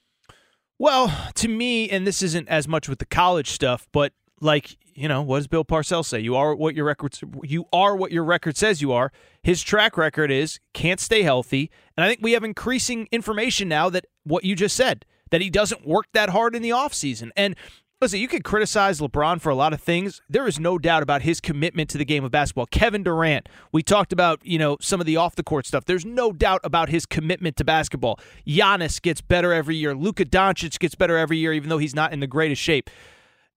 Well, 0.77 1.31
to 1.35 1.47
me, 1.47 1.89
and 1.89 2.05
this 2.05 2.21
isn't 2.21 2.49
as 2.49 2.67
much 2.67 2.89
with 2.89 2.99
the 2.99 3.05
college 3.05 3.51
stuff, 3.51 3.87
but 3.91 4.13
like 4.41 4.77
you 4.97 5.09
know, 5.09 5.21
what 5.21 5.39
does 5.39 5.47
Bill 5.47 5.65
Parcells 5.65 6.05
say? 6.05 6.19
You 6.19 6.35
are 6.35 6.55
what 6.55 6.73
your 6.73 6.85
record 6.85 7.17
you 7.43 7.65
are 7.73 7.95
what 7.95 8.11
your 8.11 8.23
record 8.23 8.55
says 8.57 8.81
you 8.81 8.91
are. 8.93 9.11
His 9.43 9.61
track 9.61 9.97
record 9.97 10.31
is 10.31 10.59
can't 10.73 10.99
stay 10.99 11.23
healthy, 11.23 11.69
and 11.95 12.05
I 12.05 12.09
think 12.09 12.21
we 12.21 12.31
have 12.31 12.43
increasing 12.43 13.07
information 13.11 13.67
now 13.67 13.89
that 13.89 14.05
what 14.23 14.43
you 14.43 14.55
just 14.55 14.75
said 14.75 15.05
that 15.31 15.41
he 15.41 15.49
doesn't 15.49 15.85
work 15.85 16.05
that 16.13 16.29
hard 16.29 16.55
in 16.55 16.61
the 16.61 16.69
offseason. 16.69 17.31
And 17.35 17.55
listen, 18.01 18.19
you 18.19 18.27
could 18.27 18.43
criticize 18.43 18.99
LeBron 18.99 19.41
for 19.41 19.49
a 19.49 19.55
lot 19.55 19.73
of 19.73 19.81
things. 19.81 20.21
There 20.29 20.47
is 20.47 20.59
no 20.59 20.77
doubt 20.77 21.03
about 21.03 21.21
his 21.21 21.39
commitment 21.39 21.89
to 21.91 21.97
the 21.97 22.05
game 22.05 22.23
of 22.23 22.31
basketball. 22.31 22.65
Kevin 22.67 23.03
Durant, 23.03 23.47
we 23.71 23.81
talked 23.81 24.11
about, 24.11 24.39
you 24.43 24.59
know, 24.59 24.77
some 24.81 24.99
of 24.99 25.05
the 25.05 25.17
off 25.17 25.35
the 25.35 25.43
court 25.43 25.65
stuff. 25.65 25.85
There's 25.85 26.05
no 26.05 26.31
doubt 26.31 26.61
about 26.63 26.89
his 26.89 27.05
commitment 27.05 27.55
to 27.57 27.63
basketball. 27.63 28.19
Giannis 28.45 29.01
gets 29.01 29.21
better 29.21 29.53
every 29.53 29.75
year. 29.75 29.95
Luka 29.95 30.25
Doncic 30.25 30.77
gets 30.79 30.95
better 30.95 31.17
every 31.17 31.37
year, 31.37 31.53
even 31.53 31.69
though 31.69 31.77
he's 31.77 31.95
not 31.95 32.13
in 32.13 32.19
the 32.19 32.27
greatest 32.27 32.61
shape. 32.61 32.89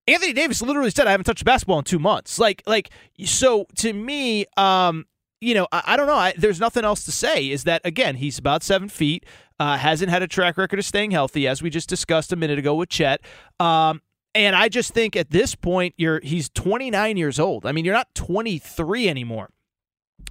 Anthony 0.07 0.33
Davis 0.33 0.63
literally 0.63 0.91
said, 0.91 1.07
"I 1.07 1.11
haven't 1.11 1.25
touched 1.25 1.45
basketball 1.45 1.79
in 1.79 1.85
two 1.85 1.99
months." 1.99 2.39
Like, 2.39 2.63
like 2.67 2.89
so 3.25 3.67
to 3.77 3.93
me, 3.93 4.47
um, 4.57 5.05
you 5.43 5.53
know, 5.53 5.69
I, 5.71 5.83
I 5.89 5.97
don't 5.97 6.07
know. 6.07 6.15
I, 6.15 6.33
there's 6.37 6.59
nothing 6.59 6.85
else 6.85 7.05
to 7.05 7.13
say. 7.13 7.51
Is 7.51 7.65
that 7.65 7.83
again? 7.85 8.17
He's 8.17 8.39
about 8.39 8.63
seven 8.63 8.89
feet. 8.89 9.27
Uh, 9.61 9.77
hasn't 9.77 10.09
had 10.09 10.23
a 10.23 10.29
track 10.29 10.57
record 10.57 10.79
of 10.79 10.85
staying 10.87 11.11
healthy, 11.11 11.47
as 11.47 11.61
we 11.61 11.69
just 11.69 11.89
discussed 11.89 12.33
a 12.33 12.37
minute 12.37 12.59
ago 12.59 12.75
with 12.75 12.89
Chet. 12.89 13.21
Um, 13.61 14.01
and 14.35 14.55
I 14.55 14.69
just 14.69 14.93
think 14.93 15.17
at 15.17 15.31
this 15.31 15.55
point, 15.55 15.95
you're 15.97 16.21
he's 16.23 16.49
29 16.51 17.17
years 17.17 17.39
old. 17.39 17.67
I 17.67 17.73
mean, 17.73 17.85
you're 17.85 17.95
not 17.95 18.15
23 18.15 19.09
anymore. 19.09 19.51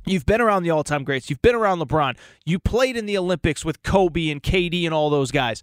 You've 0.05 0.25
been 0.25 0.39
around 0.39 0.63
the 0.63 0.69
all-time 0.69 1.03
greats. 1.03 1.29
You've 1.29 1.41
been 1.41 1.55
around 1.55 1.79
LeBron. 1.79 2.17
You 2.45 2.59
played 2.59 2.95
in 2.95 3.05
the 3.05 3.17
Olympics 3.17 3.65
with 3.65 3.83
Kobe 3.83 4.29
and 4.29 4.41
KD 4.41 4.85
and 4.85 4.93
all 4.93 5.09
those 5.09 5.31
guys. 5.31 5.61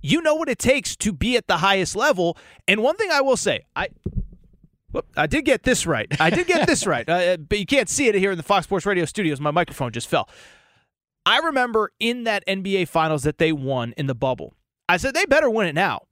You 0.00 0.22
know 0.22 0.34
what 0.34 0.48
it 0.48 0.58
takes 0.58 0.96
to 0.96 1.12
be 1.12 1.36
at 1.36 1.48
the 1.48 1.58
highest 1.58 1.94
level. 1.94 2.38
And 2.66 2.82
one 2.82 2.96
thing 2.96 3.10
I 3.10 3.20
will 3.20 3.36
say, 3.36 3.66
I 3.76 3.88
whoop, 4.90 5.06
I 5.16 5.26
did 5.26 5.44
get 5.44 5.64
this 5.64 5.86
right. 5.86 6.08
I 6.18 6.30
did 6.30 6.46
get 6.46 6.66
this 6.66 6.86
right. 6.86 7.06
Uh, 7.18 7.36
but 7.36 7.58
you 7.58 7.66
can't 7.66 7.88
see 7.88 8.06
it 8.06 8.14
here 8.14 8.30
in 8.30 8.36
the 8.36 8.42
Fox 8.42 8.64
Sports 8.64 8.86
Radio 8.86 9.04
studios. 9.04 9.40
My 9.40 9.50
microphone 9.50 9.92
just 9.92 10.08
fell. 10.08 10.28
I 11.26 11.38
remember 11.38 11.92
in 12.00 12.24
that 12.24 12.46
NBA 12.46 12.88
Finals 12.88 13.24
that 13.24 13.38
they 13.38 13.52
won 13.52 13.92
in 13.98 14.06
the 14.06 14.14
bubble. 14.14 14.54
I 14.88 14.96
said 14.96 15.14
they 15.14 15.26
better 15.26 15.50
win 15.50 15.66
it 15.66 15.74
now 15.74 16.07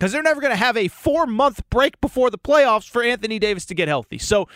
because 0.00 0.12
they're 0.12 0.22
never 0.22 0.40
going 0.40 0.50
to 0.52 0.56
have 0.56 0.78
a 0.78 0.88
four 0.88 1.26
month 1.26 1.68
break 1.68 2.00
before 2.00 2.30
the 2.30 2.38
playoffs 2.38 2.88
for 2.88 3.02
Anthony 3.02 3.38
Davis 3.38 3.66
to 3.66 3.74
get 3.74 3.86
healthy. 3.86 4.16
So 4.16 4.48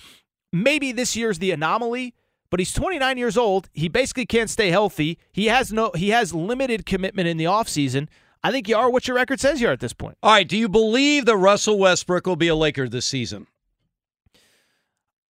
maybe 0.55 0.91
this 0.91 1.15
year's 1.15 1.39
the 1.39 1.51
anomaly, 1.51 2.15
but 2.49 2.61
he's 2.61 2.73
29 2.73 3.19
years 3.19 3.37
old. 3.37 3.69
He 3.75 3.89
basically 3.89 4.25
can't 4.25 4.49
stay 4.49 4.71
healthy. 4.71 5.19
He 5.33 5.47
has 5.47 5.71
no 5.71 5.93
he 5.95 6.09
has 6.09 6.33
limited 6.33 6.87
commitment 6.87 7.29
in 7.29 7.37
the 7.37 7.45
offseason. 7.45 8.09
I 8.43 8.53
think 8.53 8.69
you 8.69 8.77
are 8.77 8.91
what 8.91 9.07
your 9.07 9.17
record 9.17 9.39
says 9.39 9.61
you 9.61 9.69
are 9.69 9.73
at 9.73 9.81
this 9.81 9.93
point. 9.93 10.17
All 10.23 10.33
right, 10.33 10.49
do 10.49 10.57
you 10.57 10.69
believe 10.69 11.27
that 11.27 11.37
Russell 11.37 11.79
Westbrook 11.79 12.27
will 12.27 12.37
be 12.37 12.49
a 12.49 12.55
Laker 12.55 12.89
this 12.89 13.05
season? 13.05 13.47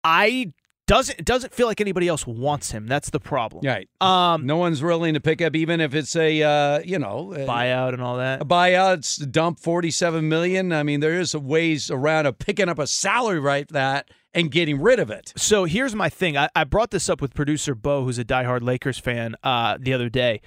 I 0.05 0.52
doesn't 0.87 1.19
it 1.19 1.25
doesn't 1.25 1.55
feel 1.55 1.67
like 1.67 1.81
anybody 1.81 2.09
else 2.09 2.27
wants 2.27 2.71
him. 2.71 2.87
That's 2.87 3.11
the 3.11 3.21
problem. 3.21 3.65
Right. 3.65 3.89
Um, 4.01 4.47
no 4.47 4.57
one's 4.57 4.83
willing 4.83 5.15
to 5.15 5.21
pick 5.21 5.41
up, 5.41 5.57
even 5.57 5.81
if 5.81 5.95
it's 5.95 6.15
a 6.17 6.43
uh, 6.43 6.81
you 6.85 6.99
know 6.99 7.33
a 7.33 7.47
buyout 7.47 7.95
and 7.95 8.03
all 8.03 8.19
that. 8.19 8.43
A 8.43 8.45
buyout, 8.45 9.31
dump 9.31 9.59
forty-seven 9.61 10.29
million. 10.29 10.73
I 10.73 10.83
mean, 10.83 11.01
there 11.01 11.19
is 11.19 11.35
ways 11.35 11.91
around 11.91 12.27
of 12.27 12.39
picking 12.39 12.69
up 12.69 12.79
a 12.79 12.87
salary 12.87 13.41
right 13.41 13.67
that 13.69 14.11
and 14.35 14.51
getting 14.51 14.81
rid 14.81 14.99
of 14.99 15.11
it. 15.11 15.33
So 15.37 15.65
here's 15.65 15.95
my 15.95 16.09
thing. 16.09 16.37
I, 16.37 16.49
I 16.55 16.65
brought 16.65 16.91
this 16.91 17.09
up 17.09 17.21
with 17.23 17.35
producer 17.35 17.75
Bo, 17.75 18.05
who's 18.05 18.19
a 18.19 18.25
diehard 18.25 18.63
Lakers 18.63 18.99
fan, 18.99 19.37
uh, 19.43 19.79
the 19.81 19.93
other 19.93 20.09
day. 20.09 20.41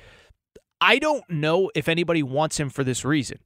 I 0.81 0.99
don't 0.99 1.27
know 1.29 1.71
if 1.73 1.87
anybody 1.87 2.21
wants 2.21 2.59
him 2.59 2.69
for 2.69 2.83
this 2.83 3.03
reason. 3.03 3.39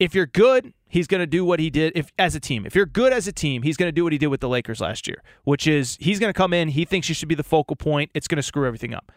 If 0.00 0.14
you're 0.14 0.26
good, 0.26 0.72
he's 0.92 1.06
going 1.06 1.20
to 1.20 1.26
do 1.26 1.42
what 1.42 1.58
he 1.58 1.70
did 1.70 1.94
if 1.96 2.12
as 2.18 2.34
a 2.34 2.40
team. 2.40 2.66
If 2.66 2.76
you're 2.76 2.86
good 2.86 3.14
as 3.14 3.26
a 3.26 3.32
team, 3.32 3.62
he's 3.62 3.78
going 3.78 3.88
to 3.88 3.92
do 3.92 4.04
what 4.04 4.12
he 4.12 4.18
did 4.18 4.26
with 4.26 4.40
the 4.40 4.48
Lakers 4.48 4.78
last 4.78 5.08
year, 5.08 5.22
which 5.44 5.66
is 5.66 5.96
he's 5.98 6.18
going 6.20 6.28
to 6.28 6.36
come 6.36 6.52
in, 6.52 6.68
he 6.68 6.84
thinks 6.84 7.08
you 7.08 7.14
should 7.14 7.30
be 7.30 7.34
the 7.34 7.42
focal 7.42 7.76
point, 7.76 8.10
it's 8.14 8.28
going 8.28 8.36
to 8.36 8.42
screw 8.42 8.66
everything 8.66 8.92
up. 8.92 9.10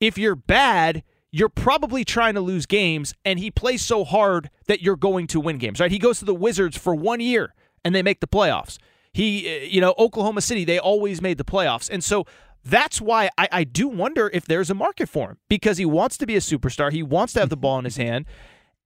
If 0.00 0.16
you're 0.16 0.36
bad, 0.36 1.02
you're 1.32 1.48
probably 1.48 2.04
trying 2.04 2.34
to 2.34 2.40
lose 2.40 2.66
games 2.66 3.14
and 3.24 3.40
he 3.40 3.50
plays 3.50 3.84
so 3.84 4.04
hard 4.04 4.48
that 4.68 4.80
you're 4.80 4.96
going 4.96 5.26
to 5.26 5.40
win 5.40 5.58
games, 5.58 5.80
right? 5.80 5.90
He 5.90 5.98
goes 5.98 6.20
to 6.20 6.24
the 6.24 6.34
Wizards 6.34 6.78
for 6.78 6.94
1 6.94 7.18
year 7.18 7.52
and 7.84 7.94
they 7.94 8.02
make 8.02 8.20
the 8.20 8.28
playoffs. 8.28 8.78
He, 9.12 9.48
uh, 9.48 9.64
you 9.64 9.80
know, 9.80 9.94
Oklahoma 9.98 10.40
City, 10.40 10.64
they 10.64 10.78
always 10.78 11.20
made 11.20 11.36
the 11.36 11.44
playoffs. 11.44 11.90
And 11.90 12.04
so 12.04 12.26
that's 12.64 13.00
why 13.00 13.30
I, 13.36 13.48
I 13.50 13.64
do 13.64 13.88
wonder 13.88 14.30
if 14.32 14.44
there's 14.44 14.70
a 14.70 14.74
market 14.74 15.08
for 15.08 15.30
him 15.30 15.38
because 15.48 15.78
he 15.78 15.84
wants 15.84 16.16
to 16.18 16.26
be 16.26 16.36
a 16.36 16.40
superstar. 16.40 16.92
He 16.92 17.02
wants 17.02 17.32
to 17.32 17.40
have 17.40 17.48
the 17.48 17.56
ball 17.56 17.80
in 17.80 17.84
his 17.84 17.96
hand. 17.96 18.26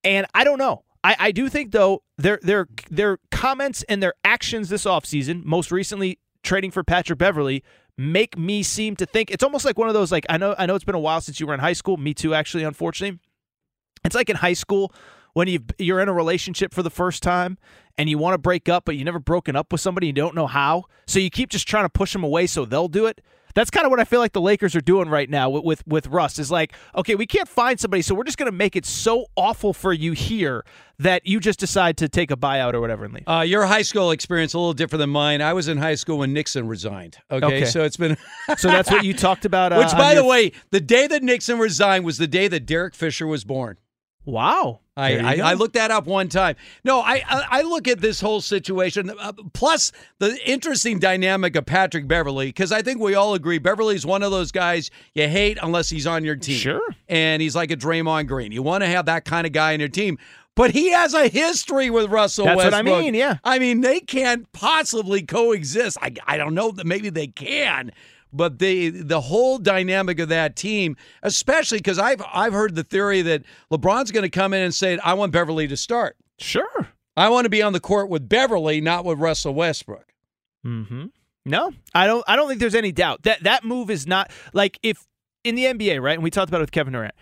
And 0.02 0.26
I 0.34 0.44
don't 0.44 0.58
know. 0.58 0.84
I, 1.04 1.16
I 1.18 1.32
do 1.32 1.48
think 1.48 1.72
though 1.72 2.02
their 2.16 2.38
their 2.42 2.68
their 2.90 3.18
comments 3.30 3.82
and 3.88 4.02
their 4.02 4.14
actions 4.24 4.68
this 4.68 4.84
offseason, 4.84 5.44
most 5.44 5.70
recently 5.70 6.18
trading 6.42 6.70
for 6.70 6.84
Patrick 6.84 7.18
Beverley, 7.18 7.62
make 7.96 8.38
me 8.38 8.62
seem 8.62 8.96
to 8.96 9.06
think 9.06 9.30
it's 9.30 9.42
almost 9.42 9.64
like 9.64 9.78
one 9.78 9.88
of 9.88 9.94
those 9.94 10.12
like 10.12 10.26
I 10.28 10.36
know 10.36 10.54
I 10.58 10.66
know 10.66 10.74
it's 10.74 10.84
been 10.84 10.94
a 10.94 11.00
while 11.00 11.20
since 11.20 11.40
you 11.40 11.46
were 11.46 11.54
in 11.54 11.60
high 11.60 11.72
school. 11.72 11.96
Me 11.96 12.14
too, 12.14 12.34
actually, 12.34 12.64
unfortunately. 12.64 13.18
It's 14.04 14.14
like 14.14 14.28
in 14.30 14.36
high 14.36 14.54
school 14.54 14.92
when 15.34 15.48
you 15.48 15.60
you're 15.78 16.00
in 16.00 16.08
a 16.08 16.12
relationship 16.12 16.72
for 16.74 16.82
the 16.82 16.90
first 16.90 17.22
time 17.22 17.58
and 17.98 18.08
you 18.08 18.18
want 18.18 18.34
to 18.34 18.38
break 18.38 18.68
up, 18.68 18.84
but 18.84 18.96
you 18.96 19.04
never 19.04 19.18
broken 19.18 19.56
up 19.56 19.72
with 19.72 19.80
somebody, 19.80 20.06
you 20.08 20.12
don't 20.12 20.34
know 20.34 20.46
how, 20.46 20.84
so 21.06 21.18
you 21.18 21.30
keep 21.30 21.50
just 21.50 21.68
trying 21.68 21.84
to 21.84 21.90
push 21.90 22.12
them 22.12 22.24
away 22.24 22.46
so 22.46 22.64
they'll 22.64 22.88
do 22.88 23.06
it. 23.06 23.20
That's 23.54 23.70
kind 23.70 23.84
of 23.84 23.90
what 23.90 24.00
I 24.00 24.04
feel 24.04 24.20
like 24.20 24.32
the 24.32 24.40
Lakers 24.40 24.74
are 24.76 24.80
doing 24.80 25.08
right 25.08 25.28
now 25.28 25.50
with 25.50 25.64
with, 25.64 25.86
with 25.86 26.06
Russ. 26.08 26.38
Is 26.38 26.50
like, 26.50 26.72
okay, 26.94 27.14
we 27.14 27.26
can't 27.26 27.48
find 27.48 27.78
somebody, 27.78 28.02
so 28.02 28.14
we're 28.14 28.24
just 28.24 28.38
going 28.38 28.50
to 28.50 28.56
make 28.56 28.76
it 28.76 28.86
so 28.86 29.26
awful 29.36 29.72
for 29.72 29.92
you 29.92 30.12
here 30.12 30.64
that 30.98 31.26
you 31.26 31.40
just 31.40 31.58
decide 31.58 31.96
to 31.96 32.08
take 32.08 32.30
a 32.30 32.36
buyout 32.36 32.74
or 32.74 32.80
whatever 32.80 33.04
and 33.04 33.14
leave. 33.14 33.24
Uh, 33.28 33.40
your 33.40 33.64
high 33.66 33.82
school 33.82 34.10
experience 34.12 34.54
a 34.54 34.58
little 34.58 34.72
different 34.72 35.00
than 35.00 35.10
mine. 35.10 35.40
I 35.42 35.52
was 35.52 35.66
in 35.68 35.78
high 35.78 35.96
school 35.96 36.18
when 36.18 36.32
Nixon 36.32 36.68
resigned. 36.68 37.18
Okay, 37.30 37.46
Okay. 37.46 37.64
so 37.64 37.82
it's 37.82 37.96
been. 37.96 38.16
so 38.56 38.68
that's 38.68 38.90
what 38.90 39.04
you 39.04 39.12
talked 39.14 39.44
about. 39.44 39.72
Uh, 39.72 39.78
Which, 39.78 39.92
by 39.92 40.12
your- 40.12 40.22
the 40.22 40.28
way, 40.28 40.52
the 40.70 40.80
day 40.80 41.06
that 41.06 41.22
Nixon 41.22 41.58
resigned 41.58 42.04
was 42.04 42.18
the 42.18 42.28
day 42.28 42.46
that 42.48 42.66
Derek 42.66 42.94
Fisher 42.94 43.26
was 43.26 43.44
born. 43.44 43.78
Wow. 44.24 44.80
I, 44.96 45.16
I. 45.16 45.50
I 45.50 45.54
looked 45.54 45.74
that 45.74 45.90
up 45.90 46.06
one 46.06 46.28
time. 46.28 46.56
No, 46.84 47.00
I 47.00 47.22
I, 47.26 47.44
I 47.50 47.62
look 47.62 47.88
at 47.88 48.00
this 48.00 48.20
whole 48.20 48.40
situation. 48.42 49.10
Uh, 49.18 49.32
plus 49.54 49.90
the 50.18 50.38
interesting 50.48 50.98
dynamic 50.98 51.56
of 51.56 51.64
Patrick 51.64 52.06
Beverley, 52.06 52.46
because 52.46 52.72
I 52.72 52.82
think 52.82 53.00
we 53.00 53.14
all 53.14 53.34
agree 53.34 53.58
Beverley's 53.58 54.04
one 54.04 54.22
of 54.22 54.30
those 54.30 54.52
guys 54.52 54.90
you 55.14 55.28
hate 55.28 55.58
unless 55.62 55.88
he's 55.88 56.06
on 56.06 56.24
your 56.24 56.36
team. 56.36 56.58
Sure. 56.58 56.94
And 57.08 57.40
he's 57.40 57.56
like 57.56 57.70
a 57.70 57.76
Draymond 57.76 58.28
Green. 58.28 58.52
You 58.52 58.62
want 58.62 58.82
to 58.84 58.88
have 58.88 59.06
that 59.06 59.24
kind 59.24 59.46
of 59.46 59.52
guy 59.52 59.72
on 59.72 59.80
your 59.80 59.88
team. 59.88 60.18
But 60.54 60.72
he 60.72 60.90
has 60.90 61.14
a 61.14 61.28
history 61.28 61.88
with 61.88 62.10
Russell 62.10 62.44
That's 62.44 62.58
what 62.58 62.74
I 62.74 62.82
mean, 62.82 63.14
yeah. 63.14 63.38
I 63.42 63.58
mean, 63.58 63.80
they 63.80 64.00
can't 64.00 64.52
possibly 64.52 65.22
coexist. 65.22 65.96
I, 66.02 66.12
I 66.26 66.36
don't 66.36 66.54
know 66.54 66.72
that 66.72 66.86
maybe 66.86 67.08
they 67.08 67.28
can, 67.28 67.90
but 68.32 68.58
the 68.58 68.90
the 68.90 69.20
whole 69.20 69.58
dynamic 69.58 70.18
of 70.18 70.28
that 70.30 70.56
team, 70.56 70.96
especially 71.22 71.78
because 71.78 71.98
I've 71.98 72.22
I've 72.32 72.52
heard 72.52 72.74
the 72.74 72.84
theory 72.84 73.22
that 73.22 73.42
LeBron's 73.70 74.10
going 74.10 74.22
to 74.22 74.30
come 74.30 74.54
in 74.54 74.62
and 74.62 74.74
say, 74.74 74.98
"I 74.98 75.14
want 75.14 75.32
Beverley 75.32 75.68
to 75.68 75.76
start. 75.76 76.16
Sure, 76.38 76.88
I 77.16 77.28
want 77.28 77.44
to 77.44 77.50
be 77.50 77.62
on 77.62 77.72
the 77.72 77.80
court 77.80 78.08
with 78.08 78.28
Beverley, 78.28 78.80
not 78.80 79.04
with 79.04 79.18
Russell 79.18 79.54
Westbrook." 79.54 80.12
Mm-hmm. 80.66 81.06
No, 81.44 81.72
I 81.94 82.06
don't. 82.06 82.24
I 82.26 82.36
don't 82.36 82.48
think 82.48 82.60
there's 82.60 82.74
any 82.74 82.92
doubt 82.92 83.24
that 83.24 83.42
that 83.42 83.64
move 83.64 83.90
is 83.90 84.06
not 84.06 84.30
like 84.52 84.78
if 84.82 85.06
in 85.44 85.54
the 85.54 85.64
NBA, 85.64 86.00
right? 86.00 86.14
And 86.14 86.22
we 86.22 86.30
talked 86.30 86.48
about 86.48 86.58
it 86.58 86.62
with 86.62 86.72
Kevin 86.72 86.92
Durant. 86.92 87.14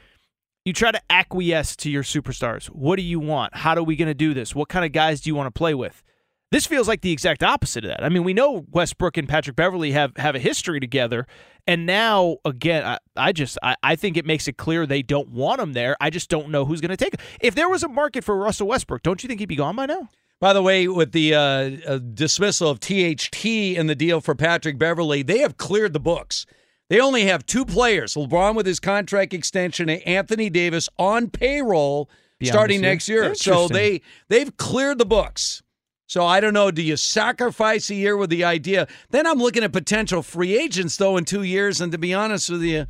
You 0.65 0.75
try 0.75 0.93
to 0.93 1.01
acquiesce 1.09 1.75
to 1.77 1.91
your 1.91 2.03
superstars. 2.03 2.67
What 2.67 2.97
do 2.97 3.03
you 3.03 3.19
want? 3.19 3.57
How 3.57 3.75
are 3.77 3.83
we 3.83 3.97
going 3.97 4.09
to 4.09 4.15
do 4.15 4.35
this? 4.35 4.55
What 4.55 4.69
kind 4.69 4.85
of 4.85 4.93
guys 4.93 5.23
do 5.23 5.31
you 5.31 5.35
want 5.35 5.47
to 5.47 5.59
play 5.59 5.73
with? 5.75 6.03
This 6.51 6.67
feels 6.67 6.89
like 6.89 7.03
the 7.03 7.13
exact 7.13 7.45
opposite 7.45 7.85
of 7.85 7.91
that. 7.91 8.03
I 8.03 8.09
mean, 8.09 8.25
we 8.25 8.35
know 8.35 8.67
Westbrook 8.71 9.17
and 9.17 9.29
Patrick 9.29 9.55
Beverley 9.55 9.93
have 9.93 10.17
have 10.17 10.35
a 10.35 10.41
history 10.41 10.81
together, 10.81 11.27
and 11.67 11.87
now 11.87 12.39
again, 12.45 12.85
I, 12.85 12.99
I 13.17 13.33
just 13.33 13.57
I, 13.63 13.77
I 13.85 13.95
think 13.95 14.17
it 14.17 14.27
makes 14.27 14.49
it 14.49 14.57
clear 14.57 14.85
they 14.85 15.03
don't 15.03 15.31
want 15.31 15.61
him 15.61 15.75
there. 15.75 15.97
I 16.01 16.11
just 16.11 16.29
don't 16.29 16.49
know 16.51 16.65
who's 16.65 16.81
going 16.81 16.91
to 16.91 16.97
take 16.97 17.15
him. 17.15 17.25
If 17.41 17.55
there 17.55 17.69
was 17.69 17.85
a 17.85 17.89
market 17.89 18.25
for 18.25 18.37
Russell 18.37 18.67
Westbrook, 18.67 19.03
don't 19.03 19.23
you 19.23 19.29
think 19.29 19.39
he'd 19.39 19.47
be 19.47 19.57
gone 19.57 19.77
by 19.77 19.87
now? 19.87 20.09
By 20.41 20.53
the 20.53 20.63
way, 20.63 20.89
with 20.89 21.13
the 21.13 21.35
uh, 21.35 21.41
uh, 21.41 21.99
dismissal 21.99 22.69
of 22.69 22.81
THT 22.81 23.45
in 23.45 23.87
the 23.87 23.95
deal 23.95 24.21
for 24.21 24.35
Patrick 24.35 24.77
Beverley, 24.79 25.23
they 25.23 25.39
have 25.39 25.57
cleared 25.57 25.93
the 25.93 26.01
books. 26.01 26.47
They 26.89 26.99
only 26.99 27.27
have 27.27 27.47
two 27.47 27.65
players: 27.65 28.15
LeBron 28.15 28.57
with 28.57 28.67
his 28.67 28.81
contract 28.81 29.33
extension, 29.33 29.89
and 29.89 30.03
Anthony 30.05 30.51
Davis 30.51 30.89
on 30.99 31.31
payroll 31.31 32.11
Beyond 32.41 32.53
starting 32.53 32.81
next 32.81 33.09
year. 33.09 33.37
So 33.37 33.69
they 33.69 34.01
they've 34.29 34.57
cleared 34.57 34.99
the 34.99 35.07
books. 35.07 35.63
So 36.11 36.27
I 36.27 36.41
don't 36.41 36.55
know. 36.55 36.73
Do 36.73 36.83
you 36.83 36.97
sacrifice 36.97 37.89
a 37.89 37.95
year 37.95 38.17
with 38.17 38.31
the 38.31 38.43
idea? 38.43 38.89
Then 39.11 39.29
I'm 39.29 39.39
looking 39.39 39.63
at 39.63 39.73
potential 39.73 40.25
free 40.25 40.59
agents 40.59 40.97
though 40.97 41.17
in 41.17 41.25
two 41.25 41.45
years, 41.45 41.81
and 41.81 41.93
to 41.93 41.99
be 41.99 42.13
honest 42.13 42.51
with 42.51 42.63
you, 42.63 42.87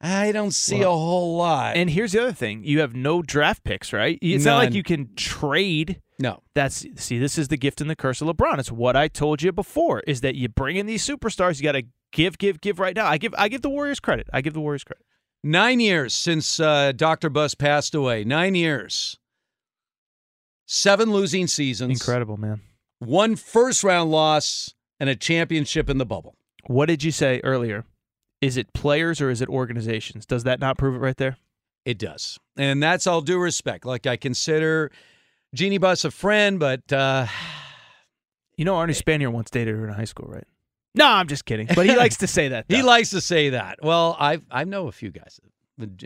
I 0.00 0.32
don't 0.32 0.50
see 0.50 0.80
Well, 0.80 0.94
a 0.94 0.96
whole 0.96 1.36
lot. 1.36 1.76
And 1.76 1.88
here's 1.88 2.10
the 2.10 2.22
other 2.22 2.32
thing: 2.32 2.64
you 2.64 2.80
have 2.80 2.92
no 2.92 3.22
draft 3.22 3.62
picks, 3.62 3.92
right? 3.92 4.18
It's 4.20 4.44
not 4.44 4.56
like 4.56 4.74
you 4.74 4.82
can 4.82 5.14
trade. 5.14 6.00
No. 6.18 6.42
That's 6.54 6.84
see, 6.96 7.20
this 7.20 7.38
is 7.38 7.46
the 7.46 7.56
gift 7.56 7.80
and 7.80 7.88
the 7.88 7.94
curse 7.94 8.20
of 8.20 8.26
LeBron. 8.26 8.58
It's 8.58 8.72
what 8.72 8.96
I 8.96 9.06
told 9.06 9.42
you 9.42 9.52
before: 9.52 10.00
is 10.00 10.22
that 10.22 10.34
you 10.34 10.48
bring 10.48 10.74
in 10.74 10.86
these 10.86 11.06
superstars, 11.06 11.58
you 11.58 11.62
got 11.62 11.72
to 11.72 11.84
give, 12.10 12.36
give, 12.36 12.60
give 12.60 12.80
right 12.80 12.96
now. 12.96 13.06
I 13.06 13.16
give, 13.18 13.32
I 13.38 13.46
give 13.46 13.62
the 13.62 13.70
Warriors 13.70 14.00
credit. 14.00 14.28
I 14.32 14.40
give 14.40 14.54
the 14.54 14.60
Warriors 14.60 14.82
credit. 14.82 15.06
Nine 15.44 15.78
years 15.78 16.14
since 16.14 16.58
uh, 16.58 16.90
Dr. 16.90 17.30
Buss 17.30 17.54
passed 17.54 17.94
away. 17.94 18.24
Nine 18.24 18.56
years. 18.56 19.20
Seven 20.66 21.12
losing 21.12 21.46
seasons. 21.46 21.92
Incredible, 21.92 22.36
man. 22.36 22.60
One 22.98 23.36
first 23.36 23.84
round 23.84 24.10
loss 24.10 24.74
and 24.98 25.08
a 25.08 25.16
championship 25.16 25.88
in 25.88 25.98
the 25.98 26.06
bubble. 26.06 26.34
What 26.66 26.86
did 26.86 27.04
you 27.04 27.12
say 27.12 27.40
earlier? 27.44 27.84
Is 28.40 28.56
it 28.56 28.72
players 28.72 29.20
or 29.20 29.30
is 29.30 29.40
it 29.40 29.48
organizations? 29.48 30.26
Does 30.26 30.44
that 30.44 30.60
not 30.60 30.76
prove 30.78 30.94
it 30.94 30.98
right 30.98 31.16
there? 31.16 31.36
It 31.84 31.98
does. 31.98 32.38
And 32.56 32.82
that's 32.82 33.06
all 33.06 33.20
due 33.20 33.38
respect. 33.38 33.84
Like 33.86 34.06
I 34.06 34.16
consider 34.16 34.90
Jeannie 35.54 35.78
Buss 35.78 36.04
a 36.04 36.10
friend, 36.10 36.58
but 36.58 36.92
uh, 36.92 37.26
You 38.56 38.64
know, 38.64 38.74
Arnie 38.74 39.00
Spanier 39.00 39.30
once 39.30 39.50
dated 39.50 39.76
her 39.76 39.86
in 39.86 39.94
high 39.94 40.04
school, 40.04 40.28
right? 40.28 40.44
No, 40.94 41.06
I'm 41.06 41.28
just 41.28 41.44
kidding. 41.44 41.68
But 41.74 41.86
he 41.86 41.94
likes 41.96 42.16
to 42.18 42.26
say 42.26 42.48
that. 42.48 42.64
he 42.68 42.82
likes 42.82 43.10
to 43.10 43.20
say 43.20 43.50
that. 43.50 43.78
Well, 43.82 44.16
I 44.18 44.40
I 44.50 44.64
know 44.64 44.88
a 44.88 44.92
few 44.92 45.10
guys. 45.10 45.38
with 45.78 46.02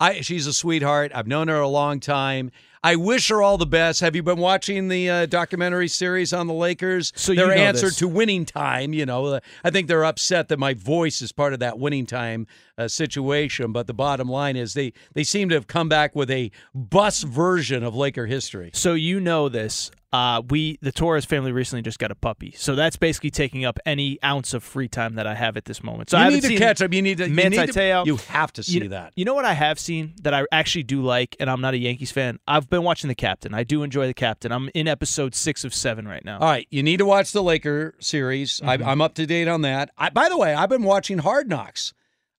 I 0.00 0.20
she's 0.20 0.46
a 0.46 0.52
sweetheart. 0.52 1.12
I've 1.14 1.28
known 1.28 1.48
her 1.48 1.60
a 1.60 1.68
long 1.68 2.00
time. 2.00 2.50
I 2.84 2.96
wish 2.96 3.28
her 3.28 3.40
all 3.40 3.58
the 3.58 3.66
best. 3.66 4.00
Have 4.00 4.16
you 4.16 4.24
been 4.24 4.38
watching 4.38 4.88
the 4.88 5.08
uh, 5.08 5.26
documentary 5.26 5.86
series 5.86 6.32
on 6.32 6.48
the 6.48 6.54
Lakers? 6.54 7.12
So 7.14 7.30
you 7.30 7.36
their 7.36 7.48
know 7.48 7.54
answer 7.54 7.86
this. 7.86 7.96
to 7.96 8.08
winning 8.08 8.44
time. 8.44 8.92
You 8.92 9.06
know, 9.06 9.38
I 9.62 9.70
think 9.70 9.86
they're 9.86 10.04
upset 10.04 10.48
that 10.48 10.58
my 10.58 10.74
voice 10.74 11.22
is 11.22 11.30
part 11.30 11.52
of 11.52 11.60
that 11.60 11.78
winning 11.78 12.06
time 12.06 12.48
uh, 12.78 12.88
situation. 12.88 13.72
But 13.72 13.86
the 13.86 13.94
bottom 13.94 14.28
line 14.28 14.56
is 14.56 14.74
they 14.74 14.92
they 15.14 15.24
seem 15.24 15.48
to 15.50 15.54
have 15.54 15.66
come 15.66 15.88
back 15.88 16.14
with 16.14 16.30
a 16.30 16.50
Buss 16.74 17.22
version 17.22 17.82
of 17.82 17.94
Laker 17.94 18.26
history. 18.26 18.70
So 18.74 18.94
you 18.94 19.20
know 19.20 19.48
this. 19.48 19.90
Uh, 20.14 20.42
we 20.50 20.78
the 20.82 20.92
Torres 20.92 21.24
family 21.24 21.52
recently 21.52 21.80
just 21.80 21.98
got 21.98 22.10
a 22.10 22.14
puppy, 22.14 22.52
so 22.54 22.74
that's 22.74 22.96
basically 22.96 23.30
taking 23.30 23.64
up 23.64 23.78
any 23.86 24.18
ounce 24.22 24.52
of 24.52 24.62
free 24.62 24.86
time 24.86 25.14
that 25.14 25.26
I 25.26 25.34
have 25.34 25.56
at 25.56 25.64
this 25.64 25.82
moment. 25.82 26.10
So 26.10 26.18
You 26.18 26.24
I 26.24 26.28
need 26.28 26.42
to 26.42 26.54
catch 26.58 26.82
up. 26.82 26.92
You 26.92 27.00
need 27.00 27.16
to- 27.16 27.30
you 27.30 27.34
need 27.48 27.72
to- 27.72 28.02
you 28.04 28.16
have 28.28 28.52
to 28.52 28.62
see 28.62 28.72
You- 28.80 28.88
that. 28.88 29.14
You 29.16 29.24
know 29.24 29.32
what 29.32 29.46
I 29.46 29.54
have 29.54 29.78
seen 29.78 30.12
that 30.20 30.34
I 30.34 30.44
actually 30.52 30.82
do 30.82 31.00
like, 31.00 31.34
and 31.40 31.48
I'm 31.48 31.62
not 31.62 31.72
a 31.72 31.78
Yankees 31.78 32.12
fan. 32.12 32.40
I've 32.46 32.68
been 32.68 32.82
watching 32.82 33.08
The 33.08 33.14
Captain. 33.14 33.54
I 33.54 33.64
do 33.64 33.82
enjoy 33.82 34.06
The 34.06 34.12
Captain. 34.12 34.52
I'm 34.52 34.68
in 34.74 34.86
episode 34.86 35.34
six 35.34 35.64
of 35.64 35.72
seven 35.74 36.06
right 36.06 36.22
now. 36.26 36.40
All 36.40 36.48
right, 36.50 36.66
you 36.70 36.82
need 36.82 36.98
to 36.98 37.06
watch 37.06 37.32
the 37.32 37.42
Laker 37.42 37.94
series. 37.98 38.60
Mhm. 38.60 38.84
I, 38.86 38.90
I'm 38.90 39.00
up 39.00 39.14
to 39.14 39.24
date 39.24 39.48
on 39.48 39.62
that. 39.62 39.92
I, 39.96 40.10
by 40.10 40.28
the 40.28 40.36
way, 40.36 40.52
I've 40.52 40.68
been 40.68 40.82
watching 40.84 41.16
Hard 41.18 41.48
Knocks. 41.48 41.94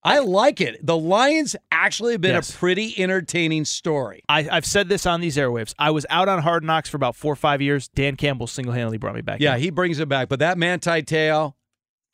I 0.05 0.19
like 0.19 0.59
it. 0.59 0.85
The 0.85 0.97
Lions 0.97 1.55
actually 1.71 2.11
have 2.13 2.21
been 2.21 2.35
Yes. 2.35 2.49
a 2.53 2.57
pretty 2.57 2.93
entertaining 3.01 3.63
story. 3.65 4.21
I, 4.27 4.47
I've 4.51 4.65
said 4.65 4.89
this 4.89 5.05
on 5.05 5.21
these 5.21 5.37
airwaves. 5.37 5.73
I 5.79 5.91
was 5.91 6.05
out 6.09 6.27
on 6.27 6.41
Hard 6.41 6.63
Knocks 6.63 6.89
for 6.89 6.97
about 6.97 7.15
four 7.15 7.31
or 7.33 7.37
five 7.37 7.61
years. 7.61 7.87
Dan 7.87 8.15
Campbell 8.17 8.47
single 8.47 8.73
handedly 8.73 8.97
brought 8.97 9.15
me 9.15 9.21
back. 9.21 9.39
Yeah, 9.39 9.55
in. 9.55 9.61
he 9.61 9.69
brings 9.69 9.99
it 9.99 10.09
back. 10.09 10.27
But 10.27 10.39
that 10.39 10.57
Manti 10.57 11.01
Te'o, 11.03 11.53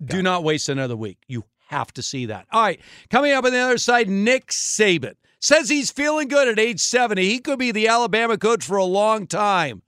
do 0.04 0.22
not 0.22 0.44
waste 0.44 0.70
another 0.70 0.96
week. 0.96 1.18
You 1.28 1.46
have 1.70 1.92
to 1.94 2.04
see 2.04 2.28
that. 2.28 2.46
All 2.52 2.62
right, 2.62 2.80
coming 3.10 3.32
up 3.34 3.44
on 3.46 3.52
the 3.52 3.60
other 3.60 3.78
side, 3.80 4.08
Nick 4.10 4.48
Saban 4.48 5.16
says 5.42 5.70
he's 5.70 5.90
feeling 5.92 6.28
good 6.28 6.48
at 6.48 6.60
age 6.60 6.80
70. 6.82 7.24
He 7.28 7.40
could 7.40 7.58
be 7.60 7.72
the 7.72 7.88
Alabama 7.88 8.38
coach 8.38 8.64
for 8.64 8.78
a 8.78 8.84
long 8.86 9.26
time. 9.26 9.82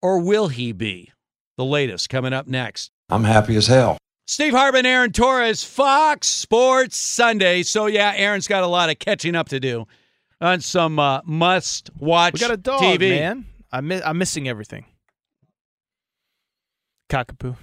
Or 0.00 0.18
will 0.18 0.48
he 0.48 0.72
be? 0.72 1.12
The 1.56 1.64
latest 1.64 2.08
coming 2.08 2.32
up 2.32 2.46
next. 2.48 2.90
I'm 3.10 3.24
happy 3.24 3.54
as 3.56 3.66
hell. 3.68 3.98
Steve 4.26 4.52
Hartman, 4.52 4.86
Aaron 4.86 5.12
Torres, 5.12 5.64
Fox 5.64 6.26
Sports 6.28 6.96
Sunday. 6.96 7.62
So 7.62 7.86
yeah, 7.86 8.12
Aaron's 8.16 8.46
got 8.48 8.62
a 8.62 8.66
lot 8.66 8.88
of 8.90 8.98
catching 8.98 9.34
up 9.34 9.48
to 9.50 9.60
do 9.60 9.86
on 10.40 10.60
some 10.60 10.98
uh, 10.98 11.20
must-watch 11.24 12.34
we 12.34 12.40
got 12.40 12.50
a 12.50 12.56
dog, 12.56 12.80
TV. 12.80 13.10
man. 13.10 13.46
I'm, 13.72 13.88
mi- 13.88 14.02
I'm 14.02 14.18
missing 14.18 14.48
everything. 14.48 14.84
Cockapoo. 17.10 17.56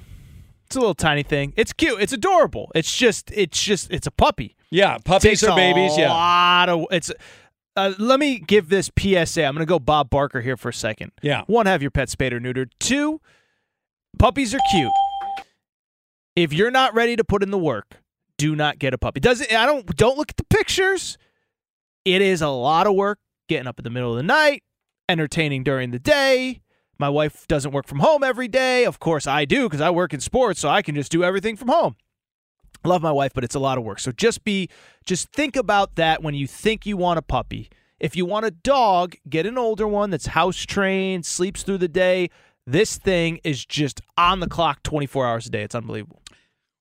It's 0.67 0.75
a 0.75 0.79
little 0.79 0.93
tiny 0.93 1.23
thing. 1.23 1.53
It's 1.57 1.73
cute. 1.73 1.99
It's 2.01 2.13
adorable. 2.13 2.71
It's 2.75 2.95
just, 2.95 3.31
it's 3.33 3.61
just, 3.63 3.91
it's 3.91 4.05
a 4.05 4.11
puppy. 4.11 4.55
Yeah, 4.69 4.99
puppies 5.03 5.43
are 5.43 5.51
a 5.51 5.55
babies. 5.55 5.97
Yeah, 5.97 6.09
lot 6.11 6.69
of 6.69 6.85
it's. 6.91 7.11
Uh, 7.75 7.93
let 7.97 8.19
me 8.19 8.37
give 8.39 8.69
this 8.69 8.91
PSA. 8.99 9.45
I'm 9.45 9.55
going 9.55 9.65
to 9.65 9.69
go 9.69 9.79
Bob 9.79 10.09
Barker 10.11 10.41
here 10.41 10.57
for 10.57 10.69
a 10.69 10.73
second. 10.73 11.11
Yeah. 11.23 11.43
One, 11.47 11.65
have 11.65 11.81
your 11.81 11.89
pet 11.91 12.09
spayed 12.09 12.33
or 12.33 12.39
neutered. 12.39 12.69
Two, 12.79 13.19
puppies 14.19 14.53
are 14.53 14.59
cute. 14.69 14.91
If 16.35 16.53
you're 16.53 16.71
not 16.71 16.93
ready 16.93 17.15
to 17.15 17.23
put 17.23 17.43
in 17.43 17.51
the 17.51 17.57
work, 17.57 18.01
do 18.37 18.55
not 18.55 18.79
get 18.79 18.93
a 18.93 18.97
puppy. 18.97 19.19
Does 19.19 19.41
it? 19.41 19.53
I 19.53 19.65
don't. 19.65 19.85
Don't 19.95 20.17
look 20.17 20.29
at 20.29 20.37
the 20.37 20.45
pictures. 20.45 21.17
It 22.05 22.21
is 22.21 22.41
a 22.41 22.47
lot 22.47 22.87
of 22.87 22.95
work 22.95 23.19
getting 23.49 23.67
up 23.67 23.79
in 23.79 23.83
the 23.83 23.89
middle 23.89 24.11
of 24.11 24.17
the 24.17 24.23
night, 24.23 24.63
entertaining 25.09 25.63
during 25.63 25.91
the 25.91 25.99
day, 25.99 26.61
My 26.99 27.07
wife 27.07 27.47
doesn't 27.47 27.71
work 27.71 27.87
from 27.87 27.99
home 27.99 28.23
every 28.23 28.49
day. 28.49 28.83
Of 28.83 28.99
course, 28.99 29.25
I 29.25 29.45
do 29.45 29.63
because 29.63 29.79
I 29.79 29.89
work 29.89 30.13
in 30.13 30.19
sports, 30.19 30.59
so 30.59 30.67
I 30.67 30.81
can 30.81 30.95
just 30.95 31.11
do 31.11 31.23
everything 31.23 31.55
from 31.55 31.69
home. 31.69 31.95
Love 32.83 33.01
my 33.01 33.11
wife, 33.11 33.31
but 33.33 33.43
it's 33.45 33.55
a 33.55 33.59
lot 33.59 33.77
of 33.77 33.85
work. 33.85 33.99
So 33.99 34.11
just 34.11 34.43
be, 34.43 34.69
just 35.05 35.31
think 35.31 35.55
about 35.55 35.95
that 35.95 36.21
when 36.21 36.35
you 36.35 36.45
think 36.45 36.85
you 36.85 36.97
want 36.97 37.17
a 37.17 37.21
puppy. 37.21 37.69
If 37.99 38.15
you 38.15 38.25
want 38.25 38.45
a 38.45 38.51
dog, 38.51 39.15
get 39.29 39.45
an 39.45 39.57
older 39.57 39.87
one 39.87 40.09
that's 40.09 40.27
house 40.27 40.57
trained, 40.57 41.25
sleeps 41.25 41.63
through 41.63 41.79
the 41.79 41.87
day. 41.87 42.29
This 42.65 42.97
thing 42.97 43.39
is 43.43 43.65
just 43.65 44.01
on 44.17 44.39
the 44.39 44.47
clock 44.47 44.83
24 44.83 45.25
hours 45.27 45.47
a 45.47 45.49
day. 45.49 45.63
It's 45.63 45.75
unbelievable. 45.75 46.21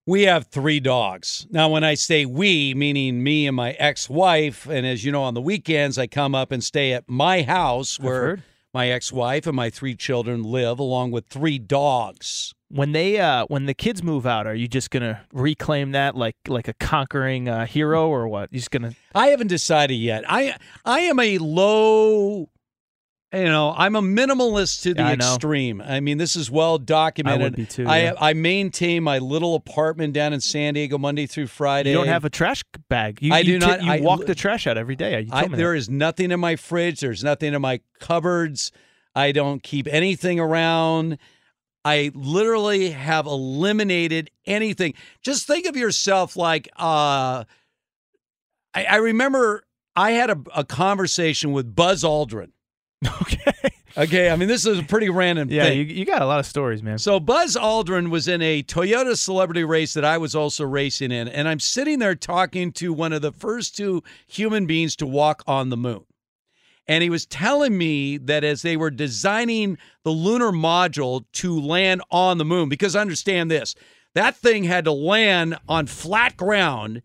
We 0.06 0.22
have 0.22 0.46
three 0.46 0.80
dogs. 0.80 1.46
Now, 1.50 1.68
when 1.68 1.84
I 1.84 1.92
say 1.92 2.24
we, 2.24 2.72
meaning 2.74 3.22
me 3.22 3.46
and 3.46 3.54
my 3.54 3.72
ex 3.72 4.08
wife, 4.08 4.66
and 4.66 4.86
as 4.86 5.04
you 5.04 5.12
know, 5.12 5.22
on 5.22 5.34
the 5.34 5.40
weekends, 5.42 5.98
I 5.98 6.06
come 6.06 6.34
up 6.34 6.50
and 6.50 6.64
stay 6.64 6.92
at 6.94 7.04
my 7.08 7.42
house 7.42 8.00
where 8.00 8.42
my 8.72 8.88
ex 8.88 9.12
wife 9.12 9.46
and 9.46 9.54
my 9.54 9.68
three 9.68 9.94
children 9.94 10.42
live, 10.42 10.78
along 10.78 11.10
with 11.10 11.26
three 11.26 11.58
dogs. 11.58 12.54
When 12.70 12.92
they 12.92 13.18
uh 13.18 13.46
when 13.48 13.66
the 13.66 13.74
kids 13.74 14.02
move 14.02 14.26
out, 14.26 14.46
are 14.46 14.54
you 14.54 14.68
just 14.68 14.90
gonna 14.90 15.22
reclaim 15.32 15.92
that 15.92 16.16
like 16.16 16.36
like 16.46 16.68
a 16.68 16.74
conquering 16.74 17.48
uh, 17.48 17.66
hero 17.66 18.08
or 18.08 18.28
what? 18.28 18.52
You 18.52 18.58
just 18.58 18.70
gonna 18.70 18.92
I 19.14 19.28
haven't 19.28 19.46
decided 19.46 19.94
yet. 19.94 20.24
I 20.28 20.54
I 20.84 21.00
am 21.00 21.18
a 21.18 21.38
low 21.38 22.50
you 23.32 23.44
know, 23.44 23.74
I'm 23.76 23.94
a 23.94 24.00
minimalist 24.00 24.82
to 24.82 24.94
the 24.94 25.02
Yeah, 25.02 25.08
I 25.08 25.12
extreme. 25.12 25.82
I 25.82 26.00
mean, 26.00 26.16
this 26.16 26.34
is 26.34 26.50
well 26.50 26.78
documented. 26.78 27.40
I 27.40 27.44
would 27.44 27.56
be 27.56 27.66
too, 27.66 27.86
I 27.86 28.02
yeah. 28.04 28.12
I 28.18 28.32
maintain 28.32 29.02
my 29.02 29.18
little 29.18 29.54
apartment 29.54 30.14
down 30.14 30.32
in 30.32 30.40
San 30.40 30.74
Diego 30.74 30.96
Monday 30.96 31.26
through 31.26 31.48
Friday. 31.48 31.90
you 31.90 31.96
don't 31.96 32.06
have 32.06 32.24
a 32.24 32.30
trash 32.30 32.64
bag. 32.88 33.18
You, 33.20 33.34
I 33.34 33.40
you 33.40 33.58
do 33.58 33.66
not- 33.66 33.82
You 33.82 33.92
I- 33.92 34.00
walk 34.00 34.24
the 34.24 34.34
trash 34.34 34.66
out 34.66 34.78
every 34.78 34.96
day. 34.96 35.20
You 35.20 35.28
I, 35.30 35.46
there 35.48 35.74
is 35.74 35.90
nothing 35.90 36.30
in 36.30 36.40
my 36.40 36.56
fridge. 36.56 37.00
There's 37.00 37.22
nothing 37.22 37.52
in 37.52 37.60
my 37.60 37.80
cupboards. 38.00 38.72
I 39.14 39.32
don't 39.32 39.62
keep 39.62 39.86
anything 39.88 40.40
around. 40.40 41.18
I 41.84 42.10
literally 42.14 42.90
have 42.90 43.26
eliminated 43.26 44.30
anything. 44.46 44.94
Just 45.22 45.46
think 45.46 45.66
of 45.66 45.76
yourself 45.76 46.36
like 46.36 46.68
uh, 46.76 47.44
I, 48.74 48.84
I 48.84 48.96
remember 48.96 49.64
I 49.96 50.12
had 50.12 50.30
a, 50.30 50.38
a 50.54 50.64
conversation 50.64 51.52
with 51.52 51.74
Buzz 51.74 52.04
Aldrin. 52.04 52.52
Okay. 53.22 53.52
Okay. 53.96 54.30
I 54.30 54.36
mean, 54.36 54.48
this 54.48 54.64
is 54.64 54.78
a 54.78 54.82
pretty 54.84 55.08
random 55.08 55.48
Yeah, 55.50 55.64
thing. 55.64 55.78
you, 55.78 55.84
you 55.84 56.04
got 56.04 56.22
a 56.22 56.26
lot 56.26 56.38
of 56.38 56.46
stories, 56.46 56.82
man. 56.84 56.98
So 56.98 57.18
Buzz 57.18 57.56
Aldrin 57.56 58.10
was 58.10 58.28
in 58.28 58.40
a 58.42 58.62
Toyota 58.62 59.16
celebrity 59.16 59.64
race 59.64 59.94
that 59.94 60.04
I 60.04 60.18
was 60.18 60.34
also 60.36 60.64
racing 60.64 61.10
in, 61.10 61.26
and 61.26 61.48
I'm 61.48 61.58
sitting 61.58 61.98
there 61.98 62.14
talking 62.14 62.70
to 62.72 62.92
one 62.92 63.12
of 63.12 63.22
the 63.22 63.32
first 63.32 63.76
two 63.76 64.02
human 64.28 64.66
beings 64.66 64.94
to 64.96 65.06
walk 65.06 65.42
on 65.48 65.70
the 65.70 65.76
moon. 65.76 66.04
And 66.86 67.02
he 67.02 67.10
was 67.10 67.26
telling 67.26 67.76
me 67.76 68.18
that 68.18 68.44
as 68.44 68.62
they 68.62 68.76
were 68.76 68.90
designing 68.90 69.78
the 70.04 70.10
lunar 70.10 70.52
module 70.52 71.24
to 71.34 71.58
land 71.60 72.00
on 72.10 72.38
the 72.38 72.44
moon, 72.44 72.68
because 72.68 72.94
understand 72.96 73.50
this, 73.50 73.74
that 74.14 74.36
thing 74.36 74.64
had 74.64 74.84
to 74.84 74.92
land 74.92 75.58
on 75.68 75.86
flat 75.86 76.36
ground 76.36 77.02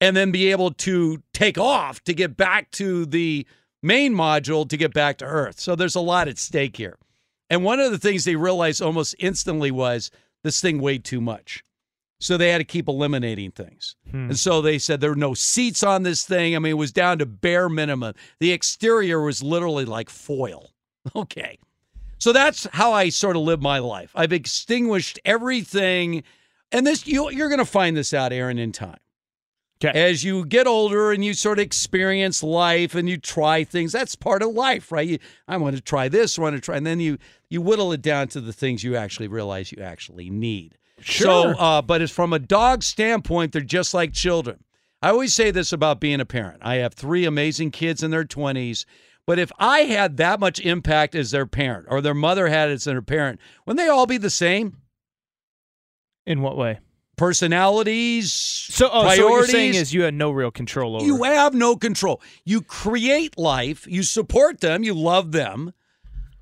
and 0.00 0.16
then 0.16 0.30
be 0.30 0.50
able 0.50 0.70
to 0.72 1.22
take 1.34 1.58
off 1.58 2.02
to 2.04 2.14
get 2.14 2.36
back 2.36 2.70
to 2.72 3.04
the 3.04 3.46
main 3.86 4.14
module 4.14 4.68
to 4.68 4.76
get 4.76 4.92
back 4.92 5.18
to 5.18 5.24
Earth. 5.24 5.60
So 5.60 5.74
there's 5.74 5.94
a 5.94 6.00
lot 6.00 6.28
at 6.28 6.38
stake 6.38 6.76
here. 6.76 6.98
And 7.48 7.62
one 7.64 7.78
of 7.78 7.92
the 7.92 7.98
things 7.98 8.24
they 8.24 8.36
realized 8.36 8.82
almost 8.82 9.14
instantly 9.18 9.70
was 9.70 10.10
this 10.42 10.60
thing 10.60 10.80
weighed 10.80 11.04
too 11.04 11.20
much. 11.20 11.62
So 12.18 12.36
they 12.36 12.48
had 12.48 12.58
to 12.58 12.64
keep 12.64 12.88
eliminating 12.88 13.50
things. 13.50 13.94
Hmm. 14.10 14.30
And 14.30 14.38
so 14.38 14.62
they 14.62 14.78
said 14.78 15.00
there 15.00 15.10
were 15.10 15.16
no 15.16 15.34
seats 15.34 15.82
on 15.82 16.02
this 16.02 16.24
thing. 16.24 16.56
I 16.56 16.58
mean, 16.58 16.70
it 16.70 16.74
was 16.74 16.92
down 16.92 17.18
to 17.18 17.26
bare 17.26 17.68
minimum. 17.68 18.14
The 18.40 18.52
exterior 18.52 19.20
was 19.20 19.42
literally 19.42 19.84
like 19.84 20.10
foil. 20.10 20.70
Okay. 21.14 21.56
So 22.18 22.32
that's 22.32 22.66
how 22.72 22.92
I 22.92 23.10
sort 23.10 23.36
of 23.36 23.42
live 23.42 23.62
my 23.62 23.78
life. 23.78 24.10
I've 24.14 24.32
extinguished 24.32 25.20
everything. 25.24 26.24
And 26.72 26.84
this 26.84 27.06
you 27.06 27.30
you're 27.30 27.48
going 27.48 27.60
to 27.60 27.64
find 27.64 27.96
this 27.96 28.12
out 28.12 28.32
Aaron 28.32 28.58
in 28.58 28.72
time. 28.72 28.98
As 29.94 30.24
you 30.24 30.46
get 30.46 30.66
older 30.66 31.12
and 31.12 31.24
you 31.24 31.34
sort 31.34 31.58
of 31.58 31.64
experience 31.64 32.42
life 32.42 32.94
and 32.94 33.08
you 33.08 33.18
try 33.18 33.62
things, 33.62 33.92
that's 33.92 34.16
part 34.16 34.42
of 34.42 34.50
life, 34.50 34.90
right? 34.90 35.06
You, 35.06 35.18
I 35.46 35.58
want 35.58 35.76
to 35.76 35.82
try 35.82 36.08
this, 36.08 36.38
I 36.38 36.42
want 36.42 36.56
to 36.56 36.60
try, 36.60 36.76
and 36.76 36.86
then 36.86 36.98
you 36.98 37.18
you 37.50 37.60
whittle 37.60 37.92
it 37.92 38.00
down 38.02 38.28
to 38.28 38.40
the 38.40 38.52
things 38.52 38.82
you 38.82 38.96
actually 38.96 39.28
realize 39.28 39.70
you 39.70 39.82
actually 39.82 40.30
need. 40.30 40.78
Sure. 41.00 41.54
So, 41.54 41.60
uh, 41.60 41.82
but 41.82 42.00
as 42.00 42.10
from 42.10 42.32
a 42.32 42.38
dog 42.38 42.82
standpoint, 42.82 43.52
they're 43.52 43.60
just 43.60 43.92
like 43.92 44.14
children. 44.14 44.64
I 45.02 45.10
always 45.10 45.34
say 45.34 45.50
this 45.50 45.72
about 45.72 46.00
being 46.00 46.20
a 46.20 46.24
parent. 46.24 46.58
I 46.62 46.76
have 46.76 46.94
three 46.94 47.26
amazing 47.26 47.70
kids 47.70 48.02
in 48.02 48.10
their 48.10 48.24
twenties. 48.24 48.86
But 49.26 49.38
if 49.40 49.50
I 49.58 49.80
had 49.80 50.16
that 50.18 50.38
much 50.38 50.60
impact 50.60 51.16
as 51.16 51.32
their 51.32 51.46
parent, 51.46 51.86
or 51.90 52.00
their 52.00 52.14
mother 52.14 52.46
had 52.46 52.70
as 52.70 52.84
their 52.84 53.02
parent, 53.02 53.40
wouldn't 53.66 53.84
they 53.84 53.90
all 53.90 54.06
be 54.06 54.18
the 54.18 54.30
same? 54.30 54.76
In 56.24 56.42
what 56.42 56.56
way? 56.56 56.78
Personalities, 57.16 58.32
So, 58.32 58.86
oh, 58.86 59.02
priorities. 59.02 59.16
so 59.18 59.24
what 59.30 59.36
you're 59.36 59.46
saying 59.46 59.74
is 59.74 59.92
you 59.94 60.02
had 60.02 60.14
no 60.14 60.30
real 60.30 60.50
control 60.50 60.96
over. 60.96 61.04
You 61.04 61.22
have 61.24 61.54
no 61.54 61.76
control. 61.76 62.20
You 62.44 62.60
create 62.60 63.38
life, 63.38 63.86
you 63.88 64.02
support 64.02 64.60
them, 64.60 64.82
you 64.84 64.94
love 64.94 65.32
them, 65.32 65.72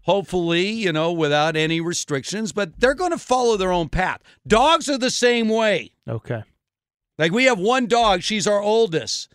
hopefully, 0.02 0.68
you 0.68 0.92
know, 0.92 1.12
without 1.12 1.56
any 1.56 1.80
restrictions, 1.80 2.52
but 2.52 2.78
they're 2.80 2.94
going 2.94 3.12
to 3.12 3.18
follow 3.18 3.56
their 3.56 3.72
own 3.72 3.88
path. 3.88 4.20
Dogs 4.46 4.88
are 4.88 4.98
the 4.98 5.10
same 5.10 5.48
way. 5.48 5.92
Okay. 6.08 6.42
Like 7.18 7.32
we 7.32 7.44
have 7.44 7.58
one 7.58 7.86
dog, 7.86 8.22
she's 8.22 8.46
our 8.46 8.60
oldest, 8.60 9.32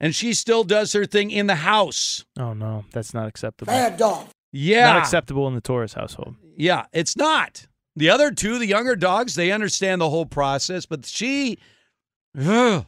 and 0.00 0.14
she 0.14 0.32
still 0.34 0.64
does 0.64 0.92
her 0.92 1.06
thing 1.06 1.30
in 1.30 1.46
the 1.46 1.54
house. 1.56 2.24
Oh 2.38 2.52
no, 2.52 2.84
that's 2.90 3.14
not 3.14 3.28
acceptable. 3.28 3.72
Bad 3.72 3.96
dog. 3.96 4.26
Yeah. 4.52 4.94
Not 4.94 4.98
acceptable 4.98 5.46
in 5.46 5.54
the 5.54 5.60
Torres 5.60 5.92
household. 5.92 6.34
Yeah, 6.56 6.86
it's 6.92 7.16
not. 7.16 7.68
The 7.96 8.10
other 8.10 8.30
two, 8.30 8.58
the 8.58 8.66
younger 8.66 8.96
dogs, 8.96 9.34
they 9.34 9.50
understand 9.50 10.00
the 10.00 10.08
whole 10.10 10.26
process, 10.26 10.86
but 10.86 11.04
she, 11.06 11.58
ugh, 12.40 12.86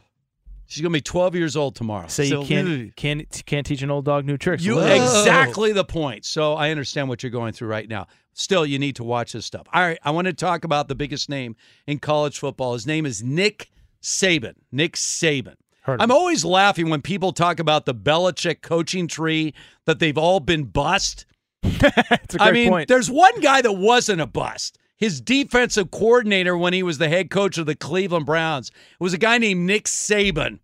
she's 0.65 0.81
gonna 0.81 0.93
be 0.93 1.01
12 1.01 1.35
years 1.35 1.55
old 1.55 1.75
tomorrow. 1.75 2.07
So 2.07 2.23
you 2.23 2.43
can't 2.43 2.95
can't 2.95 3.43
can't 3.45 3.65
teach 3.65 3.81
an 3.81 3.91
old 3.91 4.05
dog 4.05 4.25
new 4.25 4.37
tricks. 4.37 4.63
You 4.63 4.75
Whoa. 4.75 4.85
exactly 4.95 5.73
the 5.73 5.83
point. 5.83 6.25
So 6.25 6.53
I 6.53 6.71
understand 6.71 7.09
what 7.09 7.21
you're 7.21 7.31
going 7.31 7.53
through 7.53 7.67
right 7.67 7.87
now. 7.87 8.07
Still, 8.33 8.65
you 8.65 8.79
need 8.79 8.95
to 8.95 9.03
watch 9.03 9.33
this 9.33 9.45
stuff. 9.45 9.67
All 9.73 9.81
right, 9.81 9.99
I 10.03 10.11
want 10.11 10.25
to 10.25 10.33
talk 10.33 10.63
about 10.63 10.87
the 10.87 10.95
biggest 10.95 11.29
name 11.29 11.55
in 11.85 11.99
college 11.99 12.39
football. 12.39 12.73
His 12.73 12.87
name 12.87 13.05
is 13.05 13.21
Nick 13.21 13.69
Saban. 14.01 14.55
Nick 14.71 14.93
Saban. 14.93 15.55
I'm 15.85 16.11
always 16.11 16.45
laughing 16.45 16.89
when 16.89 17.01
people 17.01 17.33
talk 17.33 17.59
about 17.59 17.85
the 17.85 17.93
Belichick 17.93 18.61
coaching 18.61 19.07
tree 19.07 19.53
that 19.85 19.99
they've 19.99 20.17
all 20.17 20.39
been 20.39 20.63
bust. 20.63 21.25
It's 21.65 22.35
a 22.35 22.41
I 22.41 22.49
great 22.51 22.53
mean, 22.53 22.69
point. 22.69 22.87
there's 22.87 23.11
one 23.11 23.39
guy 23.41 23.61
that 23.61 23.73
wasn't 23.73 24.21
a 24.21 24.25
bust. 24.25 24.77
His 25.03 25.19
defensive 25.19 25.91
coordinator 25.91 26.57
when 26.57 26.71
he 26.71 26.81
was 26.81 26.97
the 26.97 27.09
head 27.09 27.29
coach 27.29 27.57
of 27.57 27.65
the 27.65 27.75
Cleveland 27.75 28.25
Browns 28.25 28.71
was 29.01 29.13
a 29.13 29.17
guy 29.17 29.37
named 29.37 29.67
Nick 29.67 29.83
Saban. 29.83 30.59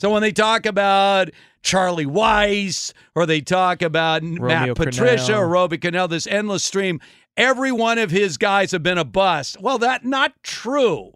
So 0.00 0.10
when 0.10 0.22
they 0.22 0.32
talk 0.32 0.64
about 0.64 1.28
Charlie 1.62 2.06
Weis 2.06 2.94
or 3.14 3.26
they 3.26 3.42
talk 3.42 3.82
about 3.82 4.22
Matt 4.22 4.74
Patricia 4.74 5.34
Cornell. 5.34 5.40
or 5.40 5.48
Romeo 5.48 5.76
Crennel, 5.76 6.08
this 6.08 6.26
endless 6.26 6.64
stream, 6.64 6.98
every 7.36 7.70
one 7.70 7.98
of 7.98 8.10
his 8.10 8.38
guys 8.38 8.70
have 8.70 8.82
been 8.82 8.96
a 8.96 9.04
bust. 9.04 9.60
Well, 9.60 9.76
that 9.80 10.02
not 10.02 10.32
true. 10.42 11.12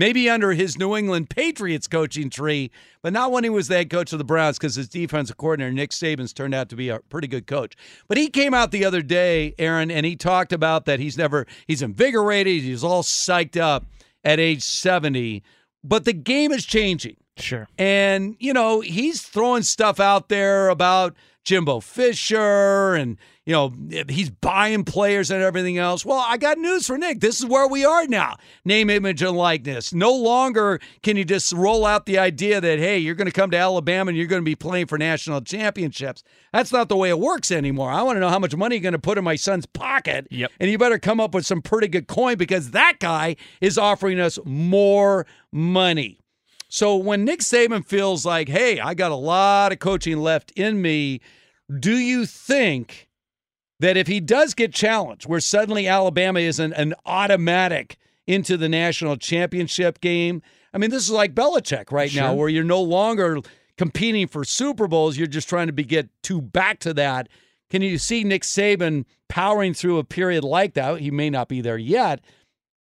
Maybe 0.00 0.30
under 0.30 0.52
his 0.52 0.78
New 0.78 0.96
England 0.96 1.28
Patriots 1.28 1.86
coaching 1.86 2.30
tree, 2.30 2.70
but 3.02 3.12
not 3.12 3.32
when 3.32 3.44
he 3.44 3.50
was 3.50 3.68
the 3.68 3.74
head 3.74 3.90
coach 3.90 4.14
of 4.14 4.18
the 4.18 4.24
Browns 4.24 4.56
because 4.56 4.74
his 4.74 4.88
defensive 4.88 5.36
coordinator, 5.36 5.74
Nick 5.74 5.90
Saban's 5.90 6.32
turned 6.32 6.54
out 6.54 6.70
to 6.70 6.74
be 6.74 6.88
a 6.88 7.00
pretty 7.00 7.28
good 7.28 7.46
coach. 7.46 7.76
But 8.08 8.16
he 8.16 8.28
came 8.28 8.54
out 8.54 8.70
the 8.70 8.82
other 8.82 9.02
day, 9.02 9.54
Aaron, 9.58 9.90
and 9.90 10.06
he 10.06 10.16
talked 10.16 10.54
about 10.54 10.86
that 10.86 11.00
he's 11.00 11.18
never, 11.18 11.46
he's 11.66 11.82
invigorated, 11.82 12.62
he's 12.62 12.82
all 12.82 13.02
psyched 13.02 13.60
up 13.60 13.84
at 14.24 14.40
age 14.40 14.62
70, 14.62 15.42
but 15.84 16.06
the 16.06 16.14
game 16.14 16.50
is 16.50 16.64
changing. 16.64 17.18
Sure. 17.36 17.68
And, 17.76 18.36
you 18.38 18.54
know, 18.54 18.80
he's 18.80 19.20
throwing 19.20 19.64
stuff 19.64 20.00
out 20.00 20.30
there 20.30 20.70
about 20.70 21.14
Jimbo 21.44 21.80
Fisher 21.80 22.94
and, 22.94 23.16
you 23.46 23.52
know, 23.52 23.72
he's 24.08 24.30
buying 24.30 24.84
players 24.84 25.30
and 25.30 25.42
everything 25.42 25.78
else. 25.78 26.04
Well, 26.04 26.24
I 26.24 26.36
got 26.36 26.58
news 26.58 26.86
for 26.86 26.98
Nick. 26.98 27.20
This 27.20 27.40
is 27.40 27.46
where 27.46 27.66
we 27.66 27.84
are 27.84 28.06
now 28.06 28.36
name, 28.64 28.90
image, 28.90 29.22
and 29.22 29.36
likeness. 29.36 29.92
No 29.94 30.14
longer 30.14 30.80
can 31.02 31.16
you 31.16 31.24
just 31.24 31.52
roll 31.52 31.86
out 31.86 32.06
the 32.06 32.18
idea 32.18 32.60
that, 32.60 32.78
hey, 32.78 32.98
you're 32.98 33.14
going 33.14 33.26
to 33.26 33.32
come 33.32 33.50
to 33.50 33.56
Alabama 33.56 34.10
and 34.10 34.18
you're 34.18 34.26
going 34.26 34.42
to 34.42 34.44
be 34.44 34.54
playing 34.54 34.86
for 34.86 34.98
national 34.98 35.40
championships. 35.40 36.22
That's 36.52 36.72
not 36.72 36.88
the 36.88 36.96
way 36.96 37.08
it 37.08 37.18
works 37.18 37.50
anymore. 37.50 37.90
I 37.90 38.02
want 38.02 38.16
to 38.16 38.20
know 38.20 38.28
how 38.28 38.38
much 38.38 38.54
money 38.54 38.76
you're 38.76 38.82
going 38.82 38.92
to 38.92 38.98
put 38.98 39.18
in 39.18 39.24
my 39.24 39.36
son's 39.36 39.66
pocket. 39.66 40.26
Yep. 40.30 40.52
And 40.60 40.70
you 40.70 40.78
better 40.78 40.98
come 40.98 41.20
up 41.20 41.34
with 41.34 41.46
some 41.46 41.62
pretty 41.62 41.88
good 41.88 42.06
coin 42.06 42.36
because 42.36 42.72
that 42.72 42.98
guy 43.00 43.36
is 43.60 43.78
offering 43.78 44.20
us 44.20 44.38
more 44.44 45.26
money. 45.52 46.19
So 46.72 46.96
when 46.96 47.24
Nick 47.24 47.40
Saban 47.40 47.84
feels 47.84 48.24
like, 48.24 48.48
hey, 48.48 48.78
I 48.78 48.94
got 48.94 49.10
a 49.10 49.16
lot 49.16 49.72
of 49.72 49.80
coaching 49.80 50.18
left 50.18 50.52
in 50.52 50.80
me, 50.80 51.20
do 51.80 51.98
you 51.98 52.26
think 52.26 53.08
that 53.80 53.96
if 53.96 54.06
he 54.06 54.20
does 54.20 54.54
get 54.54 54.72
challenged, 54.72 55.26
where 55.26 55.40
suddenly 55.40 55.88
Alabama 55.88 56.38
isn't 56.38 56.72
an 56.74 56.94
automatic 57.04 57.96
into 58.28 58.56
the 58.56 58.68
national 58.68 59.16
championship 59.16 60.00
game? 60.00 60.42
I 60.72 60.78
mean, 60.78 60.90
this 60.90 61.02
is 61.02 61.10
like 61.10 61.34
Belichick 61.34 61.90
right 61.90 62.14
now, 62.14 62.34
where 62.34 62.48
you're 62.48 62.62
no 62.62 62.80
longer 62.80 63.40
competing 63.76 64.28
for 64.28 64.44
Super 64.44 64.86
Bowls, 64.86 65.16
you're 65.16 65.26
just 65.26 65.48
trying 65.48 65.66
to 65.66 65.72
be, 65.72 65.82
get 65.82 66.08
to 66.24 66.40
back 66.40 66.78
to 66.80 66.94
that. 66.94 67.28
Can 67.68 67.82
you 67.82 67.98
see 67.98 68.22
Nick 68.22 68.42
Saban 68.42 69.06
powering 69.28 69.74
through 69.74 69.98
a 69.98 70.04
period 70.04 70.44
like 70.44 70.74
that? 70.74 71.00
He 71.00 71.10
may 71.10 71.30
not 71.30 71.48
be 71.48 71.60
there 71.60 71.78
yet, 71.78 72.20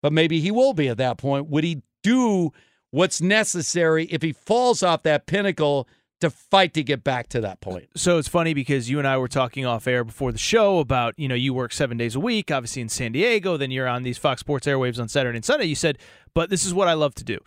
but 0.02 0.12
maybe 0.12 0.40
he 0.40 0.50
will 0.50 0.74
be 0.74 0.88
at 0.88 0.98
that 0.98 1.16
point. 1.16 1.48
Would 1.48 1.64
he 1.64 1.80
do 2.02 2.52
what's 2.90 3.20
necessary 3.20 4.04
if 4.06 4.22
he 4.22 4.32
falls 4.32 4.82
off 4.82 5.02
that 5.02 5.26
pinnacle 5.26 5.88
to 6.20 6.30
fight 6.30 6.74
to 6.74 6.82
get 6.82 7.04
back 7.04 7.28
to 7.28 7.40
that 7.40 7.60
point? 7.60 7.88
So 7.96 8.18
it's 8.18 8.28
funny 8.28 8.54
because 8.54 8.90
you 8.90 8.98
and 8.98 9.06
I 9.06 9.18
were 9.18 9.28
talking 9.28 9.64
off 9.64 9.86
air 9.86 10.04
before 10.04 10.32
the 10.32 10.38
show 10.38 10.78
about, 10.78 11.14
you 11.16 11.28
know, 11.28 11.34
you 11.34 11.54
work 11.54 11.72
seven 11.72 11.96
days 11.96 12.14
a 12.14 12.20
week, 12.20 12.50
obviously 12.50 12.82
in 12.82 12.88
San 12.88 13.12
Diego, 13.12 13.56
then 13.56 13.70
you're 13.70 13.88
on 13.88 14.02
these 14.02 14.18
Fox 14.18 14.40
Sports 14.40 14.66
airwaves 14.66 15.00
on 15.00 15.08
Saturday 15.08 15.36
and 15.36 15.44
Sunday. 15.44 15.66
You 15.66 15.74
said, 15.74 15.98
but 16.34 16.50
this 16.50 16.64
is 16.64 16.74
what 16.74 16.88
I 16.88 16.94
love 16.94 17.14
to 17.16 17.24
do. 17.24 17.38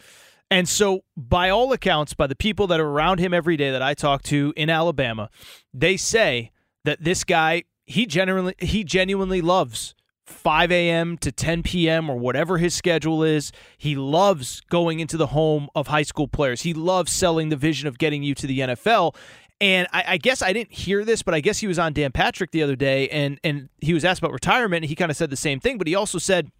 And 0.49 0.67
so, 0.67 1.05
by 1.15 1.49
all 1.49 1.71
accounts, 1.71 2.13
by 2.13 2.27
the 2.27 2.35
people 2.35 2.67
that 2.67 2.79
are 2.81 2.87
around 2.87 3.19
him 3.19 3.33
every 3.33 3.55
day 3.55 3.71
that 3.71 3.81
I 3.81 3.93
talk 3.93 4.21
to 4.23 4.53
in 4.57 4.69
Alabama, 4.69 5.29
they 5.73 5.95
say 5.95 6.51
that 6.83 7.01
this 7.01 7.23
guy 7.23 7.63
he 7.85 8.05
genuinely 8.05 8.55
he 8.59 8.83
genuinely 8.83 9.41
loves 9.41 9.95
5 10.31 10.71
a.m. 10.71 11.17
to 11.19 11.31
10 11.31 11.63
p.m. 11.63 12.09
or 12.09 12.17
whatever 12.17 12.57
his 12.57 12.73
schedule 12.73 13.23
is. 13.23 13.51
He 13.77 13.95
loves 13.95 14.61
going 14.69 14.99
into 14.99 15.17
the 15.17 15.27
home 15.27 15.69
of 15.75 15.87
high 15.87 16.03
school 16.03 16.27
players. 16.27 16.61
He 16.61 16.73
loves 16.73 17.11
selling 17.11 17.49
the 17.49 17.55
vision 17.55 17.87
of 17.87 17.97
getting 17.97 18.23
you 18.23 18.33
to 18.35 18.47
the 18.47 18.59
NFL. 18.59 19.15
And 19.59 19.87
I, 19.93 20.03
I, 20.07 20.17
guess 20.17 20.41
I 20.41 20.53
didn't 20.53 20.71
hear 20.71 21.05
this, 21.05 21.21
but 21.21 21.35
I 21.35 21.39
guess 21.39 21.59
he 21.59 21.67
was 21.67 21.77
on 21.77 21.93
Dan 21.93 22.11
Patrick 22.11 22.49
the 22.49 22.63
other 22.63 22.75
day, 22.75 23.07
and 23.09 23.39
and 23.43 23.69
he 23.79 23.93
was 23.93 24.03
asked 24.03 24.19
about 24.19 24.33
retirement, 24.33 24.83
and 24.83 24.89
he 24.89 24.95
kind 24.95 25.11
of 25.11 25.17
said 25.17 25.29
the 25.29 25.35
same 25.35 25.59
thing. 25.59 25.77
But 25.77 25.85
he 25.85 25.93
also 25.93 26.17
said, 26.17 26.51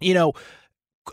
you 0.00 0.14
know, 0.14 0.32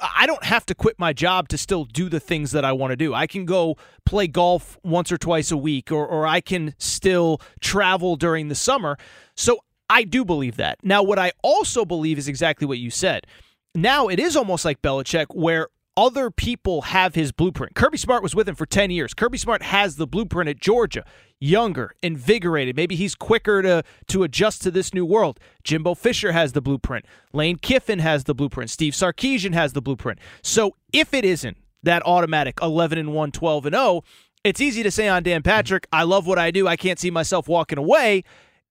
I 0.02 0.26
don't 0.26 0.44
have 0.44 0.66
to 0.68 0.76
quit 0.76 0.98
my 0.98 1.14
job 1.14 1.50
to 1.50 1.58
still 1.58 1.86
do 1.86 2.10
the 2.10 2.20
things 2.20 2.52
that 2.52 2.66
I 2.66 2.72
want 2.72 2.92
to 2.92 2.96
do. 2.96 3.14
I 3.14 3.28
can 3.28 3.46
go 3.46 3.76
play 4.06 4.28
golf 4.28 4.80
once 4.84 5.12
or 5.12 5.18
twice 5.18 5.52
a 5.52 5.58
week, 5.58 5.92
or, 5.92 6.08
or 6.08 6.26
I 6.26 6.42
can 6.42 6.74
still 6.78 7.42
travel 7.60 8.16
during 8.16 8.48
the 8.48 8.56
summer. 8.56 8.98
So 9.36 9.60
I 9.90 10.04
do 10.04 10.26
believe 10.26 10.58
that. 10.58 10.80
Now, 10.84 11.04
what 11.04 11.20
I 11.20 11.32
also 11.44 11.86
believe 11.86 12.18
is 12.18 12.28
exactly 12.28 12.66
what 12.66 12.80
you 12.80 12.90
said. 12.90 13.28
Now 13.76 14.08
it 14.08 14.20
is 14.20 14.36
almost 14.36 14.66
like 14.66 14.82
Belichick, 14.82 15.28
where 15.34 15.68
other 15.96 16.32
people 16.32 16.84
have 16.84 17.16
his 17.16 17.32
blueprint. 17.32 17.76
Kirby 17.76 17.98
Smart 17.98 18.24
was 18.24 18.36
with 18.36 18.48
him 18.48 18.56
for 18.56 18.66
10 18.66 18.92
years. 18.92 19.14
Kirby 19.14 19.38
Smart 19.38 19.62
has 19.64 19.96
the 19.96 20.08
blueprint 20.08 20.50
at 20.50 20.60
Georgia. 20.60 21.04
Younger, 21.40 21.94
invigorated. 22.02 22.76
Maybe 22.76 22.96
he's 22.96 23.16
quicker 23.16 23.62
to, 23.62 23.84
to 24.08 24.24
adjust 24.24 24.62
to 24.64 24.72
this 24.72 24.94
new 24.94 25.06
world. 25.06 25.40
Jimbo 25.64 25.94
Fisher 25.96 26.32
has 26.32 26.54
the 26.54 26.62
blueprint. 26.62 27.06
Lane 27.34 27.58
Kiffin 27.58 28.00
has 28.00 28.24
the 28.24 28.34
blueprint. 28.34 28.70
Steve 28.70 28.94
Sarkisian 28.94 29.54
has 29.54 29.74
the 29.74 29.82
blueprint. 29.82 30.20
So 30.42 30.76
if 30.92 31.14
it 31.14 31.26
isn't 31.26 31.58
that 31.84 32.02
automatic 32.06 32.60
11 32.62 32.98
and 32.98 33.14
1, 33.14 33.32
12 33.32 33.66
and 33.66 33.76
0, 33.76 34.04
it's 34.44 34.62
easy 34.62 34.84
to 34.84 34.92
say 34.92 35.08
on 35.08 35.24
Dan 35.24 35.44
Patrick, 35.44 35.88
I 35.92 36.04
love 36.04 36.28
what 36.28 36.40
I 36.40 36.52
do. 36.52 36.68
I 36.68 36.76
can't 36.76 37.00
see 37.00 37.12
myself 37.12 37.48
walking 37.48 37.78
away. 37.78 38.24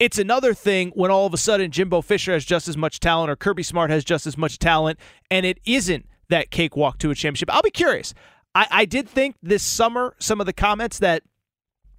It's 0.03 0.19
another 0.19 0.53
thing 0.53 0.91
when 0.97 1.13
all 1.13 1.27
of 1.27 1.33
a 1.33 1.37
sudden 1.37 1.71
Jimbo 1.71 2.03
Fisher 2.03 2.33
has 2.33 2.45
just 2.45 2.67
as 2.67 2.77
much 2.77 2.99
talent 2.99 3.31
or 3.31 3.37
Kirby 3.37 3.63
Smart 3.63 3.89
has 3.91 4.03
just 4.03 4.27
as 4.27 4.37
much 4.37 4.59
talent, 4.59 4.99
and 5.31 5.47
it 5.47 5.61
isn't 5.65 6.09
that 6.29 6.51
cakewalk 6.51 6.99
to 6.99 7.13
a 7.13 7.15
championship. 7.15 7.55
I'll 7.55 7.63
be 7.63 7.71
curious. 7.71 8.13
I, 8.53 8.67
I 8.69 8.85
did 8.85 9.09
think 9.09 9.37
this 9.45 9.63
summer 9.63 10.17
some 10.19 10.41
of 10.41 10.47
the 10.47 10.53
comments 10.53 10.99
that 10.99 11.23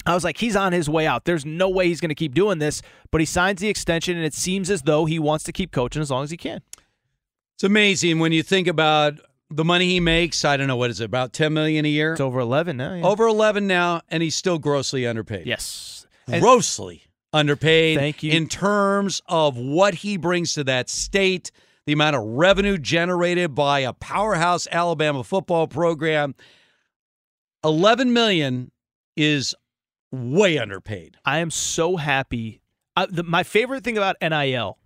I 0.06 0.14
was 0.14 0.26
like, 0.26 0.38
he's 0.38 0.58
on 0.58 0.74
his 0.74 0.90
way 0.90 1.08
out. 1.08 1.24
There's 1.24 1.46
no 1.46 1.70
way 1.70 1.88
he's 1.88 2.02
going 2.02 2.10
to 2.10 2.16
keep 2.16 2.34
doing 2.34 2.60
this, 2.60 2.82
but 3.10 3.22
he 3.22 3.26
signs 3.26 3.62
the 3.62 3.70
extension, 3.70 4.18
and 4.18 4.26
it 4.26 4.34
seems 4.34 4.70
as 4.70 4.82
though 4.82 5.06
he 5.06 5.18
wants 5.18 5.46
to 5.46 5.54
keep 5.54 5.72
coaching 5.72 6.02
as 6.02 6.12
long 6.12 6.26
as 6.26 6.32
he 6.32 6.36
can. 6.36 6.62
It's 7.56 7.64
amazing 7.64 8.20
when 8.20 8.34
you 8.34 8.44
think 8.44 8.68
about 8.68 9.14
the 9.50 9.64
money 9.64 9.88
he 9.88 10.02
makes. 10.02 10.44
I 10.44 10.58
don't 10.58 10.68
know 10.68 10.76
what 10.76 10.90
is 10.90 11.00
it 11.00 11.06
about 11.06 11.32
ten 11.32 11.54
million 11.54 11.86
a 11.86 11.88
year. 11.88 12.12
It's 12.12 12.20
over 12.20 12.42
eleven 12.42 12.76
now. 12.76 12.96
Yeah. 12.96 13.06
Over 13.06 13.28
eleven 13.28 13.66
now, 13.66 14.02
and 14.10 14.22
he's 14.22 14.36
still 14.36 14.60
grossly 14.60 15.08
underpaid. 15.08 15.48
Yes, 15.48 16.06
grossly 16.28 17.04
underpaid. 17.34 17.98
Thank 17.98 18.24
you. 18.24 18.32
in 18.32 18.48
terms 18.48 19.22
of 19.28 19.58
what 19.58 19.96
he 19.96 20.18
brings 20.18 20.54
to 20.54 20.64
that 20.66 20.90
state 20.90 21.52
the 21.86 21.94
amount 21.94 22.16
of 22.16 22.24
revenue 22.24 22.78
generated 22.78 23.54
by 23.54 23.80
a 23.80 23.94
powerhouse 23.94 24.68
Alabama 24.72 25.24
football 25.24 25.68
program. 25.68 26.36
11 27.64 28.14
million 28.14 28.72
is 29.16 29.56
way 30.12 30.58
underpaid. 30.58 31.18
I 31.26 31.40
am 31.40 31.50
so 31.50 31.98
happy. 31.98 32.62
Uh, 32.96 33.08
the, 33.10 33.24
my 33.24 33.44
favorite 33.44 33.84
thing 33.84 33.98
about 33.98 34.16
NIL 34.22 34.78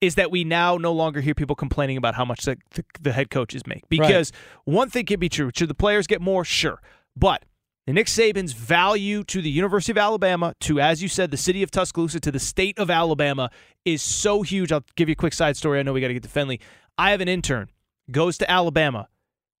is 0.00 0.14
that 0.14 0.30
we 0.30 0.44
now 0.44 0.76
no 0.76 0.92
longer 0.92 1.20
hear 1.20 1.34
people 1.34 1.54
complaining 1.54 1.96
about 1.96 2.14
how 2.14 2.24
much 2.24 2.44
the, 2.44 2.56
the, 2.74 2.84
the 3.00 3.12
head 3.12 3.30
coaches 3.30 3.66
make. 3.66 3.88
Because 3.88 4.32
right. 4.32 4.74
one 4.74 4.90
thing 4.90 5.06
can 5.06 5.20
be 5.20 5.28
true. 5.28 5.50
Should 5.54 5.68
the 5.68 5.74
players 5.74 6.06
get 6.06 6.20
more? 6.20 6.44
Sure. 6.44 6.80
But 7.14 7.44
Nick 7.94 8.06
Saban's 8.06 8.52
value 8.52 9.24
to 9.24 9.40
the 9.40 9.50
University 9.50 9.92
of 9.92 9.98
Alabama, 9.98 10.54
to, 10.60 10.80
as 10.80 11.02
you 11.02 11.08
said, 11.08 11.30
the 11.30 11.36
city 11.36 11.62
of 11.62 11.70
Tuscaloosa, 11.70 12.20
to 12.20 12.30
the 12.30 12.38
state 12.38 12.78
of 12.78 12.90
Alabama 12.90 13.50
is 13.84 14.02
so 14.02 14.42
huge. 14.42 14.70
I'll 14.70 14.84
give 14.96 15.08
you 15.08 15.14
a 15.14 15.16
quick 15.16 15.32
side 15.32 15.56
story. 15.56 15.78
I 15.78 15.82
know 15.82 15.92
we 15.92 16.00
got 16.00 16.08
to 16.08 16.14
get 16.14 16.22
to 16.22 16.28
Fenley. 16.28 16.60
I 16.98 17.12
have 17.12 17.20
an 17.20 17.28
intern, 17.28 17.70
goes 18.10 18.36
to 18.38 18.50
Alabama. 18.50 19.08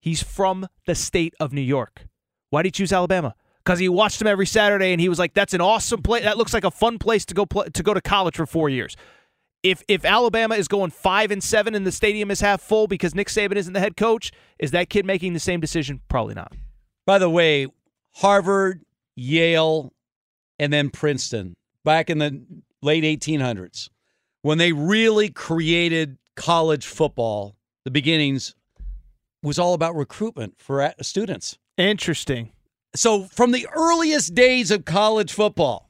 He's 0.00 0.22
from 0.22 0.68
the 0.86 0.94
state 0.94 1.34
of 1.40 1.52
New 1.52 1.60
York. 1.60 2.06
Why 2.50 2.62
did 2.62 2.68
he 2.68 2.82
choose 2.82 2.92
Alabama? 2.92 3.34
Because 3.64 3.78
he 3.78 3.88
watched 3.88 4.18
them 4.18 4.28
every 4.28 4.46
Saturday 4.46 4.92
and 4.92 5.00
he 5.00 5.08
was 5.08 5.18
like, 5.18 5.34
that's 5.34 5.54
an 5.54 5.60
awesome 5.60 6.02
place. 6.02 6.24
That 6.24 6.38
looks 6.38 6.54
like 6.54 6.64
a 6.64 6.70
fun 6.70 6.98
place 6.98 7.24
to 7.26 7.34
go 7.34 7.46
play, 7.46 7.68
to 7.68 7.82
go 7.82 7.94
to 7.94 8.00
college 8.00 8.36
for 8.36 8.46
four 8.46 8.68
years. 8.68 8.96
If 9.62 9.82
if 9.88 10.06
Alabama 10.06 10.54
is 10.54 10.68
going 10.68 10.90
five 10.90 11.30
and 11.30 11.44
seven 11.44 11.74
and 11.74 11.86
the 11.86 11.92
stadium 11.92 12.30
is 12.30 12.40
half 12.40 12.62
full 12.62 12.86
because 12.86 13.14
Nick 13.14 13.28
Saban 13.28 13.56
isn't 13.56 13.74
the 13.74 13.80
head 13.80 13.96
coach, 13.96 14.32
is 14.58 14.70
that 14.70 14.88
kid 14.88 15.04
making 15.04 15.34
the 15.34 15.40
same 15.40 15.60
decision? 15.60 16.00
Probably 16.08 16.34
not. 16.34 16.54
By 17.04 17.18
the 17.18 17.28
way, 17.28 17.66
Harvard, 18.14 18.82
Yale, 19.16 19.92
and 20.58 20.72
then 20.72 20.90
Princeton 20.90 21.54
back 21.84 22.10
in 22.10 22.18
the 22.18 22.44
late 22.82 23.04
1800s 23.04 23.88
when 24.42 24.58
they 24.58 24.72
really 24.72 25.30
created 25.30 26.18
college 26.36 26.86
football. 26.86 27.56
The 27.84 27.90
beginnings 27.90 28.54
was 29.42 29.58
all 29.58 29.74
about 29.74 29.94
recruitment 29.96 30.54
for 30.58 30.92
students. 31.00 31.58
Interesting. 31.78 32.52
So, 32.94 33.24
from 33.24 33.52
the 33.52 33.66
earliest 33.74 34.34
days 34.34 34.70
of 34.70 34.84
college 34.84 35.32
football, 35.32 35.88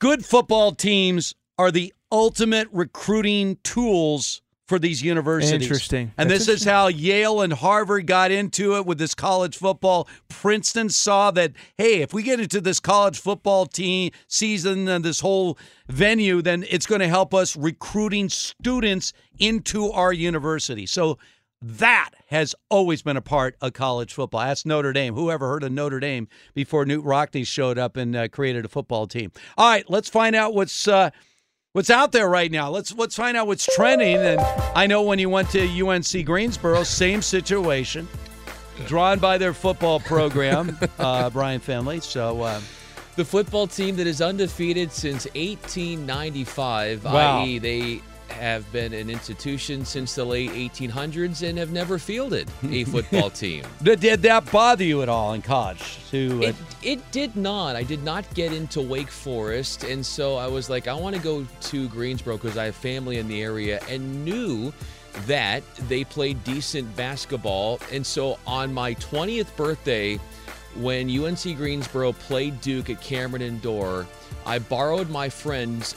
good 0.00 0.24
football 0.24 0.72
teams 0.72 1.34
are 1.58 1.70
the 1.70 1.92
ultimate 2.10 2.68
recruiting 2.72 3.58
tools 3.62 4.40
for 4.66 4.78
these 4.78 5.02
universities. 5.02 5.62
Interesting. 5.62 6.12
And 6.16 6.30
That's 6.30 6.46
this 6.46 6.62
is 6.62 6.64
how 6.64 6.88
Yale 6.88 7.42
and 7.42 7.52
Harvard 7.52 8.06
got 8.06 8.30
into 8.30 8.76
it 8.76 8.86
with 8.86 8.98
this 8.98 9.14
college 9.14 9.56
football. 9.56 10.08
Princeton 10.28 10.88
saw 10.88 11.30
that, 11.32 11.52
hey, 11.76 12.00
if 12.00 12.14
we 12.14 12.22
get 12.22 12.40
into 12.40 12.60
this 12.60 12.80
college 12.80 13.18
football 13.18 13.66
team 13.66 14.10
season 14.26 14.88
and 14.88 15.04
this 15.04 15.20
whole 15.20 15.58
venue, 15.88 16.40
then 16.40 16.64
it's 16.70 16.86
going 16.86 17.00
to 17.00 17.08
help 17.08 17.34
us 17.34 17.56
recruiting 17.56 18.28
students 18.28 19.12
into 19.38 19.90
our 19.90 20.12
university. 20.12 20.86
So 20.86 21.18
that 21.60 22.10
has 22.28 22.54
always 22.70 23.02
been 23.02 23.16
a 23.16 23.22
part 23.22 23.56
of 23.60 23.72
college 23.74 24.12
football. 24.12 24.40
Ask 24.40 24.66
Notre 24.66 24.92
Dame. 24.92 25.14
Whoever 25.14 25.48
heard 25.48 25.62
of 25.62 25.72
Notre 25.72 26.00
Dame 26.00 26.28
before 26.54 26.84
Knute 26.84 27.04
Rockne 27.04 27.46
showed 27.46 27.78
up 27.78 27.96
and 27.96 28.16
uh, 28.16 28.28
created 28.28 28.64
a 28.64 28.68
football 28.68 29.06
team? 29.06 29.30
All 29.56 29.68
right, 29.68 29.88
let's 29.88 30.08
find 30.08 30.34
out 30.34 30.54
what's. 30.54 30.88
Uh, 30.88 31.10
what's 31.74 31.90
out 31.90 32.12
there 32.12 32.28
right 32.28 32.50
now. 32.50 32.70
Let's 32.70 32.94
let's 32.94 33.14
find 33.14 33.36
out 33.36 33.46
what's 33.46 33.66
trending. 33.74 34.16
And 34.16 34.40
I 34.74 34.86
know 34.86 35.02
when 35.02 35.18
you 35.18 35.28
went 35.28 35.50
to 35.50 35.86
UNC 35.86 36.24
Greensboro, 36.24 36.82
same 36.84 37.20
situation, 37.20 38.08
drawn 38.86 39.18
by 39.18 39.36
their 39.36 39.52
football 39.52 40.00
program, 40.00 40.78
uh, 40.98 41.28
Bryan 41.28 41.60
Fenley. 41.60 42.02
So. 42.02 42.40
Uh, 42.40 42.60
the 43.16 43.24
football 43.24 43.68
team 43.68 43.94
that 43.94 44.08
is 44.08 44.20
undefeated 44.20 44.90
since 44.90 45.26
1895, 45.36 47.04
wow. 47.04 47.42
i.e., 47.42 47.58
they 47.60 48.02
have 48.28 48.70
been 48.72 48.92
an 48.92 49.10
institution 49.10 49.84
since 49.84 50.14
the 50.14 50.24
late 50.24 50.50
1800s 50.50 51.48
and 51.48 51.58
have 51.58 51.72
never 51.72 51.98
fielded 51.98 52.48
a 52.68 52.84
football 52.94 53.30
team. 53.30 53.64
Did 53.82 54.00
that 54.00 54.50
bother 54.50 54.84
you 54.84 55.02
at 55.02 55.08
all 55.08 55.34
in 55.34 55.42
college? 55.42 55.98
To 56.10 56.40
uh... 56.42 56.48
it, 56.48 56.56
it 56.82 57.10
did 57.12 57.36
not. 57.36 57.76
I 57.76 57.82
did 57.82 58.02
not 58.02 58.32
get 58.34 58.52
into 58.52 58.80
Wake 58.80 59.10
Forest, 59.10 59.84
and 59.84 60.04
so 60.04 60.36
I 60.36 60.46
was 60.46 60.70
like, 60.70 60.88
I 60.88 60.94
want 60.94 61.16
to 61.16 61.22
go 61.22 61.46
to 61.60 61.88
Greensboro 61.88 62.36
because 62.36 62.56
I 62.56 62.66
have 62.66 62.76
family 62.76 63.18
in 63.18 63.28
the 63.28 63.42
area, 63.42 63.80
and 63.88 64.24
knew 64.24 64.72
that 65.26 65.62
they 65.88 66.04
played 66.04 66.42
decent 66.44 66.94
basketball. 66.96 67.80
And 67.92 68.04
so 68.04 68.38
on 68.46 68.72
my 68.72 68.94
20th 68.94 69.54
birthday, 69.56 70.18
when 70.76 71.08
UNC 71.08 71.56
Greensboro 71.56 72.12
played 72.12 72.60
Duke 72.60 72.90
at 72.90 73.00
Cameron 73.00 73.42
Indoor, 73.42 74.06
I 74.44 74.58
borrowed 74.58 75.08
my 75.08 75.28
friend's 75.28 75.94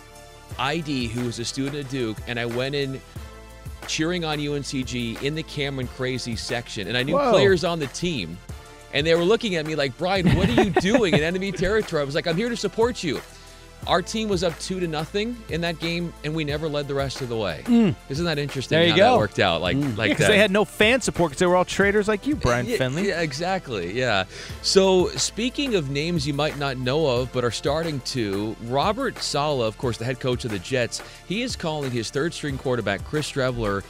ID, 0.60 1.08
who 1.08 1.26
was 1.26 1.40
a 1.40 1.46
student 1.46 1.76
at 1.76 1.90
Duke, 1.90 2.18
and 2.28 2.40
I 2.40 2.46
went 2.46 2.76
in 2.76 3.02
cheering 3.88 4.26
on 4.26 4.38
UNCG 4.40 5.22
in 5.24 5.36
the 5.36 5.44
Cameron 5.44 5.88
Crazy 5.96 6.36
section, 6.36 6.88
and 6.88 6.98
I 6.98 7.04
knew 7.04 7.16
Whoa. 7.16 7.32
players 7.32 7.64
on 7.64 7.80
the 7.80 7.88
team, 7.88 8.38
and 8.94 9.06
they 9.06 9.16
were 9.16 9.24
looking 9.24 9.56
at 9.56 9.66
me 9.66 9.76
like, 9.76 9.98
Bryan, 9.98 10.36
what 10.36 10.50
are 10.50 10.64
you 10.64 10.70
doing 10.82 11.14
in 11.14 11.22
enemy 11.22 11.52
territory? 11.52 12.02
I 12.02 12.06
was 12.06 12.16
like, 12.16 12.28
I'm 12.28 12.38
here 12.38 12.50
to 12.50 12.58
support 12.58 13.04
you. 13.04 13.22
Our 13.86 14.02
team 14.02 14.28
was 14.28 14.44
up 14.44 14.58
two 14.60 14.80
to 14.82 14.88
nothing 14.88 15.38
in 15.48 15.62
that 15.62 15.80
game, 15.80 16.14
and 16.26 16.36
we 16.36 16.44
never 16.44 16.68
led 16.68 16.88
the 16.90 16.94
rest 16.94 17.22
of 17.22 17.30
the 17.30 17.38
way. 17.38 17.62
Mm. 17.66 17.96
Isn't 18.10 18.26
that 18.26 18.38
interesting? 18.38 18.78
There 18.78 18.86
you 18.86 18.92
how 18.92 18.98
go. 18.98 19.12
That 19.14 19.18
worked 19.20 19.40
out 19.40 19.62
like 19.62 19.78
mm. 19.78 19.96
like 19.96 20.10
because 20.10 20.26
that. 20.26 20.34
they 20.34 20.38
had 20.38 20.52
no 20.52 20.66
fan 20.66 21.00
support 21.00 21.32
because 21.32 21.40
they 21.40 21.46
were 21.46 21.56
all 21.56 21.64
traders 21.66 22.08
like 22.08 22.28
you, 22.28 22.36
Bryan 22.36 22.66
Yeah, 22.68 22.78
Fenley. 22.78 23.06
Yeah, 23.06 23.22
exactly. 23.22 23.94
Yeah. 23.98 24.26
So, 24.62 25.08
speaking 25.10 25.76
of 25.76 25.90
names 25.90 26.28
you 26.28 26.34
might 26.34 26.58
not 26.58 26.78
know 26.78 27.08
of 27.08 27.32
but 27.32 27.44
are 27.46 27.52
starting 27.52 28.02
to, 28.02 28.56
Robert 28.64 29.20
Saleh, 29.22 29.66
of 29.68 29.78
course, 29.78 29.98
the 29.98 30.06
head 30.06 30.20
coach 30.20 30.44
of 30.44 30.52
the 30.52 30.60
Jets, 30.60 31.02
he 31.28 31.42
is 31.42 31.56
calling 31.56 31.92
his 31.92 32.10
third 32.10 32.34
string 32.34 32.58
quarterback, 32.58 33.06
Chris 33.06 33.32
Streveler, 33.32 33.84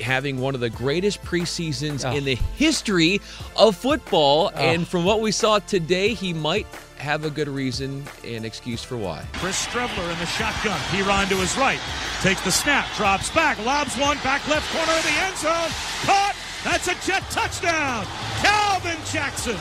having 0.00 0.38
one 0.38 0.54
of 0.54 0.60
the 0.60 0.70
greatest 0.70 1.22
preseasons 1.22 2.04
Oh. 2.08 2.16
in 2.16 2.24
the 2.24 2.34
history 2.56 3.20
of 3.56 3.76
football. 3.76 4.50
Ah. 4.54 4.58
And 4.58 4.88
from 4.88 5.04
what 5.04 5.20
we 5.20 5.30
saw 5.32 5.58
today, 5.58 6.14
he 6.14 6.32
might 6.32 6.66
have 7.04 7.24
a 7.26 7.30
good 7.30 7.48
reason 7.48 8.02
and 8.24 8.46
excuse 8.46 8.82
for 8.82 8.96
why. 8.96 9.24
Chris 9.34 9.66
Streveler 9.66 10.10
in 10.10 10.18
the 10.18 10.26
shotgun. 10.26 10.80
Piron 10.88 11.28
to 11.28 11.36
his 11.36 11.56
right. 11.58 11.78
Takes 12.22 12.40
the 12.40 12.50
snap, 12.50 12.88
drops 12.96 13.30
back, 13.30 13.62
lobs 13.64 13.94
one, 13.98 14.16
back 14.24 14.46
left 14.48 14.72
corner 14.74 14.92
of 14.92 15.04
the 15.04 15.16
end 15.20 15.36
zone. 15.36 15.70
Caught! 16.06 16.34
That's 16.64 16.88
a 16.88 16.94
Jet 17.06 17.22
touchdown! 17.30 18.06
Calvin 18.40 18.96
Jackson! 19.12 19.56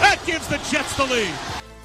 That 0.00 0.18
gives 0.24 0.48
the 0.48 0.56
Jets 0.70 0.96
the 0.96 1.04
lead. 1.04 1.34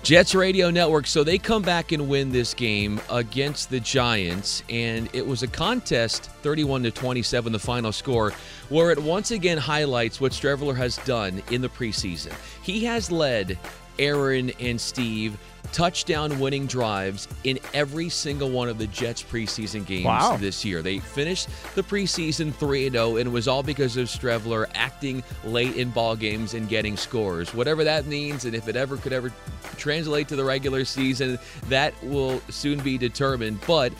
Jets 0.04 0.36
Radio 0.36 0.70
Network. 0.70 1.08
So 1.08 1.24
they 1.24 1.38
come 1.38 1.62
back 1.62 1.92
and 1.92 2.10
win 2.10 2.32
this 2.32 2.54
game 2.54 3.00
against 3.10 3.70
the 3.70 3.80
Giants, 3.80 4.64
and 4.70 5.10
it 5.14 5.26
was 5.26 5.44
a 5.44 5.48
contest, 5.48 6.30
31 6.42 6.84
to 6.84 6.92
27, 6.92 7.52
the 7.52 7.60
final 7.60 7.92
score, 7.92 8.32
where 8.70 8.92
it 8.92 9.00
once 9.02 9.32
again 9.32 9.58
highlights 9.58 10.22
what 10.22 10.32
Streveler 10.34 10.76
has 10.76 10.98
done 10.98 11.42
in 11.52 11.62
the 11.62 11.70
preseason. 11.70 12.34
He 12.64 12.84
has 12.86 13.12
led 13.12 13.58
Aaron 14.00 14.52
and 14.60 14.80
Steve 14.80 15.38
touchdown 15.72 16.40
winning 16.40 16.66
drives 16.68 17.28
in 17.44 17.60
every 17.74 18.10
single 18.10 18.50
one 18.50 18.70
of 18.70 18.78
the 18.78 18.88
Jets 18.88 19.24
preseason 19.24 19.86
games 19.86 20.06
Wow. 20.06 20.38
this 20.38 20.64
year. 20.64 20.82
They 20.82 21.00
finished 21.00 21.48
the 21.76 21.84
preseason 21.84 22.54
3 22.54 22.90
0, 22.90 23.18
and 23.18 23.28
it 23.28 23.32
was 23.32 23.48
all 23.48 23.64
because 23.64 23.98
of 23.98 24.08
Streveler 24.08 24.70
acting 24.76 25.24
late 25.44 25.76
in 25.76 25.90
ball 25.90 26.16
games 26.16 26.54
and 26.54 26.68
getting 26.70 26.98
scores. 26.98 27.54
Whatever 27.54 27.84
that 27.86 28.06
means, 28.06 28.46
and 28.46 28.54
if 28.56 28.68
it 28.68 28.76
ever 28.76 28.98
could 28.98 29.14
ever 29.14 29.32
translate 29.78 30.28
to 30.28 30.36
the 30.36 30.44
regular 30.44 30.86
season, 30.86 31.40
that 31.70 31.94
will 32.04 32.42
soon 32.50 32.80
be 32.80 32.98
determined. 32.98 33.60
But 33.66 33.94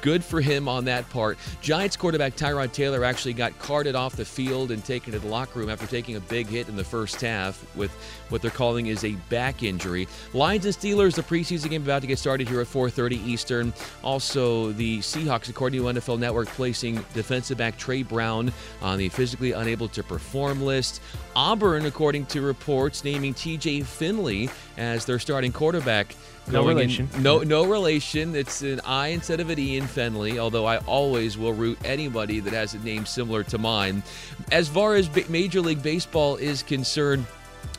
good 0.00 0.22
for 0.22 0.40
him 0.40 0.68
on 0.68 0.84
that 0.84 1.08
part. 1.08 1.38
Giants 1.62 1.96
quarterback 1.96 2.36
Tyrod 2.36 2.72
Taylor 2.72 3.04
actually 3.04 3.32
got 3.32 3.58
carted 3.58 3.94
off 3.94 4.14
the 4.16 4.24
field 4.24 4.70
and 4.70 4.84
taken 4.84 5.14
to 5.14 5.18
the 5.18 5.26
locker 5.26 5.58
room 5.58 5.70
after 5.70 5.86
taking 5.86 6.16
a 6.16 6.20
big 6.20 6.46
hit 6.46 6.68
in 6.68 6.76
the 6.76 6.84
first 6.84 7.20
half 7.22 7.64
with 7.74 7.90
what 8.28 8.42
they're 8.42 8.50
calling 8.50 8.86
is 8.88 9.02
a 9.04 9.12
back 9.30 9.62
injury. 9.62 10.06
Lions 10.34 10.66
and 10.66 10.74
Steelers, 10.74 11.03
the 11.12 11.22
preseason 11.22 11.68
game 11.68 11.82
about 11.82 12.00
to 12.00 12.06
get 12.08 12.18
started 12.18 12.48
here 12.48 12.62
at 12.62 12.66
4:30 12.66 13.16
Eastern. 13.26 13.74
Also, 14.02 14.72
the 14.72 15.00
Seahawks, 15.00 15.50
according 15.50 15.80
to 15.82 15.88
NFL 15.88 16.18
Network, 16.18 16.48
placing 16.48 17.04
defensive 17.12 17.58
back 17.58 17.76
Trey 17.76 18.02
Brown 18.02 18.50
on 18.80 18.96
the 18.96 19.10
physically 19.10 19.52
unable 19.52 19.88
to 19.88 20.02
perform 20.02 20.62
list. 20.62 21.02
Auburn, 21.36 21.84
according 21.84 22.24
to 22.26 22.40
reports, 22.40 23.04
naming 23.04 23.34
TJ 23.34 23.82
Finley 23.84 24.48
as 24.78 25.04
their 25.04 25.18
starting 25.18 25.52
quarterback. 25.52 26.14
No 26.46 26.62
going 26.62 26.70
in- 26.72 26.76
relation. 26.76 27.08
no, 27.20 27.38
no 27.38 27.64
relation. 27.64 28.36
It's 28.36 28.62
an 28.62 28.80
I 28.84 29.08
instead 29.08 29.40
of 29.40 29.48
an 29.50 29.58
E 29.58 29.76
in 29.78 29.84
Fenley, 29.84 30.38
although 30.38 30.66
I 30.66 30.76
always 30.78 31.38
will 31.38 31.54
root 31.54 31.78
anybody 31.84 32.40
that 32.40 32.52
has 32.52 32.74
a 32.74 32.78
name 32.80 33.06
similar 33.06 33.42
to 33.44 33.58
mine. 33.58 34.02
As 34.52 34.68
far 34.68 34.94
as 34.94 35.08
Major 35.28 35.60
League 35.62 35.82
Baseball 35.82 36.36
is 36.36 36.62
concerned, 36.62 37.24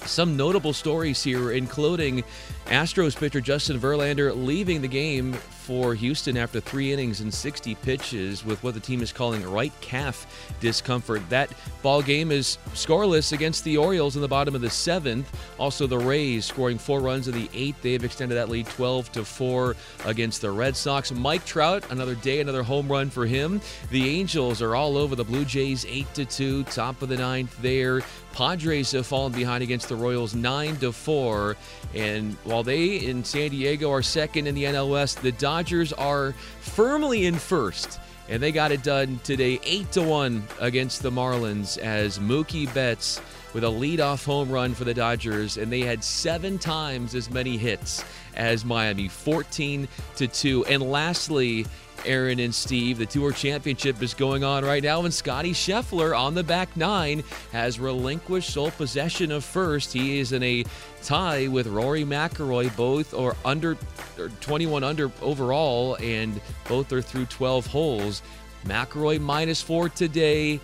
some 0.06 0.38
notable 0.38 0.74
stories 0.74 1.24
here, 1.24 1.52
including 1.52 2.24
Astros 2.68 3.16
pitcher 3.16 3.42
Justin 3.42 3.80
Verlander 3.80 4.36
leaving 4.36 4.82
the 4.82 4.88
game 4.88 5.34
for 5.66 5.96
Houston 5.96 6.38
after 6.38 6.60
three 6.60 6.94
innings 6.94 7.22
and 7.22 7.34
60 7.34 7.74
pitches 7.76 8.46
with 8.46 8.64
what 8.64 8.76
the 8.76 8.80
team 8.80 9.02
is 9.02 9.12
calling 9.12 9.44
right 9.50 9.74
calf 9.82 10.54
discomfort. 10.60 11.28
That 11.30 11.52
ball 11.82 12.04
game 12.04 12.32
is 12.32 12.60
scoreless 12.74 13.34
against 13.34 13.64
the 13.64 13.78
Orioles 13.78 14.16
in 14.16 14.22
the 14.22 14.28
bottom 14.28 14.54
of 14.54 14.62
the 14.62 14.70
seventh. 14.70 15.28
Also, 15.60 15.88
the 15.88 15.98
Rays 15.98 16.46
scoring 16.46 16.78
four 16.78 17.00
runs 17.00 17.28
in 17.28 17.34
the 17.34 17.50
eighth. 17.54 17.82
They 17.82 17.94
have 17.94 18.04
extended 18.04 18.36
that 18.36 18.50
lead 18.50 18.68
12 18.68 19.12
to 19.14 19.26
four 19.26 19.76
against 20.06 20.42
the 20.42 20.52
Red 20.52 20.76
Sox. 20.76 21.12
Mike 21.12 21.46
Trout, 21.46 21.84
another 21.90 22.16
day, 22.16 22.42
another 22.42 22.62
home 22.64 22.88
run 22.88 23.10
for 23.10 23.26
him. 23.26 23.60
The 23.90 24.08
Angels 24.08 24.62
are 24.62 24.76
all 24.76 24.98
over 24.98 25.16
the 25.16 25.24
Blue 25.24 25.46
Jays, 25.46 25.84
eight 25.88 26.12
to 26.14 26.26
two, 26.26 26.64
top 26.66 27.02
of 27.02 27.10
the 27.10 27.18
ninth 27.18 27.60
there. 27.62 28.02
Padres 28.36 28.92
have 28.92 29.08
fallen 29.08 29.32
behind 29.32 29.64
against 29.64 29.88
the 29.88 29.96
Royals 29.96 30.36
9 30.36 30.76
to 30.78 30.92
4 30.92 31.56
and 31.94 32.34
while 32.44 32.64
they 32.64 32.98
in 32.98 33.24
San 33.24 33.50
Diego 33.50 33.90
are 33.90 34.02
second 34.02 34.46
in 34.46 34.54
the 34.54 34.66
NL 34.66 34.92
West 34.92 35.22
the 35.22 35.32
Dodgers 35.32 35.94
are 35.94 36.34
firmly 36.60 37.28
in 37.28 37.36
first. 37.36 37.98
And 38.28 38.44
they 38.44 38.52
got 38.52 38.74
it 38.74 38.84
done 38.84 39.22
today 39.24 39.60
8 39.64 39.92
to 39.94 40.02
1 40.02 40.44
against 40.60 41.02
the 41.02 41.12
Marlins 41.12 41.78
as 41.78 42.20
Mookie 42.20 42.72
Betts 42.74 43.22
with 43.54 43.64
a 43.64 43.68
leadoff 43.68 44.26
home 44.26 44.52
run 44.52 44.74
for 44.74 44.84
the 44.84 44.94
Dodgers. 44.94 45.56
And 45.56 45.72
they 45.72 45.82
had 45.82 46.04
7 46.04 46.58
times 46.58 47.16
as 47.16 47.30
many 47.30 47.56
hits 47.56 48.04
as 48.36 48.66
Miami 48.66 49.08
14 49.08 49.88
to 50.18 50.28
2 50.28 50.66
and 50.66 50.84
lastly 50.84 51.66
Aaron 52.06 52.40
and 52.40 52.54
Steve. 52.54 52.98
The 52.98 53.06
Tour 53.06 53.32
Championship 53.32 54.02
is 54.02 54.14
going 54.14 54.44
on 54.44 54.64
right 54.64 54.84
now, 54.84 55.04
and 55.04 55.14
Scottie 55.14 55.54
Scheffler 55.54 56.18
on 56.18 56.34
the 56.34 56.44
back 56.44 56.76
nine 56.78 57.24
has 57.52 57.80
relinquished 57.80 58.52
sole 58.52 58.72
possession 58.72 59.32
of 59.32 59.44
first. 59.44 59.92
He 59.92 60.20
is 60.20 60.32
in 60.32 60.44
a 60.44 60.66
tie 61.04 61.48
with 61.48 61.68
Rory 61.68 62.04
McIlroy, 62.04 62.76
both 62.76 63.14
are 63.14 63.36
under 63.44 63.78
or 64.18 64.30
21 64.42 64.84
under 64.84 65.12
overall, 65.22 65.96
and 65.96 66.40
both 66.68 66.92
are 66.94 67.02
through 67.02 67.26
12 67.26 67.68
holes. 67.68 68.22
McIlroy 68.66 69.20
minus 69.20 69.62
four 69.62 69.90
today. 69.90 70.60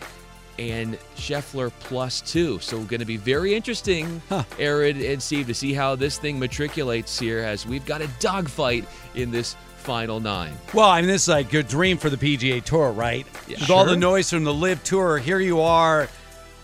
And 0.59 0.99
Scheffler 1.15 1.71
plus 1.79 2.21
two. 2.21 2.59
So, 2.59 2.83
going 2.83 2.99
to 2.99 3.05
be 3.05 3.17
very 3.17 3.55
interesting, 3.55 4.21
Aaron 4.59 5.01
and 5.01 5.23
Steve, 5.23 5.47
to 5.47 5.55
see 5.55 5.73
how 5.73 5.95
this 5.95 6.19
thing 6.19 6.39
matriculates 6.39 7.17
here 7.17 7.39
as 7.39 7.65
we've 7.65 7.85
got 7.85 8.01
a 8.01 8.07
dogfight 8.19 8.85
in 9.15 9.31
this 9.31 9.55
final 9.81 10.19
nine. 10.19 10.53
Well, 10.73 10.89
I 10.89 11.01
mean, 11.01 11.09
this 11.09 11.23
is 11.23 11.27
like 11.27 11.53
a 11.53 11.63
dream 11.63 11.97
for 11.97 12.09
the 12.09 12.17
PGA 12.17 12.63
Tour, 12.63 12.91
right? 12.91 13.25
Yeah. 13.47 13.59
With 13.59 13.69
all 13.69 13.85
the 13.85 13.97
noise 13.97 14.29
from 14.29 14.43
the 14.43 14.53
LIV 14.53 14.83
Tour, 14.83 15.17
here 15.17 15.39
you 15.39 15.59
are 15.61 16.07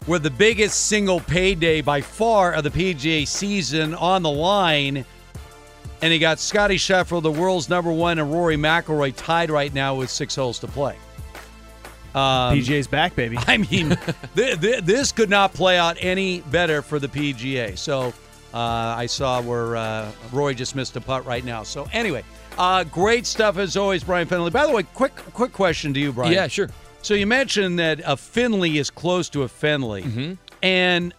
with 0.08 0.24
the 0.24 0.30
biggest 0.30 0.88
single 0.88 1.20
payday 1.20 1.82
by 1.82 2.02
far 2.02 2.54
of 2.54 2.64
the 2.64 2.70
PGA 2.70 3.28
season 3.28 3.94
on 3.96 4.24
the 4.24 4.30
line. 4.30 5.06
And 6.02 6.14
you 6.14 6.20
got 6.20 6.40
Scottie 6.40 6.78
Scheffler, 6.78 7.22
the 7.22 7.32
world's 7.32 7.70
number 7.70 7.92
one, 7.92 8.20
and 8.20 8.32
Rory 8.32 8.56
McIlroy 8.56 9.14
tied 9.16 9.50
right 9.50 9.74
now 9.74 9.96
with 9.96 10.10
six 10.10 10.36
holes 10.36 10.60
to 10.60 10.68
play. 10.68 10.96
Um, 12.16 12.58
PGA's 12.58 12.88
back, 12.88 13.16
baby. 13.16 13.38
I 13.48 13.58
mean, 13.58 13.98
th- 14.36 14.60
th- 14.62 14.84
this 14.84 15.12
could 15.12 15.30
not 15.30 15.54
play 15.54 15.78
out 15.78 15.98
any 16.00 16.42
better 16.42 16.82
for 16.82 17.00
the 17.00 17.08
PGA. 17.08 17.78
So 17.78 18.14
uh, 18.54 18.58
I 18.98 19.06
saw 19.06 19.42
where 19.42 19.76
uh, 19.76 20.12
Roy 20.32 20.54
just 20.54 20.76
missed 20.76 20.96
a 20.96 21.02
putt 21.02 21.26
right 21.26 21.44
now. 21.46 21.64
So 21.64 21.88
anyway, 21.92 22.24
uh, 22.58 22.84
great 22.86 23.26
stuff 23.26 23.58
as 23.58 23.76
always, 23.78 24.04
Bryan 24.04 24.28
Fenley. 24.28 24.52
By 24.52 24.66
the 24.66 24.74
way, 24.74 24.84
quick 24.84 25.16
quick 25.16 25.54
question 25.54 25.94
to 25.94 26.00
you, 26.00 26.12
Brian. 26.14 26.34
Yeah, 26.34 26.48
sure. 26.48 26.70
So 27.02 27.14
you 27.14 27.28
mentioned 27.28 27.78
that 27.80 28.02
a 28.06 28.18
Finley 28.18 28.78
is 28.78 28.90
close 28.90 29.30
to 29.30 29.44
a 29.44 29.48
Finley, 29.48 30.04
Mm-hmm. 30.04 30.34
and 30.64 31.14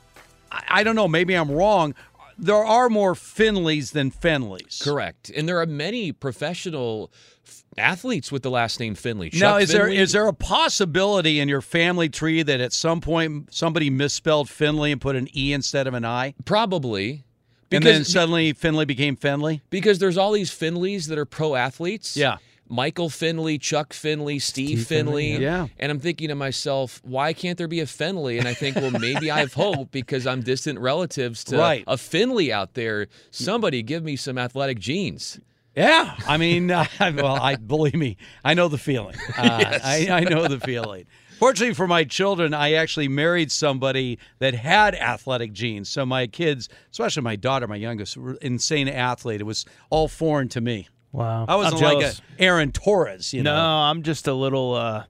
I, 0.50 0.64
I 0.68 0.82
don't 0.82 0.96
know, 0.96 1.08
maybe 1.08 1.34
I'm 1.34 1.50
wrong. 1.50 1.94
There 2.40 2.54
are 2.64 2.88
more 2.88 3.14
Finleys 3.14 3.92
than 3.92 4.10
Fenleys. 4.12 4.80
Correct. 4.82 5.30
And 5.30 5.48
there 5.48 5.60
are 5.60 5.66
many 5.66 6.12
professional 6.12 7.10
f- 7.46 7.64
athletes 7.76 8.32
with 8.32 8.42
the 8.42 8.50
last 8.50 8.80
name 8.80 8.94
Finley. 8.94 9.30
now, 9.34 9.56
is 9.58 9.70
there 9.70 9.82
Finley- 9.86 9.98
is 9.98 10.12
there 10.12 10.26
a 10.26 10.32
possibility 10.32 11.38
in 11.40 11.48
your 11.48 11.60
family 11.60 12.08
tree 12.08 12.42
that 12.42 12.60
at 12.60 12.72
some 12.72 13.00
point 13.00 13.48
somebody 13.54 13.90
misspelled 13.90 14.48
Finley 14.48 14.90
and 14.92 15.00
put 15.00 15.16
an 15.16 15.28
e 15.36 15.52
instead 15.52 15.86
of 15.86 15.94
an 15.94 16.04
i? 16.04 16.34
Probably. 16.44 17.24
and 17.70 17.84
then 17.84 17.98
Because- 17.98 18.12
suddenly 18.12 18.52
Finley 18.54 18.84
became 18.86 19.14
Finley. 19.14 19.60
because 19.70 19.98
there's 19.98 20.16
all 20.16 20.32
these 20.32 20.50
Finleys 20.50 21.08
that 21.08 21.18
are 21.18 21.26
pro 21.26 21.54
athletes. 21.54 22.16
Yeah. 22.16 22.38
Michael 22.70 23.08
Finley, 23.08 23.56
Chuck 23.58 23.92
Finley, 23.94 24.38
Steve, 24.38 24.86
Finley. 24.86 25.32
Finley, 25.32 25.42
yeah. 25.42 25.68
And 25.78 25.90
I'm 25.90 25.98
thinking 26.00 26.28
to 26.28 26.34
myself, 26.34 27.00
why 27.02 27.32
can't 27.32 27.56
there 27.56 27.68
be 27.68 27.80
a 27.80 27.86
Finley? 27.86 28.38
And 28.38 28.46
I 28.46 28.52
think, 28.52 28.76
well, 28.76 28.90
maybe 28.90 29.30
I 29.30 29.38
have 29.40 29.54
hope 29.54 29.90
because 29.92 30.26
I'm 30.26 30.42
distant 30.42 30.78
relatives 30.78 31.44
to 31.44 31.56
Right. 31.56 31.82
a 31.86 31.96
Finley 31.96 32.52
out 32.52 32.74
there. 32.74 33.06
Somebody 33.30 33.82
give 33.82 34.02
me 34.04 34.16
some 34.16 34.36
athletic 34.36 34.78
genes. 34.80 35.40
Yeah, 35.76 36.16
I 36.26 36.36
mean, 36.38 36.70
uh, 36.70 36.86
well, 37.00 37.40
I 37.40 37.56
believe 37.56 37.94
me, 37.94 38.16
I 38.44 38.54
know 38.54 38.68
the 38.68 38.78
feeling. 38.78 39.14
Uh, 39.36 39.58
Yes. 39.60 39.80
I, 39.84 40.08
I 40.18 40.20
know 40.20 40.48
the 40.48 40.58
feeling. 40.60 41.06
Fortunately 41.38 41.74
for 41.74 41.86
my 41.86 42.02
children, 42.02 42.52
I 42.52 42.72
actually 42.72 43.06
married 43.06 43.52
somebody 43.52 44.18
that 44.40 44.54
had 44.54 44.96
athletic 44.96 45.52
genes. 45.52 45.88
So 45.88 46.04
my 46.04 46.26
kids, 46.26 46.68
especially 46.90 47.22
my 47.22 47.36
daughter, 47.36 47.68
my 47.68 47.76
youngest, 47.76 48.16
were 48.16 48.34
insane 48.42 48.88
athlete. 48.88 49.40
It 49.40 49.44
was 49.44 49.64
all 49.88 50.08
foreign 50.08 50.48
to 50.48 50.60
me. 50.60 50.88
Wow. 51.12 51.44
I 51.46 51.54
wasn't 51.54 51.82
I'm 51.82 51.94
like 51.98 52.04
a. 52.04 52.12
Aaron 52.40 52.72
Torres, 52.72 53.32
you 53.32 53.44
no. 53.44 53.54
I'm 53.54 54.02
just 54.02 54.26
a 54.26 54.34
little. 54.34 54.74
Uh, 54.74 55.04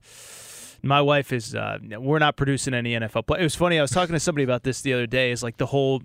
my 0.83 1.01
wife 1.01 1.33
is. 1.33 1.55
Uh, 1.55 1.79
we're 1.97 2.19
not 2.19 2.37
producing 2.37 2.75
any 2.75 2.93
NFL 2.93 3.25
play. 3.25 3.39
It 3.39 3.43
was 3.43 3.55
funny. 3.55 3.79
I 3.79 3.81
was 3.81 3.91
talking 3.91 4.13
to 4.13 4.19
somebody 4.19 4.43
about 4.43 4.61
this 4.63 4.81
the 4.81 4.93
other 4.93 5.07
day. 5.07 5.31
Is 5.31 5.41
like 5.41 5.57
the 5.57 5.65
whole. 5.65 6.03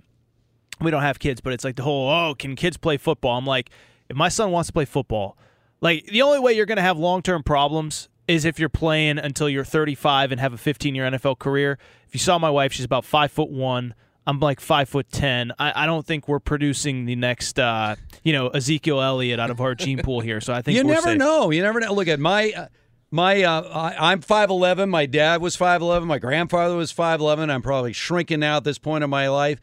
We 0.81 0.91
don't 0.91 1.02
have 1.02 1.18
kids, 1.18 1.41
but 1.42 1.52
it's 1.52 1.65
like 1.65 1.76
the 1.76 1.83
whole. 1.83 2.08
Oh, 2.10 2.34
can 2.34 2.57
kids 2.57 2.76
play 2.78 2.97
football? 2.97 3.36
I'm 3.36 3.47
like. 3.47 3.70
If 4.15 4.18
my 4.18 4.28
son 4.28 4.52
wants 4.52 4.68
to 4.68 4.73
play 4.73 4.84
football, 4.84 5.36
like 5.81 6.07
the 6.07 6.23
only 6.23 6.39
way 6.39 6.52
you're 6.52 6.67
going 6.67 6.76
to 6.76 6.83
have 6.83 6.97
long 6.97 7.20
term 7.20 7.43
problems 7.43 8.09
is 8.28 8.44
if 8.44 8.60
you're 8.60 8.68
playing 8.68 9.18
until 9.18 9.49
you're 9.49 9.65
35 9.65 10.31
and 10.31 10.41
have 10.41 10.52
a 10.52 10.57
15 10.57 10.94
year 10.94 11.10
NFL 11.10 11.41
career. 11.41 11.81
If 12.07 12.15
you 12.15 12.20
saw 12.20 12.39
my 12.39 12.49
wife, 12.49 12.73
she's 12.73 12.84
about 12.84 13.05
five 13.05 13.33
foot 13.33 13.51
one. 13.51 13.93
I'm 14.25 14.39
like 14.39 14.60
five 14.60 14.89
foot 14.89 15.10
ten. 15.10 15.51
I, 15.59 15.83
I 15.83 15.86
don't 15.86 16.07
think 16.07 16.28
we're 16.28 16.39
producing 16.39 17.07
the 17.07 17.17
next, 17.17 17.59
uh, 17.59 17.97
you 18.23 18.33
know, 18.33 18.51
Ezekiel 18.51 19.01
Elliott 19.01 19.41
out 19.41 19.51
of 19.51 19.60
our 19.60 19.75
gene 19.75 19.99
pool 19.99 20.20
here. 20.20 20.41
So 20.41 20.52
I 20.52 20.62
think 20.62 20.76
you 20.76 20.84
never 20.84 21.09
safe. 21.09 21.18
know. 21.18 21.51
You 21.51 21.62
never 21.62 21.81
know. 21.81 21.93
Look 21.93 22.07
at 22.07 22.20
my. 22.20 22.52
Uh, 22.52 22.68
my, 23.10 23.44
uh, 23.44 23.62
I, 23.62 24.10
I'm 24.10 24.23
5'11. 24.23 24.89
My 24.89 25.07
dad 25.07 25.41
was 25.41 25.57
5'11. 25.57 26.07
My 26.07 26.18
grandfather 26.18 26.75
was 26.75 26.93
5'11. 26.93 27.49
I'm 27.49 27.62
probably 27.62 27.93
shrinking 27.93 28.41
now 28.41 28.57
at 28.57 28.65
this 28.65 28.78
point 28.78 29.05
in 29.05 29.10
my 29.10 29.28
life. 29.28 29.60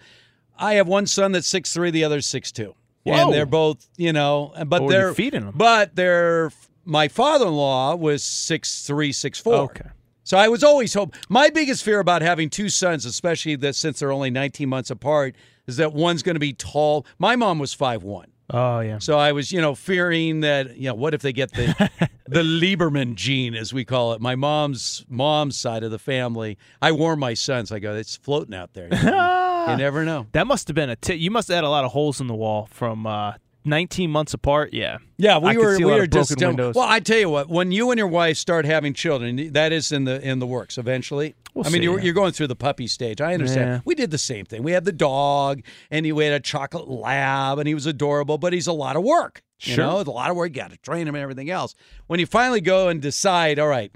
I 0.58 0.76
have 0.76 0.88
one 0.88 1.06
son 1.06 1.34
that's 1.34 1.52
6'3, 1.52 1.92
the 1.92 2.06
other's 2.06 2.28
6'2. 2.28 2.74
Whoa. 3.04 3.14
And 3.14 3.34
they're 3.34 3.46
both, 3.46 3.88
you 3.98 4.14
know, 4.14 4.54
but 4.56 4.70
What 4.70 4.82
were 4.84 4.86
you 4.86 4.98
they're 4.98 5.14
feeding 5.14 5.48
'em? 5.48 5.54
But 5.56 5.96
they're 5.96 6.52
my 6.86 7.08
father-in-law 7.08 7.96
was 7.96 8.24
6'3, 8.24 9.12
6'4. 9.12 9.54
Okay. 9.54 9.90
So 10.24 10.38
I 10.38 10.48
was 10.48 10.64
always 10.64 10.94
hope. 10.94 11.16
My 11.30 11.50
biggest 11.50 11.84
fear 11.84 12.00
about 12.00 12.22
having 12.22 12.50
two 12.50 12.70
sons, 12.70 13.06
especially 13.06 13.56
that 13.58 13.76
since 13.76 14.00
they're 14.00 14.12
only 14.12 14.30
19 14.30 14.70
months 14.70 14.90
apart, 14.90 15.36
is 15.68 15.78
that 15.78 15.94
one's 15.94 16.24
going 16.24 16.36
to 16.36 16.40
be 16.40 16.54
tall. 16.54 17.06
My 17.20 17.36
mom 17.36 17.60
was 17.60 17.76
5'1. 17.76 18.26
Oh 18.54 18.82
yeah. 18.82 19.00
So 19.00 19.18
I 19.18 19.32
was, 19.32 19.52
you 19.52 19.62
know, 19.62 19.76
fearing 19.76 20.42
that, 20.42 20.76
you 20.76 20.88
know, 20.90 20.94
what 20.94 21.14
if 21.14 21.22
they 21.22 21.32
get 21.32 21.54
the 21.54 21.90
the 22.28 22.42
Lieberman 22.44 23.16
gene, 23.16 23.56
as 23.56 23.74
we 23.74 23.86
call 23.86 24.14
it, 24.14 24.22
my 24.22 24.36
mom's 24.36 25.06
mom's 25.08 25.58
side 25.58 25.84
of 25.84 25.92
the 25.92 26.00
family. 26.00 26.58
I 26.82 26.92
warn 26.92 27.18
my 27.20 27.34
sons. 27.34 27.72
I 27.72 27.80
go, 27.80 27.96
it's 27.96 28.18
floating 28.18 28.54
out 28.54 28.74
there. 28.74 28.90
You, 29.66 29.72
you 29.72 29.78
never 29.78 30.04
know. 30.06 30.28
That 30.32 30.48
must 30.48 30.68
have 30.68 30.76
been 30.76 30.90
a. 30.90 30.96
T- 30.96 31.16
you 31.16 31.32
must 31.32 31.48
have 31.48 31.56
had 31.56 31.64
a 31.64 31.70
lot 31.70 31.86
of 31.86 31.92
holes 31.92 32.22
in 32.22 32.28
the 32.28 32.36
wall 32.36 32.68
from 32.72 33.06
uh, 33.08 33.34
19 33.66 34.10
months 34.10 34.34
apart. 34.34 34.74
Yeah. 34.74 34.98
Yeah, 35.18 35.38
we 35.38 35.52
could 35.52 35.60
were 35.60 35.78
we 35.78 35.86
were 35.86 36.04
of 36.04 36.10
just 36.10 36.38
broken 36.38 36.72
well. 36.74 36.88
I 36.88 37.00
tell 37.00 37.18
you 37.20 37.30
what, 37.30 37.48
when 37.50 37.72
you 37.72 37.92
and 37.92 37.98
your 37.98 38.08
wife 38.08 38.38
start 38.38 38.66
having 38.66 38.94
children, 38.94 39.54
that 39.54 39.72
is 39.72 39.92
in 39.92 40.06
the 40.06 40.20
in 40.28 40.40
the 40.40 40.48
works 40.48 40.78
eventually. 40.78 41.36
We'll 41.54 41.66
I 41.66 41.70
mean, 41.70 41.82
see, 41.82 41.84
you're, 41.84 41.98
yeah. 42.00 42.06
you're 42.06 42.14
going 42.14 42.32
through 42.32 42.48
the 42.48 42.56
puppy 42.56 42.88
stage. 42.88 43.20
I 43.22 43.34
understand. 43.34 43.70
Yeah. 43.70 43.80
We 43.84 43.94
did 43.94 44.10
the 44.10 44.18
same 44.18 44.46
thing. 44.46 44.64
We 44.64 44.72
had 44.72 44.86
the 44.86 44.92
dog, 44.94 45.62
and 45.92 46.06
he 46.06 46.12
we 46.12 46.24
had 46.26 46.34
a 46.34 46.40
chocolate 46.40 46.88
lab, 46.90 47.60
and 47.60 47.68
he 47.68 47.74
was 47.74 47.86
adorable, 47.86 48.38
but 48.38 48.54
he's 48.54 48.68
a 48.68 48.74
lot 48.74 48.96
of 48.96 49.04
work. 49.04 49.44
You 49.62 49.76
Sure. 49.76 49.86
know, 49.86 50.00
it's 50.00 50.08
a 50.08 50.12
lot 50.12 50.32
of 50.32 50.36
work. 50.36 50.50
You 50.56 50.62
got 50.62 50.72
to 50.72 50.78
train 50.78 51.08
him 51.08 51.14
and 51.14 51.22
everything 51.22 51.52
else. 51.52 51.76
When 52.08 52.20
you 52.20 52.26
finally 52.26 52.62
go 52.62 52.88
and 52.88 53.00
decide, 53.00 53.60
all 53.60 53.68
right, 53.68 53.92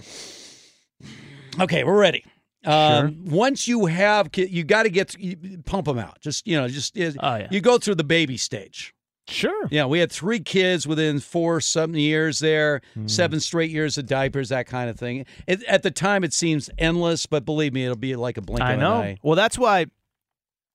okay, 1.59 1.83
we're 1.83 1.99
ready. 1.99 2.23
Um, 2.65 3.25
Once 3.25 3.67
you 3.67 3.85
have, 3.85 4.29
you 4.35 4.63
got 4.63 4.83
to 4.83 4.89
get 4.89 5.15
pump 5.65 5.85
them 5.85 5.99
out. 5.99 6.19
Just 6.21 6.45
you 6.47 6.57
know, 6.57 6.67
just 6.67 6.97
Oh, 6.97 7.35
yeah. 7.35 7.47
you 7.51 7.61
go 7.61 7.77
through 7.77 7.95
the 7.95 8.03
baby 8.03 8.37
stage. 8.37 8.93
Sure. 9.27 9.67
Yeah, 9.71 9.85
we 9.85 9.97
had 9.99 10.11
three 10.11 10.39
kids 10.39 10.85
within 10.85 11.19
four 11.19 11.59
something 11.59 11.99
years 11.99 12.37
there, 12.39 12.81
Hmm. 12.93 13.07
seven 13.07 13.39
straight 13.39 13.71
years 13.71 13.97
of 13.97 14.05
diapers, 14.05 14.49
that 14.49 14.67
kind 14.67 14.87
of 14.87 14.99
thing. 14.99 15.25
It, 15.47 15.63
at 15.63 15.81
the 15.81 15.89
time, 15.89 16.23
it 16.23 16.31
seems 16.31 16.69
endless, 16.77 17.25
but 17.25 17.43
believe 17.43 17.73
me, 17.73 17.85
it'll 17.85 17.95
be 17.97 18.15
like 18.15 18.37
a 18.37 18.41
blink 18.41 18.61
I 18.61 18.73
of 18.73 18.79
know. 18.79 18.95
an 18.97 19.01
eye. 19.01 19.17
Well, 19.23 19.35
that's 19.35 19.57
why 19.57 19.87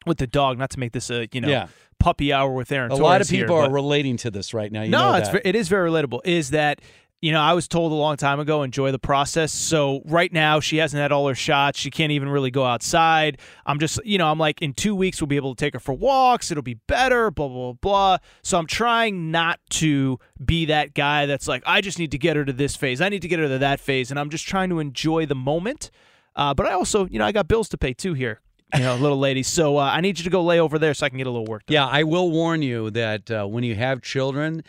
with 0.05 0.19
the 0.19 0.27
dog, 0.27 0.59
not 0.59 0.71
to 0.71 0.81
make 0.81 0.93
this 0.93 1.11
a 1.11 1.29
you 1.33 1.41
know 1.41 1.49
Yeah. 1.49 1.69
puppy 2.01 2.33
hour 2.33 2.53
with 2.53 2.73
Aaron. 2.73 2.91
A 2.91 2.97
lot 2.97 3.21
of 3.21 3.29
people 3.29 3.55
here, 3.57 3.67
are 3.67 3.71
relating 3.71 4.17
to 4.19 4.31
this 4.33 4.53
right 4.53 4.73
now. 4.73 4.83
You 4.83 4.91
no, 4.91 5.13
know 5.13 5.19
it's 5.19 5.29
it 5.45 5.55
is 5.55 5.69
very 5.69 5.89
relatable. 5.89 6.21
Is 6.25 6.51
that 6.51 6.81
you 7.21 7.33
know 7.33 7.41
I 7.41 7.53
was 7.53 7.69
told 7.69 7.93
a 7.93 7.95
long 7.95 8.17
time 8.17 8.41
ago 8.41 8.63
enjoy 8.63 8.93
the 8.93 8.99
process. 8.99 9.53
So 9.53 10.03
right 10.07 10.33
now 10.33 10.61
she 10.61 10.79
hasn't 10.79 11.01
had 11.01 11.13
all 11.13 11.29
her 11.29 11.35
shots. 11.35 11.79
She 11.79 11.91
can't 11.91 12.13
even 12.13 12.29
really 12.29 12.51
go 12.51 12.65
outside. 12.65 13.39
I'm 13.67 13.79
just 13.79 14.05
you 14.05 14.19
know 14.19 14.31
I'm 14.31 14.39
like 14.39 14.63
in 14.63 14.73
two 14.73 14.95
weeks 14.95 15.21
we'll 15.21 15.29
be 15.29 15.37
able 15.37 15.55
to 15.55 15.65
take 15.65 15.75
her 15.75 15.81
for 15.81 15.93
walks. 15.93 16.51
It'll 16.51 16.63
be 16.63 16.79
better. 16.87 17.31
Blah 17.31 17.49
blah 17.49 17.73
blah. 17.75 18.19
So 18.43 18.59
I'm 18.59 18.67
trying 18.67 19.31
not 19.31 19.61
to 19.71 20.19
be 20.45 20.67
that 20.67 20.95
guy 20.95 21.27
that's 21.27 21.47
like 21.47 21.63
I 21.67 21.81
just 21.81 21.99
need 21.99 22.11
to 22.13 22.19
get 22.19 22.37
her 22.37 22.45
to 22.45 22.53
this 22.53 22.77
phase. 22.77 23.01
I 23.01 23.09
need 23.09 23.23
to 23.23 23.29
get 23.29 23.39
her 23.39 23.49
to 23.49 23.59
that 23.59 23.81
phase, 23.81 24.11
and 24.11 24.19
I'm 24.19 24.31
just 24.31 24.47
trying 24.47 24.71
to 24.71 24.81
enjoy 24.81 25.27
the 25.27 25.35
moment. 25.35 25.91
Uh, 26.37 26.55
but 26.55 26.67
I 26.67 26.73
also 26.73 27.07
you 27.07 27.19
know 27.19 27.27
I 27.27 27.33
got 27.33 27.49
bills 27.49 27.69
to 27.71 27.79
pay 27.79 27.93
too 27.93 28.15
here. 28.15 28.41
You 28.75 28.85
know, 28.85 28.95
little 28.97 29.19
lady. 29.19 29.43
So 29.43 29.79
uh, 29.79 29.83
I 29.83 30.01
need 30.01 30.19
you 30.19 30.25
to 30.25 30.31
go 30.31 30.43
lay 30.43 30.61
over 30.61 30.79
there 30.79 30.95
so 30.95 31.05
I 31.05 31.09
can 31.09 31.19
get 31.19 31.27
a 31.27 31.31
little 31.31 31.47
work 31.47 31.67
done. 31.67 31.75
Yeah, 31.75 31.87
I 31.87 32.05
will 32.05 32.31
warn 32.31 32.63
you 32.63 32.91
that 32.93 33.29
uh, 33.29 33.45
when 33.47 33.65
you 33.65 33.75
have 33.75 34.01
children, 34.01 34.63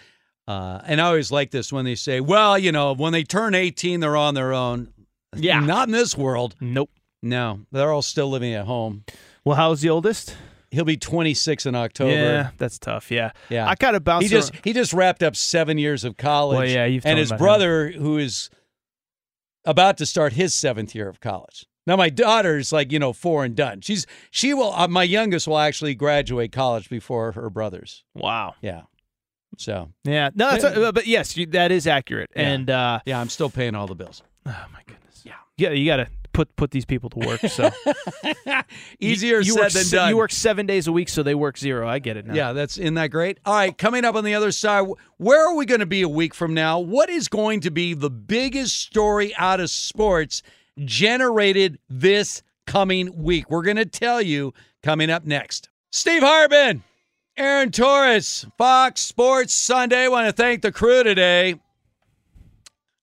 uh, 0.47 0.81
and 0.85 0.99
I 0.99 1.05
always 1.07 1.31
like 1.31 1.51
this 1.51 1.71
when 1.71 1.85
they 1.85 1.95
say, 1.95 2.19
well, 2.19 2.57
you 2.57 2.71
know, 2.71 2.93
when 2.93 3.13
they 3.13 3.23
turn 3.23 3.55
18, 3.55 3.99
they're 3.99 4.17
on 4.17 4.33
their 4.33 4.53
own. 4.53 4.91
Yeah. 5.35 5.59
Not 5.61 5.87
in 5.87 5.91
this 5.93 6.17
world. 6.17 6.55
Nope. 6.59 6.89
No, 7.23 7.61
they're 7.71 7.91
all 7.91 8.01
still 8.01 8.29
living 8.29 8.53
at 8.53 8.65
home. 8.65 9.03
Well, 9.45 9.55
how's 9.55 9.81
the 9.81 9.89
oldest? 9.89 10.35
He'll 10.71 10.85
be 10.85 10.97
26 10.97 11.65
in 11.67 11.75
October. 11.75 12.11
Yeah, 12.11 12.49
that's 12.57 12.79
tough. 12.79 13.11
Yeah, 13.11 13.31
Yeah, 13.49 13.67
I 13.67 13.75
kind 13.75 13.95
of 13.95 14.03
bounced. 14.03 14.23
He 14.23 14.29
just 14.29 14.53
around- 14.53 14.61
he 14.63 14.73
just 14.73 14.93
wrapped 14.93 15.21
up 15.21 15.35
seven 15.35 15.77
years 15.77 16.03
of 16.03 16.17
college. 16.17 16.57
Well, 16.57 16.67
yeah, 16.67 16.85
you've 16.85 17.05
and 17.05 17.19
his 17.19 17.29
about 17.29 17.35
him. 17.39 17.43
brother, 17.45 17.91
who 17.91 18.17
is 18.17 18.49
about 19.65 19.97
to 19.97 20.05
start 20.05 20.33
his 20.33 20.53
seventh 20.53 20.95
year 20.95 21.07
of 21.07 21.19
college. 21.19 21.65
Now, 21.85 21.95
my 21.95 22.09
daughter's 22.09 22.71
like 22.71 22.91
you 22.91 22.99
know 22.99 23.11
four 23.13 23.43
and 23.43 23.55
done. 23.55 23.81
She's 23.81 24.05
she 24.29 24.53
will. 24.53 24.71
Uh, 24.73 24.87
my 24.87 25.03
youngest 25.03 25.47
will 25.47 25.57
actually 25.59 25.93
graduate 25.95 26.51
college 26.51 26.89
before 26.89 27.33
her 27.33 27.49
brothers. 27.49 28.03
Wow. 28.15 28.55
Yeah. 28.61 28.81
So 29.57 29.89
Yeah, 30.03 30.29
no, 30.33 30.51
that's 30.51 30.63
uh, 30.63 30.91
but 30.91 31.07
yes, 31.07 31.35
you, 31.37 31.45
that 31.47 31.71
is 31.71 31.87
accurate. 31.87 32.29
Yeah. 32.35 32.41
And 32.49 32.69
uh, 32.69 32.99
yeah, 33.05 33.19
I'm 33.19 33.29
still 33.29 33.49
paying 33.49 33.75
all 33.75 33.87
the 33.87 33.95
bills. 33.95 34.23
oh 34.45 34.65
my 34.73 34.81
goodness, 34.85 35.23
yeah, 35.23 35.33
yeah, 35.57 35.71
you 35.71 35.85
got 35.85 35.97
to 35.97 36.07
put 36.33 36.55
put 36.55 36.71
these 36.71 36.85
people 36.85 37.09
to 37.11 37.19
work. 37.19 37.41
So 37.41 37.69
Easier 38.99 39.39
you, 39.39 39.45
you 39.45 39.53
said 39.53 39.61
work, 39.61 39.71
than 39.71 39.89
done. 39.89 40.09
You 40.09 40.17
work 40.17 40.31
seven 40.31 40.65
days 40.65 40.87
a 40.87 40.91
week, 40.91 41.09
so 41.09 41.23
they 41.23 41.35
work 41.35 41.57
zero. 41.57 41.87
I 41.87 41.99
get 41.99 42.17
it 42.17 42.25
now. 42.25 42.33
Yeah, 42.33 42.53
that's 42.53 42.77
isn't 42.77 42.93
that 42.95 43.07
great? 43.07 43.39
All 43.45 43.53
right, 43.53 43.77
coming 43.77 44.05
up 44.05 44.15
on 44.15 44.23
the 44.23 44.35
other 44.35 44.51
side, 44.51 44.87
where 45.17 45.47
are 45.47 45.55
we 45.55 45.65
going 45.65 45.79
to 45.79 45.85
be 45.85 46.01
a 46.01 46.09
week 46.09 46.33
from 46.33 46.53
now? 46.53 46.79
What 46.79 47.09
is 47.09 47.27
going 47.27 47.61
to 47.61 47.71
be 47.71 47.93
the 47.93 48.09
biggest 48.09 48.79
story 48.79 49.35
out 49.35 49.59
of 49.59 49.69
sports 49.69 50.41
generated 50.85 51.77
this 51.89 52.43
coming 52.65 53.21
week? 53.23 53.49
We're 53.49 53.63
going 53.63 53.77
to 53.77 53.85
tell 53.85 54.21
you 54.21 54.53
coming 54.83 55.09
up 55.09 55.25
next. 55.25 55.69
Steve 55.91 56.23
Hartman, 56.23 56.83
Aaron 57.37 57.71
Torres, 57.71 58.45
Fox 58.57 59.01
Sports 59.01 59.53
Sunday. 59.53 60.07
want 60.07 60.27
to 60.27 60.33
thank 60.33 60.61
the 60.61 60.71
crew 60.71 61.03
today. 61.03 61.55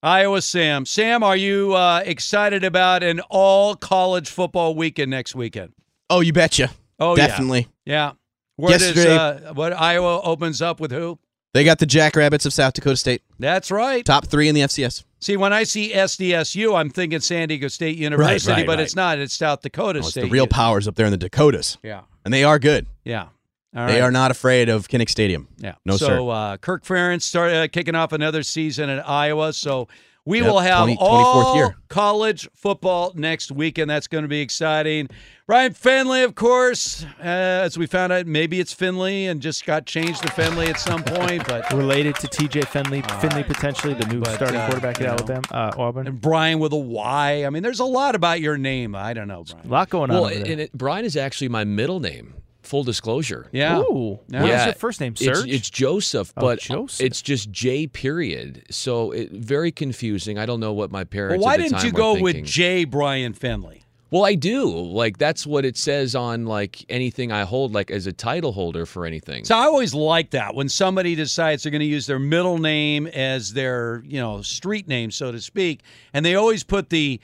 Iowa 0.01 0.41
Sam. 0.41 0.85
Sam, 0.85 1.23
are 1.23 1.35
you 1.35 1.73
uh, 1.73 2.01
excited 2.05 2.63
about 2.63 3.03
an 3.03 3.19
all 3.29 3.75
college 3.75 4.29
football 4.29 4.75
weekend 4.75 5.11
next 5.11 5.35
weekend? 5.35 5.73
Oh, 6.09 6.21
you 6.21 6.31
betcha. 6.31 6.69
Oh, 6.99 7.15
definitely. 7.15 7.67
Yeah. 7.85 8.13
Where 8.55 8.77
does 8.77 8.97
uh, 9.05 9.51
what 9.55 9.73
Iowa 9.73 10.21
opens 10.21 10.61
up 10.61 10.79
with 10.79 10.91
who? 10.91 11.19
They 11.53 11.63
got 11.63 11.79
the 11.79 11.85
Jackrabbits 11.85 12.45
of 12.45 12.53
South 12.53 12.73
Dakota 12.73 12.95
State, 12.97 13.23
That's 13.39 13.71
right. 13.71 14.05
top 14.05 14.27
three 14.27 14.47
in 14.49 14.55
the 14.55 14.61
FCS. 14.61 15.03
See, 15.19 15.35
when 15.35 15.51
I 15.51 15.63
see 15.63 15.91
SDSU, 15.91 16.77
I'm 16.77 16.89
thinking 16.91 17.19
San 17.21 17.47
Diego 17.47 17.67
State 17.69 17.97
University, 17.97 18.51
right, 18.51 18.65
but 18.67 18.73
right. 18.77 18.79
it's 18.81 18.95
not. 18.95 19.17
It's 19.17 19.33
South 19.33 19.61
Dakota 19.61 19.99
Oh, 19.99 20.01
State. 20.03 20.21
the 20.25 20.29
real 20.29 20.45
powers 20.45 20.87
up 20.87 20.95
there 20.95 21.07
in 21.07 21.11
the 21.11 21.17
Dakotas, 21.17 21.77
Yeah. 21.83 22.01
and 22.23 22.33
they 22.33 22.43
are 22.43 22.59
good. 22.59 22.85
Yeah. 23.03 23.29
All 23.75 23.85
they 23.87 23.93
right. 23.93 24.01
are 24.01 24.11
not 24.11 24.31
afraid 24.31 24.67
of 24.69 24.87
Kinnick 24.87 25.09
Stadium. 25.09 25.47
Yeah. 25.57 25.75
no 25.85 25.95
so, 25.97 26.05
sir. 26.07 26.29
uh, 26.29 26.57
Kirk 26.57 26.83
Ferentz 26.83 27.21
started 27.23 27.55
uh, 27.57 27.67
kicking 27.67 27.95
off 27.95 28.11
another 28.13 28.41
season 28.43 28.89
at 28.89 29.07
Iowa. 29.07 29.53
So 29.53 29.87
we 30.25 30.39
Yep, 30.39 30.47
will 30.47 30.59
have 30.59 30.77
20 30.85 30.97
24th 30.97 31.01
all 31.01 31.55
year. 31.55 31.75
college 31.87 32.49
football 32.55 33.11
next 33.15 33.51
weekend. 33.51 33.89
That's 33.89 34.07
going 34.07 34.23
to 34.23 34.27
be 34.27 34.41
exciting. 34.41 35.09
Ryan 35.47 35.73
Fenley, 35.73 36.23
of 36.25 36.35
course, 36.35 37.03
uh, 37.19 37.23
as 37.23 37.77
we 37.77 37.85
found 37.87 38.11
out, 38.13 38.25
maybe 38.27 38.59
it's 38.59 38.73
Finley 38.73 39.25
and 39.27 39.41
just 39.41 39.65
got 39.65 39.85
changed 39.87 40.21
to 40.23 40.31
Finley 40.31 40.67
at 40.67 40.79
some 40.79 41.03
point, 41.03 41.47
but. 41.47 41.71
related 41.73 42.15
to 42.17 42.27
T.J. 42.27 42.61
Finley, 42.63 43.01
Finley 43.21 43.43
potentially 43.43 43.93
the 43.95 44.05
new 44.07 44.19
But, 44.21 44.35
starting 44.35 44.57
uh, 44.59 44.65
quarterback 44.67 44.99
you 44.99 45.05
at 45.07 45.11
Alabama, 45.19 45.41
uh, 45.51 45.71
Auburn. 45.77 46.05
And 46.07 46.21
Bryan 46.21 46.59
with 46.59 46.73
a 46.73 46.77
Y. 46.77 47.45
I 47.45 47.49
mean, 47.49 47.63
there's 47.63 47.79
a 47.79 47.85
lot 47.85 48.13
about 48.15 48.41
your 48.41 48.57
name. 48.57 48.95
I 48.95 49.13
don't 49.13 49.27
know, 49.27 49.43
Bryan. 49.43 49.65
A 49.67 49.69
lot 49.71 49.89
going 49.89 50.09
on. 50.11 50.15
Well, 50.17 50.25
over 50.25 50.35
there. 50.35 50.51
and 50.51 50.61
it, 50.61 50.73
Brian 50.73 51.05
is 51.05 51.15
actually 51.17 51.49
my 51.49 51.63
middle 51.63 51.99
name. 51.99 52.33
Full 52.69 52.83
disclosure. 52.83 53.47
Yeah. 53.51 53.79
Ooh, 53.79 54.19
Yeah. 54.29 54.41
what 54.41 54.49
is 54.51 54.55
Yeah. 54.57 54.65
your 54.65 54.73
first 54.75 55.01
name? 55.01 55.13
It's, 55.13 55.25
Serge. 55.25 55.49
it's 55.49 55.69
Joseph, 55.71 56.31
Oh, 56.37 56.41
but 56.41 56.59
Joseph. 56.59 57.03
it's 57.03 57.19
just 57.21 57.49
J 57.49 57.87
period. 57.87 58.63
So 58.69 59.09
it 59.11 59.31
very 59.31 59.71
confusing. 59.71 60.37
I 60.37 60.45
don't 60.45 60.59
know 60.59 60.71
what 60.73 60.91
my 60.91 60.99
Well, 60.99 61.05
parents. 61.05 61.43
why 61.43 61.55
at 61.55 61.57
the 61.57 61.63
didn't 61.63 61.77
time 61.79 61.85
you 61.87 61.91
go 61.91 62.19
with 62.21 62.45
J. 62.45 62.83
Bryan 62.85 63.33
Fenley? 63.33 63.81
Well, 64.11 64.23
I 64.23 64.35
do. 64.35 64.65
Like 64.69 65.17
that's 65.17 65.47
what 65.47 65.65
it 65.65 65.77
says 65.77 66.13
on 66.13 66.45
like 66.45 66.85
anything 66.89 67.31
I 67.31 67.43
hold, 67.43 67.73
like 67.73 67.89
as 67.89 68.05
a 68.05 68.13
title 68.13 68.51
holder 68.51 68.85
for 68.85 69.05
anything. 69.05 69.45
So 69.45 69.55
I 69.55 69.63
always 69.65 69.95
like 69.95 70.29
that 70.31 70.53
when 70.53 70.69
somebody 70.69 71.15
decides 71.15 71.63
they're 71.63 71.71
going 71.71 71.79
to 71.79 71.85
use 71.87 72.05
their 72.05 72.19
middle 72.19 72.59
name 72.59 73.07
as 73.07 73.53
their, 73.53 74.03
you 74.05 74.19
know, 74.19 74.43
street 74.43 74.87
name, 74.87 75.09
so 75.09 75.31
to 75.31 75.41
speak, 75.41 75.81
and 76.13 76.23
they 76.23 76.35
always 76.35 76.63
put 76.63 76.89
the 76.91 77.19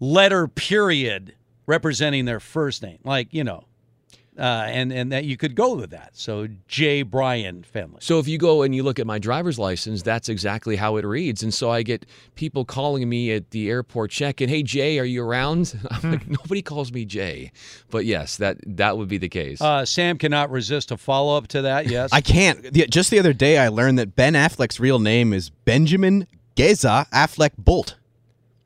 letter 0.00 0.48
period 0.48 1.34
representing 1.66 2.24
their 2.24 2.40
first 2.40 2.82
name. 2.82 2.98
Like, 3.04 3.28
you 3.32 3.44
know, 3.44 3.64
uh, 4.38 4.64
and 4.68 4.92
and 4.92 5.10
that 5.12 5.24
you 5.24 5.36
could 5.36 5.54
go 5.54 5.74
with 5.74 5.90
that. 5.90 6.10
So 6.12 6.46
J. 6.68 7.02
Bryan 7.02 7.64
Fenley. 7.74 8.02
So 8.02 8.18
if 8.18 8.28
you 8.28 8.38
go 8.38 8.62
and 8.62 8.74
you 8.74 8.82
look 8.82 8.98
at 8.98 9.06
my 9.06 9.18
driver's 9.18 9.58
license, 9.58 10.02
that's 10.02 10.28
exactly 10.28 10.76
how 10.76 10.96
it 10.96 11.04
reads. 11.04 11.42
And 11.42 11.52
so 11.52 11.70
I 11.70 11.82
get 11.82 12.06
people 12.34 12.64
calling 12.64 13.08
me 13.08 13.32
at 13.32 13.50
the 13.50 13.68
airport 13.68 14.10
check-in, 14.10 14.48
"Hey 14.48 14.62
Jay, 14.62 14.98
are 14.98 15.04
you 15.04 15.22
around?" 15.24 15.78
I'm 15.90 16.12
like, 16.12 16.28
nobody 16.28 16.62
calls 16.62 16.92
me 16.92 17.04
Jay, 17.04 17.50
but 17.90 18.04
yes, 18.04 18.36
that 18.36 18.58
that 18.66 18.96
would 18.96 19.08
be 19.08 19.18
the 19.18 19.28
case. 19.28 19.60
Uh, 19.60 19.84
Sam 19.84 20.18
cannot 20.18 20.50
resist 20.50 20.90
a 20.90 20.96
follow 20.96 21.36
up 21.36 21.48
to 21.48 21.62
that. 21.62 21.86
Yes, 21.88 22.10
I 22.12 22.20
can't. 22.20 22.62
The- 22.72 22.86
Just 22.86 23.10
the 23.10 23.18
other 23.18 23.32
day, 23.32 23.58
I 23.58 23.68
learned 23.68 23.98
that 23.98 24.14
Ben 24.14 24.34
Affleck's 24.34 24.78
real 24.78 24.98
name 24.98 25.32
is 25.32 25.48
Benjamin 25.50 26.26
Geza 26.54 27.06
Affleck 27.12 27.50
Boldt. 27.60 27.94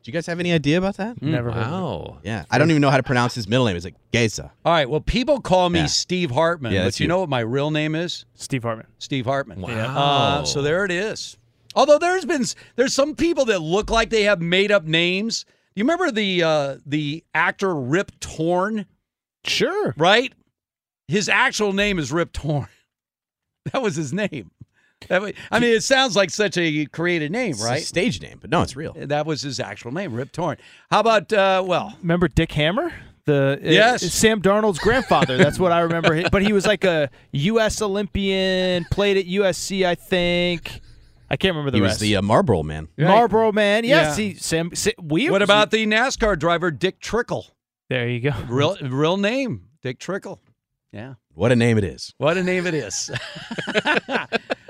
Do 0.02 0.10
you 0.10 0.12
guys 0.12 0.26
have 0.26 0.40
any 0.40 0.52
idea 0.52 0.78
about 0.78 0.96
that? 0.96 1.22
Never 1.22 1.52
heard 1.52 1.62
of 1.62 1.68
it. 1.68 1.70
Wow. 1.70 2.18
Yeah, 2.24 2.44
I 2.50 2.58
don't 2.58 2.70
even 2.70 2.82
know 2.82 2.90
how 2.90 2.96
to 2.96 3.04
pronounce 3.04 3.34
his 3.36 3.46
middle 3.46 3.66
name. 3.66 3.76
It's 3.76 3.84
like 3.84 3.94
Geza. 4.12 4.50
All 4.64 4.72
right. 4.72 4.90
Well, 4.90 5.00
people 5.00 5.40
call 5.40 5.70
me 5.70 5.80
Yeah. 5.80 5.86
Steve 5.86 6.32
Hartman, 6.32 6.72
Yeah, 6.72 6.80
but 6.80 6.84
that's 6.84 6.98
you 7.00 7.04
you. 7.04 7.08
know 7.08 7.20
what 7.20 7.28
my 7.28 7.38
real 7.40 7.70
name 7.70 7.94
is? 7.94 8.24
Steve 8.34 8.64
Hartman. 8.64 8.88
Steve 8.98 9.26
Hartman. 9.26 9.60
Wow. 9.60 9.70
Uh, 9.96 10.44
so 10.44 10.60
there 10.60 10.84
it 10.84 10.90
is. 10.90 11.36
Although 11.76 11.98
there's 11.98 12.24
been 12.24 12.44
there's 12.76 12.92
some 12.94 13.14
people 13.14 13.44
that 13.46 13.60
look 13.60 13.90
like 13.90 14.10
they 14.10 14.24
have 14.24 14.42
made 14.42 14.72
up 14.72 14.84
names. 14.84 15.44
You 15.76 15.84
remember 15.84 16.10
the 16.10 16.42
uh, 16.42 16.76
the 16.84 17.22
actor 17.32 17.74
Rip 17.74 18.10
Torn? 18.18 18.86
Sure. 19.44 19.94
Right. 19.96 20.32
His 21.08 21.28
actual 21.28 21.72
name 21.72 21.98
is 21.98 22.10
Rip 22.12 22.32
Torn. 22.32 22.66
That 23.72 23.80
was 23.80 23.94
his 23.94 24.12
name. 24.12 24.50
That 25.12 25.20
wa- 25.22 25.30
I 25.50 25.60
mean, 25.60 25.74
it 25.74 25.82
sounds 25.82 26.16
like 26.16 26.30
such 26.30 26.56
a 26.56 26.86
created 26.86 27.30
name, 27.30 27.50
It's 27.52 27.62
a 27.62 27.66
right? 27.66 27.82
stage 27.82 28.20
name, 28.22 28.38
but 28.40 28.48
no, 28.50 28.62
it's 28.62 28.74
real. 28.74 28.94
That 28.96 29.26
was 29.26 29.42
his 29.42 29.60
actual 29.60 29.92
name, 29.92 30.14
Rip 30.14 30.32
Torn. 30.32 30.56
How 30.90 31.00
about 31.00 31.32
uh, 31.32 31.62
well? 31.66 31.94
Remember 32.00 32.28
Dick 32.28 32.50
Hammer? 32.52 32.92
The 33.24 33.60
uh, 33.62 33.70
Yes. 33.70 34.12
Sam 34.12 34.40
Darnold's 34.42 34.78
grandfather. 34.78 35.36
That's 35.36 35.58
what 35.58 35.70
I 35.70 35.80
remember. 35.80 36.28
But 36.30 36.42
he 36.42 36.52
was 36.52 36.66
like 36.66 36.84
a 36.84 37.10
U.S. 37.32 37.80
Olympian, 37.82 38.84
played 38.90 39.16
at 39.18 39.26
USC, 39.26 39.84
I 39.86 39.94
think. 39.94 40.80
I 41.30 41.36
can't 41.36 41.52
remember 41.54 41.70
the 41.70 41.76
He 41.78 41.82
rest. 41.82 41.94
was 41.94 42.00
the 42.00 42.16
uh, 42.16 42.22
Marlboro 42.22 42.62
man. 42.62 42.88
Marlboro 42.98 43.52
man. 43.52 43.84
Yes, 43.84 44.18
Yeah. 44.18 44.24
he 44.24 44.34
Sam. 44.34 44.74
Sa- 44.74 44.90
we. 45.00 45.30
What 45.30 45.40
about 45.42 45.70
the 45.70 45.86
NASCAR 45.86 46.38
driver 46.38 46.70
Dick 46.70 47.00
Trickle? 47.00 47.46
There 47.88 48.08
you 48.08 48.20
go. 48.20 48.32
Real 48.48 48.76
real 48.80 49.16
name, 49.18 49.68
Dick 49.82 49.98
Trickle. 49.98 50.40
Yeah. 50.90 51.14
What 51.34 51.50
a 51.50 51.56
name 51.56 51.78
it 51.78 51.84
is. 51.84 52.12
What 52.18 52.36
a 52.36 52.42
name 52.42 52.66
it 52.66 52.74
is. 52.74 53.10
uh, 53.74 54.26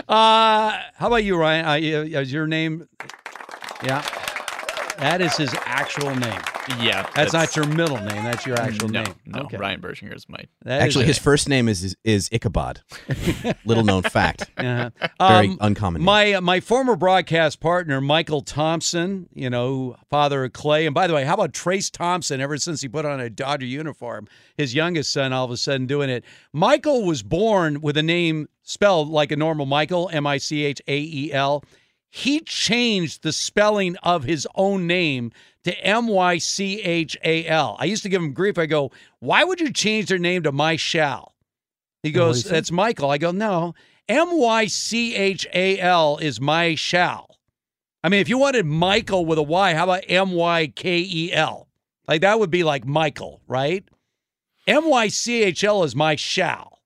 how 0.08 1.07
about 1.07 1.24
you, 1.24 1.36
Ryan? 1.36 1.65
Uh, 1.66 1.74
is 2.20 2.32
your 2.32 2.47
name? 2.47 2.89
Yeah. 3.82 4.05
That 4.99 5.21
is 5.21 5.37
his 5.37 5.55
actual 5.65 6.15
name. 6.15 6.41
Yeah, 6.81 7.09
That's, 7.15 7.33
not 7.33 7.57
your 7.57 7.67
middle 7.67 7.97
name. 7.97 8.23
That's 8.25 8.47
your 8.47 8.59
actual 8.61 8.89
no, 8.89 9.03
name. 9.03 9.15
No, 9.27 9.41
Okay. 9.43 9.57
Ryan 9.57 9.81
Bershinger 9.81 10.15
is 10.15 10.29
my. 10.29 10.39
That 10.62 10.79
is 10.79 10.85
Actually, 10.85 11.05
it. 11.05 11.09
his 11.09 11.19
first 11.19 11.49
name 11.49 11.69
is 11.69 11.83
is, 11.83 11.97
is 12.05 12.29
Ichabod. 12.31 12.81
Little 13.65 13.83
known 13.85 14.03
fact. 14.03 14.51
Uh-huh. 14.57 14.91
Very 15.21 15.49
Um, 15.49 15.59
uncommon. 15.61 16.01
name. 16.01 16.05
My 16.07 16.33
uh, 16.35 16.41
my 16.41 16.61
former 16.61 16.95
broadcast 16.97 17.59
partner, 17.61 18.01
Mychal 18.01 18.45
Thompson, 18.47 19.29
you 19.35 19.51
know, 19.51 19.97
father 20.09 20.45
of 20.45 20.53
Klay. 20.53 20.87
And 20.87 20.95
by 20.95 21.07
the 21.07 21.15
way, 21.15 21.25
how 21.25 21.35
about 21.35 21.53
Trayce 21.53 21.91
Thompson? 21.91 22.41
Ever 22.41 22.57
since 22.59 22.81
he 22.81 22.89
put 22.89 23.05
on 23.05 23.21
a 23.21 23.29
Dodger 23.29 23.67
uniform, 23.67 24.29
his 24.57 24.75
youngest 24.75 25.12
son, 25.12 25.33
all 25.33 25.45
of 25.45 25.51
a 25.51 25.57
sudden 25.57 25.87
doing 25.87 26.11
it. 26.11 26.25
Michael 26.53 27.05
was 27.05 27.23
born 27.23 27.81
with 27.81 27.97
a 27.97 28.03
name 28.03 28.49
spelled 28.62 29.09
like 29.09 29.33
a 29.33 29.37
normal 29.37 29.67
Michael, 29.67 30.09
M 30.12 30.27
I 30.27 30.39
C 30.39 30.65
H 30.65 30.81
A 30.87 30.97
E 30.99 31.33
L. 31.33 31.65
He 32.15 32.41
changed 32.41 33.23
the 33.23 33.32
spelling 33.32 33.97
of 34.02 34.24
his 34.24 34.47
own 34.55 34.86
name 34.86 35.32
to 35.65 35.74
M 35.78 36.08
Y 36.08 36.36
C 36.36 36.78
H 36.82 37.16
A 37.24 37.47
L. 37.47 37.76
I 37.81 37.86
used 37.86 38.02
to 38.02 38.10
give 38.10 38.20
him 38.20 38.34
grief. 38.34 38.58
I 38.58 38.66
go, 38.66 38.92
why 39.20 39.44
would 39.44 39.60
you 39.60 39.73
change 39.73 40.10
their 40.10 40.18
name 40.18 40.42
to 40.42 40.52
My 40.52 40.76
Shall? 40.76 41.32
He 42.02 42.10
goes? 42.10 42.44
That's 42.44 42.70
Michael. 42.70 43.08
I 43.08 43.16
go, 43.16 43.31
No, 43.31 43.74
M 44.08 44.28
Y 44.39 44.66
C 44.66 45.15
H 45.15 45.47
A 45.55 45.78
L 45.78 46.18
is 46.18 46.39
my 46.39 46.74
shall. 46.74 47.39
I 48.05 48.10
mean, 48.10 48.20
if 48.20 48.28
you 48.28 48.36
wanted 48.36 48.66
Michael 48.66 49.24
with 49.24 49.39
a 49.39 49.42
Y, 49.42 49.74
how 49.74 49.84
about 49.84 50.05
M 50.07 50.32
Y 50.32 50.66
K 50.74 50.99
E 50.99 51.32
L? 51.32 51.68
Like 52.07 52.20
that 52.20 52.39
would 52.39 52.50
be 52.50 52.62
like 52.62 52.84
Michael, 52.84 53.41
right? 53.47 53.84
M 54.66 54.91
Y 54.91 55.08
C 55.08 55.44
H 55.44 55.65
L 55.65 55.82
is 55.82 55.97
my 55.97 56.16
shall. 56.16 56.81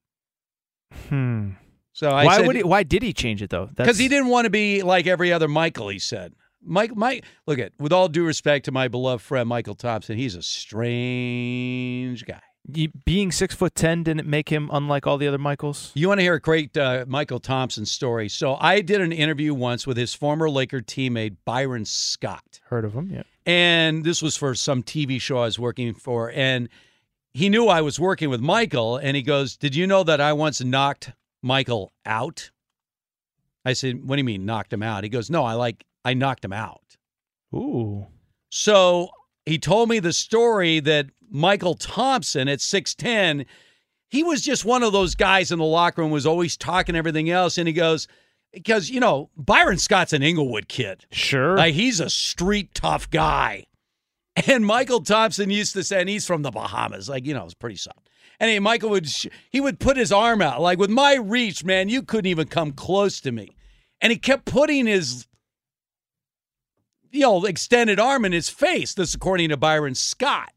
Hmm. 1.08 1.52
So 1.96 2.10
I 2.10 2.26
why 2.26 2.36
said, 2.36 2.46
would 2.46 2.56
he, 2.56 2.62
Why 2.62 2.82
did 2.82 3.02
he 3.02 3.14
change 3.14 3.40
it 3.40 3.48
though? 3.48 3.70
because 3.74 3.96
he 3.96 4.06
didn't 4.08 4.28
want 4.28 4.44
to 4.44 4.50
be 4.50 4.82
like 4.82 5.06
every 5.06 5.32
other 5.32 5.48
Michael. 5.48 5.88
He 5.88 5.98
said, 5.98 6.34
"Mike, 6.62 6.94
Mike, 6.94 7.24
look 7.46 7.58
at 7.58 7.72
with 7.78 7.90
all 7.90 8.08
due 8.08 8.24
respect 8.26 8.66
to 8.66 8.70
my 8.72 8.86
beloved 8.86 9.22
friend 9.22 9.48
Mychal 9.50 9.78
Thompson, 9.78 10.18
he's 10.18 10.34
a 10.34 10.42
strange 10.42 12.24
guy." 12.26 12.40
You, 12.74 12.88
being 13.04 13.30
six 13.30 13.54
foot 13.54 13.74
ten 13.76 14.02
didn't 14.02 14.26
make 14.26 14.48
him 14.48 14.68
unlike 14.72 15.06
all 15.06 15.18
the 15.18 15.28
other 15.28 15.38
Michaels. 15.38 15.92
You 15.94 16.08
want 16.08 16.18
to 16.18 16.22
hear 16.22 16.34
a 16.34 16.40
great 16.40 16.76
uh, 16.76 17.04
Mychal 17.06 17.40
Thompson 17.40 17.86
story? 17.86 18.28
So 18.28 18.56
I 18.60 18.80
did 18.80 19.00
an 19.00 19.12
interview 19.12 19.54
once 19.54 19.86
with 19.86 19.96
his 19.96 20.14
former 20.14 20.50
Laker 20.50 20.80
teammate 20.80 21.36
Byron 21.44 21.84
Scott, 21.84 22.60
Heard 22.64 22.84
of 22.84 22.92
him? 22.92 23.08
Yeah. 23.10 23.22
and 23.46 24.04
this 24.04 24.20
was 24.20 24.36
for 24.36 24.54
some 24.56 24.82
TV 24.82 25.20
show 25.20 25.38
I 25.38 25.44
was 25.44 25.58
working 25.60 25.94
for, 25.94 26.30
and 26.32 26.68
he 27.32 27.48
knew 27.48 27.68
I 27.68 27.82
was 27.82 28.00
working 28.00 28.30
with 28.30 28.40
Michael, 28.40 28.96
and 28.96 29.16
he 29.16 29.22
goes, 29.22 29.56
"Did 29.56 29.76
you 29.76 29.86
know 29.86 30.02
that 30.02 30.20
I 30.20 30.32
once 30.32 30.60
knocked 30.60 31.12
Michael 31.42 31.92
out?" 32.04 32.50
I 33.64 33.72
said, 33.72 34.04
"What 34.04 34.16
do 34.16 34.20
you 34.20 34.24
mean 34.24 34.44
knocked 34.44 34.72
him 34.72 34.82
out?" 34.82 35.04
He 35.04 35.10
goes, 35.10 35.30
"No, 35.30 35.44
I 35.44 35.54
like 35.54 35.84
I 36.04 36.14
knocked 36.14 36.44
him 36.44 36.52
out." 36.52 36.96
Ooh. 37.54 38.06
So 38.50 39.10
he 39.44 39.58
told 39.58 39.88
me 39.88 39.98
the 39.98 40.12
story 40.12 40.80
that 40.80 41.06
Mychal 41.32 41.76
Thompson 41.78 42.48
at 42.48 42.60
6'10, 42.60 43.46
he 44.08 44.22
was 44.22 44.42
just 44.42 44.64
one 44.64 44.82
of 44.82 44.92
those 44.92 45.14
guys 45.14 45.50
in 45.50 45.58
the 45.58 45.64
locker 45.64 46.02
room, 46.02 46.10
was 46.10 46.26
always 46.26 46.56
talking 46.56 46.96
everything 46.96 47.30
else. 47.30 47.58
And 47.58 47.66
he 47.66 47.72
goes, 47.72 48.06
because, 48.52 48.90
you 48.90 49.00
know, 49.00 49.30
Byron 49.36 49.78
Scott's 49.78 50.12
an 50.12 50.22
Inglewood 50.22 50.68
kid. 50.68 51.06
Sure. 51.10 51.56
Like 51.56 51.74
he's 51.74 52.00
a 52.00 52.10
street 52.10 52.74
tough 52.74 53.10
guy. 53.10 53.66
And 54.48 54.66
Mychal 54.66 55.02
Thompson 55.02 55.48
used 55.48 55.72
to 55.72 55.82
say, 55.82 55.98
and 55.98 56.10
he's 56.10 56.26
from 56.26 56.42
the 56.42 56.50
Bahamas, 56.50 57.08
like, 57.08 57.24
you 57.24 57.32
know, 57.32 57.46
it's 57.46 57.54
pretty 57.54 57.76
soft. 57.76 58.05
And 58.38 58.62
Michael 58.62 58.90
would, 58.90 59.08
sh- 59.08 59.26
he 59.50 59.60
would 59.60 59.78
put 59.80 59.96
his 59.96 60.12
arm 60.12 60.42
out. 60.42 60.60
Like 60.60 60.78
with 60.78 60.90
my 60.90 61.14
reach, 61.14 61.64
man, 61.64 61.88
you 61.88 62.02
couldn't 62.02 62.26
even 62.30 62.48
come 62.48 62.72
close 62.72 63.20
to 63.22 63.32
me. 63.32 63.56
And 64.00 64.10
he 64.12 64.18
kept 64.18 64.44
putting 64.44 64.86
his 64.86 65.26
you 67.12 67.20
know, 67.20 67.44
extended 67.46 67.98
arm 67.98 68.24
in 68.24 68.32
his 68.32 68.48
face. 68.50 68.92
This 68.94 69.14
according 69.14 69.48
to 69.50 69.56
Byron 69.56 69.94
Scott. 69.94 70.52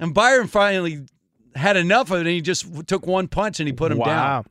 And 0.00 0.12
Byron 0.14 0.48
finally 0.48 1.06
had 1.54 1.76
enough 1.76 2.10
of 2.10 2.18
it 2.18 2.20
and 2.20 2.28
he 2.28 2.40
just 2.40 2.86
took 2.86 3.06
one 3.06 3.28
punch 3.28 3.60
and 3.60 3.66
he 3.68 3.72
put 3.72 3.92
him 3.92 3.98
Wow. 3.98 4.06
down. 4.06 4.44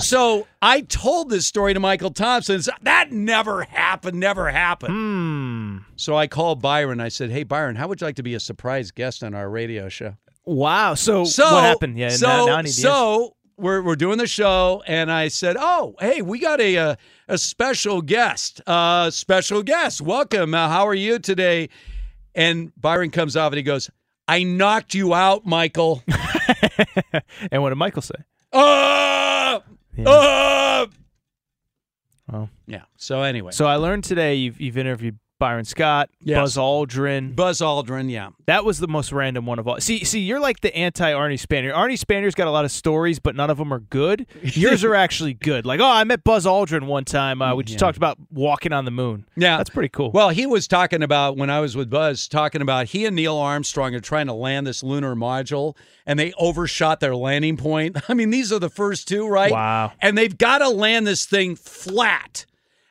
So 0.00 0.46
I 0.62 0.82
told 0.82 1.30
this 1.30 1.46
story 1.46 1.74
to 1.74 1.80
Mychal 1.80 2.14
Thompson. 2.14 2.62
So 2.62 2.70
That 2.82 3.10
never 3.10 3.62
happened, 3.64 4.20
never 4.20 4.50
happened. 4.50 4.92
Hmm. 4.94 5.78
So 5.96 6.14
I 6.16 6.26
called 6.26 6.60
Byron. 6.62 7.00
I 7.00 7.08
said, 7.08 7.30
Hey, 7.30 7.42
Byron, 7.42 7.76
how 7.76 7.88
would 7.88 8.00
you 8.00 8.06
like 8.06 8.16
to 8.16 8.22
be 8.22 8.34
a 8.34 8.40
surprise 8.40 8.90
guest 8.90 9.24
on 9.24 9.34
our 9.34 9.48
radio 9.50 9.88
show? 9.88 10.16
Wow. 10.46 10.94
So, 10.94 11.24
So 11.24 11.44
what 11.44 11.64
happened? 11.64 11.98
Yeah. 11.98 12.08
So, 12.10 12.26
now, 12.26 12.46
now 12.46 12.56
I 12.56 12.62
need 12.62 12.70
so 12.70 13.36
we're 13.56 13.82
we're 13.82 13.96
doing 13.96 14.18
the 14.18 14.26
show, 14.26 14.82
and 14.86 15.10
I 15.10 15.28
said, 15.28 15.56
"Oh, 15.58 15.94
hey, 16.00 16.22
we 16.22 16.38
got 16.38 16.60
a 16.60 16.76
a, 16.76 16.98
a 17.28 17.38
special 17.38 18.00
guest. 18.02 18.60
Uh, 18.66 19.10
special 19.10 19.62
guest. 19.62 20.00
Welcome. 20.00 20.54
Uh, 20.54 20.68
how 20.68 20.86
are 20.86 20.94
you 20.94 21.18
today?" 21.18 21.68
And 22.34 22.72
Byron 22.80 23.10
comes 23.10 23.36
off 23.36 23.52
and 23.52 23.56
he 23.56 23.62
goes, 23.62 23.90
"I 24.28 24.42
knocked 24.44 24.94
you 24.94 25.14
out, 25.14 25.46
Michael." 25.46 26.02
and 27.50 27.62
what 27.62 27.70
did 27.70 27.76
Michael 27.76 28.02
say? 28.02 28.14
uh, 28.52 29.60
uh. 30.06 30.86
Oh. 32.32 32.48
Yeah. 32.66 32.82
So 32.96 33.22
anyway, 33.22 33.52
So 33.52 33.66
I 33.66 33.76
learned 33.76 34.04
today 34.04 34.34
you've 34.34 34.60
you've 34.60 34.76
interviewed 34.76 35.18
Byron 35.38 35.64
Scott, 35.66 36.08
Yes. 36.22 36.38
Buzz 36.40 36.56
Aldrin. 36.56 37.36
Buzz 37.36 37.60
Aldrin. 37.60 38.10
Yeah. 38.10 38.30
That 38.46 38.64
was 38.64 38.78
the 38.78 38.88
most 38.88 39.12
random 39.12 39.44
one 39.44 39.58
of 39.58 39.68
all. 39.68 39.78
See, 39.80 40.02
see, 40.04 40.20
you're 40.20 40.40
like 40.40 40.60
the 40.60 40.74
anti 40.74 41.12
Arnie 41.12 41.34
Spanier. 41.40 41.74
Arnie 41.74 41.98
Spanier's 41.98 42.34
got 42.34 42.48
a 42.48 42.50
lot 42.50 42.64
of 42.64 42.70
stories, 42.70 43.18
but 43.18 43.36
none 43.36 43.50
of 43.50 43.58
them 43.58 43.72
are 43.72 43.80
good. 43.80 44.26
Yours 44.42 44.82
are 44.84 44.94
actually 44.94 45.34
good. 45.34 45.66
Like, 45.66 45.80
oh, 45.80 45.90
I 45.90 46.04
met 46.04 46.24
Buzz 46.24 46.46
Aldrin 46.46 46.86
one 46.86 47.04
time. 47.04 47.42
Uh, 47.42 47.54
we 47.54 47.64
just 47.64 47.74
Yeah. 47.74 47.78
talked 47.80 47.96
about 47.98 48.18
walking 48.30 48.72
on 48.72 48.84
the 48.86 48.90
moon. 48.90 49.26
Yeah. 49.36 49.58
that's 49.58 49.70
pretty 49.70 49.90
cool. 49.90 50.10
Well, 50.10 50.30
he 50.30 50.46
was 50.46 50.66
talking 50.66 51.02
about 51.02 51.36
when 51.36 51.50
I 51.50 51.60
was 51.60 51.76
with 51.76 51.90
Buzz, 51.90 52.28
talking 52.28 52.62
about 52.62 52.86
he 52.86 53.04
and 53.04 53.14
Neil 53.14 53.36
Armstrong 53.36 53.94
are 53.94 54.00
trying 54.00 54.26
to 54.28 54.32
land 54.34 54.66
this 54.66 54.82
lunar 54.82 55.14
module 55.14 55.76
and 56.06 56.18
they 56.18 56.32
overshot 56.38 57.00
their 57.00 57.14
landing 57.14 57.56
point. 57.58 57.96
I 58.08 58.14
mean, 58.14 58.30
these 58.30 58.52
are 58.52 58.58
the 58.58 58.70
first 58.70 59.06
two, 59.06 59.28
right? 59.28 59.52
Wow. 59.52 59.92
And 60.00 60.16
they've 60.16 60.36
got 60.36 60.58
to 60.58 60.68
land 60.70 61.06
this 61.06 61.26
thing 61.26 61.56
flat. 61.56 62.46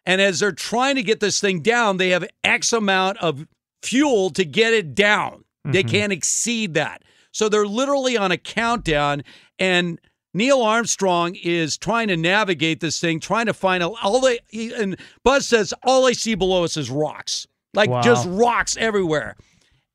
And 0.05 0.21
as 0.21 0.39
they're 0.39 0.51
trying 0.51 0.95
to 0.95 1.03
get 1.03 1.19
this 1.19 1.39
thing 1.39 1.61
down, 1.61 1.97
they 1.97 2.09
have 2.09 2.27
X 2.43 2.71
amount 2.73 3.17
of 3.17 3.47
fuel 3.81 4.29
to 4.31 4.45
get 4.45 4.73
it 4.73 4.93
down. 4.95 5.43
They 5.63 5.83
Mhm. 5.83 5.89
can't 5.89 6.13
exceed 6.13 6.73
that. 6.75 7.01
So 7.31 7.49
they're 7.49 7.65
literally 7.67 8.15
on 8.15 8.31
a 8.31 8.37
countdown. 8.37 9.23
And 9.57 9.99
Neil 10.33 10.61
Armstrong 10.61 11.35
is 11.41 11.77
trying 11.77 12.07
to 12.09 12.17
navigate 12.17 12.81
this 12.81 12.99
thing, 12.99 13.19
trying 13.19 13.45
to 13.47 13.53
find 13.53 13.81
a, 13.81 13.87
all 13.89 14.19
the. 14.21 14.39
and 14.77 14.97
Buzz 15.23 15.47
says, 15.47 15.73
all 15.83 16.05
I 16.05 16.11
see 16.11 16.35
below 16.35 16.63
us 16.63 16.77
is 16.77 16.89
rocks, 16.89 17.47
like 17.73 17.89
Wow. 17.89 18.01
just 18.01 18.27
rocks 18.29 18.75
everywhere. 18.77 19.35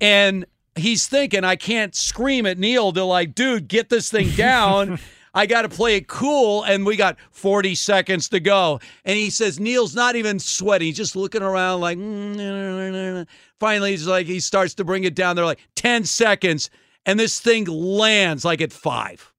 And 0.01 0.45
he's 0.77 1.07
thinking, 1.07 1.45
I 1.45 1.57
can't 1.57 1.95
scream 1.95 2.47
at 2.47 2.59
Neil 2.59 2.91
to 2.93 3.05
like, 3.05 3.35
dude, 3.35 3.69
get 3.69 3.91
this 3.91 4.11
thing 4.11 4.31
down. 4.31 4.99
I 5.35 5.47
got 5.47 5.63
to 5.63 5.69
play 5.69 5.97
it 5.97 6.09
cool, 6.09 6.65
and 6.65 6.85
we 6.85 6.97
got 6.97 7.17
40 7.31 7.75
seconds 7.77 8.29
to 8.31 8.41
go. 8.41 8.81
And 9.05 9.17
he 9.17 9.31
says 9.31 9.61
Neil's 9.61 9.95
not 9.95 10.17
even 10.17 10.39
sweating; 10.39 10.87
he's 10.87 10.97
just 10.97 11.15
looking 11.17 11.43
around 11.43 11.81
like. 11.81 11.99
Mm, 11.99 12.35
mm, 12.35 12.39
mm, 12.39 12.93
"Mm, 12.93 13.27
Finally, 13.61 13.91
he's 13.93 14.07
like 14.07 14.27
he 14.27 14.41
starts 14.41 14.75
to 14.75 14.85
bring 14.85 15.05
it 15.05 15.15
down. 15.15 15.37
They're 15.37 15.45
like 15.45 15.61
10 15.77 16.05
seconds, 16.05 16.71
and 17.07 17.19
this 17.21 17.39
thing 17.41 17.65
lands 17.67 18.45
like 18.45 18.61
at 18.61 18.73
five 18.73 19.33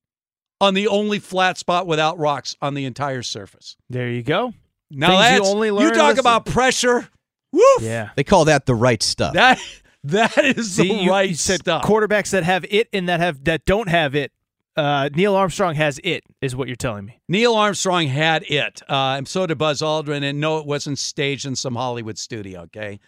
on 0.62 0.76
the 0.76 0.88
only 0.88 1.18
flat 1.20 1.58
spot 1.58 1.88
without 1.88 2.18
rocks 2.20 2.56
on 2.62 2.74
the 2.76 2.86
entire 2.86 3.24
surface. 3.24 3.76
There 3.90 4.08
you 4.10 4.22
go. 4.24 4.54
Now 4.92 5.08
Things 5.08 5.22
that's 5.22 5.46
you 5.50 5.54
only 5.56 5.68
you 5.84 5.90
talk 5.92 6.10
listen- 6.10 6.20
about 6.20 6.46
pressure. 6.46 7.10
Woof. 7.52 7.82
Yeah. 7.82 8.12
They 8.16 8.24
call 8.24 8.46
that 8.46 8.66
the 8.66 8.76
right 8.76 9.02
stuff. 9.04 9.34
That 9.34 9.60
that 10.06 10.38
is 10.38 10.74
See, 10.74 10.88
the 10.88 10.94
you- 11.04 11.10
right 11.10 11.30
you 11.30 11.36
said 11.36 11.62
stuff. 11.62 11.84
quarterbacks 11.84 12.30
that 12.32 12.44
have 12.44 12.64
it 12.70 12.88
and 12.94 13.10
that 13.10 13.20
have 13.20 13.44
that 13.46 13.66
don't 13.66 13.90
have 13.90 14.16
it. 14.16 14.32
Uh, 14.78 15.10
Neil 15.14 15.36
Armstrong 15.36 15.76
has 15.76 16.00
it, 16.04 16.24
is 16.42 16.56
what 16.56 16.68
you're 16.70 16.76
telling 16.78 17.06
me. 17.06 17.20
Neil 17.28 17.54
Armstrong 17.56 18.08
had 18.08 18.44
it, 18.50 18.82
uh, 18.90 19.16
and 19.18 19.28
so 19.28 19.46
did 19.46 19.58
Buzz 19.58 19.82
Aldrin. 19.82 20.24
And 20.24 20.40
no, 20.40 20.60
it 20.60 20.66
wasn't 20.66 20.98
staged 20.98 21.46
in 21.46 21.56
some 21.56 21.76
Hollywood 21.76 22.18
studio. 22.18 22.62
Okay, 22.62 23.00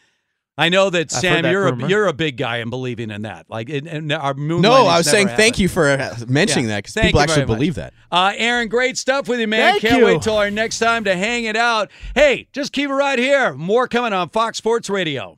I 0.57 0.67
know 0.69 0.89
that 0.89 1.13
I've 1.13 1.21
Sam, 1.21 1.43
that 1.43 1.51
you're 1.51 1.63
rumor. 1.65 1.85
a, 1.85 1.89
you're 1.89 2.07
a 2.07 2.13
big 2.13 2.35
guy 2.37 2.57
in 2.57 2.69
believing 2.69 3.09
in 3.11 3.21
that. 3.21 3.45
Like, 3.49 3.69
in, 3.69 3.87
in 3.87 4.11
our 4.11 4.33
moon. 4.33 4.61
no, 4.61 4.73
I 4.73 4.97
was 4.97 5.05
never 5.07 5.17
saying 5.17 5.27
thank 5.37 5.57
you 5.57 5.69
for 5.69 5.89
uh, 5.89 6.15
mentioning 6.27 6.65
Yeah. 6.65 6.75
that 6.75 6.83
because 6.83 6.93
people 6.95 7.19
you 7.19 7.23
actually 7.23 7.35
very 7.35 7.47
much. 7.47 7.57
believe 7.57 7.75
that. 7.75 7.93
Uh, 8.11 8.33
Aaron, 8.35 8.67
great 8.67 8.97
stuff 8.97 9.27
with 9.29 9.39
you, 9.39 9.47
man. 9.47 9.71
Thank 9.71 9.81
Can't 9.83 9.99
you. 9.99 10.05
wait 10.05 10.21
till 10.21 10.35
our 10.37 10.51
next 10.51 10.79
time 10.79 11.05
to 11.05 11.15
hang 11.15 11.45
it 11.45 11.55
out. 11.55 11.89
Hey, 12.13 12.49
just 12.51 12.73
keep 12.73 12.89
it 12.89 12.93
right 12.93 13.17
here. 13.17 13.53
More 13.53 13.87
coming 13.87 14.11
on 14.13 14.29
Fox 14.29 14.57
Sports 14.57 14.89
Radio. 14.89 15.37